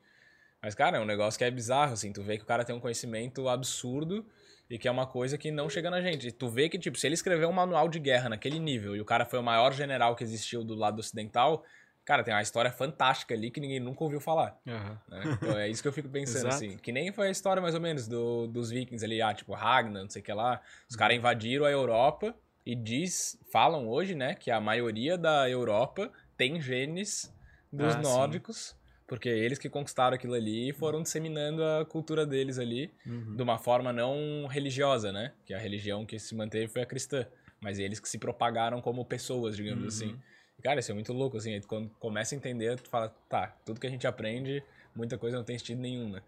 Mas, 0.63 0.75
cara, 0.75 0.97
é 0.97 1.01
um 1.01 1.05
negócio 1.05 1.37
que 1.37 1.45
é 1.45 1.51
bizarro, 1.51 1.95
assim. 1.95 2.13
Tu 2.13 2.23
vê 2.23 2.37
que 2.37 2.45
o 2.45 2.47
cara 2.47 2.65
tem 2.65 2.75
um 2.75 2.81
conhecimento 2.81 3.49
absurdo 3.49 4.25
e 4.71 4.79
que 4.79 4.87
é 4.87 4.91
uma 4.91 5.07
coisa 5.07 5.37
que 5.37 5.51
não 5.51 5.69
chega 5.69 5.91
na 5.91 6.01
gente. 6.01 6.29
E 6.29 6.33
tu 6.33 6.49
vê 6.49 6.69
que, 6.69 6.79
tipo, 6.79 6.97
se 6.97 7.07
ele 7.07 7.15
escreveu 7.15 7.49
um 7.49 7.53
manual 7.53 7.89
de 7.89 7.99
guerra 7.99 8.29
naquele 8.29 8.61
nível 8.61 8.95
e 8.95 9.01
o 9.01 9.05
cara 9.05 9.25
foi 9.25 9.41
o 9.41 9.43
maior 9.43 9.73
general 9.73 10.15
que 10.15 10.23
existiu 10.23 10.63
do 10.63 10.77
lado 10.77 11.01
ocidental, 11.01 11.65
cara, 12.05 12.23
tem 12.23 12.33
uma 12.33 12.43
história 12.43 12.71
fantástica 12.71 13.35
ali 13.35 13.51
que 13.51 13.61
ninguém 13.61 13.81
nunca 13.81 14.05
ouviu 14.05 14.21
falar. 14.21 14.57
Aham. 14.67 15.01
né? 15.09 15.23
Então 15.37 15.59
é 15.59 15.69
isso 15.69 15.83
que 15.83 15.89
eu 15.89 15.93
fico 15.93 16.09
pensando, 16.09 16.47
assim. 16.47 16.77
Que 16.77 16.93
nem 16.93 17.13
foi 17.13 17.27
a 17.27 17.31
história, 17.31 17.61
mais 17.61 17.75
ou 17.75 17.81
menos, 17.81 18.07
do, 18.07 18.47
dos 18.47 18.71
vikings 18.71 19.05
ali, 19.05 19.21
ah, 19.21 19.35
tipo, 19.35 19.53
Ragnar, 19.53 20.03
não 20.03 20.11
sei 20.11 20.23
o 20.23 20.25
que 20.25 20.33
lá. 20.33 20.61
Os 20.89 20.95
caras 20.95 21.17
invadiram 21.17 21.65
a 21.65 21.71
Europa 21.71 22.35
e 22.65 22.77
diz, 22.77 23.37
falam 23.51 23.89
hoje, 23.89 24.15
né, 24.15 24.37
que 24.37 24.49
a 24.51 24.61
maioria 24.61 25.19
da 25.19 25.51
Europa 25.51 26.13
tem 26.37 26.61
genes 26.61 27.35
dos 27.73 27.97
Ah, 27.97 28.01
sim. 28.05 28.73
Porque 29.07 29.29
eles 29.29 29.59
que 29.59 29.69
conquistaram 29.69 30.15
aquilo 30.15 30.35
ali 30.35 30.71
e 30.71 30.73
foram 30.73 31.03
disseminando 31.03 31.63
a 31.65 31.85
cultura 31.85 32.25
deles 32.27 32.59
ali 32.59 32.91
Uhum. 33.07 33.37
de 33.37 33.43
uma 33.43 33.59
forma 33.59 33.93
não 33.93 34.47
religiosa, 34.47 35.13
né? 35.13 35.33
Que 35.45 35.53
a 35.55 35.59
religião 35.59 36.05
que 36.07 36.19
se 36.19 36.35
manteve 36.35 36.69
foi 36.69 36.83
a 36.83 36.87
cristã. 36.87 37.27
Mas 37.61 37.79
eles 37.79 38.01
que 38.01 38.09
se 38.09 38.19
propagaram 38.19 38.81
como 38.81 39.05
pessoas, 39.05 39.57
digamos 39.57 39.83
Uhum. 39.83 39.89
assim. 39.89 40.19
E, 40.59 40.63
cara, 40.63 40.81
isso 40.81 40.91
é 40.91 40.95
muito 40.95 41.13
louco, 41.13 41.37
assim. 41.37 41.61
Quando 41.63 41.89
começa 41.99 42.35
a 42.35 42.37
entender, 42.39 42.79
tu 42.81 42.89
fala, 42.91 43.09
tá, 43.29 43.57
tudo 43.65 43.79
que 43.81 43.87
a 43.87 43.91
gente 43.91 44.07
aprende, 44.07 44.63
muita 44.95 45.17
coisa 45.17 45.37
não 45.37 45.45
tem 45.45 45.59
sentido 45.59 45.81
nenhum, 45.81 46.09
né? 46.11 46.23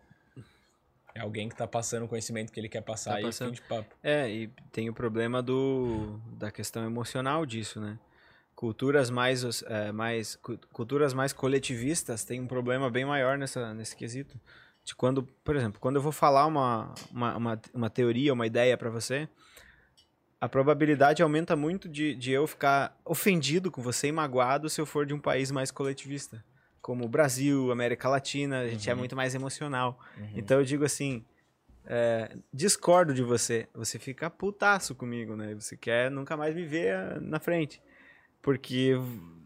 É 1.14 1.20
alguém 1.20 1.48
que 1.48 1.55
tá 1.55 1.66
passando 1.66 2.05
o 2.05 2.09
conhecimento 2.09 2.52
que 2.52 2.59
ele 2.59 2.68
quer 2.68 2.80
passar 2.82 3.12
Tá 3.12 3.20
e 3.20 3.24
passando. 3.24 3.48
fim 3.51 3.55
de 3.55 3.62
papo. 3.62 3.94
É, 4.02 4.28
e 4.28 4.48
tem 4.72 4.88
o 4.90 4.92
problema 4.94 5.40
do, 5.40 6.18
da 6.38 6.51
questão 6.51 6.84
emocional 6.84 7.46
disso, 7.46 7.80
né? 7.80 7.98
Culturas 8.55 9.10
mais, 9.10 9.62
é, 9.64 9.90
mais, 9.93 10.36
cu- 10.36 10.59
culturas 10.72 11.12
mais 11.12 11.32
coletivistas 11.32 12.24
têm 12.24 12.40
um 12.40 12.47
problema 12.47 12.89
bem 12.90 13.05
maior 13.05 13.36
nessa, 13.36 13.74
nesse 13.74 13.97
quesito. 13.97 14.39
De 14.85 14.94
quando, 14.94 15.22
por 15.22 15.56
exemplo, 15.56 15.81
quando 15.81 15.97
eu 15.97 16.02
vou 16.02 16.12
falar 16.12 16.47
uma, 16.47 16.94
uma, 17.10 17.36
uma, 17.36 17.62
uma 17.72 17.90
teoria, 17.90 18.32
uma 18.32 18.47
ideia 18.47 18.76
pra 18.76 18.90
você, 18.90 19.28
a 20.40 20.48
probabilidade 20.48 21.22
aumenta 21.22 21.56
muito 21.56 21.89
de, 21.89 22.14
de 22.14 22.31
eu 22.32 22.47
ficar 22.47 22.98
ofendido 23.05 23.70
com 23.70 23.81
você 23.82 24.09
e 24.09 24.12
magoado 24.12 24.68
se 24.68 24.81
eu 24.81 24.86
for 24.86 25.06
de 25.06 25.14
um 25.14 25.18
país 25.20 25.51
mais 25.51 25.70
coletivista. 25.70 26.44
Como 26.82 27.05
o 27.05 27.09
Brasil, 27.09 27.72
América 27.72 28.09
Latina, 28.10 28.60
a 28.60 28.68
gente 28.68 28.89
é 28.90 28.93
Uhum. 28.93 28.98
muito 28.98 29.16
mais 29.16 29.35
emocional. 29.35 29.98
Uhum. 30.18 30.32
Então 30.36 30.59
eu 30.59 30.64
digo 30.64 30.85
assim, 30.85 31.24
é, 31.86 32.36
discordo 32.52 33.14
de 33.14 33.22
você. 33.22 33.66
Você 33.74 33.98
fica 33.98 34.28
putaço 34.28 34.94
comigo, 34.94 35.35
né? 35.35 35.55
Você 35.55 35.78
quer 35.78 36.10
nunca 36.10 36.36
mais 36.36 36.55
me 36.55 36.64
ver 36.66 36.94
ah, 36.94 37.18
na 37.22 37.40
frente. 37.40 37.81
Porque 38.45 38.93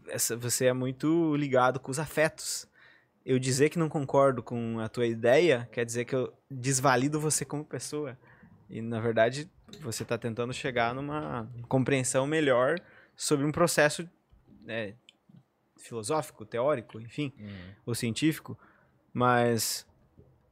essa- 0.09 0.35
você 0.35 0.65
é 0.65 0.73
muito 0.73 1.35
ligado 1.37 1.79
com 1.79 1.89
os 1.89 1.97
afetos. 1.97 2.67
Eu 3.25 3.39
dizer 3.39 3.69
que 3.69 3.79
não 3.79 3.87
concordo 3.87 4.43
com 4.43 4.77
a 4.79 4.89
tua 4.89 5.07
ideia 5.07 5.67
quer 5.71 5.85
dizer 5.85 6.03
que 6.05 6.13
eu 6.13 6.33
desvalido 6.51 7.19
você 7.19 7.45
como 7.45 7.63
pessoa. 7.63 8.17
E 8.69 8.81
na 8.81 8.99
verdade, 8.99 9.49
você 9.81 10.03
está 10.03 10.17
tentando 10.17 10.53
chegar 10.53 10.93
numa 10.93 11.49
compreensão 11.67 12.27
melhor 12.27 12.77
sobre 13.15 13.45
um 13.45 13.51
processo 13.51 14.07
né, 14.63 14.95
filosófico, 15.77 16.45
teórico, 16.45 16.99
enfim 16.99 17.31
Uhum. 17.39 17.71
ou 17.85 17.95
científico, 17.95 18.57
mas 19.13 19.87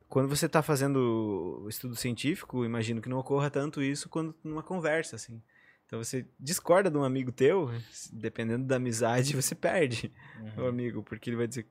quando 0.07 0.29
você 0.29 0.45
está 0.45 0.61
fazendo 0.63 1.61
o 1.63 1.69
estudo 1.69 1.95
científico, 1.95 2.63
imagino 2.63 3.01
que 3.01 3.09
não 3.09 3.17
ocorra 3.19 3.49
tanto 3.51 3.81
isso 3.81 4.07
quando 4.07 4.33
numa 4.43 4.63
conversa, 4.63 5.15
assim. 5.17 5.41
Então 5.87 6.03
você 6.03 6.25
discorda 6.39 6.91
de 6.91 6.97
um 6.97 7.03
amigo 7.03 7.31
teu, 7.31 7.71
dependendo 8.11 8.65
da 8.65 8.75
amizade, 8.75 9.33
você 9.35 9.55
perde 9.55 10.11
o 10.55 10.61
Uhum. 10.61 10.67
amigo, 10.67 11.01
porque 11.01 11.29
ele 11.29 11.37
vai 11.37 11.47
dizer 11.47 11.65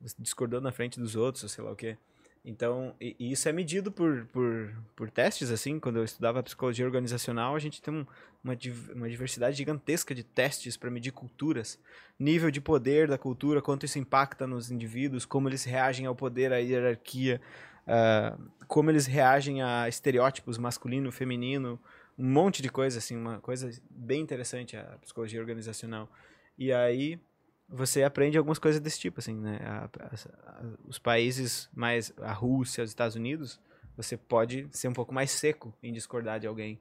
você 0.00 0.14
discordou 0.18 0.60
na 0.60 0.70
frente 0.70 1.00
dos 1.00 1.16
outros, 1.16 1.42
ou 1.42 1.48
sei 1.48 1.64
lá 1.64 1.72
o 1.72 1.76
quê. 1.76 1.96
Então, 2.44 2.94
e, 3.00 3.16
e 3.18 3.32
isso 3.32 3.48
é 3.48 3.52
medido 3.52 3.90
por, 3.90 4.26
por, 4.26 4.72
por 4.94 5.10
testes, 5.10 5.50
assim, 5.50 5.80
quando 5.80 5.96
eu 5.96 6.04
estudava 6.04 6.40
psicologia 6.42 6.84
organizacional, 6.86 7.56
a 7.56 7.58
gente 7.58 7.82
tem 7.82 7.92
um- 7.92 8.06
uma, 8.44 8.56
uma 8.94 9.08
diversidade 9.08 9.56
gigantesca 9.56 10.14
de 10.14 10.22
testes 10.22 10.76
para 10.76 10.90
medir 10.90 11.10
culturas, 11.10 11.76
nível 12.18 12.50
de 12.50 12.60
poder 12.60 13.08
da 13.08 13.18
cultura, 13.18 13.60
quanto 13.60 13.84
isso 13.84 13.98
impacta 13.98 14.46
nos 14.46 14.70
indivíduos, 14.70 15.24
como 15.24 15.48
eles 15.48 15.64
reagem 15.64 16.06
ao 16.06 16.14
poder, 16.14 16.52
à 16.52 16.58
hierarquia, 16.58 17.40
ah, 17.84 18.38
como 18.68 18.90
eles 18.90 19.06
reagem 19.06 19.60
a 19.62 19.88
estereótipos 19.88 20.56
masculino, 20.58 21.10
feminino, 21.10 21.80
um 22.18 22.26
monte 22.30 22.62
de 22.62 22.68
coisa, 22.70 22.98
assim, 22.98 23.16
uma 23.16 23.40
coisa 23.40 23.70
bem 23.90 24.20
interessante 24.22 24.76
a 24.76 24.82
psicologia 25.02 25.40
organizacional. 25.40 26.10
E 26.58 26.72
aí 26.72 27.20
você 27.68 28.02
aprende 28.04 28.38
algumas 28.38 28.58
coisas 28.58 28.80
desse 28.80 28.98
tipo, 29.00 29.20
assim, 29.20 29.34
né? 29.36 29.58
A- 29.62 29.90
a- 30.00 30.60
a- 30.60 30.64
os 30.86 30.98
países 30.98 31.68
mais, 31.74 32.12
a 32.22 32.32
Rússia, 32.32 32.82
os 32.84 32.90
Estados 32.90 33.16
Unidos, 33.16 33.60
você 33.96 34.16
pode 34.16 34.68
ser 34.70 34.88
um 34.88 34.92
pouco 34.92 35.12
mais 35.12 35.30
seco 35.30 35.74
em 35.82 35.92
discordar 35.92 36.38
de 36.40 36.46
alguém. 36.46 36.80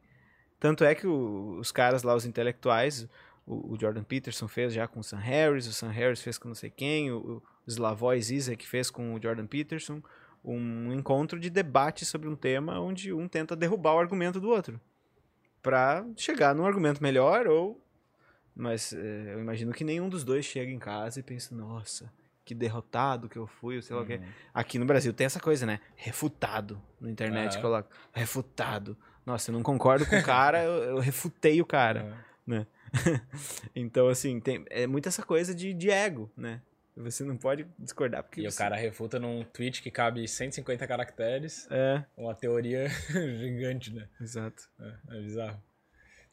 Tanto 0.60 0.84
é 0.84 0.94
que 0.96 1.08
o- 1.08 1.58
os 1.60 1.72
caras 1.72 2.04
lá, 2.04 2.16
os 2.16 2.26
intelectuais, 2.26 3.08
o, 3.46 3.74
o 3.74 3.80
Jordan 3.80 4.04
Peterson 4.04 4.48
fez 4.48 4.74
já 4.74 4.88
com 4.88 5.00
o 5.00 5.04
Sam 5.04 5.18
Harris, 5.20 5.68
o 5.68 5.74
Sam 5.74 5.90
Harris 5.90 6.22
fez 6.22 6.38
com 6.38 6.48
não 6.48 6.56
sei 6.56 6.70
quem, 6.70 7.12
o, 7.12 7.18
o 7.38 7.44
Slavoj 7.68 8.22
Zizek 8.22 8.66
fez 8.68 8.90
com 8.90 9.14
o 9.14 9.22
Jordan 9.22 9.48
Peterson, 9.48 10.02
um 10.44 10.94
encontro 10.94 11.40
de 11.40 11.50
debate 11.50 12.06
sobre 12.06 12.30
um 12.30 12.36
tema 12.36 12.80
onde 12.80 13.12
um 13.12 13.28
tenta 13.28 13.56
derrubar 13.56 13.96
o 13.96 14.00
argumento 14.00 14.40
do 14.40 14.50
outro 14.50 14.80
para 15.66 16.06
chegar 16.16 16.54
num 16.56 16.66
argumento 16.66 17.02
melhor 17.02 17.48
ou 17.48 17.82
mas 18.56 18.94
eh, 18.94 19.34
eu 19.34 19.40
imagino 19.42 19.74
que 19.74 19.84
nenhum 19.84 20.08
dos 20.08 20.24
dois 20.24 20.46
chega 20.46 20.72
em 20.72 20.80
casa 20.80 21.20
e 21.20 21.24
pensa 21.24 21.54
nossa 21.56 22.12
que 22.46 22.54
derrotado 22.54 23.28
que 23.28 23.38
eu 23.38 23.48
fui 23.48 23.76
ou 23.78 23.82
sei 23.82 23.96
lá 23.96 24.04
o 24.04 24.06
quê 24.06 24.16
Uhum. 24.16 24.30
aqui 24.54 24.78
no 24.80 24.86
Brasil 24.86 25.12
tem 25.12 25.26
essa 25.26 25.40
coisa 25.40 25.66
né 25.66 25.80
refutado 25.96 26.82
na 27.02 27.10
internet 27.10 27.54
Aham. 27.54 27.62
coloca 27.62 27.90
refutado 28.14 28.96
nossa 29.26 29.50
eu 29.50 29.54
não 29.54 29.64
concordo 29.64 30.06
com 30.06 30.16
o 30.18 30.24
cara 30.24 30.64
eu, 30.64 30.84
eu 30.96 31.00
refutei 31.00 31.60
o 31.62 31.66
cara 31.66 32.24
É. 32.48 32.66
então 33.76 34.08
assim 34.08 34.40
tem 34.40 34.64
é 34.70 34.86
muito 34.86 35.10
essa 35.10 35.24
coisa 35.24 35.54
de, 35.56 35.74
de 35.74 35.90
ego 35.90 36.32
né 36.38 36.62
você 36.96 37.24
não 37.24 37.38
pode 37.38 37.66
discordar 37.78 38.24
porque 38.24 38.42
E 38.42 38.48
o 38.48 38.52
você- 38.52 38.58
cara 38.58 38.76
refuta 38.76 39.20
num 39.20 39.44
tweet 39.44 39.82
que 39.82 39.92
cabe 39.92 40.28
150 40.28 40.88
caracteres, 40.88 41.68
é 41.72 42.04
uma 42.18 42.34
teoria 42.36 42.88
gigante, 43.38 43.94
né? 43.94 44.08
exato 44.22 44.70
É, 44.80 45.18
é 45.18 45.22
bizarro. 45.22 45.62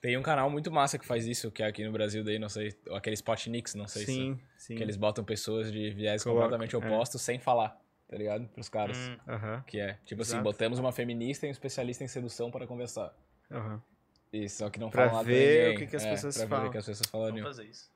Tem 0.01 0.17
um 0.17 0.23
canal 0.23 0.51
muito 0.51 0.71
massa 0.73 0.99
que 0.99 1.07
faz 1.07 1.27
isso, 1.27 1.51
que 1.51 1.63
é 1.63 1.67
aqui 1.67 1.85
no 1.85 1.93
Brasil, 1.93 2.25
daí, 2.25 2.37
não 2.39 2.49
sei, 2.49 2.77
aquele 2.91 3.15
Spotnix, 3.15 3.75
não 3.77 3.87
sei 3.87 4.05
se... 4.05 4.13
sim 4.13 4.41
sim 4.57 4.75
Que 4.75 4.83
eles 4.83 4.97
botam 4.97 5.23
pessoas 5.25 5.71
de 5.73 5.91
viés 5.91 6.25
Colocam, 6.25 6.43
completamente 6.51 6.75
é. 6.75 6.79
opostos 6.79 7.23
sem 7.23 7.39
falar, 7.39 7.81
tá 8.09 8.17
ligado? 8.17 8.49
Pros 8.49 8.69
caras. 8.69 8.99
Hum, 8.99 9.17
Aham, 9.29 9.63
Que 9.65 9.79
é, 9.79 9.95
tipo 10.05 10.23
assim, 10.23 10.33
Exato. 10.33 10.43
botamos 10.45 10.79
uma 10.81 10.91
feminista 10.91 11.47
e 11.47 11.49
um 11.49 11.53
especialista 11.53 12.03
em 12.03 12.09
sedução 12.09 12.51
para 12.51 12.67
conversar. 12.67 13.15
aham. 13.51 13.81
E 14.33 14.49
só 14.49 14.69
que 14.71 14.81
não 14.81 14.91
Pra 14.91 15.03
falam 15.05 15.13
nada 15.19 15.25
ver 15.29 15.37
pra 15.37 15.63
ninguém. 15.63 15.77
o 15.77 15.79
que 15.79 15.87
que 15.89 15.97
as 15.97 16.05
É, 16.05 16.11
pessoas 16.11 16.35
pra 16.37 16.45
ver 16.47 16.51
falam. 16.51 16.67
o 16.69 16.71
que 16.73 16.79
as 16.79 16.87
pessoas 16.87 17.11
vamos 17.13 17.27
falariam. 17.29 17.47
fazer 17.47 17.65
isso. 17.65 17.91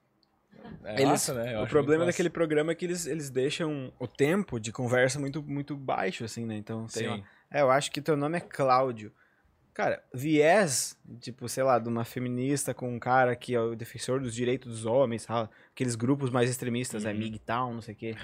É 0.84 0.94
Eles- 0.94 1.08
massa, 1.08 1.34
né? 1.34 1.54
Eu 1.54 1.62
o 1.62 1.66
problema 1.66 2.04
daquele 2.06 2.30
programa 2.30 2.72
é 2.72 2.74
que 2.74 2.84
eles, 2.84 3.06
eles 3.06 3.28
deixam 3.30 3.92
o 3.98 4.06
tempo 4.06 4.58
de 4.60 4.72
conversa 4.72 5.18
muito, 5.18 5.42
muito 5.42 5.76
baixo, 5.76 6.24
assim, 6.24 6.44
né? 6.46 6.56
Então, 6.56 6.86
tem 6.86 7.08
lá, 7.08 7.20
é, 7.50 7.60
eu 7.60 7.70
acho 7.70 7.90
que 7.90 8.00
teu 8.00 8.16
nome 8.16 8.36
é 8.38 8.40
Cláudio. 8.40 9.12
Cara, 9.74 10.02
viés, 10.14 10.96
tipo, 11.20 11.48
sei 11.50 11.62
lá, 11.62 11.78
de 11.78 11.86
uma 11.88 12.02
feminista 12.04 12.72
com 12.72 12.94
um 12.94 12.98
cara 12.98 13.36
que 13.36 13.54
é 13.54 13.60
o 13.60 13.74
defensor 13.76 14.20
dos 14.20 14.34
direitos 14.34 14.72
dos 14.72 14.86
homens, 14.86 15.22
sabe? 15.22 15.50
aqueles 15.70 15.94
grupos 15.94 16.30
mais 16.30 16.48
extremistas, 16.48 17.04
é 17.04 17.10
Uhum. 17.10 17.16
MGTOW, 17.16 17.74
não 17.74 17.82
sei 17.82 17.92
o 17.92 17.96
quê. 17.96 18.16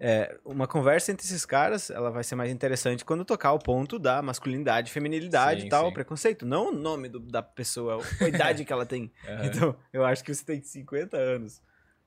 É, 0.00 0.34
uma 0.44 0.66
conversa 0.66 1.12
entre 1.12 1.26
esses 1.26 1.44
caras, 1.44 1.90
ela 1.90 2.10
vai 2.10 2.24
ser 2.24 2.34
mais 2.36 2.50
interessante 2.50 3.04
quando 3.04 3.24
tocar 3.24 3.52
o 3.52 3.58
ponto 3.58 3.98
da 3.98 4.22
masculinidade, 4.22 4.90
feminilidade 4.90 5.60
Sim, 5.60 5.66
e 5.66 5.68
tal, 5.68 5.88
sim. 5.88 5.92
preconceito. 5.92 6.46
Não 6.46 6.70
o 6.70 6.72
nome 6.72 7.08
do- 7.08 7.20
da 7.20 7.42
pessoa, 7.42 8.02
a 8.20 8.28
idade 8.28 8.64
que 8.64 8.72
ela 8.72 8.86
tem. 8.86 9.12
Aham. 9.28 9.44
Então, 9.46 9.76
eu 9.92 10.04
acho 10.06 10.24
que 10.24 10.34
você 10.34 10.44
tem 10.44 10.62
50 10.62 11.16
anos. 11.18 11.60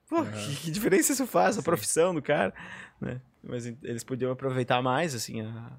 Pô, 0.09 0.17
Aham. 0.17 0.31
que, 0.31 0.55
que 0.55 0.71
diferença 0.71 1.11
isso 1.13 1.27
faz? 1.27 1.57
A 1.57 1.61
Sim. 1.61 1.65
profissão 1.65 2.13
do 2.15 2.21
cara, 2.21 2.53
né? 2.99 3.21
Mas 3.43 3.65
eles 3.65 4.03
podiam 4.03 4.31
aproveitar 4.31 4.81
mais, 4.81 5.13
assim, 5.15 5.41
a, 5.41 5.71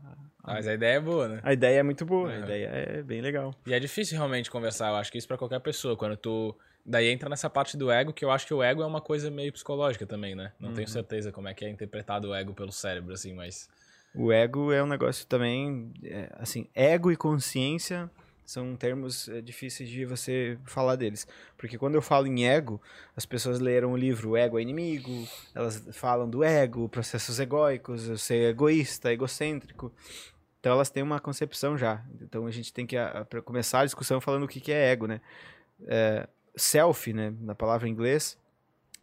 a, 0.43 0.55
Mas 0.55 0.67
a 0.67 0.75
ideia 0.75 0.97
é 0.97 1.01
boa, 1.01 1.29
né? 1.29 1.41
a 1.43 1.53
ideia 1.53 1.81
é 1.81 1.83
muito 1.83 2.05
boa, 2.05 2.31
a 2.31 2.35
Aham. 2.35 2.45
ideia 2.45 2.67
é 2.67 3.03
bem 3.03 3.21
legal. 3.21 3.55
E 3.67 3.73
é 3.75 3.81
difícil 3.81 4.17
realmente 4.17 4.51
conversar, 4.51 4.89
eu 4.89 4.97
acho 4.97 5.11
que 5.11 5.19
isso 5.19 5.29
pra 5.29 5.37
qualquer 5.39 5.61
pessoa. 5.61 5.97
Quando 5.97 6.17
tu. 6.17 6.57
Daí 6.87 7.09
entra 7.09 7.29
nessa 7.29 7.51
parte 7.51 7.77
do 7.77 7.91
ego, 7.91 8.15
que 8.15 8.25
eu 8.25 8.31
acho 8.31 8.47
que 8.47 8.55
o 8.55 8.63
ego 8.63 8.83
é 8.83 8.87
uma 8.87 9.01
coisa 9.01 9.31
meio 9.31 9.53
psicológica 9.53 10.07
também, 10.07 10.35
né? 10.35 10.53
Não 10.59 10.73
tenho 10.73 10.87
Uhum. 10.89 10.93
certeza 10.93 11.31
como 11.31 11.47
é 11.49 11.53
que 11.53 11.65
é 11.65 11.69
interpretado 11.69 12.29
o 12.31 12.35
ego 12.35 12.55
pelo 12.55 12.73
cérebro, 12.73 13.13
assim, 13.13 13.35
mas. 13.35 13.69
O 14.15 14.33
ego 14.33 14.73
é 14.73 14.83
um 14.83 14.87
negócio 14.87 15.27
também, 15.27 15.93
é, 16.03 16.31
assim, 16.39 16.67
ego 16.75 17.13
e 17.13 17.17
consciência 17.17 18.11
são 18.49 18.75
termos 18.75 19.29
é, 19.29 19.43
difíceis 19.43 19.91
de 19.91 20.07
você 20.07 20.59
falar 20.65 20.97
deles. 20.97 21.29
Porque 21.59 21.77
quando 21.77 21.97
eu 21.97 22.01
falo 22.01 22.27
em 22.27 22.47
ego, 22.47 22.81
as 23.15 23.27
pessoas 23.27 23.61
leram 23.61 23.93
o 23.93 23.97
livro 23.97 24.39
Ego 24.39 24.59
é 24.59 24.63
Inimigo, 24.63 25.29
elas 25.55 25.87
falam 25.93 26.27
do 26.27 26.43
ego, 26.43 26.89
processos 26.89 27.39
egóicos, 27.39 28.09
eu 28.09 28.17
ser 28.17 28.49
egoísta, 28.49 29.13
egocêntrico. 29.13 29.93
Então 30.59 30.73
elas 30.73 30.89
têm 30.89 31.03
uma 31.03 31.21
concepção 31.21 31.77
já. 31.77 32.03
Então 32.23 32.47
a 32.47 32.51
gente 32.51 32.73
tem 32.73 32.87
que 32.87 32.97
a, 32.97 33.27
a, 33.31 33.43
começar 33.43 33.81
a 33.81 33.85
discussão 33.85 34.19
falando 34.19 34.45
o 34.45 34.49
que, 34.49 34.61
que 34.61 34.73
é 34.73 34.93
ego, 34.93 35.07
né? 35.07 35.21
É, 35.87 36.27
self, 36.57 37.13
né, 37.13 37.35
na 37.43 37.55
palavra 37.55 37.87
em 37.87 37.93
inglês, 37.93 38.39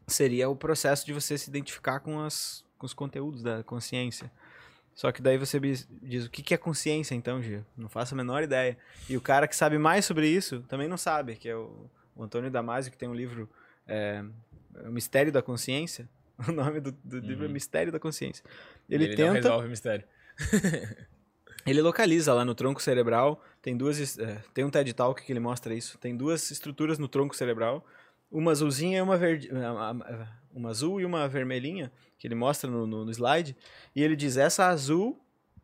seria 0.07 0.49
o 0.49 0.55
processo 0.55 1.05
de 1.05 1.13
você 1.13 1.38
se 1.38 1.51
identificar 1.51 1.99
com, 1.99 2.19
as, 2.19 2.65
com 2.80 2.88
os 2.88 2.95
conteúdos 2.95 3.43
da 3.43 3.63
consciência. 3.63 4.31
Só 4.95 5.11
que 5.11 5.22
daí 5.22 5.38
você 5.38 5.59
diz, 5.59 5.85
o 6.26 6.30
que 6.30 6.53
é 6.53 6.57
consciência 6.57 7.13
então, 7.13 7.43
Gia? 7.43 7.65
Não 7.76 7.89
faço 7.89 8.15
a 8.15 8.17
menor 8.17 8.43
ideia. 8.43 8.77
E 9.09 9.17
o 9.17 9.22
cara 9.22 9.45
que 9.45 9.55
sabe 9.55 9.77
mais 9.77 10.05
sobre 10.05 10.26
isso 10.26 10.61
também 10.69 10.88
não 10.88 10.95
sabe, 10.95 11.35
que 11.35 11.49
é 11.49 11.55
o, 11.55 11.89
o 12.15 12.23
Antônio 12.23 12.49
Damasio, 12.49 12.89
que 12.89 12.97
tem 12.97 13.09
um 13.09 13.13
livro, 13.13 13.49
é, 13.85 14.23
O 14.85 14.91
Mistério 14.91 15.34
da 15.34 15.41
Consciência. 15.41 16.09
O 16.49 16.51
nome 16.51 16.81
do, 16.81 16.91
do 16.91 17.15
uhum. 17.15 17.23
livro 17.23 17.43
é 17.45 17.47
uhum. 17.47 17.53
Mistério 17.53 17.91
da 17.93 17.99
Consciência. 17.99 18.43
Ele, 18.89 19.05
ele 19.05 19.15
tenta... 19.15 19.34
resolve 19.34 19.67
o 19.67 19.69
mistério. 19.69 20.05
ele 21.65 21.81
localiza 21.81 22.34
lá 22.34 22.43
no 22.43 22.53
tronco 22.53 22.81
cerebral, 22.81 23.41
tem 23.61 23.76
duas... 23.76 24.19
É, 24.19 24.43
tem 24.53 24.65
um 24.65 24.69
TED 24.69 24.93
Talk 24.93 25.23
que 25.23 25.31
ele 25.31 25.39
mostra 25.39 25.73
isso. 25.73 25.97
Tem 25.97 26.15
duas 26.15 26.51
estruturas 26.51 26.99
no 26.99 27.07
tronco 27.07 27.34
cerebral. 27.35 27.85
Uma 28.38 28.52
azulzinha 28.52 28.98
e 28.98 29.02
uma 29.02 29.18
verde... 29.18 29.49
Uma 30.53 30.70
azul 30.70 31.02
e 31.02 31.06
uma 31.06 31.28
vermelhinha 31.28 31.91
que 32.18 32.26
ele 32.26 32.36
mostra 32.36 32.70
no, 32.70 32.88
no, 32.88 33.03
no 33.03 33.12
slide, 33.12 33.56
e 33.94 34.02
ele 34.02 34.16
diz: 34.16 34.38
essa 34.38 34.68
azul, 34.68 35.20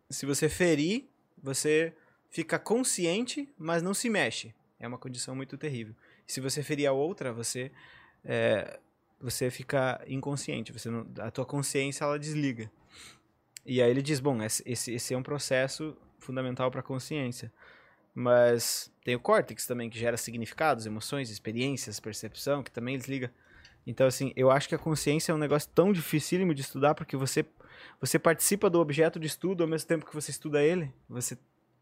se 0.10 0.26
você 0.26 0.49
ferir, 0.49 1.10
você 1.41 1.93
fica 2.30 2.60
consciente, 2.60 3.48
mas 3.57 3.81
não 3.81 3.93
se 3.93 4.10
mexe. 4.10 4.53
É 4.80 4.88
uma 4.88 4.98
condição 4.98 5.35
muito 5.35 5.57
terrível. 5.57 5.95
Se 6.27 6.41
você 6.41 6.61
ferir 6.61 6.88
a 6.88 6.91
outra, 6.91 7.31
você 7.31 7.72
é, 8.23 8.80
você 9.19 9.49
fica 9.49 10.03
inconsciente. 10.07 10.73
Você 10.73 10.89
não, 10.89 11.07
a 11.19 11.31
tua 11.31 11.45
consciência 11.45 12.03
ela 12.03 12.19
desliga. 12.19 12.69
E 13.65 13.81
aí 13.81 13.89
ele 13.89 14.02
diz: 14.02 14.19
bom, 14.19 14.41
esse, 14.43 14.91
esse 14.91 15.14
é 15.14 15.18
um 15.18 15.23
processo 15.23 15.95
fundamental 16.19 16.69
para 16.69 16.81
a 16.81 16.84
consciência. 16.84 17.52
Mas 18.13 18.91
tem 19.03 19.15
o 19.15 19.19
córtex 19.19 19.65
também, 19.65 19.89
que 19.89 19.97
gera 19.97 20.17
significados, 20.17 20.85
emoções, 20.85 21.29
experiências, 21.29 21.99
percepção, 21.99 22.61
que 22.61 22.71
também 22.71 22.97
desliga. 22.97 23.31
Então, 23.85 24.05
assim, 24.05 24.31
eu 24.35 24.51
acho 24.51 24.69
que 24.69 24.75
a 24.75 24.79
consciência 24.79 25.31
é 25.31 25.35
um 25.35 25.39
negócio 25.39 25.69
tão 25.73 25.91
dificílimo 25.91 26.53
de 26.53 26.61
estudar, 26.61 26.93
porque 26.93 27.17
você, 27.17 27.45
você 27.99 28.19
participa 28.19 28.69
do 28.69 28.79
objeto 28.79 29.19
de 29.19 29.27
estudo 29.27 29.63
ao 29.63 29.69
mesmo 29.69 29.88
tempo 29.88 30.05
que 30.05 30.13
você 30.13 30.29
estuda 30.29 30.61
ele. 30.61 30.93
Você, 31.09 31.38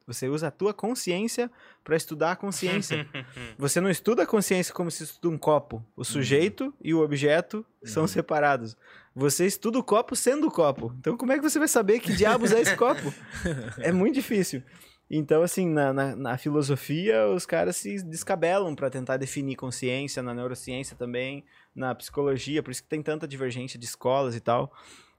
você 0.07 0.29
usa 0.29 0.47
a 0.47 0.51
tua 0.51 0.73
consciência 0.73 1.51
para 1.83 1.97
estudar 1.97 2.31
a 2.31 2.35
consciência. 2.35 3.05
você 3.57 3.81
não 3.81 3.89
estuda 3.89 4.23
a 4.23 4.25
consciência 4.25 4.73
como 4.73 4.89
se 4.89 5.03
estuda 5.03 5.33
um 5.33 5.37
copo. 5.37 5.83
O 5.95 6.05
sujeito 6.05 6.65
uhum. 6.65 6.73
e 6.81 6.93
o 6.93 7.01
objeto 7.01 7.65
são 7.83 8.03
uhum. 8.03 8.07
separados. 8.07 8.77
Você 9.13 9.45
estuda 9.45 9.77
o 9.77 9.83
copo 9.83 10.15
sendo 10.15 10.47
o 10.47 10.51
copo. 10.51 10.95
Então, 10.99 11.17
como 11.17 11.33
é 11.33 11.35
que 11.37 11.43
você 11.43 11.59
vai 11.59 11.67
saber 11.67 11.99
que 11.99 12.13
diabos 12.13 12.53
é 12.53 12.61
esse 12.61 12.75
copo? 12.77 13.13
é 13.79 13.91
muito 13.91 14.15
difícil. 14.15 14.63
Então, 15.09 15.41
assim, 15.41 15.67
na, 15.67 15.91
na, 15.91 16.15
na, 16.15 16.37
filosofia, 16.37 17.27
os 17.27 17.43
caras 17.45 17.77
se 17.77 18.03
descabelam 18.03 18.75
para 18.75 18.91
tentar 18.91 19.17
definir 19.17 19.55
consciência, 19.55 20.21
na 20.21 20.35
neurociência 20.35 20.95
também 20.95 21.43
na 21.75 21.95
psicologia, 21.95 22.61
por 22.61 22.69
isso 22.69 22.83
que 22.83 22.89
tem 22.89 23.01
tanta 23.01 23.27
divergência 23.27 23.79
de 23.79 23.85
escolas 23.85 24.35
e 24.35 24.39
tal. 24.39 24.71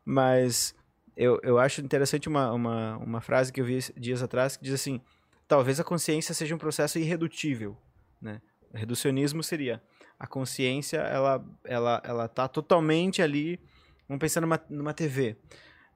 Mas 0.05 0.77
eu, 1.17 1.41
eu 1.43 1.59
acho 1.59 1.81
interessante 1.81 2.29
uma, 2.29 2.53
uma, 2.53 2.97
uma 2.99 3.21
frase 3.21 3.53
que 3.53 3.61
eu 3.61 3.65
vi 3.65 3.79
dias 3.97 4.23
atrás 4.23 4.57
que 4.57 4.62
diz 4.62 4.75
assim: 4.75 5.01
talvez 5.49 5.81
a 5.81 5.85
consciência 5.85 6.35
seja 6.35 6.55
um 6.55 6.59
processo 6.59 6.99
irredutível. 6.99 7.77
Né? 8.23 8.41
Reducionismo 8.73 9.43
seria 9.43 9.83
a 10.19 10.27
consciência, 10.27 10.99
ela, 10.99 11.45
ela, 11.65 12.01
ela 12.05 12.29
tá 12.29 12.47
totalmente 12.47 13.23
ali. 13.23 13.59
Vamos 14.07 14.21
pensar 14.21 14.41
numa, 14.41 14.61
numa 14.69 14.95
TV. 14.95 15.37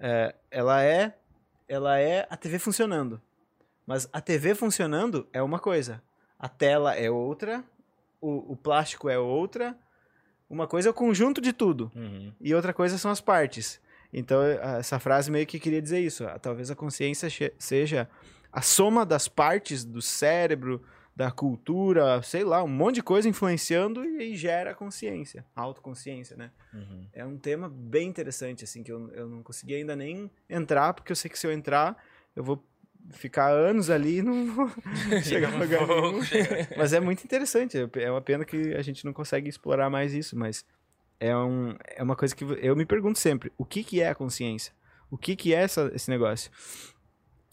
É, 0.01 0.35
ela 0.51 0.83
é 0.83 1.15
ela 1.69 1.99
é 1.99 2.27
a 2.29 2.37
TV 2.37 2.59
funcionando. 2.59 3.21
Mas 3.86 4.09
a 4.12 4.20
TV 4.20 4.55
funcionando 4.55 5.27
é 5.32 5.43
uma 5.43 5.59
coisa. 5.59 6.02
A 6.39 6.48
tela 6.48 6.94
é 6.94 7.11
outra, 7.11 7.65
o, 8.20 8.52
o 8.52 8.56
plástico 8.56 9.09
é 9.09 9.19
outra, 9.19 9.77
uma 10.48 10.66
coisa 10.66 10.89
é 10.89 10.90
o 10.90 10.94
conjunto 10.94 11.40
de 11.40 11.52
tudo. 11.52 11.90
Uhum. 11.94 12.32
E 12.40 12.55
outra 12.55 12.73
coisa 12.73 12.98
são 12.98 13.11
as 13.11 13.20
partes. 13.20 13.81
Então, 14.13 14.43
essa 14.43 14.98
frase 14.98 15.30
meio 15.30 15.46
que 15.46 15.59
queria 15.59 15.82
dizer 15.82 16.01
isso. 16.01 16.24
Talvez 16.40 16.71
a 16.71 16.77
consciência 16.77 17.29
seja 17.59 18.09
a 18.53 18.63
soma 18.63 19.04
das 19.04 19.27
partes 19.27 19.85
do 19.85 20.01
cérebro, 20.01 20.80
da 21.16 21.30
cultura, 21.30 22.21
sei 22.22 22.45
lá, 22.45 22.63
um 22.63 22.69
monte 22.69 22.96
de 22.96 23.03
coisa 23.03 23.29
influenciando 23.29 24.04
e 24.04 24.19
aí 24.19 24.37
gera 24.37 24.72
a 24.72 24.74
consciência, 24.74 25.45
a 25.54 25.61
autoconsciência, 25.61 26.37
né? 26.37 26.51
Uhum. 26.72 27.06
É 27.13 27.24
um 27.24 27.37
tema 27.37 27.69
bem 27.69 28.09
interessante, 28.09 28.64
assim, 28.64 28.82
que 28.82 28.90
eu, 28.90 29.11
eu 29.13 29.29
não 29.29 29.43
consegui 29.43 29.74
ainda 29.74 29.95
nem 29.95 30.30
entrar, 30.48 30.93
porque 30.93 31.13
eu 31.13 31.16
sei 31.16 31.30
que 31.30 31.38
se 31.38 31.46
eu 31.46 31.53
entrar, 31.53 31.96
eu 32.35 32.43
vou 32.43 32.64
ficar 33.11 33.51
anos 33.51 33.91
ali 33.91 34.19
e 34.19 34.23
não 34.23 34.53
vou 34.53 34.71
chegar 35.23 35.53
a 35.53 35.57
lugar 35.57 35.87
nenhum. 35.87 36.21
Mas 36.77 36.93
é 36.93 37.01
muito 37.01 37.24
interessante. 37.24 37.77
É 37.97 38.11
uma 38.11 38.21
pena 38.21 38.45
que 38.45 38.74
a 38.74 38.83
gente 38.83 39.05
não 39.05 39.13
consegue 39.13 39.49
explorar 39.49 39.91
mais 39.91 40.15
isso, 40.15 40.37
mas 40.37 40.65
é, 41.21 41.37
um, 41.37 41.77
é 41.87 42.03
uma 42.03 42.16
coisa 42.16 42.35
que 42.35 42.45
eu 42.45 42.74
me 42.77 42.87
pergunto 42.87 43.19
sempre: 43.19 43.53
o 43.57 43.65
que, 43.65 43.85
que 43.85 44.01
é 44.01 44.09
a 44.09 44.15
consciência? 44.15 44.73
O 45.11 45.19
que, 45.19 45.37
que 45.37 45.55
é 45.55 45.59
essa, 45.59 45.91
esse 45.95 46.11
negócio? 46.11 46.51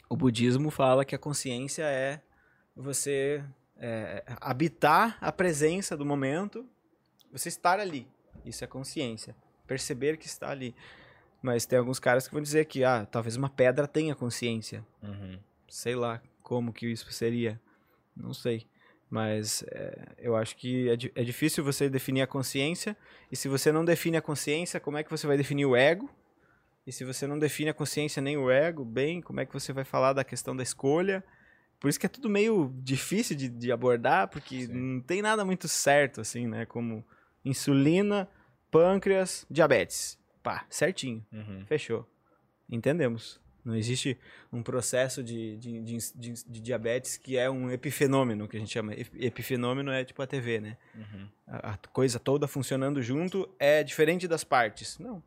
O 0.09 0.15
budismo 0.15 0.69
fala 0.69 1.05
que 1.05 1.15
a 1.15 1.19
consciência 1.19 1.83
é 1.83 2.21
você 2.75 3.43
é, 3.77 4.23
habitar 4.39 5.17
a 5.21 5.31
presença 5.31 5.95
do 5.95 6.05
momento, 6.05 6.65
você 7.31 7.49
estar 7.49 7.79
ali. 7.79 8.07
Isso 8.45 8.63
é 8.63 8.67
consciência. 8.67 9.35
Perceber 9.67 10.17
que 10.17 10.25
está 10.25 10.49
ali. 10.49 10.75
Mas 11.41 11.65
tem 11.65 11.79
alguns 11.79 11.99
caras 11.99 12.27
que 12.27 12.33
vão 12.33 12.41
dizer 12.41 12.65
que, 12.65 12.83
ah, 12.83 13.05
talvez 13.05 13.35
uma 13.35 13.49
pedra 13.49 13.87
tenha 13.87 14.13
consciência. 14.13 14.85
Uhum. 15.01 15.39
Sei 15.67 15.95
lá 15.95 16.21
como 16.43 16.71
que 16.71 16.85
isso 16.87 17.11
seria. 17.11 17.59
Não 18.15 18.33
sei. 18.33 18.67
Mas 19.09 19.63
é, 19.69 20.15
eu 20.19 20.35
acho 20.35 20.55
que 20.55 20.89
é, 20.89 21.21
é 21.21 21.23
difícil 21.23 21.63
você 21.63 21.89
definir 21.89 22.21
a 22.21 22.27
consciência. 22.27 22.95
E 23.31 23.35
se 23.35 23.47
você 23.47 23.71
não 23.71 23.83
define 23.83 24.17
a 24.17 24.21
consciência, 24.21 24.79
como 24.79 24.97
é 24.97 25.03
que 25.03 25.09
você 25.09 25.25
vai 25.25 25.35
definir 25.35 25.65
o 25.65 25.75
ego? 25.75 26.09
E 26.85 26.91
se 26.91 27.03
você 27.03 27.27
não 27.27 27.37
define 27.37 27.69
a 27.69 27.73
consciência 27.73 28.21
nem 28.21 28.37
o 28.37 28.49
ego, 28.49 28.85
bem, 28.85 29.21
como 29.21 29.39
é 29.39 29.45
que 29.45 29.53
você 29.53 29.73
vai 29.73 29.83
falar 29.83 30.13
da 30.13 30.23
questão 30.23 30.55
da 30.55 30.63
escolha? 30.63 31.23
Por 31.79 31.89
isso 31.89 31.99
que 31.99 32.05
é 32.05 32.09
tudo 32.09 32.29
meio 32.29 32.71
difícil 32.77 33.35
de, 33.35 33.49
de 33.49 33.71
abordar, 33.71 34.27
porque 34.29 34.67
Sim. 34.67 34.73
não 34.73 35.01
tem 35.01 35.21
nada 35.21 35.43
muito 35.43 35.67
certo, 35.67 36.21
assim, 36.21 36.47
né? 36.47 36.65
Como 36.65 37.03
insulina, 37.43 38.29
pâncreas, 38.69 39.45
diabetes. 39.49 40.17
Pá, 40.41 40.65
certinho. 40.69 41.25
Uhum. 41.31 41.65
Fechou. 41.65 42.07
Entendemos. 42.69 43.39
Não 43.63 43.75
existe 43.75 44.17
um 44.51 44.63
processo 44.63 45.23
de, 45.23 45.55
de, 45.57 45.81
de, 45.81 45.97
de, 46.15 46.61
diabetes 46.61 47.15
que 47.15 47.37
é 47.37 47.49
um 47.49 47.69
epifenômeno, 47.69 48.47
que 48.47 48.57
a 48.57 48.59
gente 48.59 48.71
chama. 48.71 48.93
Epifenômeno 48.93 49.91
é 49.91 50.03
tipo 50.03 50.21
a 50.21 50.27
TV, 50.27 50.59
né? 50.59 50.77
Uhum. 50.95 51.27
A, 51.45 51.73
a, 51.73 51.77
coisa 51.91 52.19
toda 52.19 52.47
funcionando 52.47 53.01
junto 53.03 53.47
é 53.59 53.83
diferente 53.83 54.27
das 54.27 54.43
partes. 54.43 54.97
Não. 54.97 55.21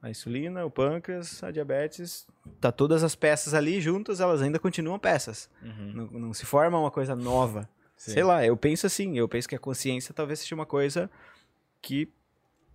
A 0.00 0.10
insulina, 0.10 0.64
o 0.64 0.70
pâncreas, 0.70 1.40
a 1.44 1.52
diabetes, 1.52 2.26
tá 2.60 2.72
todas 2.72 3.04
as 3.04 3.14
peças 3.14 3.54
ali 3.54 3.80
juntas, 3.80 4.18
elas 4.18 4.42
ainda 4.42 4.58
continuam 4.58 4.98
peças. 4.98 5.48
Uhum. 5.62 5.92
Não, 5.92 6.06
não, 6.06 6.34
se 6.34 6.44
forma 6.44 6.76
uma 6.76 6.90
coisa 6.90 7.14
nova. 7.14 7.68
Sim. 7.96 8.10
Sei 8.10 8.24
lá, 8.24 8.44
eu 8.44 8.56
penso 8.56 8.84
assim, 8.84 9.16
eu 9.16 9.28
penso 9.28 9.48
que 9.48 9.54
a 9.54 9.60
consciência 9.60 10.12
talvez 10.12 10.40
seja 10.40 10.56
uma 10.56 10.66
coisa 10.66 11.08
que 11.80 12.08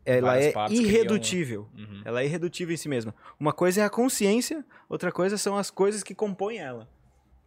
ela 0.07 0.39
é 0.39 0.53
irredutível. 0.69 1.67
Criam... 1.73 1.89
Uhum. 1.89 2.01
Ela 2.05 2.21
é 2.21 2.25
irredutível 2.25 2.73
em 2.73 2.77
si 2.77 2.87
mesma. 2.87 3.13
Uma 3.39 3.51
coisa 3.51 3.81
é 3.81 3.83
a 3.83 3.89
consciência, 3.89 4.65
outra 4.87 5.11
coisa 5.11 5.37
são 5.37 5.57
as 5.57 5.69
coisas 5.69 6.01
que 6.01 6.15
compõem 6.15 6.59
ela. 6.59 6.87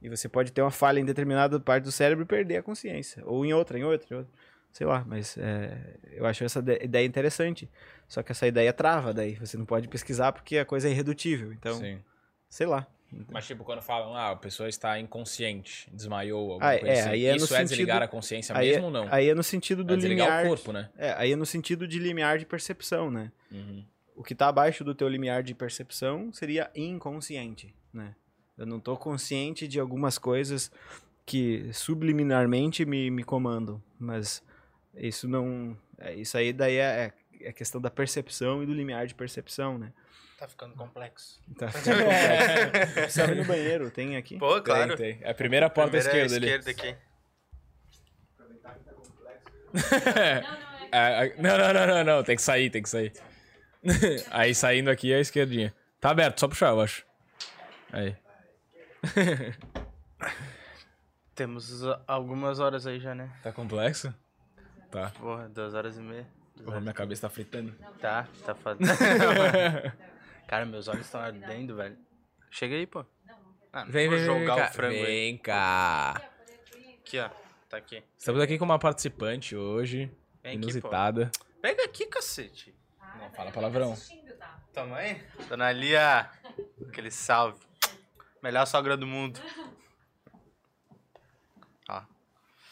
E 0.02 0.08
você 0.08 0.28
pode 0.28 0.52
ter 0.52 0.62
uma 0.62 0.70
falha 0.70 1.00
em 1.00 1.04
determinada 1.04 1.58
parte 1.58 1.84
do 1.84 1.92
cérebro 1.92 2.24
e 2.24 2.26
perder 2.26 2.58
a 2.58 2.62
consciência. 2.62 3.22
Ou 3.26 3.44
em 3.44 3.52
outra, 3.52 3.78
em 3.78 3.84
outra, 3.84 4.14
em 4.14 4.16
outra. 4.18 4.32
Sei 4.72 4.86
lá, 4.86 5.04
mas 5.06 5.36
é, 5.36 5.96
eu 6.12 6.24
acho 6.26 6.44
essa 6.44 6.60
ideia 6.80 7.04
interessante. 7.06 7.68
Só 8.06 8.22
que 8.22 8.32
essa 8.32 8.46
ideia 8.46 8.72
trava 8.72 9.12
daí. 9.12 9.34
Você 9.36 9.56
não 9.56 9.66
pode 9.66 9.88
pesquisar 9.88 10.32
porque 10.32 10.58
a 10.58 10.64
coisa 10.64 10.88
é 10.88 10.90
irredutível. 10.90 11.52
Então, 11.52 11.78
Sim. 11.78 11.98
sei 12.48 12.66
lá. 12.66 12.86
Mas, 13.28 13.46
tipo, 13.46 13.64
quando 13.64 13.82
falam, 13.82 14.14
ah, 14.14 14.30
a 14.30 14.36
pessoa 14.36 14.68
está 14.68 14.98
inconsciente, 14.98 15.88
desmaiou, 15.92 16.52
alguma 16.52 16.72
ah, 16.72 16.78
coisa 16.78 16.94
é, 16.94 17.00
assim, 17.00 17.08
aí 17.10 17.26
é 17.26 17.36
isso 17.36 17.44
é 17.44 17.48
sentido, 17.48 17.68
desligar 17.68 18.02
a 18.02 18.08
consciência 18.08 18.56
aí 18.56 18.68
é 18.68 18.72
mesmo 18.72 18.84
é, 18.84 18.86
ou 18.86 18.90
não? 18.92 19.08
Aí 19.10 19.28
é 19.28 19.34
no 19.34 19.42
sentido 19.42 19.82
do 19.82 19.94
é 19.94 19.96
limiar... 19.96 20.44
o 20.44 20.48
corpo, 20.48 20.72
né? 20.72 20.88
É, 20.96 21.12
aí 21.12 21.32
é 21.32 21.36
no 21.36 21.46
sentido 21.46 21.88
de 21.88 21.98
limiar 21.98 22.38
de 22.38 22.46
percepção, 22.46 23.10
né? 23.10 23.32
Uhum. 23.50 23.84
O 24.14 24.22
que 24.22 24.32
está 24.32 24.48
abaixo 24.48 24.84
do 24.84 24.94
teu 24.94 25.08
limiar 25.08 25.42
de 25.42 25.54
percepção 25.54 26.32
seria 26.32 26.70
inconsciente, 26.74 27.74
né? 27.92 28.14
Eu 28.56 28.66
não 28.66 28.76
estou 28.76 28.96
consciente 28.96 29.66
de 29.66 29.80
algumas 29.80 30.18
coisas 30.18 30.70
que 31.24 31.70
subliminarmente 31.72 32.84
me, 32.84 33.10
me 33.10 33.24
comandam, 33.24 33.82
mas 33.98 34.42
isso 34.94 35.26
não... 35.26 35.76
É, 35.98 36.14
isso 36.14 36.36
aí 36.36 36.52
daí 36.52 36.76
é, 36.76 37.12
é 37.40 37.48
a 37.48 37.52
questão 37.52 37.80
da 37.80 37.90
percepção 37.90 38.62
e 38.62 38.66
do 38.66 38.74
limiar 38.74 39.06
de 39.06 39.14
percepção, 39.14 39.78
né? 39.78 39.92
Tá 40.40 40.48
ficando 40.48 40.74
complexo. 40.74 41.38
Tá 41.58 41.68
ficando 41.68 41.98
complexo. 41.98 42.94
Precisa 42.94 43.30
ir 43.30 43.36
no 43.36 43.44
banheiro, 43.44 43.90
tem 43.90 44.16
aqui? 44.16 44.38
Pô, 44.38 44.58
claro. 44.62 44.96
Tem, 44.96 45.18
tem. 45.18 45.26
É 45.26 45.32
a 45.32 45.34
primeira 45.34 45.68
porta 45.68 45.90
Primeira 45.90 46.22
à 46.22 46.24
esquerda, 46.24 46.46
esquerda 46.46 46.70
ali. 46.70 46.90
aqui. 46.90 47.10
É, 50.92 51.26
é, 51.26 51.36
não, 51.40 51.56
não, 51.56 51.72
não, 51.72 51.86
não, 51.86 52.04
não. 52.04 52.24
Tem 52.24 52.34
que 52.34 52.42
sair, 52.42 52.68
tem 52.68 52.82
que 52.82 52.88
sair. 52.88 53.12
Aí 54.32 54.52
saindo 54.52 54.90
aqui 54.90 55.12
é 55.12 55.18
a 55.18 55.20
esquerdinha. 55.20 55.72
Tá 56.00 56.10
aberto, 56.10 56.40
só 56.40 56.48
puxar, 56.48 56.70
eu 56.70 56.80
acho. 56.80 57.06
Aí. 57.92 58.16
Temos 61.36 61.82
algumas 62.08 62.58
horas 62.58 62.88
aí 62.88 62.98
já, 62.98 63.14
né? 63.14 63.30
Tá 63.40 63.52
complexo? 63.52 64.12
Tá. 64.90 65.10
Porra, 65.10 65.48
duas 65.48 65.74
horas 65.74 65.96
e 65.96 66.00
meia. 66.00 66.26
Porra, 66.64 66.80
minha 66.80 66.92
cabeça 66.92 67.22
tá 67.22 67.30
fritando. 67.30 67.72
Tá, 68.00 68.26
tá 68.44 68.54
foda. 68.54 68.78
Cara, 70.50 70.66
meus 70.66 70.88
olhos 70.88 71.06
estão 71.06 71.20
ardendo, 71.20 71.76
velho. 71.76 71.96
Chega 72.50 72.74
aí, 72.74 72.84
pô. 72.84 73.06
Ah, 73.72 73.84
Vem, 73.84 74.08
vou 74.08 74.18
vem, 74.18 74.26
vem, 74.26 74.40
jogar 74.40 74.56
cá. 74.56 74.68
o 74.68 74.72
frango 74.72 74.96
aí. 74.96 75.04
Vem 75.04 75.38
cá. 75.38 76.10
Aqui, 76.98 77.20
ó. 77.20 77.30
Tá 77.68 77.76
aqui. 77.76 78.02
Estamos 78.18 78.42
aqui 78.42 78.58
com 78.58 78.64
uma 78.64 78.76
participante 78.76 79.54
hoje, 79.54 80.06
Vem 80.42 80.54
aqui, 80.56 80.58
pô. 80.58 80.64
inusitada. 80.64 81.30
Pega 81.62 81.84
aqui, 81.84 82.04
cacete. 82.06 82.74
Não 83.20 83.30
fala 83.30 83.52
palavrão. 83.52 83.96
Toma 84.74 84.96
aí. 84.96 85.24
Dona 85.48 85.70
Lia. 85.70 86.28
Aquele 86.88 87.12
salve. 87.12 87.60
Melhor 88.42 88.66
sogra 88.66 88.96
do 88.96 89.06
mundo. 89.06 89.38
Ó. 91.88 92.02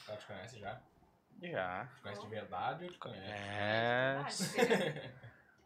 Ela 0.08 0.16
te 0.16 0.26
conhece 0.26 0.58
já? 0.58 0.80
Já. 1.40 1.86
Te 1.94 2.02
conhece 2.02 2.22
de 2.22 2.28
verdade 2.28 2.84
ou 2.86 2.90
te 2.90 2.98
conhece? 2.98 4.60
É. 4.60 5.12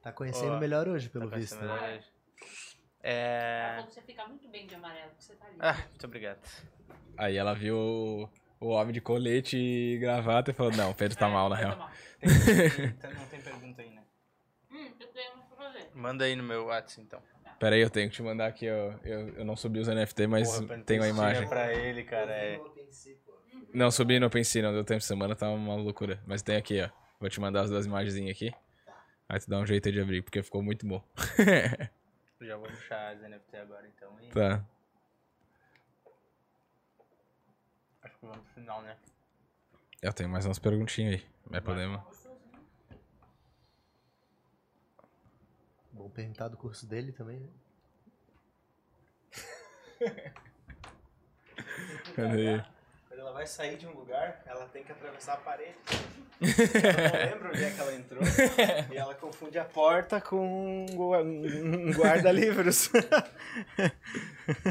Tá 0.03 0.13
conhecendo 0.13 0.55
Ó, 0.55 0.59
melhor 0.59 0.89
hoje, 0.89 1.09
pelo 1.09 1.31
Tá 1.31 1.37
visto. 1.37 1.61
né? 1.65 1.97
hoje. 1.97 2.13
É. 3.03 3.83
Que 3.87 3.95
você 3.95 4.03
fica 4.03 4.27
muito 4.27 4.49
bem 4.49 4.67
de 4.67 4.75
amarelo, 4.75 5.11
você 5.19 5.35
tá 5.35 5.47
ali. 5.47 5.57
Ah, 5.61 5.75
muito 5.89 6.07
obrigado. 6.07 6.41
Aí 7.17 7.37
ela 7.37 7.55
viu 7.55 8.29
o, 8.61 8.69
homem 8.69 8.93
de 8.93 9.01
colete 9.01 9.57
e 9.57 9.99
gravata 9.99 10.51
e 10.51 10.55
falou, 10.55 10.73
não, 10.73 10.91
o 10.91 10.95
Pedro 10.95 11.17
tá 11.17 11.29
mal, 11.29 11.49
na 11.49 11.57
real. 11.57 11.73
tomar. 11.73 11.93
não 13.15 13.27
tem 13.27 13.41
pergunta 13.41 13.83
aí, 13.83 13.91
né? 13.91 14.03
Hum, 14.71 14.91
eu 14.99 15.07
tenho 15.09 15.35
uma 15.35 15.43
pra 15.45 15.57
fazer. 15.67 15.91
Manda 15.95 16.25
aí 16.25 16.35
no 16.37 16.43
meu 16.43 16.67
WhatsApp, 16.67 17.03
então. 17.03 17.23
Pera 17.59 17.77
aí, 17.77 17.83
eu 17.83 17.91
tenho 17.91 18.11
que 18.11 18.17
te 18.17 18.23
mandar 18.23 18.49
aqui, 18.49 18.69
ó. 18.69 18.95
Eu, 19.05 19.29
eu 19.37 19.45
não 19.45 19.55
subi 19.55 19.79
os 19.79 19.87
NFT, 19.87 20.27
mas 20.27 20.61
tenho 20.85 21.05
a 21.05 21.09
imagem. 21.09 21.49
pra 21.49 21.73
ele, 21.73 22.03
cara. 22.03 22.33
É. 22.33 22.61
Não, 23.73 23.89
subi 23.91 24.19
no 24.19 24.27
OpenSea, 24.27 24.63
não 24.63 24.73
deu 24.73 24.85
tempo 24.85 24.99
de 24.99 25.07
semana, 25.07 25.37
tá 25.37 25.49
uma 25.49 25.77
loucura. 25.77 26.21
Mas 26.27 26.43
tem 26.43 26.57
aqui, 26.57 26.83
ó. 26.83 26.89
Vou 27.21 27.31
te 27.31 27.41
mandar 27.41 27.63
as 27.63 27.71
duas 27.71 27.87
imagens 27.87 28.17
aqui. 28.29 28.53
Aí 29.33 29.41
tu 29.41 29.49
dá 29.49 29.59
um 29.59 29.65
jeito 29.65 29.89
aí 29.89 29.93
de 29.95 29.99
abrir, 29.99 30.21
porque 30.21 30.43
ficou 30.43 30.63
muito 30.63 30.87
bom. 30.87 31.03
Já 32.39 32.55
vou 32.59 32.69
puxar 32.69 33.15
as 33.15 33.23
NFT 33.23 33.57
agora, 33.57 33.89
então. 33.89 34.21
E 34.21 34.29
tá. 34.29 34.63
acho 38.03 38.19
que 38.19 38.27
vamos 38.27 38.43
pro 38.43 38.53
final, 38.53 38.83
né? 38.83 38.95
Eu 40.03 40.13
tenho 40.13 40.29
mais 40.29 40.45
umas 40.45 40.59
perguntinhas 40.59 41.15
aí. 41.15 41.27
Mas 41.49 41.65
podemos. 41.65 42.03
Bom 45.93 46.11
perguntar 46.11 46.49
do 46.49 46.59
curso 46.59 46.87
dele 46.87 47.11
também, 47.13 47.41
né? 47.41 47.49
Cadê? 52.15 52.63
Ela 53.33 53.39
vai 53.39 53.47
sair 53.47 53.79
de 53.79 53.87
um 53.87 53.93
lugar, 53.93 54.43
ela 54.45 54.67
tem 54.67 54.85
que 54.85 54.93
atravessar 54.93 55.33
a 55.33 55.37
parede. 55.39 55.73
ela 56.39 57.31
não 57.31 57.31
lembra 57.33 57.49
onde 57.49 57.65
é 57.65 57.71
que 57.71 57.81
ela 57.81 57.95
entrou. 57.95 58.23
e 58.93 58.95
ela 58.99 59.15
confunde 59.15 59.59
a 59.59 59.65
porta 59.65 60.21
com 60.21 60.85
um 60.85 60.87
gua- 60.95 61.23
guarda-livros. 61.97 62.91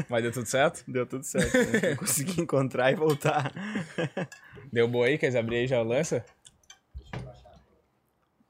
Mas 0.08 0.22
deu 0.22 0.30
tudo 0.30 0.46
certo? 0.46 0.84
Deu 0.86 1.04
tudo 1.04 1.24
certo. 1.24 1.52
Né? 1.58 1.90
Eu 1.92 1.96
consegui 1.96 2.40
encontrar 2.40 2.92
e 2.92 2.94
voltar. 2.94 3.52
Deu 4.72 4.86
boa 4.86 5.06
aí? 5.06 5.18
Quer 5.18 5.36
abrir 5.36 5.56
aí 5.56 5.66
já 5.66 5.80
o 5.80 5.84
lança? 5.84 6.24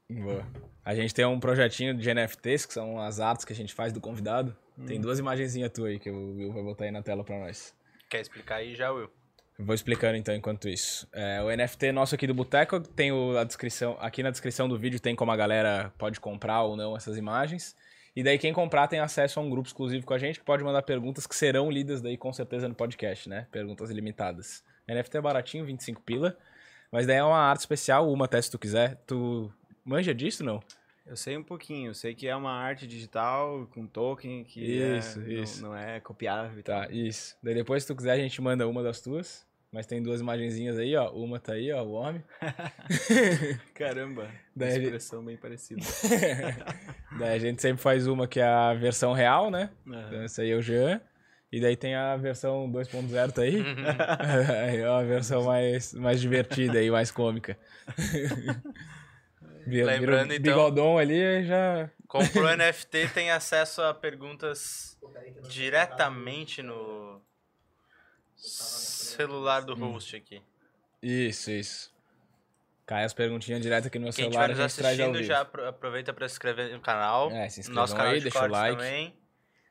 Boa. 0.07 0.45
A 0.85 0.93
gente 0.93 1.11
tem 1.11 1.25
um 1.25 1.39
projetinho 1.39 1.97
de 1.97 2.13
NFTs, 2.13 2.67
que 2.67 2.73
são 2.73 2.99
as 2.99 3.19
artes 3.19 3.45
que 3.45 3.53
a 3.53 3.55
gente 3.55 3.73
faz 3.73 3.91
do 3.91 3.99
convidado. 3.99 4.55
Tem 4.85 5.01
duas 5.01 5.17
imagenzinhas 5.17 5.71
tuas 5.71 5.89
aí 5.89 5.99
que 5.99 6.11
o 6.11 6.35
Will 6.35 6.53
vai 6.53 6.61
botar 6.61 6.85
aí 6.85 6.91
na 6.91 7.01
tela 7.01 7.23
pra 7.23 7.39
nós. 7.39 7.75
Quer 8.11 8.21
explicar 8.21 8.57
aí 8.57 8.75
já, 8.75 8.91
Will? 8.91 9.09
Vou 9.59 9.75
explicando 9.75 10.17
então 10.17 10.33
enquanto 10.33 10.67
isso. 10.67 11.07
É, 11.13 11.41
o 11.43 11.49
NFT 11.55 11.91
nosso 11.91 12.15
aqui 12.15 12.25
do 12.25 12.33
Boteco 12.33 12.79
tem 12.79 13.11
o- 13.11 13.37
a 13.37 13.43
descrição. 13.43 13.95
Aqui 13.99 14.23
na 14.23 14.31
descrição 14.31 14.67
do 14.67 14.77
vídeo 14.77 14.99
tem 14.99 15.15
como 15.15 15.31
a 15.31 15.35
galera 15.35 15.93
pode 15.97 16.19
comprar 16.19 16.63
ou 16.63 16.75
não 16.75 16.97
essas 16.97 17.17
imagens. 17.17 17.75
E 18.15 18.23
daí 18.23 18.37
quem 18.37 18.51
comprar 18.53 18.87
tem 18.87 18.99
acesso 18.99 19.39
a 19.39 19.43
um 19.43 19.49
grupo 19.49 19.67
exclusivo 19.67 20.05
com 20.05 20.13
a 20.13 20.17
gente 20.17 20.39
que 20.39 20.45
pode 20.45 20.63
mandar 20.63 20.81
perguntas 20.83 21.25
que 21.27 21.35
serão 21.35 21.69
lidas 21.69 22.01
daí 22.01 22.17
com 22.17 22.31
certeza 22.33 22.67
no 22.67 22.75
podcast, 22.75 23.29
né? 23.29 23.47
Perguntas 23.51 23.89
ilimitadas. 23.89 24.63
NFT 24.87 25.17
é 25.17 25.21
baratinho, 25.21 25.65
25 25.65 26.01
pila. 26.01 26.35
Mas 26.91 27.07
daí 27.07 27.17
é 27.17 27.23
uma 27.23 27.37
arte 27.37 27.61
especial, 27.61 28.11
uma 28.11 28.25
até 28.25 28.41
se 28.41 28.51
tu 28.51 28.59
quiser. 28.59 28.97
Tu 29.07 29.51
manja 29.85 30.13
disso, 30.13 30.43
não? 30.43 30.61
Eu 31.05 31.17
sei 31.17 31.37
um 31.37 31.43
pouquinho. 31.43 31.89
Eu 31.89 31.93
sei 31.93 32.15
que 32.15 32.27
é 32.27 32.35
uma 32.35 32.51
arte 32.51 32.87
digital 32.87 33.67
com 33.73 33.85
token 33.85 34.43
que 34.45 34.61
Isso, 34.61 35.19
é- 35.21 35.33
isso. 35.33 35.61
Não, 35.61 35.69
não 35.69 35.77
é 35.77 35.99
copiável 35.99 36.57
e 36.59 36.63
tal. 36.63 36.81
Tá, 36.85 36.91
isso. 36.91 37.35
Daí 37.43 37.53
depois 37.53 37.83
se 37.83 37.87
tu 37.87 37.95
quiser 37.95 38.11
a 38.13 38.17
gente 38.17 38.41
manda 38.41 38.67
uma 38.67 38.81
das 38.81 39.01
tuas. 39.01 39.45
Mas 39.71 39.87
tem 39.87 40.03
duas 40.03 40.21
imagenzinhas 40.21 40.77
aí, 40.77 40.95
ó. 40.95 41.09
Uma 41.11 41.39
tá 41.39 41.53
aí, 41.53 41.71
ó, 41.71 41.81
o 41.83 41.93
homem. 41.93 42.23
Caramba. 43.73 44.29
Daí 44.55 44.69
a 44.69 44.71
gente- 44.73 44.83
expressão 44.83 45.25
bem 45.25 45.35
parecida. 45.35 45.81
Daí 47.17 47.35
a 47.35 47.39
gente 47.39 47.59
sempre 47.59 47.81
faz 47.81 48.05
uma 48.05 48.27
que 48.27 48.39
é 48.39 48.45
a 48.45 48.73
versão 48.75 49.13
real, 49.13 49.49
né? 49.49 49.71
Aham. 49.87 50.05
Então, 50.07 50.23
esse 50.25 50.41
aí 50.41 50.51
é 50.51 50.55
o 50.55 50.61
Jean. 50.61 51.01
E 51.51 51.59
daí 51.59 51.75
tem 51.75 51.93
a 51.95 52.15
versão 52.17 52.67
2.0 52.71 53.31
tá 53.31 53.41
aí. 53.43 53.63
aí 54.67 54.77
é 54.77 54.89
uma 54.89 55.03
versão 55.03 55.43
mais, 55.43 55.93
mais 55.93 56.19
divertida 56.21 56.81
e 56.81 56.89
mais 56.91 57.09
cômica. 57.11 57.57
Vira- 59.65 59.67
vira 59.67 59.85
Lembrando, 59.85 60.31
um 60.31 60.33
então- 60.33 60.43
bigodão 60.53 60.97
ali 60.97 61.45
já... 61.45 61.89
Comprou 62.07 62.47
NFT, 62.55 63.09
tem 63.13 63.31
acesso 63.31 63.81
a 63.81 63.93
perguntas 63.93 64.97
diretamente 65.49 66.61
no 66.61 67.21
celular 68.35 69.61
do 69.61 69.73
host 69.75 70.15
aqui. 70.15 70.41
Isso, 71.01 71.51
isso. 71.51 71.93
Cai 72.85 73.03
as 73.05 73.13
perguntinhas 73.13 73.61
direto 73.61 73.87
aqui 73.87 73.97
no 73.97 74.03
meu 74.05 74.13
Quem 74.13 74.25
celular 74.25 74.49
estiver 74.49 74.59
e 74.59 74.61
a 74.61 74.65
nos 74.65 74.79
assistindo, 74.79 75.23
já 75.23 75.41
apro- 75.41 75.65
aproveita 75.67 76.13
para 76.13 76.27
se 76.27 76.35
inscrever 76.35 76.71
no 76.73 76.81
canal. 76.81 77.31
É, 77.31 77.47
se 77.49 77.57
no 77.57 77.61
inscrevam 77.61 77.81
nosso 77.81 77.95
canal 77.95 78.11
aí, 78.11 78.17
de 78.19 78.23
deixa 78.23 78.43
o 78.43 78.47
like. 78.47 78.77
também. 78.77 79.17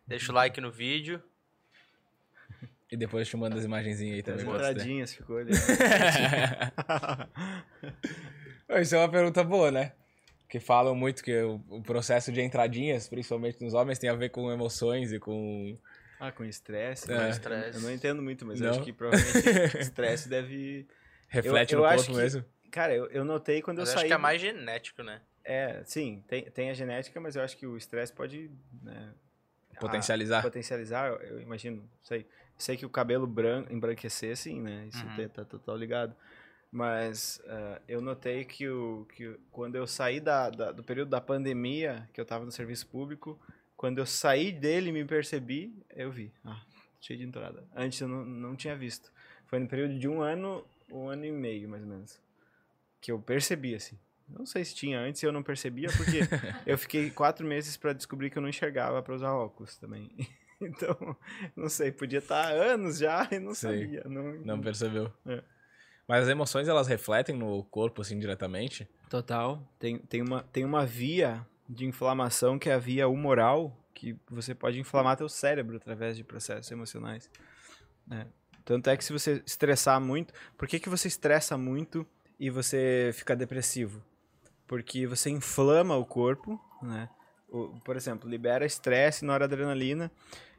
Deixa 0.07 0.33
o 0.33 0.35
like 0.35 0.61
no 0.61 0.71
vídeo. 0.73 1.23
E 2.91 2.97
depois 2.97 3.27
te 3.27 3.35
manda 3.39 3.57
as 3.57 3.65
imagenzinhas 3.65 4.17
aí 4.17 4.21
As 4.35 4.41
também. 4.43 4.55
entradinhas 4.55 5.15
ficou 5.15 5.39
ali. 5.39 5.53
Isso 8.81 8.95
é 8.95 8.99
uma 8.99 9.09
pergunta 9.11 9.43
boa, 9.45 9.71
né? 9.71 9.93
Que 10.49 10.61
falam 10.61 10.95
muito 10.95 11.23
que 11.25 11.35
o, 11.43 11.83
processo 11.83 12.31
de 12.31 12.41
entradinhas, 12.43 13.09
principalmente 13.09 13.63
nos 13.63 13.73
homens, 13.75 13.99
tem 13.99 14.11
a 14.11 14.15
ver 14.15 14.29
com 14.31 14.51
emoções 14.53 15.13
e 15.13 15.19
com. 15.19 15.77
ah, 16.21 16.31
com 16.31 16.45
estresse. 16.45 17.11
É. 17.11 17.17
né? 17.17 17.31
Estresse. 17.31 17.77
Eu 17.79 17.83
não 17.83 17.91
entendo 17.93 18.23
muito, 18.23 18.45
mas 18.45 18.61
eu 18.61 18.67
Não? 18.67 18.75
acho 18.75 18.83
que 18.85 18.93
provavelmente 18.93 19.79
estresse 19.81 20.29
deve... 20.29 20.87
Reflete 21.29 21.73
eu 21.73 21.81
no 21.81 21.85
acho 21.87 21.97
corpo 22.05 22.13
que- 22.13 22.19
mesmo. 22.19 22.45
Cara, 22.71 22.95
eu, 22.95 23.07
eu 23.07 23.25
notei 23.25 23.61
quando 23.63 23.79
Mas 23.79 23.89
eu 23.89 23.93
acho 23.95 24.01
saí... 24.01 24.09
que 24.09 24.15
é 24.15 24.19
mais 24.19 24.41
genético, 24.41 25.03
né? 25.03 25.21
É, 25.45 25.83
sim, 25.85 26.23
tem, 26.29 26.45
tem 26.51 26.71
a 26.71 26.75
genética, 26.75 27.21
mas 27.21 27.35
eu 27.37 27.43
acho 27.43 27.57
que 27.57 27.67
o 27.67 27.77
estresse 27.77 28.13
pode... 28.13 28.51
Né, 28.83 29.11
Potencializar. 29.81 30.39
a- 30.39 30.43
potencializar, 30.43 31.09
eu, 31.09 31.17
eu 31.17 31.41
imagino, 31.41 31.83
sei. 32.03 32.27
Sei 32.59 32.77
que 32.77 32.87
o 32.87 32.91
cabelo 32.91 33.27
branco, 33.27 33.73
embranquecer, 33.73 34.37
sim, 34.37 34.61
né? 34.61 34.87
Isso 34.89 35.05
Uhum. 35.05 35.17
tem- 35.17 35.29
tá 35.29 35.45
total 35.45 35.77
ligado. 35.77 36.15
Mas 36.73 37.39
ah, 37.47 37.81
eu 37.87 38.01
notei 38.01 38.47
que, 38.47 38.67
o, 38.67 39.07
que 39.15 39.39
quando 39.51 39.77
eu 39.77 39.87
saí 39.87 40.19
da, 40.19 40.49
da- 40.49 40.73
do 40.73 40.83
período 40.83 41.11
da 41.11 41.21
pandemia, 41.21 42.09
que 42.15 42.21
eu 42.21 42.25
tava 42.25 42.47
no 42.47 42.51
serviço 42.51 42.87
público, 42.87 43.39
quando 43.77 43.99
eu 43.99 44.07
saí 44.07 44.51
dele 44.51 44.89
e 44.89 44.93
me 44.93 45.05
percebi, 45.05 45.71
eu 45.95 46.11
vi. 46.11 46.33
Ah, 46.45 46.63
cheio 46.99 47.19
de 47.19 47.27
entrada. 47.27 47.63
Antes 47.77 48.01
eu 48.01 48.09
não, 48.09 48.25
não 48.25 48.57
tinha 48.57 48.75
visto. 48.75 49.13
Foi 49.47 49.59
no 49.59 49.69
período 49.69 49.99
de 49.99 50.09
um 50.09 50.23
ano, 50.23 50.65
um 50.91 51.09
ano 51.11 51.27
e 51.27 51.31
meio, 51.31 51.69
mais 51.69 51.83
ou 51.83 51.89
menos. 51.91 52.19
Que 53.03 53.13
eu 53.13 53.19
percebi, 53.21 53.75
assim. 53.75 53.99
Não 54.27 54.47
sei 54.47 54.65
se 54.65 54.75
tinha 54.75 54.99
antes 54.99 55.23
eu 55.23 55.31
não 55.33 55.43
percebia, 55.43 55.89
porque 55.95 56.21
eu 56.65 56.79
fiquei 56.79 57.11
quatro 57.11 57.47
meses 57.47 57.77
para 57.77 57.93
descobrir 57.93 58.31
que 58.31 58.39
eu 58.39 58.43
não 58.43 58.49
enxergava 58.49 59.03
para 59.03 59.15
usar 59.15 59.33
óculos 59.35 59.77
também. 59.77 60.11
Então, 60.65 61.17
não 61.57 61.69
sei, 61.69 61.91
podia 61.91 62.21
estar 62.21 62.41
há 62.41 62.51
anos 62.53 62.99
já 62.99 63.29
e 63.33 63.41
não 63.41 63.53
Sei. 63.53 63.81
sabia. 63.83 64.05
Não, 64.05 64.23
Não 64.45 64.61
percebeu. 64.61 65.13
É. 65.27 65.43
Mas 66.07 66.25
as 66.25 66.29
emoções, 66.29 66.69
elas 66.69 66.89
refletem 66.89 67.37
no 67.37 67.65
corpo, 67.65 68.03
assim, 68.03 68.19
diretamente? 68.19 68.89
Total. 69.09 69.63
Tem, 69.79 69.99
tem, 69.99 70.23
uma, 70.23 70.43
tem 70.53 70.65
uma 70.65 70.85
via 70.85 71.47
de 71.69 71.87
inflamação 71.87 72.59
que 72.59 72.69
é 72.69 72.75
a 72.75 72.79
via 72.79 73.09
humoral, 73.09 73.77
que 73.95 74.17
você 74.31 74.55
pode 74.55 74.79
inflamar 74.79 75.17
teu 75.17 75.29
cérebro 75.29 75.77
através 75.77 76.17
de 76.17 76.25
processos 76.25 76.71
emocionais. 76.71 77.31
né? 78.07 78.27
Tanto 78.65 78.91
é 78.91 78.97
que 78.97 79.05
se 79.05 79.13
você 79.13 79.43
estressar 79.47 80.01
muito... 80.01 80.33
Por 80.57 80.69
que, 80.69 80.79
que 80.79 80.89
você 80.89 81.09
estressa 81.09 81.57
muito 81.57 82.07
e 82.39 82.51
você 82.51 83.11
fica 83.15 83.35
depressivo? 83.35 84.03
porque 84.73 85.07
você 85.07 85.29
inflama 85.29 85.99
o 85.99 86.07
corpo, 86.07 86.59
né? 86.81 87.07
Por 87.85 87.95
exemplo, 87.95 88.27
libera 88.27 88.65
estresse, 88.65 89.23
noradrenalina, 89.23 90.11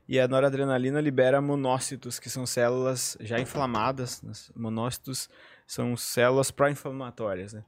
e 0.07 0.19
a 0.19 0.27
noradrenalina 0.27 0.99
libera 0.99 1.41
monócitos, 1.41 2.19
que 2.19 2.29
são 2.29 2.45
células 2.45 3.17
já 3.21 3.39
inflamadas. 3.39 4.21
né? 4.21 4.31
Monócitos 4.55 5.29
são 5.65 5.95
células 5.95 6.51
pró-inflamatórias, 6.51 7.53
né? 7.53 7.63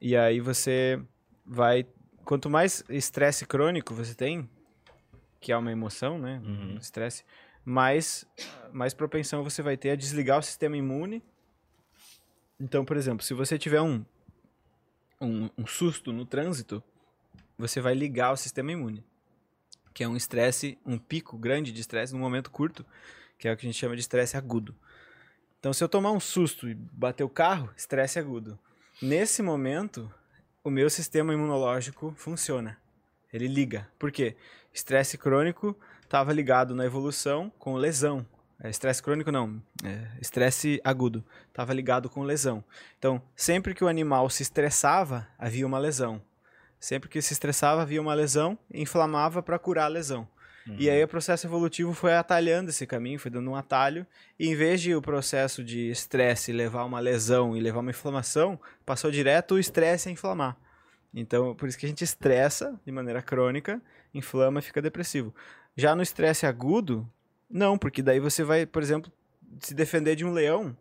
E 0.00 0.16
aí 0.16 0.40
você 0.40 1.00
vai... 1.44 1.86
Quanto 2.24 2.48
mais 2.48 2.82
estresse 2.88 3.46
crônico 3.46 3.94
você 3.94 4.14
tem, 4.14 4.48
que 5.40 5.52
é 5.52 5.56
uma 5.56 5.70
emoção, 5.70 6.18
né? 6.18 6.40
Uhum. 6.42 6.74
Um 6.74 6.76
Estresse, 6.78 7.22
mais, 7.64 8.26
mais 8.72 8.94
propensão 8.94 9.44
você 9.44 9.60
vai 9.60 9.76
ter 9.76 9.90
a 9.90 9.96
desligar 9.96 10.38
o 10.38 10.42
sistema 10.42 10.76
imune. 10.76 11.22
Então, 12.58 12.82
por 12.82 12.96
exemplo, 12.96 13.24
se 13.24 13.34
você 13.34 13.58
tiver 13.58 13.82
um, 13.82 14.04
um, 15.20 15.50
um 15.58 15.66
susto 15.66 16.12
no 16.12 16.24
trânsito, 16.24 16.82
você 17.58 17.80
vai 17.80 17.94
ligar 17.94 18.32
o 18.32 18.36
sistema 18.36 18.72
imune, 18.72 19.04
que 19.94 20.02
é 20.02 20.08
um 20.08 20.16
estresse, 20.16 20.76
um 20.84 20.98
pico 20.98 21.38
grande 21.38 21.70
de 21.72 21.80
estresse 21.80 22.12
num 22.12 22.18
momento 22.18 22.50
curto, 22.50 22.84
que 23.38 23.46
é 23.46 23.52
o 23.52 23.56
que 23.56 23.64
a 23.64 23.70
gente 23.70 23.78
chama 23.78 23.94
de 23.94 24.00
estresse 24.00 24.36
agudo. 24.36 24.74
Então, 25.60 25.72
se 25.72 25.82
eu 25.82 25.88
tomar 25.88 26.10
um 26.10 26.20
susto 26.20 26.68
e 26.68 26.74
bater 26.74 27.22
o 27.24 27.28
carro, 27.28 27.70
estresse 27.76 28.18
agudo. 28.18 28.58
Nesse 29.00 29.40
momento, 29.40 30.12
o 30.62 30.70
meu 30.70 30.90
sistema 30.90 31.32
imunológico 31.32 32.12
funciona. 32.16 32.76
Ele 33.32 33.46
liga. 33.46 33.88
Por 33.98 34.12
quê? 34.12 34.36
Estresse 34.72 35.16
crônico 35.16 35.78
estava 36.02 36.32
ligado 36.32 36.74
na 36.74 36.84
evolução 36.84 37.50
com 37.58 37.76
lesão. 37.76 38.26
É, 38.60 38.70
Estresse 38.70 39.02
crônico 39.02 39.32
não, 39.32 39.62
é, 39.84 40.08
estresse 40.20 40.80
agudo. 40.84 41.24
Estava 41.48 41.72
ligado 41.72 42.08
com 42.08 42.22
lesão. 42.22 42.64
Então, 42.98 43.22
sempre 43.34 43.74
que 43.74 43.84
o 43.84 43.88
animal 43.88 44.28
se 44.30 44.42
estressava, 44.42 45.26
havia 45.38 45.66
uma 45.66 45.78
lesão. 45.78 46.22
Sempre 46.84 47.08
que 47.08 47.22
se 47.22 47.32
estressava, 47.32 47.80
havia 47.80 47.98
uma 47.98 48.12
lesão, 48.12 48.58
inflamava 48.70 49.42
para 49.42 49.58
curar 49.58 49.86
a 49.86 49.88
lesão. 49.88 50.28
E 50.78 50.90
aí 50.90 51.02
o 51.02 51.08
processo 51.08 51.46
evolutivo 51.46 51.94
foi 51.94 52.14
atalhando 52.14 52.68
esse 52.68 52.86
caminho, 52.86 53.18
foi 53.18 53.30
dando 53.30 53.50
um 53.50 53.56
atalho, 53.56 54.06
e 54.38 54.48
em 54.48 54.54
vez 54.54 54.82
de 54.82 54.94
o 54.94 55.00
processo 55.00 55.64
de 55.64 55.90
estresse 55.90 56.52
levar 56.52 56.84
uma 56.84 57.00
lesão 57.00 57.56
e 57.56 57.60
levar 57.60 57.80
uma 57.80 57.90
inflamação, 57.90 58.60
passou 58.84 59.10
direto 59.10 59.54
o 59.54 59.58
estresse 59.58 60.10
a 60.10 60.12
inflamar. 60.12 60.58
Então, 61.14 61.54
por 61.54 61.70
isso 61.70 61.78
que 61.78 61.86
a 61.86 61.88
gente 61.88 62.04
estressa 62.04 62.78
de 62.84 62.92
maneira 62.92 63.22
crônica, 63.22 63.80
inflama 64.12 64.58
e 64.58 64.62
fica 64.62 64.82
depressivo. 64.82 65.34
Já 65.74 65.96
no 65.96 66.02
estresse 66.02 66.44
agudo, 66.44 67.10
não, 67.48 67.78
porque 67.78 68.02
daí 68.02 68.20
você 68.20 68.44
vai, 68.44 68.66
por 68.66 68.82
exemplo, 68.82 69.10
se 69.58 69.72
defender 69.72 70.16
de 70.16 70.24
um 70.26 70.32
leão, 70.32 70.76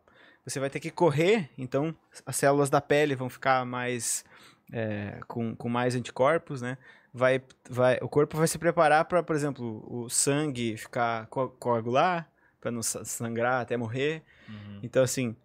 você 0.46 0.60
vai 0.60 0.70
ter 0.70 0.82
que 0.82 0.92
correr, 0.92 1.50
então 1.58 1.96
as 2.26 2.36
células 2.36 2.70
da 2.70 2.82
pele 2.82 3.16
vão 3.16 3.30
ficar 3.30 3.66
mais 3.66 4.26
é, 4.74 5.20
com, 5.28 5.56
com 5.56 5.70
mais 5.70 5.96
anticorpos, 5.96 6.62
né? 6.62 6.78
Vai, 7.14 7.42
vai, 7.70 8.00
o 8.02 8.10
corpo 8.10 8.36
vai 8.36 8.48
se 8.48 8.58
preparar 8.58 9.06
para, 9.06 9.22
por 9.22 9.36
exemplo, 9.36 9.86
o 9.88 10.10
sangue 10.10 10.76
ficar 10.76 11.28
co 11.28 11.48
coagular, 11.50 12.28
para 12.60 12.72
não 12.72 12.82
sa- 12.82 13.06
sangrar 13.06 13.62
até 13.62 13.78
morrer. 13.78 14.24
Uhum. 14.50 14.80
Então, 14.82 15.04
assim, 15.04 15.36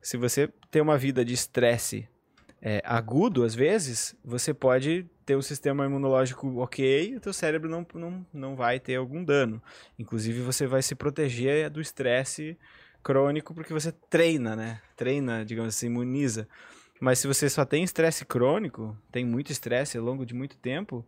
se 0.00 0.16
você 0.16 0.48
tem 0.70 0.80
uma 0.80 0.96
vida 0.96 1.24
de 1.24 1.34
estresse 1.34 2.08
é, 2.62 2.80
agudo, 2.84 3.42
às 3.42 3.56
vezes, 3.56 4.14
você 4.24 4.54
pode 4.54 5.04
ter 5.24 5.36
um 5.36 5.42
sistema 5.42 5.84
imunológico 5.84 6.46
ok 6.58 7.10
e 7.10 7.16
o 7.16 7.20
teu 7.20 7.32
cérebro 7.32 7.68
não, 7.68 7.84
não, 7.94 8.26
não 8.32 8.56
vai 8.56 8.78
ter 8.78 8.94
algum 8.94 9.24
dano. 9.24 9.60
Inclusive, 9.98 10.40
você 10.42 10.66
vai 10.66 10.80
se 10.80 10.94
proteger 10.94 11.68
do 11.70 11.80
estresse 11.80 12.56
crônico 13.02 13.52
porque 13.52 13.72
você 13.72 13.90
treina, 13.90 14.54
né? 14.54 14.80
Treina, 14.96 15.44
digamos 15.44 15.74
assim, 15.74 15.86
imuniza. 15.86 16.48
Mas 17.00 17.18
se 17.18 17.26
você 17.26 17.48
só 17.48 17.64
tem 17.64 17.82
estresse 17.82 18.24
crônico, 18.24 18.96
tem 19.12 19.24
muito 19.24 19.52
estresse 19.52 19.98
ao 19.98 20.04
longo 20.04 20.24
de 20.24 20.34
muito 20.34 20.56
tempo, 20.56 21.04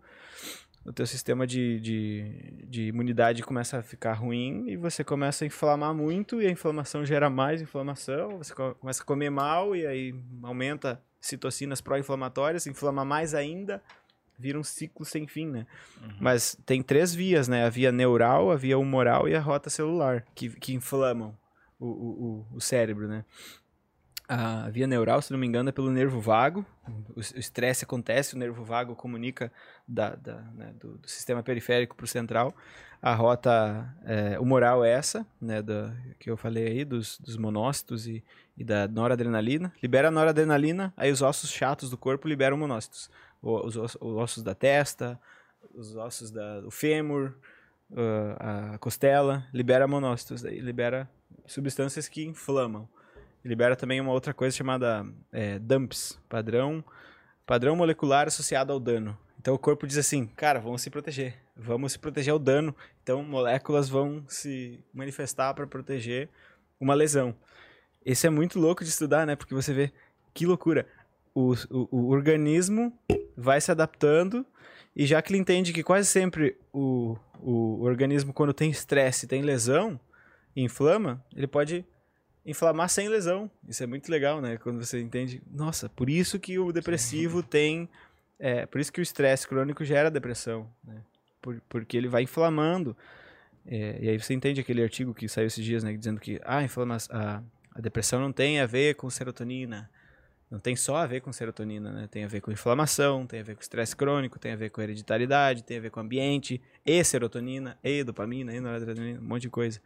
o 0.84 0.92
teu 0.92 1.06
sistema 1.06 1.46
de, 1.46 1.80
de, 1.80 2.64
de 2.66 2.82
imunidade 2.88 3.42
começa 3.42 3.78
a 3.78 3.82
ficar 3.82 4.14
ruim 4.14 4.64
e 4.68 4.76
você 4.76 5.02
começa 5.04 5.44
a 5.44 5.46
inflamar 5.46 5.94
muito 5.94 6.40
e 6.40 6.46
a 6.46 6.50
inflamação 6.50 7.04
gera 7.04 7.28
mais 7.28 7.60
inflamação, 7.60 8.38
você 8.38 8.54
co- 8.54 8.74
começa 8.76 9.02
a 9.02 9.06
comer 9.06 9.30
mal 9.30 9.74
e 9.74 9.86
aí 9.86 10.14
aumenta 10.42 11.00
citocinas 11.20 11.80
pró-inflamatórias, 11.80 12.66
inflama 12.66 13.04
mais 13.04 13.34
ainda, 13.34 13.82
vira 14.38 14.58
um 14.58 14.62
ciclo 14.64 15.04
sem 15.04 15.26
fim, 15.26 15.46
né? 15.46 15.66
Mas 16.20 16.56
tem 16.64 16.82
três 16.82 17.14
vias, 17.14 17.48
né? 17.48 17.64
A 17.64 17.68
via 17.68 17.90
neural, 17.92 18.50
a 18.50 18.56
via 18.56 18.78
humoral 18.78 19.28
e 19.28 19.34
a 19.34 19.40
rota 19.40 19.68
celular, 19.68 20.24
que, 20.34 20.48
que 20.50 20.72
inflamam 20.74 21.36
o, 21.78 21.86
o, 21.86 22.46
o, 22.52 22.56
o 22.56 22.60
cérebro, 22.60 23.08
né? 23.08 23.24
A 24.28 24.68
via 24.68 24.86
neural, 24.86 25.22
se 25.22 25.32
não 25.32 25.38
me 25.38 25.46
engano, 25.46 25.70
é 25.70 25.72
pelo 25.72 25.90
nervo 25.90 26.20
vago. 26.20 26.64
O 27.16 27.20
estresse 27.20 27.84
acontece, 27.84 28.34
o 28.34 28.38
nervo 28.38 28.62
vago 28.62 28.94
comunica 28.94 29.50
da, 29.86 30.14
da, 30.16 30.36
né, 30.54 30.74
do, 30.78 30.98
do 30.98 31.08
sistema 31.08 31.42
periférico 31.42 31.96
para 31.96 32.04
o 32.04 32.06
central. 32.06 32.54
A 33.00 33.14
rota 33.14 33.88
é, 34.04 34.38
humoral 34.38 34.84
é 34.84 34.90
essa, 34.90 35.26
né, 35.40 35.62
da, 35.62 35.94
que 36.18 36.28
eu 36.30 36.36
falei 36.36 36.66
aí, 36.66 36.84
dos, 36.84 37.18
dos 37.18 37.38
monócitos 37.38 38.06
e, 38.06 38.22
e 38.54 38.62
da 38.62 38.86
noradrenalina. 38.86 39.72
Libera 39.82 40.08
a 40.08 40.10
noradrenalina, 40.10 40.92
aí 40.94 41.10
os 41.10 41.22
ossos 41.22 41.50
chatos 41.50 41.88
do 41.88 41.96
corpo 41.96 42.28
liberam 42.28 42.58
monócitos. 42.58 43.10
O- 43.40 43.66
os, 43.66 43.76
os 43.76 43.96
ossos 44.00 44.42
da 44.42 44.54
testa, 44.54 45.18
os 45.74 45.96
ossos 45.96 46.30
do 46.30 46.70
fêmur, 46.70 47.32
ah, 48.38 48.72
a 48.74 48.78
costela, 48.78 49.46
libera 49.54 49.88
monócitos, 49.88 50.42
daí 50.42 50.60
libera 50.60 51.08
substâncias 51.46 52.08
que 52.08 52.26
inflamam. 52.26 52.86
Libera 53.44 53.76
também 53.76 54.00
uma 54.00 54.12
outra 54.12 54.34
coisa 54.34 54.56
chamada 54.56 55.06
é, 55.32 55.58
DUMPS, 55.58 56.18
padrão, 56.28 56.84
padrão 57.46 57.76
molecular 57.76 58.26
associado 58.26 58.72
ao 58.72 58.80
dano. 58.80 59.16
Então 59.40 59.54
o 59.54 59.58
corpo 59.58 59.86
diz 59.86 59.96
assim, 59.96 60.26
cara, 60.26 60.60
vamos 60.60 60.82
se 60.82 60.90
proteger, 60.90 61.34
vamos 61.56 61.92
se 61.92 61.98
proteger 61.98 62.32
ao 62.32 62.38
dano. 62.38 62.74
Então 63.02 63.22
moléculas 63.22 63.88
vão 63.88 64.24
se 64.28 64.84
manifestar 64.92 65.54
para 65.54 65.66
proteger 65.66 66.28
uma 66.80 66.94
lesão. 66.94 67.34
Esse 68.04 68.26
é 68.26 68.30
muito 68.30 68.58
louco 68.58 68.82
de 68.82 68.90
estudar, 68.90 69.26
né? 69.26 69.36
Porque 69.36 69.54
você 69.54 69.72
vê 69.72 69.92
que 70.34 70.46
loucura. 70.46 70.86
O, 71.34 71.52
o, 71.70 71.88
o 71.90 72.08
organismo 72.08 72.92
vai 73.36 73.60
se 73.60 73.70
adaptando 73.70 74.44
e 74.94 75.06
já 75.06 75.22
que 75.22 75.32
ele 75.32 75.38
entende 75.38 75.72
que 75.72 75.84
quase 75.84 76.08
sempre 76.08 76.56
o, 76.72 77.16
o 77.40 77.82
organismo, 77.82 78.32
quando 78.32 78.52
tem 78.52 78.70
estresse, 78.70 79.26
tem 79.26 79.42
lesão, 79.42 79.98
inflama, 80.56 81.24
ele 81.34 81.46
pode 81.46 81.84
inflamar 82.48 82.88
sem 82.88 83.08
lesão. 83.08 83.50
Isso 83.68 83.82
é 83.82 83.86
muito 83.86 84.10
legal, 84.10 84.40
né? 84.40 84.56
Quando 84.56 84.84
você 84.84 85.00
entende, 85.00 85.42
nossa, 85.50 85.88
por 85.90 86.08
isso 86.08 86.38
que 86.38 86.58
o 86.58 86.72
depressivo 86.72 87.42
tem. 87.42 87.88
É, 88.38 88.64
por 88.66 88.80
isso 88.80 88.92
que 88.92 89.00
o 89.00 89.02
estresse 89.02 89.46
crônico 89.46 89.84
gera 89.84 90.10
depressão, 90.10 90.66
né? 90.82 90.96
Por- 91.42 91.60
porque 91.68 91.96
ele 91.96 92.08
vai 92.08 92.22
inflamando. 92.22 92.96
É, 93.66 93.98
e 94.00 94.08
aí 94.08 94.18
você 94.18 94.32
entende 94.32 94.60
aquele 94.60 94.82
artigo 94.82 95.12
que 95.12 95.28
saiu 95.28 95.46
esses 95.46 95.64
dias, 95.64 95.84
né? 95.84 95.92
Dizendo 95.92 96.18
que 96.18 96.40
ah, 96.42 96.60
a, 97.10 97.42
a 97.74 97.80
depressão 97.80 98.18
não 98.18 98.32
tem 98.32 98.60
a 98.60 98.66
ver 98.66 98.94
com 98.94 99.10
serotonina. 99.10 99.90
Não 100.50 100.58
tem 100.58 100.74
só 100.74 100.96
a 100.96 101.06
ver 101.06 101.20
com 101.20 101.30
serotonina, 101.30 101.92
né? 101.92 102.08
Tem 102.10 102.24
a 102.24 102.28
ver 102.28 102.40
com 102.40 102.50
inflamação, 102.50 103.26
tem 103.26 103.40
a 103.40 103.42
ver 103.42 103.54
com 103.54 103.60
estresse 103.60 103.94
crônico, 103.94 104.38
tem 104.38 104.52
a 104.52 104.56
ver 104.56 104.70
com 104.70 104.80
hereditariedade, 104.80 105.62
tem 105.62 105.76
a 105.76 105.80
ver 105.80 105.90
com 105.90 106.00
ambiente, 106.00 106.58
e 106.86 107.04
serotonina, 107.04 107.76
e 107.84 108.02
dopamina, 108.02 108.54
e 108.54 108.58
noradrenalina, 108.58 109.20
um 109.20 109.24
monte 109.24 109.42
de 109.42 109.50
coisa. 109.50 109.78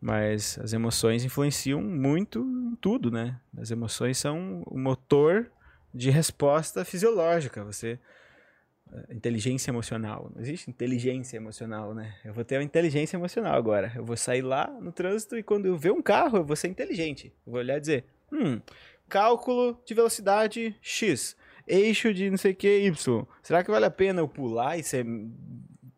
Mas 0.00 0.58
as 0.58 0.72
emoções 0.72 1.24
influenciam 1.24 1.82
muito 1.82 2.40
em 2.40 2.74
tudo, 2.76 3.10
né? 3.10 3.38
As 3.58 3.70
emoções 3.70 4.16
são 4.16 4.62
o 4.66 4.78
motor 4.78 5.50
de 5.92 6.08
resposta 6.08 6.84
fisiológica. 6.86 7.62
Você 7.64 7.98
eh, 8.92 9.14
inteligência 9.14 9.70
emocional. 9.70 10.30
Não 10.34 10.40
existe 10.40 10.70
inteligência 10.70 11.36
emocional, 11.36 11.94
né? 11.94 12.14
Eu 12.24 12.32
vou 12.32 12.44
ter 12.44 12.56
uma 12.56 12.64
inteligência 12.64 13.16
emocional 13.16 13.54
agora. 13.54 13.92
Eu 13.94 14.04
vou 14.04 14.16
sair 14.16 14.40
lá 14.42 14.68
no 14.80 14.90
trânsito 14.90 15.36
e 15.36 15.42
quando 15.42 15.66
eu 15.66 15.76
ver 15.76 15.92
um 15.92 16.00
carro, 16.00 16.38
eu 16.38 16.44
vou 16.44 16.56
ser 16.56 16.68
inteligente. 16.68 17.26
Eu 17.46 17.52
vou 17.52 17.60
olhar 17.60 17.76
e 17.76 17.80
dizer: 17.80 18.04
"Hum, 18.32 18.58
cálculo 19.06 19.78
de 19.84 19.92
velocidade 19.92 20.74
X, 20.80 21.36
eixo 21.66 22.14
de 22.14 22.30
não 22.30 22.38
sei 22.38 22.52
o 22.52 22.56
que 22.56 22.78
Y. 22.86 23.26
Será 23.42 23.62
que 23.62 23.70
vale 23.70 23.84
a 23.84 23.90
pena 23.90 24.20
eu 24.22 24.28
pular 24.28 24.78
e 24.78 24.82
ser 24.82 25.04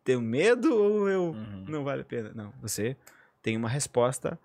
ter 0.03 0.19
medo 0.19 0.75
ou 0.75 1.07
eu 1.09 1.23
Uhum. 1.31 1.65
não 1.69 1.83
vale 1.85 2.01
a 2.01 2.05
pena?" 2.05 2.31
Não, 2.35 2.51
você 2.61 2.97
tem 3.43 3.57
uma 3.57 3.69
resposta 3.69 4.39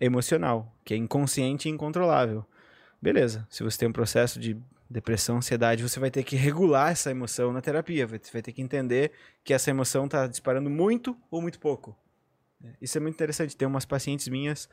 emocional, 0.00 0.72
que 0.84 0.94
é 0.94 0.96
inconsciente 0.96 1.68
e 1.68 1.72
incontrolável. 1.72 2.46
Beleza, 3.02 3.46
se 3.50 3.62
você 3.62 3.76
tem 3.76 3.88
um 3.88 3.92
processo 3.92 4.38
de 4.40 4.56
depressão, 4.88 5.38
ansiedade, 5.38 5.82
você 5.82 5.98
vai 5.98 6.10
ter 6.10 6.22
que 6.22 6.36
regular 6.36 6.92
essa 6.92 7.10
emoção 7.10 7.52
na 7.52 7.60
terapia, 7.60 8.06
você 8.06 8.32
vai 8.32 8.40
ter 8.40 8.52
que 8.52 8.62
entender 8.62 9.10
que 9.42 9.52
essa 9.52 9.70
emoção 9.70 10.06
está 10.06 10.26
disparando 10.26 10.70
muito 10.70 11.16
ou 11.30 11.42
muito 11.42 11.58
pouco. 11.58 11.96
Isso 12.80 12.96
é 12.96 13.00
muito 13.00 13.14
interessante. 13.14 13.56
Tem 13.56 13.66
umas 13.66 13.84
pacientes 13.84 14.28
minhas, 14.28 14.68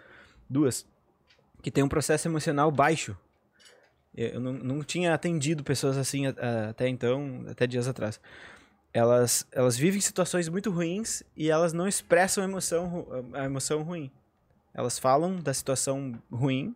duas, 0.49 0.85
que 1.61 1.71
tem 1.71 1.83
um 1.83 1.89
processo 1.89 2.27
emocional 2.27 2.71
baixo. 2.71 3.17
Eu 4.15 4.39
não, 4.39 4.53
não 4.53 4.83
tinha 4.83 5.13
atendido 5.13 5.63
pessoas 5.63 5.97
assim 5.97 6.27
até 6.27 6.87
então, 6.87 7.45
até 7.49 7.65
dias 7.65 7.87
atrás. 7.87 8.19
Elas, 8.93 9.47
elas 9.51 9.77
vivem 9.77 10.01
situações 10.01 10.49
muito 10.49 10.69
ruins 10.69 11.23
e 11.35 11.49
elas 11.49 11.71
não 11.71 11.87
expressam 11.87 12.43
a 12.43 12.47
emoção, 12.47 13.07
a 13.33 13.45
emoção 13.45 13.83
ruim. 13.83 14.11
Elas 14.73 14.99
falam 14.99 15.39
da 15.39 15.53
situação 15.53 16.21
ruim 16.31 16.75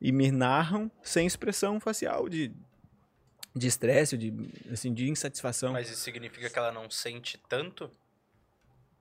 e 0.00 0.10
me 0.10 0.32
narram 0.32 0.90
sem 1.02 1.26
expressão 1.26 1.78
facial 1.78 2.28
de 2.28 2.52
de 3.54 3.66
estresse, 3.66 4.16
de, 4.16 4.32
assim, 4.70 4.92
de 4.92 5.08
insatisfação. 5.10 5.72
Mas 5.72 5.90
isso 5.90 6.00
significa 6.00 6.48
que 6.48 6.58
ela 6.58 6.72
não 6.72 6.90
sente 6.90 7.38
tanto? 7.48 7.90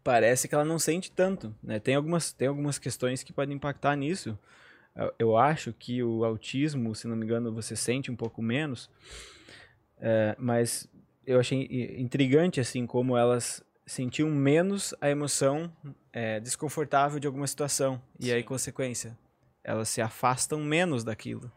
Parece 0.04 0.48
que 0.48 0.56
ela 0.56 0.66
não 0.66 0.80
sente 0.80 1.12
tanto, 1.12 1.56
né? 1.64 1.80
Tem 1.80 1.96
algumas, 1.96 2.34
tem 2.34 2.48
algumas 2.48 2.78
questões 2.78 3.24
que 3.24 3.32
podem 3.32 3.56
impactar 3.56 3.96
nisso. 3.96 4.38
Eu, 4.96 5.14
eu 5.20 5.38
acho 5.38 5.72
que 5.74 6.04
o 6.04 6.26
autismo, 6.26 6.94
se 6.96 7.08
não 7.08 7.16
me 7.16 7.24
engano, 7.26 7.54
você 7.54 7.76
sente 7.76 8.12
um 8.12 8.16
pouco 8.16 8.42
menos, 8.42 8.90
é, 10.00 10.36
mas 10.38 10.90
eu 11.26 11.40
achei 11.40 11.96
intrigante, 12.00 12.60
assim, 12.60 12.86
como 12.86 13.16
elas 13.18 13.64
sentiam 13.86 14.30
menos 14.30 14.94
a 15.02 15.10
emoção 15.10 15.72
é, 16.14 16.40
desconfortável 16.40 17.20
de 17.20 17.28
alguma 17.28 17.48
situação. 17.48 18.02
E 18.20 18.32
aí, 18.32 18.42
Sim. 18.42 18.48
consequência, 18.48 19.18
elas 19.64 19.90
se 19.90 20.02
afastam 20.02 20.60
menos 20.60 21.04
daquilo. 21.04 21.52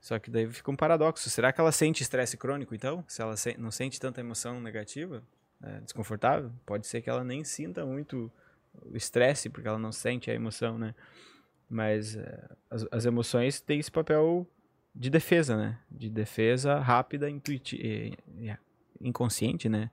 Só 0.00 0.18
que 0.18 0.30
daí 0.30 0.46
fica 0.46 0.70
um 0.70 0.76
paradoxo. 0.76 1.28
Será 1.28 1.52
que 1.52 1.60
ela 1.60 1.72
sente 1.72 2.02
estresse 2.02 2.36
crônico, 2.36 2.74
então? 2.74 3.04
Se 3.08 3.20
ela 3.20 3.36
se- 3.36 3.56
não 3.58 3.70
sente 3.70 3.98
tanta 3.98 4.20
emoção 4.20 4.60
negativa, 4.60 5.22
é, 5.62 5.80
desconfortável, 5.80 6.52
pode 6.64 6.86
ser 6.86 7.00
que 7.02 7.10
ela 7.10 7.24
nem 7.24 7.42
sinta 7.42 7.84
muito 7.84 8.30
o 8.84 8.96
estresse, 8.96 9.48
porque 9.48 9.66
ela 9.66 9.78
não 9.78 9.90
sente 9.90 10.30
a 10.30 10.34
emoção, 10.34 10.78
né? 10.78 10.94
Mas 11.68 12.14
é, 12.14 12.48
as, 12.70 12.86
as 12.92 13.04
emoções 13.06 13.60
têm 13.60 13.80
esse 13.80 13.90
papel 13.90 14.46
de 14.96 15.10
defesa, 15.10 15.56
né? 15.56 15.78
De 15.90 16.08
defesa 16.08 16.78
rápida, 16.80 17.28
intuitiva, 17.28 18.16
inconsciente, 19.00 19.68
né? 19.68 19.90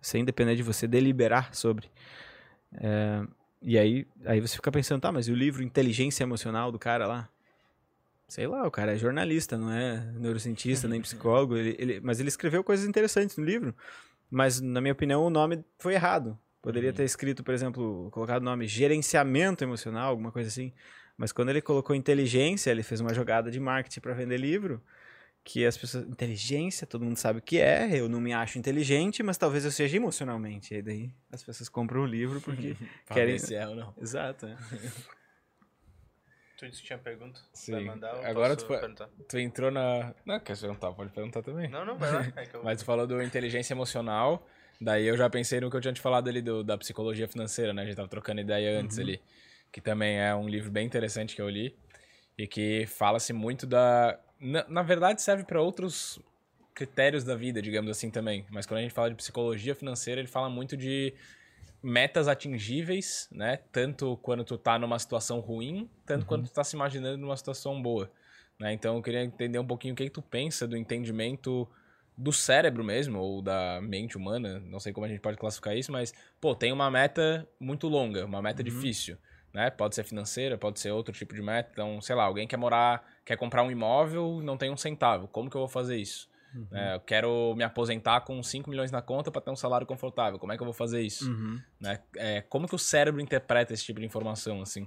Sem 0.00 0.24
depender 0.24 0.54
de 0.54 0.62
você 0.62 0.86
deliberar 0.86 1.52
sobre. 1.54 1.90
É, 2.74 3.22
e 3.60 3.76
aí, 3.78 4.06
aí 4.24 4.40
você 4.40 4.54
fica 4.54 4.70
pensando, 4.70 5.00
tá, 5.00 5.10
mas 5.10 5.26
e 5.26 5.32
o 5.32 5.34
livro 5.34 5.62
Inteligência 5.62 6.22
Emocional 6.22 6.70
do 6.70 6.78
cara 6.78 7.06
lá? 7.06 7.28
Sei 8.28 8.46
lá, 8.46 8.66
o 8.66 8.70
cara 8.70 8.92
é 8.94 8.96
jornalista, 8.96 9.56
não 9.56 9.70
é 9.72 9.98
neurocientista, 10.14 10.88
nem 10.88 11.00
psicólogo, 11.02 11.56
ele, 11.56 11.76
ele- 11.78 12.00
mas 12.00 12.18
ele 12.20 12.28
escreveu 12.28 12.62
coisas 12.62 12.86
interessantes 12.88 13.36
no 13.36 13.44
livro. 13.44 13.74
Mas, 14.30 14.60
na 14.60 14.80
minha 14.80 14.92
opinião, 14.92 15.24
o 15.24 15.30
nome 15.30 15.64
foi 15.78 15.94
errado. 15.94 16.38
Poderia 16.60 16.92
ter 16.92 17.04
escrito, 17.04 17.44
por 17.44 17.54
exemplo, 17.54 18.08
colocado 18.10 18.42
o 18.42 18.44
nome 18.44 18.66
gerenciamento 18.66 19.62
emocional, 19.62 20.10
alguma 20.10 20.32
coisa 20.32 20.48
assim. 20.48 20.72
Mas 21.16 21.32
quando 21.32 21.48
ele 21.48 21.62
colocou 21.62 21.96
inteligência, 21.96 22.70
ele 22.70 22.82
fez 22.82 23.00
uma 23.00 23.14
jogada 23.14 23.50
de 23.50 23.58
marketing 23.58 24.00
para 24.00 24.12
vender 24.12 24.36
livro, 24.38 24.82
que 25.42 25.64
as 25.64 25.76
pessoas. 25.76 26.04
Inteligência, 26.06 26.86
todo 26.86 27.04
mundo 27.04 27.16
sabe 27.16 27.38
o 27.38 27.42
que 27.42 27.58
é, 27.58 27.98
eu 27.98 28.08
não 28.08 28.20
me 28.20 28.32
acho 28.32 28.58
inteligente, 28.58 29.22
mas 29.22 29.38
talvez 29.38 29.64
eu 29.64 29.70
seja 29.70 29.96
emocionalmente. 29.96 30.74
E 30.74 30.82
daí 30.82 31.10
as 31.30 31.42
pessoas 31.42 31.68
compram 31.68 32.02
o 32.02 32.06
livro 32.06 32.40
porque. 32.40 32.76
Querem- 33.12 33.38
se 33.38 33.54
é 33.54 33.66
ou 33.66 33.74
não. 33.74 33.94
Exato, 34.00 34.46
é. 34.46 34.56
Tu 36.58 36.66
disse 36.68 36.80
que 36.80 36.86
tinha 36.86 36.98
pergunta? 36.98 37.38
Sim. 37.52 37.72
Vai 37.72 37.84
mandar 37.84 38.14
ou 38.14 38.24
Agora 38.24 38.54
posso 38.54 38.66
tu 38.66 38.78
perguntar? 38.78 39.08
Tu 39.28 39.38
entrou 39.38 39.70
na. 39.70 40.14
Não, 40.24 40.40
quer 40.40 40.56
perguntar? 40.58 40.92
Pode 40.92 41.10
perguntar 41.12 41.42
também. 41.42 41.68
Não, 41.68 41.84
não, 41.84 41.98
vai 41.98 42.10
lá. 42.10 42.32
É 42.34 42.46
que 42.46 42.56
eu... 42.56 42.64
Mas 42.64 42.80
tu 42.80 42.84
falou 42.86 43.06
do 43.06 43.22
inteligência 43.22 43.74
emocional, 43.74 44.46
daí 44.80 45.06
eu 45.06 45.16
já 45.18 45.28
pensei 45.28 45.60
no 45.60 45.70
que 45.70 45.76
eu 45.76 45.80
tinha 45.82 45.92
te 45.92 46.00
falado 46.00 46.28
ali 46.28 46.40
do, 46.40 46.64
da 46.64 46.78
psicologia 46.78 47.28
financeira, 47.28 47.74
né? 47.74 47.82
A 47.82 47.84
gente 47.84 47.96
tava 47.96 48.08
trocando 48.08 48.40
ideia 48.40 48.80
antes 48.80 48.98
ali. 48.98 49.20
Que 49.72 49.80
também 49.80 50.18
é 50.18 50.34
um 50.34 50.48
livro 50.48 50.70
bem 50.70 50.86
interessante 50.86 51.34
que 51.34 51.42
eu 51.42 51.48
li. 51.48 51.76
E 52.38 52.46
que 52.46 52.86
fala-se 52.86 53.32
muito 53.32 53.66
da. 53.66 54.18
Na, 54.40 54.66
na 54.68 54.82
verdade, 54.82 55.22
serve 55.22 55.44
para 55.44 55.60
outros 55.60 56.18
critérios 56.74 57.24
da 57.24 57.34
vida, 57.34 57.62
digamos 57.62 57.90
assim 57.90 58.10
também. 58.10 58.44
Mas 58.50 58.66
quando 58.66 58.78
a 58.78 58.82
gente 58.82 58.92
fala 58.92 59.08
de 59.08 59.16
psicologia 59.16 59.74
financeira, 59.74 60.20
ele 60.20 60.28
fala 60.28 60.50
muito 60.50 60.76
de 60.76 61.14
metas 61.82 62.28
atingíveis, 62.28 63.28
né? 63.32 63.58
Tanto 63.72 64.16
quando 64.18 64.44
tu 64.44 64.58
tá 64.58 64.78
numa 64.78 64.98
situação 64.98 65.40
ruim, 65.40 65.88
tanto 66.04 66.26
quando 66.26 66.44
tu 66.44 66.52
tá 66.52 66.64
se 66.64 66.76
imaginando 66.76 67.16
numa 67.16 67.36
situação 67.36 67.80
boa. 67.80 68.10
Né? 68.58 68.72
Então 68.72 68.96
eu 68.96 69.02
queria 69.02 69.22
entender 69.22 69.58
um 69.58 69.66
pouquinho 69.66 69.94
o 69.94 69.96
que, 69.96 70.04
que 70.04 70.10
tu 70.10 70.22
pensa 70.22 70.66
do 70.66 70.76
entendimento 70.76 71.68
do 72.16 72.32
cérebro 72.32 72.82
mesmo, 72.82 73.18
ou 73.18 73.42
da 73.42 73.78
mente 73.82 74.16
humana, 74.16 74.58
não 74.60 74.80
sei 74.80 74.92
como 74.92 75.04
a 75.04 75.08
gente 75.08 75.20
pode 75.20 75.36
classificar 75.36 75.76
isso, 75.76 75.92
mas, 75.92 76.14
pô, 76.40 76.54
tem 76.54 76.72
uma 76.72 76.90
meta 76.90 77.46
muito 77.60 77.88
longa, 77.88 78.24
uma 78.24 78.40
meta 78.40 78.64
difícil, 78.64 79.18
né? 79.56 79.70
Pode 79.70 79.94
ser 79.94 80.04
financeira, 80.04 80.58
pode 80.58 80.78
ser 80.78 80.90
outro 80.90 81.14
tipo 81.14 81.34
de 81.34 81.40
meta. 81.40 81.70
Então, 81.72 81.98
sei 82.02 82.14
lá, 82.14 82.24
alguém 82.24 82.46
quer 82.46 82.58
morar, 82.58 83.02
quer 83.24 83.38
comprar 83.38 83.62
um 83.62 83.70
imóvel, 83.70 84.40
não 84.42 84.54
tem 84.54 84.70
um 84.70 84.76
centavo. 84.76 85.26
Como 85.28 85.48
que 85.48 85.56
eu 85.56 85.62
vou 85.62 85.68
fazer 85.68 85.96
isso? 85.96 86.28
Né? 86.70 86.94
Eu 86.94 87.00
quero 87.00 87.54
me 87.56 87.64
aposentar 87.64 88.20
com 88.20 88.42
5 88.42 88.68
milhões 88.68 88.90
na 88.90 89.00
conta 89.00 89.30
para 89.30 89.40
ter 89.40 89.50
um 89.50 89.56
salário 89.56 89.86
confortável. 89.86 90.38
Como 90.38 90.52
é 90.52 90.56
que 90.56 90.62
eu 90.62 90.66
vou 90.66 90.74
fazer 90.74 91.00
isso? 91.00 91.30
Uhum. 91.30 91.58
Né? 91.80 91.98
É, 92.16 92.42
como 92.42 92.68
que 92.68 92.74
o 92.74 92.78
cérebro 92.78 93.18
interpreta 93.18 93.72
esse 93.72 93.82
tipo 93.82 93.98
de 93.98 94.04
informação, 94.04 94.60
assim? 94.60 94.86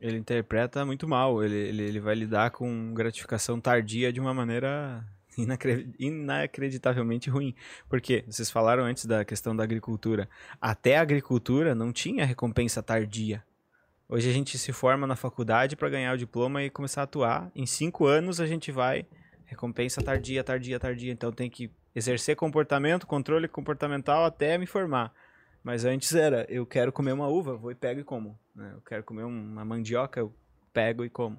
Ele 0.00 0.16
interpreta 0.18 0.86
muito 0.86 1.08
mal. 1.08 1.42
Ele, 1.42 1.56
ele, 1.56 1.82
ele 1.82 2.00
vai 2.00 2.14
lidar 2.14 2.52
com 2.52 2.94
gratificação 2.94 3.60
tardia 3.60 4.12
de 4.12 4.20
uma 4.20 4.32
maneira 4.32 5.04
inacre- 5.36 5.92
inacreditavelmente 5.98 7.28
ruim. 7.28 7.56
Porque 7.88 8.24
vocês 8.28 8.50
falaram 8.52 8.84
antes 8.84 9.04
da 9.04 9.24
questão 9.24 9.54
da 9.54 9.64
agricultura. 9.64 10.28
Até 10.60 10.96
a 10.96 11.02
agricultura 11.02 11.74
não 11.74 11.92
tinha 11.92 12.24
recompensa 12.24 12.80
tardia. 12.82 13.42
Hoje 14.12 14.28
a 14.28 14.32
gente 14.32 14.58
se 14.58 14.72
forma 14.72 15.06
na 15.06 15.14
faculdade 15.14 15.76
para 15.76 15.88
ganhar 15.88 16.12
o 16.12 16.18
diploma 16.18 16.64
e 16.64 16.68
começar 16.68 17.02
a 17.02 17.04
atuar. 17.04 17.48
Em 17.54 17.64
cinco 17.64 18.06
anos 18.06 18.40
a 18.40 18.46
gente 18.46 18.72
vai 18.72 19.06
recompensa 19.46 20.02
tardia, 20.02 20.42
tardia, 20.42 20.80
tardia. 20.80 21.12
Então 21.12 21.30
tem 21.30 21.48
que 21.48 21.70
exercer 21.94 22.34
comportamento, 22.34 23.06
controle 23.06 23.46
comportamental 23.46 24.24
até 24.24 24.58
me 24.58 24.66
formar. 24.66 25.14
Mas 25.62 25.84
antes 25.84 26.12
era, 26.12 26.44
eu 26.48 26.66
quero 26.66 26.90
comer 26.90 27.12
uma 27.12 27.28
uva, 27.28 27.54
vou 27.54 27.70
e 27.70 27.74
pego 27.76 28.00
e 28.00 28.04
como. 28.04 28.36
né? 28.52 28.72
Eu 28.74 28.80
quero 28.80 29.04
comer 29.04 29.22
uma 29.22 29.64
mandioca, 29.64 30.18
eu 30.18 30.34
pego 30.72 31.04
e 31.04 31.08
como. 31.08 31.38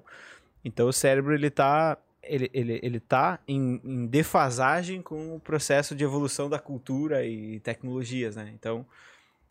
Então 0.64 0.88
o 0.88 0.94
cérebro 0.94 1.34
ele 1.34 1.50
tá, 1.50 1.98
ele, 2.22 2.48
ele, 2.54 2.80
ele 2.82 3.00
tá 3.00 3.38
em, 3.46 3.82
em 3.84 4.06
defasagem 4.06 5.02
com 5.02 5.36
o 5.36 5.40
processo 5.40 5.94
de 5.94 6.04
evolução 6.04 6.48
da 6.48 6.58
cultura 6.58 7.22
e 7.22 7.60
tecnologias, 7.60 8.34
né? 8.34 8.50
Então 8.54 8.86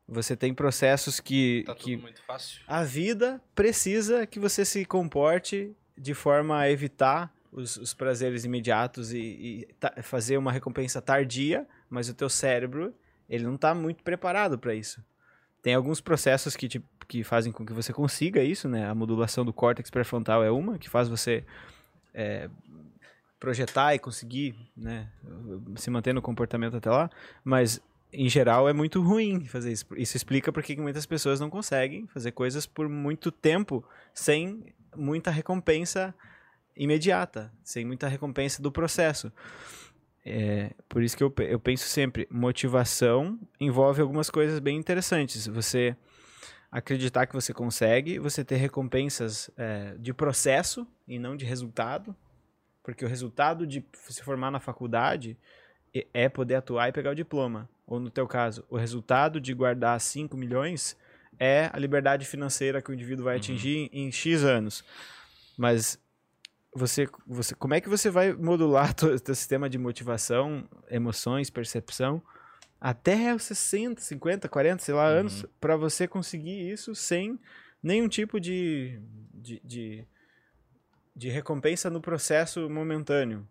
você 0.07 0.35
tem 0.35 0.53
processos 0.53 1.19
que, 1.19 1.63
Tá 1.65 1.75
que 1.75 1.97
muito 1.97 2.21
fácil. 2.23 2.61
a 2.67 2.83
vida 2.83 3.41
precisa 3.55 4.25
que 4.27 4.39
você 4.39 4.65
se 4.65 4.83
comporte 4.85 5.75
de 5.97 6.13
forma 6.13 6.59
a 6.59 6.69
evitar 6.69 7.33
os, 7.51 7.77
os 7.77 7.93
prazeres 7.93 8.43
imediatos 8.45 9.13
e, 9.13 9.67
e 9.97 10.01
fazer 10.01 10.37
uma 10.37 10.51
recompensa 10.51 11.01
tardia, 11.01 11.67
mas 11.89 12.09
o 12.09 12.13
teu 12.13 12.29
cérebro 12.29 12.93
ele 13.29 13.43
não 13.45 13.55
está 13.55 13.73
muito 13.73 14.03
preparado 14.03 14.57
para 14.57 14.73
isso. 14.73 15.03
Tem 15.61 15.73
alguns 15.75 16.01
processos 16.01 16.55
que, 16.55 16.67
te, 16.67 16.83
que 17.07 17.23
fazem 17.23 17.51
com 17.51 17.65
que 17.65 17.71
você 17.71 17.93
consiga 17.93 18.43
isso, 18.43 18.67
né? 18.67 18.89
A 18.89 18.95
modulação 18.95 19.45
do 19.45 19.53
córtex 19.53 19.89
pré-frontal 19.89 20.43
é 20.43 20.49
uma 20.49 20.77
que 20.77 20.89
faz 20.89 21.07
você 21.07 21.45
é, 22.13 22.49
projetar 23.39 23.95
e 23.95 23.99
conseguir, 23.99 24.55
né, 24.75 25.09
se 25.75 25.89
manter 25.89 26.13
no 26.13 26.21
comportamento 26.21 26.75
até 26.77 26.89
lá, 26.89 27.09
mas 27.43 27.81
em 28.13 28.27
geral 28.27 28.67
é 28.67 28.73
muito 28.73 29.01
ruim 29.01 29.45
fazer 29.45 29.71
isso. 29.71 29.85
Isso 29.95 30.17
explica 30.17 30.51
porque 30.51 30.75
que 30.75 30.81
muitas 30.81 31.05
pessoas 31.05 31.39
não 31.39 31.49
conseguem 31.49 32.07
fazer 32.07 32.31
coisas 32.31 32.65
por 32.65 32.89
muito 32.89 33.31
tempo 33.31 33.83
sem 34.13 34.73
muita 34.95 35.31
recompensa 35.31 36.13
imediata, 36.75 37.51
sem 37.63 37.85
muita 37.85 38.07
recompensa 38.07 38.61
do 38.61 38.71
processo. 38.71 39.31
É, 40.23 40.71
por 40.87 41.01
isso 41.01 41.17
que 41.17 41.23
eu, 41.23 41.33
eu 41.39 41.59
penso 41.59 41.85
sempre, 41.85 42.27
motivação 42.29 43.39
envolve 43.59 44.01
algumas 44.01 44.29
coisas 44.29 44.59
bem 44.59 44.77
interessantes. 44.77 45.47
Você 45.47 45.95
acreditar 46.71 47.25
que 47.27 47.33
você 47.33 47.53
consegue, 47.53 48.19
você 48.19 48.45
ter 48.45 48.55
recompensas 48.55 49.49
é, 49.57 49.95
de 49.97 50.13
processo 50.13 50.87
e 51.07 51.19
não 51.19 51.35
de 51.35 51.45
resultado, 51.45 52.15
porque 52.83 53.03
o 53.03 53.07
resultado 53.07 53.67
de 53.67 53.85
se 53.93 54.23
formar 54.23 54.51
na 54.51 54.59
faculdade 54.59 55.37
é 56.13 56.29
poder 56.29 56.55
atuar 56.55 56.89
e 56.89 56.91
pegar 56.91 57.11
o 57.11 57.15
diploma. 57.15 57.69
Ou 57.85 57.99
no 57.99 58.09
teu 58.09 58.27
caso, 58.27 58.63
o 58.69 58.77
resultado 58.77 59.39
de 59.39 59.53
guardar 59.53 59.99
5 59.99 60.35
milhões 60.37 60.95
é 61.39 61.69
a 61.73 61.79
liberdade 61.79 62.25
financeira 62.25 62.81
que 62.81 62.91
o 62.91 62.93
indivíduo 62.93 63.25
vai 63.25 63.37
atingir 63.37 63.89
em 63.91 64.11
X 64.11 64.43
anos. 64.43 64.83
Mas 65.57 65.99
você, 66.73 67.07
você, 67.27 67.53
como 67.55 67.73
é 67.73 67.81
que 67.81 67.89
você 67.89 68.09
vai 68.09 68.33
modular 68.33 68.91
o 69.03 69.19
teu 69.19 69.35
sistema 69.35 69.69
de 69.69 69.77
motivação, 69.77 70.67
emoções, 70.89 71.49
percepção 71.49 72.21
até 72.81 73.35
os 73.35 73.43
60, 73.43 74.01
50, 74.01 74.49
40, 74.49 74.83
sei 74.83 74.95
lá, 74.95 75.05
anos 75.05 75.45
para 75.59 75.75
você 75.75 76.07
conseguir 76.07 76.71
isso 76.71 76.95
sem 76.95 77.39
nenhum 77.81 78.07
tipo 78.07 78.39
de, 78.39 78.99
de, 79.31 79.61
de, 79.63 80.07
de 81.15 81.29
recompensa 81.29 81.91
no 81.91 82.01
processo 82.01 82.67
momentâneo. 82.67 83.47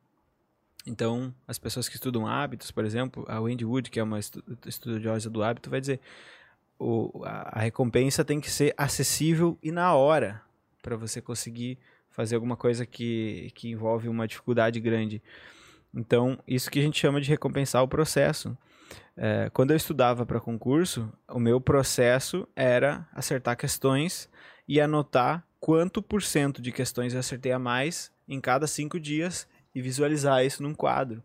Então, 0.86 1.34
as 1.46 1.58
pessoas 1.58 1.88
que 1.88 1.96
estudam 1.96 2.26
hábitos, 2.26 2.70
por 2.70 2.84
exemplo, 2.84 3.24
a 3.28 3.38
Wendy 3.40 3.64
Wood, 3.64 3.90
que 3.90 4.00
é 4.00 4.02
uma 4.02 4.18
estu- 4.18 4.42
estudiosa 4.66 5.28
do 5.28 5.42
hábito, 5.42 5.68
vai 5.68 5.80
dizer 5.80 6.00
o, 6.78 7.22
a, 7.24 7.58
a 7.58 7.60
recompensa 7.60 8.24
tem 8.24 8.40
que 8.40 8.50
ser 8.50 8.72
acessível 8.76 9.58
e 9.62 9.70
na 9.70 9.94
hora 9.94 10.40
para 10.82 10.96
você 10.96 11.20
conseguir 11.20 11.78
fazer 12.08 12.34
alguma 12.34 12.56
coisa 12.56 12.86
que, 12.86 13.50
que 13.54 13.70
envolve 13.70 14.08
uma 14.08 14.26
dificuldade 14.26 14.80
grande. 14.80 15.22
Então, 15.94 16.38
isso 16.46 16.70
que 16.70 16.78
a 16.78 16.82
gente 16.82 16.98
chama 16.98 17.20
de 17.20 17.28
recompensar 17.28 17.82
o 17.82 17.88
processo. 17.88 18.56
É, 19.16 19.50
quando 19.52 19.72
eu 19.72 19.76
estudava 19.76 20.24
para 20.24 20.40
concurso, 20.40 21.12
o 21.28 21.38
meu 21.38 21.60
processo 21.60 22.48
era 22.56 23.06
acertar 23.12 23.56
questões 23.56 24.28
e 24.66 24.80
anotar 24.80 25.44
quanto 25.60 26.00
por 26.00 26.22
cento 26.22 26.62
de 26.62 26.72
questões 26.72 27.12
eu 27.12 27.20
acertei 27.20 27.52
a 27.52 27.58
mais 27.58 28.10
em 28.26 28.40
cada 28.40 28.66
cinco 28.66 28.98
dias 28.98 29.46
e 29.74 29.80
visualizar 29.80 30.44
isso 30.44 30.62
num 30.62 30.74
quadro. 30.74 31.22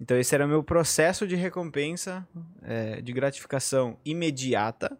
Então 0.00 0.16
esse 0.18 0.34
era 0.34 0.44
o 0.44 0.48
meu 0.48 0.62
processo 0.62 1.26
de 1.26 1.34
recompensa, 1.36 2.26
é, 2.62 3.00
de 3.00 3.12
gratificação 3.12 3.98
imediata 4.04 4.96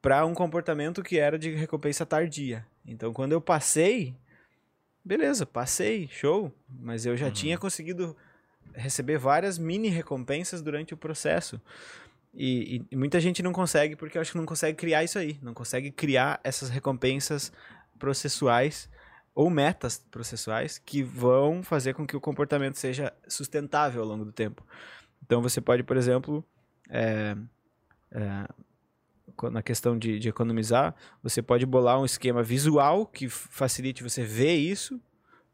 para 0.00 0.24
um 0.24 0.34
comportamento 0.34 1.02
que 1.02 1.18
era 1.18 1.38
de 1.38 1.50
recompensa 1.54 2.06
tardia. 2.06 2.64
Então 2.86 3.12
quando 3.12 3.32
eu 3.32 3.40
passei, 3.40 4.14
beleza, 5.04 5.44
passei, 5.44 6.08
show, 6.12 6.52
mas 6.68 7.04
eu 7.06 7.16
já 7.16 7.26
Uhum. 7.26 7.32
tinha 7.32 7.58
conseguido 7.58 8.16
receber 8.74 9.18
várias 9.18 9.58
mini 9.58 9.88
recompensas 9.88 10.62
durante 10.62 10.94
o 10.94 10.96
processo. 10.96 11.60
E, 12.32 12.76
e- 12.76 12.84
e 12.92 12.96
muita 12.96 13.18
gente 13.18 13.42
não 13.42 13.52
consegue 13.52 13.96
porque 13.96 14.16
eu 14.16 14.22
acho 14.22 14.30
que 14.32 14.38
não 14.38 14.46
consegue 14.46 14.76
criar 14.78 15.02
isso 15.02 15.18
aí, 15.18 15.36
não 15.42 15.52
consegue 15.54 15.90
criar 15.90 16.38
essas 16.44 16.68
recompensas 16.68 17.50
processuais 17.98 18.88
ou 19.40 19.48
metas 19.48 19.98
processuais 20.10 20.78
que 20.78 21.00
vão 21.00 21.62
fazer 21.62 21.94
com 21.94 22.04
que 22.04 22.16
o 22.16 22.20
comportamento 22.20 22.74
seja 22.74 23.12
sustentável 23.28 24.02
ao 24.02 24.08
longo 24.08 24.24
do 24.24 24.32
tempo. 24.32 24.66
Então 25.24 25.40
você 25.40 25.60
pode, 25.60 25.84
por 25.84 25.96
exemplo, 25.96 26.44
é, 26.90 27.36
é, 28.10 28.48
na 29.52 29.62
questão 29.62 29.96
de, 29.96 30.18
de 30.18 30.28
economizar, 30.28 30.92
você 31.22 31.40
pode 31.40 31.64
bolar 31.64 32.00
um 32.00 32.04
esquema 32.04 32.42
visual 32.42 33.06
que 33.06 33.28
facilite 33.28 34.02
você 34.02 34.24
ver 34.24 34.56
isso. 34.56 35.00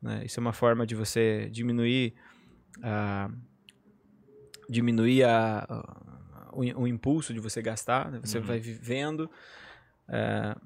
né? 0.01 0.23
Isso 0.25 0.41
é 0.41 0.43
uma 0.43 0.55
forma 0.55 0.87
de 0.87 0.95
você 0.95 1.51
diminuir 1.51 2.15
a 2.83 3.29
diminuir 4.67 5.25
a, 5.25 5.59
a- 5.69 6.51
o, 6.55 6.61
o 6.83 6.89
impulso 6.89 7.35
de 7.35 7.41
você 7.41 7.61
gastar. 7.61 8.11
né? 8.11 8.19
Você 8.23 8.39
Uhum. 8.39 8.45
vai 8.45 8.59
vivendo. 8.59 9.31
é, 10.09 10.57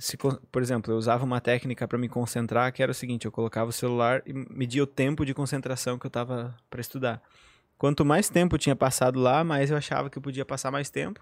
se 0.00 0.16
por 0.16 0.62
exemplo, 0.62 0.92
eu 0.92 0.96
usava 0.96 1.24
uma 1.24 1.40
técnica 1.40 1.86
para 1.86 1.98
me 1.98 2.08
concentrar 2.08 2.72
que 2.72 2.82
era 2.82 2.90
o 2.90 2.94
seguinte: 2.94 3.26
eu 3.26 3.32
colocava 3.32 3.68
o 3.68 3.72
celular 3.72 4.22
e 4.26 4.32
media 4.32 4.82
o 4.82 4.86
tempo 4.86 5.24
de 5.24 5.34
concentração 5.34 5.98
que 5.98 6.06
eu 6.06 6.08
estava 6.08 6.56
para 6.70 6.80
estudar. 6.80 7.22
Quanto 7.76 8.04
mais 8.04 8.28
tempo 8.28 8.58
tinha 8.58 8.74
passado 8.74 9.20
lá, 9.20 9.44
mais 9.44 9.70
eu 9.70 9.76
achava 9.76 10.10
que 10.10 10.18
eu 10.18 10.22
podia 10.22 10.44
passar 10.44 10.70
mais 10.70 10.90
tempo. 10.90 11.20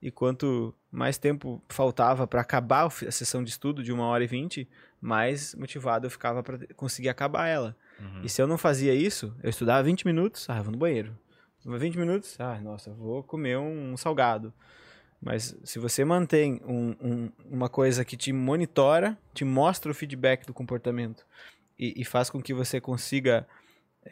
E 0.00 0.10
quanto 0.10 0.74
mais 0.90 1.16
tempo 1.16 1.62
faltava 1.68 2.26
para 2.26 2.40
acabar 2.40 2.86
a 2.86 3.10
sessão 3.10 3.42
de 3.42 3.50
estudo 3.50 3.82
de 3.82 3.92
uma 3.92 4.06
hora 4.06 4.24
e 4.24 4.26
vinte, 4.26 4.68
mais 5.00 5.54
motivado 5.54 6.06
eu 6.06 6.10
ficava 6.10 6.42
para 6.42 6.58
conseguir 6.74 7.08
acabar 7.08 7.46
ela. 7.46 7.76
Uhum. 8.00 8.22
E 8.24 8.28
se 8.28 8.42
eu 8.42 8.46
não 8.46 8.58
fazia 8.58 8.92
isso, 8.92 9.34
eu 9.42 9.50
estudava 9.50 9.82
20 9.84 10.04
minutos, 10.04 10.50
ah, 10.50 10.58
eu 10.58 10.64
vou 10.64 10.72
no 10.72 10.78
banheiro. 10.78 11.16
20 11.64 11.96
minutos, 11.96 12.36
ah, 12.40 12.60
nossa, 12.60 12.90
eu 12.90 12.94
vou 12.94 13.22
comer 13.22 13.56
um, 13.58 13.96
salgado. 13.96 14.52
Mas 15.22 15.56
se 15.64 15.78
você 15.78 16.04
mantém 16.04 16.60
um- 16.64 16.96
um- 17.00 17.32
uma 17.48 17.68
coisa 17.68 18.04
que 18.04 18.16
te 18.16 18.32
monitora, 18.32 19.16
te 19.32 19.44
mostra 19.44 19.90
o 19.90 19.94
feedback 19.94 20.44
do 20.44 20.52
comportamento 20.52 21.24
e, 21.78 21.94
e 22.00 22.04
faz 22.04 22.28
com 22.28 22.42
que 22.42 22.52
você 22.52 22.80
consiga 22.80 23.46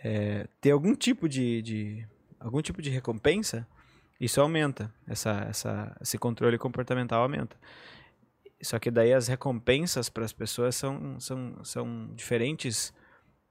é, 0.04 0.46
ter 0.60 0.70
algum 0.70 0.94
tipo 0.94 1.28
de, 1.28 1.60
de- 1.62 2.06
algum 2.38 2.62
tipo 2.62 2.80
de 2.80 2.90
recompensa, 2.90 3.66
isso 4.20 4.40
aumenta. 4.40 4.94
Essa, 5.04 5.46
essa, 5.50 5.96
esse 6.00 6.16
controle 6.16 6.56
comportamental 6.58 7.22
aumenta. 7.24 7.56
Só 8.62 8.78
que 8.78 8.88
daí 8.90 9.12
as 9.12 9.26
recompensas 9.26 10.08
para 10.08 10.24
as 10.24 10.32
pessoas 10.32 10.76
são, 10.76 11.18
são, 11.18 11.64
são 11.64 12.10
diferentes 12.14 12.94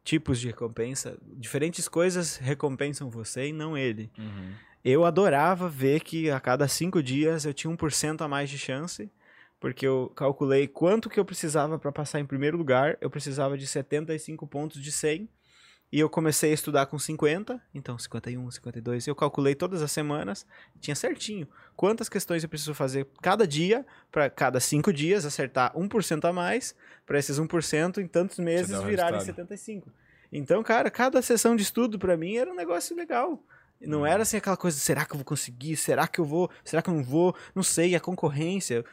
tipos 0.03 0.39
de 0.39 0.47
recompensa. 0.47 1.17
Diferentes 1.35 1.89
coisas 1.89 2.37
recompensam 2.37 3.09
você 3.09 3.47
e 3.49 3.53
não 3.53 3.77
ele. 3.77 4.09
Uhum. 4.17 4.53
Eu 4.83 5.05
adorava 5.05 5.67
ver 5.67 6.01
que 6.01 6.29
a 6.29 6.39
cada 6.39 6.67
cinco 6.67 7.03
dias 7.03 7.45
eu 7.45 7.53
tinha 7.53 7.75
1% 7.75 8.21
a 8.21 8.27
mais 8.27 8.49
de 8.49 8.57
chance, 8.57 9.11
porque 9.59 9.85
eu 9.85 10.11
calculei 10.15 10.67
quanto 10.67 11.09
que 11.09 11.19
eu 11.19 11.25
precisava 11.25 11.77
para 11.77 11.91
passar 11.91 12.19
em 12.19 12.25
primeiro 12.25 12.57
lugar. 12.57 12.97
Eu 13.01 13.09
precisava 13.09 13.57
de 13.57 13.67
75 13.67 14.47
pontos 14.47 14.81
de 14.81 14.91
100. 14.91 15.29
E 15.91 15.99
eu 15.99 16.07
comecei 16.07 16.51
a 16.51 16.53
estudar 16.53 16.85
com 16.85 16.99
50, 16.99 17.59
então 17.73 17.97
51, 17.97 18.51
52. 18.51 19.07
Eu 19.07 19.15
calculei 19.15 19.55
todas 19.55 19.81
as 19.81 19.91
semanas, 19.91 20.45
tinha 20.79 20.93
certinho 20.93 21.47
quantas 21.75 22.07
questões 22.07 22.43
eu 22.43 22.49
preciso 22.49 22.75
fazer 22.75 23.07
cada 23.23 23.47
dia, 23.47 23.83
para 24.11 24.29
cada 24.29 24.59
cinco 24.59 24.93
dias 24.93 25.25
acertar 25.25 25.73
1% 25.75 26.29
a 26.29 26.31
mais, 26.31 26.75
para 27.07 27.17
esses 27.17 27.39
1% 27.39 27.97
em 27.97 28.07
tantos 28.07 28.37
meses 28.37 28.69
virarem 28.83 29.17
resultado. 29.17 29.25
75. 29.25 29.91
Então, 30.31 30.61
cara, 30.61 30.91
cada 30.91 31.23
sessão 31.23 31.55
de 31.55 31.63
estudo 31.63 31.97
para 31.97 32.15
mim 32.15 32.35
era 32.35 32.51
um 32.51 32.55
negócio 32.55 32.95
legal. 32.95 33.43
Não 33.81 33.99
Uhum. 33.99 34.05
era 34.05 34.23
assim 34.23 34.37
aquela 34.37 34.57
coisa, 34.57 34.77
será 34.77 35.05
que 35.05 35.13
eu 35.13 35.17
vou 35.17 35.25
conseguir? 35.25 35.75
Será 35.77 36.07
que 36.07 36.19
eu 36.19 36.25
vou? 36.25 36.49
Será 36.63 36.81
que 36.81 36.89
eu 36.89 36.93
não 36.93 37.03
vou? 37.03 37.35
Não 37.55 37.63
sei, 37.63 37.95
a 37.95 37.99
concorrência. 37.99 38.83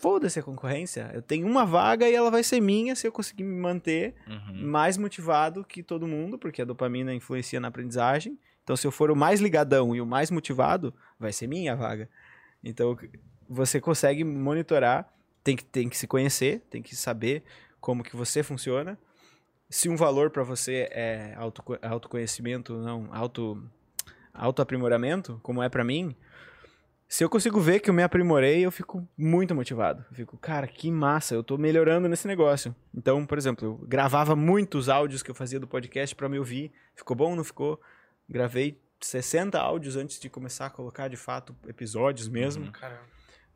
Foda-se 0.00 0.38
a 0.38 0.42
concorrência. 0.42 1.10
Eu 1.14 1.22
tenho 1.22 1.46
uma 1.46 1.64
vaga 1.64 2.08
e 2.08 2.14
ela 2.14 2.30
vai 2.30 2.42
ser 2.42 2.60
minha 2.60 2.94
se 2.94 3.06
eu 3.06 3.12
conseguir 3.12 3.44
me 3.44 3.56
manter 3.58 4.14
Uhum. 4.26 4.66
mais 4.66 4.96
motivado 4.96 5.64
que 5.64 5.82
todo 5.82 6.06
mundo, 6.06 6.38
porque 6.38 6.62
a 6.62 6.64
dopamina 6.64 7.12
influencia 7.14 7.58
na 7.58 7.68
aprendizagem. 7.68 8.38
Então, 8.62 8.76
se 8.76 8.86
eu 8.86 8.90
for 8.92 9.10
o 9.10 9.16
mais 9.16 9.40
ligadão 9.40 9.94
e 9.94 10.00
o 10.00 10.06
mais 10.06 10.30
motivado, 10.30 10.92
vai 11.18 11.32
ser 11.32 11.46
minha 11.46 11.72
a 11.72 11.76
vaga. 11.76 12.08
Então, 12.62 12.96
você 13.48 13.80
consegue 13.80 14.24
monitorar, 14.24 15.08
tem 15.44 15.56
que, 15.56 15.64
tem 15.64 15.88
que 15.88 15.96
se 15.96 16.06
conhecer, 16.06 16.60
tem 16.68 16.82
que 16.82 16.94
saber 16.96 17.44
como 17.80 18.02
que 18.02 18.16
você 18.16 18.42
funciona. 18.42 18.98
Se 19.70 19.88
um 19.88 19.96
valor 19.96 20.30
para 20.30 20.42
você 20.42 20.88
é 20.90 21.34
auto, 21.36 21.62
autoconhecimento, 21.82 22.74
não, 22.78 23.08
auto, 23.12 23.62
autoaprimoramento, 24.38 25.38
como 25.42 25.62
é 25.62 25.68
para 25.68 25.84
mim, 25.84 26.14
se 27.08 27.22
eu 27.22 27.30
consigo 27.30 27.60
ver 27.60 27.80
que 27.80 27.88
eu 27.88 27.94
me 27.94 28.02
aprimorei, 28.02 28.66
eu 28.66 28.72
fico 28.72 29.06
muito 29.16 29.54
motivado. 29.54 30.04
Eu 30.10 30.16
fico, 30.16 30.36
cara, 30.36 30.66
que 30.66 30.90
massa, 30.90 31.34
eu 31.34 31.42
tô 31.42 31.56
melhorando 31.56 32.08
nesse 32.08 32.26
negócio. 32.26 32.74
Então, 32.92 33.24
por 33.24 33.38
exemplo, 33.38 33.66
eu 33.66 33.86
gravava 33.86 34.34
muitos 34.34 34.88
áudios 34.88 35.22
que 35.22 35.30
eu 35.30 35.34
fazia 35.34 35.60
do 35.60 35.68
podcast 35.68 36.16
para 36.16 36.28
me 36.28 36.38
ouvir. 36.38 36.72
Ficou 36.96 37.16
bom, 37.16 37.36
não 37.36 37.44
ficou? 37.44 37.80
Gravei 38.28 38.80
60 39.00 39.58
áudios 39.58 39.96
antes 39.96 40.18
de 40.18 40.28
começar 40.28 40.66
a 40.66 40.70
colocar 40.70 41.06
de 41.06 41.16
fato 41.16 41.54
episódios 41.68 42.28
mesmo. 42.28 42.72
Caramba. 42.72 43.02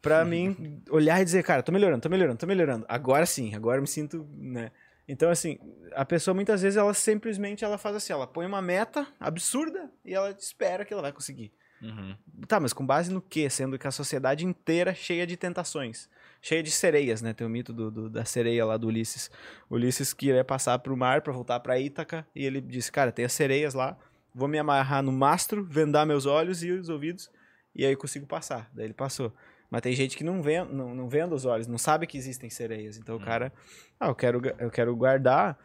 Pra 0.01 0.23
mim 0.25 0.81
olhar 0.89 1.21
e 1.21 1.25
dizer, 1.25 1.43
cara, 1.43 1.63
tô 1.63 1.73
melhorando, 1.73 2.03
tô 2.03 2.09
melhorando, 2.09 2.39
tô 2.39 2.47
melhorando. 2.47 2.87
Agora 2.89 3.27
sim, 3.27 3.55
agora 3.57 3.79
eu 3.79 3.83
me 3.83 3.89
sinto, 3.89 4.29
né? 4.33 4.71
Então, 5.11 5.29
assim, 5.29 5.59
a 5.93 6.05
pessoa 6.05 6.35
muitas 6.35 6.63
vezes 6.63 6.77
ela 6.77 6.95
simplesmente 6.95 7.65
ela 7.65 7.77
faz 7.77 7.97
assim, 7.97 8.13
ela 8.13 8.27
põe 8.27 8.47
uma 8.47 8.63
meta 8.63 9.07
absurda 9.19 9.91
e 10.05 10.15
ela 10.15 10.31
espera 10.31 10.85
que 10.85 10.93
ela 10.93 11.03
vai 11.03 11.13
conseguir. 11.13 11.53
Uhum. 11.83 12.15
Tá, 12.47 12.61
mas 12.61 12.73
com 12.73 12.87
base 12.87 13.11
no 13.13 13.21
quê? 13.21 13.49
Sendo 13.51 13.79
que 13.79 13.87
a 13.87 13.91
sociedade 13.91 14.45
inteira 14.47 14.95
cheia 14.95 15.27
de 15.27 15.37
tentações. 15.37 16.09
Cheia 16.41 16.63
de 16.63 16.71
sereias, 16.71 17.23
né? 17.23 17.33
Tem 17.33 17.47
o 17.47 17.51
mito 17.51 17.73
do, 17.73 17.91
do- 17.91 18.11
da 18.11 18.25
sereia 18.25 18.65
lá 18.65 18.77
do 18.77 18.87
Ulisses. 18.87 19.31
Ulisses 19.69 20.13
queria 20.13 20.45
passar 20.45 20.79
pro 20.79 20.97
mar 20.97 21.23
pra 21.23 21.33
voltar 21.33 21.59
pra 21.61 21.79
Ítaca 21.79 22.27
e 22.35 22.45
ele 22.45 22.61
disse, 22.61 22.93
cara, 22.93 23.11
tem 23.11 23.25
as 23.25 23.33
sereias 23.33 23.75
lá, 23.75 23.99
vou 24.35 24.47
me 24.47 24.59
amarrar 24.59 25.03
no 25.03 25.11
mastro, 25.11 25.65
vendar 25.65 26.07
meus 26.07 26.25
olhos 26.27 26.63
e 26.63 26.71
os 26.71 26.89
ouvidos 26.89 27.31
e 27.75 27.85
aí 27.85 27.93
eu 27.93 27.99
consigo 27.99 28.27
passar. 28.27 28.71
Daí 28.75 28.85
ele 28.87 28.95
passou. 28.95 29.35
Mas 29.71 29.83
tem 29.83 29.93
gente 29.95 30.17
que 30.17 30.25
não, 30.25 30.43
vê, 30.43 30.65
não, 30.65 30.95
não 30.95 31.09
venda 31.09 31.35
os 31.35 31.45
olhos, 31.45 31.69
não 31.69 31.79
sabe 31.79 32.07
que 32.07 32.19
existem 32.19 32.51
sereias. 32.51 32.99
Então 32.99 33.17
o 33.17 33.21
cara, 33.21 33.53
ah, 34.01 34.09
eu 34.09 34.15
quero, 34.15 34.43
eu 34.59 34.71
quero 34.71 34.97
guardar, 34.97 35.57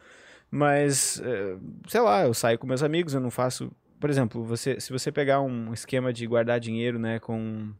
mas, 0.50 1.20
eh, 1.24 1.56
sei 1.88 2.00
lá, 2.00 2.24
eu 2.24 2.32
saio 2.32 2.58
com 2.58 2.66
meus 2.66 2.82
amigos, 2.82 3.14
eu 3.14 3.20
não 3.20 3.30
faço... 3.30 3.72
Por 3.98 4.08
exemplo, 4.08 4.44
você, 4.44 4.78
se 4.78 4.92
você 4.92 5.10
pegar 5.10 5.40
um 5.40 5.72
esquema 5.72 6.12
de 6.12 6.26
guardar 6.26 6.60
dinheiro, 6.60 6.98
né, 6.98 7.18
com... 7.18 7.72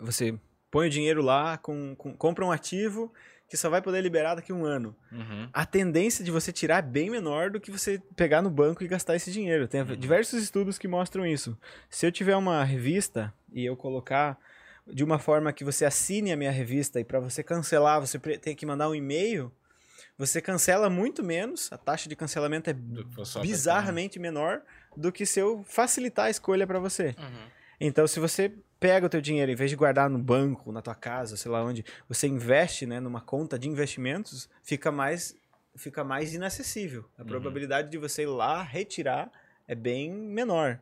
Você 0.00 0.38
põe 0.70 0.86
o 0.86 0.90
dinheiro 0.90 1.20
lá, 1.20 1.58
com, 1.58 1.96
com- 1.96 2.14
compra 2.14 2.44
um 2.44 2.52
ativo 2.52 3.12
que 3.48 3.56
só 3.56 3.68
vai 3.68 3.82
poder 3.82 4.00
liberar 4.00 4.36
daqui 4.36 4.52
a 4.52 4.54
um 4.54 4.64
ano. 4.64 4.94
Uhum. 5.10 5.48
A 5.52 5.66
tendência 5.66 6.24
de 6.24 6.30
você 6.30 6.52
tirar 6.52 6.78
é 6.78 6.82
bem 6.82 7.10
menor 7.10 7.50
do 7.50 7.60
que 7.60 7.70
você 7.70 8.00
pegar 8.16 8.40
no 8.40 8.50
banco 8.50 8.82
e 8.84 8.88
gastar 8.88 9.16
esse 9.16 9.30
dinheiro. 9.32 9.66
Tem 9.66 9.84
diversos 9.96 10.42
estudos 10.42 10.78
que 10.78 10.88
mostram 10.88 11.26
isso. 11.26 11.58
Se 11.90 12.06
eu 12.06 12.12
tiver 12.12 12.36
uma 12.36 12.62
revista 12.64 13.32
e 13.52 13.64
eu 13.64 13.76
colocar 13.76 14.38
de 14.86 15.02
uma 15.04 15.18
forma 15.18 15.52
que 15.52 15.64
você 15.64 15.84
assine 15.84 16.32
a 16.32 16.36
minha 16.36 16.50
revista 16.50 17.00
e 17.00 17.04
para 17.04 17.20
você 17.20 17.42
cancelar 17.42 18.00
você 18.00 18.18
tem 18.18 18.54
que 18.54 18.66
mandar 18.66 18.88
um 18.88 18.94
e-mail, 18.94 19.50
você 20.16 20.40
cancela 20.40 20.88
muito 20.90 21.22
menos, 21.24 21.72
a 21.72 21.78
taxa 21.78 22.08
de 22.08 22.14
cancelamento 22.14 22.70
é 22.70 22.76
só 23.24 23.40
bizarramente 23.40 24.18
menor 24.18 24.62
do 24.96 25.10
que 25.10 25.26
se 25.26 25.40
eu 25.40 25.64
facilitar 25.66 26.26
a 26.26 26.30
escolha 26.30 26.66
para 26.66 26.78
você. 26.78 27.14
Uhum. 27.18 27.48
Então, 27.80 28.06
se 28.06 28.20
você 28.20 28.52
pega 28.78 29.06
o 29.06 29.08
teu 29.08 29.20
dinheiro, 29.20 29.50
em 29.50 29.56
vez 29.56 29.70
de 29.70 29.76
guardar 29.76 30.08
no 30.08 30.18
banco, 30.18 30.70
na 30.70 30.80
tua 30.80 30.94
casa, 30.94 31.36
sei 31.36 31.50
lá 31.50 31.64
onde, 31.64 31.84
você 32.08 32.28
investe 32.28 32.86
né, 32.86 33.00
numa 33.00 33.20
conta 33.20 33.58
de 33.58 33.68
investimentos, 33.68 34.48
fica 34.62 34.92
mais, 34.92 35.34
fica 35.74 36.04
mais 36.04 36.34
inacessível. 36.34 37.04
A 37.18 37.22
Uhum. 37.22 37.28
probabilidade 37.28 37.90
de 37.90 37.98
você 37.98 38.22
ir 38.22 38.26
lá 38.26 38.62
retirar 38.62 39.32
é 39.66 39.74
bem 39.74 40.12
menor. 40.12 40.78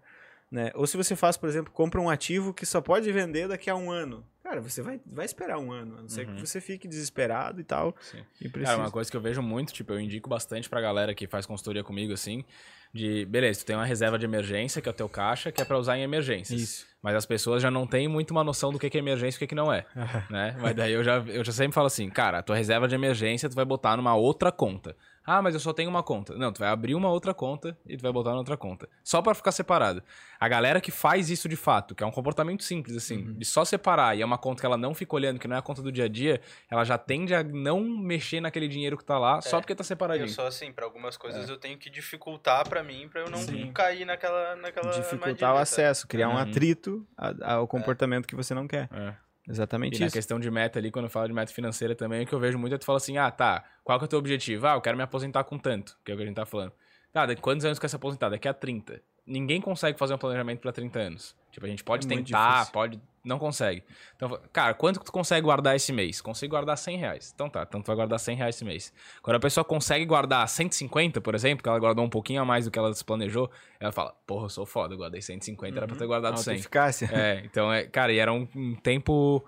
Né? 0.53 0.71
Ou 0.75 0.87
se 0.87 0.99
você 0.99 1.17
faz, 1.17 1.39
por 1.39 1.49
exemplo, 1.49 1.73
compra 1.73 1.99
um 1.99 2.11
ativo 2.11 2.53
que 2.53 2.67
só 2.67 2.79
pode 2.83 3.11
vender 3.11 3.49
daqui 3.49 3.71
a 3.71 3.75
um 3.75 3.91
ano. 3.91 4.23
Cara, 4.45 4.61
você 4.61 4.83
vai, 4.83 5.01
vai 5.07 5.25
esperar 5.25 5.59
um 5.59 5.73
ano, 5.73 5.97
a 5.97 6.03
não 6.03 6.09
ser 6.11 6.29
Uhum. 6.29 6.35
que 6.37 6.47
você 6.47 6.61
fique 6.61 6.87
desesperado 6.87 7.59
e 7.59 7.65
tal. 7.65 7.97
Sim. 8.03 8.19
E 8.39 8.51
Cara, 8.51 8.77
uma 8.77 8.91
coisa 8.91 9.11
que 9.11 9.17
eu 9.17 9.21
vejo 9.21 9.41
muito, 9.41 9.73
tipo, 9.73 9.95
eu 9.95 9.99
indico 10.01 10.29
bastante 10.29 10.69
pra 10.69 10.79
galera 10.79 11.15
que 11.15 11.27
faz 11.27 11.47
consultoria 11.47 11.83
comigo, 11.83 12.13
assim, 12.13 12.45
de, 12.93 13.25
beleza, 13.25 13.61
tu 13.61 13.65
tem 13.67 13.75
uma 13.77 13.87
reserva 13.87 14.19
de 14.19 14.27
emergência, 14.27 14.83
que 14.83 14.89
é 14.91 14.93
o 14.93 14.95
teu 14.95 15.09
caixa, 15.09 15.51
que 15.51 15.63
é 15.63 15.65
pra 15.65 15.79
usar 15.79 15.97
em 15.97 16.03
emergências. 16.03 16.61
Isso. 16.61 16.87
Mas 17.03 17.15
as 17.15 17.25
pessoas 17.25 17.63
já 17.63 17.71
não 17.71 17.87
têm 17.87 18.07
muito 18.07 18.33
uma 18.33 18.45
noção 18.45 18.71
do 18.71 18.79
que 18.79 18.95
é 18.95 19.01
emergência 19.01 19.37
e 19.37 19.39
o 19.39 19.41
que 19.41 19.47
que 19.47 19.55
não 19.55 19.73
é, 19.73 19.87
né? 20.29 20.55
Mas 20.61 20.77
daí 20.77 20.93
eu 20.93 21.03
já, 21.03 21.17
eu 21.21 21.43
já 21.43 21.53
sempre 21.53 21.73
falo 21.73 21.87
assim, 21.87 22.11
cara, 22.11 22.41
a 22.41 22.43
tua 22.43 22.57
reserva 22.57 22.87
de 22.87 22.95
emergência 22.95 23.49
tu 23.49 23.57
vai 23.57 23.65
botar 23.65 23.97
numa 23.97 24.15
outra 24.15 24.53
conta. 24.53 24.95
Ah, 25.25 25.41
mas 25.41 25.55
eu 25.55 25.61
só 25.61 25.73
tenho 25.73 25.89
uma 25.89 26.03
conta. 26.03 26.35
Não, 26.37 26.53
tu 26.53 26.59
vai 26.59 26.69
abrir 26.69 26.95
uma 26.95 27.09
outra 27.09 27.33
conta 27.33 27.77
e 27.87 27.97
tu 27.97 28.03
vai 28.03 28.11
botar 28.13 28.31
na 28.31 28.39
outra 28.39 28.57
conta. 28.57 28.89
Só 29.05 29.23
pra 29.23 29.35
ficar 29.35 29.53
separado. 29.53 30.03
A 30.41 30.49
galera 30.49 30.81
que 30.81 30.91
faz 30.91 31.31
isso 31.31 31.49
de 31.49 31.55
fato, 31.55 31.95
que 31.95 32.03
é 32.03 32.07
um 32.07 32.11
comportamento 32.11 32.65
simples, 32.65 32.97
assim, 32.97 33.33
de 33.35 33.45
só 33.45 33.65
separar 33.65 34.17
e 34.17 34.23
é 34.23 34.25
uma 34.25 34.37
conta 34.39 34.61
que 34.61 34.67
ela 34.67 34.77
não 34.77 34.95
fica 34.95 35.15
olhando, 35.15 35.39
que 35.39 35.47
não 35.47 35.55
é 35.55 35.59
a 35.61 35.63
conta 35.63 35.81
do 35.81 35.93
dia 35.93 36.07
a 36.07 36.09
dia, 36.09 36.41
ela 36.69 36.83
já 36.85 36.99
tende 36.99 37.33
a 37.35 37.43
não 37.45 37.81
mexer 37.85 38.41
naquele 38.41 38.67
dinheiro 38.67 38.99
que 38.99 39.05
tá 39.05 39.19
lá 39.19 39.41
só 39.41 39.61
porque 39.61 39.75
tá 39.75 39.83
Eu 39.83 39.85
separadinho. 39.85 40.29
sou 40.29 40.47
assim, 40.47 40.73
pra 40.73 40.85
algumas 40.85 41.17
coisas 41.17 41.49
eu 41.49 41.57
tenho 41.57 41.79
que 41.79 41.89
dificultar 41.89 42.69
pra 42.69 42.83
mim, 42.83 43.09
pra 43.09 43.21
eu 43.21 43.31
não 43.31 43.39
Sim. 43.39 43.71
cair 43.73 44.05
naquela, 44.05 44.57
naquela 44.57 44.91
Dificultar 44.91 45.21
armadilha, 45.51 45.53
o 45.55 45.57
acesso, 45.59 46.09
criar 46.09 46.29
um 46.29 46.33
Uhum. 46.33 46.39
atrito 46.39 47.07
a- 47.17 47.55
ao 47.55 47.69
comportamento 47.69 48.27
que 48.27 48.35
você 48.35 48.53
não 48.55 48.67
quer. 48.67 48.89
É. 48.93 49.15
Exatamente 49.49 49.97
E 49.97 50.01
na 50.01 50.07
isso. 50.07 50.15
questão 50.15 50.39
de 50.39 50.51
meta 50.51 50.79
ali, 50.79 50.91
quando 50.91 51.07
eu 51.07 51.11
falo 51.11 51.27
de 51.29 51.33
meta 51.35 51.53
financeira 51.53 51.95
também, 51.95 52.23
o 52.23 52.27
que 52.27 52.33
eu 52.35 52.39
vejo 52.39 52.59
muito 52.59 52.75
é 52.75 52.79
tu 52.79 52.85
fala 52.85 52.99
assim, 52.99 53.19
ah, 53.19 53.31
tá, 53.31 53.65
qual 53.83 53.99
que 53.99 54.05
é 54.05 54.07
o 54.07 54.09
teu 54.09 54.19
objetivo? 54.19 54.67
Ah, 54.67 54.75
eu 54.75 54.81
quero 54.81 54.97
me 54.97 55.03
aposentar 55.03 55.43
com 55.45 55.59
tanto, 55.59 55.97
que 56.05 56.11
é 56.13 56.15
o 56.15 56.17
que 56.17 56.23
a 56.23 56.27
gente 56.27 56.37
tá 56.37 56.47
falando. 56.47 56.73
Tá, 57.13 57.27
daqui 57.27 57.41
quantos 57.43 57.65
anos 57.65 57.79
quer 57.79 57.89
se 57.89 57.97
aposentar? 57.97 58.29
Daqui 58.31 58.49
a 58.49 58.55
30. 58.55 59.03
Ninguém 59.27 59.61
consegue 59.61 59.99
fazer 59.99 60.15
um 60.15 60.19
planejamento 60.19 60.61
pra 60.61 60.73
30 60.73 60.99
anos. 60.99 61.37
Tipo, 61.51 61.67
a 61.67 61.69
gente 61.69 61.85
pode 61.85 62.07
É 62.07 62.09
tentar, 62.09 62.71
pode... 62.73 63.01
Não 63.25 63.39
consegue. 63.39 63.85
Então, 64.17 64.41
cara, 64.53 64.75
quanto 64.75 64.99
que 64.99 65.07
tu 65.07 65.13
consegue 65.13 65.43
guardar 65.43 65.77
esse 65.77 65.93
mês? 65.93 66.21
Consigo 66.21 66.51
guardar 66.51 66.77
100 66.77 66.97
reais. 66.97 67.33
Então 67.33 67.49
tá, 67.49 67.63
então 67.63 67.81
tu 67.81 67.87
vai 67.87 67.95
guardar 67.95 68.19
100 68.19 68.37
reais 68.37 68.57
esse 68.57 68.65
mês. 68.65 68.93
Quando 69.23 69.37
a 69.37 69.41
pessoa 69.41 69.65
consegue 69.65 70.05
guardar 70.05 70.49
150, 70.49 71.21
por 71.21 71.35
exemplo, 71.35 71.63
que 71.63 71.69
ela 71.69 71.79
guardou 71.79 72.05
um 72.05 72.11
pouquinho 72.11 72.43
a 72.43 72.45
mais 72.45 72.65
do 72.65 72.71
que 72.71 72.79
ela 72.79 72.93
se 72.93 73.05
planejou, 73.05 73.49
ela 73.79 73.93
fala, 73.93 74.13
porra, 74.27 74.47
eu 74.47 74.49
sou 74.49 74.67
foda, 74.67 74.95
eu 74.95 74.99
guardei 74.99 75.23
150, 75.23 75.77
era 75.77 75.87
pra 75.87 75.97
ter 75.97 76.07
guardado 76.07 76.37
100. 76.37 76.55
Autoeficácia. 76.55 77.09
É, 77.13 77.43
então, 77.45 77.73
é, 77.73 77.85
cara, 77.85 78.13
e 78.13 78.19
era 78.19 78.33
um, 78.33 78.49
um 78.57 78.75
tempo. 78.75 79.45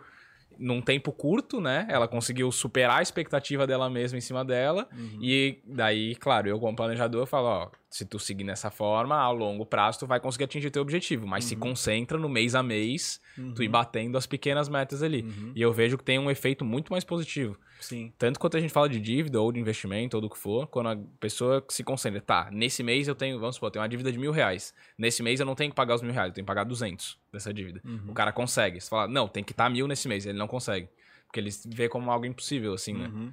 Num 0.59 0.81
tempo 0.81 1.13
curto, 1.13 1.61
né? 1.61 1.87
Ela 1.89 2.07
conseguiu 2.09 2.51
superar 2.53 2.99
a 2.99 3.03
expectativa 3.03 3.67
dela 3.67 3.89
mesma 3.91 4.19
em 4.19 4.21
cima 4.21 4.45
dela. 4.45 4.89
E 5.21 5.59
daí, 5.67 6.15
claro, 6.17 6.49
eu 6.49 6.59
como 6.59 6.77
planejador, 6.77 7.23
eu 7.23 7.27
falo, 7.27 7.47
ó, 7.47 7.71
se 7.91 8.05
tu 8.05 8.19
seguir 8.19 8.45
nessa 8.45 8.71
forma, 8.71 9.17
a 9.17 9.31
longo 9.31 9.65
prazo 9.65 10.01
tu 10.01 10.07
vai 10.07 10.19
conseguir 10.19 10.45
atingir 10.45 10.71
teu 10.71 10.83
objetivo. 10.83 11.27
Mas 11.27 11.45
se 11.45 11.55
concentra 11.57 12.19
no 12.19 12.29
mês 12.29 12.55
a 12.55 12.63
mês, 12.63 13.21
tu 13.55 13.63
ir 13.63 13.69
batendo 13.69 14.19
as 14.19 14.27
pequenas 14.27 14.69
metas 14.69 15.03
ali. 15.03 15.23
Uhum. 15.23 15.53
E 15.55 15.63
eu 15.63 15.73
vejo 15.73 15.97
que 15.97 16.05
tem 16.05 16.19
um 16.19 16.31
efeito 16.31 16.65
muito 16.65 16.91
mais 16.93 17.05
positivo. 17.05 17.57
Sim. 17.85 18.13
Tanto 18.19 18.41
quanto 18.41 18.57
a 18.57 18.61
gente 18.61 18.73
fala 18.73 18.89
de 18.89 18.99
dívida 19.01 19.41
ou 19.41 19.53
de 19.53 19.61
investimento 19.61 20.17
ou 20.17 20.21
do 20.21 20.31
que 20.31 20.39
for, 20.39 20.67
quando 20.67 20.89
a 20.89 20.97
pessoa 21.21 21.65
se 21.69 21.85
concentra, 21.85 22.21
tá, 22.21 22.49
nesse 22.51 22.83
mês 22.83 23.07
eu 23.09 23.15
tenho, 23.15 23.39
vamos 23.39 23.57
supor, 23.57 23.69
eu 23.69 23.73
tenho 23.73 23.83
uma 23.83 23.89
dívida 23.89 24.11
de 24.11 24.19
mil 24.19 24.33
reais. 24.33 24.73
Nesse 24.97 25.23
mês 25.23 25.39
eu 25.41 25.47
não 25.47 25.55
tenho 25.55 25.71
que 25.71 25.77
pagar 25.77 25.95
os 25.95 26.03
mil 26.03 26.13
reais, 26.13 26.29
eu 26.29 26.35
tenho 26.35 26.45
que 26.45 26.49
pagar 26.49 26.65
200 26.65 27.19
dessa 27.33 27.53
dívida. 27.53 27.81
Uhum. 27.85 28.07
O 28.09 28.15
cara 28.15 28.33
consegue. 28.33 28.81
Você 28.81 28.89
fala, 28.89 29.07
não, 29.07 29.29
tem 29.29 29.45
que 29.45 29.53
estar 29.53 29.69
mil 29.69 29.87
nesse 29.87 30.09
mês. 30.09 30.25
Ele 30.25 30.39
não 30.39 30.49
consegue. 30.49 30.89
Porque 31.27 31.41
ele 31.41 31.51
vê 31.67 31.89
como 31.89 32.11
algo 32.11 32.25
impossível, 32.25 32.73
assim, 32.75 32.95
né? 32.95 33.09
Uhum. 33.09 33.33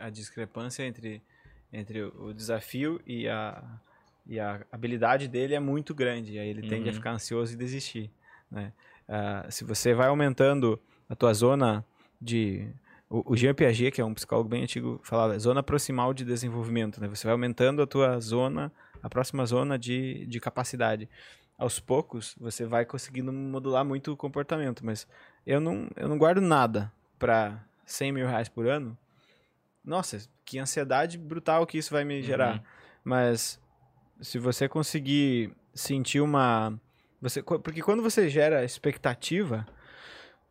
A 0.00 0.08
discrepância 0.10 0.82
entre, 0.84 1.22
entre 1.72 2.02
o 2.02 2.32
desafio 2.32 3.00
e 3.06 3.28
a, 3.28 3.62
e 4.26 4.38
a 4.38 4.64
habilidade 4.70 5.26
dele 5.28 5.54
é 5.54 5.60
muito 5.60 5.94
grande. 5.94 6.34
E 6.34 6.38
aí 6.38 6.48
ele 6.48 6.62
tende 6.62 6.88
a 6.88 6.92
Uhum. 6.92 6.94
ficar 6.98 7.12
ansioso 7.12 7.54
e 7.54 7.56
desistir. 7.56 8.10
Né? 8.50 8.72
Ah, 9.08 9.46
se 9.50 9.64
você 9.64 9.92
vai 9.94 10.08
aumentando 10.08 10.78
a 11.08 11.16
tua 11.16 11.34
zona 11.34 11.84
de... 12.20 12.68
O, 13.10 13.32
o 13.32 13.36
Jean 13.36 13.54
Piaget, 13.54 13.92
que 13.92 14.00
é 14.00 14.04
um 14.04 14.14
psicólogo 14.14 14.48
bem 14.48 14.62
antigo, 14.62 15.00
falava 15.02 15.38
zona 15.38 15.62
proximal 15.62 16.12
de 16.12 16.24
desenvolvimento. 16.24 17.00
Né? 17.00 17.08
Você 17.08 17.26
vai 17.26 17.32
aumentando 17.32 17.82
a 17.82 17.86
tua 17.86 18.20
zona, 18.20 18.72
a 19.02 19.08
próxima 19.08 19.46
zona 19.46 19.78
de, 19.78 20.26
de 20.26 20.40
capacidade. 20.40 21.08
Aos 21.56 21.80
poucos, 21.80 22.36
você 22.38 22.64
vai 22.64 22.84
conseguindo 22.84 23.32
modular 23.32 23.84
muito 23.84 24.12
o 24.12 24.16
comportamento. 24.16 24.84
Mas 24.84 25.06
eu 25.46 25.60
não, 25.60 25.88
eu 25.96 26.08
não 26.08 26.18
guardo 26.18 26.40
nada 26.40 26.92
para 27.18 27.64
100 27.84 28.12
mil 28.12 28.26
reais 28.26 28.48
por 28.48 28.66
ano. 28.66 28.96
Nossa, 29.84 30.18
que 30.44 30.58
ansiedade 30.58 31.16
brutal 31.16 31.66
que 31.66 31.78
isso 31.78 31.92
vai 31.92 32.04
me 32.04 32.22
gerar. 32.22 32.56
Uhum. 32.56 32.62
Mas 33.04 33.60
se 34.20 34.38
você 34.38 34.68
conseguir 34.68 35.52
sentir 35.74 36.20
uma. 36.20 36.78
Você, 37.20 37.42
porque 37.42 37.82
quando 37.82 38.02
você 38.02 38.28
gera 38.28 38.64
expectativa, 38.64 39.66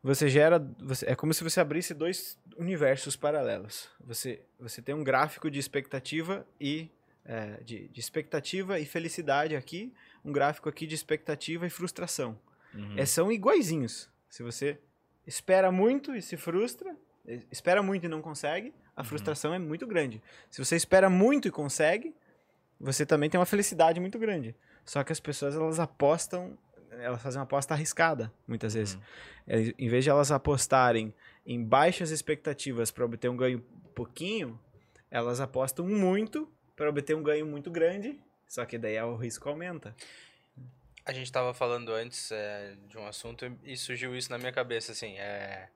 você 0.03 0.29
gera. 0.29 0.59
Você, 0.79 1.05
é 1.05 1.15
como 1.15 1.33
se 1.33 1.43
você 1.43 1.59
abrisse 1.59 1.93
dois 1.93 2.37
universos 2.57 3.15
paralelos. 3.15 3.89
Você, 4.01 4.41
você 4.59 4.81
tem 4.81 4.95
um 4.95 5.03
gráfico 5.03 5.49
de 5.49 5.59
expectativa 5.59 6.45
e. 6.59 6.89
é, 7.25 7.61
de, 7.63 7.87
de 7.89 7.99
expectativa 7.99 8.79
e 8.79 8.85
felicidade 8.85 9.55
aqui, 9.55 9.93
um 10.23 10.31
gráfico 10.31 10.69
aqui 10.69 10.87
de 10.87 10.95
expectativa 10.95 11.65
e 11.67 11.69
frustração. 11.69 12.37
Uhum. 12.73 12.95
É, 12.97 13.05
são 13.05 13.31
iguaizinhos. 13.31 14.09
Se 14.29 14.43
você 14.43 14.77
espera 15.25 15.71
muito 15.71 16.15
e 16.15 16.21
se 16.21 16.37
frustra, 16.37 16.95
espera 17.51 17.83
muito 17.83 18.05
e 18.05 18.09
não 18.09 18.21
consegue, 18.21 18.73
a 18.95 19.03
frustração 19.03 19.53
é 19.53 19.59
muito 19.59 19.85
grande. 19.85 20.21
Se 20.49 20.63
você 20.63 20.75
espera 20.75 21.09
muito 21.09 21.47
e 21.47 21.51
consegue, 21.51 22.15
você 22.79 23.05
também 23.05 23.29
tem 23.29 23.39
uma 23.39 23.45
felicidade 23.45 23.99
muito 23.99 24.17
grande. 24.17 24.55
Só 24.85 25.03
que 25.03 25.11
as 25.11 25.19
pessoas 25.19 25.55
elas 25.55 25.79
apostam, 25.79 26.57
elas 26.91 27.21
fazem 27.21 27.39
uma 27.39 27.43
aposta 27.43 27.73
arriscada, 27.73 28.31
muitas 28.47 28.73
vezes. 28.73 28.97
Eh, 29.47 29.73
Em 29.77 29.89
vez 29.89 30.03
de 30.03 30.09
elas 30.09 30.31
apostarem 30.31 31.13
em 31.47 31.63
baixas 31.63 32.11
expectativas 32.11 32.91
para 32.91 33.05
obter 33.05 33.29
um 33.29 33.37
ganho 33.37 33.61
pouquinho, 33.95 34.59
elas 35.09 35.39
apostam 35.39 35.87
muito 35.87 36.51
para 36.75 36.89
obter 36.89 37.15
um 37.15 37.23
ganho 37.23 37.45
muito 37.45 37.71
grande. 37.71 38.19
Só 38.45 38.65
que 38.65 38.77
daí 38.77 39.01
o 39.01 39.15
risco 39.15 39.47
aumenta. 39.47 39.95
A 41.05 41.13
gente 41.13 41.31
tava 41.31 41.53
falando 41.53 41.93
antes 41.93 42.31
é, 42.33 42.75
de 42.89 42.97
um 42.97 43.07
assunto 43.07 43.49
e 43.63 43.77
surgiu 43.77 44.13
isso 44.13 44.29
na 44.29 44.37
minha 44.37 44.51
cabeça, 44.51 44.91
assim, 44.91 45.17
é... 45.17 45.69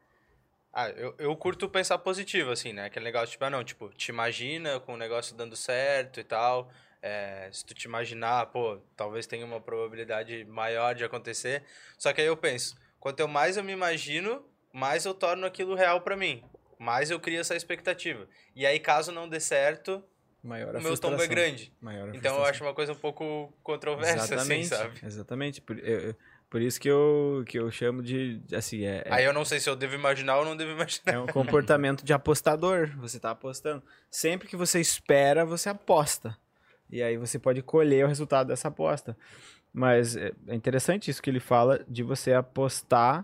Ah, 0.74 0.90
eu, 0.90 1.16
eu 1.18 1.36
curto 1.38 1.70
pensar 1.70 1.98
positivo, 1.98 2.52
assim, 2.52 2.74
né? 2.74 2.86
Aquele 2.86 3.06
negócio, 3.06 3.30
tipo, 3.32 3.44
ah, 3.44 3.50
não, 3.50 3.64
tipo, 3.64 3.90
te 3.90 4.10
imagina 4.10 4.80
com 4.82 4.94
o 4.94 4.98
negócio 4.98 5.36
dando 5.36 5.56
certo 5.56 6.20
e 6.20 6.24
tal. 6.24 6.70
é, 7.02 7.50
se 7.52 7.66
tu 7.66 7.74
te 7.74 7.86
imaginar, 7.86 8.48
pô, 8.48 8.80
talvez 8.96 9.26
tenha 9.26 9.46
uma 9.46 9.60
probabilidade 9.60 10.46
maior 10.46 10.94
de 10.94 11.04
acontecer. 11.04 11.64
Só 11.98 12.14
que 12.14 12.22
aí 12.22 12.28
eu 12.28 12.38
penso, 12.38 12.76
quanto 13.00 13.20
eu 13.20 13.28
mais 13.28 13.58
eu 13.58 13.64
me 13.64 13.72
imagino, 13.72 14.46
mais 14.74 15.06
eu 15.06 15.14
torno 15.14 15.46
aquilo 15.46 15.76
real 15.76 16.02
pra 16.02 16.16
mim. 16.16 16.44
Mais 16.80 17.12
eu 17.12 17.20
crio 17.20 17.40
essa 17.42 17.56
expectativa. 17.56 18.28
E 18.56 18.66
aí, 18.66 18.80
caso 18.80 19.12
não 19.12 19.30
dê 19.30 19.40
certo, 19.40 20.04
Maior 20.44 20.76
o 20.76 20.82
meu 20.82 20.98
tombo 20.98 21.22
é 21.22 21.28
grande. 21.28 21.72
Então 22.14 22.36
eu 22.38 22.46
acho 22.46 22.64
uma 22.64 22.74
coisa 22.74 22.94
um 22.94 22.96
pouco 22.96 23.54
controversa, 23.62 24.36
assim, 24.36 24.64
sabe? 24.64 25.00
Exatamente. 25.06 25.62
Por, 25.62 25.78
eu- 25.78 26.16
por 26.50 26.60
isso 26.62 26.82
que 26.82 26.90
eu, 26.90 27.44
que 27.48 27.60
eu 27.60 27.70
chamo 27.70 28.02
de, 28.02 28.40
de, 28.40 28.56
assim, 28.56 28.84
é, 28.84 29.04
é, 29.06 29.14
Aí 29.14 29.24
eu 29.24 29.32
não 29.34 29.46
sei 29.46 29.60
se 29.60 29.70
eu 29.70 29.76
devo 29.76 29.94
imaginar 29.94 30.40
ou 30.40 30.46
não 30.46 30.58
devo 30.58 30.72
imaginar. 30.72 31.14
é 31.14 31.20
um 31.20 31.28
comportamento 31.28 32.04
de 32.04 32.12
apostador. 32.12 32.90
Você 32.98 33.18
está 33.18 33.30
apostando. 33.32 33.84
Sempre 34.10 34.48
que 34.48 34.56
você 34.58 34.80
espera, 34.82 35.46
você 35.46 35.70
aposta. 35.70 36.36
E 36.90 37.04
aí 37.04 37.16
você 37.18 37.38
pode 37.38 37.62
colher 37.62 38.04
o 38.04 38.08
resultado 38.08 38.48
dessa 38.48 38.68
aposta. 38.70 39.16
Mas 39.72 40.16
é 40.18 40.32
é 40.48 40.56
interessante 40.56 41.10
isso 41.12 41.22
que 41.22 41.30
ele 41.30 41.40
fala 41.40 41.86
de 41.88 42.02
você 42.04 42.34
apostar 42.34 43.24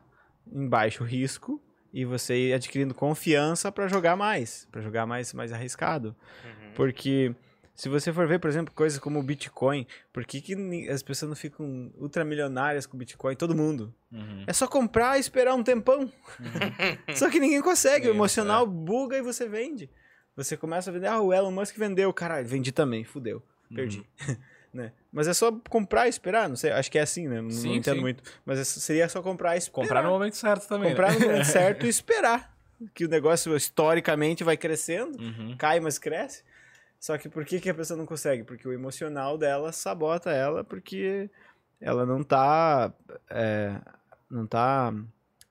em 0.51 0.67
baixo 0.67 1.03
risco 1.03 1.61
e 1.93 2.05
você 2.05 2.35
ir 2.35 2.53
adquirindo 2.53 2.93
confiança 2.93 3.71
para 3.71 3.87
jogar 3.87 4.15
mais, 4.15 4.67
para 4.71 4.81
jogar 4.81 5.05
mais, 5.05 5.33
mais 5.33 5.51
arriscado. 5.51 6.15
Uhum. 6.43 6.71
Porque 6.75 7.33
se 7.77 7.89
você 7.89 8.11
for 8.11 8.27
ver, 8.27 8.39
por 8.39 8.49
exemplo, 8.49 8.73
coisas 8.73 8.97
como 8.97 9.19
o 9.19 9.23
Bitcoin, 9.23 9.85
por 10.11 10.25
que, 10.25 10.41
que 10.41 10.89
as 10.89 11.03
pessoas 11.03 11.29
não 11.29 11.35
ficam 11.35 11.91
ultramilionárias 11.97 12.87
com 12.87 12.95
o 12.95 12.99
Bitcoin? 12.99 13.35
Todo 13.35 13.55
mundo. 13.55 13.93
Uhum. 14.11 14.43
É 14.47 14.51
só 14.51 14.67
comprar 14.67 15.17
e 15.17 15.19
esperar 15.19 15.53
um 15.53 15.63
tempão. 15.63 16.11
só 17.15 17.29
que 17.29 17.39
ninguém 17.39 17.61
consegue. 17.61 18.07
o 18.07 18.11
emocional 18.11 18.65
buga 18.65 19.17
e 19.17 19.21
você 19.21 19.47
vende. 19.47 19.89
Você 20.35 20.57
começa 20.57 20.89
a 20.89 20.93
vender. 20.93 21.05
Ah, 21.05 21.21
o 21.21 21.31
Elon 21.31 21.51
Musk 21.51 21.77
vendeu. 21.77 22.11
Caralho, 22.11 22.47
vendi 22.47 22.71
também. 22.71 23.03
Fudeu. 23.03 23.43
Perdi. 23.73 24.03
Né? 24.77 24.91
Mas 25.11 25.27
é 25.27 25.33
só 25.33 25.51
comprar 25.69 26.05
e 26.05 26.09
esperar. 26.09 26.47
Não 26.47 26.55
sei. 26.55 26.71
Acho 26.71 26.89
que 26.89 26.97
é 26.97 27.01
assim, 27.01 27.27
né? 27.27 27.41
Não, 27.41 27.49
Sim, 27.51 27.69
não 27.69 27.75
entendo 27.75 27.95
sim. 27.95 28.01
muito. 28.01 28.23
Mas 28.45 28.59
é- 28.59 28.63
seria 28.63 29.09
só 29.09 29.21
comprar 29.21 29.55
e 29.55 29.57
esperar. 29.57 29.83
Comprar 29.83 30.03
no 30.03 30.09
momento 30.09 30.35
certo 30.37 30.67
também. 30.67 30.89
Comprar 30.91 31.11
né? 31.13 31.19
no 31.19 31.25
momento 31.27 31.45
certo 31.51 31.85
e 31.85 31.89
esperar. 31.89 32.55
Que 32.93 33.05
o 33.05 33.09
negócio 33.09 33.55
historicamente 33.55 34.43
vai 34.43 34.55
crescendo 34.55 35.19
Uhum. 35.21 35.55
cai, 35.57 35.79
mas 35.79 35.97
cresce. 35.97 36.43
Só 36.99 37.17
que 37.17 37.27
por 37.27 37.43
que, 37.45 37.59
que 37.59 37.69
a 37.69 37.73
pessoa 37.73 37.97
não 37.97 38.05
consegue? 38.05 38.43
Porque 38.43 38.67
o 38.67 38.73
emocional 38.73 39.37
dela 39.37 39.71
sabota 39.71 40.31
ela 40.31 40.63
porque 40.63 41.29
ela 41.81 42.05
não 42.05 42.23
tá, 42.23 42.91
é, 43.29 43.75
não 44.29 44.45
tá 44.47 44.93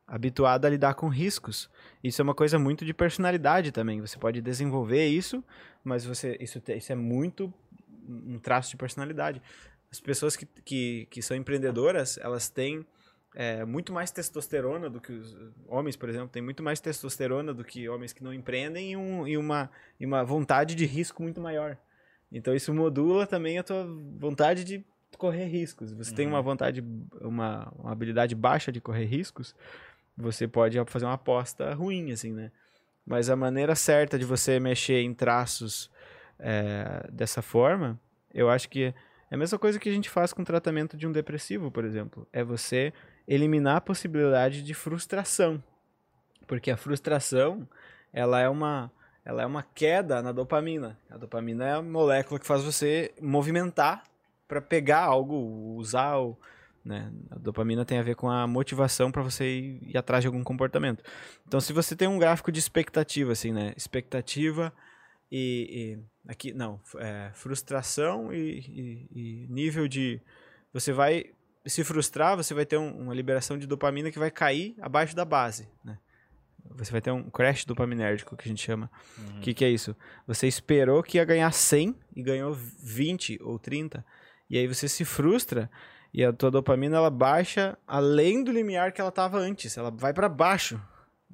habituada 0.06 0.66
a 0.66 0.70
lidar 0.70 0.94
com 0.94 1.08
riscos. 1.08 1.68
Isso 2.02 2.20
é 2.20 2.24
uma 2.24 2.34
coisa 2.34 2.58
muito 2.58 2.84
de 2.84 2.94
personalidade 2.94 3.72
também. 3.72 4.00
Você 4.00 4.18
pode 4.18 4.40
desenvolver 4.40 5.06
isso, 5.06 5.42
mas 5.82 6.04
você 6.04 6.36
isso, 6.40 6.62
isso 6.68 6.92
é 6.92 6.94
muito 6.96 7.52
um 8.08 8.38
traço 8.38 8.70
de 8.70 8.76
personalidade. 8.76 9.40
As 9.90 10.00
pessoas 10.00 10.36
que, 10.36 10.46
que, 10.46 11.06
que 11.10 11.22
são 11.22 11.36
empreendedoras, 11.36 12.18
elas 12.18 12.48
têm 12.48 12.84
é, 13.34 13.64
muito 13.64 13.92
mais 13.92 14.10
testosterona 14.10 14.88
do 14.88 15.00
que 15.00 15.12
os 15.12 15.36
homens, 15.66 15.94
por 15.94 16.08
exemplo, 16.08 16.28
tem 16.28 16.42
muito 16.42 16.62
mais 16.62 16.80
testosterona 16.80 17.52
do 17.52 17.62
que 17.62 17.88
homens 17.88 18.12
que 18.12 18.24
não 18.24 18.32
empreendem 18.32 18.92
e, 18.92 18.96
um, 18.96 19.28
e 19.28 19.36
uma, 19.36 19.70
e 20.00 20.06
uma 20.06 20.24
vontade 20.24 20.74
de 20.74 20.86
risco 20.86 21.22
muito 21.22 21.40
maior. 21.40 21.76
Então 22.32 22.54
isso 22.54 22.72
modula 22.72 23.26
também 23.26 23.58
a 23.58 23.62
tua 23.62 23.86
vontade 24.18 24.64
de 24.64 24.84
correr 25.18 25.46
riscos. 25.46 25.92
Você 25.92 26.14
tem 26.14 26.26
uma 26.26 26.42
vontade, 26.42 26.82
uma, 27.20 27.72
uma 27.78 27.92
habilidade 27.92 28.34
baixa 28.34 28.72
de 28.72 28.80
correr 28.80 29.04
riscos, 29.04 29.54
você 30.16 30.48
pode 30.48 30.78
fazer 30.86 31.04
uma 31.04 31.14
aposta 31.14 31.74
ruim, 31.74 32.12
assim, 32.12 32.32
né? 32.32 32.50
Mas 33.04 33.28
a 33.30 33.36
maneira 33.36 33.74
certa 33.74 34.18
de 34.18 34.24
você 34.24 34.58
mexer 34.58 35.00
em 35.00 35.14
traços 35.14 35.90
é, 36.38 37.06
dessa 37.10 37.42
forma, 37.42 37.98
eu 38.32 38.50
acho 38.50 38.68
que 38.68 38.94
é 39.30 39.34
a 39.34 39.38
mesma 39.38 39.58
coisa 39.58 39.78
que 39.78 39.88
a 39.88 39.92
gente 39.92 40.08
faz 40.08 40.32
com 40.32 40.42
o 40.42 40.44
tratamento 40.44 40.96
de 40.96 41.06
um 41.06 41.12
depressivo, 41.12 41.70
por 41.70 41.84
exemplo. 41.84 42.26
É 42.32 42.44
você 42.44 42.92
eliminar 43.26 43.76
a 43.76 43.80
possibilidade 43.80 44.62
de 44.62 44.74
frustração. 44.74 45.62
Porque 46.46 46.70
a 46.70 46.76
frustração, 46.76 47.68
ela 48.12 48.40
é 48.40 48.48
uma, 48.48 48.90
ela 49.24 49.42
é 49.42 49.46
uma 49.46 49.64
queda 49.64 50.22
na 50.22 50.30
dopamina. 50.30 50.96
A 51.10 51.16
dopamina 51.16 51.66
é 51.66 51.72
a 51.72 51.82
molécula 51.82 52.38
que 52.38 52.46
faz 52.46 52.62
você 52.62 53.12
movimentar 53.20 54.04
para 54.46 54.60
pegar 54.60 55.00
algo, 55.00 55.74
usar 55.76 56.18
o, 56.18 56.38
né? 56.84 57.12
A 57.32 57.34
dopamina 57.36 57.84
tem 57.84 57.98
a 57.98 58.02
ver 58.02 58.14
com 58.14 58.30
a 58.30 58.46
motivação 58.46 59.10
para 59.10 59.22
você 59.22 59.44
ir, 59.44 59.88
ir, 59.90 59.98
atrás 59.98 60.22
de 60.22 60.28
algum 60.28 60.44
comportamento. 60.44 61.02
Então, 61.44 61.60
se 61.60 61.72
você 61.72 61.96
tem 61.96 62.06
um 62.06 62.16
gráfico 62.16 62.52
de 62.52 62.60
expectativa, 62.60 63.32
assim, 63.32 63.52
né? 63.52 63.74
Expectativa 63.76 64.72
e, 65.30 65.98
e 66.26 66.30
aqui 66.30 66.52
não, 66.52 66.80
é, 66.98 67.30
frustração 67.34 68.32
e, 68.32 68.60
e, 68.60 69.08
e, 69.14 69.46
nível 69.48 69.88
de 69.88 70.20
você 70.72 70.92
vai 70.92 71.26
se 71.66 71.82
frustrar, 71.82 72.36
você 72.36 72.54
vai 72.54 72.64
ter 72.64 72.76
um, 72.76 73.02
uma 73.02 73.14
liberação 73.14 73.58
de 73.58 73.66
dopamina 73.66 74.10
que 74.10 74.18
vai 74.18 74.30
cair 74.30 74.76
abaixo 74.80 75.16
da 75.16 75.24
base, 75.24 75.68
né? 75.84 75.98
Você 76.70 76.92
vai 76.92 77.00
ter 77.00 77.10
um 77.10 77.30
crash 77.30 77.64
dopaminérgico, 77.64 78.36
que 78.36 78.44
a 78.44 78.48
gente 78.48 78.62
chama. 78.62 78.90
O 79.16 79.20
uhum. 79.20 79.40
que, 79.40 79.54
que 79.54 79.64
é 79.64 79.70
isso? 79.70 79.96
Você 80.26 80.46
esperou 80.46 81.02
que 81.02 81.16
ia 81.16 81.24
ganhar 81.24 81.50
100 81.52 81.94
e 82.14 82.22
ganhou 82.22 82.52
20 82.52 83.38
ou 83.42 83.58
30. 83.58 84.04
E 84.50 84.58
aí 84.58 84.66
você 84.66 84.88
se 84.88 85.04
frustra 85.04 85.70
e 86.12 86.24
a 86.24 86.32
tua 86.32 86.50
dopamina 86.50 86.96
ela 86.96 87.10
baixa 87.10 87.78
além 87.86 88.42
do 88.42 88.52
limiar 88.52 88.92
que 88.92 89.00
ela 89.00 89.10
estava 89.10 89.38
antes. 89.38 89.76
Ela 89.76 89.90
vai 89.90 90.12
para 90.12 90.28
baixo, 90.28 90.80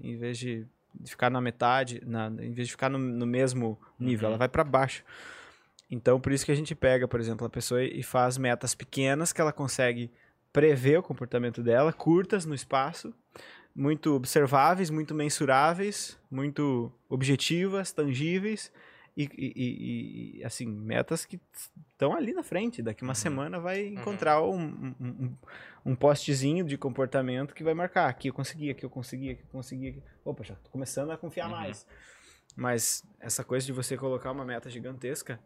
em 0.01 0.17
vez 0.17 0.39
de 0.39 0.67
ficar 1.05 1.31
na 1.31 1.41
metade, 1.41 2.03
na, 2.07 2.27
em 2.27 2.53
vez 2.53 2.69
de 2.69 2.73
ficar 2.73 2.89
no, 2.89 2.99
no 2.99 3.27
mesmo 3.27 3.79
nível, 3.99 4.29
uhum. 4.29 4.33
ela 4.33 4.39
vai 4.39 4.49
para 4.49 4.65
baixo. 4.65 5.05
Então, 5.91 6.21
por 6.21 6.33
isso 6.33 6.45
que 6.45 6.53
a 6.53 6.55
gente 6.55 6.75
pega, 6.75 7.07
por 7.07 7.21
exemplo, 7.21 7.47
a 7.47 7.51
pessoa 7.51 7.83
e 7.83 8.03
faz 8.03 8.39
metas 8.39 8.75
pequenas 8.75 9.33
que 9.33 9.41
ela 9.41 9.53
consegue 9.53 10.11
prever 10.53 10.99
o 10.99 11.03
comportamento 11.03 11.63
dela, 11.63 11.93
curtas 11.93 12.45
no 12.45 12.55
espaço, 12.55 13.15
muito 13.75 14.15
observáveis, 14.15 14.91
muito 14.91 15.15
mensuráveis, 15.15 16.19
muito 16.31 16.93
objetivas, 17.09 17.93
tangíveis 17.93 18.71
e, 19.17 19.29
e, 19.37 20.39
e, 20.39 20.45
assim, 20.45 20.67
metas 20.67 21.25
que 21.25 21.41
estão 21.91 22.15
ali 22.15 22.33
na 22.33 22.43
frente. 22.43 22.83
Daqui 22.83 23.03
uma 23.03 23.11
uhum. 23.11 23.15
semana 23.15 23.61
vai 23.61 23.85
uhum. 23.85 24.01
encontrar 24.01 24.41
uhum. 24.41 24.95
um, 25.01 25.07
um, 25.07 25.37
um, 25.87 25.95
postzinho 25.95 26.65
de 26.65 26.79
comportamento 26.79 27.55
que 27.55 27.63
vai 27.63 27.75
marcar. 27.75 28.09
Aqui 28.09 28.29
eu 28.29 28.35
consegui, 28.35 28.71
aqui 28.71 28.85
eu 28.85 28.91
consegui, 28.91 29.31
aqui 29.31 29.43
eu 29.43 29.51
consegui. 29.51 29.89
Aqui. 29.89 30.03
Opa, 30.25 30.43
já 30.43 30.55
tô 30.55 30.71
começando 30.71 31.11
a 31.11 31.17
confiar 31.17 31.47
uhum. 31.47 31.57
mais. 31.57 31.87
Mas 32.57 33.05
essa 33.21 33.45
coisa 33.45 33.67
de 33.67 33.73
você 33.73 33.97
colocar 33.97 34.31
uma 34.31 34.45
meta 34.45 34.71
gigantesca, 34.71 35.39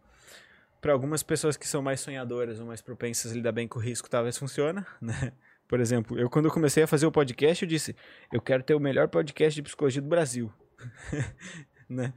para 0.81 0.93
algumas 0.93 1.23
pessoas 1.23 1.57
que 1.57 1.67
são 1.67 1.83
mais 1.83 2.01
sonhadoras 2.01 2.61
ou 2.61 2.67
mais 2.67 2.81
propensas 2.81 3.33
a 3.33 3.35
lidar 3.35 3.53
bem 3.53 3.67
com 3.67 3.79
o 3.79 3.83
risco, 3.83 4.09
talvez 4.09 4.39
funciona, 4.39 4.87
né? 5.03 5.33
Por 5.67 5.81
exemplo, 5.81 6.17
eu 6.17 6.31
quando 6.31 6.45
eu 6.45 6.53
comecei 6.53 6.85
a 6.85 6.87
fazer 6.87 7.07
o 7.07 7.13
podcast, 7.13 7.65
eu 7.65 7.69
disse, 7.69 7.97
eu 8.33 8.41
quero 8.41 8.63
ter 8.63 8.75
o 8.75 8.81
melhor 8.81 9.09
podcast 9.09 9.57
de 9.57 9.63
psicologia 9.63 10.01
do 10.01 10.09
Brasil. 10.09 10.53
né? 11.89 12.13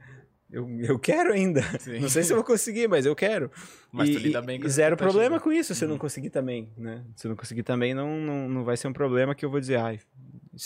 Eu, 0.52 0.68
eu 0.80 0.98
quero 0.98 1.32
ainda. 1.32 1.62
Sim. 1.78 2.00
Não 2.00 2.08
sei 2.08 2.24
se 2.24 2.32
eu 2.32 2.36
vou 2.36 2.44
conseguir, 2.44 2.88
mas 2.88 3.06
eu 3.06 3.14
quero. 3.14 3.50
Mas 3.92 4.08
e, 4.08 4.12
tu 4.12 4.18
lida 4.18 4.42
bem 4.42 4.60
com 4.60 4.66
e 4.66 4.70
zero 4.70 4.96
problema 4.96 5.38
com 5.38 5.52
isso 5.52 5.74
se 5.74 5.80
uhum. 5.80 5.84
eu 5.84 5.88
não 5.90 5.94
uhum. 5.94 6.00
conseguir 6.00 6.30
também, 6.30 6.68
né? 6.76 7.04
Se 7.14 7.26
eu 7.26 7.30
não 7.30 7.36
conseguir 7.36 7.62
também, 7.62 7.94
não, 7.94 8.20
não, 8.20 8.48
não 8.48 8.64
vai 8.64 8.76
ser 8.76 8.88
um 8.88 8.92
problema 8.92 9.34
que 9.34 9.44
eu 9.44 9.50
vou 9.50 9.60
dizer, 9.60 9.76
ai, 9.76 10.00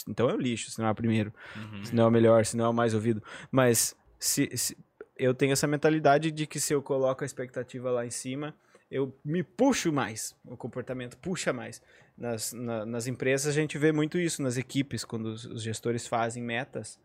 então 0.09 0.29
é 0.31 0.35
o 0.35 0.39
lixo, 0.39 0.71
se 0.71 0.79
não 0.79 0.89
é 0.89 0.91
o 0.91 0.95
primeiro. 0.95 1.33
Uhum. 1.55 1.85
Se 1.85 1.95
não 1.95 2.05
é 2.05 2.07
o 2.07 2.11
melhor, 2.11 2.47
se 2.47 2.57
não 2.57 2.65
é 2.65 2.69
o 2.69 2.73
mais 2.73 2.95
ouvido. 2.95 3.23
Mas 3.51 3.95
se, 4.19 4.51
se, 4.57 4.77
eu 5.19 5.35
tenho 5.35 5.53
essa 5.53 5.67
mentalidade 5.67 6.31
de 6.31 6.47
que 6.47 6.59
se 6.59 6.73
eu 6.73 6.83
coloco 6.83 7.23
a 7.23 7.27
expectativa 7.27 7.91
lá 7.91 8.07
em 8.07 8.11
cima, 8.11 8.55
eu 8.91 9.15
me 9.25 9.43
puxo 9.43 9.93
mais. 9.93 10.35
O 10.45 10.57
comportamento 10.57 11.17
puxa 11.19 11.53
mais. 11.53 11.83
Nas, 12.17 12.53
na, 12.53 12.87
nas 12.87 13.07
empresas 13.07 13.49
a 13.49 13.61
gente 13.61 13.77
vê 13.77 13.93
muito 13.93 14.19
isso, 14.19 14.43
nas 14.43 14.57
equipes, 14.57 15.05
quando 15.05 15.27
os, 15.27 15.45
os 15.45 15.63
gestores 15.63 16.07
fazem 16.07 16.43
metas. 16.43 16.99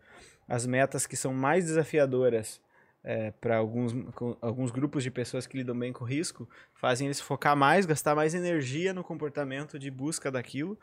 As 0.48 0.66
metas 0.66 1.06
que 1.06 1.18
são 1.18 1.34
mais 1.34 1.66
desafiadoras 1.66 2.62
é, 3.10 3.32
para 3.32 3.58
alguns, 3.58 3.92
alguns 4.40 4.70
grupos 4.70 5.02
de 5.02 5.10
pessoas 5.10 5.48
que 5.48 5.58
lidam 5.58 5.78
bem 5.78 5.92
com 5.92 6.06
risco, 6.06 6.48
fazem 6.76 7.08
eles 7.08 7.20
focar 7.20 7.58
mais, 7.58 7.88
gastar 7.88 8.14
mais 8.14 8.36
energia 8.36 8.94
no 8.94 9.04
comportamento 9.04 9.80
de 9.80 9.90
busca 9.90 10.30
daquilo. 10.30 10.78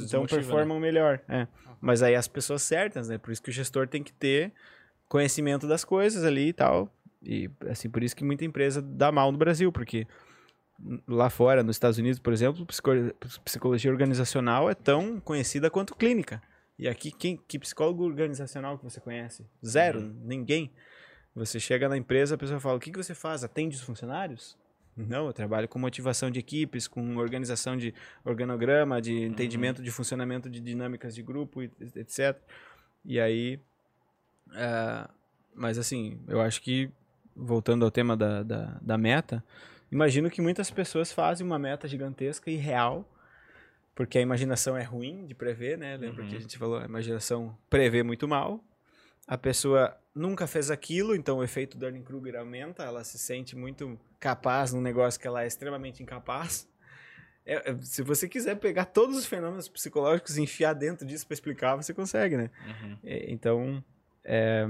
Então 0.00 0.22
né? 0.22 0.28
performam 0.28 0.80
né? 0.80 0.86
melhor. 0.86 1.20
É. 1.28 1.46
Mas 1.78 2.02
aí 2.02 2.14
as 2.14 2.26
pessoas 2.26 2.62
certas, 2.62 3.10
né? 3.10 3.18
Por 3.18 3.30
isso 3.32 3.42
que 3.42 3.50
o 3.50 3.52
gestor 3.52 3.86
tem 3.86 4.02
que 4.02 4.14
ter 4.14 4.50
conhecimento 5.10 5.68
das 5.68 5.84
coisas 5.84 6.24
ali 6.24 6.48
e 6.48 6.52
tal. 6.54 6.90
E 7.22 7.50
assim, 7.68 7.90
por 7.90 8.02
isso 8.02 8.16
que 8.16 8.24
muita 8.24 8.46
empresa 8.46 8.80
dá 8.80 9.12
mal 9.12 9.30
no 9.30 9.36
Brasil, 9.36 9.70
porque 9.70 10.06
lá 11.06 11.28
fora, 11.28 11.62
nos 11.62 11.76
Estados 11.76 11.98
Unidos, 11.98 12.18
por 12.18 12.32
exemplo, 12.32 12.66
psicologia 13.44 13.90
organizacional 13.90 14.70
é 14.70 14.74
tão 14.74 15.20
conhecida 15.20 15.68
quanto 15.68 15.94
clínica. 15.94 16.42
E 16.78 16.88
aqui, 16.88 17.12
quem, 17.12 17.36
que 17.36 17.58
psicólogo 17.58 18.04
organizacional 18.04 18.78
que 18.78 18.84
você 18.84 19.00
conhece? 19.00 19.44
Zero, 19.62 20.00
uhum. 20.00 20.16
ninguém. 20.24 20.72
Você 21.34 21.60
chega 21.60 21.88
na 21.88 21.96
empresa, 21.96 22.34
a 22.34 22.38
pessoa 22.38 22.60
fala: 22.60 22.76
o 22.76 22.80
que, 22.80 22.90
que 22.90 22.96
você 22.96 23.14
faz? 23.14 23.44
Atende 23.44 23.76
os 23.76 23.82
funcionários? 23.82 24.56
Não, 25.06 25.26
eu 25.26 25.32
trabalho 25.32 25.68
com 25.68 25.78
motivação 25.78 26.28
de 26.28 26.40
equipes, 26.40 26.88
com 26.88 27.16
organização 27.18 27.76
de 27.76 27.94
organograma, 28.24 29.00
de 29.00 29.12
uhum. 29.12 29.26
entendimento 29.26 29.80
de 29.80 29.90
funcionamento 29.92 30.50
de 30.50 30.58
dinâmicas 30.58 31.14
de 31.14 31.22
grupo, 31.22 31.62
etc. 31.62 32.36
E 33.04 33.20
aí. 33.20 33.60
Uh, 34.48 35.08
mas 35.54 35.78
assim, 35.78 36.20
eu 36.26 36.40
acho 36.40 36.60
que, 36.60 36.90
voltando 37.34 37.84
ao 37.84 37.90
tema 37.90 38.16
da, 38.16 38.42
da, 38.42 38.78
da 38.80 38.98
meta, 38.98 39.44
imagino 39.90 40.30
que 40.30 40.40
muitas 40.40 40.70
pessoas 40.70 41.12
fazem 41.12 41.46
uma 41.46 41.58
meta 41.58 41.86
gigantesca 41.86 42.50
e 42.50 42.56
real, 42.56 43.08
porque 43.94 44.18
a 44.18 44.20
imaginação 44.20 44.76
é 44.76 44.82
ruim 44.82 45.26
de 45.26 45.34
prever, 45.34 45.78
né? 45.78 45.96
Lembra 45.96 46.22
uhum. 46.22 46.28
que 46.28 46.36
a 46.36 46.40
gente 46.40 46.58
falou, 46.58 46.78
a 46.78 46.84
imaginação 46.84 47.56
prevê 47.70 48.02
muito 48.02 48.26
mal. 48.26 48.64
A 49.28 49.36
pessoa 49.36 49.94
nunca 50.14 50.46
fez 50.46 50.70
aquilo, 50.70 51.14
então 51.14 51.38
o 51.38 51.44
efeito 51.44 51.76
Dunning-Kruger 51.76 52.36
aumenta, 52.36 52.82
ela 52.82 53.04
se 53.04 53.18
sente 53.18 53.54
muito 53.54 54.00
capaz 54.18 54.72
num 54.72 54.80
negócio 54.80 55.20
que 55.20 55.26
ela 55.26 55.44
é 55.44 55.46
extremamente 55.46 56.02
incapaz. 56.02 56.66
É, 57.44 57.70
é 57.70 57.76
se 57.82 58.02
você 58.02 58.26
quiser 58.26 58.56
pegar 58.56 58.86
todos 58.86 59.18
os 59.18 59.26
fenômenos 59.26 59.68
psicológicos 59.68 60.38
e 60.38 60.42
enfiar 60.42 60.72
dentro 60.72 61.06
disso 61.06 61.26
para 61.26 61.34
explicar, 61.34 61.76
você 61.76 61.92
consegue, 61.92 62.38
né? 62.38 62.50
Uhum. 62.66 62.98
É, 63.04 63.30
então, 63.30 63.84
é, 64.24 64.66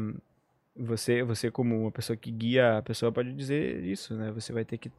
você, 0.75 1.23
você 1.23 1.53
como 1.53 1.83
uma 1.83 1.93
pessoa 1.93 2.17
que 2.17 2.31
guia 2.31 2.79
a 2.79 2.83
pessoa 2.83 3.13
pode 3.13 3.33
dizer 3.33 3.85
isso, 3.85 4.15
né? 4.15 4.33
Você 4.33 4.53
vai 4.53 4.65
ter 4.65 4.77
que 4.77 4.91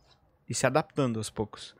ir 0.48 0.54
se 0.54 0.66
adaptando 0.66 1.18
aos 1.18 1.30
poucos. 1.30 1.76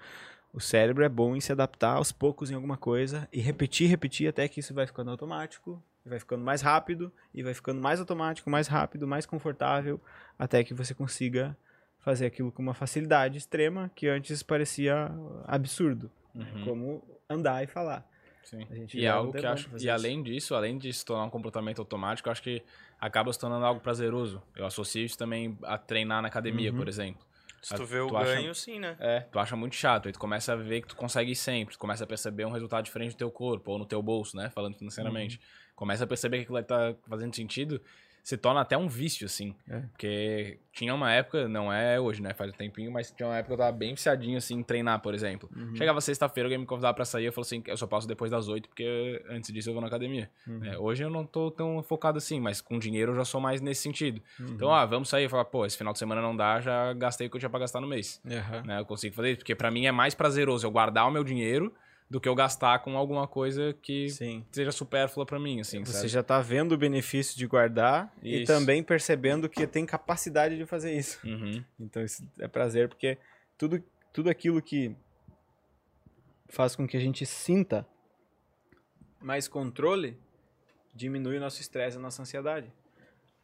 O 0.52 0.60
cérebro 0.60 1.04
é 1.04 1.10
bom 1.10 1.36
em 1.36 1.40
se 1.40 1.52
adaptar 1.52 1.96
aos 1.96 2.12
poucos 2.12 2.52
em 2.52 2.56
alguma 2.56 2.76
coisa 2.76 3.28
e 3.32 3.40
repetir, 3.40 3.88
repetir 3.90 4.28
até 4.28 4.48
que 4.48 4.60
isso 4.60 4.74
vai 4.74 4.86
ficando 4.86 5.12
automático 5.12 5.82
vai 6.06 6.20
ficando 6.20 6.44
mais 6.44 6.62
rápido 6.62 7.12
e 7.34 7.44
vai 7.44 7.54
ficando 7.54 7.82
mais 7.82 8.00
automático, 8.00 8.50
mais 8.50 8.68
rápido, 8.68 9.08
mais 9.08 9.26
confortável, 9.26 10.00
até 10.38 10.64
que 10.64 10.74
você 10.74 10.94
consiga 10.94 11.58
fazer 12.00 12.26
aquilo 12.26 12.52
com 12.52 12.62
uma 12.62 12.74
facilidade 12.74 13.38
extrema 13.38 13.92
que 13.94 14.08
antes 14.08 14.42
parecia 14.42 15.12
absurdo, 15.46 16.10
uhum. 16.34 16.66
como 16.66 17.20
andar 17.30 17.64
e 17.64 17.68
falar. 17.68 18.08
Sim. 18.44 18.66
e 18.96 19.06
algo 19.06 19.32
que 19.32 19.46
acho, 19.46 19.70
e 19.74 19.76
isso. 19.76 19.92
além 19.92 20.24
disso, 20.24 20.56
além 20.56 20.76
de 20.76 20.92
se 20.92 21.06
tornar 21.06 21.26
um 21.26 21.30
comportamento 21.30 21.80
automático, 21.80 22.28
eu 22.28 22.32
acho 22.32 22.42
que 22.42 22.64
acaba 23.00 23.32
se 23.32 23.38
tornando 23.38 23.64
algo 23.64 23.80
prazeroso. 23.80 24.42
Eu 24.56 24.66
associo 24.66 25.06
isso 25.06 25.16
também 25.16 25.56
a 25.62 25.78
treinar 25.78 26.20
na 26.22 26.30
academia, 26.30 26.72
uhum. 26.72 26.78
por 26.78 26.88
exemplo. 26.88 27.24
Se 27.62 27.76
tu 27.76 27.86
vê 27.86 28.00
o 28.00 28.08
tu 28.08 28.14
ganho, 28.14 28.52
acha, 28.52 28.54
sim, 28.54 28.80
né? 28.80 28.96
É, 29.00 29.20
tu 29.20 29.38
acha 29.38 29.56
muito 29.56 29.76
chato. 29.76 30.08
Aí 30.08 30.14
tu 30.14 30.20
começa 30.20 30.54
a 30.54 30.56
ver 30.56 30.82
que 30.82 30.88
tu 30.88 30.96
consegue 30.96 31.34
ir 31.34 31.36
sempre. 31.36 31.76
Tu 31.76 31.80
começa 31.80 32.06
a 32.06 32.08
perceber 32.08 32.46
um 32.46 32.52
resultado 32.52 32.86
diferente 32.86 33.12
do 33.12 33.18
teu 33.18 33.30
corpo 33.30 33.72
ou 33.72 33.78
no 33.78 33.86
teu 33.86 34.02
bolso, 34.02 34.36
né? 34.38 34.50
Falando 34.50 34.78
financeiramente. 34.78 35.36
Uhum 35.36 35.69
começa 35.80 36.04
a 36.04 36.08
perceber 36.08 36.40
que 36.40 36.44
aquilo 36.44 36.62
tá 36.62 36.94
fazendo 37.08 37.34
sentido, 37.34 37.82
se 38.22 38.36
torna 38.36 38.60
até 38.60 38.78
um 38.78 38.90
vício, 38.90 39.26
assim. 39.26 39.56
É. 39.66 39.80
Porque 39.80 40.60
tinha 40.74 40.94
uma 40.94 41.10
época, 41.10 41.48
não 41.48 41.72
é 41.72 41.98
hoje, 41.98 42.22
né? 42.22 42.34
Faz 42.34 42.52
um 42.52 42.54
tempinho, 42.54 42.92
mas 42.92 43.10
tinha 43.12 43.26
uma 43.26 43.38
época 43.38 43.56
que 43.56 43.62
eu 43.62 43.66
tava 43.66 43.72
bem 43.72 43.94
viciadinho, 43.94 44.38
assim, 44.38 44.56
em 44.56 44.62
treinar, 44.62 45.00
por 45.02 45.14
exemplo. 45.14 45.50
Uhum. 45.56 45.74
Chegava 45.74 46.02
sexta-feira, 46.02 46.48
alguém 46.48 46.58
me 46.58 46.66
convidava 46.66 46.94
pra 46.94 47.06
sair, 47.06 47.26
eu 47.26 47.32
falava 47.32 47.48
assim, 47.48 47.64
eu 47.66 47.78
só 47.78 47.88
passo 47.88 48.06
depois 48.06 48.30
das 48.30 48.50
oito, 48.50 48.68
porque 48.68 49.24
antes 49.30 49.54
disso 49.54 49.70
eu 49.70 49.74
vou 49.74 49.80
na 49.80 49.88
academia. 49.88 50.30
Uhum. 50.46 50.66
É, 50.66 50.78
hoje 50.78 51.02
eu 51.02 51.10
não 51.10 51.26
tô 51.26 51.50
tão 51.50 51.82
focado 51.82 52.18
assim, 52.18 52.42
mas 52.42 52.60
com 52.60 52.78
dinheiro 52.78 53.14
eu 53.14 53.16
já 53.16 53.24
sou 53.24 53.40
mais 53.40 53.62
nesse 53.62 53.82
sentido. 53.82 54.22
Uhum. 54.38 54.48
Então, 54.50 54.74
ah, 54.74 54.86
vamos 54.86 55.08
sair. 55.08 55.24
Eu 55.24 55.30
falo, 55.30 55.46
pô, 55.46 55.66
esse 55.66 55.78
final 55.78 55.94
de 55.94 56.00
semana 56.00 56.22
não 56.22 56.36
dá, 56.36 56.60
já 56.60 56.92
gastei 56.92 57.28
o 57.28 57.30
que 57.30 57.38
eu 57.38 57.40
tinha 57.40 57.50
pra 57.50 57.62
gastar 57.62 57.80
no 57.80 57.88
mês. 57.88 58.20
Né? 58.26 58.80
Eu 58.80 58.86
consigo 58.86 59.16
fazer 59.16 59.30
isso, 59.30 59.40
porque 59.40 59.56
para 59.56 59.72
mim 59.72 59.86
é 59.86 59.94
mais 59.94 60.14
prazeroso 60.14 60.68
eu 60.68 60.72
guardar 60.72 61.08
o 61.08 61.12
meu 61.12 61.24
dinheiro 61.24 61.74
do 62.10 62.20
que 62.20 62.28
eu 62.28 62.34
gastar 62.34 62.80
com 62.80 62.98
alguma 62.98 63.28
coisa 63.28 63.72
que 63.84 64.10
Sim. 64.10 64.44
seja 64.52 64.72
supérflua 64.72 65.26
para 65.26 65.38
mim, 65.40 65.60
assim, 65.62 65.84
Você 65.86 65.94
sabe? 65.94 66.08
já 66.08 66.24
tá 66.24 66.42
vendo 66.42 66.72
o 66.72 66.78
benefício 66.78 67.38
de 67.38 67.46
guardar 67.46 68.12
isso. 68.24 68.44
e 68.44 68.46
também 68.46 68.82
percebendo 68.82 69.48
que 69.48 69.68
tem 69.68 69.86
capacidade 69.86 70.58
de 70.58 70.66
fazer 70.66 70.92
isso. 70.98 71.20
Uhum. 71.26 71.64
Então 71.80 72.04
isso 72.04 72.28
é 72.40 72.48
prazer 72.48 72.90
porque 72.90 73.18
tudo, 73.58 73.84
tudo 74.12 74.28
aquilo 74.30 74.60
que 74.62 74.96
faz 76.48 76.76
com 76.76 76.88
que 76.88 76.98
a 76.98 77.00
gente 77.00 77.26
sinta 77.28 77.86
mais 79.22 79.48
controle 79.48 80.18
diminui 80.96 81.38
o 81.38 81.40
nosso 81.40 81.62
estresse, 81.62 81.98
a 81.98 82.00
nossa 82.00 82.22
ansiedade. 82.24 82.72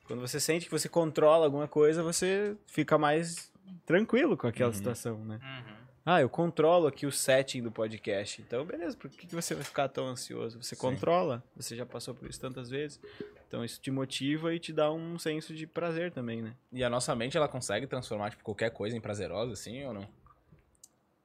Quando 0.07 0.21
você 0.21 0.39
sente 0.39 0.65
que 0.65 0.71
você 0.71 0.89
controla 0.89 1.45
alguma 1.45 1.67
coisa, 1.67 2.01
você 2.01 2.55
fica 2.65 2.97
mais 2.97 3.51
tranquilo 3.85 4.35
com 4.35 4.47
aquela 4.47 4.69
Uhum. 4.69 4.75
situação, 4.75 5.17
né? 5.23 5.39
Uhum. 5.43 5.84
Ah, 6.05 6.21
eu 6.21 6.29
controlo 6.29 6.85
aqui 6.85 7.05
o 7.07 7.11
setting 7.11 7.63
do 7.63 7.71
podcast. 7.71 8.39
Então, 8.41 8.63
beleza, 8.63 8.95
por 8.95 9.09
que, 9.09 9.25
que 9.25 9.33
você 9.35 9.55
vai 9.55 9.63
ficar 9.63 9.87
tão 9.89 10.05
ansioso? 10.07 10.61
Você 10.61 10.75
Sim. 10.75 10.81
controla, 10.81 11.43
você 11.55 11.75
já 11.75 11.83
passou 11.85 12.13
por 12.13 12.29
isso 12.29 12.39
tantas 12.39 12.69
vezes. 12.69 12.99
Então, 13.47 13.65
isso 13.65 13.81
te 13.81 13.89
motiva 13.89 14.53
e 14.53 14.59
te 14.59 14.71
dá 14.71 14.91
um 14.91 15.17
senso 15.17 15.55
de 15.55 15.65
prazer 15.65 16.11
também, 16.11 16.43
né? 16.43 16.55
E 16.71 16.83
a 16.83 16.89
nossa 16.91 17.15
mente, 17.15 17.35
ela 17.35 17.47
consegue 17.47 17.87
transformar, 17.87 18.29
tipo, 18.29 18.43
qualquer 18.43 18.69
coisa 18.69 18.95
em 18.95 19.01
prazerosa, 19.01 19.53
assim, 19.53 19.83
ou 19.83 19.93
não? 19.93 20.07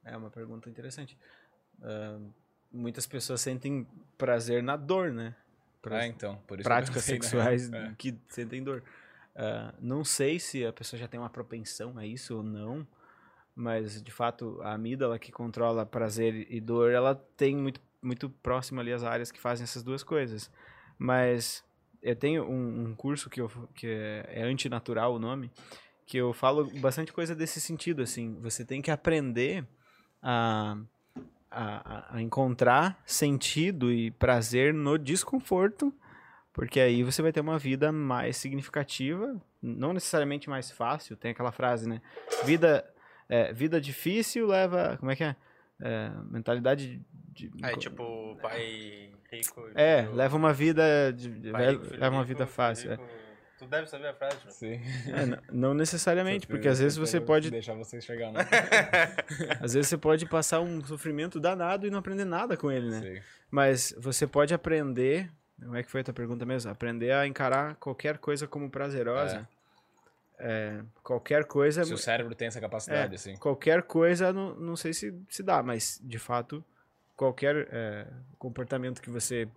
É 0.03 0.17
uma 0.17 0.31
pergunta 0.31 0.67
interessante. 0.67 1.15
Ah, 1.83 2.17
muitas 2.71 3.05
pessoas 3.05 3.39
sentem 3.39 3.85
prazer 4.17 4.63
na 4.63 4.75
dor, 4.75 5.11
né? 5.11 5.35
Pra- 5.79 5.99
Ah, 5.99 6.07
então. 6.07 6.37
Por 6.47 6.59
isso 6.59 6.63
práticas 6.67 7.05
pensei, 7.05 7.19
né? 7.19 7.21
sexuais 7.23 7.69
É. 7.73 7.93
que 7.99 8.15
sentem 8.29 8.63
dor. 8.63 8.83
Ah, 9.35 9.75
não 9.79 10.03
sei 10.03 10.39
se 10.39 10.65
a 10.65 10.73
pessoa 10.73 10.99
já 10.99 11.07
tem 11.07 11.19
uma 11.19 11.29
propensão 11.29 11.97
a 11.99 12.05
isso 12.05 12.37
ou 12.37 12.41
não, 12.43 12.87
mas 13.55 14.01
de 14.01 14.11
fato 14.11 14.59
a 14.61 14.73
amígdala 14.73 15.19
que 15.19 15.31
controla 15.31 15.85
prazer 15.85 16.47
e 16.49 16.59
dor, 16.59 16.91
ela 16.91 17.15
tem 17.35 17.55
muito, 17.55 17.81
muito 18.01 18.29
próximo 18.29 18.79
ali 18.79 18.91
as 18.91 19.03
áreas 19.03 19.31
que 19.31 19.39
fazem 19.39 19.63
essas 19.63 19.83
duas 19.83 20.03
coisas. 20.03 20.51
Mas 20.97 21.63
eu 22.01 22.15
tenho 22.15 22.43
um, 22.43 22.85
um 22.85 22.95
curso 22.95 23.29
que, 23.29 23.41
eu, 23.41 23.49
que 23.75 23.87
é, 23.87 24.29
é 24.29 24.43
antinatural 24.43 25.13
o 25.13 25.19
nome, 25.19 25.51
que 26.05 26.17
eu 26.17 26.33
falo 26.33 26.69
bastante 26.79 27.13
coisa 27.13 27.35
desse 27.35 27.61
sentido, 27.61 28.01
assim. 28.01 28.37
Você 28.41 28.65
tem 28.65 28.81
que 28.81 28.91
aprender 28.91 29.65
a, 30.21 30.77
a, 31.49 32.15
a 32.17 32.21
encontrar 32.21 33.01
sentido 33.05 33.91
e 33.91 34.11
prazer 34.11 34.73
no 34.73 34.97
desconforto, 34.97 35.93
porque 36.53 36.79
aí 36.79 37.03
você 37.03 37.21
vai 37.21 37.31
ter 37.31 37.39
uma 37.39 37.57
vida 37.57 37.91
mais 37.91 38.35
significativa, 38.37 39.39
não 39.61 39.93
necessariamente 39.93 40.49
mais 40.49 40.69
fácil. 40.71 41.15
Tem 41.15 41.31
aquela 41.31 41.51
frase, 41.51 41.87
né? 41.87 42.01
Vida, 42.43 42.85
é, 43.31 43.53
vida 43.53 43.79
difícil 43.81 44.45
leva. 44.47 44.97
Como 44.99 45.11
é 45.11 45.15
que 45.15 45.23
é? 45.23 45.35
É, 45.81 46.11
mentalidade 46.29 47.01
de. 47.33 47.49
Aí, 47.63 47.75
tipo, 47.77 48.37
pai 48.41 49.09
rico. 49.31 49.67
É, 49.73 50.03
filho- 50.03 50.15
leva 50.15 50.37
uma 50.37 50.53
vida. 50.53 51.11
de- 51.13 51.29
rico, 51.29 51.51
leva 51.51 51.65
uma 51.71 51.75
rico, 52.21 52.25
vida 52.25 52.45
filho 52.45 52.47
fácil. 52.47 52.91
é. 52.91 52.95
rico. 52.95 53.07
Tu 53.57 53.67
deve 53.67 53.85
saber 53.87 54.07
a 54.07 54.13
frase. 54.13 54.37
Sim. 54.49 54.81
É, 55.13 55.23
n- 55.25 55.37
não 55.51 55.73
necessariamente, 55.75 56.45
porque 56.49 56.67
às 56.67 56.79
vezes 56.79 56.97
você 56.97 57.21
pode 57.21 57.51
Deixar 57.51 57.75
você 57.75 58.01
chegar, 58.01 58.31
né? 58.31 58.39
Às 59.61 59.73
vezes 59.75 59.87
você 59.87 59.97
pode 59.97 60.25
passar 60.25 60.59
um 60.61 60.83
sofrimento 60.83 61.39
danado 61.39 61.85
e 61.85 61.91
não 61.91 61.99
aprender 61.99 62.25
nada 62.25 62.57
com 62.57 62.71
ele, 62.71 62.89
né? 62.89 62.99
Sim. 63.01 63.21
Mas 63.51 63.93
você 63.99 64.25
pode 64.25 64.53
aprender. 64.53 65.29
Como 65.61 65.75
é 65.75 65.83
que 65.83 65.91
foi 65.91 66.01
a 66.01 66.03
tua 66.03 66.13
pergunta 66.13 66.43
mesmo? 66.43 66.71
Aprender 66.71 67.11
a 67.11 67.27
encarar 67.27 67.75
qualquer 67.75 68.17
coisa 68.17 68.47
como 68.47 68.67
prazerosa. 68.69 69.47
É, 69.47 69.60
qualquer 71.03 71.45
coisa. 71.45 71.83
Se 71.83 71.93
o 71.93 71.97
cérebro 71.97 72.33
tem 72.35 72.47
essa 72.47 72.59
capacidade, 72.59 73.15
assim. 73.15 73.35
Qualquer 73.35 73.83
coisa, 73.83 74.33
não, 74.33 74.55
não 74.55 74.75
sei 74.75 74.93
se 74.93 75.13
se 75.29 75.43
dá, 75.43 75.61
mas 75.61 75.99
de 76.03 76.17
fato, 76.19 76.63
qualquer 77.15 77.67
é, 77.71 78.07
comportamento 78.39 79.01
que 79.01 79.09
você 79.09 79.47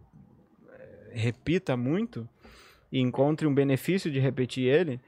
é, 0.70 1.10
repita 1.12 1.76
muito 1.76 2.28
e 2.92 3.00
encontre 3.00 3.46
um 3.46 3.54
benefício 3.54 4.10
de 4.10 4.18
repetir 4.18 4.66
ele, 4.66 5.00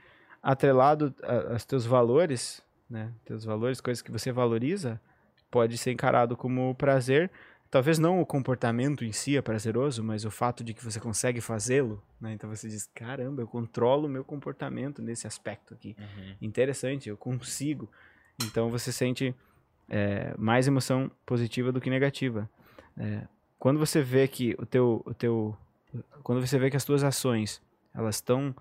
atrelado 0.43 1.15
a- 1.23 1.53
aos 1.53 1.65
teus 1.65 1.85
valores, 1.85 2.63
né? 2.89 3.13
Teus 3.25 3.45
valores, 3.45 3.81
coisas 3.81 4.01
que 4.03 4.11
você 4.11 4.33
valoriza, 4.33 5.01
pode 5.51 5.77
ser 5.79 5.93
encarado 5.93 6.37
como 6.37 6.75
prazer. 6.75 7.31
Talvez 7.77 7.99
não 7.99 8.23
o 8.23 8.25
comportamento 8.25 9.05
em 9.05 9.13
si 9.13 9.37
é 9.37 9.43
prazeroso, 9.43 10.03
mas 10.03 10.25
o 10.25 10.31
fato 10.31 10.65
de 10.65 10.73
que 10.73 10.83
você 10.83 10.99
consegue 10.99 11.43
fazê-lo, 11.43 12.03
né? 12.19 12.33
Então 12.33 12.49
você 12.49 12.71
diz, 12.71 12.89
caramba, 12.95 13.43
eu 13.43 13.47
controlo 13.47 14.07
o 14.07 14.09
meu 14.09 14.25
comportamento 14.25 15.03
nesse 15.03 15.27
aspecto 15.27 15.75
aqui 15.75 15.95
Uhum. 15.99 16.37
interessante, 16.41 17.11
eu 17.11 17.19
consigo. 17.19 17.91
Então 18.43 18.71
você 18.71 18.91
sente 18.91 19.35
é, 19.91 20.35
mais 20.39 20.67
emoção 20.67 21.11
positiva 21.27 21.71
do 21.71 21.79
que 21.79 21.91
negativa. 21.91 22.49
É, 22.97 23.29
quando 23.59 23.79
você 23.79 24.01
vê 24.01 24.27
que 24.27 24.57
o 24.59 24.65
teu, 24.65 25.03
o 25.05 25.13
teu, 25.13 25.55
quando 26.23 26.41
você 26.41 26.59
vê 26.59 26.71
que 26.71 26.79
as 26.79 26.85
tuas 26.85 27.05
ações 27.05 27.61
elas 27.95 28.15
estão 28.15 28.57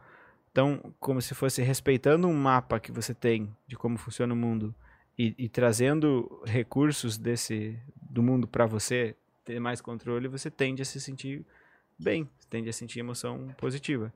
tão 0.54 0.94
como 1.00 1.22
se 1.22 1.34
fosse 1.34 1.62
respeitando 1.62 2.28
um 2.28 2.34
mapa 2.34 2.82
que 2.82 2.92
você 2.92 3.14
tem 3.14 3.50
de 3.66 3.78
como 3.78 3.98
funciona 3.98 4.34
o 4.34 4.38
mundo 4.38 4.76
e, 5.18 5.34
e 5.38 5.50
trazendo 5.50 6.42
recursos 6.46 7.18
desse 7.18 7.78
do 8.10 8.22
mundo 8.24 8.48
para 8.48 8.66
você 8.66 9.16
ter 9.44 9.60
mais 9.60 9.82
controle, 9.82 10.28
você 10.28 10.50
tende 10.50 10.82
a 10.82 10.86
se 10.86 11.00
sentir 11.00 11.46
bem, 11.98 12.28
tende 12.50 12.70
a 12.70 12.74
sentir 12.74 13.00
emoção 13.00 13.54
positiva. 13.58 14.14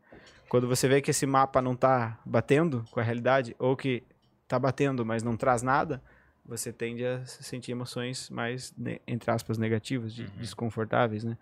Quando 0.48 0.68
você 0.68 0.88
vê 0.88 1.02
que 1.02 1.12
esse 1.12 1.26
mapa 1.26 1.62
não 1.62 1.76
tá 1.76 2.20
batendo 2.26 2.84
com 2.92 3.00
a 3.00 3.04
realidade, 3.04 3.56
ou 3.60 3.76
que 3.78 4.04
tá 4.48 4.58
batendo, 4.58 5.06
mas 5.06 5.22
não 5.22 5.38
traz 5.38 5.62
nada, 5.62 6.02
você 6.46 6.74
tende 6.74 7.06
a 7.06 7.24
se 7.26 7.44
sentir 7.44 7.72
emoções 7.72 8.30
mais, 8.32 8.74
entre 9.06 9.30
aspas, 9.30 9.58
negativas, 9.58 10.14
de- 10.14 10.24
Uhum. 10.24 10.30
desconfortáveis, 10.40 11.24
né? 11.24 11.38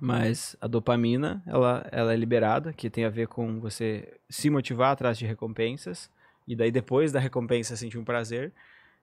Mas 0.00 0.56
a 0.60 0.66
dopamina, 0.66 1.42
ela, 1.46 1.86
ela 1.92 2.12
é 2.12 2.16
liberada, 2.16 2.72
que 2.72 2.90
tem 2.90 3.04
a 3.04 3.10
ver 3.10 3.28
com 3.28 3.60
você 3.60 4.18
se 4.28 4.50
motivar 4.50 4.92
atrás 4.92 5.16
de 5.16 5.26
recompensas, 5.26 6.10
e 6.46 6.56
daí 6.56 6.70
depois 6.70 7.12
da 7.12 7.20
recompensa 7.20 7.76
sentir 7.76 7.98
um 7.98 8.04
prazer, 8.04 8.52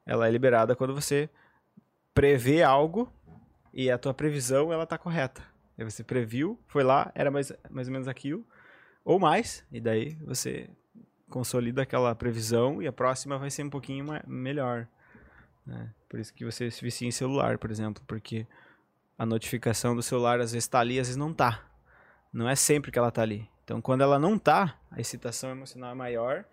ela 0.05 0.27
é 0.27 0.31
liberada 0.31 0.75
quando 0.75 0.93
você 0.93 1.29
prevê 2.13 2.63
algo 2.63 3.11
e 3.73 3.89
a 3.89 3.97
tua 3.97 4.13
previsão 4.13 4.73
ela 4.73 4.85
tá 4.85 4.97
correta. 4.97 5.43
Aí 5.77 5.85
você 5.85 6.03
previu, 6.03 6.59
foi 6.67 6.83
lá, 6.83 7.11
era 7.15 7.31
mais, 7.31 7.53
mais 7.69 7.87
ou 7.87 7.93
menos 7.93 8.07
aquilo, 8.07 8.45
ou 9.05 9.19
mais, 9.19 9.65
e 9.71 9.79
daí 9.79 10.15
você 10.25 10.69
consolida 11.29 11.83
aquela 11.83 12.13
previsão 12.15 12.81
e 12.81 12.87
a 12.87 12.91
próxima 12.91 13.37
vai 13.37 13.49
ser 13.49 13.63
um 13.63 13.69
pouquinho 13.69 14.05
ma- 14.05 14.23
melhor. 14.27 14.87
né? 15.65 15.93
Por 16.09 16.19
isso 16.19 16.33
que 16.33 16.43
você 16.43 16.69
se 16.69 16.81
vicia 16.81 17.07
em 17.07 17.11
celular, 17.11 17.57
por 17.57 17.71
exemplo, 17.71 18.03
porque 18.07 18.45
a 19.17 19.25
notificação 19.25 19.95
do 19.95 20.01
celular 20.01 20.39
às 20.39 20.51
vezes 20.51 20.67
tá 20.67 20.79
ali, 20.79 20.99
às 20.99 21.07
vezes 21.07 21.17
não 21.17 21.33
tá. 21.33 21.63
Não 22.33 22.49
é 22.49 22.55
sempre 22.55 22.91
que 22.91 22.99
ela 22.99 23.11
tá 23.11 23.21
ali. 23.21 23.49
Então, 23.63 23.81
quando 23.81 24.01
ela 24.01 24.17
não 24.17 24.37
tá, 24.37 24.79
a 24.89 24.99
excitação 24.99 25.51
emocional 25.51 25.91
é 25.91 25.95
maior, 25.95 26.45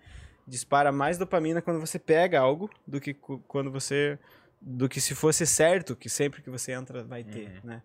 dispara 0.46 0.92
mais 0.92 1.18
dopamina 1.18 1.60
quando 1.60 1.80
você 1.80 1.98
pega 1.98 2.38
algo 2.40 2.70
do 2.86 3.00
que 3.00 3.14
quando 3.14 3.70
você 3.70 4.18
do 4.60 4.88
que 4.88 5.00
se 5.00 5.14
fosse 5.14 5.46
certo 5.46 5.94
que 5.96 6.08
sempre 6.08 6.40
que 6.42 6.48
você 6.50 6.72
entra 6.72 7.04
vai 7.04 7.22
ter, 7.24 7.48
Uhum. 7.48 7.60
né? 7.64 7.82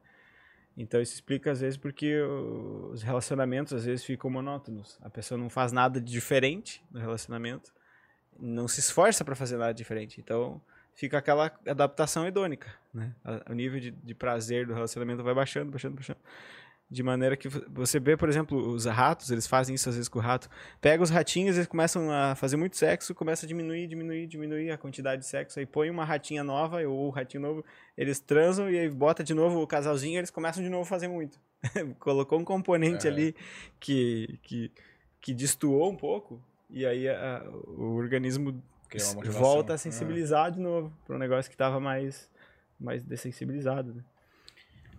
Então 0.77 1.01
isso 1.01 1.13
explica 1.13 1.51
às 1.51 1.59
vezes 1.59 1.77
porque 1.77 2.21
os 2.91 3.03
relacionamentos 3.03 3.73
às 3.73 3.83
vezes 3.85 4.05
ficam 4.05 4.29
monótonos. 4.29 4.97
A 5.01 5.09
pessoa 5.09 5.37
não 5.37 5.49
faz 5.49 5.71
nada 5.71 5.99
de 5.99 6.09
diferente 6.11 6.81
no 6.89 6.99
relacionamento, 6.99 7.73
não 8.39 8.67
se 8.69 8.79
esforça 8.79 9.25
para 9.25 9.35
fazer 9.35 9.57
nada 9.57 9.73
diferente. 9.73 10.21
Então 10.21 10.61
fica 10.95 11.17
aquela 11.17 11.51
adaptação 11.67 12.25
hedônica, 12.25 12.73
né? 12.93 13.13
O 13.49 13.53
nível 13.53 13.79
de, 13.81 13.91
de 13.91 14.15
prazer 14.15 14.65
do 14.65 14.73
relacionamento 14.73 15.21
vai 15.23 15.33
baixando, 15.33 15.69
baixando, 15.71 15.95
baixando. 15.95 16.19
De 16.93 17.01
maneira 17.03 17.37
que 17.37 17.47
vo- 17.47 17.63
você 17.69 18.01
vê, 18.01 18.17
por 18.17 18.27
exemplo, 18.27 18.57
os 18.73 18.83
ratos, 18.85 19.31
eles 19.31 19.47
fazem 19.47 19.73
isso 19.75 19.87
às 19.87 19.95
vezes 19.95 20.09
com 20.09 20.19
o 20.19 20.21
rato. 20.21 20.49
Pega 20.81 21.01
os 21.01 21.09
ratinhos, 21.09 21.55
eles 21.55 21.67
começam 21.67 22.11
a 22.11 22.35
fazer 22.35 22.57
muito 22.57 22.75
sexo, 22.75 23.15
começa 23.15 23.45
a 23.45 23.47
diminuir, 23.47 23.87
diminuir, 23.87 24.27
diminuir 24.27 24.71
a 24.71 24.77
quantidade 24.77 25.21
de 25.21 25.27
sexo. 25.27 25.57
Aí 25.57 25.65
põe 25.65 25.89
uma 25.89 26.03
ratinha 26.03 26.43
nova 26.43 26.81
ou 26.85 27.07
o 27.07 27.09
ratinho 27.09 27.41
novo, 27.43 27.63
eles 27.97 28.19
transam 28.19 28.69
e 28.69 28.77
aí 28.77 28.89
bota 28.89 29.23
de 29.23 29.33
novo 29.33 29.61
o 29.61 29.65
casalzinho, 29.67 30.19
eles 30.19 30.29
começam 30.29 30.61
de 30.61 30.67
novo 30.69 30.83
a 30.83 30.85
fazer 30.85 31.07
muito. 31.07 31.39
Colocou 31.97 32.37
um 32.37 32.43
componente 32.43 33.07
É. 33.07 33.09
ali 33.09 33.35
que, 33.79 34.37
que, 34.43 34.69
que 35.21 35.33
destoou 35.33 35.89
um 35.89 35.95
pouco 35.95 36.43
e 36.69 36.85
aí 36.85 37.07
a- 37.07 37.41
o 37.67 37.95
organismo 37.95 38.61
volta 39.27 39.71
a 39.71 39.75
Ah. 39.75 39.77
sensibilizar 39.77 40.51
de 40.51 40.59
novo 40.59 40.91
para 41.07 41.15
um 41.15 41.19
negócio 41.19 41.49
que 41.49 41.55
estava 41.55 41.79
mais, 41.79 42.29
mais 42.77 43.01
dessensibilizado. 43.01 43.93
Né? 43.93 44.03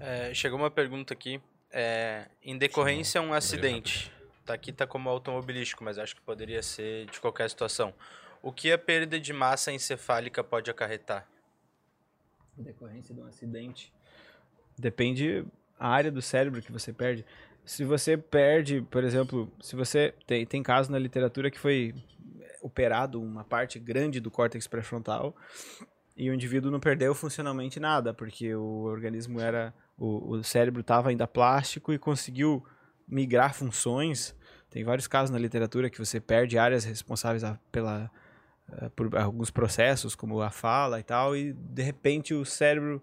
É, 0.01 0.33
chegou 0.33 0.59
uma 0.59 0.71
pergunta 0.71 1.13
aqui. 1.13 1.39
É, 1.73 2.27
em 2.43 2.59
decorrência 2.59 3.21
a 3.21 3.25
um 3.25 3.33
acidente. 3.33 4.13
Tá 4.45 4.55
aqui 4.55 4.73
tá 4.73 4.87
como 4.87 5.09
automobilístico, 5.09 5.83
mas 5.83 5.99
acho 5.99 6.15
que 6.15 6.21
poderia 6.21 6.63
ser 6.63 7.07
de 7.07 7.21
qualquer 7.21 7.49
situação. 7.49 7.95
O 8.43 8.53
que 8.53 8.71
a 8.73 8.79
perda 8.79 9.19
de 9.19 9.33
massa 9.33 9.73
encefálica 9.73 10.43
pode 10.45 10.71
acarretar? 10.71 11.27
Em 12.59 12.63
decorrência 12.63 13.15
de 13.15 13.21
um 13.21 13.27
acidente. 13.27 13.93
Depende 14.77 15.45
a 15.79 15.89
área 15.89 16.11
do 16.11 16.21
cérebro 16.21 16.61
que 16.61 16.73
você 16.73 16.93
perde. 16.93 17.25
Se 17.65 17.85
você 17.85 18.17
perde, 18.17 18.83
por 18.83 19.05
exemplo, 19.05 19.51
se 19.61 19.77
você 19.77 20.13
tem, 20.27 20.45
tem 20.45 20.63
caso 20.63 20.91
na 20.91 20.99
literatura 20.99 21.51
que 21.51 21.59
foi 21.59 21.95
operado 22.61 23.23
uma 23.23 23.45
parte 23.45 23.79
grande 23.79 24.21
do 24.21 24.31
córtex 24.31 24.67
pré-frontal 24.67 25.35
e 26.17 26.29
o 26.31 26.35
indivíduo 26.35 26.71
não 26.71 26.81
perdeu 26.81 27.15
funcionalmente 27.15 27.81
nada, 27.81 28.13
porque 28.13 28.55
o 28.55 28.83
organismo 28.85 29.41
era 29.41 29.75
o, 29.97 30.35
o 30.37 30.45
cérebro 30.45 30.81
estava 30.81 31.09
ainda 31.11 31.27
plástico 31.27 31.93
e 31.93 31.99
conseguiu 31.99 32.65
migrar 33.09 33.55
funções. 33.55 34.35
Tem 34.71 34.85
vários 34.85 35.07
casos 35.07 35.31
na 35.31 35.39
literatura 35.39 35.91
que 35.91 35.99
você 35.99 36.21
perde 36.21 36.59
áreas 36.59 36.85
responsáveis 36.85 37.45
a- 37.45 37.59
pela 37.71 38.11
eh, 38.73 38.89
por 38.97 39.15
alguns 39.17 39.51
processos, 39.51 40.15
como 40.15 40.41
a 40.41 40.51
fala 40.51 40.99
e 41.01 41.03
tal, 41.03 41.37
e 41.37 41.53
de 41.53 41.83
repente 41.83 42.33
o 42.33 42.45
cérebro 42.45 43.03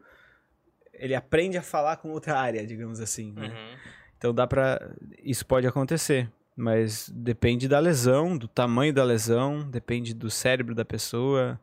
ele 0.93 1.15
aprende 1.15 1.57
a 1.57 1.61
falar 1.61 1.97
com 1.97 2.09
outra 2.09 2.39
área, 2.39 2.65
digamos 2.65 2.99
assim, 2.99 3.31
né? 3.31 3.47
Uhum. 3.47 3.77
Então 4.17 4.33
dá 4.33 4.45
para 4.45 4.93
isso 5.23 5.45
pode 5.45 5.65
acontecer, 5.67 6.29
Mas 6.55 7.09
depende 7.09 7.69
da 7.69 7.79
lesão, 7.79 8.37
do 8.37 8.47
tamanho 8.47 8.93
da 8.93 9.03
lesão, 9.03 9.69
depende 9.69 10.13
do 10.13 10.29
cérebro 10.29 10.75
da 10.75 10.83
pessoa. 10.83 11.59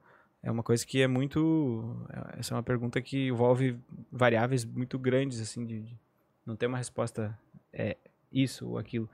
É 0.47 0.50
uma 0.50 0.62
coisa 0.62 0.86
que 0.86 1.02
é 1.02 1.08
muito. 1.08 2.07
é- 2.08 2.39
Essa 2.39 2.55
é 2.55 2.57
uma 2.57 2.62
pergunta 2.62 3.02
que 3.02 3.26
envolve 3.26 3.76
variáveis 4.12 4.65
muito 4.65 4.97
grandes, 4.97 5.41
assim, 5.41 5.66
de, 5.66 5.81
de- 5.81 5.99
não 6.47 6.55
tem 6.55 6.68
uma 6.68 6.78
resposta 6.78 7.36
é 7.73 7.97
isso 8.31 8.68
ou 8.68 8.78
aquilo. 8.78 9.10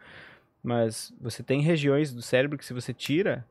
Mas 0.63 1.11
você 1.19 1.43
tem 1.43 1.63
regiões 1.63 2.13
do 2.13 2.21
cérebro 2.21 2.59
que 2.59 2.65
se 2.67 2.75
você 2.75 2.93
tira, 2.93 3.47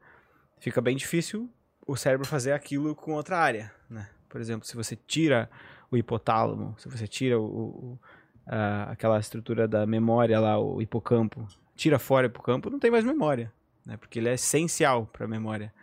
fica 0.60 0.80
bem 0.80 0.95
difícil 0.95 1.50
o 1.88 1.95
cérebro 1.98 2.27
fazer 2.27 2.51
aquilo 2.51 2.95
com 2.95 3.14
outra 3.14 3.40
área, 3.40 3.72
né? 3.90 4.08
Por 4.30 4.40
exemplo, 4.40 4.68
se 4.68 4.76
você 4.76 4.95
tira 4.95 5.50
o 5.90 5.98
hipotálamo, 5.98 6.76
se 6.77 6.88
você 6.88 7.08
tira 7.08 7.40
o, 7.40 7.43
o- 7.45 8.00
a- 8.45 8.92
aquela 8.92 9.19
estrutura 9.19 9.68
da 9.68 9.88
memória 9.88 10.40
lá, 10.40 10.60
o 10.60 10.80
hipocampo, 10.84 11.48
tira 11.76 11.98
fora 11.98 12.27
o 12.27 12.30
hipocampo, 12.30 12.69
não 12.69 12.77
tem 12.80 12.92
mais 12.92 13.03
memória, 13.03 13.51
né? 13.84 13.98
Porque 13.98 14.19
ele 14.19 14.30
é 14.30 14.34
essencial 14.35 15.08
para 15.08 15.26
a 15.26 15.27
memória. 15.27 15.74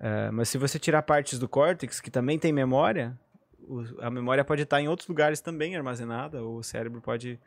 Ah, 0.00 0.30
mas 0.32 0.48
se 0.48 0.58
você 0.58 0.78
tirar 0.78 1.02
partes 1.02 1.38
do 1.38 1.48
córtex, 1.48 2.00
que 2.00 2.10
também 2.10 2.38
tem 2.38 2.52
memória, 2.52 3.18
o- 3.60 3.84
a 4.00 4.10
memória 4.10 4.44
pode 4.44 4.62
estar 4.62 4.80
em 4.80 4.88
outros 4.88 5.08
lugares 5.08 5.40
também 5.40 5.76
armazenada, 5.76 6.42
ou 6.42 6.58
o 6.58 6.62
cérebro 6.62 7.00
pode 7.00 7.38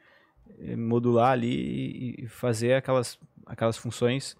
eh, 0.59 0.75
modular 0.75 1.31
ali 1.31 2.15
e, 2.19 2.23
e 2.23 2.27
fazer 2.27 2.73
aquelas, 2.73 3.17
aquelas 3.45 3.77
funções 3.77 4.35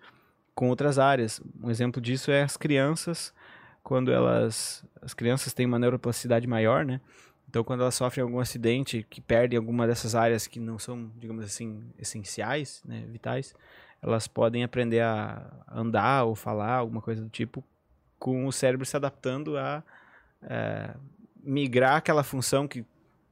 com 0.54 0.70
outras 0.70 1.00
áreas. 1.00 1.42
Um 1.64 1.70
exemplo 1.70 2.02
disso 2.02 2.32
é 2.32 2.44
as 2.44 2.58
crianças, 2.58 3.34
quando 3.84 4.12
elas. 4.12 4.84
As 5.02 5.14
crianças 5.14 5.54
têm 5.54 5.66
uma 5.66 5.80
neuroplasticidade 5.80 6.46
maior, 6.48 6.86
né? 6.86 7.02
Então, 7.50 7.64
quando 7.64 7.82
elas 7.82 7.96
sofrem 7.96 8.24
algum 8.24 8.40
acidente 8.40 9.06
que 9.10 9.20
perdem 9.20 9.58
alguma 9.58 9.86
dessas 9.88 10.16
áreas 10.16 10.48
que 10.48 10.60
não 10.60 10.78
são, 10.80 11.12
digamos 11.18 11.44
assim, 11.44 11.84
essenciais, 11.98 12.82
né, 12.86 13.04
vitais, 13.10 13.54
elas 14.02 14.26
podem 14.26 14.64
aprender 14.64 15.02
a 15.02 15.52
andar 15.70 16.24
ou 16.24 16.34
falar, 16.36 16.76
alguma 16.76 17.02
coisa 17.02 17.22
do 17.22 17.30
tipo, 17.30 17.62
com 18.22 18.46
o 18.46 18.52
cérebro 18.52 18.86
se 18.86 18.96
adaptando 18.96 19.58
a 19.58 19.84
eh, 20.44 20.94
migrar 21.44 21.96
aquela 21.96 22.24
função 22.24 22.68
que, 22.68 22.86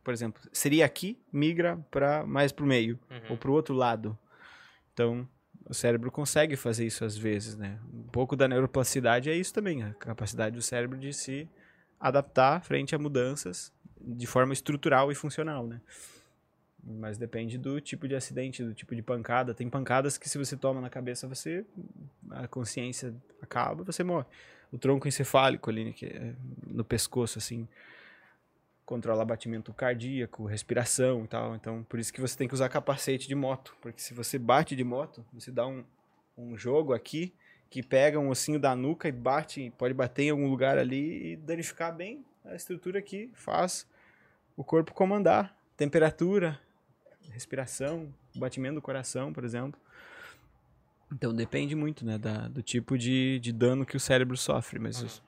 por 0.03 0.11
exemplo, 0.11 0.41
seria 0.51 0.83
aqui, 0.83 1.15
migra 1.31 1.77
para 1.91 2.25
mais 2.25 2.51
para 2.51 2.65
o 2.65 2.67
meio 2.67 2.99
Uhum. 3.07 3.21
ou 3.29 3.37
para 3.37 3.51
o 3.51 3.53
outro 3.53 3.75
lado. 3.75 4.17
Então, 4.91 5.29
o 5.63 5.75
cérebro 5.75 6.09
consegue 6.11 6.55
fazer 6.55 6.87
isso 6.87 7.05
às 7.05 7.15
vezes, 7.15 7.55
né? 7.55 7.77
Um 7.93 8.01
pouco 8.07 8.35
da 8.35 8.47
neuroplasticidade 8.47 9.29
é 9.29 9.35
isso 9.35 9.53
também, 9.53 9.83
a 9.83 9.93
capacidade 9.93 10.55
do 10.55 10.61
cérebro 10.63 10.97
de 10.97 11.13
se 11.13 11.47
adaptar 11.99 12.59
frente 12.63 12.95
a 12.95 12.97
mudanças 12.97 13.71
de 14.01 14.25
forma 14.25 14.53
estrutural 14.53 15.11
e 15.11 15.15
funcional, 15.15 15.67
né? 15.67 15.79
Mas 16.83 17.15
depende 17.19 17.59
do 17.59 17.79
tipo 17.79 18.07
de 18.07 18.15
acidente, 18.15 18.63
do 18.63 18.73
tipo 18.73 18.95
de 18.95 19.03
pancada. 19.03 19.53
Tem 19.53 19.69
pancadas 19.69 20.17
que 20.17 20.27
se 20.27 20.37
você 20.39 20.57
toma 20.57 20.81
na 20.81 20.89
cabeça, 20.89 21.27
você 21.27 21.63
a 22.31 22.47
consciência 22.47 23.13
acaba, 23.39 23.83
você 23.83 24.03
morre. 24.03 24.25
O 24.71 24.77
tronco 24.77 25.07
encefálico 25.07 25.69
ali, 25.69 25.93
que 25.93 26.05
é 26.05 26.33
no 26.67 26.83
pescoço 26.83 27.39
assim, 27.39 27.67
controla 28.85 29.23
batimento 29.25 29.73
cardíaco, 29.73 30.45
respiração 30.45 31.25
e 31.25 31.27
tal. 31.27 31.55
Então, 31.55 31.83
por 31.83 31.99
isso 31.99 32.11
que 32.11 32.21
você 32.21 32.37
tem 32.37 32.47
que 32.47 32.53
usar 32.53 32.69
capacete 32.69 33.27
de 33.27 33.35
moto, 33.35 33.75
porque 33.81 34.01
se 34.01 34.13
você 34.13 34.37
bate 34.37 34.75
de 34.75 34.83
moto, 34.83 35.25
você 35.31 35.51
dá 35.51 35.67
um, 35.67 35.83
um 36.37 36.57
jogo 36.57 36.93
aqui 36.93 37.33
que 37.69 37.83
pega 37.83 38.19
um 38.19 38.29
ossinho 38.29 38.59
da 38.59 38.75
nuca 38.75 39.07
e 39.07 39.11
bate, 39.11 39.71
pode 39.77 39.93
bater 39.93 40.23
em 40.23 40.29
algum 40.31 40.49
lugar 40.49 40.77
ali 40.77 41.33
e 41.33 41.35
danificar 41.35 41.95
bem 41.95 42.25
a 42.43 42.55
estrutura 42.55 43.01
que 43.01 43.29
faz 43.33 43.87
o 44.57 44.63
corpo 44.63 44.93
comandar 44.93 45.55
temperatura, 45.77 46.59
respiração, 47.29 48.13
batimento 48.35 48.75
do 48.75 48.81
coração, 48.81 49.31
por 49.31 49.43
exemplo. 49.43 49.79
Então 51.11 51.33
depende 51.33 51.75
muito, 51.75 52.05
né, 52.05 52.17
da, 52.17 52.47
do 52.47 52.61
tipo 52.61 52.97
de, 52.97 53.39
de 53.39 53.51
dano 53.51 53.85
que 53.85 53.97
o 53.97 53.99
cérebro 53.99 54.37
sofre, 54.37 54.79
mas 54.79 55.21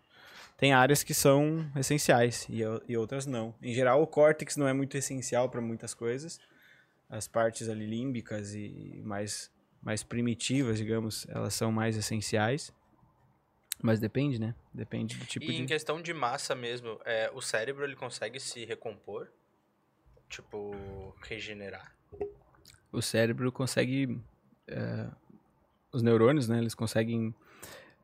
tem 0.57 0.73
áreas 0.73 1.03
que 1.03 1.13
são 1.13 1.69
essenciais 1.75 2.47
e, 2.49 2.61
e 2.87 2.95
outras 2.95 3.25
não. 3.25 3.55
Em 3.61 3.73
geral, 3.73 4.01
o 4.01 4.07
córtex 4.07 4.57
não 4.57 4.67
é 4.67 4.73
muito 4.73 4.95
essencial 4.95 5.49
para 5.49 5.59
muitas 5.59 5.93
coisas. 5.93 6.39
As 7.09 7.27
partes 7.27 7.67
ali 7.67 7.85
límbicas 7.85 8.53
e 8.53 9.01
mais 9.03 9.51
mais 9.81 10.03
primitivas, 10.03 10.77
digamos, 10.77 11.25
elas 11.27 11.55
são 11.55 11.71
mais 11.71 11.97
essenciais. 11.97 12.71
Mas 13.81 13.99
depende, 13.99 14.39
né? 14.39 14.53
Depende 14.71 15.17
do 15.17 15.25
tipo 15.25 15.43
E 15.43 15.57
em 15.57 15.61
de 15.61 15.73
questão 15.73 15.99
de 15.99 16.13
massa 16.13 16.53
mesmo, 16.53 16.99
é, 17.03 17.31
o 17.33 17.41
cérebro 17.41 17.83
ele 17.83 17.95
consegue 17.95 18.39
se 18.39 18.63
recompor? 18.63 19.27
Tipo, 20.29 21.15
regenerar. 21.23 21.93
o 22.91 23.01
cérebro 23.01 23.51
consegue 23.51 24.21
eh, 24.67 25.09
os 25.91 26.01
neurônios, 26.01 26.47
né? 26.47 26.59
Eles 26.59 26.73
conseguem 26.73 27.33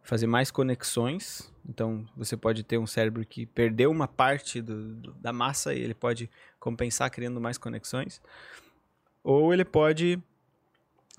fazer 0.03 0.27
mais 0.27 0.49
conexões. 0.51 1.51
Então, 1.67 2.05
você 2.15 2.37
pode 2.37 2.63
ter 2.63 2.77
um 2.77 2.87
cérebro 2.87 3.25
que 3.25 3.45
perdeu 3.45 3.91
uma 3.91 4.07
parte 4.07 4.61
do- 4.61 4.95
do- 4.95 5.13
da 5.13 5.33
massa 5.33 5.73
e 5.73 5.79
ele 5.81 5.93
pode 5.93 6.29
compensar 6.59 7.09
criando 7.11 7.41
mais 7.41 7.57
conexões. 7.57 8.21
Ou 9.23 9.53
ele 9.53 9.65
pode 9.65 10.21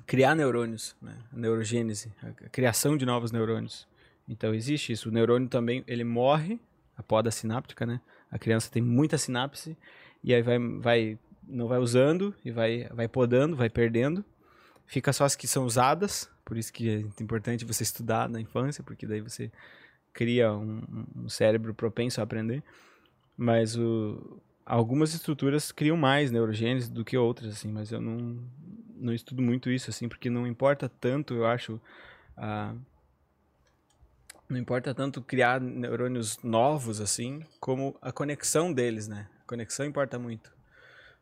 criar 0.07 0.35
neurônios, 0.35 0.97
né? 1.03 1.19
Neurogênese, 1.33 2.13
a 2.23 2.49
criação 2.49 2.97
de 2.97 3.05
novos 3.05 3.31
neurônios. 3.31 3.87
Então, 4.27 4.55
existe 4.55 4.93
isso. 4.93 5.09
O 5.09 5.13
neurônio 5.13 5.49
também, 5.49 5.85
ele 5.87 6.05
morre, 6.05 6.59
a 6.97 7.03
poda 7.03 7.31
sináptica, 7.31 7.85
né? 7.85 8.01
A 8.31 8.39
criança 8.39 8.71
tem 8.71 8.83
muita 8.83 9.19
sinapse 9.19 9.77
e 10.23 10.35
aí 10.35 10.43
vai, 10.43 10.59
vai 10.59 11.19
não 11.47 11.67
vai 11.67 11.79
usando 11.79 12.35
e 12.45 12.51
vai, 12.51 12.89
vai 12.93 13.09
podando, 13.09 13.57
vai 13.57 13.71
perdendo. 13.71 14.25
Fica 14.89 15.13
só 15.13 15.25
as 15.27 15.37
que 15.37 15.47
são 15.47 15.67
usadas, 15.67 16.31
por 16.45 16.57
isso 16.57 16.73
que 16.73 16.91
é 16.91 17.23
importante 17.23 17.65
você 17.65 17.85
estudar 17.85 18.29
na 18.29 18.41
infância, 18.41 18.83
porque 18.83 19.07
daí 19.07 19.21
você 19.21 19.53
cria 20.15 20.53
um, 20.53 20.83
um- 21.17 21.29
cérebro 21.29 21.75
propenso 21.75 22.21
a 22.21 22.25
aprender. 22.25 22.65
Mas 23.37 23.77
o, 23.77 24.41
algumas 24.67 25.15
estruturas 25.15 25.73
criam 25.73 25.97
mais 25.97 26.31
neurogênese 26.31 26.91
do 26.91 27.05
que 27.05 27.17
outras, 27.17 27.53
assim, 27.53 27.71
mas 27.71 27.93
eu 27.93 28.01
não, 28.01 28.43
não 28.97 29.15
estudo 29.15 29.43
muito 29.43 29.71
isso, 29.71 29.91
assim, 29.91 30.09
porque 30.09 30.31
não 30.31 30.47
importa 30.47 30.89
tanto, 30.89 31.35
eu 31.35 31.47
acho, 31.47 31.81
não 34.49 34.57
importa 34.59 34.95
tanto 34.95 35.23
criar 35.23 35.61
neurônios 35.61 36.39
novos, 36.43 37.01
assim, 37.01 37.45
como 37.61 37.97
a 38.01 38.11
conexão 38.11 38.73
deles, 38.73 39.07
né? 39.07 39.29
A 39.43 39.49
conexão 39.49 39.85
importa 39.87 40.19
muito. 40.19 40.51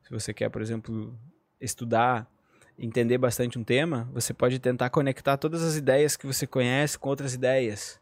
Se 0.05 0.11
você 0.11 0.33
quer, 0.33 0.49
por 0.51 0.63
exemplo, 0.63 1.19
estudar, 1.61 2.31
entender 2.79 3.19
bastante 3.19 3.59
um 3.59 3.65
tema, 3.65 4.09
você 4.13 4.35
pode 4.35 4.59
tentar 4.59 4.91
conectar 4.91 5.37
todas 5.37 5.63
as 5.63 5.77
ideias 5.77 6.17
que 6.17 6.27
você 6.27 6.47
conhece 6.47 6.99
com 6.99 7.09
outras 7.09 7.35
ideias. 7.35 8.01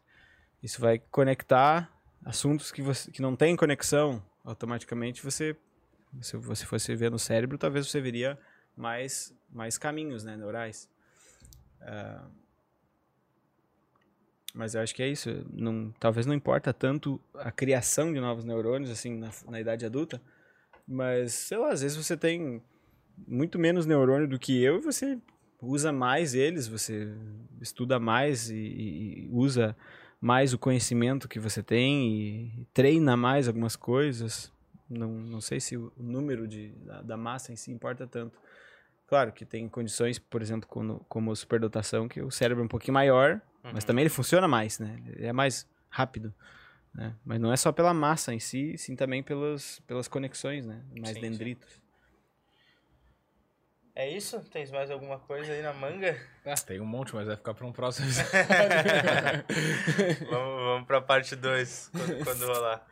Isso 0.61 0.81
vai 0.81 0.99
conectar 0.99 1.91
assuntos 2.23 2.71
que, 2.71 2.81
você, 2.81 3.09
que 3.11 3.21
não 3.21 3.35
têm 3.35 3.55
conexão. 3.55 4.23
Automaticamente 4.43 5.23
você, 5.23 5.55
se 6.21 6.37
você 6.37 6.65
fosse 6.65 6.93
ver 6.95 7.09
no 7.09 7.17
cérebro, 7.17 7.57
talvez 7.57 7.87
você 7.87 8.01
veria 8.01 8.37
mais, 8.75 9.33
mais 9.51 9.77
caminhos 9.77 10.23
né, 10.23 10.35
neurais. 10.35 10.89
Ah, 11.81 12.27
mas 14.53 14.73
eu 14.73 14.81
acho 14.81 14.95
que 14.95 15.03
é 15.03 15.07
isso. 15.07 15.45
Não, 15.51 15.91
talvez 15.99 16.25
não 16.25 16.33
importa 16.33 16.73
tanto 16.73 17.19
a 17.35 17.51
criação 17.51 18.13
de 18.13 18.19
novos 18.19 18.45
neurônios 18.45 18.89
assim 18.89 19.17
na, 19.17 19.29
na 19.49 19.59
idade 19.59 19.85
adulta, 19.85 20.21
mas 20.87 21.33
sei 21.33 21.57
lá, 21.57 21.71
às 21.71 21.81
vezes 21.81 21.97
você 21.97 22.15
tem 22.15 22.63
muito 23.27 23.57
menos 23.59 23.85
neurônio 23.85 24.27
do 24.27 24.39
que 24.39 24.61
eu 24.61 24.77
e 24.77 24.81
você 24.81 25.17
usa 25.61 25.91
mais 25.91 26.33
eles, 26.33 26.67
você 26.67 27.13
estuda 27.61 27.99
mais 27.99 28.49
e, 28.49 28.55
e 28.55 29.29
usa 29.31 29.75
mais 30.21 30.53
o 30.53 30.57
conhecimento 30.57 31.27
que 31.27 31.39
você 31.39 31.61
tem 31.61 32.07
e 32.07 32.67
treina 32.73 33.15
mais 33.15 33.47
algumas 33.47 33.75
coisas. 33.75 34.51
Não, 34.89 35.11
não 35.11 35.41
sei 35.41 35.59
se 35.59 35.77
o 35.77 35.91
número 35.97 36.47
de, 36.47 36.69
da, 36.85 37.01
da 37.01 37.17
massa 37.17 37.51
em 37.51 37.55
si 37.55 37.71
importa 37.71 38.05
tanto. 38.05 38.39
Claro 39.07 39.31
que 39.31 39.45
tem 39.45 39.67
condições, 39.69 40.17
por 40.17 40.41
exemplo, 40.41 40.67
como, 40.67 41.05
como 41.07 41.35
superdotação, 41.35 42.07
que 42.07 42.21
o 42.21 42.31
cérebro 42.31 42.63
é 42.63 42.65
um 42.65 42.69
pouquinho 42.69 42.93
maior, 42.93 43.39
mas 43.63 43.83
Uhum. 43.83 43.87
também 43.87 44.03
ele 44.03 44.09
funciona 44.09 44.47
mais, 44.47 44.79
né? 44.79 44.99
Ele 45.07 45.25
é 45.27 45.33
mais 45.33 45.67
rápido. 45.89 46.33
Né? 46.93 47.13
Mas 47.23 47.39
não 47.39 47.51
é 47.51 47.57
só 47.57 47.71
pela 47.71 47.93
massa 47.93 48.33
em 48.33 48.39
si, 48.39 48.77
sim 48.77 48.95
também 48.95 49.21
pelas, 49.21 49.79
pelas 49.81 50.07
conexões, 50.07 50.65
né? 50.65 50.81
Mais 50.99 51.17
Sim, 51.17 51.21
sim. 51.33 51.81
É 53.95 54.09
isso? 54.09 54.41
Tens 54.51 54.69
mais 54.71 54.91
alguma 54.91 55.17
coisa 55.19 55.53
aí 55.53 55.61
na 55.61 55.71
manga? 55.73 56.19
Ah, 56.45 56.53
tem 56.55 56.81
um 56.81 56.85
monte, 56.85 57.15
mas 57.15 57.27
vai 57.27 57.37
ficar 57.37 57.53
pra 57.53 57.65
um 57.65 57.71
próximo 57.71 58.07
vamos, 60.29 60.63
vamos 60.65 60.85
pra 60.85 60.99
parte 60.99 61.33
2, 61.33 61.91
quando, 61.93 62.23
quando 62.25 62.45
rolar. 62.45 62.85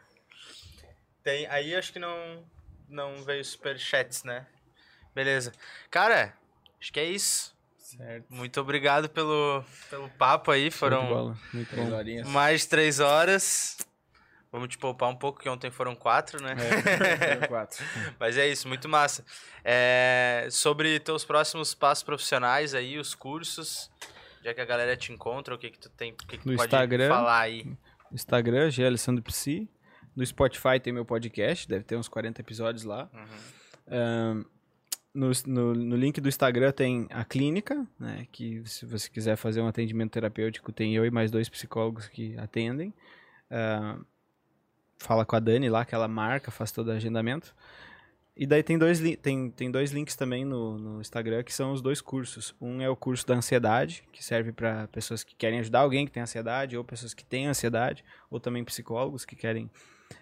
Tem, 1.22 1.46
aí 1.48 1.76
acho 1.76 1.92
que 1.92 2.00
não, 2.00 2.46
não 2.88 3.22
veio 3.24 3.44
superchats, 3.44 4.24
né? 4.24 4.48
Beleza. 5.14 5.52
Cara, 5.92 6.34
acho 6.80 6.94
que 6.94 7.02
é 7.02 7.06
isso. 7.06 7.54
Certo. 7.78 8.26
Muito 8.30 8.62
obrigado 8.62 9.10
pelo, 9.10 9.64
pelo 9.90 10.10
papo 10.10 10.52
aí. 10.52 10.72
Foram. 10.72 11.38
Muito 11.54 11.94
horinhas. 11.94 12.28
mais 12.28 12.66
três 12.66 13.00
horas. 13.00 13.78
Vamos 14.54 14.70
te 14.70 14.78
poupar 14.78 15.10
um 15.10 15.16
pouco, 15.16 15.40
que 15.42 15.50
ontem 15.50 15.72
foram 15.72 15.96
quatro, 15.96 16.40
né? 16.40 16.56
É, 17.42 17.48
quatro. 17.50 17.84
Mas 18.20 18.38
é 18.38 18.48
isso, 18.48 18.68
muito 18.68 18.88
massa. 18.88 19.26
É, 19.66 20.48
sobre 20.52 21.00
teus 21.00 21.26
próximos 21.26 21.74
passos 21.74 22.04
profissionais 22.04 22.76
aí, 22.76 23.00
os 23.00 23.16
cursos, 23.16 23.90
já 24.44 24.54
que 24.54 24.62
a 24.62 24.66
galera 24.66 24.96
te 24.96 25.12
encontra, 25.12 25.56
o 25.56 25.58
que 25.58 25.72
que 25.72 25.80
tu 25.80 25.90
tem, 25.90 26.12
o 26.12 26.16
que 26.16 26.38
que 26.38 26.48
No 26.48 26.56
pode 26.56 26.68
Instagram. 26.68 27.10
falar 27.10 27.40
aí? 27.40 27.76
Instagram, 28.12 28.70
G. 28.70 28.86
Alessandro 28.86 29.24
Psi. 29.24 29.68
No 30.16 30.24
Spotify 30.24 30.80
tem 30.80 30.94
meu 30.94 31.04
podcast, 31.04 31.68
deve 31.68 31.84
ter 31.84 31.96
uns 31.96 32.08
40 32.08 32.40
episódios 32.42 32.84
lá. 32.84 33.10
Uhum. 33.12 33.26
Ahn, 33.88 34.46
no, 35.16 35.32
no, 35.48 35.74
no 35.74 35.96
link 35.96 36.22
do 36.22 36.30
Instagram 36.30 36.72
tem 36.72 37.08
a 37.10 37.26
clínica, 37.26 37.88
né? 38.00 38.28
Que 38.32 38.62
se 38.68 38.86
você 38.86 39.10
quiser 39.10 39.36
fazer 39.36 39.62
um 39.62 39.68
atendimento 39.68 40.12
terapêutico, 40.12 40.72
tem 40.72 40.96
eu 40.96 41.04
e 41.04 41.10
mais 41.10 41.32
dois 41.32 41.50
psicólogos 41.50 42.08
que 42.08 42.38
atendem. 42.38 42.94
Ahn, 43.50 44.04
fala 45.04 45.26
com 45.26 45.36
a 45.36 45.40
Dani 45.40 45.70
lá, 45.70 45.86
que 45.86 45.94
ela 45.94 46.08
marca, 46.08 46.50
faz 46.50 46.72
todo 46.72 46.88
o 46.88 46.92
agendamento. 46.92 47.54
E 48.36 48.48
daí 48.48 48.64
tem 48.64 48.80
dois, 48.80 49.00
tem, 49.22 49.52
tem 49.52 49.70
dois 49.70 49.92
links 49.92 50.16
também 50.16 50.44
no, 50.44 50.78
no 50.80 51.02
Instagram, 51.02 51.44
que 51.44 51.54
são 51.54 51.72
os 51.72 51.82
dois 51.82 52.02
cursos. 52.02 52.56
Um 52.60 52.82
é 52.82 52.90
o 52.90 52.96
curso 52.96 53.28
da 53.28 53.36
ansiedade, 53.36 54.04
que 54.12 54.24
serve 54.24 54.52
para 54.52 54.88
pessoas 54.88 55.24
que 55.24 55.36
querem 55.36 55.60
ajudar 55.60 55.82
alguém 55.82 56.06
que 56.06 56.12
tem 56.12 56.24
ansiedade, 56.24 56.76
ou 56.76 56.84
pessoas 56.84 57.14
que 57.14 57.24
têm 57.24 57.46
ansiedade, 57.46 58.04
ou 58.32 58.40
também 58.40 58.64
psicólogos 58.64 59.24
que 59.24 59.36
querem 59.36 59.70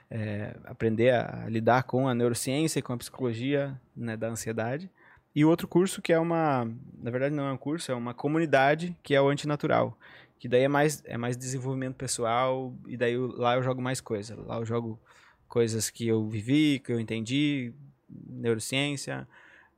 é, 0.10 0.56
aprender 0.66 1.14
a 1.14 1.46
lidar 1.48 1.84
com 1.84 2.08
a 2.08 2.14
neurociência 2.14 2.80
e 2.80 2.82
com 2.82 2.92
a 2.92 2.98
psicologia 2.98 3.80
né, 3.96 4.18
da 4.18 4.28
ansiedade. 4.28 4.90
E 5.34 5.46
o 5.46 5.50
outro 5.50 5.66
curso 5.66 6.02
que 6.02 6.12
é 6.12 6.20
uma, 6.20 6.66
na 7.02 7.10
verdade 7.10 7.34
não 7.34 7.46
é 7.46 7.52
um 7.54 7.58
curso, 7.58 7.94
é 7.94 7.96
uma 7.96 8.14
comunidade 8.14 8.96
que 9.02 9.16
é 9.16 9.22
o 9.22 9.30
antinatural, 9.30 9.98
que 10.42 10.48
daí 10.50 10.64
é 10.64 10.68
mais 10.68 11.04
é 11.06 11.18
mais 11.18 11.38
desenvolvimento 11.38 11.96
pessoal 11.96 12.76
e 12.88 12.98
daí 12.98 13.14
eu- 13.14 13.28
lá 13.28 13.54
eu 13.56 13.62
jogo 13.62 13.80
mais 13.80 14.02
coisa. 14.02 14.36
Lá 14.42 14.58
eu 14.58 14.66
jogo 14.66 15.00
coisas 15.48 15.92
que 15.92 16.08
eu 16.08 16.28
vivi, 16.28 16.80
que 16.80 16.92
eu 16.92 17.00
entendi, 17.00 17.72
neurociência, 18.10 19.28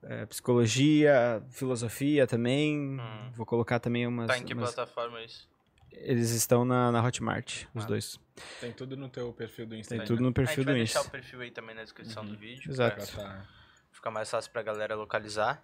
eh, 0.04 0.26
psicologia, 0.26 1.44
filosofia 1.50 2.26
também. 2.26 2.98
Hum. 2.98 3.32
Vou 3.36 3.46
colocar 3.46 3.80
também 3.80 4.08
umas, 4.08 4.28
Tá 4.28 4.38
em 4.38 4.46
que 4.46 4.54
umas- 4.54 4.74
plataforma 4.74 5.22
isso? 5.22 5.50
eles 5.92 6.30
estão 6.30 6.64
na, 6.64 6.92
na 6.94 7.04
Hotmart, 7.04 7.66
os 7.76 7.84
Ah. 7.84 7.88
dois. 7.88 8.18
Tem 8.62 8.72
tudo 8.72 8.96
no 8.96 9.10
teu 9.10 9.34
perfil 9.34 9.66
do 9.66 9.72
Tem 9.72 9.80
Instagram. 9.82 10.06
tudo 10.06 10.22
no 10.24 10.30
a 10.30 10.34
perfil 10.34 10.56
gente 10.56 10.66
vai 10.66 10.74
do 10.76 10.78
deixar 10.78 11.00
Insta. 11.00 11.10
o 11.10 11.12
perfil 11.12 11.42
aí 11.42 11.52
também 11.52 11.76
na 11.76 11.84
descrição 11.84 12.26
do 12.26 12.38
vídeo. 12.38 12.72
Exato. 12.72 13.06
pra. 13.12 13.46
Ficar 13.92 14.12
mais 14.12 14.30
fácil 14.30 14.50
pra 14.52 14.62
galera 14.64 14.96
localizar. 14.96 15.62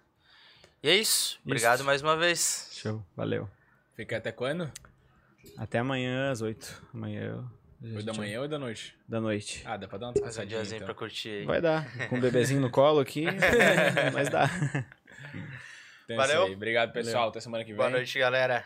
E 0.82 0.88
é 0.88 0.94
isso. 0.96 1.38
Obrigado 1.44 1.76
Isso. 1.78 1.84
mais 1.84 2.00
uma 2.02 2.16
vez. 2.16 2.70
Show, 2.72 3.04
valeu. 3.16 3.48
Fica 3.96 4.16
até 4.16 4.30
quando? 4.32 4.70
Até 5.56 5.78
amanhã 5.78 6.30
às 6.30 6.40
8. 6.42 6.82
Amanhã 6.94 7.22
eu. 7.22 7.60
Foi 7.94 8.02
da 8.02 8.12
manhã 8.12 8.42
ou 8.42 8.48
da 8.48 8.58
noite? 8.58 8.94
Da 9.08 9.20
noite. 9.20 9.62
Ah, 9.64 9.76
dá 9.76 9.88
pra 9.88 9.96
dar 9.98 10.06
uma 10.06 10.12
Mais 10.12 10.20
um 10.20 10.26
descansadinha, 10.26 10.58
diazinho 10.58 10.76
então. 10.78 10.86
pra 10.86 10.94
curtir 10.94 11.28
aí. 11.30 11.44
Vai 11.46 11.60
dar. 11.62 12.08
Com 12.08 12.18
o 12.18 12.20
bebezinho 12.20 12.60
no 12.60 12.70
colo 12.70 13.00
aqui, 13.00 13.24
mas 14.12 14.28
dá. 14.28 14.50
Então 16.04 16.14
é 16.14 16.16
Valeu. 16.16 16.38
isso 16.42 16.46
aí. 16.48 16.54
Obrigado, 16.54 16.92
pessoal. 16.92 17.28
Até 17.30 17.40
semana 17.40 17.64
que 17.64 17.70
vem. 17.70 17.76
Boa 17.78 17.88
noite, 17.90 18.18
galera. 18.18 18.64